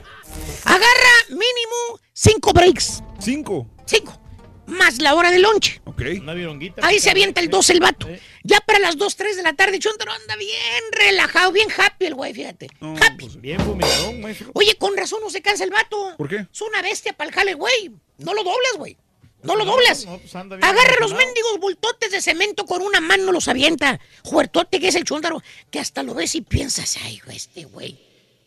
Agarra 0.64 1.14
mínimo 1.28 2.00
cinco 2.12 2.52
breaks. 2.52 3.05
¿Cinco? 3.20 3.68
Cinco. 3.86 4.23
Más 4.66 4.98
la 5.00 5.14
hora 5.14 5.30
de 5.30 5.38
lunch. 5.38 5.80
Ok. 5.84 6.02
Una 6.20 6.34
vironguita. 6.34 6.86
Ahí 6.86 6.98
se 6.98 7.10
avienta 7.10 7.40
el 7.40 7.50
12 7.50 7.72
el 7.74 7.80
vato. 7.80 8.08
Eh. 8.08 8.20
Ya 8.42 8.60
para 8.60 8.78
las 8.78 8.96
2, 8.96 9.16
3 9.16 9.36
de 9.36 9.42
la 9.42 9.52
tarde, 9.52 9.78
Chuntaro 9.78 10.12
anda 10.12 10.36
bien 10.36 10.82
relajado, 10.92 11.52
bien 11.52 11.68
happy 11.76 12.06
el 12.06 12.14
güey, 12.14 12.32
fíjate. 12.34 12.68
happy. 12.80 13.28
Bien 13.38 13.60
fumigadón, 13.60 14.20
maestro. 14.20 14.50
Oye, 14.54 14.74
con 14.76 14.96
razón 14.96 15.20
no 15.22 15.30
se 15.30 15.42
cansa 15.42 15.64
el 15.64 15.70
vato. 15.70 16.14
¿Por 16.16 16.28
qué? 16.28 16.46
Es 16.52 16.60
una 16.62 16.82
bestia 16.82 17.12
para 17.12 17.28
el 17.30 17.34
jale, 17.34 17.54
güey. 17.54 17.90
No 18.18 18.32
lo 18.34 18.42
doblas, 18.42 18.72
güey. 18.76 18.96
No 19.42 19.56
lo 19.56 19.66
doblas. 19.66 20.06
No, 20.06 20.18
pues 20.18 20.34
anda 20.34 20.56
bien 20.56 20.64
Agarra 20.66 20.96
los 21.00 21.12
mendigos 21.12 21.58
bultotes 21.60 22.10
de 22.10 22.22
cemento 22.22 22.64
con 22.64 22.80
una 22.80 23.00
mano, 23.00 23.30
los 23.30 23.46
avienta. 23.48 24.00
Juertote 24.22 24.80
que 24.80 24.88
es 24.88 24.94
el 24.94 25.04
chúndaro, 25.04 25.42
que 25.70 25.78
hasta 25.78 26.02
lo 26.02 26.14
ves 26.14 26.34
y 26.34 26.40
piensas, 26.40 26.96
ay, 27.02 27.20
güey, 27.26 27.36
este 27.36 27.64
güey. 27.64 27.98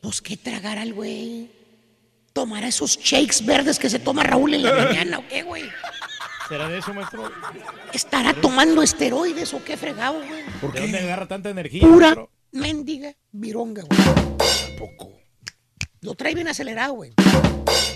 Pues 0.01 0.21
qué 0.21 0.37
tragará 0.37 0.81
el 0.81 0.93
güey. 0.93 1.49
¿Tomará 2.33 2.67
esos 2.67 2.97
shakes 2.99 3.43
verdes 3.45 3.79
que 3.79 3.89
se 3.89 3.97
toma 3.99 4.23
Raúl 4.23 4.53
en 4.53 4.63
la 4.63 4.73
mañana 4.85 5.19
o 5.19 5.27
qué, 5.27 5.43
güey? 5.43 5.63
¿Será 6.47 6.69
de 6.69 6.77
eso, 6.77 6.93
maestro? 6.93 7.29
¿Estará 7.93 8.33
tomando 8.33 8.81
esteroides 8.81 9.53
o 9.53 9.63
qué 9.63 9.75
fregado, 9.77 10.15
güey? 10.25 10.43
¿Por 10.61 10.71
¿De 10.73 10.81
dónde 10.81 10.97
qué? 10.99 11.03
agarra 11.03 11.27
tanta 11.27 11.49
energía, 11.49 11.81
Pura 11.81 12.07
maestro? 12.07 12.31
mendiga 12.51 13.13
vironga, 13.31 13.83
güey. 13.83 13.99
Poco. 14.77 15.11
Lo 16.01 16.13
trae 16.15 16.33
bien 16.35 16.47
acelerado, 16.47 16.93
güey. 16.93 17.13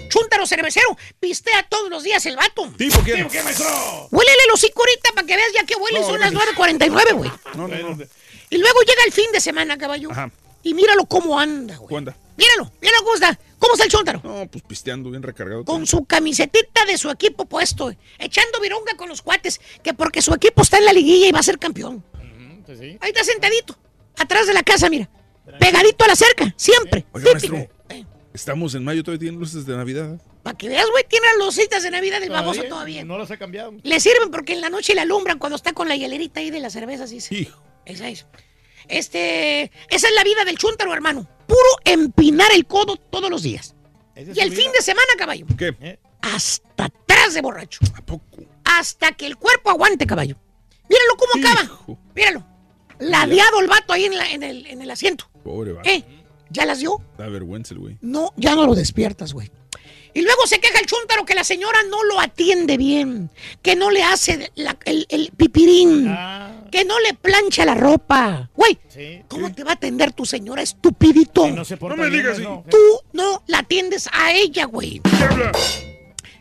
Chúntaro 0.10 0.46
cervecero, 0.46 0.98
pistea 1.20 1.66
todos 1.70 1.90
los 1.90 2.04
días 2.04 2.26
el 2.26 2.36
vato. 2.36 2.70
¿Tipo 2.78 3.00
quién? 3.02 3.18
¿Tipo 3.18 3.30
qué, 3.30 3.42
maestro? 3.44 3.68
Huélele 4.12 4.38
el 4.48 4.52
hocico 4.54 4.82
ahorita 4.82 5.12
para 5.16 5.26
que 5.28 5.36
veas 5.38 5.52
ya 5.56 5.64
que 5.66 5.76
huele. 5.76 6.00
No, 6.02 6.08
Son 6.08 6.20
las 6.20 6.32
gracias. 6.32 6.56
9.49, 6.58 7.14
güey. 7.14 7.32
No, 7.56 7.68
no, 7.70 7.96
no. 7.96 8.04
Y 8.50 8.58
luego 8.58 8.82
llega 8.82 9.04
el 9.06 9.14
fin 9.14 9.32
de 9.32 9.40
semana, 9.40 9.78
caballo. 9.78 10.12
Ajá. 10.12 10.30
Y 10.64 10.74
míralo 10.74 11.06
cómo 11.06 11.40
anda, 11.40 11.78
güey. 11.78 11.88
¿Cuándo? 11.90 12.14
Míralo, 12.42 12.72
míralo 12.82 13.04
cómo 13.04 13.14
está. 13.14 13.40
¿Cómo 13.60 13.74
está 13.74 13.86
el 13.86 13.92
chúntaro? 13.92 14.22
No, 14.24 14.48
pues 14.50 14.64
pisteando 14.64 15.12
bien 15.12 15.22
recargado. 15.22 15.64
Con 15.64 15.86
su 15.86 16.06
camisetita 16.06 16.86
de 16.86 16.98
su 16.98 17.12
equipo 17.12 17.46
puesto, 17.46 17.94
echando 18.18 18.60
vironga 18.60 18.98
con 18.98 19.08
los 19.08 19.22
cuates, 19.22 19.62
que 19.84 19.94
porque 19.94 20.24
su 20.24 20.34
equipo 20.34 20.64
está 20.64 20.80
en 20.80 20.86
la 20.86 20.94
liguilla 20.94 21.28
y 21.28 21.32
va 21.32 21.40
a 21.40 21.44
ser 21.44 21.60
campeón. 21.60 22.04
Pues 22.66 22.80
sí. 22.80 22.98
Ahí 23.00 23.12
está 23.12 23.24
sentadito, 23.24 23.78
atrás 24.18 24.48
de 24.48 24.54
la 24.54 24.64
casa, 24.64 24.90
mira. 24.90 25.08
Pegadito 25.60 26.04
a 26.06 26.08
la 26.08 26.16
cerca, 26.16 26.52
siempre. 26.58 27.06
Oiga, 27.12 27.34
Típico. 27.36 27.56
maestro. 27.56 27.82
Estamos 28.34 28.74
en 28.74 28.84
mayo, 28.84 29.04
todavía 29.04 29.20
tienen 29.20 29.40
luces 29.40 29.66
de 29.66 29.76
Navidad. 29.76 30.20
Para 30.42 30.58
que 30.58 30.70
veas, 30.70 30.90
güey, 30.90 31.04
tiene 31.08 31.28
las 31.28 31.46
lucitas 31.46 31.84
de 31.84 31.92
Navidad 31.92 32.22
del 32.22 32.30
baboso 32.30 32.64
Todavía. 32.64 33.04
No 33.04 33.18
las 33.18 33.30
ha 33.30 33.38
cambiado. 33.38 33.74
Le 33.84 34.00
sirven 34.00 34.32
porque 34.32 34.54
en 34.54 34.62
la 34.62 34.70
noche 34.70 34.96
le 34.96 35.02
alumbran 35.02 35.38
cuando 35.38 35.58
está 35.58 35.74
con 35.74 35.88
la 35.88 35.96
hielerita 35.96 36.40
ahí 36.40 36.50
de 36.50 36.60
las 36.62 36.74
cervezas. 36.74 37.12
Dice. 37.12 37.36
Hijo. 37.36 37.62
Esa 37.86 38.10
es. 38.10 38.26
Este, 38.88 39.72
esa 39.90 40.08
es 40.08 40.16
la 40.16 40.24
vida 40.24 40.44
del 40.46 40.58
chúntaro, 40.58 40.94
hermano. 40.94 41.28
Puro 41.52 41.70
empinar 41.84 42.48
el 42.56 42.66
codo 42.66 42.96
todos 42.96 43.30
los 43.30 43.44
días. 43.44 43.76
Y 44.16 44.40
el 44.40 44.50
vida. 44.52 44.62
fin 44.62 44.72
de 44.72 44.82
semana, 44.82 45.08
caballo. 45.18 45.46
¿Qué? 45.58 45.76
Eh, 45.82 46.00
Hasta 46.22 46.86
atrás 46.86 47.34
de 47.34 47.42
borracho. 47.42 47.80
¿A 47.96 48.02
poco? 48.06 48.38
Hasta 48.64 49.12
que 49.12 49.26
el 49.26 49.36
cuerpo 49.38 49.70
aguante, 49.70 50.06
caballo. 50.08 50.38
Míralo 50.90 51.16
cómo 51.18 51.46
acaba. 51.46 51.98
Míralo. 52.16 52.46
Ladeado 53.00 53.60
el 53.60 53.68
vato 53.68 53.92
ahí 53.94 54.06
en, 54.06 54.16
la- 54.18 54.32
en 54.32 54.44
el, 54.44 54.66
en 54.68 54.82
el 54.82 54.92
asiento. 54.92 55.30
Pobre 55.44 55.74
va. 55.74 55.82
¿Eh? 55.84 56.04
¿Ya 56.52 56.66
las 56.66 56.80
dio? 56.80 57.02
Da 57.18 57.28
vergüenza 57.28 57.74
el 57.74 57.80
güey. 57.80 57.98
No, 58.02 58.32
ya 58.38 58.56
no 58.56 58.66
lo 58.66 58.76
despiertas, 58.76 59.34
güey. 59.34 59.52
Y 60.14 60.22
luego 60.22 60.46
se 60.46 60.60
queja 60.60 60.80
el 60.80 60.86
chúntaro 60.86 61.26
que 61.26 61.34
la 61.36 61.44
señora 61.46 61.80
no 61.90 62.04
lo 62.04 62.20
atiende 62.20 62.78
bien, 62.78 63.30
que 63.62 63.76
no 63.76 63.90
le 63.92 64.04
hace 64.04 64.52
la- 64.56 64.78
el, 64.86 65.06
el 65.10 65.32
pipirín, 65.36 66.08
Ah, 66.10 66.61
que 66.72 66.86
no 66.86 67.00
le 67.02 67.14
plancha 67.14 67.66
la 67.66 67.76
ropa. 67.76 68.50
Güey, 68.56 68.80
sí. 68.88 69.22
¿cómo 69.28 69.54
te 69.54 69.64
va 69.64 69.72
a 69.72 69.74
atender 69.76 70.14
tu 70.14 70.26
señora, 70.26 70.62
estupidito? 70.62 71.48
No 71.50 71.66
se 71.66 71.76
No 71.78 71.90
me 71.98 72.10
bien, 72.10 72.24
digas 72.24 72.40
maestro. 72.40 72.66
Tú 72.70 72.78
no 73.14 73.44
la 73.48 73.60
atiendes 73.60 74.10
a 74.12 74.32
ella, 74.34 74.66
güey. 74.66 75.00
¿Qué 75.02 75.24
habla? 75.24 75.52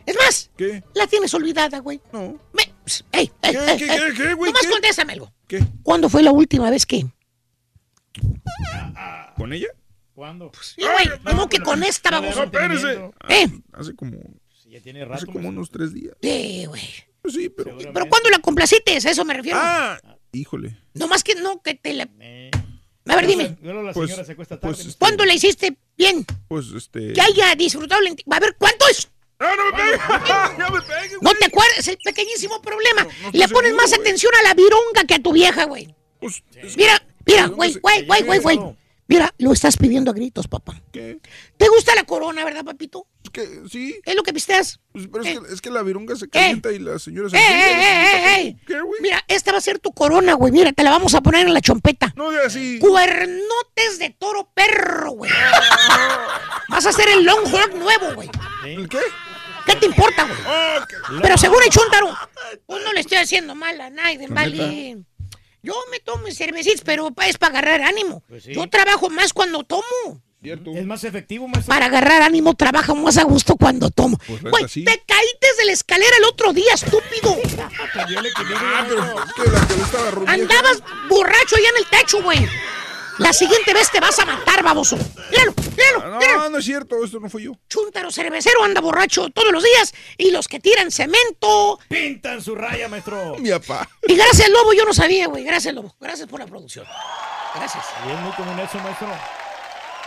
Es 0.05 0.15
más, 0.17 0.49
¿Qué? 0.57 0.83
la 0.95 1.05
tienes 1.07 1.33
olvidada, 1.33 1.79
güey. 1.79 2.01
No. 2.11 2.39
Me- 2.53 2.63
ey, 3.11 3.31
ey, 3.43 3.51
¿Qué, 3.53 3.57
ey, 3.71 3.77
qué, 3.77 3.85
ey. 3.85 3.99
qué, 3.99 4.13
qué, 4.23 4.33
güey? 4.33 4.51
Nomás 4.51 4.65
¿Qué? 4.65 4.71
contéstame 4.71 5.13
algo. 5.13 5.31
¿Qué? 5.47 5.63
¿Cuándo 5.83 6.09
fue 6.09 6.23
la 6.23 6.31
última 6.31 6.69
vez 6.71 6.85
que? 6.85 7.05
¿Con 9.37 9.53
ella? 9.53 9.67
¿Cuándo? 10.13 10.51
Sí, 10.61 10.81
güey, 10.81 11.19
¿cómo 11.23 11.47
que 11.49 11.59
con 11.59 11.83
esta, 11.83 12.11
No, 12.11 12.21
baboso? 12.21 12.39
No, 12.39 12.45
espérese. 12.45 12.85
mantenimiento. 12.99 13.15
¿Eh? 13.29 13.47
Hace 13.73 13.95
como, 13.95 14.17
Sí, 14.61 14.69
ya 14.71 14.81
tiene 14.81 15.01
hace 15.01 15.09
rato. 15.09 15.25
como 15.27 15.39
maestro. 15.39 15.49
unos 15.51 15.71
tres 15.71 15.93
días. 15.93 16.15
Sí, 16.21 16.65
güey. 16.67 16.81
Pues 17.21 17.33
sí, 17.35 17.49
pero. 17.49 17.77
Pero 17.77 18.05
¿cuándo 18.07 18.29
la 18.29 18.39
complaciste? 18.39 18.93
A 18.93 18.97
eso 18.97 19.23
me 19.25 19.33
refiero. 19.33 19.57
Ah, 19.61 19.97
híjole. 20.31 20.77
No 20.93 21.07
más 21.07 21.23
que 21.23 21.35
no, 21.35 21.61
que 21.61 21.75
te 21.75 21.93
la... 21.93 22.07
Eh, 22.19 22.51
A 23.07 23.15
ver, 23.15 23.27
dime. 23.27 23.57
Luego 23.61 23.81
la 23.83 23.93
Pues- 23.93 24.09
señora 24.09 24.25
se 24.25 24.31
acuesta 24.33 24.59
tarde. 24.59 24.73
pues, 24.73 24.85
maestro. 24.85 24.99
¿Cuándo 24.99 25.25
la 25.25 25.33
hiciste 25.33 25.77
bien? 25.97 26.25
Pues 26.47 26.67
este. 26.75 27.13
Que 27.13 27.21
haya 27.21 27.55
disfrutado. 27.55 28.01
A 28.31 28.39
ver, 28.39 28.55
¿cuánto 28.57 28.87
es? 28.89 29.09
¡Ah, 29.39 29.53
no 29.57 29.65
me 29.65 29.71
pegue! 29.83 29.97
¡No 30.59 30.69
me 30.69 30.81
pegue, 30.81 31.15
No 31.21 31.31
te 31.33 31.45
acuerdas, 31.45 31.79
es 31.79 31.87
el 31.87 31.97
pequeñísimo 31.97 32.61
problema. 32.61 33.03
No, 33.03 33.09
no 33.09 33.31
Le 33.33 33.47
pones 33.47 33.71
seguro, 33.71 33.75
más 33.75 33.93
atención 33.93 34.31
a 34.39 34.43
la 34.43 34.53
vironga 34.53 35.03
que 35.07 35.15
a 35.15 35.19
tu 35.19 35.33
vieja, 35.33 35.65
güey. 35.65 35.93
Pues, 36.19 36.43
es- 36.55 36.77
Mira, 36.77 37.01
mira, 37.25 37.47
¿de 37.47 37.55
güey, 37.55 37.73
güey, 37.73 38.05
güey, 38.05 38.23
güey, 38.23 38.39
güey. 38.39 38.59
Mira, 39.11 39.33
lo 39.39 39.51
estás 39.51 39.75
pidiendo 39.75 40.09
a 40.11 40.13
gritos, 40.13 40.47
papá. 40.47 40.81
¿Qué? 40.93 41.19
¿Te 41.57 41.67
gusta 41.67 41.93
la 41.95 42.05
corona, 42.05 42.45
verdad, 42.45 42.63
papito? 42.63 43.07
Es 43.25 43.29
que 43.29 43.61
sí. 43.69 43.99
¿Es 44.05 44.15
lo 44.15 44.23
que 44.23 44.31
pisteas? 44.31 44.79
Pues, 44.93 45.09
pero 45.11 45.21
es, 45.25 45.29
Eh. 45.35 45.39
que, 45.45 45.53
es 45.53 45.59
que 45.61 45.69
la 45.69 45.81
virunga 45.83 46.15
se 46.15 46.29
calienta 46.29 46.71
y 46.71 46.79
la 46.79 46.97
señora 46.97 47.29
se 47.29 47.35
¡Eh, 47.35 47.39
eh, 47.41 47.73
eh, 47.73 48.41
eh, 48.47 48.57
¿Qué, 48.65 48.79
güey? 48.79 49.01
Mira, 49.01 49.21
esta 49.27 49.51
va 49.51 49.57
a 49.57 49.61
ser 49.61 49.79
tu 49.79 49.91
corona, 49.91 50.35
güey. 50.35 50.53
Mira, 50.53 50.71
te 50.71 50.81
la 50.83 50.91
vamos 50.91 51.13
a 51.13 51.19
poner 51.19 51.45
en 51.45 51.53
la 51.53 51.59
chompeta. 51.59 52.13
No 52.15 52.31
de 52.31 52.41
así. 52.41 52.79
Cuernotes 52.79 53.99
de 53.99 54.11
toro 54.11 54.49
perro, 54.53 55.11
güey. 55.11 55.29
Vas 56.69 56.85
a 56.85 56.89
hacer 56.89 57.09
el 57.09 57.25
Longhorn 57.25 57.79
nuevo, 57.79 58.13
güey. 58.15 58.29
¿El 58.65 58.87
qué? 58.87 58.99
¿Qué 59.65 59.75
te 59.75 59.87
importa, 59.87 60.23
güey? 60.23 60.39
Oh, 60.47 60.87
que- 60.87 60.95
Pero 61.21 61.37
según 61.37 61.61
el 61.63 61.69
chúntaro, 61.69 62.15
pues 62.65 62.83
no 62.83 62.93
le 62.93 63.01
estoy 63.01 63.17
haciendo 63.17 63.55
mal 63.55 63.79
a 63.81 63.89
nadie, 63.89 64.27
¿La 64.29 64.33
vale. 64.35 65.03
Yo 65.63 65.75
me 65.91 65.99
tomo 65.99 66.23
mis 66.23 66.37
cervecitas, 66.37 66.81
pero 66.83 67.11
pa- 67.11 67.27
es 67.27 67.37
para 67.37 67.59
agarrar 67.59 67.81
ánimo. 67.83 68.23
Pues 68.27 68.43
sí. 68.43 68.53
Yo 68.53 68.67
trabajo 68.69 69.09
más 69.09 69.31
cuando 69.33 69.63
tomo. 69.63 69.83
Cierto. 70.41 70.71
Es 70.71 70.85
más 70.87 71.03
efectivo, 71.03 71.47
maestro. 71.47 71.71
Para 71.71 71.85
agarrar 71.85 72.23
ánimo 72.23 72.55
trabajo 72.55 72.95
más 72.95 73.15
a 73.19 73.23
gusto 73.23 73.55
cuando 73.57 73.91
tomo. 73.91 74.17
Pues, 74.25 74.41
Güey, 74.41 74.67
sí. 74.67 74.83
te 74.83 75.03
caíste 75.05 75.47
de 75.59 75.65
la 75.65 75.71
escalera 75.71 76.17
el 76.17 76.23
otro 76.25 76.51
día, 76.51 76.73
estúpido. 76.73 77.37
Ah, 77.59 77.69
pero 77.93 78.21
es 78.21 78.33
que 78.33 78.43
la 79.51 79.67
que 79.67 79.75
le 79.75 79.83
estaba 79.83 80.09
rubia. 80.11 80.31
Andabas 80.33 80.81
borracho 81.07 81.55
allá 81.57 81.69
en 81.69 81.77
el 81.77 81.85
techo, 81.99 82.23
güey. 82.23 82.39
La 83.21 83.33
siguiente 83.33 83.73
vez 83.73 83.91
te 83.91 83.99
vas 83.99 84.17
a 84.19 84.25
matar, 84.25 84.63
baboso. 84.63 84.97
Míralo, 85.29 85.53
míralo, 85.77 85.99
Ah, 86.15 86.17
míralo. 86.19 86.39
No, 86.39 86.49
no 86.49 86.57
es 86.57 86.65
cierto, 86.65 87.03
esto 87.03 87.19
no 87.19 87.29
fui 87.29 87.43
yo. 87.43 87.51
Chúntaro 87.69 88.11
cervecero 88.11 88.63
anda 88.63 88.81
borracho 88.81 89.29
todos 89.29 89.51
los 89.51 89.63
días. 89.63 89.93
Y 90.17 90.31
los 90.31 90.47
que 90.47 90.59
tiran 90.59 90.89
cemento. 90.91 91.79
Pintan 91.87 92.41
su 92.41 92.55
raya, 92.55 92.87
maestro. 92.87 93.35
Mi 93.37 93.49
papá. 93.51 93.87
Y 94.07 94.15
gracias, 94.15 94.49
Lobo, 94.49 94.73
yo 94.73 94.85
no 94.85 94.93
sabía, 94.93 95.27
güey. 95.27 95.43
Gracias, 95.43 95.73
Lobo. 95.73 95.95
Gracias 95.99 96.27
por 96.27 96.39
la 96.39 96.47
producción. 96.47 96.85
Gracias. 97.55 97.83
Y 98.07 98.11
es 98.11 98.19
muy 98.21 98.31
común 98.33 98.59
eso, 98.59 98.77
maestro. 98.79 99.07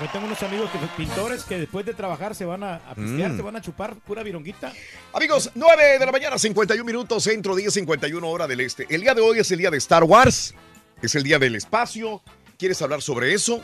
Yo 0.00 0.06
tengo 0.10 0.26
unos 0.26 0.42
amigos 0.42 0.68
que 0.72 0.78
pintores 0.96 1.44
que 1.44 1.56
después 1.56 1.86
de 1.86 1.94
trabajar 1.94 2.34
se 2.34 2.44
van 2.44 2.64
a, 2.64 2.74
a 2.90 2.94
pistear, 2.96 3.30
Mm. 3.30 3.36
se 3.36 3.42
van 3.42 3.54
a 3.56 3.60
chupar 3.60 3.94
pura 4.00 4.24
vironguita. 4.24 4.72
Amigos, 5.12 5.50
9 5.54 6.00
de 6.00 6.04
la 6.06 6.10
mañana, 6.10 6.36
51 6.36 6.84
minutos, 6.84 7.22
centro 7.22 7.54
10, 7.54 7.72
51 7.72 8.28
hora 8.28 8.48
del 8.48 8.58
este. 8.60 8.86
El 8.90 9.02
día 9.02 9.14
de 9.14 9.20
hoy 9.22 9.38
es 9.38 9.48
el 9.52 9.58
día 9.60 9.70
de 9.70 9.76
Star 9.78 10.02
Wars, 10.02 10.52
es 11.00 11.14
el 11.14 11.22
día 11.22 11.38
del 11.38 11.54
espacio. 11.54 12.20
¿Quieres 12.64 12.80
hablar 12.80 13.02
sobre 13.02 13.34
eso? 13.34 13.60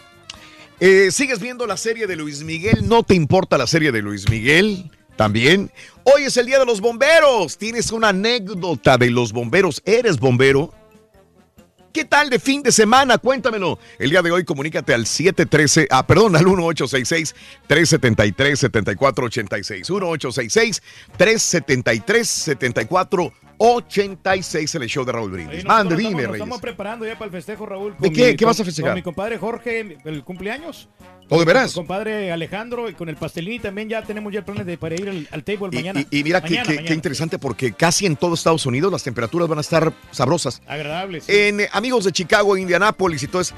Eh, 0.79 1.09
¿Sigues 1.11 1.41
viendo 1.41 1.67
la 1.67 1.79
serie 1.79 2.07
de 2.07 2.17
Luis 2.17 2.43
Miguel? 2.43 2.87
¿No 2.87 3.03
te 3.03 3.15
importa 3.15 3.57
la 3.57 3.67
serie 3.67 3.93
de 3.93 4.03
Luis 4.03 4.29
Miguel? 4.29 4.91
También. 5.17 5.70
Hoy 6.05 6.25
es 6.25 6.37
el 6.37 6.45
día 6.45 6.59
de 6.59 6.67
los 6.67 6.83
bomberos. 6.83 7.57
¿Tienes 7.57 7.93
una 7.93 8.11
anécdota 8.11 8.99
de 8.99 9.09
los 9.09 9.33
bomberos? 9.33 9.81
¿Eres 9.87 10.19
bombero? 10.19 10.75
¿Qué 11.95 12.05
tal 12.05 12.29
de 12.29 12.39
fin 12.39 12.62
de 12.62 12.73
semana? 12.73 13.17
Cuéntamelo. 13.17 13.79
El 13.99 14.11
día 14.11 14.20
de 14.20 14.33
hoy 14.33 14.45
comunícate 14.45 14.93
al 14.93 15.07
713, 15.07 15.89
ah, 15.91 16.07
perdón, 16.07 16.37
al 16.37 16.45
1866 16.45 17.35
373 17.67 18.61
7486. 23.60 23.60
1866 23.60 23.60
373 23.60 24.70
7486 24.70 24.74
en 24.74 24.82
el 24.82 24.89
show 24.89 25.05
de 25.05 25.12
Raúl 25.12 25.30
Brindis. 25.30 25.64
Mande, 25.64 25.97
dime, 25.97 26.10
nos 26.12 26.20
Reyes. 26.22 26.34
estamos 26.34 26.60
preparando 26.60 27.05
ya 27.06 27.14
para 27.14 27.26
el 27.26 27.30
festejo, 27.32 27.66
Raúl. 27.66 27.94
¿De 27.98 28.10
qué? 28.12 28.30
mi- 28.30 28.36
¿Qué 28.36 28.44
vas 28.47 28.58
a 28.60 28.64
festejar? 28.64 28.90
Con 28.92 28.97
mi 28.97 29.02
compadre 29.02 29.39
Jorge, 29.39 29.98
el 30.05 30.24
cumpleaños. 30.24 30.89
¿Oh, 31.28 31.39
de 31.39 31.44
veras? 31.44 31.74
Con 31.74 31.82
mi 31.84 31.86
compadre 31.89 32.32
Alejandro 32.32 32.89
y 32.89 32.94
con 32.94 33.08
el 33.08 33.16
pastelín 33.16 33.60
también 33.62 33.89
ya 33.89 34.02
tenemos 34.02 34.32
ya 34.32 34.44
planes 34.44 34.66
de, 34.66 34.76
para 34.78 34.94
ir 34.94 35.08
al, 35.08 35.28
al 35.30 35.44
table 35.44 35.68
Y, 35.72 35.76
mañana. 35.76 36.00
y- 36.10 36.18
y 36.18 36.24
mira 36.24 36.40
qué- 36.40 36.48
Mañana, 36.50 36.62
qué, 36.64 36.70
mañana. 36.74 36.89
qué 36.89 36.94
interesante 36.94 37.39
porque 37.39 37.72
casi 37.72 38.06
en 38.06 38.16
todo 38.16 38.34
Estados 38.34 38.64
Unidos 38.66 38.90
las 38.90 39.02
temperaturas 39.05 39.47
van 39.48 39.58
a 39.58 39.60
estar 39.60 39.92
sabrosas. 40.10 40.62
Agradable, 40.66 41.20
sí. 41.20 41.30
En 41.32 41.60
eh, 41.60 41.68
amigos 41.72 42.05
de 42.05 42.12
Chicago, 42.12 42.56
Indianápolis 42.56 43.22
y 43.22 43.28
todo 43.28 43.42
eso, 43.42 43.55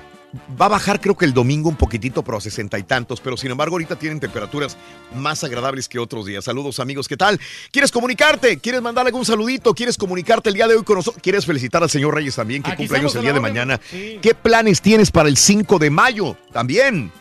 va 0.61 0.67
a 0.67 0.71
bajar 0.71 1.01
creo 1.01 1.17
que 1.17 1.25
el 1.25 1.35
domingo 1.35 1.69
un 1.69 1.77
poquitito, 1.77 2.23
pero 2.23 2.39
a 2.39 2.41
sesenta 2.41 2.79
y 2.79 2.83
tantos. 2.83 3.21
Pero 3.21 3.37
sin 3.37 3.51
embargo, 3.51 3.75
ahorita 3.75 3.97
tienen 3.97 4.21
temperaturas 4.21 4.77
más 5.15 5.45
agradables 5.45 5.89
que 5.89 5.99
otros 5.99 6.27
días. 6.27 6.45
Saludos 6.45 6.81
amigos, 6.81 7.09
¿qué 7.09 7.17
tal? 7.17 7.39
¿Quieres 7.71 7.91
comunicarte? 7.91 8.59
¿Quieres 8.59 8.83
mandar 8.83 9.07
algún 9.07 9.25
saludito? 9.25 9.75
¿Quieres 9.75 9.97
comunicarte 9.97 10.49
el 10.49 10.55
día 10.55 10.69
de 10.69 10.77
hoy 10.77 10.85
con 10.85 10.97
nosotros? 10.97 11.23
¿Quieres 11.23 11.47
felicitar 11.47 11.83
al 11.83 11.91
señor 11.91 12.15
Reyes 12.15 12.37
también, 12.37 12.63
que 12.63 12.73
Aquí 12.73 12.85
cumple 12.85 12.99
años 12.99 13.13
estamos 13.13 13.25
el 13.25 13.33
día 13.33 13.35
de 13.35 13.41
mañana? 13.41 13.81
Sí. 13.91 14.19
¿Qué 14.23 14.35
planes 14.35 14.81
tienes 14.81 15.11
para 15.11 15.29
el 15.29 15.37
5 15.37 15.79
de 15.79 15.91
mayo? 15.91 16.37
También. 16.53 17.13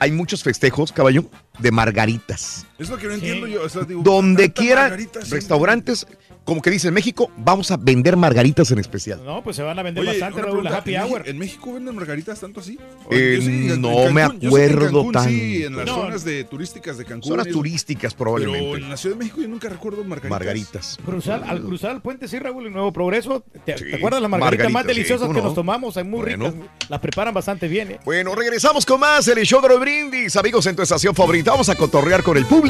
Hay 0.00 0.10
muchos 0.10 0.42
festejos, 0.42 0.92
caballo, 0.92 1.24
de 1.58 1.70
margaritas. 1.70 2.66
Es 2.78 2.88
lo 2.88 2.96
que 2.98 3.06
no 3.06 3.14
entiendo 3.14 3.46
yo. 3.46 3.62
O 3.62 3.68
sea, 3.68 3.82
digo, 3.84 4.02
Donde 4.02 4.52
quiera, 4.52 4.96
restaurantes, 5.30 6.06
como 6.44 6.60
que 6.60 6.70
dice 6.70 6.88
en 6.88 6.94
México, 6.94 7.30
vamos 7.36 7.70
a 7.70 7.76
vender 7.76 8.16
margaritas 8.16 8.70
en 8.70 8.78
especial. 8.78 9.24
No, 9.24 9.42
pues 9.42 9.56
se 9.56 9.62
van 9.62 9.78
a 9.78 9.82
vender 9.82 10.02
Oye, 10.02 10.10
bastante, 10.18 10.42
Raúl, 10.42 10.64
la 10.64 10.70
pregunta, 10.70 10.78
happy 10.78 10.94
¿en 10.96 11.02
hour. 11.02 11.28
¿En 11.28 11.38
México 11.38 11.72
venden 11.72 11.94
margaritas 11.94 12.40
tanto 12.40 12.60
así? 12.60 12.78
Eh, 13.10 13.38
en- 13.40 13.80
no 13.80 13.90
en 14.08 14.14
me 14.14 14.22
Cancún- 14.22 14.46
acuerdo 14.46 14.80
Cancún 14.86 15.06
Sí, 15.06 15.12
tanto. 15.12 15.66
en 15.68 15.76
las 15.76 15.86
No. 15.86 15.94
zonas 15.94 16.24
de 16.24 16.44
turísticas 16.44 16.98
de 16.98 17.04
Cancún. 17.04 17.30
Zonas 17.30 17.48
turísticas 17.48 18.12
Pero 18.14 18.24
probablemente. 18.24 18.76
en 18.84 18.90
la 18.90 18.96
Ciudad 18.96 19.16
de 19.16 19.24
México 19.24 19.40
yo 19.40 19.48
nunca 19.48 19.68
recuerdo 19.68 20.02
margaritas. 20.04 20.30
Margaritas. 20.30 20.98
Cruzar, 21.04 21.44
al 21.46 21.62
cruzar 21.62 21.92
el 21.92 22.00
puente, 22.02 22.28
sí, 22.28 22.38
Raúl, 22.38 22.66
el 22.66 22.72
Nuevo 22.72 22.92
Progreso. 22.92 23.44
¿Te, 23.64 23.78
Sí, 23.78 23.84
te 23.90 23.96
acuerdas 23.96 24.20
las 24.20 24.30
margaritas, 24.30 24.64
más 24.66 24.72
margaritas, 24.72 24.96
deliciosas 24.96 25.26
¿cómo 25.28 25.34
que 25.34 25.40
no? 25.42 25.46
nos 25.46 25.54
tomamos? 25.54 25.96
Hay 25.96 26.04
muy 26.04 26.20
Bueno. 26.22 26.50
ricas. 26.50 26.68
Las 26.90 27.00
preparan 27.00 27.32
bastante 27.32 27.68
bien, 27.68 27.92
¿eh? 27.92 28.00
Bueno, 28.04 28.34
regresamos 28.34 28.84
con 28.84 29.00
más 29.00 29.26
el 29.28 29.38
show 29.46 29.62
de 29.62 29.68
los 29.68 29.80
brindis. 29.80 30.34
Amigos, 30.36 30.66
en 30.66 30.76
tu 30.76 30.82
estación 30.82 31.14
favorita, 31.14 31.52
vamos 31.52 31.68
a 31.68 31.76
cotorrear 31.76 32.22
con 32.24 32.36
el 32.36 32.44
público. 32.44 32.63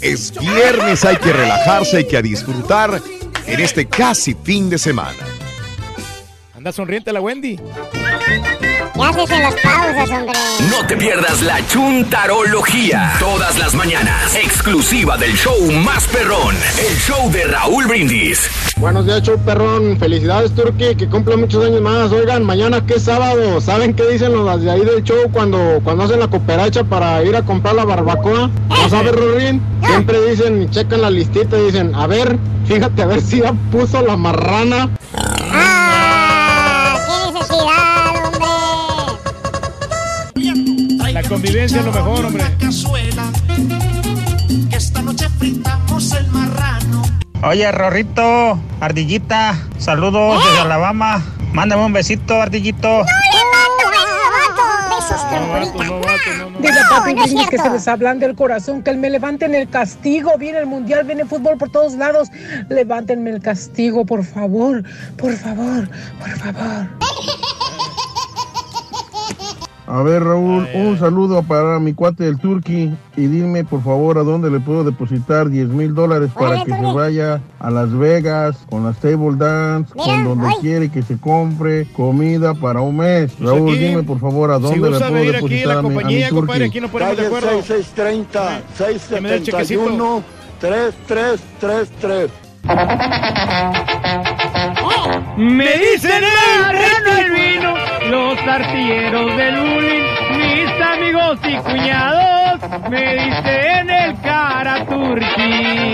Es 0.00 0.32
viernes, 0.38 1.04
hay 1.04 1.16
que 1.16 1.32
relajarse, 1.32 1.98
hay 1.98 2.06
que 2.06 2.20
disfrutar 2.20 3.00
en 3.46 3.60
este 3.60 3.86
casi 3.86 4.34
fin 4.34 4.68
de 4.68 4.78
semana. 4.78 5.16
Anda 6.54 6.72
sonriente 6.72 7.12
la 7.12 7.20
Wendy. 7.20 7.56
¿Qué 7.56 9.02
haces 9.02 9.30
en 9.30 9.42
las 9.42 9.54
pausas, 9.56 10.10
hombre? 10.10 10.38
No 10.70 10.86
te 10.86 10.96
pierdas 10.96 11.42
la 11.42 11.66
chuntarología. 11.66 13.14
Todas 13.18 13.58
las 13.58 13.74
mañanas. 13.74 14.34
Exclusiva 14.36 15.16
del 15.16 15.34
show 15.34 15.70
más 15.72 16.06
perrón. 16.06 16.54
El 16.78 16.96
show 16.98 17.30
de 17.30 17.44
Raúl 17.44 17.86
Brindis. 17.86 18.48
Buenos 18.76 19.06
días, 19.06 19.22
show 19.22 19.38
perrón. 19.38 19.96
Felicidades, 19.98 20.52
Turki, 20.54 20.94
que 20.96 21.08
cumple 21.08 21.36
muchos 21.36 21.64
años 21.64 21.80
más. 21.80 22.10
Oigan, 22.12 22.44
mañana 22.44 22.84
que 22.84 22.94
es 22.94 23.04
sábado. 23.04 23.60
¿Saben 23.60 23.94
qué 23.94 24.04
dicen 24.08 24.32
los 24.32 24.60
de 24.60 24.70
ahí 24.70 24.84
del 24.84 25.02
show 25.02 25.30
cuando, 25.32 25.80
cuando 25.84 26.04
hacen 26.04 26.20
la 26.20 26.28
cooperacha 26.28 26.84
para 26.84 27.22
ir 27.22 27.34
a 27.36 27.42
comprar 27.42 27.74
la 27.76 27.84
barbacoa? 27.84 28.50
¿No 28.68 28.88
sabes, 28.90 29.14
Rorín? 29.14 29.62
Siempre 29.86 30.30
dicen, 30.30 30.68
checan 30.70 31.00
la 31.02 31.10
listita 31.10 31.58
y 31.58 31.66
dicen, 31.66 31.94
a 31.94 32.06
ver, 32.06 32.38
fíjate 32.66 33.02
a 33.02 33.06
ver 33.06 33.20
si 33.22 33.40
ya 33.40 33.52
puso 33.70 34.02
la 34.02 34.16
marrana. 34.16 34.90
¡Ah! 35.16 36.96
¡Qué 37.06 37.32
necesidad, 37.32 38.26
hombre! 38.26 38.48
La 41.12 41.22
convivencia 41.22 41.78
es 41.78 41.86
lo 41.86 41.92
mejor, 41.92 42.24
hombre. 42.24 42.44
Que 42.58 42.66
esta 44.76 45.00
noche 45.00 45.28
fritamos 45.38 46.12
el 46.12 46.26
marrano. 46.28 46.83
Oye, 47.42 47.70
Rorrito, 47.72 48.58
Ardillita, 48.80 49.54
saludos 49.78 50.42
desde 50.44 50.60
Alabama. 50.60 51.22
Mándame 51.52 51.84
un 51.84 51.92
besito, 51.92 52.40
Ardillito. 52.40 53.04
Besos, 54.90 55.20
Dile 56.60 56.78
a 56.78 56.82
No, 56.84 56.88
papi 56.90 57.14
no 57.14 57.24
es 57.24 57.30
Brindis 57.32 57.50
que 57.50 57.58
se 57.58 57.68
les 57.70 57.86
hablan 57.86 58.18
del 58.18 58.34
corazón, 58.34 58.82
que 58.82 58.94
me 58.94 59.10
levanten 59.10 59.54
el 59.54 59.68
castigo. 59.68 60.38
Viene 60.38 60.58
el 60.58 60.66
mundial, 60.66 61.04
viene 61.04 61.26
fútbol 61.26 61.58
por 61.58 61.70
todos 61.70 61.94
lados. 61.94 62.28
Levántenme 62.70 63.30
el 63.30 63.42
castigo, 63.42 64.06
por 64.06 64.24
favor, 64.24 64.82
por 65.16 65.36
favor, 65.36 65.88
por 66.18 66.30
favor. 66.30 66.88
A 69.86 70.02
ver, 70.02 70.24
Raúl, 70.24 70.66
un 70.74 70.98
saludo 70.98 71.42
para 71.42 71.78
mi 71.78 71.92
cuate 71.92 72.24
del 72.24 72.38
Turqui 72.38 72.90
y 73.16 73.26
dime 73.26 73.64
por 73.64 73.82
favor 73.82 74.16
a 74.16 74.22
dónde 74.22 74.50
le 74.50 74.58
puedo 74.58 74.82
depositar 74.82 75.50
10 75.50 75.68
mil 75.68 75.94
dólares 75.94 76.30
para 76.34 76.64
que 76.64 76.72
se 76.72 76.80
vaya 76.94 77.42
a 77.60 77.70
Las 77.70 77.92
Vegas 77.92 78.56
con 78.70 78.84
las 78.84 78.96
table 78.98 79.36
dance, 79.36 79.92
Mira, 79.94 80.06
con 80.06 80.24
donde 80.24 80.48
ay. 80.48 80.54
quiere 80.62 80.90
que 80.90 81.02
se 81.02 81.18
compre 81.18 81.86
comida 81.94 82.54
para 82.54 82.80
un 82.80 82.96
mes. 82.96 83.32
Pues 83.36 83.50
Raúl, 83.50 83.70
aquí, 83.74 83.78
dime 83.78 84.02
por 84.04 84.18
favor 84.20 84.50
a 84.52 84.56
Si 84.56 84.62
dónde 84.62 84.78
le 84.80 84.88
gusta 84.88 85.08
puedo 85.08 85.20
venir 85.20 85.36
aquí 85.36 85.44
depositar 85.44 85.74
la 85.74 85.78
a 85.78 85.82
mi, 85.82 85.88
a 85.88 85.90
mi 85.90 85.94
compañía, 85.96 86.28
compadre, 86.30 86.64
aquí 86.64 86.80
ponemos 86.80 87.16
de 87.18 87.26
acuerdo. 87.26 87.48
6630, 87.62 88.62
Que 89.10 89.20
me 89.20 89.28
dé 89.28 89.36
el 89.36 89.42
chequecito. 89.42 89.84
671, 89.84 90.22
3333. 90.60 92.30
Me 95.36 95.72
dicen 95.78 96.22
el 96.24 97.18
el 97.18 97.30
vino, 97.32 97.74
los 98.10 98.38
artilleros 98.46 99.36
del 99.36 99.56
bullying, 99.56 100.04
mis 100.36 100.86
amigos 100.86 101.38
y 101.44 101.54
cuñados, 101.56 102.60
me 102.90 103.14
dicen 103.14 103.90
el 103.90 104.20
cara 104.20 104.84
turqui. 104.84 105.92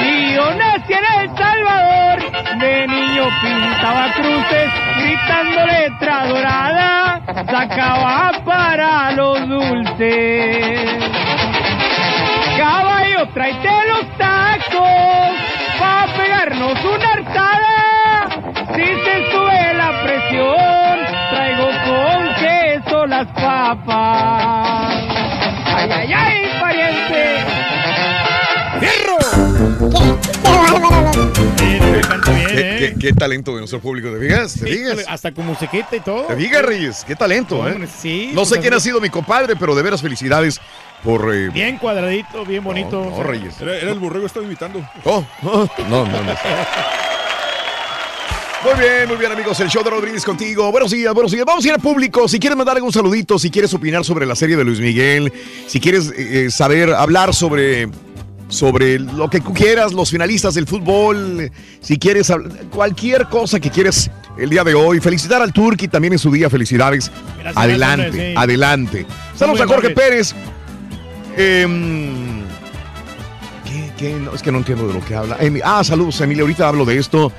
Y 0.00 0.34
yo 0.34 0.54
nací 0.54 0.92
en 0.92 1.20
El 1.20 1.36
Salvador, 1.36 2.58
de 2.58 2.86
niño 2.86 3.24
pintaba 3.42 4.12
cruces, 4.14 4.70
gritando 4.98 5.66
letra 5.66 6.26
dorada, 6.26 7.20
sacaba 7.50 8.32
para 8.44 9.12
los 9.12 9.48
dulces. 9.48 11.04
Caballo, 12.56 13.26
tráete 13.34 13.70
los 13.88 14.18
tacos 14.18 15.36
pa' 15.78 16.06
pegarnos 16.16 16.84
una 16.84 17.12
hartada. 17.12 17.77
Si 18.78 18.84
se 18.84 19.30
sube 19.32 19.74
la 19.74 19.90
presión, 20.04 20.98
traigo 21.30 21.68
con 21.84 22.34
queso 22.36 23.06
las 23.06 23.26
papas. 23.32 24.94
Ay, 25.66 25.90
ay, 25.90 26.12
ay, 26.12 26.42
pariente. 26.60 27.44
Canta 32.08 32.30
bien, 32.32 32.46
¿Qué, 32.48 32.60
¿eh? 32.60 32.78
qué- 32.78 32.94
qué 32.98 33.12
talento 33.12 33.52
de 33.52 33.58
nuestro 33.58 33.80
público, 33.80 34.08
¿te 34.10 34.18
fijas? 34.20 34.54
¿Te 34.54 34.66
fijas? 34.66 35.04
Hasta 35.08 35.32
con 35.32 35.46
musiquita 35.46 35.96
y 35.96 36.00
todo. 36.00 36.22
¿Te 36.24 36.36
fijas, 36.36 36.62
Reyes? 36.62 37.04
Qué 37.06 37.16
talento, 37.16 37.68
¿eh? 37.68 37.86
Sí, 37.98 38.30
no 38.34 38.44
sé 38.44 38.50
pues 38.56 38.60
quién 38.62 38.74
ha 38.74 38.80
sido 38.80 39.00
mi 39.00 39.10
compadre, 39.10 39.56
pero 39.56 39.74
de 39.74 39.82
veras 39.82 40.00
felicidades 40.02 40.60
por... 41.02 41.34
eh, 41.34 41.48
Bien 41.50 41.78
cuadradito, 41.78 42.44
bien 42.44 42.64
bonito. 42.64 43.04
no, 43.10 43.22
Reyes. 43.22 43.60
Era, 43.60 43.76
era 43.76 43.90
el 43.92 43.98
borrego, 43.98 44.26
estaba 44.26 44.46
imitando. 44.46 44.80
Oh, 45.04 45.24
oh, 45.44 45.68
no, 45.88 46.04
no, 46.06 46.22
no. 46.22 46.32
Muy 48.64 48.74
bien, 48.74 49.06
muy 49.06 49.16
bien 49.16 49.30
amigos, 49.30 49.60
el 49.60 49.68
show 49.68 49.84
de 49.84 49.90
Rodríguez 49.90 50.24
contigo. 50.24 50.72
Buenos 50.72 50.90
días, 50.90 51.14
buenos 51.14 51.30
días. 51.30 51.44
Vamos 51.46 51.64
a 51.64 51.68
ir 51.68 51.74
al 51.74 51.80
público. 51.80 52.26
Si 52.26 52.40
quieres 52.40 52.56
mandar 52.56 52.74
algún 52.74 52.92
saludito, 52.92 53.38
si 53.38 53.50
quieres 53.50 53.72
opinar 53.72 54.04
sobre 54.04 54.26
la 54.26 54.34
serie 54.34 54.56
de 54.56 54.64
Luis 54.64 54.80
Miguel, 54.80 55.32
si 55.68 55.78
quieres 55.78 56.08
eh, 56.10 56.46
eh, 56.46 56.50
saber, 56.50 56.92
hablar 56.92 57.32
sobre, 57.34 57.88
sobre 58.48 58.98
lo 58.98 59.30
que 59.30 59.40
quieras, 59.40 59.92
los 59.92 60.10
finalistas 60.10 60.54
del 60.54 60.66
fútbol, 60.66 61.52
si 61.80 61.98
quieres 62.00 62.32
cualquier 62.72 63.26
cosa 63.28 63.60
que 63.60 63.70
quieres 63.70 64.10
el 64.36 64.50
día 64.50 64.64
de 64.64 64.74
hoy. 64.74 64.98
Felicitar 64.98 65.40
al 65.40 65.52
Turqui 65.52 65.86
también 65.86 66.14
en 66.14 66.18
su 66.18 66.32
día, 66.32 66.50
felicidades. 66.50 67.12
Gracias, 67.38 67.56
adelante, 67.56 68.02
gracias, 68.02 68.10
hombre, 68.10 68.30
sí. 68.30 68.36
adelante. 68.36 69.06
Saludos 69.36 69.60
a 69.60 69.66
Jorge. 69.68 69.90
Pérez. 69.90 70.34
Em, 71.36 72.42
¿Qué, 73.64 73.92
qué? 73.96 74.14
No, 74.14 74.34
es 74.34 74.42
que 74.42 74.50
no 74.50 74.58
entiendo 74.58 74.88
de 74.88 74.94
lo 74.94 75.04
que 75.04 75.14
habla. 75.14 75.38
Ah, 75.62 75.84
saludos, 75.84 76.20
Emilia. 76.20 76.42
Ahorita 76.42 76.66
hablo 76.66 76.84
de 76.84 76.98
esto. 76.98 77.32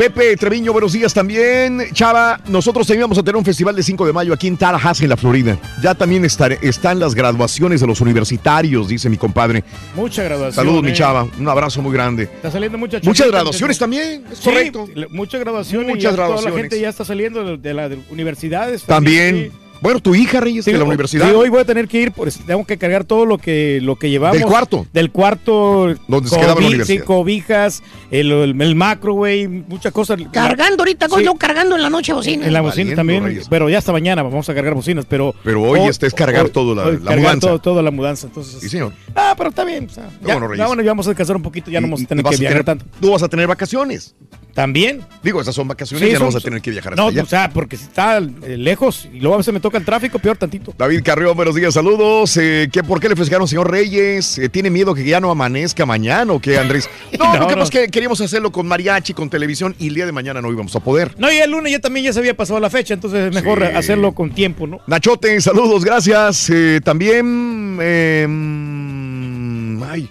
Pepe 0.00 0.34
Treviño, 0.34 0.72
buenos 0.72 0.94
días 0.94 1.12
también. 1.12 1.82
Chava, 1.92 2.40
nosotros 2.48 2.88
íbamos 2.88 3.18
a 3.18 3.22
tener 3.22 3.36
un 3.36 3.44
festival 3.44 3.76
de 3.76 3.82
5 3.82 4.06
de 4.06 4.14
mayo 4.14 4.32
aquí 4.32 4.46
en 4.46 4.56
Tallahassee, 4.56 5.04
en 5.04 5.10
la 5.10 5.16
Florida. 5.18 5.58
Ya 5.82 5.94
también 5.94 6.24
estar- 6.24 6.56
están 6.62 6.98
las 6.98 7.14
graduaciones 7.14 7.82
de 7.82 7.86
los 7.86 8.00
universitarios, 8.00 8.88
dice 8.88 9.10
mi 9.10 9.18
compadre. 9.18 9.62
Mucha 9.94 10.22
graduación. 10.22 10.54
Saludos, 10.54 10.82
mi 10.84 10.94
chava. 10.94 11.28
Un 11.38 11.46
abrazo 11.46 11.82
muy 11.82 11.92
grande. 11.92 12.22
Está 12.22 12.50
saliendo 12.50 12.78
mucha 12.78 12.98
Muchas 13.02 13.28
graduaciones 13.28 13.78
también, 13.78 14.24
es 14.32 14.38
Sí, 14.38 14.44
correcto. 14.44 14.88
muchas 15.10 15.38
graduaciones. 15.38 15.88
Muchas 15.88 16.02
ya 16.02 16.10
Toda 16.12 16.16
la 16.22 16.26
graduaciones. 16.28 16.60
gente 16.62 16.80
ya 16.80 16.88
está 16.88 17.04
saliendo 17.04 17.44
de, 17.44 17.56
de 17.58 17.74
las 17.74 17.92
universidades. 18.08 18.84
También. 18.84 19.50
sí. 19.52 19.59
Bueno, 19.80 20.00
tu 20.00 20.14
hija, 20.14 20.40
Reyes, 20.40 20.64
Sí, 20.64 20.72
de 20.72 20.78
la 20.78 20.84
universidad. 20.84 21.26
Sí, 21.28 21.34
hoy 21.34 21.48
voy 21.48 21.60
a 21.60 21.64
tener 21.64 21.88
que 21.88 22.00
ir, 22.02 22.12
pues 22.12 22.38
tengo 22.46 22.64
que 22.66 22.76
cargar 22.76 23.04
todo 23.04 23.24
lo 23.24 23.38
que 23.38 23.80
lo 23.82 23.96
que 23.96 24.10
llevamos. 24.10 24.36
¿Del 24.38 24.46
cuarto? 24.46 24.86
Del 24.92 25.10
cuarto. 25.10 25.94
Donde 26.06 26.28
se 26.28 26.36
quedaba 26.38 26.60
la 26.60 26.66
universidad. 26.66 27.00
Sí, 27.00 27.06
cobijas, 27.06 27.82
el, 28.10 28.30
el, 28.30 28.60
el 28.60 28.74
macro, 28.74 29.14
güey, 29.14 29.48
muchas 29.48 29.92
cosas. 29.92 30.18
Cargando 30.32 30.82
ahorita, 30.82 31.08
Sí. 31.08 31.24
yo 31.24 31.34
cargando 31.34 31.76
en 31.76 31.82
la 31.82 31.90
noche 31.90 32.12
bocina. 32.12 32.46
En 32.46 32.52
la 32.52 32.60
bocina 32.60 32.82
Valiendo, 32.82 32.96
también, 33.00 33.24
Reyes. 33.24 33.46
pero 33.48 33.68
ya 33.70 33.78
hasta 33.78 33.92
mañana 33.92 34.22
vamos 34.22 34.48
a 34.48 34.54
cargar 34.54 34.74
bocinas, 34.74 35.06
pero... 35.08 35.34
Pero 35.44 35.62
hoy 35.62 35.80
este 35.88 36.06
es 36.06 36.14
cargar 36.14 36.50
todo 36.50 36.74
la- 36.74 36.84
la 36.84 36.98
cargar 36.98 37.18
mudanza. 37.18 37.46
Todo, 37.48 37.58
todo 37.58 37.82
la 37.82 37.90
mudanza, 37.90 38.26
entonces... 38.26 38.60
Sí, 38.60 38.68
señor. 38.68 38.92
Ah, 39.14 39.34
pero 39.36 39.48
está 39.50 39.64
bien. 39.64 39.86
o 39.90 39.92
sea, 39.94 40.08
ya, 40.20 40.32
bueno, 40.34 40.48
Reyes. 40.48 40.58
ya, 40.58 40.66
bueno, 40.66 40.82
ya 40.82 40.90
vamos 40.90 41.06
a 41.06 41.10
descansar 41.10 41.36
un 41.36 41.42
poquito, 41.42 41.70
ya 41.70 41.80
no 41.80 41.86
vamos 41.86 42.02
a 42.02 42.06
tener 42.06 42.22
que 42.24 42.34
a 42.34 42.38
viajar 42.38 42.64
tener- 42.64 42.64
tanto. 42.64 42.84
Tú 43.00 43.10
vas 43.12 43.22
a 43.22 43.28
tener 43.28 43.46
vacaciones. 43.46 44.14
También. 44.54 45.00
Digo, 45.22 45.40
esas 45.40 45.54
son 45.54 45.68
vacaciones, 45.68 46.06
Sí, 46.06 46.12
ya 46.12 46.18
no 46.18 46.26
vas 46.26 46.36
a 46.36 46.40
tener 46.40 46.60
que 46.60 46.70
viajar 46.70 46.92
hasta 46.94 47.02
No, 47.02 47.08
allá. 47.08 47.22
o 47.22 47.26
sea, 47.26 47.50
porque 47.50 47.76
si 47.76 47.84
está 47.84 48.18
eh, 48.18 48.56
lejos 48.56 49.08
y 49.12 49.20
luego 49.20 49.34
a 49.34 49.38
veces 49.38 49.52
me 49.54 49.60
toca 49.60 49.78
el 49.78 49.84
tráfico, 49.84 50.18
peor 50.18 50.36
tantito. 50.36 50.74
David 50.76 51.02
Carrión, 51.04 51.36
buenos 51.36 51.54
días, 51.54 51.74
saludos. 51.74 52.36
Eh, 52.36 52.68
¿qué, 52.72 52.82
¿Por 52.82 53.00
qué 53.00 53.08
le 53.08 53.16
festejaron, 53.16 53.46
señor 53.46 53.70
Reyes? 53.70 54.38
Eh, 54.38 54.48
¿Tiene 54.48 54.70
miedo 54.70 54.94
que 54.94 55.04
ya 55.04 55.20
no 55.20 55.30
amanezca 55.30 55.84
mañana 55.86 56.32
o 56.32 56.40
qué, 56.40 56.58
Andrés? 56.58 56.88
No, 57.18 57.26
No, 57.34 57.40
lo 57.40 57.46
que 57.48 57.54
no. 57.54 57.60
pasa 57.60 57.62
es 57.64 57.70
que 57.70 57.88
queríamos 57.90 58.20
hacerlo 58.20 58.50
con 58.52 58.66
mariachi, 58.66 59.12
con 59.14 59.28
televisión 59.30 59.74
y 59.78 59.88
el 59.88 59.94
día 59.94 60.06
de 60.06 60.12
mañana 60.12 60.40
no 60.40 60.50
íbamos 60.50 60.74
a 60.76 60.80
poder. 60.80 61.14
No, 61.18 61.30
y 61.30 61.36
el 61.36 61.50
lunes 61.50 61.72
ya 61.72 61.78
también 61.80 62.06
ya 62.06 62.12
se 62.12 62.18
había 62.20 62.34
pasado 62.36 62.58
la 62.60 62.70
fecha, 62.70 62.94
entonces 62.94 63.28
es 63.28 63.34
mejor 63.34 63.60
Sí. 63.60 63.76
hacerlo 63.76 64.12
con 64.12 64.30
tiempo, 64.32 64.66
¿no? 64.66 64.80
Nachote, 64.86 65.40
saludos, 65.40 65.84
gracias. 65.84 66.48
Eh, 66.50 66.80
también, 66.82 67.78
eh, 67.80 68.26
mm, 68.28 69.82
ay, 69.84 70.08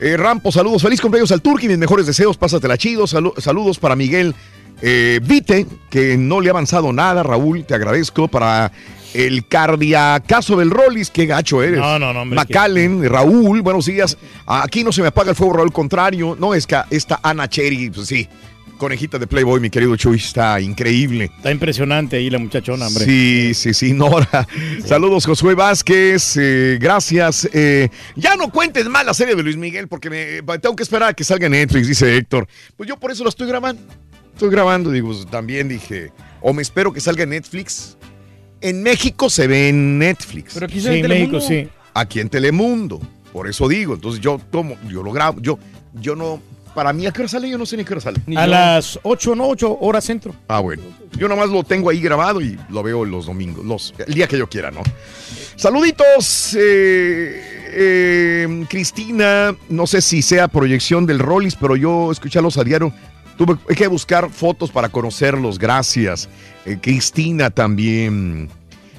eh, 0.00 0.16
Rampo, 0.16 0.52
saludos. 0.52 0.82
Feliz 0.82 1.00
cumpleaños 1.00 1.32
al 1.32 1.40
Turqui, 1.42 1.68
mis 1.68 1.78
mejores 1.78 2.06
deseos, 2.06 2.36
pásatela 2.36 2.76
chido. 2.76 3.04
Salu- 3.06 3.38
saludos 3.40 3.78
para 3.78 3.96
Miguel 3.96 4.34
eh, 4.82 5.20
Vite, 5.22 5.66
que 5.90 6.16
no 6.16 6.40
le 6.40 6.48
ha 6.48 6.52
avanzado 6.52 6.92
nada. 6.92 7.22
Raúl, 7.22 7.64
te 7.64 7.74
agradezco. 7.74 8.28
Para 8.28 8.72
el 9.14 9.46
cardiacazo 9.48 10.56
del 10.56 10.70
Rollis, 10.70 11.10
qué 11.10 11.24
gacho 11.26 11.62
eres. 11.62 11.80
No, 11.80 11.98
no, 11.98 12.12
no, 12.12 12.22
hombre, 12.22 12.36
Raúl, 13.08 13.62
buenos 13.62 13.86
días. 13.86 14.18
Aquí 14.46 14.84
no 14.84 14.92
se 14.92 15.00
me 15.00 15.08
apaga 15.08 15.30
el 15.30 15.36
fuego, 15.36 15.54
Raúl, 15.54 15.72
contrario. 15.72 16.36
No, 16.38 16.52
es 16.54 16.66
que 16.66 16.78
esta 16.90 17.20
Ana 17.22 17.48
Cherry, 17.48 17.90
pues 17.90 18.08
sí. 18.08 18.28
Conejita 18.76 19.18
de 19.18 19.26
Playboy, 19.26 19.60
mi 19.60 19.70
querido 19.70 19.96
Chuy, 19.96 20.16
está 20.16 20.60
increíble. 20.60 21.30
Está 21.36 21.50
impresionante 21.50 22.16
ahí 22.16 22.30
la 22.30 22.38
muchachona, 22.38 22.86
hombre. 22.86 23.04
Sí, 23.04 23.54
sí, 23.54 23.72
sí, 23.74 23.92
Nora. 23.92 24.46
Saludos, 24.84 25.24
Josué 25.26 25.54
Vázquez. 25.54 26.36
eh, 26.36 26.78
gracias. 26.80 27.48
Eh, 27.52 27.88
ya 28.16 28.36
no 28.36 28.50
cuentes 28.50 28.86
más 28.88 29.04
la 29.06 29.14
serie 29.14 29.34
de 29.34 29.42
Luis 29.42 29.56
Miguel 29.56 29.88
porque 29.88 30.10
me, 30.10 30.42
tengo 30.58 30.76
que 30.76 30.82
esperar 30.82 31.10
a 31.10 31.14
que 31.14 31.24
salga 31.24 31.46
en 31.46 31.52
Netflix, 31.52 31.88
dice 31.88 32.16
Héctor. 32.16 32.46
Pues 32.76 32.88
yo 32.88 32.96
por 32.98 33.10
eso 33.10 33.22
la 33.24 33.30
estoy 33.30 33.48
grabando. 33.48 33.82
Estoy 34.32 34.50
grabando, 34.50 34.90
digo, 34.90 35.08
pues, 35.08 35.26
también 35.26 35.68
dije, 35.68 36.12
o 36.42 36.52
me 36.52 36.60
espero 36.60 36.92
que 36.92 37.00
salga 37.00 37.22
en 37.22 37.30
Netflix. 37.30 37.96
En 38.60 38.82
México 38.82 39.30
se 39.30 39.46
ve 39.46 39.68
en 39.70 39.98
Netflix. 39.98 40.54
Pero 40.54 40.66
aquí 40.66 40.80
Sí, 40.80 40.88
en 40.88 41.08
México 41.08 41.40
sí. 41.40 41.68
Aquí 41.94 42.20
en 42.20 42.28
Telemundo. 42.28 43.00
Por 43.32 43.48
eso 43.48 43.68
digo, 43.68 43.94
entonces 43.94 44.20
yo 44.20 44.38
tomo, 44.50 44.76
yo 44.88 45.02
lo 45.02 45.12
grabo, 45.12 45.40
yo, 45.40 45.58
yo 45.94 46.14
no, 46.16 46.40
para 46.76 46.92
mí 46.92 47.06
a 47.06 47.10
qué 47.10 47.22
hora 47.22 47.28
sale, 47.30 47.48
yo 47.48 47.56
no 47.56 47.64
sé 47.64 47.74
ni 47.78 47.84
a 47.84 47.86
qué 47.86 47.94
hora 47.94 48.02
sale. 48.02 48.20
A 48.36 48.46
las 48.46 49.00
8, 49.02 49.34
no, 49.34 49.48
8 49.48 49.78
horas 49.80 50.04
centro. 50.04 50.36
Ah, 50.46 50.60
bueno. 50.60 50.82
Yo 51.16 51.26
nomás 51.26 51.48
lo 51.48 51.64
tengo 51.64 51.88
ahí 51.88 52.02
grabado 52.02 52.42
y 52.42 52.58
lo 52.68 52.82
veo 52.82 53.02
los 53.06 53.24
domingos, 53.24 53.64
los, 53.64 53.94
el 54.06 54.12
día 54.12 54.28
que 54.28 54.36
yo 54.36 54.46
quiera, 54.46 54.70
¿no? 54.70 54.82
Saluditos, 55.56 56.54
eh, 56.60 57.40
eh, 57.72 58.66
Cristina. 58.68 59.56
No 59.70 59.86
sé 59.86 60.02
si 60.02 60.20
sea 60.20 60.48
proyección 60.48 61.06
del 61.06 61.18
Rollis, 61.18 61.56
pero 61.56 61.76
yo 61.76 62.12
escucharlos 62.12 62.58
a 62.58 62.64
diario. 62.64 62.92
Tuve 63.38 63.56
que 63.74 63.86
buscar 63.86 64.28
fotos 64.28 64.70
para 64.70 64.90
conocerlos. 64.90 65.58
Gracias. 65.58 66.28
Eh, 66.66 66.76
Cristina 66.78 67.48
también. 67.48 68.50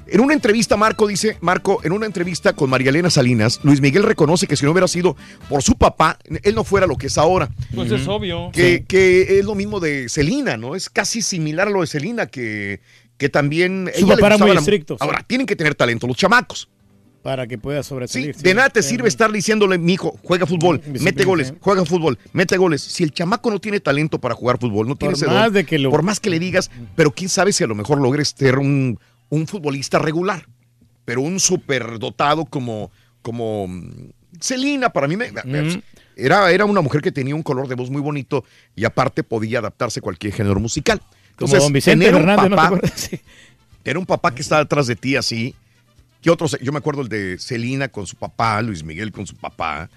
En 0.09 0.21
una 0.21 0.33
entrevista, 0.33 0.77
Marco 0.77 1.05
dice, 1.07 1.37
Marco, 1.41 1.79
en 1.83 1.91
una 1.91 2.05
entrevista 2.05 2.53
con 2.53 2.69
María 2.69 2.89
Elena 2.89 3.09
Salinas, 3.09 3.59
Luis 3.63 3.81
Miguel 3.81 4.03
reconoce 4.03 4.47
que 4.47 4.55
si 4.55 4.65
no 4.65 4.71
hubiera 4.71 4.87
sido 4.87 5.15
por 5.49 5.61
su 5.63 5.73
papá, 5.75 6.17
él 6.43 6.55
no 6.55 6.63
fuera 6.63 6.87
lo 6.87 6.95
que 6.97 7.07
es 7.07 7.17
ahora. 7.17 7.49
Pues 7.75 7.91
es 7.91 8.07
obvio. 8.07 8.49
Que, 8.53 8.85
que 8.87 9.39
es 9.39 9.45
lo 9.45 9.55
mismo 9.55 9.79
de 9.79 10.07
Celina, 10.09 10.55
¿no? 10.57 10.75
Es 10.75 10.89
casi 10.89 11.21
similar 11.21 11.67
a 11.67 11.71
lo 11.71 11.81
de 11.81 11.87
Celina, 11.87 12.27
que, 12.27 12.79
que 13.17 13.29
también. 13.29 13.89
Su 13.95 14.05
ella 14.05 14.15
papá 14.15 14.27
era 14.27 14.37
muy 14.37 14.53
la- 14.53 14.59
estricto, 14.59 14.93
sí. 14.95 14.99
Ahora, 15.01 15.23
tienen 15.27 15.45
que 15.45 15.55
tener 15.55 15.75
talento 15.75 16.07
los 16.07 16.15
chamacos. 16.17 16.69
Para 17.23 17.45
que 17.45 17.57
pueda 17.57 17.83
sobresalir. 17.83 18.33
De 18.37 18.53
nada 18.53 18.69
te 18.69 18.81
sirve 18.81 19.09
estar 19.09 19.29
diciéndole, 19.29 19.77
mi 19.77 19.93
hijo, 19.93 20.17
juega 20.23 20.45
fútbol, 20.45 20.81
mete 21.01 21.25
goles, 21.25 21.49
sí. 21.49 21.53
juega 21.59 21.83
fútbol, 21.83 22.17
mete 22.31 22.55
goles. 22.55 22.81
Si 22.81 23.03
el 23.03 23.11
chamaco 23.11 23.51
no 23.51 23.59
tiene 23.59 23.81
talento 23.81 24.19
para 24.19 24.33
jugar 24.33 24.57
fútbol, 24.59 24.87
no 24.87 24.95
tiene 24.95 25.15
ese 25.15 25.25
don, 25.25 25.33
más 25.33 25.51
de 25.51 25.65
que 25.65 25.77
lo- 25.77 25.89
por 25.89 26.03
más 26.03 26.21
que 26.21 26.29
le 26.29 26.39
digas, 26.39 26.71
pero 26.95 27.11
quién 27.11 27.27
sabe 27.27 27.51
si 27.51 27.65
a 27.65 27.67
lo 27.67 27.75
mejor 27.75 27.99
logres 27.99 28.33
ser 28.37 28.59
un, 28.59 28.97
un 29.29 29.47
futbolista 29.47 29.99
regular, 29.99 30.47
pero 31.05 31.21
un 31.21 31.39
superdotado 31.39 32.45
como, 32.45 32.91
como 33.21 33.67
mm, 33.67 34.09
Celina, 34.39 34.89
para 34.91 35.07
mí 35.07 35.15
me- 35.17 35.31
era, 36.15 36.51
era 36.51 36.65
una 36.65 36.81
mujer 36.81 37.01
que 37.01 37.11
tenía 37.11 37.35
un 37.35 37.43
color 37.43 37.67
de 37.67 37.75
voz 37.75 37.89
muy 37.89 38.01
bonito 38.01 38.43
y 38.75 38.85
aparte 38.85 39.23
podía 39.23 39.59
adaptarse 39.59 39.99
a 39.99 40.01
cualquier 40.03 40.33
género 40.33 40.59
musical. 40.59 40.99
Como 40.99 41.47
Entonces, 41.53 41.59
don 41.63 41.73
Vicente 41.73 42.05
tener 42.05 42.19
un 42.19 42.25
¿no 42.27 42.41
te 42.41 42.49
papá-? 42.49 42.79
Sí. 42.95 43.19
Tener 43.83 43.97
un 43.97 44.05
papá 44.05 44.33
que 44.33 44.41
está 44.41 44.57
detrás 44.59 44.87
de 44.87 44.95
ti 44.95 45.15
así. 45.15 45.53
¿Qué 46.21 46.31
otros? 46.31 46.57
Yo 46.61 46.71
me 46.71 46.79
acuerdo 46.79 47.01
el 47.03 47.09
de 47.09 47.37
Celina 47.39 47.87
con 47.89 48.07
su 48.07 48.15
papá, 48.15 48.61
Luis 48.61 48.83
Miguel 48.83 49.11
con 49.11 49.27
su 49.27 49.35
papá. 49.35 49.89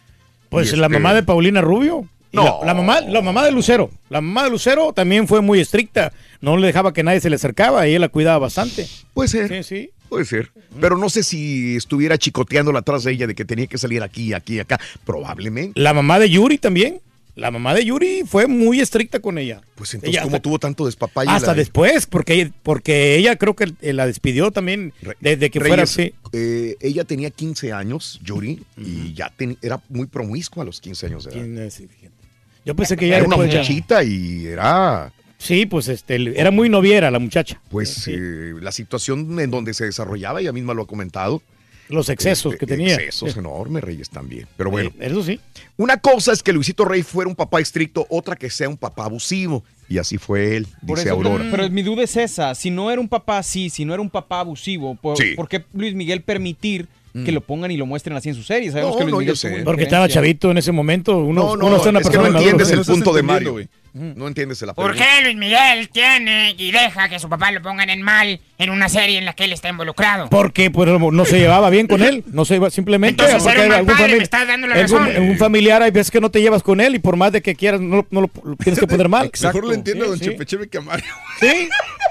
Pues 0.51 0.77
la 0.77 0.87
este- 0.87 0.99
mamá 0.99 1.15
de 1.15 1.23
Paulina 1.23 1.61
Rubio. 1.63 2.07
No. 2.33 2.61
La, 2.61 2.67
la 2.67 2.75
mamá, 2.75 3.01
la 3.01 3.23
mamá 3.23 3.45
de 3.45 3.53
Lucero. 3.53 3.91
La 4.09 4.21
mamá 4.21 4.45
de 4.45 4.51
Lucero 4.51 4.93
también 4.93 5.27
fue 5.27 5.41
muy 5.41 5.61
estricta. 5.61 6.13
No 6.41 6.57
le 6.57 6.67
dejaba 6.69 6.93
que 6.93 7.03
nadie 7.03 7.21
se 7.21 7.29
le 7.31 7.37
acercaba 7.37 7.87
y 7.87 7.91
ella 7.91 7.99
la 8.01 8.09
cuidaba 8.09 8.39
bastante. 8.39 8.87
Puede 9.15 9.29
ser. 9.29 9.49
Sí, 9.49 9.63
sí. 9.63 9.91
Puede 10.09 10.25
ser. 10.25 10.51
Pero 10.81 10.97
no 10.97 11.09
sé 11.09 11.23
si 11.23 11.77
estuviera 11.77 12.19
chicoteándola 12.19 12.81
atrás 12.81 13.05
de 13.05 13.13
ella 13.13 13.27
de 13.27 13.35
que 13.35 13.45
tenía 13.45 13.67
que 13.67 13.79
salir 13.79 14.03
aquí, 14.03 14.33
aquí, 14.33 14.59
acá. 14.61 14.81
Probablemente. 15.05 15.79
La 15.81 15.93
mamá 15.95 16.19
de 16.19 16.31
Yuri 16.31 16.59
también. 16.59 17.01
La 17.37 17.51
mamá 17.53 17.75
de 17.75 17.85
Yuri 17.85 18.23
fue 18.27 18.47
muy 18.49 18.81
estricta 18.81 19.21
con 19.21 19.39
ella. 19.39 19.61
Pues 19.77 19.95
entonces, 19.95 20.15
Ella 20.15 20.23
¿cómo 20.25 20.37
hasta- 20.37 20.43
tuvo 20.43 20.59
tanto 20.59 20.85
despapalle? 20.85 21.31
Hasta 21.31 21.49
la- 21.49 21.55
después, 21.55 22.07
porque 22.07 22.35
ella, 22.35 22.51
porque 22.65 23.15
ella 23.17 23.37
creo 23.37 23.55
que 23.55 23.73
la 23.81 24.07
despidió 24.07 24.51
también 24.51 24.93
desde 25.21 25.49
que 25.51 25.61
fuera 25.61 25.77
Reyes, 25.77 25.91
así. 25.91 26.15
eh, 26.33 26.77
ella 26.81 27.05
tenía 27.05 27.31
15 27.31 27.73
años, 27.73 28.21
Yuri, 28.25 28.63
y 28.77 29.15
ya 29.15 29.33
ten- 29.35 29.57
era 29.63 29.81
muy 29.89 30.07
promiscua 30.09 30.65
a 30.65 30.67
los 30.67 30.81
15 30.81 31.07
años 31.07 31.25
de 31.25 31.31
edad. 31.31 31.71
Yo 32.65 32.75
pensé 32.75 32.97
que 32.97 33.09
ya 33.09 33.17
era 33.17 33.27
una 33.27 33.37
ya- 33.37 33.43
muchachita 33.45 34.03
y 34.05 34.47
era 34.47 35.13
Sí, 35.39 35.65
pues 35.65 35.89
este, 35.89 36.39
era 36.39 36.51
muy 36.51 36.69
noviera 36.69 37.11
la 37.11 37.19
muchacha. 37.19 37.61
pues 37.71 38.07
eh, 38.09 38.53
la 38.61 38.73
situación 38.73 39.41
en 39.41 39.51
donde 39.51 39.73
se 39.73 39.87
desarrollaba, 39.87 40.41
ella 40.41 40.53
misma 40.53 40.75
lo 40.75 40.83
ha 40.83 40.87
comentado. 40.87 41.43
Los 41.89 42.09
excesos 42.09 42.55
que 42.57 42.67
tenía. 42.67 42.95
Excesos 42.95 43.37
enormes, 43.39 43.83
Reyes 43.83 44.11
también. 44.11 44.47
Pero 44.57 44.71
bueno. 44.71 44.91
Eh, 45.01 45.07
eso 45.07 45.25
sí. 45.25 45.41
Una 45.77 45.97
cosa 45.97 46.33
es 46.33 46.43
que 46.43 46.53
Luisito 46.53 46.85
Rey 46.85 47.03
fuera 47.03 47.29
un 47.29 47.35
papá 47.35 47.59
estricto, 47.61 48.07
otra 48.11 48.37
que 48.37 48.49
sea 48.51 48.69
un 48.69 48.77
papá 48.77 49.07
abusivo. 49.07 49.65
Y 49.89 49.99
así 49.99 50.19
fue 50.19 50.57
él, 50.57 50.69
Por 50.87 50.99
dice 50.99 51.09
eso, 51.09 51.17
Aurora. 51.17 51.49
Pero 51.51 51.69
mi 51.71 51.83
duda 51.83 52.05
es 52.05 52.17
esa. 52.17 52.55
Si 52.55 52.71
no 52.71 52.93
era 52.93 53.01
un 53.01 53.09
papá 53.09 53.39
así, 53.39 53.71
si 53.71 53.85
no 53.85 53.93
era 53.93 54.01
un 54.01 54.11
papá 54.11 54.39
abusivo, 54.41 54.95
¿por, 54.95 55.17
Sí. 55.17 55.33
por 55.35 55.49
qué 55.49 55.65
Luis 55.73 55.95
Miguel 55.95 56.21
permitir 56.23 56.87
que 57.13 57.33
Mm. 57.33 57.35
lo 57.35 57.41
pongan 57.41 57.71
y 57.71 57.77
lo 57.77 57.87
muestren 57.87 58.17
así 58.17 58.29
en 58.29 58.35
su 58.35 58.43
serie? 58.43 58.71
Sabemos 58.71 58.93
No, 58.93 58.99
que 58.99 59.05
Luis 59.05 59.13
no, 59.13 59.19
Miguel 59.19 59.35
yo 59.35 59.37
sé. 59.37 59.63
Porque 59.65 59.83
estaba 59.85 60.09
chavito 60.09 60.51
en 60.51 60.59
ese 60.59 60.73
momento. 60.73 61.19
Uno, 61.19 61.43
no, 61.43 61.57
no, 61.57 61.67
uno 61.67 61.77
está 61.77 61.91
una 61.91 61.99
es 62.01 62.07
que 62.07 62.11
persona 62.13 62.31
no 62.31 62.39
entiendes 62.39 62.71
el 62.71 62.85
punto 62.85 63.13
de 63.13 63.23
Mario. 63.23 63.57
No 63.93 64.29
entiendes 64.29 64.63
la 64.63 64.73
¿Por 64.73 64.95
qué 64.95 65.05
Luis 65.25 65.35
Miguel 65.37 65.89
tiene 65.89 66.55
y 66.57 66.71
deja 66.71 67.09
que 67.09 67.19
su 67.19 67.29
papá 67.29 67.51
lo 67.51 67.61
pongan 67.61 67.91
en 67.91 68.03
mal 68.03 68.39
en 68.57 68.71
una 68.71 68.89
serie 68.89 69.19
en 69.19 69.25
la 69.25 69.33
que 69.33 69.43
él 69.45 69.53
está 69.53 69.69
involucrado? 69.69 70.29
Porque 70.31 70.71
pues, 70.71 70.89
no 70.89 71.25
se 71.25 71.39
llevaba 71.41 71.71
bien 71.71 71.89
con 71.89 72.01
él, 72.01 72.23
no 72.29 72.45
se 72.45 72.55
iba 72.55 72.71
simplemente. 72.71 73.25
Entonces, 73.25 73.53
era 73.53 73.63
un 73.63 73.69
mal 73.69 73.79
algún 73.79 73.93
padre, 73.97 74.13
famili- 74.13 74.17
me 74.19 74.23
estás 74.23 74.47
dando 74.47 74.67
la 74.69 74.75
algún- 74.77 75.07
razón. 75.07 75.23
Un 75.25 75.39
familiar 75.39 75.83
hay 75.83 75.91
veces 75.91 76.13
que 76.13 76.21
no 76.21 76.31
te 76.31 76.41
llevas 76.41 76.63
con 76.63 76.81
él 76.81 76.95
y 76.95 76.99
por 77.01 77.17
más 77.17 77.33
de 77.33 77.43
que 77.43 77.57
quieras 77.57 77.81
no, 77.81 77.97
lo- 77.97 78.07
no 78.13 78.21
lo, 78.21 78.31
lo 78.45 78.55
tienes 78.55 78.79
que 78.79 78.87
poner 78.87 79.09
mal. 79.09 79.29
Mejor 79.43 79.65
lo 79.65 79.73
entiende 79.73 80.05
Sí, 80.05 80.09
Don 80.09 80.19
sí. 80.47 80.69
Que 80.71 80.79
a 80.79 80.81
Mario. 80.83 81.07
Sí. 81.41 81.69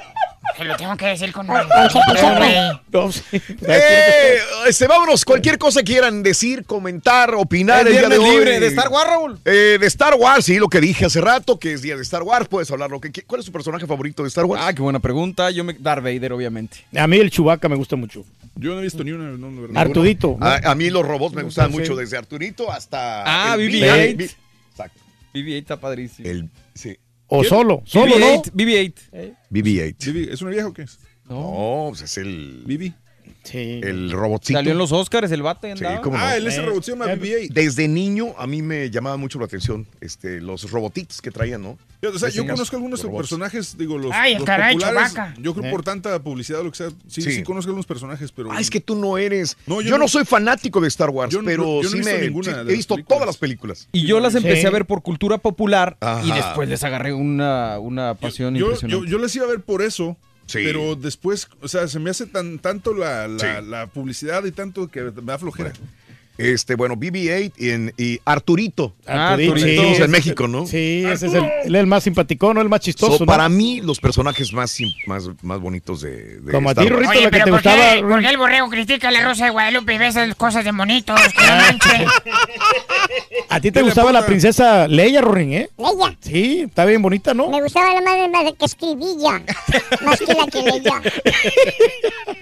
Se 0.58 0.64
lo 0.64 0.76
tengo 0.78 0.96
que 0.98 1.06
decir 1.08 1.32
con... 1.32 1.48
No, 1.48 3.12
sí. 3.12 3.22
Eh, 3.32 4.38
este, 4.68 4.88
vámonos, 4.88 5.24
cualquier 5.26 5.58
cosa 5.58 5.84
quieran 5.84 6.24
decir, 6.24 6.66
comentar, 6.66 7.34
opinar 7.36 7.88
el 7.88 7.94
día 7.94 8.10
de 8.10 8.18
hoy. 8.18 8.30
libre 8.38 8.60
de 8.60 8.68
Star 8.68 8.88
Wars, 8.90 9.10
Raúl. 9.10 9.40
Eh, 9.46 9.78
de 9.80 9.88
Star 9.88 10.16
Wars, 10.16 10.46
sí, 10.46 10.58
lo 10.58 10.68
que 10.68 10.82
dije 10.82 11.06
hace 11.06 11.22
rato, 11.22 11.60
que 11.60 11.74
es 11.74 11.82
día 11.82 11.96
de 11.96 12.02
Star 12.02 12.24
Wars, 12.24 12.48
puedes 12.48 12.70
hablar 12.72 12.90
lo 12.90 13.00
que 13.00 13.12
qui- 13.12 13.24
¿Cuál 13.26 13.40
es 13.40 13.46
tu 13.46 13.52
personaje 13.52 13.86
favorito 13.86 14.24
de 14.24 14.30
Star 14.30 14.46
Wars? 14.46 14.62
Ah, 14.66 14.74
qué 14.74 14.82
buena 14.82 15.00
pregunta. 15.00 15.52
Yo 15.52 15.64
me... 15.64 15.74
Darth 15.74 16.04
Vader, 16.04 16.34
obviamente. 16.34 16.78
A 16.98 17.06
mí 17.08 17.18
el 17.18 17.30
Chubaca 17.32 17.70
me 17.70 17.76
gusta 17.76 17.96
mucho. 17.96 18.26
Yo 18.56 18.74
no 18.74 18.80
he 18.80 18.84
visto 18.84 19.04
ni 19.04 19.12
una. 19.12 19.26
No, 19.38 19.50
no, 19.52 19.68
no. 19.68 19.80
Artudito. 19.80 20.36
¿no? 20.40 20.46
A, 20.46 20.58
a 20.58 20.76
mí 20.76 20.90
los 20.90 21.06
robots 21.06 21.36
me 21.36 21.44
gustaban 21.44 21.72
Sí. 21.72 21.78
mucho, 21.80 21.96
desde 21.96 22.18
Arturito 22.18 22.72
hasta. 22.72 23.24
Ah, 23.52 23.56
el 23.56 23.70
BB-8. 23.72 24.18
B- 24.18 24.30
Exacto. 24.72 25.00
BB-8 25.34 25.58
está 25.60 25.80
padrísimo. 25.80 26.28
El, 26.28 26.50
sí. 26.74 26.98
O 27.30 27.44
solo, 27.44 27.84
solo, 27.86 28.18
¿no? 28.18 28.42
BB-8. 28.42 28.52
BB-8. 28.54 29.36
BB-8. 29.52 30.06
Vivi, 30.14 30.30
¿Es 30.32 30.42
una 30.42 30.52
vieja 30.52 30.68
o 30.68 30.74
qué 30.74 30.82
es? 30.84 31.00
No, 31.26 31.86
pues 31.90 32.02
es 32.02 32.18
el. 32.18 32.64
Vivi. 33.54 33.82
El 33.88 34.12
robotcito. 34.12 34.58
Salió 34.60 34.72
en 34.74 34.78
los 34.78 34.92
Oscars 34.92 35.32
el 35.32 35.42
vato 35.42 35.68
y 35.68 35.72
Sí, 35.72 35.84
andaba. 35.86 36.02
cómo 36.02 36.18
no. 36.18 36.24
Ah, 36.24 36.38
él 36.38 36.48
ese 36.48 36.62
robot 36.62 36.84
se 36.84 36.92
llama 36.92 37.06
BB-8. 37.08 37.50
Desde 37.52 37.88
niño 37.88 38.34
a 38.38 38.46
mí 38.48 38.62
me 38.62 38.90
llamaba 38.90 39.18
mucho 39.18 39.40
la 39.40 39.46
atención 39.46 39.88
este, 40.02 40.42
los 40.42 40.70
robotitos 40.72 41.22
que 41.22 41.32
traían, 41.32 41.62
¿no? 41.62 41.78
Yo, 42.02 42.12
o 42.12 42.18
sea, 42.20 42.30
yo 42.30 42.46
conozco 42.48 42.78
algunos 42.78 43.02
de 43.02 43.08
robots. 43.08 43.24
personajes, 43.28 43.78
digo, 43.78 43.98
los, 43.98 44.12
Ay, 44.14 44.36
los 44.36 44.46
caray, 44.46 44.76
populares. 44.78 45.14
Yo 45.40 45.54
creo 45.54 45.66
Eh. 45.68 45.72
por 45.72 45.84
tanta 45.84 46.18
publicidad 46.24 46.62
o 46.62 46.64
lo 46.64 46.72
que 46.72 46.78
sea. 46.78 46.90
Sí, 47.08 47.22
Sí. 47.22 47.32
sí, 47.32 47.44
conozco 47.44 47.70
algunos 47.70 47.86
personajes, 47.86 48.32
pero. 48.32 48.52
Ah, 48.54 48.62
es 48.62 48.70
que 48.70 48.80
tú 48.80 48.96
no 48.96 49.18
eres. 49.18 49.58
No, 49.68 49.82
yo, 49.82 49.90
yo 49.90 49.92
no, 49.98 50.04
no- 50.04 50.08
soy 50.08 50.24
fanático 50.24 50.80
de 50.80 50.88
Star 50.88 51.10
Wars, 51.10 51.34
yo 51.34 51.42
pero 51.44 51.82
yo 51.82 51.82
no 51.82 51.88
he 51.88 51.92
sí 51.92 51.98
visto 51.98 52.14
me 52.14 52.22
ninguna 52.22 52.46
sí, 52.46 52.66
de 52.66 52.74
he 52.74 52.76
visto 52.78 52.96
películas. 52.96 53.18
todas 53.18 53.26
las 53.28 53.38
películas. 53.38 53.88
Y 53.92 54.06
yo 54.08 54.20
las 54.22 54.34
empecé 54.36 54.62
Sí. 54.62 54.68
a 54.68 54.70
ver 54.70 54.86
por 54.86 55.02
cultura 55.02 55.38
popular 55.40 55.98
y 56.24 56.32
después 56.32 56.70
les 56.70 56.84
agarré 56.86 57.12
una, 57.14 57.80
una 57.80 58.14
pasión 58.16 58.56
yo, 58.56 58.68
impresionante. 58.68 59.06
yo, 59.06 59.12
yo 59.12 59.18
les 59.22 59.36
iba 59.36 59.46
a 59.46 59.50
ver 59.50 59.60
por 59.60 59.82
eso. 59.82 60.16
Sí. 60.50 60.62
Pero 60.64 60.96
después, 60.96 61.48
o 61.62 61.68
sea, 61.68 61.88
se 61.88 62.00
me 62.00 62.10
hace 62.10 62.26
tan 62.26 62.58
tanto 62.58 62.94
la, 62.96 63.28
la, 63.28 63.40
Sí. 63.62 63.66
la 63.68 63.86
publicidad 63.88 64.44
y 64.46 64.52
tanto 64.52 64.88
que 64.90 65.02
me 65.04 65.12
da 65.12 65.38
flojera. 65.38 65.74
Este, 66.40 66.76
bueno, 66.76 66.96
BB-8 66.96 67.52
y, 67.58 67.70
en- 67.70 67.94
y 67.98 68.20
Arturito. 68.24 68.94
Ah, 69.06 69.32
Arturito, 69.34 69.58
sí, 69.58 69.64
dijimos 69.66 69.92
ese 69.96 70.04
en 70.06 70.12
México, 70.12 70.48
¿no? 70.48 70.66
Sí, 70.66 71.04
ese 71.06 71.28
es 71.28 71.34
el, 71.34 71.76
el 71.76 71.86
más 71.86 72.04
simpático, 72.06 72.54
¿no? 72.54 72.62
El 72.62 72.70
más 72.70 72.80
chistoso, 72.80 73.18
So, 73.18 73.26
¿no? 73.26 73.32
Para 73.32 73.50
mí, 73.50 73.82
los 73.82 74.00
personajes 74.00 74.54
más, 74.54 74.78
más, 75.06 75.30
más 75.42 75.60
bonitos 75.60 76.00
de, 76.02 76.40
de 76.40 76.52
Como 76.52 76.70
a 76.70 76.76
ti. 76.76 76.88
Rorrito, 76.88 77.12
Oye, 77.12 77.22
lo 77.24 77.26
que 77.26 77.32
pero 77.32 77.46
te 77.46 77.52
¿por 77.52 77.62
qué, 77.62 77.70
gustaba. 77.70 78.10
por 78.10 78.22
qué 78.22 78.30
el 78.30 78.38
borrego 78.38 78.70
critica 78.70 79.08
a 79.10 79.12
la 79.12 79.22
Rosa 79.26 79.46
de 79.46 79.52
Guadalupe 79.52 79.94
y 79.94 79.98
ves 79.98 80.16
esas 80.16 80.34
cosas 80.36 80.64
de 80.64 80.72
monitos? 80.72 81.20
Que. 81.80 82.06
A 83.50 83.60
ti 83.60 83.72
te 83.72 83.80
¿Qué 83.80 83.80
le 83.80 83.86
gustaba 83.86 84.12
la 84.12 84.26
princesa 84.26 84.88
Leia, 84.88 85.22
Rorin, 85.22 85.54
¿eh? 85.54 85.70
Leia. 85.78 86.18
Sí, 86.22 86.62
está 86.68 86.86
bien 86.86 87.02
bonita, 87.02 87.34
¿no? 87.34 87.50
Me 87.50 87.62
gustaba 87.62 87.94
la 87.94 88.02
madre 88.02 88.30
más 88.30 88.44
que 88.58 88.66
escribía. 88.66 89.44
Más 90.06 90.20
que 90.20 90.34
la 90.34 90.46
que 90.48 90.62
leía. 90.62 91.02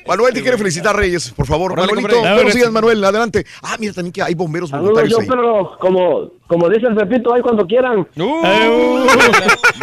Manuel 0.07 0.33
te 0.33 0.41
quiere 0.41 0.57
felicitar, 0.57 0.95
Reyes, 0.95 1.31
por 1.31 1.45
favor. 1.47 1.75
Manuelito, 1.75 2.19
buenos 2.21 2.53
días, 2.53 2.71
Manuel, 2.71 3.03
adelante. 3.03 3.45
Ah, 3.61 3.75
mira, 3.79 3.86
también 3.95 4.11
que 4.13 4.21
hay 4.21 4.33
bomberos 4.35 4.71
voluntarios 4.71 5.11
yo, 5.11 5.19
ahí. 5.19 5.27
pero 5.27 5.77
como, 5.79 6.31
como 6.47 6.69
dice 6.69 6.87
el 6.87 6.95
Pepito, 6.95 7.33
ahí 7.33 7.41
cuando 7.41 7.65
quieran. 7.65 7.99
Uh, 7.99 8.23
uh, 8.23 9.07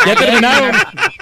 ya 0.07 0.15
terminaron. 0.16 0.70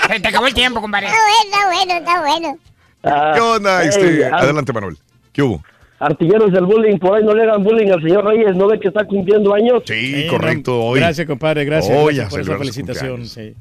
Se 0.08 0.20
te 0.20 0.28
acabó 0.28 0.46
el 0.46 0.54
tiempo, 0.54 0.80
compadre. 0.80 1.06
Está 1.08 1.18
bueno, 1.24 1.42
está 1.44 1.66
bueno, 1.66 1.92
está 1.98 2.20
bueno. 2.20 2.58
Ah, 3.04 3.32
¿Qué 3.34 3.40
onda? 3.40 3.80
hey, 3.82 3.88
Este, 3.90 4.24
adelante, 4.26 4.72
Manuel. 4.72 4.96
¿Qué 5.32 5.42
hubo? 5.42 5.62
Artilleros 5.98 6.52
del 6.52 6.66
bullying, 6.66 6.98
por 6.98 7.16
ahí 7.16 7.24
no 7.24 7.32
le 7.34 7.44
hagan 7.44 7.62
bullying 7.62 7.90
al 7.90 8.02
señor 8.02 8.24
Reyes, 8.24 8.56
¿no 8.56 8.66
ve 8.66 8.80
que 8.80 8.88
está 8.88 9.04
cumpliendo 9.04 9.54
años? 9.54 9.82
Sí, 9.86 10.22
Sí, 10.22 10.26
correcto. 10.28 10.80
Hoy. 10.82 10.98
Gracias, 10.98 11.26
compadre, 11.26 11.64
gracias, 11.64 11.96
Hoy 11.96 12.16
gracias 12.16 12.30
por 12.30 12.40
esa 12.40 12.58
felicitación. 12.58 13.20
cumpleaños. 13.20 13.32
Sí. 13.32 13.54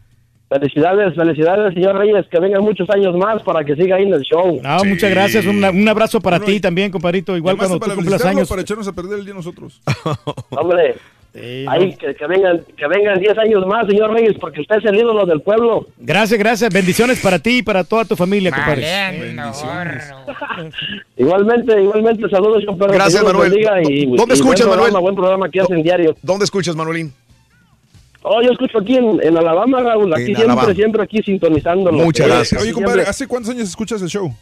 Felicidades, 0.52 1.16
felicidades, 1.16 1.74
señor 1.74 1.98
Reyes, 1.98 2.26
que 2.30 2.38
vengan 2.38 2.62
muchos 2.62 2.90
años 2.90 3.16
más 3.16 3.42
para 3.42 3.64
que 3.64 3.74
siga 3.74 3.96
ahí 3.96 4.04
en 4.04 4.14
el 4.14 4.22
show. 4.22 4.60
No, 4.62 4.80
Sí. 4.82 4.88
muchas 4.90 5.10
gracias. 5.10 5.46
un 5.46 5.88
abrazo 5.88 6.20
para 6.20 6.40
Bueno, 6.40 6.52
ti 6.54 6.60
también, 6.60 6.92
compadrito. 6.92 7.38
Igual 7.38 7.56
cuando 7.56 7.80
para 7.80 7.94
tú 7.94 8.00
cumplas 8.02 8.26
años. 8.26 8.50
para 8.50 8.62
echarnos 8.62 8.86
a 8.88 8.92
perder 8.92 9.20
el 9.20 9.26
día 9.26 9.34
nosotros. 9.34 9.82
Hombre, 10.50 10.96
Sí, 11.34 11.64
no. 11.64 11.72
ahí 11.72 11.96
que, 11.96 12.14
que 12.14 12.28
vengan 12.28 12.60
que 12.76 12.88
vengan 12.90 13.18
10 13.18 13.38
años 13.38 13.66
más, 13.66 13.88
señor 13.88 14.12
Reyes, 14.14 14.34
porque 14.42 14.60
usted 14.60 14.76
es 14.80 14.86
el 14.86 14.98
ídolo 14.98 15.26
del 15.26 15.40
pueblo. 15.40 15.88
Gracias, 15.98 16.38
gracias. 16.38 16.74
Bendiciones 16.74 17.22
para 17.22 17.40
ti 17.40 17.60
y 17.60 17.62
para 17.62 17.86
toda 17.86 18.04
tu 18.04 18.18
familia, 18.18 18.52
compadre. 18.52 18.86
Igualmente, 21.18 21.82
igualmente, 21.82 22.30
saludos, 22.30 22.60
señor 22.60 22.78
Pedro. 22.78 22.94
Gracias, 22.94 23.24
Manuel. 23.24 23.54
y- 23.90 24.06
¿Dónde 24.18 24.34
y 24.34 24.38
escuchas, 24.38 24.68
buen 24.68 24.80
programa, 24.80 24.88
Manuel? 24.88 25.02
Buen 25.02 25.16
programa 25.16 25.50
que 25.50 25.62
hacen 25.62 25.84
diario. 25.84 26.16
¿Dónde 26.22 26.46
escuchas, 26.46 26.76
Manuelín? 26.76 27.14
Oh, 28.24 28.42
yo 28.42 28.52
escucho 28.52 28.78
aquí 28.80 28.98
en, 28.98 29.20
en 29.24 29.38
Alabama, 29.38 29.82
Raúl. 29.82 30.14
Aquí 30.14 30.22
En 30.22 30.26
siempre, 30.36 30.46
Alabama. 30.46 30.74
siempre 30.76 31.04
aquí 31.04 31.24
sintonizando. 31.24 31.92
Muchas 31.92 32.28
gracias. 32.28 32.62
Oye, 32.62 32.72
compadre, 32.74 33.02
¿hace 33.04 33.28
cuántos 33.28 33.52
años 33.52 33.68
escuchas 33.70 34.02
el 34.02 34.10
show? 34.10 34.34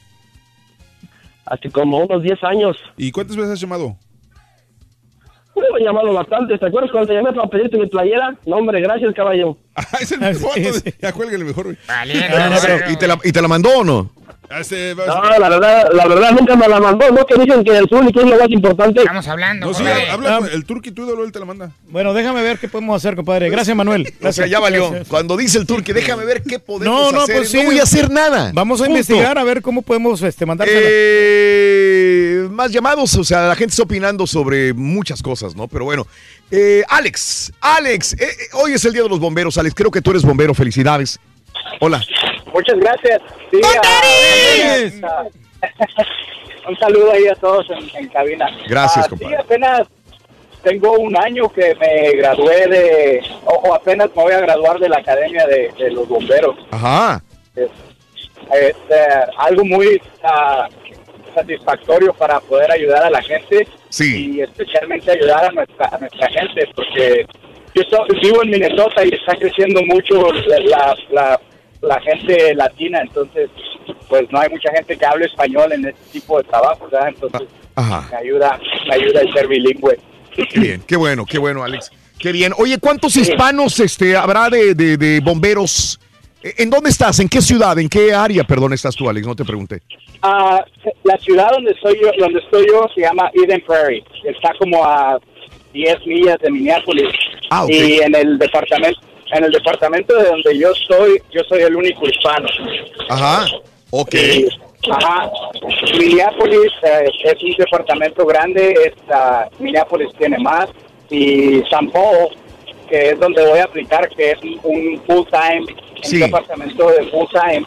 Hace 1.46 1.70
como 1.72 2.00
unos 2.00 2.22
10 2.22 2.44
años. 2.44 2.78
¿Y 2.98 3.12
cuántas 3.12 3.36
veces 3.36 3.54
has 3.54 3.60
llamado? 3.62 3.96
Me 5.56 5.82
he 5.82 5.84
llamado 5.84 6.14
bastante. 6.14 6.58
¿Te 6.58 6.66
acuerdas 6.68 6.92
cuando 6.92 7.08
te 7.08 7.14
llamé 7.16 7.34
para 7.34 7.48
pedirte 7.50 7.78
mi 7.78 7.88
playera? 7.88 8.34
No, 8.46 8.58
hombre, 8.58 8.80
gracias, 8.82 9.14
caballo. 9.14 9.58
Ah, 9.76 9.86
es 10.00 10.12
el 10.12 10.24
Ah, 10.24 10.30
mismo 10.34 10.50
sí, 10.54 10.64
sí. 10.66 10.94
Ya 11.02 11.12
cuélguele 11.14 11.44
mejor, 11.46 11.66
güey. 11.66 11.78
Valiendo, 11.88 12.38
No, 12.38 12.50
no, 12.50 12.56
gorro. 12.56 12.62
pero- 12.80 12.92
¿Y 12.92 12.96
te, 12.98 13.08
la, 13.08 13.20
¿Y 13.24 13.32
te 13.32 13.42
la 13.42 13.48
mandó 13.48 13.80
o 13.80 13.84
no? 13.84 14.12
Este, 14.50 14.96
No, 14.96 15.06
la 15.38 15.48
verdad, 15.50 15.90
la 15.94 16.08
verdad 16.08 16.32
nunca 16.32 16.56
me 16.56 16.68
la 16.68 16.80
mandó, 16.80 17.12
¿no? 17.12 17.24
Que 17.26 17.36
dicen 17.40 17.64
que 17.64 17.78
el 17.78 17.88
público 17.88 18.20
es 18.22 18.26
lo 18.28 18.38
más 18.40 18.50
importante. 18.50 19.00
Estamos 19.02 19.28
hablando, 19.28 19.68
No, 19.68 19.74
sí, 19.74 19.84
compadre. 19.84 20.10
habla 20.10 20.36
Ah. 20.36 20.40
con 20.40 20.50
el 20.50 20.66
turqui, 20.66 20.92
tu 20.92 21.04
ídolo, 21.06 21.24
él 21.24 21.32
te 21.32 21.38
la 21.40 21.46
manda. 21.46 21.72
Bueno, 21.90 22.14
déjame 22.14 22.42
ver 22.42 22.58
qué 22.58 22.68
podemos 22.68 22.96
hacer, 22.96 23.16
compadre. 23.16 23.50
Gracias, 23.52 23.78
Manuel. 23.78 24.02
O 24.02 24.06
sea, 24.06 24.18
Gracias. 24.22 24.50
ya 24.50 24.60
valió. 24.60 24.90
Gracias. 24.90 25.08
Cuando 25.08 25.38
dice 25.38 25.60
el 25.60 25.68
turque, 25.68 25.94
déjame 25.94 26.26
ver 26.26 26.42
qué 26.42 26.58
podemos 26.58 26.88
No, 27.00 27.12
no, 27.12 27.22
hacer. 27.22 27.36
pues 27.38 27.50
sí. 27.52 27.58
No 27.58 27.66
voy 27.66 27.80
a 27.80 27.84
hacer 27.84 28.10
nada. 28.10 28.52
Vamos 28.54 28.82
a 28.82 28.88
investigar 28.88 29.38
a 29.38 29.44
ver 29.44 29.62
cómo 29.62 29.84
podemos 29.84 30.22
este, 30.24 30.46
mandársela. 30.48 30.80
Eh, 30.84 32.48
más 32.52 32.72
llamados, 32.72 33.16
o 33.16 33.24
sea, 33.24 33.48
la 33.48 33.56
gente 33.56 33.72
está 33.72 33.84
opinando 33.84 34.26
sobre 34.26 34.74
muchas 34.74 35.22
cosas, 35.22 35.56
¿no? 35.56 35.68
Pero 35.68 35.86
bueno, 35.86 36.08
Eh, 36.52 36.84
Alex, 36.90 37.54
Alex, 37.62 38.14
eh, 38.14 38.18
eh, 38.22 38.28
hoy 38.54 38.74
es 38.74 38.84
el 38.84 38.92
Día 38.94 39.04
de 39.04 39.10
los 39.10 39.20
Bomberos, 39.20 39.60
Alex, 39.60 39.76
creo 39.76 39.92
que 39.92 40.02
tú 40.02 40.10
eres 40.10 40.24
bombero, 40.24 40.56
felicidades. 40.56 41.20
Hola. 41.80 42.04
Muchas 42.54 42.78
gracias. 42.80 43.22
Sí, 43.52 43.62
a- 45.04 45.26
un 46.70 46.78
saludo 46.78 47.12
ahí 47.12 47.28
a 47.28 47.36
todos 47.36 47.66
en, 47.70 47.90
en 47.98 48.08
cabina. 48.10 48.48
Gracias, 48.68 49.06
Ah, 49.06 49.10
compadre. 49.10 49.36
Sí, 49.36 49.42
apenas 49.42 49.82
tengo 50.64 50.92
un 50.94 51.18
año 51.18 51.50
que 51.50 51.74
me 51.76 52.12
gradué 52.18 52.68
de, 52.68 53.22
o, 53.46 53.54
o 53.70 53.74
apenas 53.74 54.08
me 54.16 54.24
voy 54.24 54.34
a 54.34 54.40
graduar 54.42 54.78
de 54.80 54.90
la 54.90 54.98
Academia 54.98 55.46
de, 55.48 55.72
de 55.78 55.92
los 55.92 56.08
Bomberos. 56.08 56.56
Ajá. 56.72 57.22
Es, 57.56 57.70
es, 58.54 58.76
eh, 58.90 59.22
algo 59.38 59.64
muy 59.66 60.02
ah, 60.24 60.68
satisfactorio 61.34 62.14
para 62.14 62.40
poder 62.42 62.72
ayudar 62.72 63.04
a 63.04 63.10
la 63.10 63.22
gente 63.22 63.68
Sí. 63.90 64.34
y 64.36 64.42
especialmente 64.42 65.12
ayudar 65.12 65.46
a 65.46 65.52
nuestra, 65.52 65.88
a 65.92 65.98
nuestra 65.98 66.28
gente 66.30 66.68
porque 66.76 67.26
yo 67.74 67.84
so- 67.90 68.06
vivo 68.22 68.44
en 68.44 68.50
Minnesota 68.52 69.04
y 69.06 69.10
está 69.10 69.36
creciendo 69.36 69.82
mucho 69.86 70.32
la, 70.48 70.60
la, 70.60 70.96
la- 71.12 71.42
la 71.82 72.00
gente 72.02 72.54
latina, 72.56 73.02
entonces 73.02 73.50
pues 74.08 74.24
no 74.32 74.40
hay 74.40 74.50
mucha 74.50 74.72
gente 74.72 74.98
que 74.98 75.06
hable 75.06 75.26
español 75.26 75.72
en 75.72 75.86
este 75.86 76.02
tipo 76.12 76.38
de 76.38 76.44
trabajo, 76.46 76.88
¿verdad? 76.92 77.10
Entonces 77.10 77.48
Ajá. 77.76 78.08
me 78.12 78.18
ayuda, 78.18 78.60
me 78.88 78.96
ayuda 78.96 79.22
el 79.22 79.34
ser 79.34 79.48
bilingüe. 79.48 80.00
Qué 80.36 80.60
bien, 80.60 80.84
qué 80.88 80.96
bueno, 80.96 81.26
qué 81.26 81.38
bueno, 81.38 81.64
Alex. 81.64 81.92
Qué 82.18 82.32
bien. 82.32 82.54
Oye, 82.58 82.78
¿cuántos 82.80 83.16
hispanos 83.16 83.80
este, 83.80 84.16
habrá 84.16 84.50
de, 84.50 84.74
de- 84.76 84.98
de 84.98 85.20
bomberos? 85.22 86.00
Eh, 86.44 86.54
¿En 86.58 86.70
dónde 86.70 86.90
estás? 86.90 87.20
¿En 87.20 87.30
qué 87.30 87.42
ciudad? 87.42 87.78
¿En 87.80 87.88
qué 87.90 88.14
área, 88.14 88.44
perdón, 88.44 88.74
estás 88.74 88.96
tú, 88.96 89.10
Alex? 89.10 89.26
No 89.26 89.36
te 89.36 89.46
pregunté. 89.46 89.82
Ah, 90.22 90.64
la 91.04 91.18
ciudad 91.18 91.50
donde 91.52 91.72
estoy 91.72 91.98
yo, 92.02 92.10
donde 92.20 92.40
estoy 92.40 92.68
yo 92.68 92.88
se 92.94 93.02
llama 93.02 93.30
Eden 93.34 93.64
Prairie. 93.66 94.04
Está 94.26 94.52
como 94.60 94.84
a 94.86 95.18
10 95.74 96.06
millas 96.08 96.38
de 96.42 96.52
Minneapolis. 96.52 97.08
Ah. 97.52 97.66
Y 97.70 98.00
en 98.02 98.14
el 98.16 98.38
departamento, 98.38 99.00
en 99.32 99.44
el 99.44 99.52
departamento 99.52 100.16
de 100.16 100.30
donde 100.30 100.58
yo 100.58 100.72
estoy, 100.72 101.22
yo 101.32 101.44
soy 101.44 101.62
el 101.62 101.76
único 101.76 102.08
hispano. 102.08 102.48
Ajá. 103.10 103.46
Ok. 103.92 104.14
Y, 104.16 104.48
ajá. 104.90 105.32
Minneapolis 105.98 106.72
eh, 106.84 107.10
es 107.24 107.44
un 107.44 107.56
departamento 107.58 108.26
grande. 108.26 108.74
Esta, 108.86 109.50
Minneapolis 109.60 110.10
tiene 110.18 110.38
más. 110.40 110.70
Y 111.10 111.62
San 111.70 111.90
Paul, 111.90 112.30
que 112.90 113.10
es 113.10 113.20
donde 113.20 113.46
voy 113.46 113.60
a 113.60 113.64
aplicar, 113.66 114.08
que 114.10 114.32
es 114.32 114.40
un 114.64 115.02
full 115.06 115.26
time, 115.30 115.66
Sí. 116.02 116.16
un 116.16 116.22
departamento 116.24 116.90
de 116.92 117.04
full 117.08 117.26
time. 117.32 117.66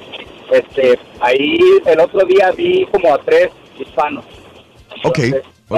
Este, 0.50 0.99
ahí 1.20 1.58
el 1.86 2.00
otro 2.00 2.24
día 2.26 2.50
vi 2.52 2.86
como 2.86 3.15
a 3.15 3.18
tres 3.18 3.50
hispanos. 3.78 4.24
Ok. 5.05 5.18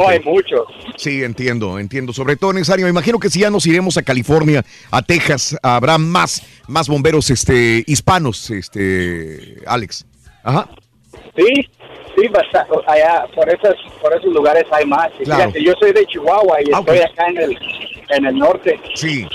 No 0.01 0.09
hay 0.09 0.21
muchos. 0.21 0.67
Sí, 0.97 1.23
entiendo, 1.23 1.79
entiendo. 1.79 2.13
Sobre 2.13 2.37
todo 2.37 2.53
necesario. 2.53 2.85
Me 2.87 2.91
imagino 2.91 3.19
que 3.19 3.31
si 3.31 3.41
ya 3.41 3.51
nos 3.51 3.67
iremos 3.67 3.97
a 3.97 4.03
California, 4.03 4.65
a 4.91 5.03
Texas, 5.03 5.57
habrá 5.63 5.99
más, 5.99 6.43
más 6.69 6.89
bomberos 6.89 7.31
este, 7.31 7.83
hispanos, 7.87 8.51
este, 8.51 9.57
Alex. 9.67 10.05
Ajá. 10.43 10.69
Sí, 11.37 11.69
sí, 12.17 12.29
basta- 12.29 12.67
allá 12.87 13.25
por 13.35 13.49
esos, 13.49 13.75
por 14.01 14.15
esos 14.17 14.33
lugares 14.33 14.65
hay 14.71 14.87
más. 14.87 15.11
Claro. 15.25 15.51
Fíjate, 15.53 15.65
yo 15.65 15.73
soy 15.81 15.93
de 15.93 16.07
Chihuahua 16.07 16.61
y 16.63 16.71
Ah, 16.73 16.79
estoy 16.81 16.99
acá 16.99 17.27
en 17.29 17.39
el, 17.39 17.59
en 18.11 18.27
el 18.27 18.39
norte. 18.39 18.79
Sí, 18.95 19.27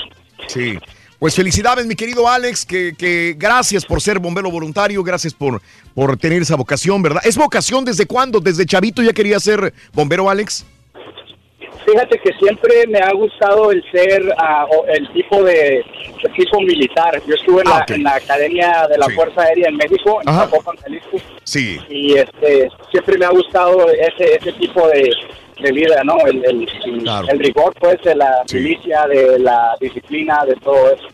sí. 0.46 0.78
Pues 1.20 1.36
felicidades, 1.36 1.84
mi 1.86 1.94
querido 1.94 2.26
Alex, 2.26 2.64
que, 2.64 2.94
que 2.96 3.34
gracias 3.36 3.84
por 3.84 4.00
ser 4.00 4.18
bombero 4.18 4.50
voluntario, 4.50 5.02
gracias 5.04 5.34
por, 5.34 5.60
por 5.94 6.16
tener 6.16 6.40
esa 6.40 6.56
vocación, 6.56 7.02
¿verdad? 7.02 7.20
¿Es 7.24 7.36
vocación 7.36 7.84
desde 7.84 8.06
cuándo? 8.06 8.40
¿Desde 8.40 8.64
chavito 8.64 9.02
ya 9.02 9.12
quería 9.12 9.38
ser 9.38 9.74
bombero, 9.92 10.30
Alex? 10.30 10.64
Fíjate 11.84 12.18
que 12.24 12.32
siempre 12.38 12.86
me 12.88 13.00
ha 13.00 13.12
gustado 13.12 13.70
el 13.70 13.82
ser 13.92 14.22
ah, 14.38 14.64
el 14.94 15.12
tipo 15.12 15.42
de 15.44 15.78
el 16.24 16.32
tipo 16.34 16.60
militar. 16.62 17.20
Yo 17.26 17.34
estuve 17.34 17.62
en, 17.62 17.68
Ah, 17.68 17.84
la, 17.86 17.94
en 17.94 18.02
la 18.02 18.14
Academia 18.14 18.86
de 18.88 18.96
la 18.98 19.06
Sí. 19.06 19.12
Fuerza 19.12 19.42
Aérea 19.42 19.68
en 19.68 19.76
México, 19.76 20.20
en 20.22 20.28
Ajá. 20.28 20.40
Zapopan, 20.44 20.76
Jalisco, 20.78 21.18
Sí. 21.44 21.78
y 21.90 22.14
este 22.14 22.70
siempre 22.90 23.18
me 23.18 23.26
ha 23.26 23.30
gustado 23.30 23.90
ese 23.90 24.36
ese 24.36 24.52
tipo 24.54 24.86
de, 24.88 25.10
de 25.62 25.72
vida, 25.72 26.02
¿no? 26.04 26.16
El, 26.26 26.44
el, 26.44 27.02
Claro. 27.02 27.28
el 27.28 27.38
rigor, 27.38 27.74
pues, 27.80 27.96
de 28.04 28.14
la 28.14 28.42
Sí. 28.46 28.56
milicia, 28.56 29.06
de 29.06 29.38
la 29.38 29.76
disciplina, 29.80 30.44
de 30.46 30.54
todo 30.56 30.90
eso. 30.92 31.04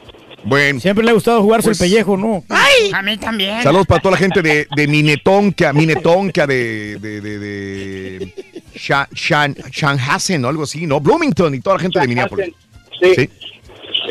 Bueno. 0.44 0.78
Siempre 0.80 1.04
le 1.04 1.10
ha 1.10 1.14
gustado 1.14 1.42
jugarse 1.42 1.68
Pues- 1.68 1.80
el 1.80 1.88
pellejo, 1.88 2.16
¿no? 2.16 2.44
¡Ay! 2.48 2.90
A 2.94 3.02
mí 3.02 3.16
también. 3.16 3.62
Saludos 3.62 3.86
para 3.86 4.00
toda 4.00 4.12
la 4.12 4.18
gente 4.18 4.42
de, 4.42 4.66
de 4.76 4.86
Minetonka, 4.86 5.72
Minetonka, 5.72 6.46
de, 6.46 6.98
de, 7.00 7.20
de, 7.20 7.38
de 7.38 8.32
Shan, 8.74 9.06
Shan, 9.12 9.54
Shanhasen 9.72 10.44
o 10.44 10.48
algo 10.48 10.62
así, 10.64 10.86
¿no? 10.86 11.00
Bloomington 11.00 11.54
y 11.54 11.60
toda 11.60 11.76
la 11.76 11.82
gente 11.82 11.98
de 11.98 12.06
Minneapolis. 12.06 12.54
Sí. 13.00 13.14
Sí. 13.16 13.28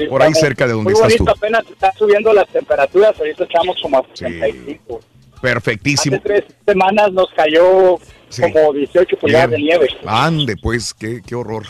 Por 0.10 0.22
ahí 0.22 0.34
cerca 0.34 0.66
de 0.68 0.74
donde 0.74 0.92
Muy 0.92 0.94
estás 0.94 1.08
bonito, 1.14 1.24
tú. 1.24 1.32
apenas 1.32 1.64
están 1.72 1.92
subiendo 1.98 2.34
las 2.34 2.48
temperaturas, 2.50 3.18
ahorita 3.18 3.44
estamos 3.46 3.78
como 3.82 4.00
a 4.00 4.04
65. 4.14 5.00
Perfectísimo. 5.42 6.16
Hace 6.18 6.24
tres 6.26 6.44
semanas 6.66 7.12
nos 7.14 7.30
cayó 7.34 7.98
como 8.40 8.74
18 8.74 9.18
pulgadas 9.18 9.52
de 9.52 9.58
nieve. 9.58 9.88
Ande, 10.06 10.58
pues, 10.58 10.94
qué, 10.94 11.22
qué 11.26 11.36
horror. 11.36 11.66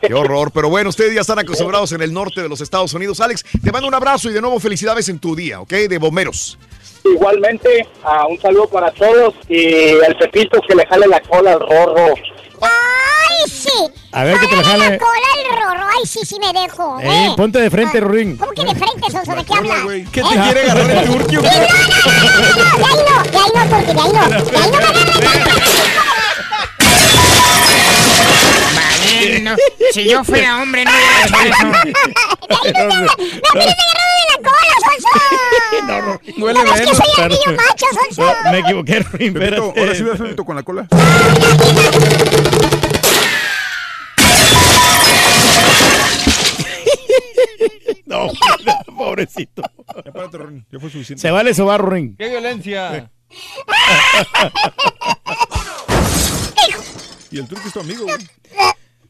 Qué 0.00 0.14
horror. 0.14 0.50
Pero 0.52 0.68
bueno, 0.68 0.90
ustedes 0.90 1.14
ya 1.14 1.20
están 1.20 1.38
acostumbrados 1.38 1.92
en 1.92 2.02
el 2.02 2.12
norte 2.12 2.42
de 2.42 2.48
los 2.48 2.60
Estados 2.60 2.92
Unidos. 2.94 3.20
Alex, 3.20 3.44
te 3.62 3.72
mando 3.72 3.88
un 3.88 3.94
abrazo 3.94 4.30
y 4.30 4.32
de 4.32 4.40
nuevo 4.40 4.58
felicidades 4.60 5.08
en 5.08 5.18
tu 5.18 5.34
día, 5.36 5.60
¿ok? 5.60 5.70
De 5.70 5.98
bomberos. 5.98 6.58
Igualmente, 7.04 7.86
ah, 8.04 8.26
un 8.28 8.40
saludo 8.40 8.68
para 8.68 8.90
todos 8.92 9.34
y 9.48 9.90
al 10.00 10.16
Pepito 10.18 10.60
que 10.66 10.74
le 10.74 10.86
jale 10.86 11.06
la 11.06 11.20
cola 11.20 11.52
al 11.52 11.60
rorro. 11.60 12.14
¡Ay, 12.60 13.21
sí! 13.50 13.92
A 14.12 14.24
ver 14.24 14.38
que 14.38 14.46
te 14.46 14.56
Jálale 14.56 14.70
jale. 14.84 14.90
la 14.90 14.98
cola 14.98 15.28
el 15.38 15.56
rorro. 15.62 15.86
¡Ay, 15.98 16.06
sí, 16.06 16.20
sí 16.24 16.36
me 16.40 16.52
dejo! 16.60 17.00
Eh, 17.00 17.26
¿eh? 17.26 17.32
ponte 17.36 17.58
de 17.60 17.70
frente, 17.70 18.00
Rorín. 18.00 18.36
¿Cómo 18.36 18.52
que 18.52 18.64
de 18.64 18.74
frente, 18.74 19.10
Sonso? 19.10 19.34
¿De 19.34 19.44
qué 19.44 19.54
habla? 19.54 19.76
¿Qué 20.12 20.20
¿Eh? 20.20 20.24
te 20.28 20.40
quiere 20.40 20.60
agarrar 20.70 20.90
el 20.90 21.04
turquio? 21.10 21.40
Sí, 21.42 21.46
no, 21.48 21.52
no, 21.52 21.64
no, 21.68 22.42
no, 22.42 22.44
no, 22.44 22.72
de 22.72 22.88
ahí 22.88 23.00
no, 23.06 23.22
de 23.22 23.38
ahí 23.38 23.50
no, 23.54 23.68
Turqui, 23.68 23.92
de 23.94 24.00
ahí 24.00 24.12
no. 24.12 24.28
De 24.28 24.56
ahí 24.56 24.70
no 24.70 24.78
me 24.78 24.84
agarres. 24.86 25.12
Vale, 29.22 29.40
no. 29.40 29.56
Si 29.92 30.08
yo 30.08 30.24
fuera 30.24 30.62
hombre, 30.62 30.84
no 30.84 30.90
hubiera 30.90 31.24
hecho 31.24 31.36
eso. 31.36 31.66
¡No 31.66 31.80
quieres 33.52 33.74
agarrarme 33.78 34.18
de 34.18 34.26
la 34.30 34.36
cola, 34.42 34.76
Sonso! 34.84 35.12
No, 35.86 35.96
no. 36.02 36.20
Huele 36.44 36.60
¿Sabes 36.60 36.80
que 36.88 36.94
soy 36.94 37.06
el 37.18 37.28
niño 37.28 37.50
macho, 37.56 37.86
Sonso? 37.94 38.22
No, 38.44 38.50
me 38.50 38.58
equivoqué, 38.60 38.94
ahora 39.76 39.94
sí 39.94 40.02
vas 40.02 40.18
frente 40.18 40.44
con 40.44 40.56
la 40.56 40.62
cola. 40.62 40.86
No, 48.12 48.28
pobrecito. 48.96 49.62
Ya 50.04 50.12
párate, 50.12 50.38
Ron, 50.38 50.66
ya 50.70 50.78
fue 50.78 50.90
suficiente. 50.90 51.20
Se 51.22 51.30
vale 51.30 51.54
sobar, 51.54 51.80
Rorín. 51.80 52.14
¡Qué 52.16 52.28
violencia! 52.28 53.10
Y 57.30 57.38
el 57.38 57.46
turco 57.48 57.66
es 57.66 57.72
tu 57.72 57.80
amigo, 57.80 58.04
güey. 58.04 58.16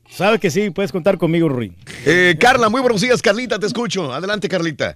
Sabes 0.09 0.41
que 0.41 0.51
sí, 0.51 0.71
puedes 0.71 0.93
contar 0.93 1.19
conmigo, 1.19 1.49
Rorín. 1.49 1.75
Eh, 2.07 2.37
Carla, 2.39 2.69
muy 2.69 2.81
buenos 2.81 3.01
días, 3.01 3.21
Carlita, 3.23 3.59
te 3.59 3.67
escucho. 3.67 4.13
Adelante, 4.13 4.49
Carlita. 4.49 4.95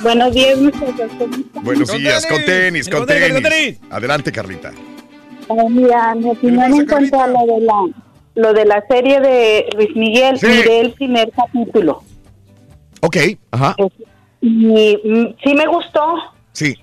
Buenos 0.00 0.34
días, 0.34 0.58
muchachos. 0.58 1.10
Buenos 1.62 1.90
Con 1.90 1.98
días, 1.98 2.26
con 2.26 2.44
tenis, 2.44 2.88
con 2.88 2.98
Con 2.98 3.06
tenis, 3.08 3.32
con 3.32 3.42
tenis. 3.42 3.78
Adelante, 3.90 4.32
Carlita. 4.32 4.72
Ah, 5.48 5.54
mira, 5.70 6.14
mi 6.16 6.28
opinión 6.30 6.74
en 6.74 6.86
cuanto 6.86 7.20
a 7.20 7.28
lo 7.28 7.38
de 7.46 7.60
la, 7.60 7.84
lo 8.34 8.52
de 8.52 8.64
la 8.66 8.84
serie 8.88 9.20
de 9.20 9.66
Luis 9.76 9.94
Miguel, 9.94 10.38
Sí. 10.38 10.46
miré 10.48 10.80
el 10.80 10.92
primer 10.92 11.30
capítulo. 11.30 12.02
Ok, 13.06 13.16
ajá. 13.52 13.76
Y 14.40 14.98
sí 15.44 15.54
me 15.54 15.66
gustó. 15.66 16.00
Sí. 16.52 16.76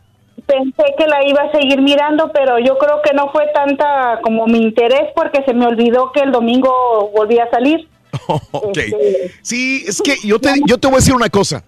Pensé 0.46 0.84
que 0.98 1.06
la 1.08 1.28
iba 1.28 1.42
a 1.42 1.52
seguir 1.52 1.82
mirando, 1.82 2.32
pero 2.34 2.60
yo 2.60 2.78
creo 2.78 3.02
que 3.04 3.14
no 3.14 3.30
fue 3.32 3.48
tanta 3.54 4.20
como 4.24 4.48
mi 4.48 4.60
interés 4.60 5.12
porque 5.16 5.44
se 5.46 5.54
me 5.54 5.66
olvidó 5.66 6.12
que 6.14 6.22
el 6.22 6.32
domingo 6.32 7.12
volvía 7.16 7.44
a 7.44 7.50
salir. 7.50 7.88
Ok. 8.52 8.78
Sí, 9.42 9.84
es 9.88 10.02
que 10.02 10.16
yo 10.24 10.40
te, 10.40 10.54
yo 10.66 10.78
te 10.78 10.88
voy 10.88 10.96
a 10.96 11.00
decir 11.00 11.14
una 11.14 11.30
cosa. 11.30 11.64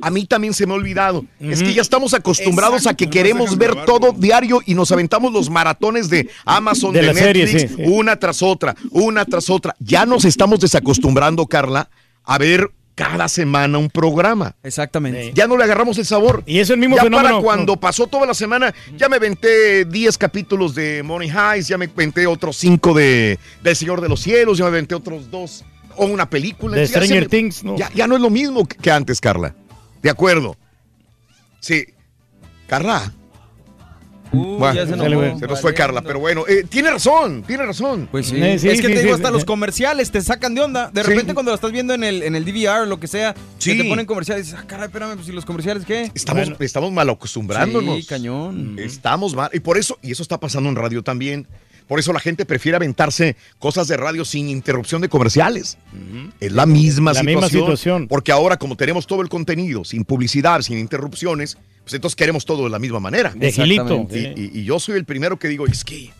A 0.00 0.10
mí 0.10 0.24
también 0.24 0.54
se 0.54 0.66
me 0.66 0.72
ha 0.72 0.76
olvidado. 0.76 1.24
Es 1.38 1.62
que 1.62 1.74
ya 1.74 1.82
estamos 1.82 2.14
acostumbrados 2.14 2.86
a 2.86 2.94
que 2.94 3.08
queremos 3.10 3.56
ver 3.58 3.84
todo 3.84 4.12
diario 4.12 4.60
y 4.64 4.74
nos 4.74 4.90
aventamos 4.90 5.30
los 5.30 5.50
maratones 5.50 6.08
de 6.08 6.28
Amazon, 6.46 6.94
De 6.94 7.12
serie, 7.12 7.44
Netflix, 7.44 7.72
sí, 7.72 7.76
sí. 7.76 7.82
una 7.86 8.16
tras 8.16 8.42
otra, 8.42 8.74
una 8.90 9.26
tras 9.26 9.50
otra. 9.50 9.76
Ya 9.78 10.06
nos 10.06 10.24
estamos 10.24 10.58
desacostumbrando, 10.60 11.46
Carla, 11.46 11.90
a 12.24 12.38
ver 12.38 12.70
cada 13.08 13.28
semana 13.28 13.78
un 13.78 13.88
programa. 13.88 14.54
Exactamente. 14.62 15.32
Ya 15.34 15.46
no 15.46 15.56
le 15.56 15.64
agarramos 15.64 15.96
el 15.98 16.04
sabor. 16.06 16.42
Y 16.46 16.58
es 16.58 16.70
el 16.70 16.78
mismo 16.78 16.96
ya 16.96 17.02
fenómeno. 17.02 17.28
para 17.30 17.40
cuando 17.42 17.76
pasó 17.76 18.06
toda 18.06 18.26
la 18.26 18.34
semana, 18.34 18.74
ya 18.96 19.08
me 19.08 19.18
venté 19.18 19.84
10 19.84 20.18
capítulos 20.18 20.74
de 20.74 21.02
Money 21.02 21.30
Heist, 21.30 21.70
ya 21.70 21.78
me 21.78 21.86
venté 21.86 22.26
otros 22.26 22.56
5 22.56 22.94
de 22.94 23.38
del 23.62 23.76
Señor 23.76 24.00
de 24.00 24.08
los 24.08 24.20
Cielos, 24.20 24.58
ya 24.58 24.64
me 24.66 24.70
venté 24.70 24.94
otros 24.94 25.30
dos 25.30 25.64
o 25.96 26.06
una 26.06 26.28
película. 26.28 26.76
De 26.76 26.86
Stranger 26.86 27.22
me- 27.22 27.28
Things, 27.28 27.64
¿no? 27.64 27.76
Ya, 27.76 27.90
ya 27.94 28.06
no 28.06 28.14
es 28.16 28.20
lo 28.22 28.30
mismo 28.30 28.66
que- 28.66 28.76
que 28.76 28.90
antes, 28.90 29.20
Carla. 29.20 29.54
De 30.02 30.10
acuerdo. 30.10 30.56
Sí. 31.60 31.84
Carla. 32.66 33.12
Bueno, 34.32 34.74
ya 34.74 34.86
se 34.86 34.94
se, 34.96 35.04
enojó. 35.06 35.46
nos 35.46 35.60
fue 35.60 35.74
Carla, 35.74 36.02
pero 36.02 36.20
bueno, 36.20 36.44
eh, 36.48 36.64
tiene 36.68 36.90
razón, 36.90 37.42
tiene 37.42 37.64
razón. 37.64 38.08
Pues 38.10 38.26
sí. 38.28 38.36
Eh, 38.40 38.58
sí, 38.58 38.68
es 38.68 38.80
que 38.80 38.86
sí, 38.88 38.94
te 38.94 39.00
digo, 39.02 39.14
sí, 39.14 39.20
hasta 39.20 39.28
sí. 39.28 39.34
los 39.34 39.44
comerciales 39.44 40.10
te 40.10 40.20
sacan 40.20 40.54
de 40.54 40.60
onda. 40.60 40.90
De 40.92 41.02
Sí. 41.02 41.10
repente 41.10 41.34
cuando 41.34 41.50
lo 41.50 41.56
estás 41.56 41.72
viendo 41.72 41.94
en 41.94 42.04
el, 42.04 42.22
en 42.22 42.36
el 42.36 42.44
DVR 42.44 42.82
o 42.82 42.86
lo 42.86 43.00
que 43.00 43.08
sea, 43.08 43.34
Sí. 43.58 43.76
que 43.76 43.82
te 43.82 43.88
ponen 43.88 44.06
comerciales, 44.06 44.46
dices, 44.46 44.60
ah, 44.60 44.66
caray, 44.66 44.86
espérame, 44.86 45.16
pues 45.16 45.28
¿y 45.28 45.32
los 45.32 45.44
comerciales 45.44 45.84
qué? 45.84 46.10
Estamos, 46.14 46.52
estamos 46.60 46.92
mal 46.92 47.10
acostumbrándonos. 47.10 47.96
Sí, 48.00 48.06
cañón. 48.06 48.76
Estamos 48.78 49.34
mal. 49.34 49.50
Y 49.52 49.60
por 49.60 49.78
eso, 49.78 49.98
y 50.02 50.12
eso 50.12 50.22
está 50.22 50.38
pasando 50.38 50.68
en 50.68 50.76
radio 50.76 51.02
también. 51.02 51.46
Por 51.90 51.98
eso 51.98 52.12
la 52.12 52.20
gente 52.20 52.46
prefiere 52.46 52.76
aventarse 52.76 53.34
cosas 53.58 53.88
de 53.88 53.96
radio 53.96 54.24
sin 54.24 54.48
interrupción 54.48 55.02
de 55.02 55.08
comerciales. 55.08 55.76
Es 56.38 56.52
la 56.52 56.64
misma, 56.64 57.12
La 57.12 57.24
misma 57.24 57.48
situación, 57.48 57.62
situación. 57.62 58.06
Porque 58.08 58.30
ahora, 58.30 58.56
como 58.58 58.76
tenemos 58.76 59.08
todo 59.08 59.22
el 59.22 59.28
contenido, 59.28 59.84
sin 59.84 60.04
publicidad, 60.04 60.60
sin 60.62 60.78
interrupciones, 60.78 61.58
pues 61.82 61.94
entonces 61.94 62.14
queremos 62.14 62.44
todo 62.44 62.62
de 62.62 62.70
la 62.70 62.78
misma 62.78 63.00
manera. 63.00 63.32
De 63.34 63.50
gilito. 63.50 64.06
Y, 64.12 64.18
y- 64.18 64.50
y 64.60 64.64
yo 64.64 64.78
soy 64.78 64.98
el 64.98 65.04
primero 65.04 65.36
que 65.36 65.48
digo, 65.48 65.66
es 65.66 65.82
que. 65.84 66.12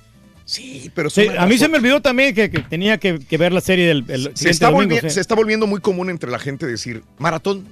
Sí, 0.44 0.90
pero 0.92 1.08
Sí, 1.08 1.28
a 1.38 1.46
mí 1.46 1.56
se 1.56 1.68
me 1.68 1.76
olvidó 1.78 2.02
también 2.02 2.34
que, 2.34 2.50
que 2.50 2.58
tenía 2.58 2.98
que, 2.98 3.20
que 3.20 3.38
ver 3.38 3.52
la 3.52 3.60
serie 3.60 3.86
del 3.86 4.04
el 4.08 4.32
se 4.34 4.50
está, 4.50 4.72
domingo, 4.72 4.96
volvi- 4.96 5.02
sí. 5.02 5.10
se 5.10 5.20
está 5.20 5.36
volviendo 5.36 5.68
muy 5.68 5.80
común 5.80 6.10
entre 6.10 6.28
la 6.32 6.40
gente 6.40 6.66
decir 6.66 7.04
maratón. 7.18 7.68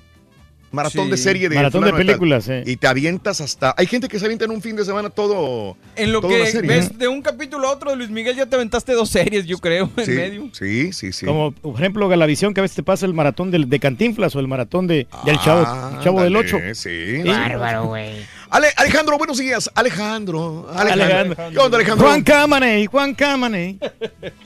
Maratón 0.70 1.06
Sí. 1.06 1.10
de 1.12 1.16
serie 1.16 1.48
de 1.48 1.54
Maratón 1.56 1.84
de 1.84 1.92
películas, 1.92 2.44
sí. 2.44 2.52
Y 2.66 2.76
te 2.76 2.86
avientas 2.86 3.40
hasta. 3.40 3.74
Hay 3.78 3.86
gente 3.86 4.08
que 4.08 4.18
se 4.18 4.24
avienta 4.26 4.44
en 4.44 4.50
un 4.50 4.60
fin 4.60 4.76
de 4.76 4.84
semana 4.84 5.08
todo. 5.10 5.76
En 5.96 6.12
lo 6.12 6.20
que 6.20 6.46
serie. 6.46 6.68
ves 6.68 6.98
de 6.98 7.08
un 7.08 7.22
capítulo 7.22 7.68
a 7.68 7.72
otro 7.72 7.90
de 7.90 7.96
Luis 7.96 8.10
Miguel 8.10 8.36
ya 8.36 8.46
te 8.46 8.54
aventaste 8.56 8.92
dos 8.92 9.08
series, 9.08 9.46
yo 9.46 9.58
creo, 9.58 9.90
en 9.96 10.04
Sí, 10.04 10.10
medio. 10.12 10.50
sí, 10.52 10.92
sí, 10.92 11.12
sí. 11.12 11.24
Como, 11.26 11.52
por 11.52 11.74
ejemplo, 11.76 12.08
Galavisión, 12.08 12.52
que 12.54 12.60
a 12.60 12.62
veces 12.62 12.76
te 12.76 12.82
pasa 12.82 13.06
el 13.06 13.14
maratón 13.14 13.50
de 13.50 13.80
Cantinflas 13.80 14.34
o 14.36 14.40
el 14.40 14.48
maratón 14.48 14.86
de, 14.86 15.06
del 15.24 15.38
Chavo, 15.40 15.60
el 15.96 16.04
chavo 16.04 16.22
del 16.22 16.36
8. 16.36 16.58
Sí. 16.74 17.22
Bárbaro, 17.24 17.86
güey. 17.86 18.16
Ale- 18.50 18.68
Alejandro, 18.76 19.18
buenos 19.18 19.38
días. 19.38 19.70
Alejandro. 19.74 20.68
Alejandro. 20.74 21.04
Alejandro. 21.04 21.36
¿Qué 21.50 21.58
onda, 21.58 21.76
Alejandro? 21.78 22.06
Juan 22.06 22.22
Camaney, 22.22 22.86
Juan 22.86 23.14
Camaney. 23.14 23.78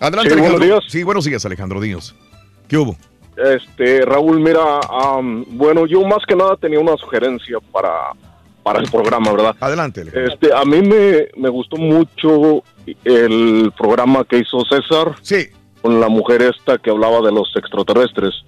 Adelante, 0.00 0.30
Sí, 0.34 0.40
buenos 0.40 0.60
Alejandro. 0.60 0.80
Sí, 0.88 1.02
buenos 1.02 1.24
días, 1.24 1.44
Alejandro. 1.46 1.80
Dinos. 1.80 2.14
¿Qué 2.68 2.76
hubo? 2.78 2.96
Este, 3.36 4.04
Raúl, 4.04 4.40
mira, 4.40 4.80
bueno, 5.48 5.86
yo 5.86 6.02
más 6.02 6.24
que 6.26 6.36
nada 6.36 6.56
tenía 6.56 6.78
una 6.78 6.96
sugerencia 6.96 7.58
para, 7.70 8.12
para 8.62 8.80
el 8.80 8.90
programa, 8.90 9.32
¿verdad? 9.32 9.56
Adelante. 9.60 10.04
Este, 10.12 10.52
a 10.54 10.64
mí 10.64 10.82
me, 10.82 11.28
me 11.36 11.48
gustó 11.48 11.76
mucho 11.76 12.62
el 13.04 13.72
programa 13.76 14.24
que 14.24 14.38
hizo 14.38 14.60
César. 14.64 15.14
Sí. 15.22 15.46
Con 15.80 15.98
la 16.00 16.08
mujer 16.08 16.42
esta 16.42 16.78
que 16.78 16.90
hablaba 16.90 17.20
de 17.22 17.32
los 17.32 17.50
extraterrestres. 17.56 18.44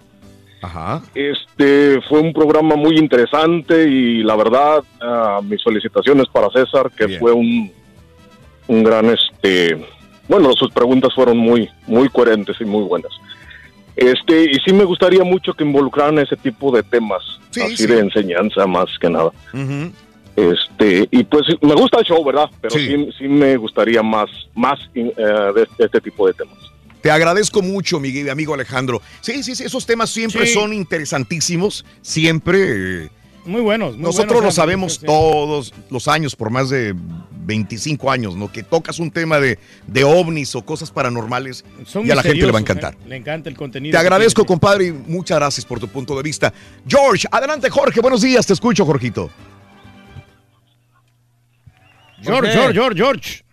Ajá. 0.63 1.03
Este, 1.15 2.01
fue 2.09 2.21
un 2.21 2.33
programa 2.33 2.77
muy 2.77 2.97
interesante 2.97 3.89
y 3.89 4.23
la 4.23 4.37
verdad, 4.37 4.85
ah, 5.01 5.41
mis 5.43 5.63
felicitaciones 5.63 6.27
para 6.29 6.49
César, 6.51 6.91
que 6.91 7.19
fue 7.19 7.33
un, 7.33 7.71
un 8.69 8.85
gran, 8.85 9.07
este, 9.11 9.77
bueno, 10.29 10.53
sus 10.53 10.71
preguntas 10.73 11.13
fueron 11.15 11.37
muy, 11.37 11.69
muy 11.87 12.09
coherentes 12.09 12.57
y 12.61 12.65
muy 12.65 12.85
buenas. 12.85 13.13
Este, 13.97 14.45
y 14.51 14.55
sí 14.65 14.73
me 14.73 14.85
gustaría 14.85 15.23
mucho 15.25 15.55
que 15.55 15.63
involucraran 15.65 16.19
ese 16.19 16.37
tipo 16.37 16.75
de 16.75 16.83
temas, 16.83 17.23
Sí, 17.51 17.61
así 17.61 17.77
sí. 17.77 17.87
de 17.87 18.01
enseñanza 18.01 18.67
más 18.67 18.87
que 19.01 19.09
nada. 19.09 19.31
Este, 20.37 21.07
y 21.13 21.23
pues 21.25 21.43
me 21.63 21.75
gusta 21.75 22.01
el 22.01 22.05
show, 22.05 22.25
¿verdad? 22.25 22.51
Pero 22.61 22.75
sí, 22.75 23.09
sí, 23.17 23.29
me 23.29 23.57
gustaría 23.57 24.03
más, 24.03 24.29
más 24.55 24.81
eh, 24.95 25.13
de, 25.17 25.61
de 25.79 25.85
este 25.85 26.01
tipo 26.01 26.27
de 26.27 26.33
temas. 26.35 26.57
Te 27.01 27.11
agradezco 27.11 27.63
mucho, 27.63 28.01
mi 28.01 28.11
mi 28.11 28.29
amigo 28.29 28.55
Alejandro. 28.55 29.01
Sí, 29.21 29.43
sí, 29.45 29.55
sí, 29.55 29.63
esos 29.65 29.87
temas 29.87 30.11
siempre 30.11 30.47
Sí. 30.47 30.55
son 30.55 30.73
interesantísimos. 30.73 31.85
Siempre. 32.03 33.05
eh, 33.05 33.09
Muy 33.45 33.61
buenos. 33.61 33.95
muy 33.95 34.03
Nosotros 34.05 34.35
buenos, 34.35 34.45
lo 34.45 34.51
sabemos 34.53 34.95
sí. 34.95 35.07
todos 35.07 35.73
los 35.91 36.09
años, 36.09 36.35
por 36.35 36.51
más 36.51 36.71
de 36.71 36.95
25 37.45 38.11
años, 38.11 38.37
¿no? 38.37 38.51
Que 38.51 38.63
tocas 38.63 38.99
un 38.99 39.11
tema 39.11 39.39
de, 39.39 39.59
de 39.87 40.05
ovnis 40.05 40.55
o 40.55 40.65
cosas 40.65 40.91
paranormales 40.91 41.65
Son 41.85 42.07
y 42.07 42.11
a 42.11 42.15
la 42.15 42.23
gente 42.23 42.45
le 42.47 42.53
va 42.53 42.59
a 42.59 42.63
encantar. 42.63 42.95
¿eh? 42.95 43.09
Le 43.09 43.17
encanta 43.17 43.49
el 43.49 43.57
contenido. 43.57 43.93
Te 43.93 43.99
agradezco, 43.99 44.43
tiene. 44.43 44.49
compadre, 44.49 44.87
y 44.87 44.93
muchas 44.93 45.39
gracias 45.39 45.65
por 45.65 45.79
tu 45.79 45.89
punto 45.89 46.17
de 46.17 46.23
vista. 46.23 46.53
George, 46.87 47.27
adelante, 47.31 47.69
Jorge. 47.71 48.01
Buenos 48.01 48.23
días, 48.23 48.47
te 48.47 48.53
escucho, 48.53 48.85
Jorgito. 48.87 49.31
George, 52.23 52.53
George, 52.53 52.73
George, 52.73 52.97
George. 52.97 53.45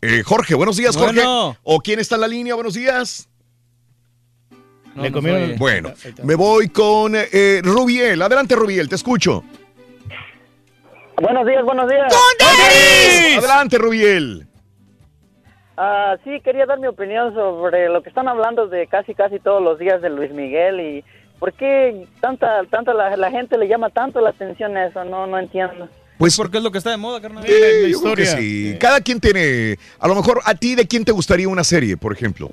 Eh, 0.00 0.22
Jorge, 0.22 0.54
buenos 0.54 0.76
días, 0.76 0.96
Jorge. 0.96 1.14
Bueno. 1.14 1.56
¿O 1.62 1.80
quién 1.80 1.98
está 1.98 2.14
en 2.14 2.22
la 2.22 2.28
línea? 2.28 2.54
Buenos 2.54 2.74
días. 2.74 3.28
Le 4.96 5.10
comieron 5.12 5.42
el- 5.42 5.56
Bueno, 5.58 5.92
me 6.22 6.34
voy 6.34 6.68
con 6.68 7.14
eh, 7.16 7.60
Rubiel. 7.62 8.20
Adelante, 8.22 8.54
Rubiel, 8.54 8.88
te 8.88 8.94
escucho. 8.94 9.42
Buenos 11.20 11.46
días, 11.46 11.64
buenos 11.64 11.88
días. 11.88 12.12
Adelante, 13.38 13.78
Rubiel. 13.78 14.46
Ah, 15.76 16.16
sí, 16.22 16.40
quería 16.44 16.66
dar 16.66 16.78
mi 16.78 16.86
opinión 16.86 17.34
sobre 17.34 17.88
lo 17.88 18.02
que 18.02 18.08
están 18.08 18.28
hablando 18.28 18.68
de 18.68 18.86
casi 18.86 19.14
casi 19.14 19.40
todos 19.40 19.62
los 19.62 19.78
días 19.78 20.00
de 20.02 20.10
Luis 20.10 20.30
Miguel 20.32 20.80
y 20.80 21.04
por 21.40 21.52
qué 21.52 22.06
tanta 22.20 22.62
tanta 22.70 22.94
la, 22.94 23.16
la 23.16 23.30
gente 23.30 23.58
le 23.58 23.66
llama 23.66 23.90
tanto 23.90 24.20
la 24.20 24.30
atención 24.30 24.76
a 24.76 24.86
eso, 24.86 25.04
no 25.04 25.26
no 25.26 25.36
entiendo. 25.38 25.88
Pues 26.16 26.36
porque 26.36 26.58
es 26.58 26.62
lo 26.62 26.70
que 26.70 26.78
está 26.78 26.90
de 26.90 26.96
moda, 26.96 27.20
carnal. 27.20 27.44
Sí, 27.44 27.90
yo 27.90 28.00
creo 28.02 28.14
que 28.14 28.26
sí. 28.26 28.76
Cada 28.78 29.00
quien 29.00 29.18
tiene, 29.20 29.76
a 29.98 30.06
lo 30.06 30.14
mejor 30.14 30.40
a 30.44 30.54
ti 30.54 30.76
de 30.76 30.86
quién 30.86 31.04
te 31.04 31.10
gustaría 31.10 31.48
una 31.48 31.64
serie, 31.64 31.96
por 31.96 32.12
ejemplo. 32.12 32.48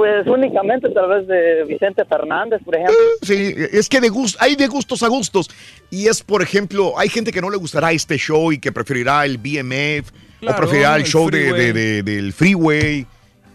Pues 0.00 0.26
únicamente 0.26 0.88
tal 0.90 1.08
vez 1.10 1.26
de 1.26 1.64
Vicente 1.64 2.06
Fernández, 2.06 2.62
por 2.64 2.74
ejemplo. 2.74 2.96
Sí, 3.20 3.54
es 3.70 3.86
que 3.86 4.00
de 4.00 4.08
gust- 4.10 4.36
hay 4.40 4.56
de 4.56 4.66
gustos 4.66 5.02
a 5.02 5.08
gustos. 5.08 5.50
Y 5.90 6.06
es, 6.06 6.22
por 6.22 6.40
ejemplo, 6.40 6.98
hay 6.98 7.10
gente 7.10 7.30
que 7.32 7.42
no 7.42 7.50
le 7.50 7.58
gustará 7.58 7.92
este 7.92 8.16
show 8.16 8.50
y 8.50 8.58
que 8.58 8.72
preferirá 8.72 9.26
el 9.26 9.36
BMF 9.36 10.10
o 10.46 10.56
preferirá 10.56 10.94
el 10.96 11.02
el 11.02 11.06
show 11.06 11.28
de, 11.28 11.38
freeway. 11.50 11.66
de- 11.66 11.72
de- 11.72 12.02
del 12.02 12.32
Freeway. 12.32 13.06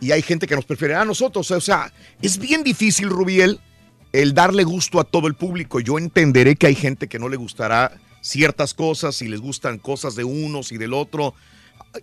Y 0.01 0.11
hay 0.11 0.21
gente 0.21 0.45
que 0.45 0.55
nos 0.55 0.65
preferirá 0.65 1.01
a 1.01 1.05
nosotros. 1.05 1.49
O 1.49 1.61
sea, 1.61 1.91
es 2.21 2.37
bien 2.37 2.63
difícil, 2.63 3.09
Rubiel, 3.09 3.59
el 4.13 4.35
darle 4.35 4.63
gusto 4.63 4.99
a 4.99 5.03
todo 5.03 5.25
el 5.27 5.33
público. 5.33 5.79
Yo 5.79 5.97
entenderé 5.97 6.55
que 6.57 6.67
hay 6.67 6.75
gente 6.75 7.07
que 7.07 7.17
no 7.17 7.27
le 7.27 7.37
gustará 7.37 7.91
ciertas 8.21 8.75
cosas 8.75 9.19
y 9.23 9.27
les 9.29 9.39
gustan 9.41 9.79
cosas 9.79 10.15
de 10.15 10.23
unos 10.25 10.71
y 10.71 10.77
del 10.77 10.93
otro. 10.93 11.33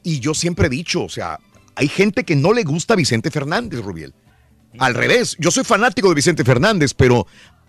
Y 0.02 0.18
yo 0.18 0.34
siempre 0.34 0.66
he 0.66 0.70
dicho, 0.70 1.04
o 1.04 1.08
sea, 1.08 1.38
hay 1.76 1.86
gente 1.86 2.24
que 2.24 2.34
no 2.34 2.52
le 2.52 2.64
gusta 2.64 2.94
a 2.94 2.96
Vicente 2.96 3.30
Fernández, 3.30 3.80
Rubiel. 3.80 4.12
Al 4.78 4.94
revés, 4.94 5.36
yo 5.38 5.50
soy 5.50 5.64
fanático 5.64 6.08
de 6.08 6.14
Vicente 6.14 6.44
Fernández, 6.44 6.94
pero 6.94 7.26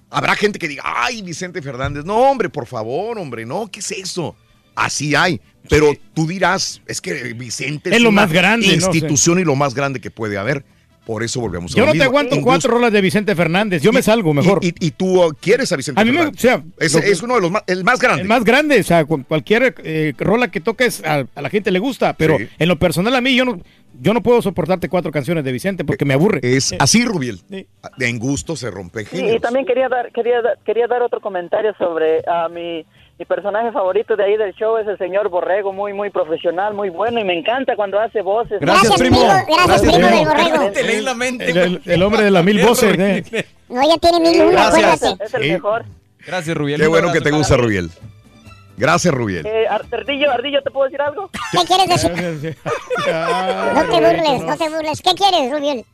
habrá 0.09 0.35
gente 0.35 0.59
que 0.59 0.67
diga, 0.67 0.83
ay, 0.85 1.21
Vicente 1.21 1.61
Fernández, 1.61 2.05
no, 2.05 2.15
hombre, 2.17 2.49
por 2.49 2.65
favor, 2.65 3.17
hombre, 3.17 3.45
no, 3.45 3.69
¿qué 3.71 3.79
es 3.79 3.91
eso? 3.91 4.35
Así 4.75 5.13
hay, 5.13 5.39
pero 5.69 5.93
tú 6.13 6.25
dirás, 6.27 6.81
es 6.87 6.99
que 7.01 7.33
Vicente 7.33 7.93
Es 7.95 8.01
lo 8.01 8.09
una 8.09 8.21
más 8.23 8.31
grande, 8.31 8.67
¿no? 8.67 8.73
institución 8.73 9.39
y 9.39 9.43
lo 9.43 9.55
más 9.55 9.73
grande 9.75 9.99
que 10.01 10.09
puede 10.11 10.37
haber. 10.37 10.65
Por 11.05 11.21
eso 11.21 11.41
volvemos 11.41 11.73
a 11.73 11.75
Yo 11.75 11.81
lo 11.85 11.87
no 11.93 11.99
te 11.99 12.03
aguanto 12.05 12.39
cuatro 12.41 12.71
rolas 12.71 12.93
de 12.93 13.01
Vicente 13.01 13.35
Fernández. 13.35 13.81
Yo 13.83 13.91
me 13.91 14.01
salgo 14.01 14.33
mejor. 14.33 14.59
Y, 14.61 14.69
y- 14.69 14.73
y 14.87 14.91
tú 14.91 15.35
quieres 15.41 15.69
a 15.73 15.75
Vicente 15.75 15.99
A 15.99 16.05
mí 16.05 16.11
me, 16.11 16.17
Fernández. 16.19 16.39
o 16.39 16.41
sea, 16.41 16.63
es, 16.79 16.93
lo 16.93 17.01
que- 17.01 17.11
es 17.11 17.21
uno 17.21 17.35
de 17.35 17.41
los 17.41 17.51
más, 17.51 17.63
el 17.67 17.83
más 17.83 17.99
grande. 17.99 18.21
El 18.21 18.27
más 18.29 18.45
grande, 18.45 18.79
o 18.79 18.83
sea, 18.83 19.03
cu- 19.03 19.21
cualquier 19.25 19.75
eh, 19.83 20.13
rola 20.17 20.49
que 20.49 20.61
toques 20.61 21.03
a, 21.03 21.25
a 21.35 21.41
la 21.41 21.49
gente 21.49 21.71
le 21.71 21.79
gusta, 21.79 22.13
pero 22.13 22.37
Sí. 22.37 22.47
en 22.57 22.69
lo 22.69 22.79
personal 22.79 23.13
a 23.17 23.19
mí 23.19 23.35
yo 23.35 23.43
no, 23.43 23.61
yo 24.03 24.13
no 24.13 24.21
puedo 24.21 24.41
soportarte 24.41 24.89
cuatro 24.89 25.11
canciones 25.11 25.43
de 25.43 25.51
Vicente 25.51 25.83
porque 25.85 26.05
me 26.05 26.13
aburre. 26.13 26.39
Es 26.43 26.75
así, 26.79 27.05
Rubiel. 27.05 27.39
En 27.99 28.19
gusto 28.19 28.55
se 28.55 28.69
rompe 28.69 29.05
Sí, 29.05 29.15
y 29.15 29.19
géneros. 29.21 29.41
también 29.41 29.65
quería 29.65 29.89
dar 29.89 30.11
quería 30.11 30.41
dar- 30.41 30.59
quería 30.65 30.87
dar 30.87 31.01
otro 31.01 31.21
comentario 31.21 31.73
sobre 31.77 32.21
a 32.27 32.47
mi 32.49 32.85
mi 33.19 33.25
personaje 33.25 33.71
favorito 33.71 34.15
de 34.15 34.23
ahí 34.23 34.37
del 34.37 34.53
show 34.55 34.75
es 34.77 34.87
el 34.87 34.97
señor 34.97 35.29
Borrego, 35.29 35.71
muy 35.71 35.93
muy 35.93 36.09
profesional, 36.09 36.73
muy 36.73 36.89
bueno 36.89 37.19
y 37.19 37.23
me 37.23 37.37
encanta 37.37 37.75
cuando 37.75 37.99
hace 37.99 38.21
voces. 38.21 38.59
Gracias, 38.59 38.89
Gracias, 38.89 38.99
primo. 38.99 39.17
primo. 39.19 39.65
Gracias, 39.65 39.81
primo 39.93 40.07
del 40.09 40.25
Borrego. 40.25 40.71
Te 40.71 40.83
leí 40.83 41.01
la 41.01 41.13
mente. 41.13 41.49
El, 41.51 41.57
el- 41.57 41.81
el 41.85 42.03
hombre 42.03 42.23
de 42.23 42.31
las 42.31 42.43
mil 42.43 42.59
voces. 42.65 42.97
eh. 42.99 43.45
No, 43.69 43.81
ya 43.87 43.97
tiene 43.97 44.19
mil 44.19 44.51
Gracias. 44.51 45.03
acuérdate. 45.03 45.23
Es 45.25 45.33
el 45.35 45.43
Sí. 45.43 45.51
mejor. 45.51 45.85
Gracias, 46.25 46.57
Rubiel. 46.57 46.81
Qué 46.81 46.87
bueno 46.87 47.11
que 47.13 47.21
te 47.21 47.31
gusta, 47.31 47.55
Rubiel. 47.57 47.89
Gracias, 48.77 49.13
Rubiel. 49.13 49.45
Eh, 49.45 49.67
Ar- 49.67 49.85
Ardillo, 49.91 50.31
Ardillo, 50.31 50.61
¿te 50.63 50.71
puedo 50.71 50.85
decir 50.85 51.01
algo? 51.01 51.29
¿Qué 51.51 51.59
quieres 51.67 51.87
decir? 51.89 52.57
No 53.75 53.83
te 53.85 53.99
burles, 53.99 54.41
no 54.41 54.57
te 54.57 54.69
burles. 54.69 55.01
¿Qué 55.01 55.11
quieres, 55.13 55.51
Rubiel? 55.51 55.85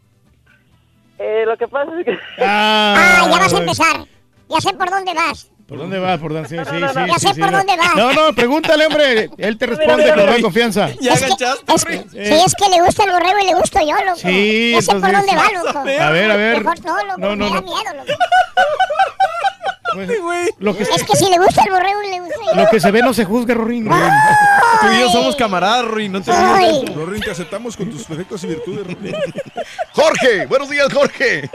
Eh, 1.17 1.43
lo 1.45 1.58
que 1.58 1.67
pasa 1.67 1.91
es 1.99 2.06
que 2.06 2.17
Ah, 2.41 3.27
ya 3.30 3.38
vas 3.40 3.53
a 3.53 3.58
empezar. 3.58 4.06
Ya 4.48 4.61
sé 4.61 4.74
por 4.74 4.90
dónde 4.90 5.14
vas. 5.14 5.51
¿Por 5.67 5.77
dónde 5.77 5.99
vas? 5.99 6.17
Por 6.19 6.33
dónde? 6.33 6.49
Sí, 6.49 6.56
sí, 6.58 6.61
no, 6.80 6.88
sí, 6.90 6.95
no. 6.95 7.06
Ya 7.08 7.19
sé 7.19 7.33
sí, 7.33 7.40
por 7.41 7.51
no. 7.51 7.58
dónde 7.59 7.75
vas. 7.77 7.95
No, 7.95 8.11
no, 8.14 8.33
pregúntale, 8.33 8.88
hombre. 8.88 9.30
Él 9.38 9.58
te 9.58 9.66
responde 9.67 10.03
mira, 10.03 10.16
con 10.16 10.25
toda 10.25 10.41
confianza. 10.41 10.90
Ya 11.01 11.14
Es 11.14 11.19
que- 11.19 11.25
agachaste, 11.25 11.74
es- 11.95 12.11
sí, 12.11 12.43
es 12.45 12.56
que 12.56 12.69
le 12.69 12.82
gusta 12.82 13.03
el 13.03 13.11
borrego 13.11 13.40
y 13.40 13.45
le 13.48 13.53
gusto 13.56 13.80
yo, 13.82 13.95
loco. 14.06 14.16
Sí, 14.17 14.72
ya 14.74 14.82
sé 14.82 14.91
por 14.93 15.11
dónde 15.11 15.35
va, 15.35 15.43
loco. 15.64 15.80
A 15.80 15.83
ver, 15.83 16.32
a 16.32 16.35
ver. 16.38 16.58
Mejor 16.64 16.85
no, 16.85 17.03
loco, 17.03 17.17
No, 17.19 17.35
no, 17.35 17.45
me 17.45 17.49
da 17.51 17.61
no. 17.61 17.61
miedo, 17.61 17.93
loco. 17.98 18.06
Pues, 19.93 20.53
lo, 20.59 20.75
que, 20.75 20.83
Es 20.83 21.03
que 21.03 21.17
si 21.17 21.29
le 21.29 21.37
gusta 21.37 21.63
el 21.63 21.71
borrego, 21.71 22.01
le 22.01 22.19
gusta 22.19 22.35
yo. 22.53 22.61
lo 22.61 22.69
que 22.69 22.79
se 22.79 22.91
ve 22.91 23.01
no 23.01 23.13
se 23.13 23.25
juzga, 23.25 23.53
Rorín. 23.53 23.85
Tú 23.85 24.87
y 24.93 24.99
yo 24.99 25.09
somos 25.09 25.35
camaradas, 25.35 25.85
Ruiz. 25.85 26.09
No 26.09 26.21
te. 26.21 26.31
Rorín, 26.93 27.21
te 27.21 27.31
aceptamos 27.31 27.75
con 27.75 27.89
tus 27.89 28.07
defectos 28.07 28.43
y 28.43 28.47
virtudes, 28.47 28.87
Rorín. 28.87 29.15
Jorge, 29.93 30.45
buenos 30.45 30.69
días, 30.69 30.91
Jorge. 30.93 31.49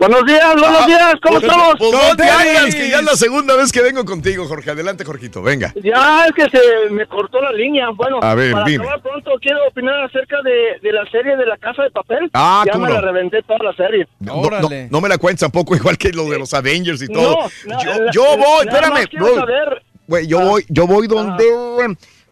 Buenos 0.00 0.24
días, 0.24 0.54
buenos 0.58 0.86
días, 0.86 1.14
¿cómo 1.22 1.38
estamos? 1.40 1.74
pues, 1.78 1.92
no 1.92 2.16
te 2.16 2.22
hagas, 2.24 2.74
que 2.74 2.88
ya 2.88 3.00
es 3.00 3.04
la 3.04 3.16
segunda 3.16 3.54
vez 3.54 3.70
que 3.70 3.82
vengo 3.82 4.02
contigo, 4.06 4.46
Jorge. 4.48 4.70
Adelante, 4.70 5.04
Jorgito, 5.04 5.42
venga. 5.42 5.74
Ya 5.84 6.24
es 6.24 6.32
que 6.32 6.44
se 6.58 6.88
me 6.90 7.04
cortó 7.06 7.38
la 7.42 7.52
línea. 7.52 7.90
Bueno, 7.94 8.18
A 8.22 8.34
ver, 8.34 8.52
para 8.52 8.64
dime. 8.64 8.82
acabar 8.82 9.02
pronto 9.02 9.32
quiero 9.42 9.58
opinar 9.68 10.02
acerca 10.04 10.38
de, 10.42 10.80
de 10.82 10.92
la 10.92 11.04
serie 11.10 11.36
de 11.36 11.44
la 11.44 11.58
Casa 11.58 11.82
de 11.82 11.90
Papel. 11.90 12.30
Ah, 12.32 12.62
ya 12.64 12.72
¿cómo 12.72 12.86
me 12.86 12.92
no? 12.92 12.94
la 12.94 13.02
reventé 13.02 13.42
toda 13.42 13.58
la 13.62 13.74
serie. 13.74 14.08
No, 14.20 14.36
no, 14.36 14.40
Órale. 14.40 14.88
no 14.90 15.00
me 15.02 15.08
la 15.10 15.18
cuentes 15.18 15.40
tampoco, 15.40 15.76
igual 15.76 15.98
que 15.98 16.08
lo 16.14 16.24
de 16.30 16.38
los 16.38 16.54
Avengers 16.54 17.02
y 17.02 17.08
todo. 17.08 17.36
No, 17.66 17.74
no, 17.74 17.82
yo, 17.84 18.02
la- 18.02 18.10
yo 18.10 18.22
voy, 18.38 18.66
espérame, 18.66 18.92
más 18.94 19.06
quiero 19.06 19.26
bro. 19.26 19.34
saber- 19.36 19.82
yo 20.26 20.40
voy, 20.40 20.64
yo 20.70 20.86
voy 20.86 21.06
donde, 21.08 21.44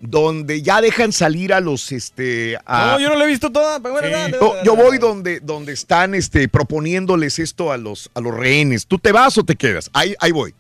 donde 0.01 0.63
ya 0.63 0.81
dejan 0.81 1.13
salir 1.13 1.53
a 1.53 1.61
los, 1.61 1.91
este, 1.93 2.57
a- 2.67 2.93
No, 2.93 3.01
yo 3.01 3.09
no 3.09 3.17
la 3.17 3.25
he 3.25 3.27
visto 3.27 3.51
toda. 3.51 3.81
pero 3.81 3.95
bueno, 3.95 4.09
dale, 4.11 4.37
No, 4.41 4.49
dale, 4.55 4.61
yo 4.65 4.77
voy 4.77 4.99
donde, 4.99 5.41
donde 5.41 5.73
están, 5.73 6.15
este, 6.15 6.49
proponiéndoles 6.49 7.39
esto 7.39 7.73
a 7.73 7.77
los, 7.77 8.11
a 8.15 8.21
los 8.21 8.35
rehenes. 8.35 8.87
¿Tú 8.87 8.99
te 8.99 9.13
vas 9.13 9.37
o 9.39 9.45
te 9.45 9.57
quedas? 9.57 9.91
Ahí, 9.93 10.15
ahí 10.21 10.31
voy. 10.33 10.55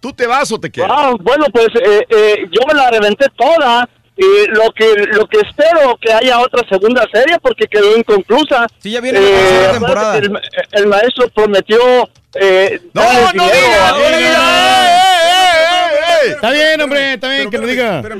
¿Tú 0.00 0.12
te 0.12 0.26
vas 0.26 0.50
o 0.50 0.58
te 0.58 0.70
quedas? 0.70 0.90
Ah, 0.92 1.12
bueno, 1.20 1.46
pues 1.52 1.68
eh, 1.84 2.04
eh, 2.08 2.36
yo 2.50 2.66
me 2.66 2.74
la 2.74 2.90
reventé 2.90 3.26
toda. 3.36 3.88
Y 4.14 4.46
lo 4.50 4.70
que 4.76 4.94
lo 5.12 5.26
que 5.26 5.38
espero 5.40 5.96
que 5.98 6.12
haya 6.12 6.38
otra 6.40 6.60
segunda 6.68 7.02
serie 7.10 7.38
porque 7.40 7.66
quedó 7.66 7.96
inconclusa. 7.96 8.66
Sí, 8.78 8.90
ya 8.90 9.00
viene 9.00 9.18
la 9.20 9.72
temporada. 9.72 10.18
El, 10.18 10.30
el 10.72 10.86
maestro 10.86 11.28
prometió 11.34 11.78
eh, 12.34 12.78
No, 12.92 13.02
no 13.02 13.30
dinero 13.32 13.50
digas, 13.54 13.80
a- 13.80 13.98
no 14.10 14.18
digas. 14.18 15.11
Está 16.30 16.50
bien, 16.52 16.80
hombre, 16.80 17.14
está 17.14 17.28
bien 17.30 17.50
que 17.50 17.58
lo 17.58 17.66
diga. 17.66 17.98
A 17.98 18.02
ver, 18.02 18.12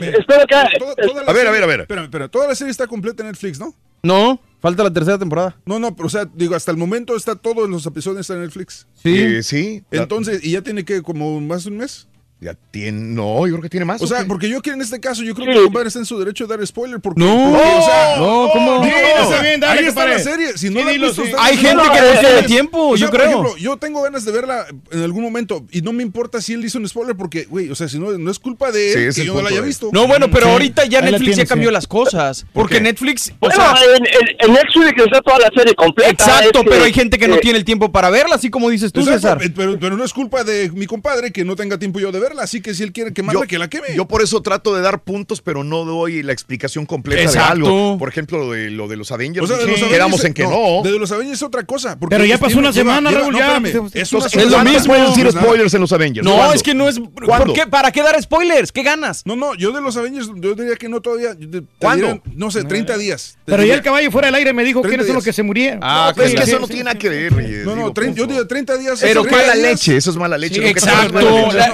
a 1.47 1.50
serie- 1.50 1.52
ver, 1.52 1.62
a 1.62 1.66
ver. 1.66 1.81
Espérame, 1.81 2.05
espérame. 2.05 2.28
Toda 2.31 2.48
la 2.48 2.55
serie 2.55 2.70
está 2.70 2.86
completa 2.86 3.22
en 3.22 3.28
Netflix, 3.28 3.58
¿no? 3.58 3.74
No, 4.02 4.40
falta 4.60 4.82
la 4.82 4.92
tercera 4.92 5.18
temporada. 5.18 5.56
No, 5.64 5.78
no, 5.78 5.94
pero 5.94 6.06
o 6.06 6.10
sea, 6.10 6.28
digo, 6.34 6.55
hasta 6.56 6.70
el 6.72 6.76
momento 6.76 7.16
está 7.16 7.36
todos 7.36 7.68
los 7.70 7.86
episodios 7.86 8.28
en 8.31 8.40
Netflix. 8.40 8.86
Sí. 8.94 9.42
Sí. 9.42 9.82
Entonces, 9.92 10.44
¿y 10.44 10.52
ya 10.52 10.62
tiene 10.62 10.84
que 10.84 11.02
como 11.02 11.40
más 11.40 11.64
de 11.64 11.70
un 11.70 11.76
mes? 11.78 12.08
Ya 12.42 12.56
tiene, 12.72 12.98
no, 13.14 13.46
yo 13.46 13.52
creo 13.54 13.62
que 13.62 13.68
tiene 13.68 13.86
más. 13.86 14.02
O 14.02 14.06
sea, 14.06 14.20
qué? 14.20 14.24
porque 14.24 14.48
yo 14.48 14.60
que 14.60 14.70
en 14.70 14.80
este 14.82 14.98
caso, 14.98 15.22
yo 15.22 15.32
creo 15.34 15.46
que 15.46 15.52
el 15.52 15.64
compadre 15.64 15.86
está 15.88 16.00
en 16.00 16.06
su 16.06 16.18
derecho 16.18 16.46
de 16.46 16.56
dar 16.56 16.66
spoiler. 16.66 16.98
Porque, 17.00 17.20
No. 17.22 17.50
porque, 17.52 17.68
o 17.78 17.82
sea, 17.82 18.16
No, 18.18 18.50
¿cómo? 18.52 18.78
no, 18.78 18.84
está 18.84 19.42
bien, 19.42 19.60
dale, 19.60 19.80
ahí 19.80 19.86
está 19.86 20.04
la 20.06 20.18
serie. 20.18 20.58
Si 20.58 20.68
no 20.68 20.80
Sí, 20.80 20.84
la 20.86 20.90
dilo, 20.90 21.06
visto 21.06 21.24
sí. 21.24 21.32
Hay 21.38 21.56
gente 21.56 21.82
que 21.84 22.00
no 22.00 22.20
tiene 22.20 22.42
tiempo, 22.42 22.88
o 22.88 22.96
sea, 22.96 23.06
yo 23.06 23.10
por 23.12 23.20
creo. 23.20 23.30
ejemplo, 23.30 23.56
yo 23.58 23.76
tengo 23.76 24.02
ganas 24.02 24.24
de 24.24 24.32
verla 24.32 24.66
en 24.90 25.02
algún 25.02 25.22
momento 25.22 25.64
y 25.70 25.82
no 25.82 25.92
me 25.92 26.02
importa 26.02 26.40
si 26.40 26.54
él 26.54 26.64
hizo 26.64 26.78
un 26.78 26.88
spoiler 26.88 27.14
porque, 27.16 27.44
güey, 27.44 27.70
o 27.70 27.74
sea, 27.76 27.88
si 27.88 27.98
no, 28.00 28.10
no 28.18 28.30
es 28.30 28.38
culpa 28.40 28.72
de 28.72 29.06
él 29.08 29.14
que 29.14 29.24
yo 29.24 29.34
no 29.34 29.42
la 29.42 29.50
haya 29.50 29.60
visto. 29.60 29.90
No, 29.92 30.06
bueno, 30.08 30.28
pero 30.30 30.46
Sí. 30.46 30.52
ahorita 30.52 30.84
ya 30.86 30.98
Ahí 30.98 31.12
Netflix 31.12 31.36
ya 31.36 31.46
cambió 31.46 31.68
sí. 31.68 31.74
las 31.74 31.86
cosas. 31.86 32.44
Porque? 32.52 32.80
Netflix, 32.80 33.30
o 33.38 33.46
Bueno, 33.46 33.54
sea, 33.54 33.74
en, 33.96 34.04
en- 34.04 34.52
Netflix 34.52 35.04
está 35.04 35.20
toda 35.20 35.38
la 35.38 35.50
serie 35.54 35.74
completa. 35.76 36.10
exacto, 36.10 36.62
pero 36.68 36.84
hay 36.84 36.92
gente 36.92 37.18
que 37.18 37.28
no 37.28 37.36
eh, 37.36 37.40
tiene 37.40 37.58
el 37.58 37.64
tiempo 37.64 37.92
para 37.92 38.10
verla, 38.10 38.34
así 38.34 38.50
como 38.50 38.68
dices 38.68 38.92
tú, 38.92 39.04
César. 39.04 39.38
eh, 39.42 39.52
Pero, 39.54 39.78
pero 39.78 39.96
no 39.96 40.04
es 40.04 40.12
culpa 40.12 40.42
de 40.42 40.70
mi 40.70 40.86
compadre 40.86 41.30
que 41.30 41.44
no 41.44 41.54
tenga 41.54 41.78
tiempo 41.78 42.00
yo 42.00 42.10
de 42.10 42.18
verla, 42.18 42.31
así 42.40 42.60
que 42.60 42.74
si 42.74 42.82
él 42.82 42.92
quiere 42.92 43.12
quemarla, 43.12 43.42
yo, 43.42 43.46
que 43.46 43.58
la 43.58 43.68
queme. 43.68 43.88
yo 43.94 44.06
por 44.06 44.22
eso 44.22 44.40
trato 44.42 44.74
de 44.74 44.82
dar 44.82 45.02
puntos, 45.02 45.40
pero 45.40 45.64
no 45.64 45.84
doy 45.84 46.22
la 46.22 46.32
explicación 46.32 46.86
completa 46.86 47.22
Exacto. 47.22 47.46
de 47.46 47.52
algo. 47.52 47.98
Por 47.98 48.08
ejemplo, 48.08 48.38
lo 48.38 48.52
de, 48.52 48.70
lo 48.70 48.88
de 48.88 48.96
los 48.96 49.12
Avengers. 49.12 49.44
O 49.44 49.46
sea, 49.46 49.56
de 49.56 49.62
los 49.66 49.74
sí, 49.76 49.80
Avengers, 49.82 49.92
quedamos 49.98 50.24
en 50.24 50.34
que 50.34 50.42
no. 50.44 50.82
De 50.82 50.98
los 50.98 51.10
Avengers 51.12 51.38
es 51.38 51.42
otra 51.42 51.64
cosa. 51.64 51.98
porque 51.98 52.14
Pero 52.16 52.24
ya 52.24 52.38
pasó 52.38 52.58
una 52.58 52.72
semana, 52.72 53.10
lleva- 53.10 53.22
Raúl, 53.22 53.32
no, 53.32 53.38
espérame, 53.38 53.90
Es 53.94 54.12
una 54.12 54.24
lo 54.24 54.30
¿cuándo 54.50 54.70
mismo. 54.72 54.86
puedes 54.86 55.08
decir 55.08 55.22
Pues 55.24 55.34
spoilers 55.34 55.74
en 55.74 55.80
los 55.80 55.92
Avengers? 55.92 56.24
No, 56.26 56.34
¿Cuándo? 56.36 56.54
es 56.54 56.62
que 56.62 56.74
no 56.74 56.88
es. 56.88 56.98
¿por 57.00 57.24
¿Cuándo? 57.26 57.52
qué? 57.54 57.66
¿Para 57.66 57.90
qué 57.92 58.02
dar 58.02 58.20
spoilers? 58.22 58.72
¿Qué 58.72 58.82
ganas? 58.82 59.22
No, 59.24 59.36
no, 59.36 59.54
yo 59.54 59.72
de 59.72 59.80
los 59.80 59.96
Avengers, 59.96 60.28
yo 60.36 60.54
diría 60.54 60.76
que 60.76 60.88
no 60.88 61.00
todavía. 61.00 61.36
¿Cuándo? 61.78 62.22
no 62.34 62.50
sé, 62.50 62.64
30 62.64 62.96
días. 62.98 63.38
Pero 63.44 63.64
ya 63.64 63.74
el 63.74 63.82
caballo 63.82 64.10
fuera 64.10 64.26
del 64.28 64.34
aire 64.36 64.52
me 64.52 64.64
dijo 64.64 64.80
30 64.80 64.88
quiénes 64.90 65.06
son 65.06 65.16
los 65.16 65.24
que 65.24 65.32
se 65.32 65.42
murieron. 65.42 65.80
Ah, 65.82 66.06
No, 66.08 66.14
pero 66.14 66.28
es 66.28 66.34
que 66.34 66.42
eso 66.42 66.58
no 66.58 66.66
tiene 66.66 66.84
nada 66.84 66.98
que 66.98 67.08
ver. 67.08 67.32
No, 67.64 67.76
no, 67.76 67.92
yo 68.14 68.26
digo 68.26 68.46
30 68.46 68.76
días. 68.78 68.98
Pero 69.00 69.20
Eso 69.22 69.28
es 69.30 69.36
¿qué 69.36 69.36
mala 69.36 69.54
leche, 69.54 69.96
eso 69.96 70.10
es 70.10 70.16
mala 70.16 70.38
leche. 70.38 70.68
Exacto. 70.68 71.18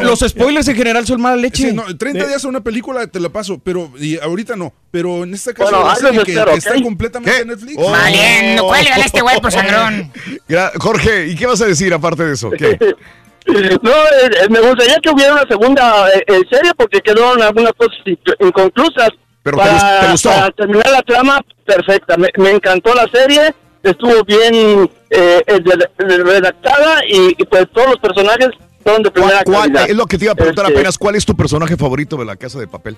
los 0.02 0.20
spoilers 0.20 0.47
en 0.56 0.76
general 0.76 1.06
son 1.06 1.20
mala 1.20 1.36
leche. 1.36 1.68
Sí, 1.68 1.74
no, 1.74 1.84
30 1.96 2.26
días 2.26 2.44
a 2.44 2.48
una 2.48 2.60
película 2.62 3.06
te 3.06 3.20
la 3.20 3.28
paso, 3.28 3.60
pero 3.62 3.90
y 3.98 4.18
ahorita 4.18 4.56
no. 4.56 4.72
Pero 4.90 5.24
en 5.24 5.34
este 5.34 5.52
caso, 5.54 5.70
Bueno, 6.00 6.24
que, 6.24 6.32
espero, 6.32 6.52
que 6.52 6.58
está 6.58 6.82
completamente 6.82 7.40
en 7.40 7.48
Netflix. 7.48 7.76
Oh. 7.78 7.90
Valiendo, 7.90 8.66
cuélgale 8.66 9.02
a 9.02 9.06
este 9.06 9.20
güey, 9.20 9.40
pues 9.40 9.54
sangrón. 9.54 10.12
Jorge, 10.78 11.28
¿y 11.28 11.36
qué 11.36 11.46
vas 11.46 11.60
a 11.60 11.66
decir 11.66 11.92
aparte 11.92 12.24
de 12.24 12.34
eso? 12.34 12.50
¿Qué? 12.50 12.78
No, 13.48 13.90
eh, 13.90 14.30
eh, 14.42 14.48
me 14.50 14.60
gustaría 14.60 14.96
que 15.02 15.08
hubiera 15.08 15.32
una 15.32 15.46
segunda 15.48 16.10
eh, 16.10 16.22
eh, 16.26 16.40
serie 16.50 16.70
porque 16.76 17.00
quedaron 17.00 17.40
algunas 17.40 17.72
cosas 17.72 17.96
in- 18.04 18.18
inconclusas. 18.40 19.08
Pero 19.42 19.56
para, 19.56 19.72
gust- 19.72 20.00
te 20.00 20.10
gustó. 20.10 20.28
para 20.28 20.50
terminar 20.50 20.90
la 20.90 21.00
trama, 21.02 21.40
perfecta. 21.64 22.18
Me, 22.18 22.28
me 22.36 22.50
encantó 22.50 22.94
la 22.94 23.06
serie 23.10 23.54
estuvo 23.82 24.22
bien 24.24 24.90
eh, 25.10 25.40
eh, 25.46 25.60
redactada 25.96 27.00
y, 27.08 27.34
y, 27.38 27.44
pues 27.44 27.66
todos 27.72 27.88
los 27.88 27.96
personajes 27.98 28.48
son 28.94 29.02
de 29.02 29.10
primera 29.10 29.42
¿Cuál- 29.44 29.72
calidad. 29.72 29.90
es 29.90 29.96
lo 29.96 30.06
que 30.06 30.18
te 30.18 30.24
iba 30.24 30.32
a 30.32 30.36
preguntar 30.36 30.66
Este, 30.66 30.78
apenas. 30.78 30.98
¿Cuál 30.98 31.14
es 31.16 31.24
tu 31.26 31.36
personaje 31.36 31.76
favorito 31.76 32.16
de 32.16 32.24
la 32.24 32.36
Casa 32.36 32.58
de 32.58 32.66
Papel? 32.66 32.96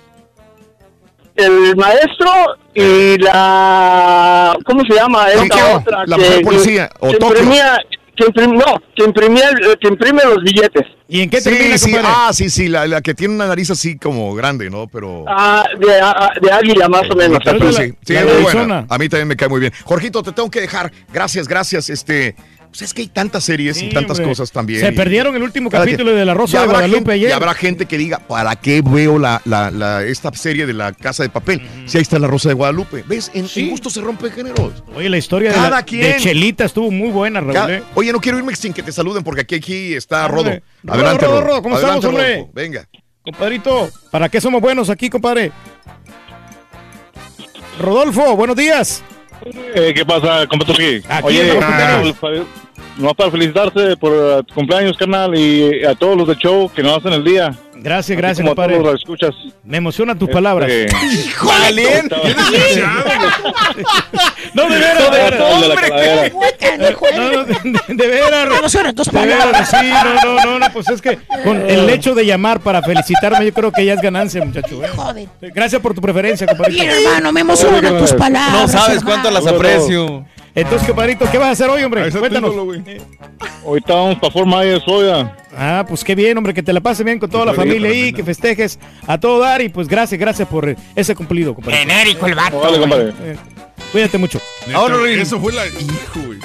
El 1.35 1.75
maestro 1.75 2.29
y 2.73 3.17
la... 3.17 4.55
¿Cómo 4.65 4.81
se 4.87 4.93
llama? 4.95 5.29
Esta 5.29 5.47
Tokio, 5.47 5.75
otra 5.77 6.03
la 6.05 6.15
que- 6.17 6.21
mujer 6.23 6.41
policía, 6.43 6.89
o 6.99 7.07
que 7.09 7.17
Tokio. 7.17 7.37
imprimía, 7.37 7.77
que 8.15 8.25
imprim- 8.25 8.53
no, 8.57 8.75
que 8.95 9.03
imprimía, 9.05 9.49
el- 9.49 9.77
que 9.79 9.87
imprime 9.87 10.21
los 10.25 10.43
billetes. 10.43 10.85
¿Y 11.07 11.21
en 11.21 11.29
qué 11.29 11.41
sí, 11.41 11.49
termina, 11.49 11.77
sí, 11.77 11.95
ah, 12.03 12.29
sí, 12.33 12.49
sí, 12.49 12.67
la, 12.67 12.85
la 12.87 13.01
que 13.01 13.13
tiene 13.13 13.33
una 13.35 13.47
nariz 13.47 13.69
así 13.71 13.97
como 13.97 14.33
grande, 14.35 14.69
¿no? 14.69 14.87
Pero... 14.87 15.25
Ah, 15.27 15.63
de, 15.79 15.99
ah, 16.01 16.31
de 16.41 16.51
águila 16.51 16.87
más 16.89 17.03
o 17.09 17.15
menos. 17.15 17.39
Sí, 17.43 17.51
sí, 17.83 17.93
sí, 18.05 18.13
La 18.13 18.23
muy 18.25 18.41
buena. 18.43 18.85
A 18.89 18.97
mí 18.97 19.09
también 19.09 19.27
me 19.27 19.35
cae 19.35 19.49
muy 19.49 19.59
bien. 19.61 19.73
Jorgito, 19.83 20.21
te 20.23 20.31
tengo 20.33 20.49
que 20.51 20.61
dejar. 20.61 20.91
Gracias, 21.13 21.47
gracias. 21.47 21.89
Este, 21.89 22.35
pues 22.71 22.81
es 22.83 22.93
que 22.93 23.01
hay 23.01 23.07
tantas 23.09 23.43
series 23.43 23.81
y 23.81 23.89
tantas 23.89 24.17
hombre. 24.17 24.31
cosas 24.31 24.51
también. 24.51 24.79
Se 24.79 24.93
y- 24.93 24.95
perdieron 24.95 25.35
el 25.35 25.43
último 25.43 25.69
capítulo 25.69 26.13
de 26.15 26.23
La 26.25 26.33
Rosa 26.33 26.61
de 26.61 26.67
Guadalupe 26.67 26.97
gente- 26.99 27.11
ayer. 27.11 27.29
Y 27.29 27.33
habrá 27.33 27.53
gente 27.53 27.85
que 27.85 27.97
diga, 27.97 28.19
¿para 28.19 28.55
qué 28.55 28.81
veo 28.81 29.19
la, 29.19 29.41
la, 29.45 29.69
la- 29.71 30.03
esta 30.03 30.33
serie 30.33 30.65
de 30.65 30.73
la 30.73 30.93
Casa 30.93 31.23
de 31.23 31.29
Papel? 31.29 31.61
Si 31.85 31.97
ahí 31.97 32.01
está 32.01 32.17
La 32.17 32.27
Rosa 32.27 32.47
de 32.49 32.55
Guadalupe. 32.55 33.03
¿Ves? 33.07 33.29
En, 33.33 33.45
en 33.55 33.69
gusto 33.69 33.89
se 33.89 33.99
rompen 34.01 34.31
géneros. 34.31 34.83
Oye, 34.95 35.09
la 35.09 35.17
historia 35.17 35.49
de, 35.49 35.55
Cada 35.55 35.69
la- 35.69 35.83
quien. 35.83 36.01
de 36.01 36.15
Chelita 36.17 36.63
estuvo 36.65 36.89
muy 36.89 37.09
buena, 37.09 37.41
Raúl. 37.41 37.53
Cada- 37.53 37.75
¿eh? 37.75 37.83
Oye, 37.93 38.11
no 38.13 38.21
quiero 38.21 38.37
irme 38.37 38.55
sin 38.55 38.71
que 38.73 38.83
te 38.83 38.91
saluden 38.93 39.23
porque 39.23 39.41
aquí, 39.41 39.55
aquí 39.55 39.93
está 39.93 40.27
Rodo. 40.29 40.45
Rodo, 40.51 40.61
Adelante, 40.93 41.25
Rodo, 41.25 41.41
Rodo. 41.41 41.47
Rodo, 41.47 41.61
¿cómo 41.63 41.75
Adelante, 41.75 42.07
estamos, 42.07 42.19
hombre? 42.21 42.47
Venga. 42.53 42.87
Compadrito, 43.23 43.89
¿para 44.09 44.29
qué 44.29 44.39
somos 44.41 44.61
buenos 44.61 44.89
aquí, 44.89 45.09
compadre? 45.09 45.51
Rodolfo, 47.79 48.35
buenos 48.35 48.55
días. 48.55 49.03
Eh, 49.45 49.93
¿Qué 49.95 50.05
pasa, 50.05 50.45
compa 50.47 50.65
Turki? 50.65 51.01
Aquí 51.09 51.27
Oye, 51.27 51.59
ah, 51.61 52.03
no 52.97 53.13
para 53.15 53.31
felicitarte 53.31 53.97
por 53.97 54.13
eh, 54.13 54.43
tu 54.45 54.53
cumpleaños, 54.53 54.97
carnal, 54.97 55.35
y 55.35 55.83
a 55.83 55.95
todos 55.95 56.17
los 56.17 56.27
de 56.27 56.35
show 56.35 56.69
que 56.73 56.83
nos 56.83 56.97
hacen 56.97 57.13
el 57.13 57.23
día. 57.23 57.55
Gracias, 57.83 58.05
Así 58.05 58.15
gracias, 58.15 58.37
como 58.39 58.51
a 58.51 58.55
compadre. 58.55 58.77
todos 58.83 58.95
escuchas. 58.99 59.31
Me 59.63 59.77
emocionan 59.77 60.17
tus 60.19 60.27
Este, 60.29 60.33
palabras. 60.35 60.71
Valiente. 61.43 62.15
No, 64.53 64.69
de 64.69 64.77
veras, 64.77 65.11
de 65.11 65.17
veras. 65.17 65.41
el 66.61 66.79
de. 66.79 66.95
No, 67.17 67.31
no, 67.31 67.43
de, 67.43 67.53
de- 67.53 67.95
de 67.95 68.07
veras. 68.07 68.49
Me 68.49 68.57
emocionan 68.57 68.95
tus 68.95 69.07
De 69.11 69.19
veras, 69.19 69.37
palabras. 69.45 69.69
Sí, 69.69 69.89
no, 70.23 70.35
no, 70.35 70.45
no, 70.45 70.59
no, 70.59 70.73
pues 70.73 70.89
es 70.89 71.01
que 71.01 71.17
con 71.43 71.57
el 71.69 71.89
hecho 71.89 72.13
de 72.13 72.25
llamar 72.25 72.59
para 72.59 72.81
felicitarme, 72.81 73.45
yo 73.45 73.53
creo 73.53 73.71
que 73.71 73.85
ya 73.85 73.93
es 73.93 74.01
ganancia, 74.01 74.43
muchacho. 74.43 74.83
¿eh? 74.83 74.87
Joder. 74.95 75.27
Gracias 75.41 75.81
por 75.81 75.93
tu 75.93 76.01
preferencia, 76.01 76.47
compadrito. 76.47 76.83
Bien, 76.83 76.95
hermano, 76.95 77.31
me 77.31 77.41
emocionan 77.41 77.97
tus 77.97 78.13
palabras. 78.13 78.61
No 78.61 78.67
sabes 78.67 78.97
hermano. 78.97 79.05
cuánto 79.05 79.31
las 79.31 79.47
aprecio. 79.47 80.25
Entonces, 80.53 80.85
compadrito, 80.85 81.25
¿qué 81.31 81.37
vas 81.37 81.47
a 81.47 81.51
hacer 81.51 81.69
hoy, 81.69 81.81
hombre? 81.83 82.11
Cuéntanos. 82.11 82.53
Ahorita 83.65 83.93
vamos 83.93 84.19
para 84.19 84.33
Fort 84.33 84.47
Myers, 84.47 84.83
oiga. 84.85 85.37
Ah, 85.57 85.85
pues 85.87 86.03
qué 86.03 86.13
bien, 86.15 86.37
hombre, 86.37 86.53
que 86.53 86.61
te 86.63 86.73
la 86.73 86.79
pases 86.81 87.05
bien 87.05 87.19
con 87.19 87.29
toda 87.29 87.45
la 87.45 87.53
familia 87.53 87.70
ahí, 87.77 88.13
que 88.13 88.23
festejes 88.23 88.79
a 89.07 89.19
todo 89.19 89.39
dar 89.39 89.61
y 89.61 89.69
pues 89.69 89.87
gracias, 89.87 90.19
gracias 90.19 90.47
por 90.47 90.75
ese 90.95 91.15
cumplido, 91.15 91.53
compadre. 91.55 91.79
Genérico 91.79 92.27
el 92.27 92.35
vato. 92.35 92.59
Vale, 92.59 92.79
compadre. 92.79 93.13
Eh, 93.21 93.35
cuídate 93.91 94.17
mucho. 94.17 94.41
Ahora, 94.73 94.97
Eso 95.09 95.39
fue 95.39 95.53
la. 95.53 95.65
Hijo, 95.67 96.19
güey. 96.25 96.39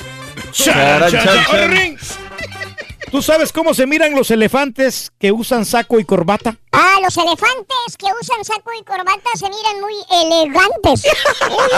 ¿Tú 3.10 3.22
sabes 3.22 3.52
cómo 3.52 3.72
se 3.72 3.86
miran 3.86 4.14
los 4.14 4.30
elefantes 4.30 5.12
que 5.18 5.30
usan 5.32 5.64
saco 5.64 6.00
y 6.00 6.04
corbata? 6.04 6.56
Ah, 6.72 6.96
los 7.02 7.16
elefantes 7.16 7.96
que 7.96 8.06
usan 8.20 8.44
saco 8.44 8.70
y 8.78 8.84
corbata 8.84 9.30
se 9.34 9.48
miran 9.48 9.80
muy 9.80 9.94
elegantes. 10.10 11.04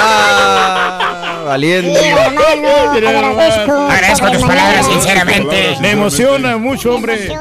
Ah, 0.01 1.43
valiente. 1.47 1.99
Sí, 1.99 2.07
hermano, 2.07 2.69
agradezco. 3.09 3.73
Agradezco 3.73 4.31
tus 4.33 4.43
palabras, 4.43 4.87
sinceramente. 4.87 5.77
Me 5.81 5.91
emociona 5.91 6.57
mucho, 6.57 6.95
hombre. 6.95 7.33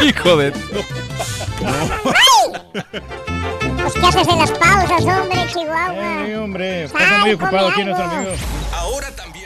Hijo 0.00 0.36
de. 0.36 0.52
Pues, 3.80 3.94
¿qué 3.94 4.06
haces 4.06 4.28
en 4.28 4.38
las 4.38 4.50
pausas, 4.52 5.02
hombre, 5.04 5.46
Chihuahua? 5.52 6.24
Sí, 6.26 6.34
hombre, 6.34 6.88
pasa 6.88 7.18
muy 7.18 7.32
ocupado 7.32 7.68
aquí 7.68 7.84
nuestro 7.84 8.04
amigo. 8.06 8.32
Ahora 8.72 9.10
también 9.16 9.39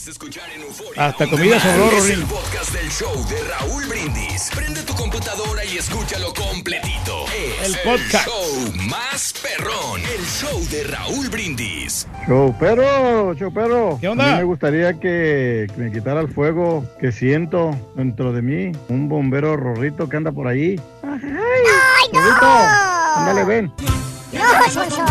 puedes 0.00 0.08
escuchar 0.08 0.48
en 0.54 0.62
Euforia. 0.62 1.06
Hasta 1.06 1.26
comida 1.26 1.60
sobró, 1.60 1.90
Es 1.98 2.10
el 2.10 2.22
podcast 2.24 2.72
del 2.72 2.90
show 2.90 3.28
de 3.28 3.42
Raúl 3.44 3.84
Brindis. 3.86 4.50
Prende 4.54 4.82
tu 4.82 4.94
computadora 4.94 5.64
y 5.64 5.78
escúchalo 5.78 6.32
completito. 6.32 7.26
Es 7.60 7.68
El 7.68 7.76
podcast. 7.84 8.26
show 8.26 8.72
más 8.88 9.34
perrón. 9.42 10.00
El 10.00 10.24
show 10.24 10.58
de 10.70 10.84
Raúl 10.84 11.28
Brindis. 11.28 12.06
Show 12.26 12.56
perro, 12.58 13.34
show 13.34 13.52
perro. 13.52 13.98
¿Qué 14.00 14.08
onda? 14.08 14.24
A 14.24 14.32
mí 14.32 14.38
me 14.38 14.44
gustaría 14.44 14.98
que, 14.98 15.66
me 15.76 15.92
quitara 15.92 16.20
el 16.20 16.28
fuego 16.28 16.84
que 16.98 17.12
siento 17.12 17.70
dentro 17.94 18.32
de 18.32 18.42
mí. 18.42 18.72
Un 18.88 19.08
bombero 19.08 19.56
rorrito 19.56 20.08
que 20.08 20.16
anda 20.16 20.32
por 20.32 20.46
ahí. 20.46 20.80
¡Ay, 21.02 21.20
no! 22.12 22.20
Rorrito, 22.20 22.46
ándale, 23.16 23.44
ven. 23.44 23.72
¡No, 24.32 24.70
Sonso! 24.70 25.04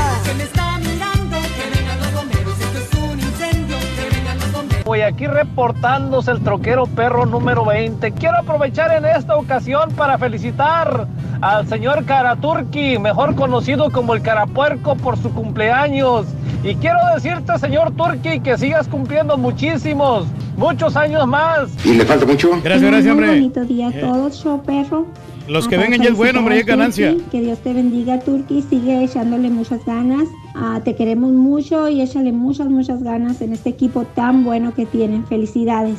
Voy 4.89 5.01
aquí 5.01 5.27
reportándose 5.27 6.31
el 6.31 6.41
troquero 6.41 6.87
perro 6.87 7.27
número 7.27 7.63
20. 7.63 8.11
Quiero 8.13 8.37
aprovechar 8.37 8.91
en 8.97 9.05
esta 9.05 9.35
ocasión 9.35 9.91
para 9.91 10.17
felicitar 10.17 11.05
al 11.41 11.67
señor 11.67 12.05
Karaturki, 12.05 12.97
mejor 12.97 13.35
conocido 13.35 13.91
como 13.91 14.15
el 14.15 14.23
Carapuerco 14.23 14.95
por 14.95 15.15
su 15.15 15.31
cumpleaños. 15.31 16.25
Y 16.63 16.73
quiero 16.73 16.97
decirte, 17.13 17.55
señor 17.59 17.91
Turki, 17.91 18.39
que 18.39 18.57
sigas 18.57 18.87
cumpliendo 18.87 19.37
muchísimos, 19.37 20.25
muchos 20.57 20.97
años 20.97 21.27
más. 21.27 21.69
¿Y 21.85 21.93
le 21.93 22.03
falta 22.03 22.25
mucho? 22.25 22.49
Gracias, 22.63 22.89
gracias, 22.89 23.11
hombre. 23.11 23.27
Muy 23.27 23.35
bonito 23.41 23.65
día 23.65 23.89
a 23.89 23.91
todos, 23.91 24.41
show 24.41 24.59
perro. 24.63 25.05
Los 25.49 25.67
que 25.67 25.77
vengan 25.77 25.99
ya 26.01 26.09
es 26.09 26.15
bueno, 26.15 26.39
hombre, 26.39 26.55
ya 26.55 26.61
es 26.61 26.67
ganancia. 26.67 27.15
Que 27.31 27.41
Dios 27.41 27.57
te 27.59 27.73
bendiga, 27.73 28.19
Turki. 28.19 28.63
Sigue 28.69 29.03
echándole 29.03 29.49
muchas 29.49 29.83
ganas. 29.83 30.27
Ah, 30.53 30.79
te 30.83 30.95
queremos 30.95 31.31
mucho 31.31 31.89
y 31.89 32.01
échale 32.01 32.31
muchas, 32.31 32.67
muchas 32.67 33.01
ganas 33.01 33.41
en 33.41 33.53
este 33.53 33.69
equipo 33.69 34.05
tan 34.05 34.43
bueno 34.43 34.75
que 34.75 34.85
tienen. 34.85 35.25
Felicidades. 35.25 35.97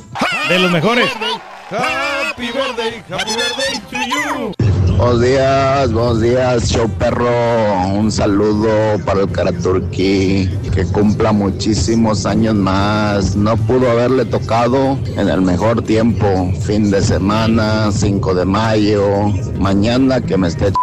De 0.49 0.59
los 0.61 0.71
mejores. 0.71 1.11
Happy 1.71 2.47
birthday, 2.47 3.03
happy 3.09 3.35
birthday 3.35 3.81
to 3.91 3.99
you. 4.09 4.80
Buenos 5.01 5.23
días, 5.23 5.93
buenos 5.95 6.21
días, 6.21 6.69
show 6.69 6.87
perro. 6.99 7.27
Un 7.95 8.13
saludo 8.13 8.69
para 9.07 9.21
el 9.23 9.33
Karaturki, 9.33 10.47
que 10.75 10.85
cumpla 10.93 11.33
muchísimos 11.33 12.27
años 12.27 12.55
más. 12.55 13.35
No 13.35 13.57
pudo 13.57 13.91
haberle 13.91 14.27
tocado 14.27 14.99
en 15.17 15.27
el 15.31 15.41
mejor 15.41 15.81
tiempo, 15.83 16.53
fin 16.67 16.91
de 16.91 17.01
semana, 17.01 17.91
5 17.91 18.35
de 18.35 18.45
mayo. 18.45 19.03
Mañana 19.59 20.21
que 20.21 20.37
me 20.37 20.49
esté 20.49 20.67
ch- 20.71 20.75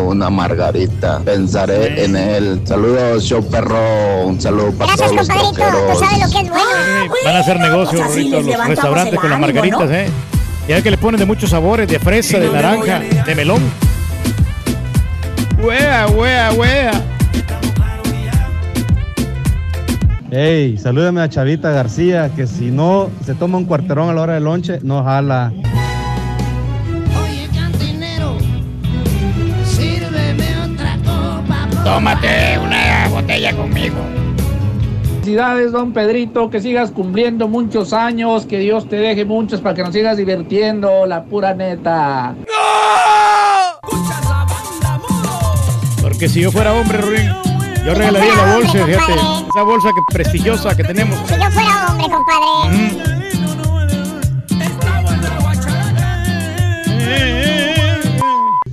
una 0.00 0.30
margarita, 0.30 1.20
pensaré 1.22 2.04
en 2.06 2.16
él. 2.16 2.62
Saludos, 2.64 3.22
show 3.24 3.44
perro. 3.50 4.26
Un 4.28 4.40
saludo 4.40 4.72
para 4.72 4.96
Gracias, 4.96 5.10
todos 5.10 5.28
los 5.28 5.28
compadrito. 5.28 5.92
Tú 5.92 5.98
sabes 5.98 6.18
lo 6.24 6.30
que 6.32 6.40
es 6.46 6.48
bueno. 6.50 7.14
Van 7.26 7.36
a 7.36 7.38
hacer 7.40 7.60
negocio, 7.60 8.00
Pues 8.06 8.26
los 8.30 8.66
restaurantes 8.66 9.20
con 9.20 9.28
las 9.30 9.40
margaritas, 9.40 9.90
¿no? 9.90 9.94
¿eh? 9.94 10.08
Ya 10.68 10.82
que 10.82 10.90
le 10.90 10.98
ponen 10.98 11.18
de 11.18 11.24
muchos 11.24 11.48
sabores, 11.48 11.88
de 11.88 11.98
fresa, 11.98 12.38
de 12.38 12.50
naranja, 12.50 13.00
de 13.00 13.34
melón. 13.34 13.62
Wea, 15.58 16.06
wea, 16.08 16.52
wea. 16.52 16.92
Hey, 20.30 20.76
salúdame 20.76 21.22
a 21.22 21.28
Chavita 21.30 21.70
García, 21.70 22.30
que 22.36 22.46
si 22.46 22.70
no 22.70 23.08
se 23.24 23.34
toma 23.34 23.56
un 23.56 23.64
cuarterón 23.64 24.10
a 24.10 24.12
la 24.12 24.20
hora 24.20 24.34
del 24.34 24.44
lonche, 24.44 24.78
no 24.82 25.02
jala. 25.02 25.54
Oye, 27.22 27.48
cantinero, 27.54 28.36
sírveme 29.64 30.44
otra 30.70 30.98
copa. 30.98 31.66
Tómate 31.82 32.58
una 32.62 33.08
botella 33.08 33.56
conmigo. 33.56 33.96
Felicidades, 35.28 35.72
don 35.72 35.92
Pedrito, 35.92 36.48
que 36.48 36.58
sigas 36.58 36.90
cumpliendo 36.90 37.48
muchos 37.48 37.92
años, 37.92 38.46
que 38.46 38.56
Dios 38.60 38.88
te 38.88 38.96
deje 38.96 39.26
muchos 39.26 39.60
para 39.60 39.74
que 39.74 39.82
nos 39.82 39.92
sigas 39.92 40.16
divirtiendo, 40.16 41.04
la 41.04 41.22
pura 41.22 41.52
neta. 41.52 42.34
Porque 46.00 46.30
si 46.30 46.40
yo 46.40 46.50
fuera 46.50 46.72
hombre, 46.72 46.96
Ruin, 46.96 47.30
yo 47.84 47.94
regalaría 47.94 48.34
la 48.34 48.54
bolsa, 48.54 48.86
fíjate. 48.86 49.12
Esa 49.12 49.62
bolsa 49.64 49.88
que 49.90 50.14
prestigiosa 50.14 50.74
que 50.74 50.84
tenemos. 50.84 51.18
Si 51.28 51.34
yo 51.34 51.50
fuera 51.50 51.86
hombre, 51.90 52.06
compadre. 52.08 53.17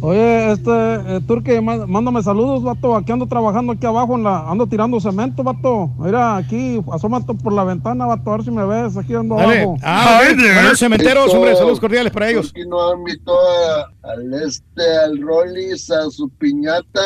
Oye, 0.08 0.51
este, 0.51 0.69
eh, 0.72 1.19
Turque, 1.27 1.59
má- 1.61 1.88
mándame 1.88 2.22
saludos, 2.22 2.61
vato. 2.61 2.95
Aquí 2.95 3.11
ando 3.11 3.25
trabajando 3.25 3.74
aquí 3.74 3.88
abajo, 3.88 4.16
en 4.16 4.24
la, 4.24 4.48
ando 4.50 4.67
tirando 4.67 5.00
cemento, 5.00 5.42
vato. 5.42 5.90
Mira, 5.98 6.38
aquí, 6.38 6.80
asómate 6.92 7.34
por 7.34 7.51
la 7.53 7.64
ventana, 7.64 8.06
vato, 8.06 8.30
a 8.32 8.35
ver 8.38 8.45
si 8.45 8.51
me 8.51 8.64
ves. 8.66 8.95
Aquí 8.98 9.16
ando 9.16 9.35
Dale. 9.35 9.61
abajo. 9.64 9.77
Ah, 9.82 10.22
bueno, 10.24 10.75
cementeros, 10.75 11.34
hombre, 11.34 11.56
saludos 11.56 11.80
cordiales 11.80 12.14
para 12.14 12.30
ellos. 12.30 12.51
¿Por 12.51 12.61
qué 12.61 12.67
no 12.69 12.93
invitó 13.00 13.34
a- 13.34 14.11
al 14.11 14.32
este, 14.43 14.98
al 15.06 15.19
Rollis 15.19 15.90
a 15.90 16.08
su 16.11 16.30
piñata? 16.38 17.01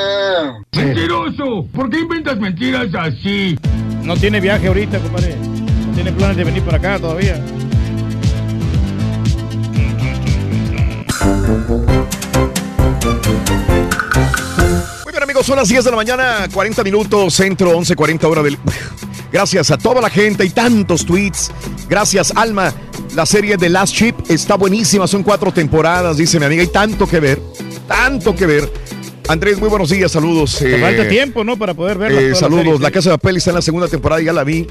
¡Mentiroso! 0.75 1.65
¿Por 1.73 1.89
qué 1.89 1.99
inventas 2.01 2.37
mentiras 2.37 2.87
así? 2.99 3.57
No 4.03 4.15
tiene 4.17 4.41
viaje 4.41 4.67
ahorita, 4.67 4.99
compadre. 4.99 5.37
No 5.87 5.93
tiene 5.95 6.11
planes 6.11 6.35
de 6.35 6.43
venir 6.43 6.63
para 6.63 6.77
acá 6.77 6.99
todavía. 6.99 7.41
Bien, 15.19 15.31
amigos, 15.31 15.45
son 15.45 15.57
las 15.57 15.67
10 15.67 15.83
de 15.83 15.91
la 15.91 15.97
mañana, 15.97 16.47
40 16.53 16.83
minutos, 16.83 17.33
centro, 17.33 17.77
11.40 17.77 18.23
hora 18.23 18.41
del... 18.41 18.57
Gracias 19.31 19.69
a 19.69 19.77
toda 19.77 20.01
la 20.01 20.09
gente 20.09 20.45
y 20.45 20.49
tantos 20.49 21.05
tweets. 21.05 21.51
Gracias, 21.89 22.31
Alma. 22.35 22.73
La 23.15 23.25
serie 23.25 23.57
de 23.57 23.69
Last 23.69 23.93
Ship 23.93 24.15
está 24.27 24.55
buenísima, 24.55 25.07
son 25.07 25.23
cuatro 25.23 25.51
temporadas, 25.51 26.17
dice 26.17 26.39
mi 26.39 26.45
amiga. 26.45 26.61
Hay 26.61 26.69
tanto 26.69 27.07
que 27.07 27.19
ver, 27.19 27.41
tanto 27.87 28.35
que 28.35 28.45
ver. 28.45 28.71
Andrés, 29.27 29.59
muy 29.59 29.69
buenos 29.69 29.89
días, 29.89 30.11
saludos. 30.11 30.57
Te 30.57 30.77
eh, 30.77 30.81
falta 30.81 31.07
tiempo, 31.07 31.43
¿no? 31.43 31.57
Para 31.57 31.73
poder 31.75 31.97
verla. 31.97 32.19
eh, 32.19 32.29
la 32.29 32.35
saludos, 32.35 32.63
serie, 32.63 32.79
la. 32.79 32.91
Casa 32.91 33.11
de 33.11 33.17
Papel 33.17 33.37
está 33.37 33.51
en 33.51 33.57
la 33.57 33.61
segunda 33.61 33.87
temporada, 33.87 34.21
ya 34.21 34.33
la 34.33 34.43
vi. 34.43 34.65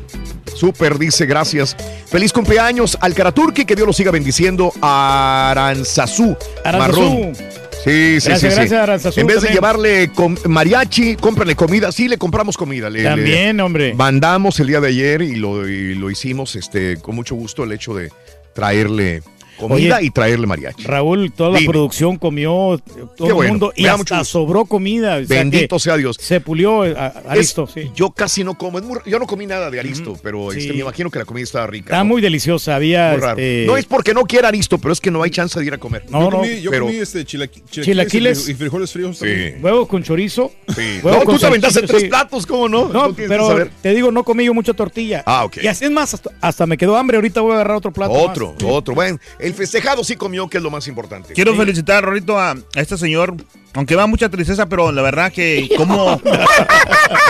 Súper, 0.56 0.98
dice, 0.98 1.26
gracias. 1.26 1.76
Feliz 2.06 2.32
cumpleaños 2.32 2.98
al 3.00 3.14
Karaturki, 3.14 3.64
que 3.64 3.76
Dios 3.76 3.86
lo 3.86 3.92
siga 3.92 4.10
bendiciendo. 4.10 4.72
Aranzazú. 4.80 6.36
Aranzazú. 6.64 7.00
Marrón. 7.00 7.67
Sí, 7.84 8.20
sí, 8.20 8.28
Gracias, 8.28 8.40
sí, 8.54 8.58
gracias, 8.58 8.72
Aranzazú, 8.82 9.20
En 9.20 9.26
vez 9.26 9.40
de 9.40 9.50
llevarle 9.50 10.10
mariachi, 10.46 11.16
cómprenle 11.16 11.54
comida. 11.54 11.92
Sí, 11.92 12.08
le 12.08 12.18
compramos 12.18 12.56
comida. 12.56 12.90
Le- 12.90 13.02
También, 13.04 13.56
le 13.58 13.62
hombre. 13.62 13.94
Mandamos 13.94 14.58
el 14.60 14.66
día 14.66 14.80
de 14.80 14.88
ayer 14.88 15.22
y 15.22 15.36
lo, 15.36 15.66
y 15.68 15.94
lo 15.94 16.10
hicimos 16.10 16.56
este, 16.56 16.96
con 16.98 17.14
mucho 17.14 17.34
gusto 17.34 17.64
el 17.64 17.72
hecho 17.72 17.94
de 17.94 18.10
traerle 18.52 19.22
comida 19.58 19.96
Oye, 19.98 20.06
y 20.06 20.10
traerle 20.10 20.46
mariachi. 20.46 20.84
Raúl, 20.84 21.32
toda 21.32 21.50
la 21.50 21.58
Dime. 21.58 21.70
producción 21.70 22.16
comió, 22.16 22.80
todo 23.16 23.42
el 23.42 23.48
mundo, 23.50 23.72
y 23.76 23.86
hasta 23.86 24.24
sobró 24.24 24.64
comida. 24.64 25.16
o 25.16 25.24
sea 25.24 25.38
Bendito 25.38 25.78
sea 25.78 25.96
Dios. 25.96 26.16
Se 26.20 26.40
pulió 26.40 26.84
eh, 26.84 26.94
a- 26.96 27.08
Aristo, 27.28 27.64
Es- 27.64 27.72
sí. 27.72 27.90
Yo 27.94 28.10
casi 28.10 28.44
no 28.44 28.56
como. 28.56 28.80
muy- 28.80 28.98
yo 29.06 29.18
no 29.18 29.26
comí 29.26 29.46
nada 29.46 29.70
de 29.70 29.80
Aristo, 29.80 30.16
pero 30.22 30.50
este, 30.52 30.62
Sí. 30.64 30.68
me 30.72 30.78
imagino 30.80 31.10
que 31.10 31.18
la 31.18 31.24
comida 31.24 31.44
estaba 31.44 31.66
rica. 31.66 31.86
Está 31.86 31.98
¿no? 31.98 32.04
muy 32.06 32.22
deliciosa, 32.22 32.74
había... 32.76 33.10
Muy 33.12 33.20
raro. 33.20 33.38
este, 33.38 33.64
No 33.66 33.76
es 33.76 33.84
porque 33.84 34.14
no 34.14 34.24
quiera 34.24 34.48
Aristo, 34.48 34.78
pero 34.78 34.92
es 34.92 35.00
que 35.00 35.10
no 35.10 35.22
hay 35.22 35.30
chance 35.30 35.58
de 35.58 35.66
ir 35.66 35.74
a 35.74 35.78
comer. 35.78 36.04
No, 36.10 36.20
yo 36.20 36.30
no, 36.30 36.36
comí, 36.38 36.60
yo 36.60 36.70
pero- 36.70 36.86
comí 36.86 36.96
este 36.98 37.20
chilaqui- 37.24 37.62
chilaquiles, 37.70 37.84
Chilaquiles. 37.84 38.48
y 38.48 38.54
frijoles 38.54 38.92
fríos 38.92 39.18
también. 39.18 39.58
Huevo 39.62 39.86
con 39.88 40.02
chorizo. 40.02 40.52
Sí. 40.68 41.00
huevo 41.02 41.18
No, 41.18 41.24
con 41.24 41.34
tú 41.34 41.40
te 41.40 41.46
aventaste 41.46 41.82
tres 41.82 42.02
sí. 42.02 42.08
platos, 42.08 42.46
¿cómo 42.46 42.68
no? 42.68 42.88
No, 42.88 43.12
pero 43.14 43.68
te 43.82 43.94
digo, 43.94 44.10
no 44.12 44.22
comí 44.24 44.44
yo 44.44 44.54
mucha 44.54 44.72
tortilla. 44.74 45.22
Ah, 45.26 45.44
ok. 45.44 45.58
Y 45.62 45.66
así 45.66 45.84
es 45.84 45.90
más, 45.90 46.16
hasta, 46.40 46.66
me 46.66 46.76
quedó 46.76 46.96
hambre. 46.96 47.16
Ahorita 47.16 47.40
voy 47.40 47.52
a 47.52 47.54
agarrar 47.56 47.76
otro 47.76 47.92
plato. 47.92 48.12
Otro, 48.12 48.54
otro. 48.64 48.94
Bueno, 48.94 49.18
el 49.48 49.54
festejado 49.54 50.04
sí 50.04 50.14
comió, 50.16 50.48
que 50.48 50.58
es 50.58 50.62
lo 50.62 50.70
más 50.70 50.86
importante. 50.86 51.34
Quiero 51.34 51.56
felicitar, 51.56 52.04
Rorito, 52.04 52.38
a, 52.38 52.50
a 52.52 52.80
este 52.80 52.96
señor, 52.96 53.34
aunque 53.74 53.94
va 53.96 54.06
mucha 54.06 54.28
tristeza, 54.28 54.66
pero 54.66 54.90
la 54.92 55.02
verdad 55.02 55.30
que 55.32 55.68
como 55.76 56.20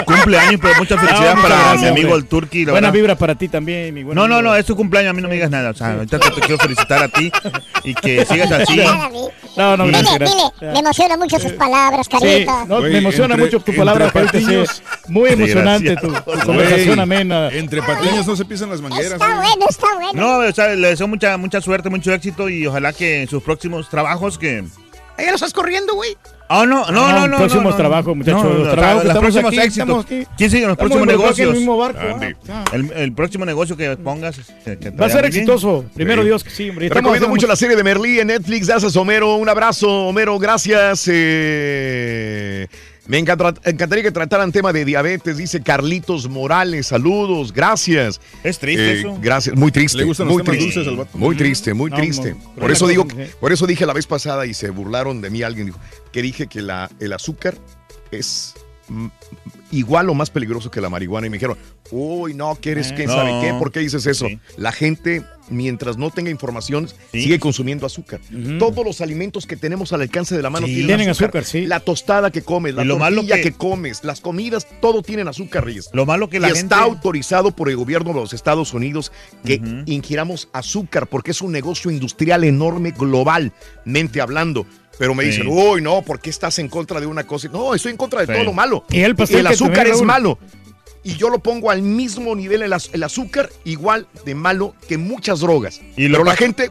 cumpleaños, 0.07 0.61
pero 0.61 0.75
mucha 0.77 0.97
felicidad 0.99 1.35
Ah, 1.37 1.43
para 1.43 1.55
gracias, 1.57 1.83
mi 1.83 1.89
amigo 1.89 2.09
hombre. 2.09 2.23
el 2.23 2.27
Turqui. 2.29 2.65
Buena 2.65 2.81
verdad. 2.81 2.93
vibra 2.93 3.15
para 3.17 3.35
ti 3.35 3.49
también, 3.49 3.93
mi 3.95 4.03
buen 4.05 4.15
No, 4.15 4.27
no, 4.29 4.37
amigo. 4.37 4.51
no, 4.51 4.57
es 4.57 4.65
tu 4.67 4.77
cumpleaños, 4.77 5.11
a 5.11 5.13
mí 5.13 5.21
no 5.23 5.29
me 5.29 5.35
digas 5.35 5.51
nada. 5.51 5.71
O 5.71 5.75
sea, 5.75 5.93
ahorita 5.95 6.19
te, 6.19 6.31
te 6.31 6.41
quiero 6.41 6.59
felicitar 6.59 7.03
a 7.03 7.09
ti 7.09 7.31
y 7.85 7.95
que 7.95 8.25
sigas 8.31 8.51
así. 8.53 8.81
No, 9.57 9.77
no, 9.77 9.85
Dile, 9.87 9.99
gracias, 9.99 10.19
dile, 10.21 10.31
gracias. 10.61 10.73
me 10.73 10.79
emocionan 10.79 11.19
mucho 11.19 11.39
sus 11.41 11.53
palabras, 11.53 12.07
Sí, 12.11 12.17
carita. 12.19 12.65
no, 12.67 12.81
me 12.81 12.99
emociona 12.99 13.35
entre- 13.35 13.45
mucho 13.45 13.61
tu 13.61 13.75
palabra, 13.75 14.11
patiños. 14.13 14.83
Muy 15.09 15.31
emocionante 15.31 15.97
tu, 15.97 16.09
tu 16.13 16.47
conversación 16.47 17.01
amena. 17.01 17.49
Entre 17.51 17.83
patiños 17.83 18.27
no 18.27 18.37
se 18.37 18.45
pisan 18.45 18.71
las 18.71 18.81
mangueras. 18.81 19.13
Está 19.13 19.27
bueno, 19.37 19.67
está 19.69 19.87
bueno. 19.97 20.13
No, 20.15 20.39
o 20.49 20.53
sea, 20.53 20.69
le 20.69 20.89
deseo 20.89 21.09
mucha, 21.09 21.37
mucha 21.37 21.61
suerte, 21.61 21.91
mucho 21.91 22.13
éxito 22.13 22.49
y 22.49 22.67
ojalá 22.67 22.93
que 22.93 23.23
en 23.23 23.29
sus 23.29 23.43
próximos 23.43 23.89
trabajos 23.89 24.39
que... 24.39 24.65
¿Ya 25.19 25.31
lo 25.31 25.35
estás 25.35 25.53
corriendo, 25.53 25.95
güey? 25.95 26.17
Ah, 26.51 26.65
no, 26.67 26.87
no, 26.87 26.93
No, 26.93 27.13
no, 27.13 27.29
no. 27.29 27.37
próximos 27.39 27.73
no, 27.73 27.77
trabajos, 27.77 28.17
muchachos, 28.17 28.43
No, 28.43 28.51
no, 28.51 28.59
los 28.61 28.73
trabajos 28.73 29.03
que 29.03 29.09
los 29.09 29.17
estamos 29.17 29.21
próximos 29.35 29.49
aquí, 29.53 29.59
éxitos. 29.67 29.89
estamos 29.89 30.05
aquí. 30.07 30.27
¿Quién 30.39 30.51
sigue 30.51 30.63
en 30.63 30.69
los 30.69 30.75
Estamos 30.79 30.79
próximos 30.79 31.03
en 31.03 31.11
el 31.11 31.19
negocios? 31.21 31.55
mismo 31.55 31.77
barco, 31.77 32.01
ah. 32.51 32.65
El, 32.73 32.93
el 32.93 33.13
próximo 33.13 33.45
negocio 33.45 33.77
que 33.77 33.97
pongas. 33.99 34.39
que- 34.65 34.79
que 34.79 34.91
te 34.91 34.97
Va 34.97 35.07
a 35.07 35.11
ser 35.11 35.23
bien. 35.23 35.35
exitoso. 35.35 35.85
Primero 35.95 36.23
Sí. 36.23 36.29
Dios 36.29 36.45
que 36.45 36.51
sí, 36.51 36.71
hombre. 36.71 36.89
Recomiendo 36.89 37.29
mucho 37.29 37.47
la 37.47 37.57
serie 37.57 37.77
de 37.77 37.85
Merlí 37.85 38.19
en 38.21 38.29
Netflix. 38.29 38.67
Gracias, 38.69 38.97
Homero. 38.97 39.35
Un 39.37 39.49
abrazo, 39.49 39.89
Homero. 40.07 40.39
Gracias. 40.39 41.05
Eh, 41.13 42.67
me 43.09 43.19
encanta- 43.19 43.55
encantaría 43.65 44.05
que 44.05 44.13
trataran 44.13 44.53
tema 44.53 44.73
de 44.73 44.85
diabetes, 44.85 45.37
dice 45.37 45.61
Carlitos 45.63 46.29
Morales. 46.29 46.87
Saludos, 46.87 47.53
gracias. 47.53 48.21
Es 48.45 48.59
triste 48.59 48.93
Eh, 48.93 48.99
eso. 49.01 49.19
Gracias, 49.21 49.57
muy 49.57 49.73
triste. 49.73 49.99
Le 49.99 50.05
gustan 50.05 50.27
los 50.29 50.35
muy 50.37 50.45
temas 50.45 50.59
triste. 50.59 50.79
dulces 50.81 50.93
al 50.93 50.97
vato. 50.99 51.19
Muy 51.19 51.35
triste, 51.37 51.75
muy 51.75 51.91
No, 51.91 51.97
triste. 51.97 52.35
no, 52.35 52.55
por 52.55 52.71
eso 52.71 52.87
digo, 52.87 53.07
por 53.41 53.51
eso 53.53 53.67
dije 53.67 53.85
la 53.87 53.95
vez 53.95 54.07
pasada 54.07 54.47
y 54.47 54.55
se 54.55 54.71
burlaron 54.71 55.21
de 55.21 55.31
mí 55.31 55.43
alguien 55.43 55.67
dijo 55.67 55.81
que 56.13 56.23
dije 56.23 56.47
que 56.47 56.63
la, 56.63 56.89
el 57.01 57.13
azúcar 57.13 57.55
es 58.11 58.55
igual 59.71 60.09
o 60.09 60.15
más 60.15 60.31
peligroso 60.31 60.71
que 60.71 60.81
la 60.81 60.89
marihuana 60.89 61.27
y 61.27 61.31
me 61.31 61.37
dijeron, 61.37 61.59
uy, 61.91 62.35
no, 62.35 62.55
que 62.61 62.71
eres 62.71 62.93
No. 62.93 63.13
sabe 63.15 63.39
qué, 63.43 63.53
¿por 63.59 63.71
qué 63.71 63.81
dices 63.81 64.07
eso? 64.07 64.27
Sí. 64.27 64.39
La 64.57 64.73
gente, 64.73 65.23
mientras 65.51 65.99
no 65.99 66.11
tenga 66.11 66.31
información, 66.31 66.89
Sí. 67.13 67.23
sigue 67.25 67.39
consumiendo 67.39 67.85
azúcar. 67.87 68.21
Todos 68.59 68.85
los 68.85 69.01
alimentos 69.03 69.47
que 69.47 69.57
tenemos 69.57 69.93
al 69.93 70.01
alcance 70.01 70.35
de 70.37 70.43
la 70.43 70.49
mano 70.51 70.67
Sí. 70.67 70.73
tienen, 70.75 70.87
Tienen 70.89 71.09
azúcar. 71.11 71.29
azúcar, 71.29 71.45
sí. 71.45 71.67
La 71.67 71.81
tostada 71.81 72.31
que 72.31 72.43
comes, 72.43 72.75
la 72.75 72.83
Y 72.85 72.87
lo 72.87 72.97
tortilla 72.99 73.37
que... 73.37 73.43
que- 73.43 73.53
comes, 73.53 74.05
las 74.05 74.21
comidas, 74.21 74.67
todo 74.81 75.03
tienen 75.03 75.29
azúcar, 75.29 75.65
Reyes. 75.67 75.91
Lo 75.93 76.07
malo 76.07 76.29
que 76.31 76.39
Y 76.39 76.41
la 76.41 76.49
gente... 76.49 76.61
está 76.63 76.81
autorizado 76.83 77.51
por 77.51 77.69
el 77.69 77.77
gobierno 77.77 78.15
de 78.15 78.21
los 78.21 78.33
Estados 78.33 78.73
Unidos 78.73 79.13
que 79.45 79.61
ingiramos 79.87 80.49
azúcar 80.55 81.07
porque 81.09 81.33
es 81.33 81.43
un 81.43 81.53
negocio 81.53 81.91
industrial 81.91 82.45
enorme 82.45 82.93
globalmente 82.93 84.21
hablando. 84.21 84.67
Pero 84.99 85.15
me 85.15 85.23
Sí. 85.25 85.31
dicen, 85.31 85.47
uy, 85.49 85.81
no, 85.81 86.03
¿por 86.03 86.21
qué 86.21 86.31
estás 86.31 86.59
en 86.59 86.69
contra 86.69 87.01
de 87.01 87.07
una 87.07 87.25
cosa? 87.25 87.49
No, 87.49 87.75
estoy 87.75 87.93
en 87.93 87.97
contra 87.97 88.21
de 88.21 88.27
Sí. 88.27 88.33
todo 88.33 88.45
lo 88.45 88.53
malo. 88.53 88.85
Y 88.91 89.01
el 89.01 89.15
pastel 89.15 89.47
que 89.47 89.53
azúcar 89.55 89.87
es 89.87 90.03
malo. 90.03 90.39
Y 91.05 91.15
yo 91.17 91.31
lo 91.31 91.39
pongo 91.39 91.71
al 91.71 91.81
mismo 91.83 92.35
nivel 92.35 92.63
el, 92.63 92.73
az- 92.73 92.91
el 92.93 93.03
azúcar, 93.05 93.49
igual 93.65 94.09
de 94.27 94.35
malo 94.35 94.75
que 94.89 94.99
muchas 94.99 95.41
drogas. 95.41 95.81
Y 95.97 96.09
Pero 96.09 96.25
la 96.25 96.35
gente, 96.37 96.71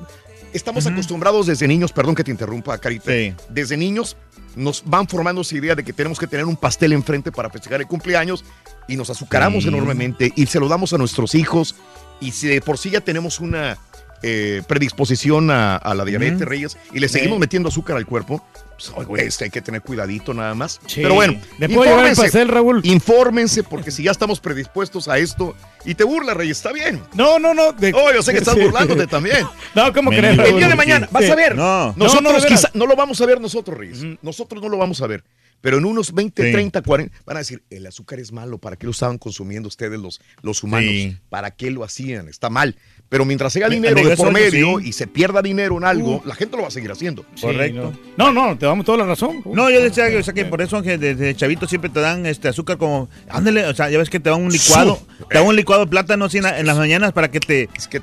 estamos 0.53 0.85
acostumbrados 0.85 1.47
desde 1.47 1.67
niños, 1.67 1.91
perdón 1.93 2.13
que 2.15 2.23
te 2.23 2.31
interrumpa, 2.31 2.77
Carita. 2.77 3.11
Sí. 3.11 3.33
Desde 3.49 3.77
niños 3.77 4.17
nos 4.55 4.83
van 4.85 5.07
formando 5.07 5.41
esa 5.41 5.55
idea 5.55 5.75
de 5.75 5.83
que 5.83 5.93
tenemos 5.93 6.19
que 6.19 6.27
tener 6.27 6.45
un 6.45 6.57
pastel 6.57 6.91
enfrente 6.91 7.31
para 7.31 7.49
festejar 7.49 7.79
el 7.81 7.87
cumpleaños 7.87 8.43
y 8.87 8.95
nos 8.97 9.09
azucaramos 9.09 9.65
enormemente 9.65 10.33
y 10.35 10.45
se 10.47 10.59
lo 10.59 10.67
damos 10.67 10.91
a 10.93 10.97
nuestros 10.97 11.33
hijos. 11.33 11.75
Y 12.19 12.31
si 12.31 12.47
de 12.47 12.61
por 12.61 12.77
sí 12.77 12.89
ya 12.89 13.01
tenemos 13.01 13.39
una 13.39 13.77
eh, 14.23 14.63
predisposición 14.67 15.51
a, 15.51 15.75
a 15.75 15.93
la 15.93 16.05
diabetes. 16.05 16.41
Reyes, 16.41 16.77
y 16.93 16.99
le 16.99 17.07
Sí. 17.07 17.15
seguimos 17.15 17.39
metiendo 17.39 17.69
azúcar 17.69 17.97
al 17.97 18.05
cuerpo, 18.05 18.43
pues, 18.77 18.91
oye, 18.95 19.05
güey, 19.05 19.25
este 19.27 19.45
hay 19.45 19.49
que 19.49 19.61
tener 19.61 19.81
cuidadito 19.81 20.33
nada 20.33 20.53
más. 20.53 20.79
Sí. 20.85 21.01
Pero 21.01 21.15
bueno, 21.15 21.39
¿Le 21.57 21.67
puedo 21.69 21.83
llevar 21.83 22.05
el 22.05 22.09
infórmense, 22.11 22.21
pastel, 22.23 22.47
Raúl? 22.49 22.81
infórmense, 22.83 23.63
porque 23.63 23.91
si 23.91 24.03
ya 24.03 24.11
estamos 24.11 24.39
predispuestos 24.39 25.07
a 25.07 25.17
esto 25.17 25.55
y 25.85 25.95
te 25.95 26.03
burlas, 26.03 26.35
Reyes, 26.37 26.57
está 26.57 26.71
bien. 26.71 27.01
No, 27.13 27.39
no, 27.39 27.53
no. 27.53 27.71
de- 27.73 27.93
Oh, 27.95 28.11
yo 28.13 28.21
sé 28.21 28.31
que 28.33 28.39
estás 28.39 28.53
Sí. 28.57 28.61
burlándote 28.61 29.07
también. 29.07 29.45
No, 29.75 29.91
¿cómo 29.93 30.09
crees? 30.11 30.37
El 30.37 30.57
día 30.57 30.67
de 30.67 30.75
mañana, 30.75 31.07
vas 31.11 31.23
Sí. 31.25 31.31
a 31.31 31.35
ver. 31.35 31.55
No. 31.55 31.93
Nosotros 31.95 32.23
No, 32.33 32.39
no, 32.39 32.45
quizá 32.45 32.69
no 32.73 32.85
lo 32.85 32.95
vamos 32.95 33.19
a 33.21 33.25
ver 33.25 33.41
nosotros, 33.41 33.77
Reyes. 33.77 33.99
Nosotros 34.21 34.61
no 34.61 34.69
lo 34.69 34.77
vamos 34.77 35.01
a 35.01 35.07
ver. 35.07 35.23
Pero 35.61 35.77
en 35.79 35.85
unos 35.85 36.13
20, 36.13 36.43
Sí. 36.45 36.51
30, 36.51 36.81
40 36.81 37.15
van 37.25 37.37
a 37.37 37.39
decir, 37.39 37.63
el 37.69 37.85
azúcar 37.87 38.19
es 38.19 38.31
malo, 38.31 38.57
¿para 38.59 38.75
qué 38.75 38.85
lo 38.85 38.91
estaban 38.91 39.17
consumiendo 39.17 39.67
ustedes 39.67 39.99
los, 39.99 40.21
los 40.41 40.63
humanos? 40.63 40.89
Sí. 40.91 41.17
¿Para 41.29 41.51
qué 41.51 41.71
lo 41.71 41.83
hacían? 41.83 42.27
Está 42.27 42.49
mal. 42.49 42.75
Pero 43.09 43.23
mientras 43.25 43.53
sea 43.53 43.69
dinero 43.69 43.95
de 44.07 44.17
por 44.17 44.27
yo 44.27 44.31
medio 44.33 44.79
sí. 44.79 44.89
y 44.89 44.93
se 44.93 45.07
pierda 45.07 45.41
dinero 45.41 45.77
en 45.77 45.85
algo, 45.85 46.21
la 46.25 46.35
gente 46.35 46.57
lo 46.57 46.63
va 46.63 46.67
a 46.67 46.71
seguir 46.71 46.91
haciendo. 46.91 47.25
Sí, 47.35 47.41
Correcto. 47.43 47.93
No, 48.17 48.33
no, 48.33 48.47
no, 48.49 48.57
te 48.57 48.65
damos 48.65 48.85
toda 48.85 48.97
la 48.99 49.05
razón. 49.05 49.41
No, 49.45 49.69
yo 49.69 49.81
decía 49.81 50.09
que, 50.09 50.17
o 50.17 50.23
sea, 50.23 50.33
que 50.33 50.43
por 50.45 50.61
eso 50.61 50.81
que 50.81 50.97
desde 50.97 51.33
chavito 51.33 51.67
siempre 51.67 51.89
te 51.89 52.01
dan 52.01 52.25
este 52.25 52.49
azúcar 52.49 52.77
como, 52.77 53.09
ándale, 53.29 53.65
o 53.65 53.73
sea, 53.73 53.89
ya 53.89 53.97
ves 53.97 54.09
que 54.09 54.19
te 54.19 54.29
dan 54.29 54.41
un 54.43 54.51
licuado, 54.51 54.99
te 55.29 55.37
dan 55.37 55.47
un 55.47 55.55
licuado 55.55 55.85
de 55.85 55.89
plátano 55.89 56.27
en, 56.31 56.43
la- 56.43 56.59
en 56.59 56.65
las 56.65 56.77
mañanas 56.77 57.13
para 57.13 57.31
que 57.31 57.39
te... 57.39 57.69
Es 57.77 57.87
que, 57.87 58.01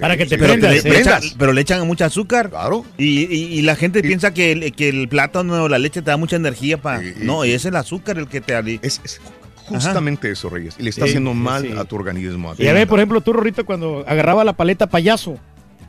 Para 0.00 0.16
que 0.16 0.26
te 0.26 0.36
pero, 0.38 0.52
prendas, 0.52 0.72
le- 0.74 0.80
sí. 0.82 0.88
le 0.88 0.94
echan- 1.00 1.18
Prendas. 1.18 1.34
pero 1.38 1.52
le 1.52 1.60
echan 1.60 1.86
mucho 1.86 2.04
azúcar. 2.04 2.50
Claro. 2.50 2.84
Y, 2.98 3.24
y- 3.32 3.58
y 3.58 3.62
la 3.62 3.76
gente 3.76 4.02
piensa 4.02 4.32
que 4.34 4.52
el, 4.52 4.72
que 4.72 4.88
el 4.88 5.08
plátano 5.08 5.64
o 5.64 5.68
la 5.68 5.78
leche 5.78 6.02
te 6.02 6.10
da 6.10 6.16
mucha 6.16 6.36
energía 6.36 6.78
para... 6.80 7.00
No, 7.18 7.44
es 7.44 7.64
el 7.64 7.76
azúcar 7.76 8.18
el 8.18 8.28
que 8.28 8.40
te... 8.40 8.54
ali- 8.54 8.78
Es, 8.82 9.00
es 9.04 9.20
justamente 9.66 10.30
eso, 10.30 10.48
Reyes. 10.48 10.76
Y 10.78 10.82
le 10.84 10.90
está 10.90 11.04
Sí, 11.06 11.10
haciendo 11.10 11.32
sí, 11.32 11.36
mal 11.38 11.62
sí. 11.62 11.72
a 11.76 11.84
tu 11.84 11.96
organismo. 11.96 12.54
Y 12.58 12.66
a 12.68 12.72
ver, 12.72 12.86
por 12.86 12.98
ejemplo, 12.98 13.20
tú, 13.20 13.32
Rorrito, 13.32 13.64
cuando 13.66 14.04
agarraba 14.06 14.44
la 14.44 14.52
paleta 14.52 14.86
payaso, 14.88 15.38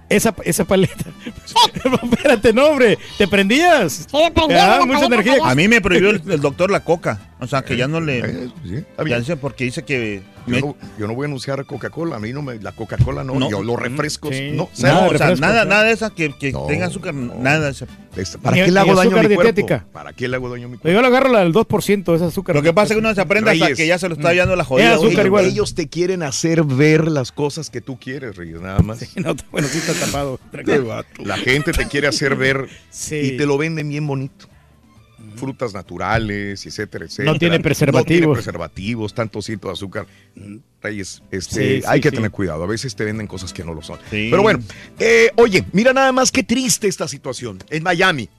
esa, 0.09 0.33
esa 0.45 0.63
paleta. 0.65 1.05
Espérate, 2.13 2.53
no, 2.53 2.67
hombre, 2.67 2.97
te 3.17 3.27
prendías. 3.27 4.07
Sí, 4.09 4.17
me 4.17 4.31
prendía 4.31 4.75
Ah, 4.75 4.79
la 4.79 4.85
mucha 4.85 4.99
paleta 4.99 5.15
energía. 5.15 5.31
payaso. 5.33 5.45
A 5.49 5.55
mí 5.55 5.67
me 5.67 5.81
prohibió 5.81 6.09
el, 6.11 6.21
el 6.29 6.41
doctor 6.41 6.71
la 6.71 6.79
coca. 6.79 7.19
O 7.39 7.45
sea, 7.45 7.61
que 7.61 7.77
ya 7.77 7.87
no 7.87 8.01
le... 8.01 8.19
Eh, 8.19 8.49
sí, 8.65 8.75
está 8.77 8.97
ya 8.97 9.03
bien. 9.03 9.19
dice 9.19 9.37
porque 9.37 9.63
dice 9.65 9.83
que... 9.83 10.21
Yo 10.47 10.59
no, 10.61 10.77
yo 10.97 11.07
no 11.07 11.13
voy 11.13 11.25
a 11.25 11.27
anunciar 11.27 11.65
Coca-Cola, 11.65 12.15
a 12.15 12.19
mí 12.19 12.31
no 12.31 12.41
me, 12.41 12.55
la 12.59 12.71
Coca-Cola 12.71 13.23
no, 13.25 13.35
No. 13.35 13.49
yo 13.51 13.61
los 13.61 13.77
refrescos, 13.77 14.33
Sí. 14.33 14.51
no, 14.53 14.69
Nada, 14.79 15.05
o 15.07 15.17
sea, 15.17 15.35
nada, 15.35 15.65
nada 15.65 15.83
de 15.83 15.91
esa 15.91 16.09
que, 16.09 16.33
que 16.39 16.53
tenga 16.69 16.85
azúcar, 16.85 17.13
nada. 17.13 17.69
esa- 17.69 17.85
¿Para 18.41 18.55
qué 18.65 18.71
le 18.71 18.79
hago 18.79 18.95
daño 18.95 18.99
a 18.99 19.03
azúcar 19.03 19.27
mi 19.29 19.35
cuerpo? 19.35 19.43
dietética. 19.43 19.85
¿Para 19.91 20.13
qué 20.13 20.27
le 20.29 20.37
hago 20.37 20.49
daño 20.49 20.67
a 20.67 20.69
mi 20.69 20.77
Pero 20.77 20.95
yo 20.95 21.01
le 21.01 21.07
agarro 21.07 21.29
la 21.33 21.39
del 21.41 21.51
2% 21.53 22.11
de 22.11 22.15
ese 22.15 22.25
azúcar. 22.25 22.55
Lo 22.55 22.61
que 22.63 22.71
pasa 22.73 22.85
es 22.85 22.91
que 22.93 22.99
uno 22.99 23.13
se 23.13 23.19
aprende 23.21 23.51
hasta 23.51 23.73
que 23.73 23.85
ya 23.85 23.99
se 23.99 24.07
lo 24.07 24.15
está 24.15 24.31
llevando 24.31 24.55
la 24.55 24.63
Es 24.63 24.67
jodida. 24.69 24.93
azúcar 24.93 25.19
Oye, 25.19 25.25
igual. 25.27 25.45
Ellos 25.45 25.75
te 25.75 25.89
quieren 25.89 26.23
hacer 26.23 26.63
ver 26.63 27.09
las 27.11 27.33
cosas 27.33 27.69
que 27.69 27.81
tú 27.81 27.99
quieres, 27.99 28.37
Reyes, 28.37 28.61
nada 28.61 28.79
más. 28.79 28.99
No, 29.17 29.35
bueno, 29.51 29.67
sí 29.67 29.79
está 29.79 29.93
tapado. 30.05 30.39
La 31.23 31.35
gente 31.37 31.73
te 31.73 31.85
quiere 31.87 32.07
hacer 32.07 32.35
ver 32.37 32.67
Sí. 32.89 33.15
y 33.17 33.37
te 33.37 33.45
lo 33.45 33.57
venden 33.57 33.89
bien 33.89 34.07
bonito. 34.07 34.47
Frutas 35.37 35.73
naturales, 35.73 36.65
etcétera, 36.65 37.05
etcétera. 37.05 37.31
No 37.31 37.37
tiene 37.39 37.55
No 37.57 37.59
tiene 37.59 37.63
preservativos. 37.63 38.37
preservativos, 38.37 39.13
tanto 39.13 39.41
ciento 39.41 39.67
de 39.67 39.73
azúcar. 39.73 40.05
Reyes, 40.81 41.21
este, 41.31 41.79
Sí, 41.79 41.83
hay 41.87 41.97
sí, 41.97 42.01
que 42.01 42.09
sí. 42.09 42.15
tener 42.15 42.31
cuidado. 42.31 42.63
A 42.63 42.67
veces 42.67 42.95
te 42.95 43.03
venden 43.03 43.27
cosas 43.27 43.53
que 43.53 43.63
no 43.63 43.73
lo 43.73 43.81
son. 43.81 43.99
Pero 44.09 44.41
bueno, 44.41 44.59
eh, 44.99 45.29
oye, 45.35 45.63
mira 45.73 45.93
nada 45.93 46.11
más 46.11 46.31
qué 46.31 46.43
triste 46.43 46.87
esta 46.87 47.07
situación. 47.07 47.59
En 47.69 47.83
Miami. 47.83 48.29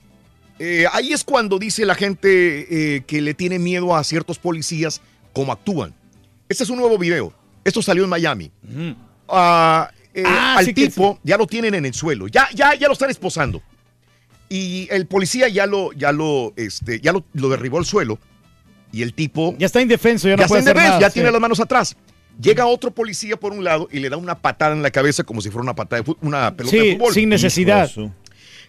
Eh, 0.59 0.85
ahí 0.91 1.13
es 1.13 1.23
cuando 1.23 1.57
dice 1.57 1.85
la 1.85 1.95
gente 1.95 2.95
eh, 2.97 3.01
que 3.07 3.21
le 3.21 3.33
tiene 3.33 3.59
miedo 3.59 3.95
a 3.95 4.03
ciertos 4.03 4.37
policías 4.39 5.01
cómo 5.33 5.51
actúan. 5.53 5.93
Este 6.49 6.63
es 6.63 6.69
un 6.69 6.77
nuevo 6.79 6.97
video. 6.97 7.33
Esto 7.63 7.81
salió 7.81 8.03
en 8.03 8.09
Miami. 8.09 8.51
Ah, 9.27 9.89
Ah, 10.25 10.55
al 10.57 10.73
tipo 10.73 11.19
ya 11.23 11.37
lo 11.37 11.45
tienen 11.47 11.75
en 11.75 11.85
el 11.85 11.93
suelo. 11.93 12.27
Ya, 12.27 12.49
ya, 12.53 12.73
ya 12.75 12.87
lo 12.87 12.93
están 12.93 13.09
esposando. 13.11 13.61
Y 14.49 14.87
el 14.91 15.05
policía 15.05 15.47
ya 15.47 15.65
lo, 15.67 15.91
ya 15.93 16.11
lo, 16.11 16.53
este, 16.55 16.99
ya 17.01 17.11
lo, 17.13 17.23
lo 17.33 17.49
derribó 17.49 17.77
al 17.77 17.85
suelo. 17.85 18.17
Y 18.91 19.03
el 19.03 19.13
tipo. 19.13 19.55
Ya 19.59 19.67
está 19.67 19.81
indefenso, 19.81 20.27
ya 20.27 20.35
no 20.35 20.41
ya 20.41 20.47
puede 20.47 20.59
está 20.61 20.71
hacer 20.71 20.77
indefenso, 20.77 20.95
nada. 20.95 21.01
ya 21.01 21.09
sí. 21.09 21.13
tiene 21.13 21.31
las 21.31 21.41
manos 21.41 21.59
atrás. 21.59 21.95
Llega 22.41 22.65
otro 22.65 22.91
policía 22.91 23.37
por 23.37 23.51
un 23.51 23.63
lado 23.63 23.87
y 23.91 23.99
le 23.99 24.09
da 24.09 24.17
una 24.17 24.39
patada 24.39 24.73
en 24.73 24.81
la 24.81 24.91
cabeza 24.91 25.23
como 25.23 25.41
si 25.41 25.49
fuera 25.49 25.61
una 25.63 25.75
patada 25.75 26.01
de 26.01 26.15
una 26.21 26.55
pelota 26.55 26.75
de 26.75 26.81
Sí, 26.83 26.91
fútbol. 26.95 27.13
sin 27.13 27.29
necesidad. 27.29 27.89
De 27.93 28.09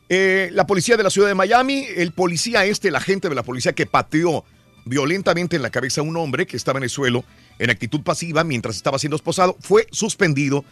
Eh, 0.09 0.51
la 0.53 0.67
policía 0.67 0.97
de 0.97 1.05
la 1.05 1.11
ciudad 1.11 1.29
de 1.29 1.35
Miami, 1.37 1.87
el 1.97 2.13
policía 2.13 2.65
este, 2.65 2.89
el 2.89 2.97
agente 2.97 3.29
de 3.29 3.35
la 3.37 3.45
policía 3.45 3.73
que 3.73 3.87
pateó 3.87 4.45
violentamente 4.85 5.55
en 5.57 5.63
la 5.63 5.71
cabeza 5.71 6.01
a 6.01 6.05
un 6.05 6.17
hombre 6.17 6.47
que 6.47 6.57
estaba 6.57 6.79
en 6.79 6.83
el 6.85 6.91
suelo 6.91 7.25
en 7.61 7.71
actitud 7.71 8.01
pasiva 8.03 8.43
mientras 8.43 8.75
estaba 8.77 8.99
siendo 8.99 9.15
esposado, 9.17 9.57
fue 9.61 9.87
suspendido, 9.93 10.65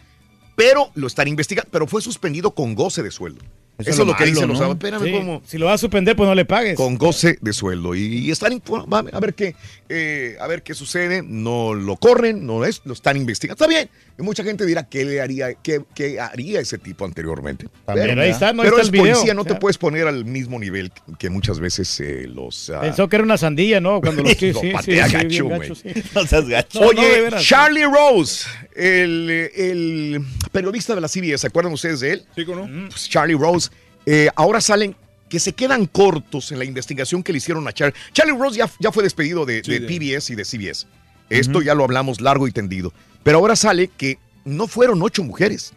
pero 0.57 0.91
lo 0.95 1.07
están 1.07 1.27
investigando, 1.29 1.69
pero 1.71 1.87
fue 1.87 2.01
suspendido 2.01 2.53
con 2.53 2.75
goce 2.75 3.01
de 3.01 3.11
sueldo. 3.11 3.41
Eso, 3.79 3.89
es 3.91 3.97
lo, 3.99 4.05
que 4.07 4.11
malo, 4.11 4.25
dicen 4.25 4.47
los 4.49 4.59
¿no? 4.59 4.65
abogados. 4.65 4.75
Espérame, 4.75 5.03
Sí, 5.05 5.11
¿cómo? 5.11 5.41
Si 5.45 5.57
lo 5.57 5.65
vas 5.67 5.75
a 5.75 5.77
suspender, 5.77 6.15
pues 6.15 6.27
no 6.27 6.35
le 6.35 6.45
pagues. 6.45 6.75
Con 6.75 6.97
goce 6.97 7.37
de 7.41 7.53
sueldo. 7.53 7.95
Y, 7.95 8.01
y 8.27 8.31
están 8.31 8.61
a 8.91 9.19
ver 9.19 9.33
qué, 9.33 9.55
eh, 9.87 10.35
a 10.39 10.47
ver 10.47 10.63
qué 10.63 10.73
sucede. 10.73 11.23
No 11.25 11.73
lo 11.73 11.95
corren, 11.95 12.45
no 12.45 12.65
es, 12.65 12.81
lo 12.83 12.93
están 12.93 13.15
investigando. 13.17 13.63
Está 13.63 13.67
bien. 13.67 13.89
Y 14.17 14.21
mucha 14.21 14.43
gente 14.43 14.65
dirá 14.65 14.83
qué 14.89 15.05
le 15.05 15.21
haría, 15.21 15.53
qué, 15.53 15.81
qué 15.95 16.19
haría 16.19 16.59
ese 16.59 16.77
tipo 16.77 17.05
anteriormente. 17.05 17.67
También, 17.85 18.09
pero 18.09 18.21
ahí 18.21 18.31
está, 18.31 18.51
no, 18.51 18.63
ahí 18.63 18.67
pero 18.67 18.77
está 18.77 18.81
es 18.81 18.87
el 18.87 18.91
video. 18.91 19.13
policía, 19.15 19.33
no 19.33 19.45
te 19.45 19.55
puedes 19.55 19.77
poner 19.77 20.07
al 20.07 20.25
mismo 20.25 20.59
nivel 20.59 20.91
que 21.17 21.29
muchas 21.29 21.59
veces 21.61 21.97
eh, 22.01 22.25
los. 22.27 22.69
ah, 22.69 22.81
Pensó 22.81 23.07
que 23.07 23.15
era 23.15 23.23
una 23.23 23.37
sandía, 23.37 23.79
¿no? 23.79 24.01
Cuando 24.01 24.23
lo 24.23 24.29
sí, 24.31 24.35
sí, 24.35 24.53
sí, 24.59 24.71
patea 24.71 25.07
sí, 25.07 25.13
gacho, 25.13 25.45
güey. 25.45 25.59
gacho, 25.59 25.75
sí. 25.75 25.89
No 26.15 26.27
seas 26.27 26.49
gacho. 26.49 26.79
No, 26.81 26.91
no, 26.91 27.01
Oye. 27.01 27.29
Charlie 27.39 27.85
Rose, 27.85 28.45
el, 28.79 29.29
el 29.55 30.25
periodista 30.51 30.95
de 30.95 31.01
la 31.01 31.07
CBS, 31.07 31.39
¿se 31.39 31.47
acuerdan 31.47 31.73
ustedes 31.73 31.99
de 31.99 32.13
él? 32.13 32.25
Sí, 32.35 32.45
¿no? 32.47 32.67
Pues 32.89 33.09
Charlie 33.09 33.35
Rose, 33.35 33.69
eh, 34.05 34.29
ahora 34.35 34.61
salen 34.61 34.95
que 35.29 35.39
se 35.39 35.53
quedan 35.53 35.85
cortos 35.85 36.51
en 36.51 36.57
la 36.59 36.65
investigación 36.65 37.21
que 37.21 37.31
le 37.31 37.37
hicieron 37.37 37.67
a 37.67 37.71
Charlie. 37.73 37.93
Charlie 38.13 38.35
Rose 38.37 38.57
ya, 38.57 38.69
ya 38.79 38.91
fue 38.91 39.03
despedido 39.03 39.45
de, 39.45 39.61
Sí, 39.63 39.71
de 39.71 39.79
de- 39.81 39.87
PBS 40.17 40.31
y 40.33 40.35
de 40.35 40.45
CBS. 40.45 40.87
Esto 41.29 41.61
ya 41.61 41.75
lo 41.75 41.83
hablamos 41.83 42.21
largo 42.21 42.47
y 42.47 42.51
tendido. 42.51 42.91
Pero 43.21 43.37
ahora 43.37 43.55
sale 43.55 43.89
que 43.95 44.17
no 44.45 44.65
fueron 44.67 45.01
ocho 45.03 45.23
mujeres. 45.23 45.73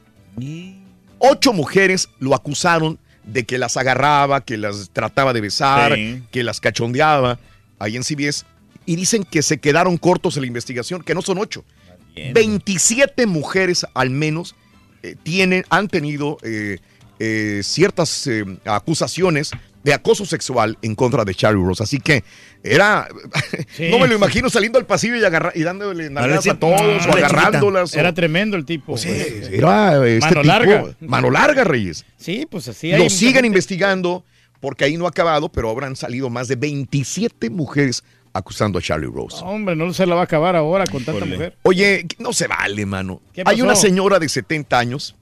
Ocho 1.19 1.53
mujeres 1.53 2.09
lo 2.19 2.35
acusaron 2.35 2.99
de 3.25 3.45
que 3.45 3.59
las 3.59 3.77
agarraba, 3.77 4.41
que 4.45 4.57
las 4.57 4.91
trataba 4.93 5.33
de 5.33 5.41
besar, 5.41 5.95
Sí. 5.95 6.23
que 6.33 6.43
las 6.43 6.61
cachondeaba 6.61 7.39
ahí 7.79 7.97
en 7.97 8.03
CBS. 8.05 8.45
Y 8.87 8.97
dicen 8.97 9.23
que 9.25 9.43
se 9.43 9.59
quedaron 9.59 9.97
cortos 9.99 10.37
en 10.37 10.43
la 10.43 10.47
investigación, 10.49 11.03
que 11.03 11.15
no 11.15 11.23
son 11.23 11.39
ocho. 11.39 11.65
27 12.15 13.27
mujeres 13.27 13.87
al 13.95 14.11
menos 14.11 14.55
eh, 15.03 15.17
tienen, 15.23 15.65
han 15.71 15.89
tenido 15.89 16.39
eh, 16.43 16.79
eh, 17.19 17.61
ciertas 17.65 18.29
acusaciones 18.65 19.51
de 19.85 19.93
acoso 19.93 20.25
sexual 20.25 20.79
en 20.83 20.95
contra 20.95 21.25
de 21.25 21.35
Charlie 21.35 21.61
Rose. 21.65 21.83
Así 21.83 21.99
que 21.99 22.23
era, 22.63 23.09
Sí. 23.77 23.89
no 23.91 23.99
me 23.99 24.07
lo 24.07 24.15
imagino 24.15 24.49
saliendo 24.49 24.79
al 24.79 24.87
pasillo 24.87 25.17
y, 25.17 25.25
agarra- 25.25 25.53
y 25.57 25.63
dándole 25.63 26.09
nalgadas 26.09 26.45
sí, 26.45 26.51
a 26.51 26.55
todos 26.55 26.81
o 27.07 27.13
agarrándolas. 27.13 27.95
o- 27.95 27.99
Era 27.99 28.13
tremendo 28.15 28.57
el 28.57 28.65
tipo. 28.65 28.93
o 28.93 28.97
sea, 28.97 29.13
pues. 29.13 29.49
era 29.49 30.07
este 30.07 30.21
Mano 30.29 30.41
tipo- 30.43 30.47
larga. 30.47 30.97
Mano 31.01 31.31
larga, 31.31 31.65
Reyes. 31.65 32.05
Sí, 32.17 32.47
pues 32.49 32.69
así 32.69 32.93
hay 32.93 33.03
Lo 33.03 33.11
siguen 33.11 33.35
gente- 33.35 33.47
investigando 33.49 34.25
porque 34.61 34.85
ahí 34.85 34.97
no 34.97 35.07
ha 35.07 35.09
acabado, 35.09 35.49
pero 35.49 35.69
habrán 35.69 35.97
salido 35.97 36.31
más 36.31 36.47
de 36.47 36.55
27 36.55 37.51
mujeres 37.51 38.05
acusando 38.33 38.79
a 38.79 38.83
Charlie 38.83 39.11
Rose. 39.13 39.37
Hombre, 39.45 39.77
no 39.77 39.93
se 39.93 40.07
la 40.07 40.15
va 40.15 40.23
a 40.23 40.25
acabar 40.25 40.57
ahora 40.57 40.87
con 40.87 41.05
tanta 41.05 41.25
mujer. 41.25 41.57
Oye, 41.63 42.07
no 42.19 42.33
se 42.33 42.47
vale, 42.47 42.87
mano. 42.87 43.21
¿Qué 43.33 43.43
Hay 43.45 43.61
una 43.63 43.75
señora 43.77 44.19
de 44.19 44.29
70 44.29 44.79
años, 44.79 45.15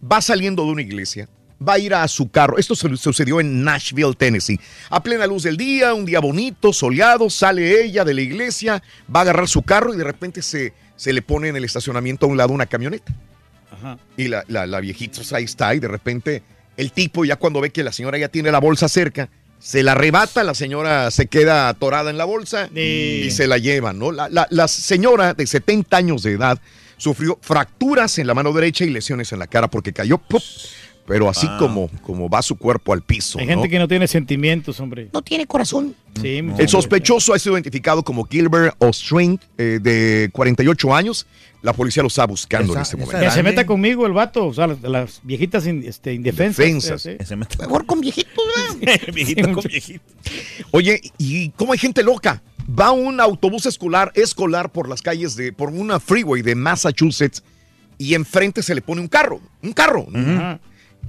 va 0.00 0.20
saliendo 0.20 0.64
de 0.64 0.70
una 0.72 0.82
iglesia, 0.82 1.28
va 1.66 1.74
a 1.74 1.78
ir 1.78 1.94
a 1.94 2.06
su 2.08 2.30
carro. 2.30 2.58
Esto 2.58 2.74
su- 2.74 2.96
sucedió 2.96 3.40
en 3.40 3.64
Nashville, 3.64 4.14
Tennessee. 4.14 4.60
A 4.90 5.02
plena 5.02 5.26
luz 5.26 5.44
del 5.44 5.56
día, 5.56 5.94
un 5.94 6.04
día 6.04 6.20
bonito, 6.20 6.72
soleado, 6.72 7.30
sale 7.30 7.82
ella 7.84 8.04
de 8.04 8.12
la 8.14 8.20
iglesia, 8.20 8.82
va 9.14 9.20
a 9.20 9.22
agarrar 9.22 9.48
su 9.48 9.62
carro 9.62 9.94
y 9.94 9.96
de 9.96 10.04
repente 10.04 10.42
se, 10.42 10.74
se 10.96 11.12
le 11.12 11.22
pone 11.22 11.48
en 11.48 11.56
el 11.56 11.64
estacionamiento 11.64 12.26
a 12.26 12.28
un 12.28 12.36
lado 12.36 12.52
una 12.52 12.66
camioneta. 12.66 13.14
Ajá. 13.70 13.98
Y 14.16 14.28
la, 14.28 14.44
la, 14.48 14.66
la 14.66 14.80
viejita 14.80 15.16
pues, 15.16 15.32
ahí 15.32 15.44
está 15.44 15.74
y 15.74 15.78
de 15.80 15.88
repente 15.88 16.42
el 16.76 16.92
tipo 16.92 17.24
ya 17.24 17.36
cuando 17.36 17.60
ve 17.60 17.70
que 17.70 17.82
la 17.82 17.92
señora 17.92 18.18
ya 18.18 18.28
tiene 18.28 18.50
la 18.52 18.60
bolsa 18.60 18.88
cerca, 18.88 19.30
se 19.64 19.82
la 19.82 19.92
arrebata, 19.92 20.44
la 20.44 20.52
señora 20.54 21.10
se 21.10 21.26
queda 21.26 21.70
atorada 21.70 22.10
en 22.10 22.18
la 22.18 22.26
bolsa 22.26 22.68
Sí. 22.74 23.22
y 23.26 23.30
se 23.30 23.46
la 23.46 23.56
lleva, 23.56 23.94
¿no? 23.94 24.12
La, 24.12 24.28
la- 24.28 24.46
la 24.50 24.68
señora 24.68 25.32
de 25.32 25.46
70 25.46 25.96
años 25.96 26.22
de 26.22 26.32
edad 26.32 26.58
sufrió 26.98 27.38
fracturas 27.40 28.18
en 28.18 28.26
la 28.26 28.34
mano 28.34 28.52
derecha 28.52 28.84
y 28.84 28.90
lesiones 28.90 29.32
en 29.32 29.38
la 29.38 29.46
cara 29.46 29.68
porque 29.68 29.94
cayó. 29.94 30.20
Pero 31.06 31.28
así 31.28 31.46
Ah. 31.48 31.56
como, 31.58 31.88
como 32.02 32.28
va 32.28 32.40
su 32.42 32.56
cuerpo 32.56 32.92
al 32.92 33.02
piso. 33.02 33.38
Hay 33.38 33.46
¿no? 33.46 33.52
gente 33.52 33.68
que 33.68 33.78
no 33.78 33.88
tiene 33.88 34.06
sentimientos, 34.06 34.80
hombre. 34.80 35.08
No 35.12 35.22
tiene 35.22 35.46
corazón. 35.46 35.94
Sí, 36.20 36.38
El 36.58 36.68
sospechoso 36.68 37.34
ha 37.34 37.38
sido 37.38 37.54
identificado 37.54 38.02
como 38.02 38.24
Gilbert 38.24 38.74
O'Strain, 38.78 39.38
eh, 39.58 39.78
de 39.82 40.30
48 40.32 40.94
años. 40.94 41.26
La 41.62 41.72
policía 41.72 42.02
lo 42.02 42.08
está 42.08 42.26
buscando 42.26 42.72
Esa- 42.74 42.78
en 42.78 42.82
este 42.82 42.96
momento. 42.98 43.20
Que 43.24 43.30
se 43.30 43.42
meta 43.42 43.64
conmigo 43.66 44.06
el 44.06 44.12
vato, 44.12 44.46
o 44.46 44.52
sea, 44.54 44.66
las, 44.66 44.82
las 44.82 45.20
viejitas 45.22 45.66
in- 45.66 45.82
este, 45.86 46.12
indefensas. 46.12 46.58
Defensas. 46.58 47.02
sí, 47.28 47.36
me- 47.36 47.46
Mejor 47.58 47.86
con 47.86 48.00
viejitos, 48.00 48.32
¿verdad? 48.80 49.00
Viejito 49.14 49.52
con 49.52 49.64
viejito. 49.64 50.04
Oye, 50.72 51.00
¿y 51.18 51.50
cómo 51.50 51.72
hay 51.72 51.78
gente 51.78 52.02
loca? 52.02 52.42
Va 52.78 52.92
un 52.92 53.18
autobús 53.20 53.66
escolar, 53.66 54.12
escolar 54.14 54.70
por 54.72 54.88
las 54.88 55.02
calles 55.02 55.36
de, 55.36 55.52
por 55.52 55.70
una 55.70 56.00
freeway 56.00 56.42
de 56.42 56.54
Massachusetts 56.54 57.42
y 57.98 58.14
enfrente 58.14 58.62
se 58.62 58.74
le 58.74 58.80
pone 58.82 59.00
un 59.00 59.08
carro, 59.08 59.40
un 59.62 59.72
carro. 59.72 60.06
Ajá. 60.14 60.60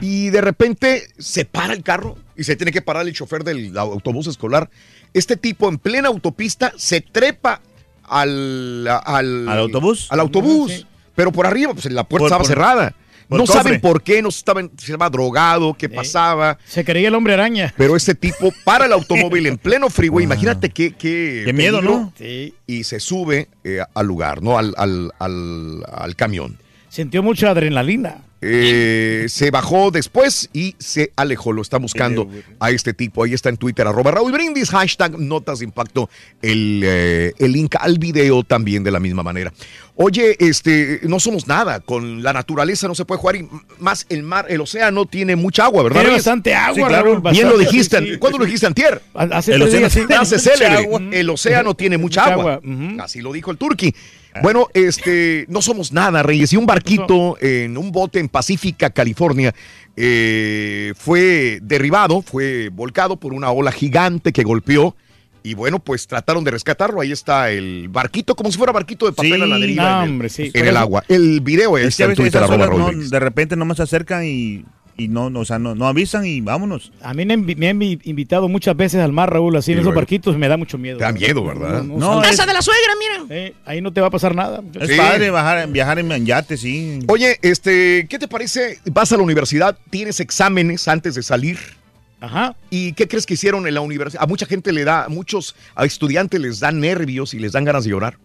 Y 0.02 0.30
de 0.30 0.42
repente 0.42 1.08
se 1.18 1.46
para 1.46 1.74
el 1.74 1.84
carro 1.84 2.18
y 2.36 2.44
se 2.44 2.56
tiene 2.56 2.72
que 2.72 2.82
parar 2.82 3.08
el 3.08 3.14
chofer 3.14 3.44
del 3.44 3.78
autobús 3.78 4.28
escolar. 4.28 4.70
Este 5.14 5.38
tipo 5.38 5.70
en 5.70 5.78
plena 5.78 6.10
autopista 6.10 6.74
se 6.78 7.02
trepa 7.02 7.62
al, 8.04 8.88
al, 8.88 9.48
¿Al 9.50 9.60
autobús? 9.60 10.08
Al 10.12 10.20
autobús. 10.20 10.72
Ah, 10.74 10.78
sí. 10.80 10.86
Pero 11.16 11.32
por 11.32 11.46
arriba, 11.48 11.74
pues 11.74 11.86
la 11.92 12.04
puerta 12.04 12.24
Por- 12.24 12.28
estaba 12.28 12.40
por- 12.40 12.48
cerrada. 12.48 12.96
por 13.30 13.40
No 13.40 13.46
cofre. 13.46 13.64
saben 13.64 13.82
por 13.82 14.04
qué, 14.04 14.22
no 14.22 14.30
saben 14.32 14.70
si 14.78 14.92
estaba 14.92 15.10
drogado, 15.10 15.74
qué 15.74 15.88
pasaba. 15.88 16.58
Se 16.66 16.84
creía 16.84 17.08
el 17.08 17.16
hombre 17.16 17.34
araña. 17.34 17.74
Pero 17.78 17.96
este 17.96 18.14
tipo 18.16 18.54
para 18.66 18.86
el 18.86 18.92
automóvil 18.92 19.48
en 19.48 19.58
pleno 19.58 19.90
freeway. 19.90 20.24
Imagínate 20.26 20.70
qué, 20.72 20.92
qué, 20.94 21.44
Qué 21.46 21.54
miedo, 21.54 21.82
¿no? 21.82 22.14
Sí. 22.18 22.54
Y 22.68 22.84
se 22.84 23.00
sube 23.00 23.48
eh, 23.64 23.80
al 23.94 24.06
lugar, 24.06 24.44
¿no? 24.44 24.58
Al, 24.58 24.74
al, 24.78 25.12
al, 25.20 25.84
al 25.92 26.16
camión. 26.18 26.58
Sintió 26.90 27.24
mucha 27.24 27.50
adrenalina. 27.52 28.18
Eh, 28.48 29.26
se 29.28 29.50
bajó 29.50 29.90
después 29.90 30.50
y 30.54 30.76
se 30.78 31.12
alejó. 31.16 31.52
Lo 31.52 31.62
está 31.64 31.78
buscando 31.78 32.30
a 32.60 32.70
este 32.70 32.94
tipo. 32.94 33.24
Ahí 33.24 33.34
está 33.34 33.50
en 33.50 33.58
Twitter, 33.58 33.88
arroba 33.88 34.12
Raúl 34.12 34.32
Brindis, 34.32 34.70
hashtag 34.70 35.18
Notas 35.18 35.60
de 35.60 35.66
Impacto, 35.66 36.10
el, 36.42 36.82
eh, 36.86 37.34
el 37.40 37.52
link 37.52 37.76
al 37.80 37.98
video 37.98 38.44
también 38.44 38.84
de 38.84 38.92
la 38.92 39.00
misma 39.00 39.24
manera. 39.24 39.52
Oye, 39.98 40.36
este, 40.40 41.00
no 41.04 41.22
somos 41.22 41.48
nada. 41.48 41.80
Con 41.80 42.22
la 42.22 42.34
naturaleza 42.34 42.88
no 42.88 42.96
se 42.96 43.06
puede 43.06 43.20
jugar. 43.22 43.36
Y 43.38 43.48
más 43.80 44.06
el 44.10 44.24
mar, 44.24 44.46
el 44.50 44.60
océano 44.60 45.06
tiene 45.06 45.36
mucha 45.38 45.66
agua, 45.66 45.84
¿verdad? 45.84 46.02
Tiene 46.02 46.16
bastante 46.16 46.54
agua, 46.54 46.76
Sí, 46.76 46.84
claro. 46.84 47.14
Raúl, 47.22 47.32
Bien 47.32 47.48
lo 47.48 47.58
dijiste. 47.58 48.00
sí, 48.00 48.12
sí. 48.14 48.18
¿Cuándo 48.18 48.38
lo 48.38 48.46
dijiste, 48.46 48.66
Antier? 48.66 49.02
Hace 49.14 49.56
El 49.56 49.62
océano 49.62 49.88
Hace 49.88 50.02
mucha 50.02 50.26
célebre. 50.26 50.78
agua. 50.86 51.02
El 51.12 51.30
océano 51.30 51.76
tiene 51.76 51.98
mucha, 51.98 52.24
Mucha 52.24 52.34
agua. 52.34 52.62
Así 53.04 53.22
lo 53.22 53.32
dijo 53.32 53.52
el 53.52 53.58
turqui. 53.58 53.96
Bueno, 54.42 54.68
este, 54.74 55.46
no 55.48 55.62
somos 55.62 55.94
nada, 55.94 56.22
Reyes. 56.24 56.52
Y 56.52 56.58
un 56.58 56.66
barquito 56.66 57.38
en 57.40 57.78
un 57.78 57.94
bote 57.94 58.20
en 58.20 58.28
Pacífica, 58.28 58.90
California, 58.90 59.56
eh, 59.96 60.94
fue 60.98 61.60
derribado, 61.62 62.22
fue 62.22 62.68
volcado 62.68 63.16
por 63.16 63.32
una 63.32 63.50
ola 63.52 63.72
gigante 63.72 64.34
que 64.34 64.44
golpeó 64.44 64.94
Y 65.46 65.54
bueno, 65.54 65.78
pues 65.80 66.08
trataron 66.08 66.44
de 66.44 66.50
rescatarlo. 66.52 67.02
Ahí 67.02 67.12
está 67.12 67.52
el 67.52 67.88
barquito, 67.90 68.36
como 68.36 68.52
si 68.52 68.58
fuera 68.58 68.74
barquito 68.74 69.06
de 69.06 69.12
papel 69.14 69.36
Sí, 69.36 69.42
a 69.42 69.46
la 69.46 69.60
deriva 69.60 69.84
no, 69.84 69.98
en 69.98 70.04
el, 70.06 70.10
hombre, 70.10 70.30
sí. 70.30 70.50
en 70.54 70.62
el 70.64 70.70
eso- 70.70 70.80
agua. 70.80 71.04
El 71.08 71.40
video 71.42 71.78
Es 71.78 72.00
a 72.00 72.06
en 72.06 72.16
Twitter, 72.16 72.42
arroba 72.42 72.92
no- 72.92 72.92
de 73.10 73.20
repente 73.20 73.56
nomás 73.56 73.78
se 73.78 73.84
acercan 73.84 74.26
y, 74.26 74.66
y 74.98 75.08
no, 75.08 75.30
no, 75.30 75.42
o 75.42 75.46
sea, 75.46 75.60
no, 75.60 75.76
no 75.76 75.86
avisan 75.88 76.26
y 76.26 76.42
vámonos. 76.42 76.92
A 77.04 77.14
mí 77.14 77.26
me, 77.28 77.34
han 77.36 77.78
me 77.78 78.00
invitado 78.06 78.48
muchas 78.50 78.76
veces 78.76 79.02
al 79.02 79.12
mar, 79.12 79.32
Raúl, 79.32 79.56
así 79.56 79.74
en 79.74 79.80
esos 79.80 79.94
barquitos 79.94 80.36
me 80.36 80.48
da 80.48 80.58
mucho 80.58 80.80
miedo. 80.80 80.98
Te 80.98 81.04
da 81.04 81.12
miedo, 81.12 81.44
¿verdad? 81.46 81.84
No, 81.84 82.24
es- 82.24 82.30
Casa 82.30 82.48
de 82.48 82.54
la 82.54 82.62
suegra, 82.64 82.94
mira. 83.00 83.36
eh, 83.36 83.54
ahí 83.66 83.82
no 83.82 83.94
te 83.94 84.02
va 84.02 84.08
a 84.08 84.12
pasar 84.12 84.34
nada. 84.34 84.62
Es 84.80 84.90
Sí. 84.90 84.98
padre 84.98 85.30
bajar, 85.30 85.68
viajar 85.70 86.00
en 86.00 86.26
yate, 86.26 86.58
sí. 86.58 87.00
Oye, 87.08 87.38
este, 87.44 88.08
¿qué 88.10 88.18
te 88.18 88.28
parece? 88.28 88.80
Vas 88.92 89.12
a 89.12 89.18
la 89.18 89.22
universidad, 89.24 89.78
tienes 89.92 90.20
exámenes 90.20 90.88
antes 90.88 91.14
de 91.14 91.22
salir. 91.22 91.60
Ajá. 92.26 92.56
¿Y 92.70 92.94
qué 92.94 93.08
crees 93.08 93.26
que 93.26 93.36
hicieron 93.36 93.68
en 93.68 93.74
la 93.74 93.82
universidad? 93.82 94.24
A 94.24 94.28
mucha 94.28 94.46
gente 94.46 94.72
le 94.72 94.84
da, 94.84 95.06
a 95.06 95.10
muchos 95.10 95.56
a 95.76 95.86
estudiantes 95.86 96.40
les 96.40 96.60
dan 96.60 96.80
nervios 96.80 97.34
y 97.34 97.40
les 97.40 97.52
dan 97.52 97.66
ganas 97.66 97.84
de 97.84 97.92
llorar. 97.92 98.18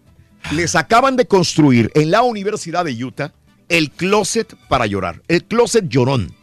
Les 0.52 0.74
acaban 0.74 1.16
de 1.16 1.26
construir 1.26 1.90
en 1.94 2.10
la 2.10 2.22
Universidad 2.22 2.84
de 2.84 3.04
Utah 3.04 3.32
el 3.68 3.90
closet 3.90 4.54
para 4.68 4.86
llorar, 4.86 5.20
el 5.28 5.44
closet 5.44 5.86
llorón. 5.86 6.34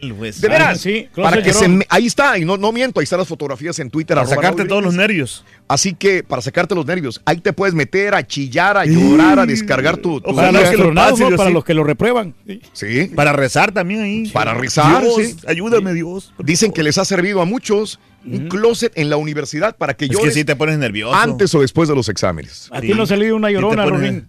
De 0.00 0.48
veras, 0.48 0.80
sí, 0.80 1.08
para 1.14 1.42
que 1.42 1.52
se 1.52 1.80
ahí 1.88 2.06
está, 2.06 2.38
y 2.38 2.44
no, 2.44 2.56
no 2.56 2.70
miento, 2.70 3.00
ahí 3.00 3.04
están 3.04 3.18
las 3.18 3.26
fotografías 3.26 3.78
en 3.80 3.90
Twitter. 3.90 4.16
Para 4.16 4.28
sacarte 4.28 4.64
todos 4.64 4.82
los 4.82 4.94
nervios. 4.94 5.44
Así 5.68 5.92
que 5.92 6.22
para 6.22 6.40
sacarte 6.40 6.74
los 6.74 6.86
nervios, 6.86 7.20
ahí 7.26 7.36
te 7.40 7.52
puedes 7.52 7.74
meter 7.74 8.14
a 8.14 8.26
chillar, 8.26 8.76
a 8.78 8.86
llorar, 8.86 9.38
a 9.38 9.44
descargar 9.46 9.98
tu... 9.98 10.20
tu- 10.20 10.34
Para 10.34 10.50
los 10.50 10.70
que 10.70 10.76
lo, 10.78 10.94
no, 10.94 10.94
para 11.36 11.48
sí. 11.48 11.52
los 11.52 11.64
que 11.64 11.74
lo 11.74 11.84
reprueban. 11.84 12.34
Sí. 12.72 13.10
Para 13.14 13.32
rezar 13.34 13.70
también 13.72 14.00
ahí. 14.00 14.28
Para 14.28 14.54
rezar, 14.54 15.02
Dios, 15.02 15.14
sí. 15.16 15.36
ayúdame, 15.46 15.92
Dios. 15.92 16.32
Dicen 16.38 16.72
que 16.72 16.82
les 16.82 16.96
ha 16.96 17.04
servido 17.04 17.42
a 17.42 17.44
muchos 17.44 18.00
un 18.24 18.48
closet 18.48 18.92
en 18.96 19.10
la 19.10 19.16
universidad 19.16 19.76
para 19.76 19.94
que 19.94 20.06
Es 20.06 20.10
llores 20.10 20.28
que 20.28 20.40
sí 20.40 20.44
te 20.44 20.56
pones 20.56 20.78
nervioso. 20.78 21.14
antes 21.14 21.54
o 21.54 21.60
después 21.60 21.88
de 21.88 21.94
los 21.94 22.08
exámenes. 22.08 22.68
A 22.72 22.80
ti 22.80 22.88
no 22.94 23.06
salió 23.06 23.36
una 23.36 23.48
Sí 23.48 23.54
te 23.54 23.60
llorona, 23.60 23.84
pones- 23.84 24.22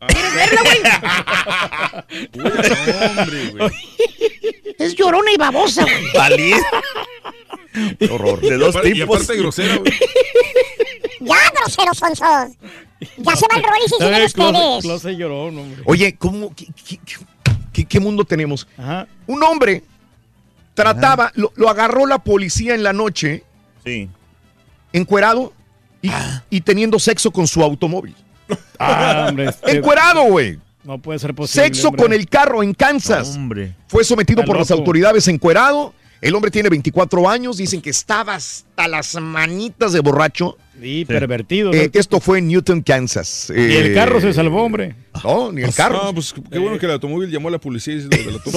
Rolín. 0.00 0.82
No. 2.34 3.68
Es 4.78 4.94
llorona 4.94 5.30
y 5.32 5.36
babosa, 5.36 5.82
güey. 5.84 6.52
Qué 7.98 8.08
horror. 8.10 8.40
De 8.40 8.56
dos 8.56 8.74
Y 8.74 8.78
aparte- 8.78 8.88
y 8.90 8.92
tipos. 8.94 9.16
aparte 9.22 9.36
grosera, 9.40 9.76
güey. 9.76 9.92
Ya, 11.20 11.34
groseros 11.54 11.96
son 11.98 12.16
sos. 12.16 12.50
Ya 13.18 13.36
se 13.36 13.46
va 13.48 13.56
el 13.56 13.62
rol 13.62 13.72
y 13.84 13.88
si 13.88 13.94
siguen 13.98 14.24
ustedes. 14.24 14.82
closet 14.82 15.16
llorón, 15.16 15.58
hombre. 15.58 15.82
Oye, 15.86 16.14
¿cómo, 16.16 16.54
qué, 16.54 16.66
qué- 16.88 16.98
qué- 17.72 17.84
qué 17.86 18.00
mundo 18.00 18.24
tenemos? 18.24 18.66
Ajá. 18.78 19.06
Un 19.26 19.42
hombre 19.42 19.82
trataba, 20.74 21.30
lo, 21.34 21.52
lo 21.56 21.68
agarró 21.70 22.06
la 22.06 22.18
policía 22.18 22.74
en 22.74 22.82
la 22.82 22.92
noche, 22.92 23.44
Sí. 23.84 24.08
encuerado 24.92 25.52
y, 26.02 26.10
y 26.50 26.60
teniendo 26.62 26.98
sexo 26.98 27.30
con 27.30 27.46
su 27.46 27.62
automóvil. 27.62 28.14
Ah, 28.78 29.26
hombre. 29.28 29.46
este- 29.50 29.70
Encuerado, 29.78 30.22
güey. 30.24 30.58
No 30.84 30.98
puede 30.98 31.18
ser 31.18 31.34
posible. 31.34 31.64
Sexo 31.64 31.88
hombre. 31.88 32.02
con 32.02 32.12
el 32.12 32.28
carro 32.28 32.62
en 32.62 32.72
Kansas. 32.74 33.34
Hombre. 33.36 33.74
Fue 33.88 34.04
sometido 34.04 34.40
Está 34.42 34.46
por 34.52 34.58
las 34.60 34.70
autoridades 34.70 35.26
encuerado. 35.28 35.92
El 36.22 36.34
hombre 36.34 36.50
tiene 36.50 36.68
24 36.70 37.28
años. 37.28 37.56
Dicen 37.58 37.82
que 37.82 37.90
estaba 37.90 38.36
hasta 38.36 38.88
las 38.88 39.14
manitas 39.20 39.92
de 39.92 40.00
borracho. 40.00 40.56
Sí, 40.80 41.04
pervertido. 41.04 41.72
Eh, 41.72 41.90
esto 41.92 42.20
fue 42.20 42.38
en 42.38 42.48
Newton, 42.48 42.82
Kansas. 42.82 43.50
y 43.50 43.58
el 43.76 43.86
Eh, 43.90 43.94
carro 43.94 44.20
se 44.20 44.32
salvó, 44.32 44.62
hombre. 44.62 44.94
No, 45.24 45.50
ni 45.50 45.62
el 45.62 45.74
carro. 45.74 46.04
No, 46.04 46.14
pues 46.14 46.34
qué 46.50 46.58
bueno 46.58 46.78
que 46.78 46.86
el 46.86 46.92
automóvil 46.92 47.30
llamó 47.30 47.48
a 47.48 47.52
la 47.52 47.58
policía 47.58 47.94
y 47.94 48.02
se 48.02 48.08
lo 48.08 48.16
delató. 48.40 48.50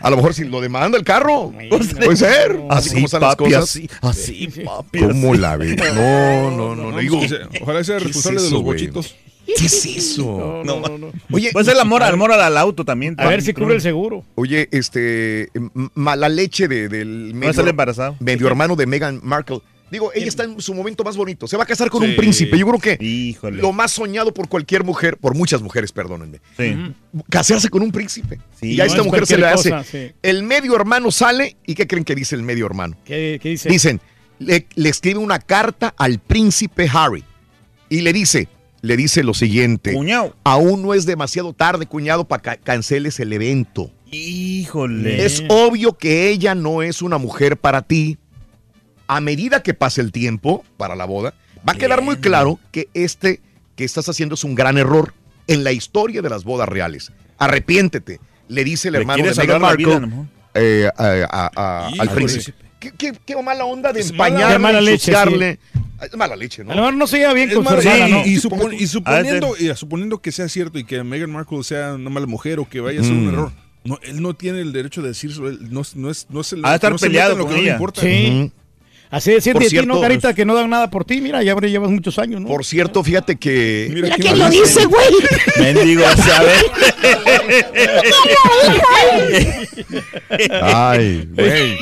A 0.00 0.10
lo 0.10 0.16
mejor 0.16 0.34
si 0.34 0.44
lo 0.44 0.60
demanda 0.60 0.96
el 0.98 1.04
carro. 1.04 1.52
Puede 1.70 2.16
ser. 2.16 2.58
Así, 2.70 2.90
como 2.94 3.06
están 3.06 3.20
las 3.20 3.36
papi, 3.36 3.50
cosas. 3.52 3.62
así, 3.64 3.88
así, 4.02 4.48
papi. 4.64 4.98
¿Cómo 5.00 5.32
así. 5.32 5.40
la 5.40 5.56
ves? 5.56 5.76
No, 5.94 6.50
no, 6.50 6.74
no. 6.74 7.28
sea- 7.28 7.48
ojalá 7.60 7.84
sea 7.84 7.96
¿qué 7.98 8.02
es 8.02 8.06
responsable 8.08 8.42
de 8.42 8.50
los 8.50 8.62
bochitos. 8.62 9.14
¿Qué 9.46 9.66
es 9.66 9.86
eso? 9.86 10.24
No, 10.66 10.80
no, 10.80 10.80
no, 10.88 10.98
no. 10.98 11.12
Oye, 11.32 11.50
Puede 11.52 11.64
ser 11.66 11.74
el 11.74 11.80
amor, 11.80 12.02
amor 12.02 12.32
al 12.32 12.56
auto 12.56 12.84
también. 12.84 13.14
A 13.18 13.28
ver 13.28 13.42
si 13.42 13.52
cubre 13.52 13.74
el 13.74 13.80
seguro. 13.80 14.24
Oye, 14.34 14.68
este, 14.72 15.50
mala 15.94 16.28
leche 16.28 16.68
de- 16.68 16.88
del 16.88 17.38
No 17.38 17.52
sale 17.52 17.70
embarazado. 17.70 18.16
medio 18.20 18.46
hermano 18.46 18.74
de 18.76 18.86
Meghan 18.86 19.20
Markle. 19.22 19.60
Digo, 19.88 20.10
ella 20.16 20.26
está 20.26 20.42
en 20.42 20.60
su 20.60 20.74
momento 20.74 21.04
más 21.04 21.16
bonito. 21.16 21.46
Se 21.46 21.56
va 21.56 21.62
a 21.62 21.66
casar 21.66 21.90
con 21.90 22.02
Sí. 22.02 22.08
un 22.10 22.16
príncipe. 22.16 22.58
Yo 22.58 22.66
creo 22.66 22.80
que 22.80 22.98
Híjole. 23.04 23.62
lo 23.62 23.72
más 23.72 23.92
soñado 23.92 24.34
por 24.34 24.48
cualquier 24.48 24.82
mujer, 24.82 25.16
por 25.16 25.36
muchas 25.36 25.62
mujeres, 25.62 25.92
perdónenme, 25.92 26.40
Sí. 26.56 26.76
casarse 27.30 27.68
con 27.68 27.82
un 27.82 27.92
príncipe. 27.92 28.40
Sí, 28.60 28.72
y 28.72 28.80
a 28.80 28.84
no 28.84 28.90
esta 28.90 29.00
es 29.02 29.06
mujer 29.06 29.26
se 29.26 29.38
le 29.38 29.46
hace. 29.46 29.70
cosa, 29.70 29.84
sí. 29.84 30.10
El 30.22 30.42
medio 30.42 30.74
hermano 30.74 31.12
sale 31.12 31.56
y 31.64 31.76
¿qué 31.76 31.86
creen 31.86 32.04
que 32.04 32.16
dice 32.16 32.34
el 32.34 32.42
medio 32.42 32.66
hermano? 32.66 32.96
¿Qué, 33.04 33.38
qué 33.40 33.50
dice? 33.50 33.68
Dicen, 33.68 34.00
le, 34.40 34.66
le 34.74 34.88
escribe 34.88 35.20
una 35.20 35.38
carta 35.38 35.94
al 35.96 36.18
príncipe 36.18 36.88
Harry 36.92 37.22
y 37.88 38.00
le 38.00 38.12
dice, 38.12 38.48
le 38.82 38.96
dice 38.96 39.22
lo 39.24 39.34
siguiente. 39.34 39.92
Cuñado. 39.92 40.34
Aún 40.44 40.82
no 40.82 40.94
es 40.94 41.06
demasiado 41.06 41.52
tarde, 41.52 41.86
cuñado, 41.86 42.26
para 42.26 42.42
que 42.56 42.62
canceles 42.62 43.18
el 43.20 43.32
evento. 43.32 43.90
Híjole. 44.10 45.24
Es 45.24 45.42
obvio 45.48 45.98
que 45.98 46.28
ella 46.28 46.54
no 46.54 46.82
es 46.82 47.02
una 47.02 47.18
mujer 47.18 47.56
para 47.56 47.82
ti. 47.82 48.18
A 49.08 49.20
medida 49.20 49.62
que 49.62 49.74
pase 49.74 50.00
el 50.00 50.12
tiempo 50.12 50.64
para 50.76 50.96
la 50.96 51.04
boda, 51.04 51.34
va 51.68 51.72
a 51.72 51.76
quedar 51.76 52.02
muy 52.02 52.16
claro 52.16 52.58
que 52.72 52.88
este 52.94 53.40
que 53.76 53.84
estás 53.84 54.08
haciendo 54.08 54.34
es 54.34 54.42
un 54.44 54.54
gran 54.54 54.78
error 54.78 55.12
en 55.46 55.62
la 55.62 55.70
historia 55.72 56.22
de 56.22 56.30
las 56.30 56.44
bodas 56.44 56.68
reales. 56.68 57.12
Arrepiéntete, 57.38 58.20
le 58.48 58.64
dice 58.64 58.88
el 58.88 58.94
hermano 58.96 59.22
de 59.24 59.34
Meghan 59.46 59.60
Markle 59.60 59.84
eh, 60.54 60.88
a- 60.96 61.04
a- 61.30 61.50
a- 61.54 61.86
al 61.98 62.10
príncipe. 62.10 62.65
¿Qué, 62.78 62.92
qué- 62.96 63.12
qué 63.24 63.42
mala 63.42 63.64
onda 63.64 63.92
de 63.92 64.00
mala- 64.04 64.10
empañarle, 64.10 64.58
mala 64.58 64.80
leche. 64.80 65.12
Es 66.02 66.14
mala 66.16 66.36
leche, 66.36 66.60
A 66.60 66.64
¿no? 66.66 66.70
lo 66.74 66.76
mejor 66.82 66.94
no 66.94 67.06
se 67.06 67.18
lleva 67.18 67.32
bien 67.32 67.48
Es 67.48 67.54
con 67.54 67.64
su 67.64 67.70
más, 67.74 67.84
hermana, 67.86 68.08
y, 68.08 68.12
¿no? 68.12 68.26
y 68.26 68.36
supon- 68.36 68.76
y 68.78 68.86
suponiendo, 68.86 69.54
y 69.58 69.74
suponiendo 69.74 70.18
que 70.20 70.30
sea 70.30 70.46
cierto 70.48 70.78
y 70.78 70.84
que 70.84 71.02
Meghan 71.02 71.30
Markle 71.30 71.62
sea 71.64 71.94
una 71.94 72.10
mala 72.10 72.26
mujer 72.26 72.58
o 72.60 72.68
que 72.68 72.80
vaya 72.80 73.00
a 73.00 73.02
ser 73.04 73.12
un 73.14 73.24
Mm. 73.26 73.28
error, 73.30 73.52
no, 73.84 73.98
él 74.02 74.20
no 74.20 74.34
tiene 74.34 74.60
el 74.60 74.72
derecho 74.74 75.00
de 75.00 75.08
decirlo. 75.08 75.48
Él 75.48 75.58
no, 75.72 75.82
no 75.94 76.10
es, 76.10 76.26
no 76.28 76.40
es 76.42 76.52
el, 76.52 76.60
de 76.60 76.74
estar 76.74 76.92
no 76.92 76.98
se 76.98 77.06
peleado 77.06 77.32
en 77.32 77.38
lo 77.38 77.44
que 77.46 77.50
no 77.52 77.56
le 77.56 77.62
ella. 77.62 77.72
importa. 77.72 78.00
Sí. 78.02 78.52
Así 79.10 79.30
de 79.32 79.52
Por 79.52 79.62
de 79.62 79.68
ti, 79.68 79.76
¿no, 79.76 79.82
cierto, 79.82 80.00
Carita? 80.00 80.34
Que 80.34 80.44
no 80.44 80.54
dan 80.54 80.68
nada 80.70 80.90
por 80.90 81.04
ti. 81.04 81.20
Mira, 81.20 81.42
ya 81.42 81.54
llevas 81.54 81.90
muchos 81.90 82.18
años, 82.18 82.40
¿no? 82.40 82.48
Por 82.48 82.64
cierto, 82.64 83.02
fíjate 83.04 83.36
que. 83.36 83.88
Mira, 83.90 84.02
Mira 84.08 84.16
quién 84.16 84.38
lo 84.38 84.50
dice, 84.50 84.84
güey. 84.86 85.06
Mendigo, 85.60 86.04
a 86.04 86.42
ver. 86.42 86.66
Ay, 90.62 91.28
güey. 91.34 91.76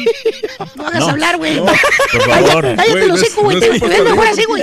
No 0.76 0.86
hagas 0.86 1.00
No, 1.00 1.08
hablar, 1.08 1.36
güey. 1.36 1.56
no, 1.56 1.66
por 1.66 2.22
favor. 2.22 2.74
Cállate 2.76 3.06
los 3.06 3.20
hocico, 3.22 3.42
güey. 3.42 3.60
Te 3.60 3.68
ves 3.70 3.80
mejor 4.04 4.26
así, 4.26 4.44
güey. 4.44 4.62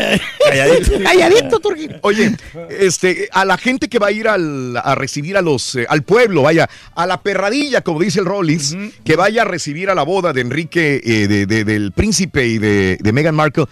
Calladito. 0.50 1.04
Calladito, 1.04 1.60
Turquín. 1.60 1.98
Oye, 2.02 2.36
este, 2.70 3.30
a 3.32 3.46
la 3.46 3.58
gente 3.58 3.90
que 3.90 4.00
va 4.00 4.08
a 4.08 4.12
ir 4.12 4.28
al- 4.28 4.78
a 4.78 4.96
recibir 4.96 5.38
a 5.38 5.42
los, 5.42 5.76
eh, 5.76 5.86
al 5.90 6.04
pueblo, 6.04 6.44
vaya, 6.44 6.70
a 6.96 7.06
la 7.08 7.22
perradilla, 7.22 7.82
como 7.82 8.00
dice 8.00 8.20
el 8.20 8.26
Rollins, 8.26 8.76
que 9.04 9.16
vaya 9.16 9.42
a 9.42 9.46
recibir 9.46 9.90
a 9.90 9.96
la 9.96 10.04
boda 10.04 10.34
de 10.34 10.42
Enrique, 10.42 11.02
eh, 11.04 11.28
de- 11.28 11.46
de- 11.46 11.64
del 11.64 11.92
príncipe 11.92 12.46
y 12.52 12.58
de, 12.60 12.98
de 13.02 13.12
Meghan 13.14 13.36
Markle, 13.36 13.66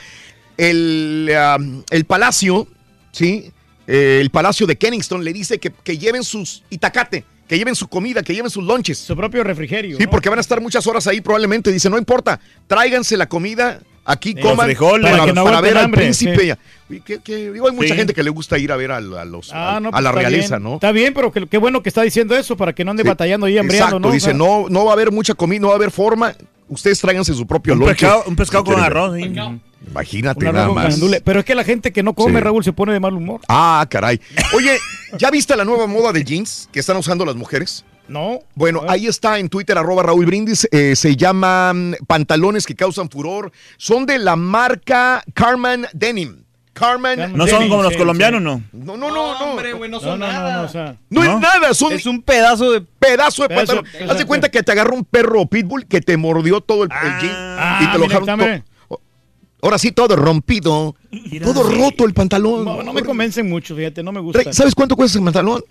el, 0.58 1.32
um, 1.58 1.83
el 1.90 2.06
palacio, 2.06 2.67
¿sí? 3.11 3.51
Eh, 3.88 4.19
el 4.22 4.30
palacio 4.30 4.67
de 4.67 4.77
Kenningston 4.77 5.24
le 5.24 5.33
dice 5.33 5.58
que, 5.59 5.72
que 5.72 5.98
lleven 5.98 6.24
sus 6.24 6.64
itacate, 6.69 7.24
que 7.48 7.58
lleven 7.58 7.75
su 7.75 7.88
comida, 7.88 8.22
que 8.22 8.33
lleven 8.35 8.51
sus 8.51 8.64
lunches. 8.64 8.98
Su 8.99 9.16
propio 9.16 9.43
refrigerio. 9.43 9.98
Sí, 9.98 10.03
¿no? 10.03 10.09
porque 10.11 10.30
van 10.30 10.38
a 10.38 10.41
estar 10.41 10.61
muchas 10.61 10.85
horas 10.85 11.08
ahí 11.08 11.22
probablemente. 11.22 11.72
Dice, 11.72 11.90
no 11.90 11.98
importa, 11.98 12.40
tráiganse 12.67 13.17
la 13.17 13.27
comida, 13.27 13.80
aquí 14.06 14.33
Los 14.33 14.43
coman 14.45 14.67
frijoles. 14.67 15.09
para, 15.11 15.33
no 15.33 15.43
para 15.43 15.61
ver 15.61 15.77
al 15.77 15.85
hambre, 15.85 16.01
príncipe. 16.03 16.38
sí. 16.40 16.95
Y 16.95 17.01
que- 17.01 17.19
que- 17.19 17.51
digo, 17.51 17.67
hay 17.67 17.74
mucha 17.75 17.90
Sí. 17.90 17.95
gente 17.95 18.14
que 18.14 18.22
le 18.24 18.30
gusta 18.30 18.58
ir 18.59 18.72
a 18.72 18.75
ver 18.75 18.91
al- 18.91 19.17
a, 19.17 19.25
los, 19.25 19.49
Ah, 19.53 19.80
no, 19.82 19.90
a 19.90 19.91
pues 19.91 20.03
la 20.03 20.09
está 20.09 20.19
realeza, 20.19 20.58
bien. 20.58 20.69
¿no? 20.69 20.74
Está 20.75 20.91
bien, 20.91 21.14
pero 21.16 21.32
qué 21.32 21.58
bueno 21.58 21.82
que 21.82 21.90
está 21.90 22.01
diciendo 22.03 22.35
eso 22.35 22.56
para 22.58 22.74
que 22.74 22.83
no 22.85 22.91
ande 22.91 23.01
Sí. 23.03 23.09
batallando 23.09 23.45
ahí 23.48 23.58
hambriando, 23.58 23.85
Exacto, 23.95 24.08
¿no? 24.08 24.14
dice, 24.14 24.27
O 24.27 24.30
sea, 24.32 24.38
no, 24.38 24.66
no 24.69 24.85
va 24.85 24.91
a 24.91 24.93
haber 24.93 25.11
mucha 25.11 25.33
comida, 25.33 25.61
no 25.61 25.67
va 25.67 25.74
a 25.74 25.77
haber 25.77 25.90
forma. 25.91 26.35
Ustedes 26.69 26.99
tráiganse 27.01 27.33
su 27.33 27.45
propio 27.45 27.73
Un 27.73 27.80
lonche. 27.80 27.95
pescado, 27.95 28.23
un 28.27 28.35
pescado 28.35 28.64
con 28.64 28.80
arroz. 28.80 29.15
sí. 29.17 29.33
Imagínate 29.88 30.51
nada 30.51 30.69
más. 30.69 30.99
Pero 31.23 31.39
es 31.39 31.45
que 31.45 31.56
la 31.56 31.64
gente 31.64 31.91
que 31.91 32.03
no 32.03 32.14
come, 32.14 32.39
Sí. 32.39 32.43
Raúl, 32.43 32.64
se 32.64 32.73
pone 32.73 32.93
de 32.93 32.99
mal 32.99 33.14
humor. 33.14 33.41
Ah, 33.48 33.85
caray. 33.89 34.19
Oye, 34.56 34.77
¿ya 35.17 35.31
viste 35.31 35.56
la 35.56 35.64
nueva 35.65 35.88
moda 35.88 36.11
de 36.11 36.23
jeans 36.23 36.69
que 36.72 36.80
están 36.80 36.98
usando 36.98 37.25
las 37.25 37.35
mujeres? 37.35 37.85
No. 38.07 38.39
Bueno, 38.56 38.81
ahí 38.88 39.07
está 39.07 39.39
en 39.39 39.49
Twitter, 39.49 39.77
arroba 39.77 40.03
Raúl 40.03 40.25
Brindis. 40.25 40.67
eh, 40.72 40.95
se 40.95 41.15
llaman 41.15 41.95
pantalones 42.07 42.65
que 42.65 42.75
causan 42.75 43.09
furor. 43.09 43.51
Son 43.77 44.06
de 44.06 44.19
la 44.19 44.35
marca 44.35 45.23
Carman 45.33 45.88
Denim. 45.93 46.43
Carman 46.80 47.33
No 47.35 47.45
son 47.48 47.67
como 47.69 47.83
los 47.83 47.95
colombianos, 47.95 48.41
no. 48.41 48.64
No, 48.72 48.98
no, 48.98 49.09
no, 49.09 49.38
no. 49.40 49.45
Hombre, 49.51 49.74
güey, 49.74 49.90
no 49.91 49.99
son 49.99 50.19
nada. 50.19 50.69
no, 51.09 51.24
es 51.24 51.40
nada, 51.40 51.74
son 51.74 51.93
Es 51.93 52.06
un 52.06 52.22
pedazo 52.22 52.72
de... 52.72 52.82
pedazo 52.82 53.43
de 53.43 53.49
Pedazo- 53.49 53.56
pantalón. 53.56 53.85
pedazo- 53.85 54.11
Haz 54.11 54.17
de 54.17 54.25
cuenta 54.25 54.49
que 54.49 54.64
te 54.64 54.72
agarró 54.72 54.95
un 54.95 55.06
perro 55.06 55.45
pitbull 55.45 55.85
que 55.85 56.01
te 56.01 56.17
mordió 56.17 56.61
todo 56.61 56.83
el, 56.83 56.90
el 56.91 57.19
jean 57.22 57.35
Ah, 57.35 57.80
y 57.83 57.91
te 57.91 57.98
lo 57.98 58.06
dejaron 58.06 58.64
Ahora 59.61 59.77
sí, 59.77 59.91
todo 59.91 60.16
rompido. 60.16 60.95
Todo 61.43 61.64
roto 61.64 62.06
el 62.06 62.14
pantalón. 62.14 62.64
No, 62.64 62.82
no 62.82 62.93
me 62.93 63.03
convencen 63.03 63.49
mucho, 63.49 63.75
fíjate, 63.75 64.01
no 64.03 64.11
me 64.14 64.22
gusta. 64.22 64.53
¿Sabes 64.53 64.74
cuánto 64.74 64.95
cuesta 64.95 65.17
ese 65.17 65.25
pantalón? 65.25 65.61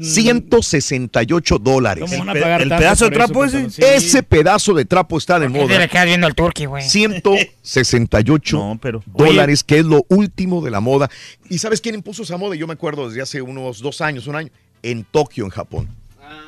168 0.00 1.58
dólares. 1.58 2.04
¿Cómo 2.08 2.18
van 2.24 2.28
a 2.36 2.40
pagar 2.40 2.62
El- 2.62 2.68
pedazo 2.68 3.04
de 3.08 3.10
eso, 3.16 3.24
trapo 3.26 3.44
ese? 3.44 3.56
patrón? 3.56 3.70
Sí. 3.72 3.82
Ese 3.84 4.22
pedazo 4.22 4.74
de 4.74 4.84
trapo 4.84 5.18
está 5.18 5.38
de 5.38 5.46
¿Qué 5.46 5.52
moda. 5.52 5.78
le 5.78 6.04
viendo 6.06 6.26
al 6.26 6.34
turqui, 6.34 6.66
güey? 6.66 6.82
168 6.88 8.78
dólares, 9.06 9.64
que 9.64 9.78
es 9.78 9.84
lo 9.84 10.04
último 10.08 10.62
de 10.62 10.70
la 10.70 10.80
moda. 10.80 11.10
¿Y 11.48 11.58
sabes 11.58 11.80
quién 11.80 11.94
impuso 11.94 12.22
esa 12.22 12.36
moda? 12.36 12.54
Yo 12.56 12.66
me 12.66 12.72
acuerdo 12.74 13.08
desde 13.08 13.22
hace 13.22 13.42
unos 13.42 13.80
dos 13.80 14.00
años, 14.00 14.26
un 14.26 14.36
año, 14.36 14.50
en 14.82 15.04
Tokio, 15.04 15.44
en 15.44 15.50
Japón. 15.50 15.88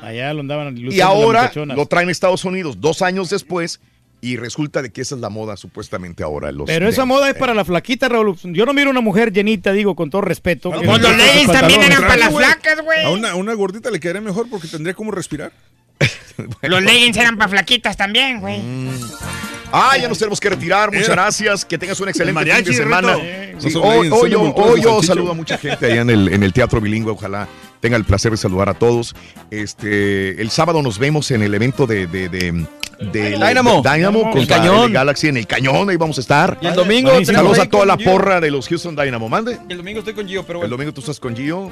Allá 0.01 0.33
lo 0.33 0.41
andaban 0.41 0.75
Y 0.77 0.99
ahora 1.01 1.51
lo 1.55 1.85
traen 1.85 2.09
a 2.09 2.11
Estados 2.11 2.43
Unidos 2.45 2.77
dos 2.79 3.01
años 3.01 3.29
después 3.29 3.79
y 4.19 4.37
resulta 4.37 4.81
de 4.81 4.91
que 4.91 5.01
esa 5.01 5.15
es 5.15 5.21
la 5.21 5.29
moda 5.29 5.57
supuestamente 5.57 6.23
ahora. 6.23 6.51
Los 6.51 6.65
Pero 6.65 6.87
esa 6.89 7.05
moda 7.05 7.29
es 7.29 7.35
para 7.35 7.53
la 7.53 7.63
flaquita, 7.63 8.09
Raúl. 8.09 8.35
Yo 8.43 8.65
no 8.65 8.73
miro 8.73 8.89
una 8.89 9.01
mujer 9.01 9.31
llenita, 9.31 9.71
digo, 9.73 9.95
con 9.95 10.09
todo 10.09 10.21
respeto. 10.21 10.71
los 10.71 10.83
sus 10.83 11.51
también 11.51 11.83
eran 11.83 12.01
para 12.01 12.17
las 12.17 12.33
flacas, 12.33 12.81
güey. 12.83 13.03
A 13.05 13.09
una, 13.09 13.35
una 13.35 13.53
gordita 13.53 13.91
le 13.91 13.99
quedaría 13.99 14.21
mejor 14.21 14.49
porque 14.49 14.67
tendría 14.67 14.93
como 14.93 15.11
respirar. 15.11 15.51
Los 16.61 16.83
leggings 16.83 17.17
eran 17.17 17.37
para 17.37 17.49
flaquitas 17.49 17.97
también, 17.97 18.39
güey. 18.39 18.61
Ah, 19.71 19.97
ya 19.99 20.07
nos 20.07 20.19
tenemos 20.19 20.39
que 20.39 20.49
retirar. 20.49 20.91
Muchas 20.91 21.09
gracias. 21.09 21.65
Que 21.65 21.77
tengas 21.77 21.99
un 21.99 22.09
excelente 22.09 22.33
mariachi, 22.33 22.63
fin 22.65 22.71
de 22.71 22.77
semana. 22.77 23.17
Sí, 23.57 23.73
hoy, 23.75 24.09
yo, 24.29 24.53
hoy 24.53 25.03
saludo 25.03 25.31
a 25.31 25.33
mucha 25.33 25.57
gente 25.57 25.87
allá 25.87 26.01
en 26.01 26.09
el, 26.11 26.27
en 26.31 26.43
el 26.43 26.53
Teatro 26.53 26.79
Bilingüe. 26.79 27.11
Ojalá 27.11 27.47
tenga 27.79 27.97
el 27.97 28.05
placer 28.05 28.31
de 28.31 28.37
saludar 28.37 28.69
a 28.69 28.75
todos. 28.75 29.15
Este, 29.49 30.39
el 30.41 30.49
sábado 30.51 30.81
nos 30.81 30.99
vemos 30.99 31.31
en 31.31 31.41
el 31.41 31.53
evento 31.53 31.87
de, 31.87 32.07
de, 32.07 32.29
de- 32.29 32.65
de- 32.99 33.31
Dynamo. 33.31 33.81
de 33.81 33.89
Dynamo 33.97 34.19
El 34.19 34.31
contra 34.31 34.57
Cañón. 34.57 34.83
el 34.85 34.93
Galaxy 34.93 35.27
en 35.27 35.37
el 35.37 35.47
cañón. 35.47 35.89
Ahí 35.89 35.97
vamos 35.97 36.17
a 36.17 36.21
estar. 36.21 36.57
Y 36.61 36.67
el 36.67 36.73
domingo 36.75 37.11
Saludos 37.25 37.59
a 37.59 37.65
toda 37.69 37.85
la 37.85 37.97
Gio. 37.97 38.11
porra 38.11 38.39
de 38.41 38.51
los 38.51 38.67
Houston 38.67 38.95
Dynamo. 38.95 39.29
Mande. 39.29 39.57
Y 39.67 39.71
el 39.71 39.77
domingo 39.77 39.99
estoy 39.99 40.13
con 40.13 40.27
Gio, 40.27 40.43
pero 40.43 40.59
El 40.59 40.61
bueno. 40.61 40.71
domingo 40.77 40.93
tú 40.93 41.01
estás 41.01 41.19
con 41.19 41.35
Gio. 41.35 41.71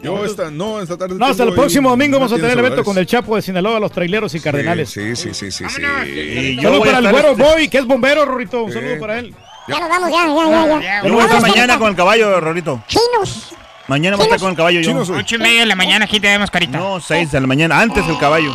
Yo 0.00 0.24
esta, 0.24 0.48
no, 0.50 0.80
esta 0.80 0.96
tarde. 0.96 1.16
No, 1.16 1.26
hasta 1.26 1.42
el 1.42 1.54
próximo 1.54 1.90
domingo 1.90 2.18
vamos 2.18 2.30
a 2.32 2.36
tener 2.36 2.52
evento 2.52 2.66
Olivares. 2.66 2.84
con 2.84 2.98
el 2.98 3.06
Chapo 3.06 3.34
de 3.34 3.42
Sinaloa, 3.42 3.80
los 3.80 3.90
traileros 3.90 4.32
y 4.34 4.38
cardenales. 4.40 4.90
Sí, 4.90 5.16
sí, 5.16 5.30
sí, 5.34 5.50
sí, 5.50 5.64
sí. 5.68 5.82
Y 6.06 6.62
Saludos 6.62 6.86
para 6.86 6.98
el 6.98 7.10
güero 7.10 7.34
Boy, 7.34 7.68
que 7.68 7.78
es 7.78 7.84
bombero, 7.84 8.24
Rorito. 8.24 8.62
Un 8.62 8.72
saludo 8.72 8.98
para 9.00 9.18
él. 9.18 9.34
Ya 9.66 9.80
nos 9.80 9.88
vamos, 9.88 10.10
ya, 10.10 10.26
ya, 10.26 10.66
ya. 10.66 10.80
ya. 10.80 11.02
Yo 11.06 11.12
voy 11.12 11.20
a 11.22 11.24
estar 11.26 11.42
mañana 11.42 11.78
con 11.80 11.88
el 11.90 11.96
caballo, 11.96 12.40
Rorito. 12.40 12.80
Chinos. 12.86 13.48
Mañana 13.88 14.16
voy 14.16 14.22
a 14.22 14.26
estar 14.26 14.38
con 14.40 14.50
el 14.50 14.56
caballo 14.56 14.80
yo. 14.80 14.96
Ocho 14.98 15.34
y 15.34 15.38
media 15.38 15.60
de 15.60 15.66
la 15.66 15.74
mañana, 15.74 16.04
aquí 16.04 16.20
te 16.20 16.28
vemos, 16.28 16.48
carita. 16.50 16.78
No, 16.78 17.00
seis 17.00 17.32
de 17.32 17.40
la 17.40 17.46
mañana, 17.48 17.80
antes 17.80 18.06
del 18.06 18.18
caballo. 18.18 18.54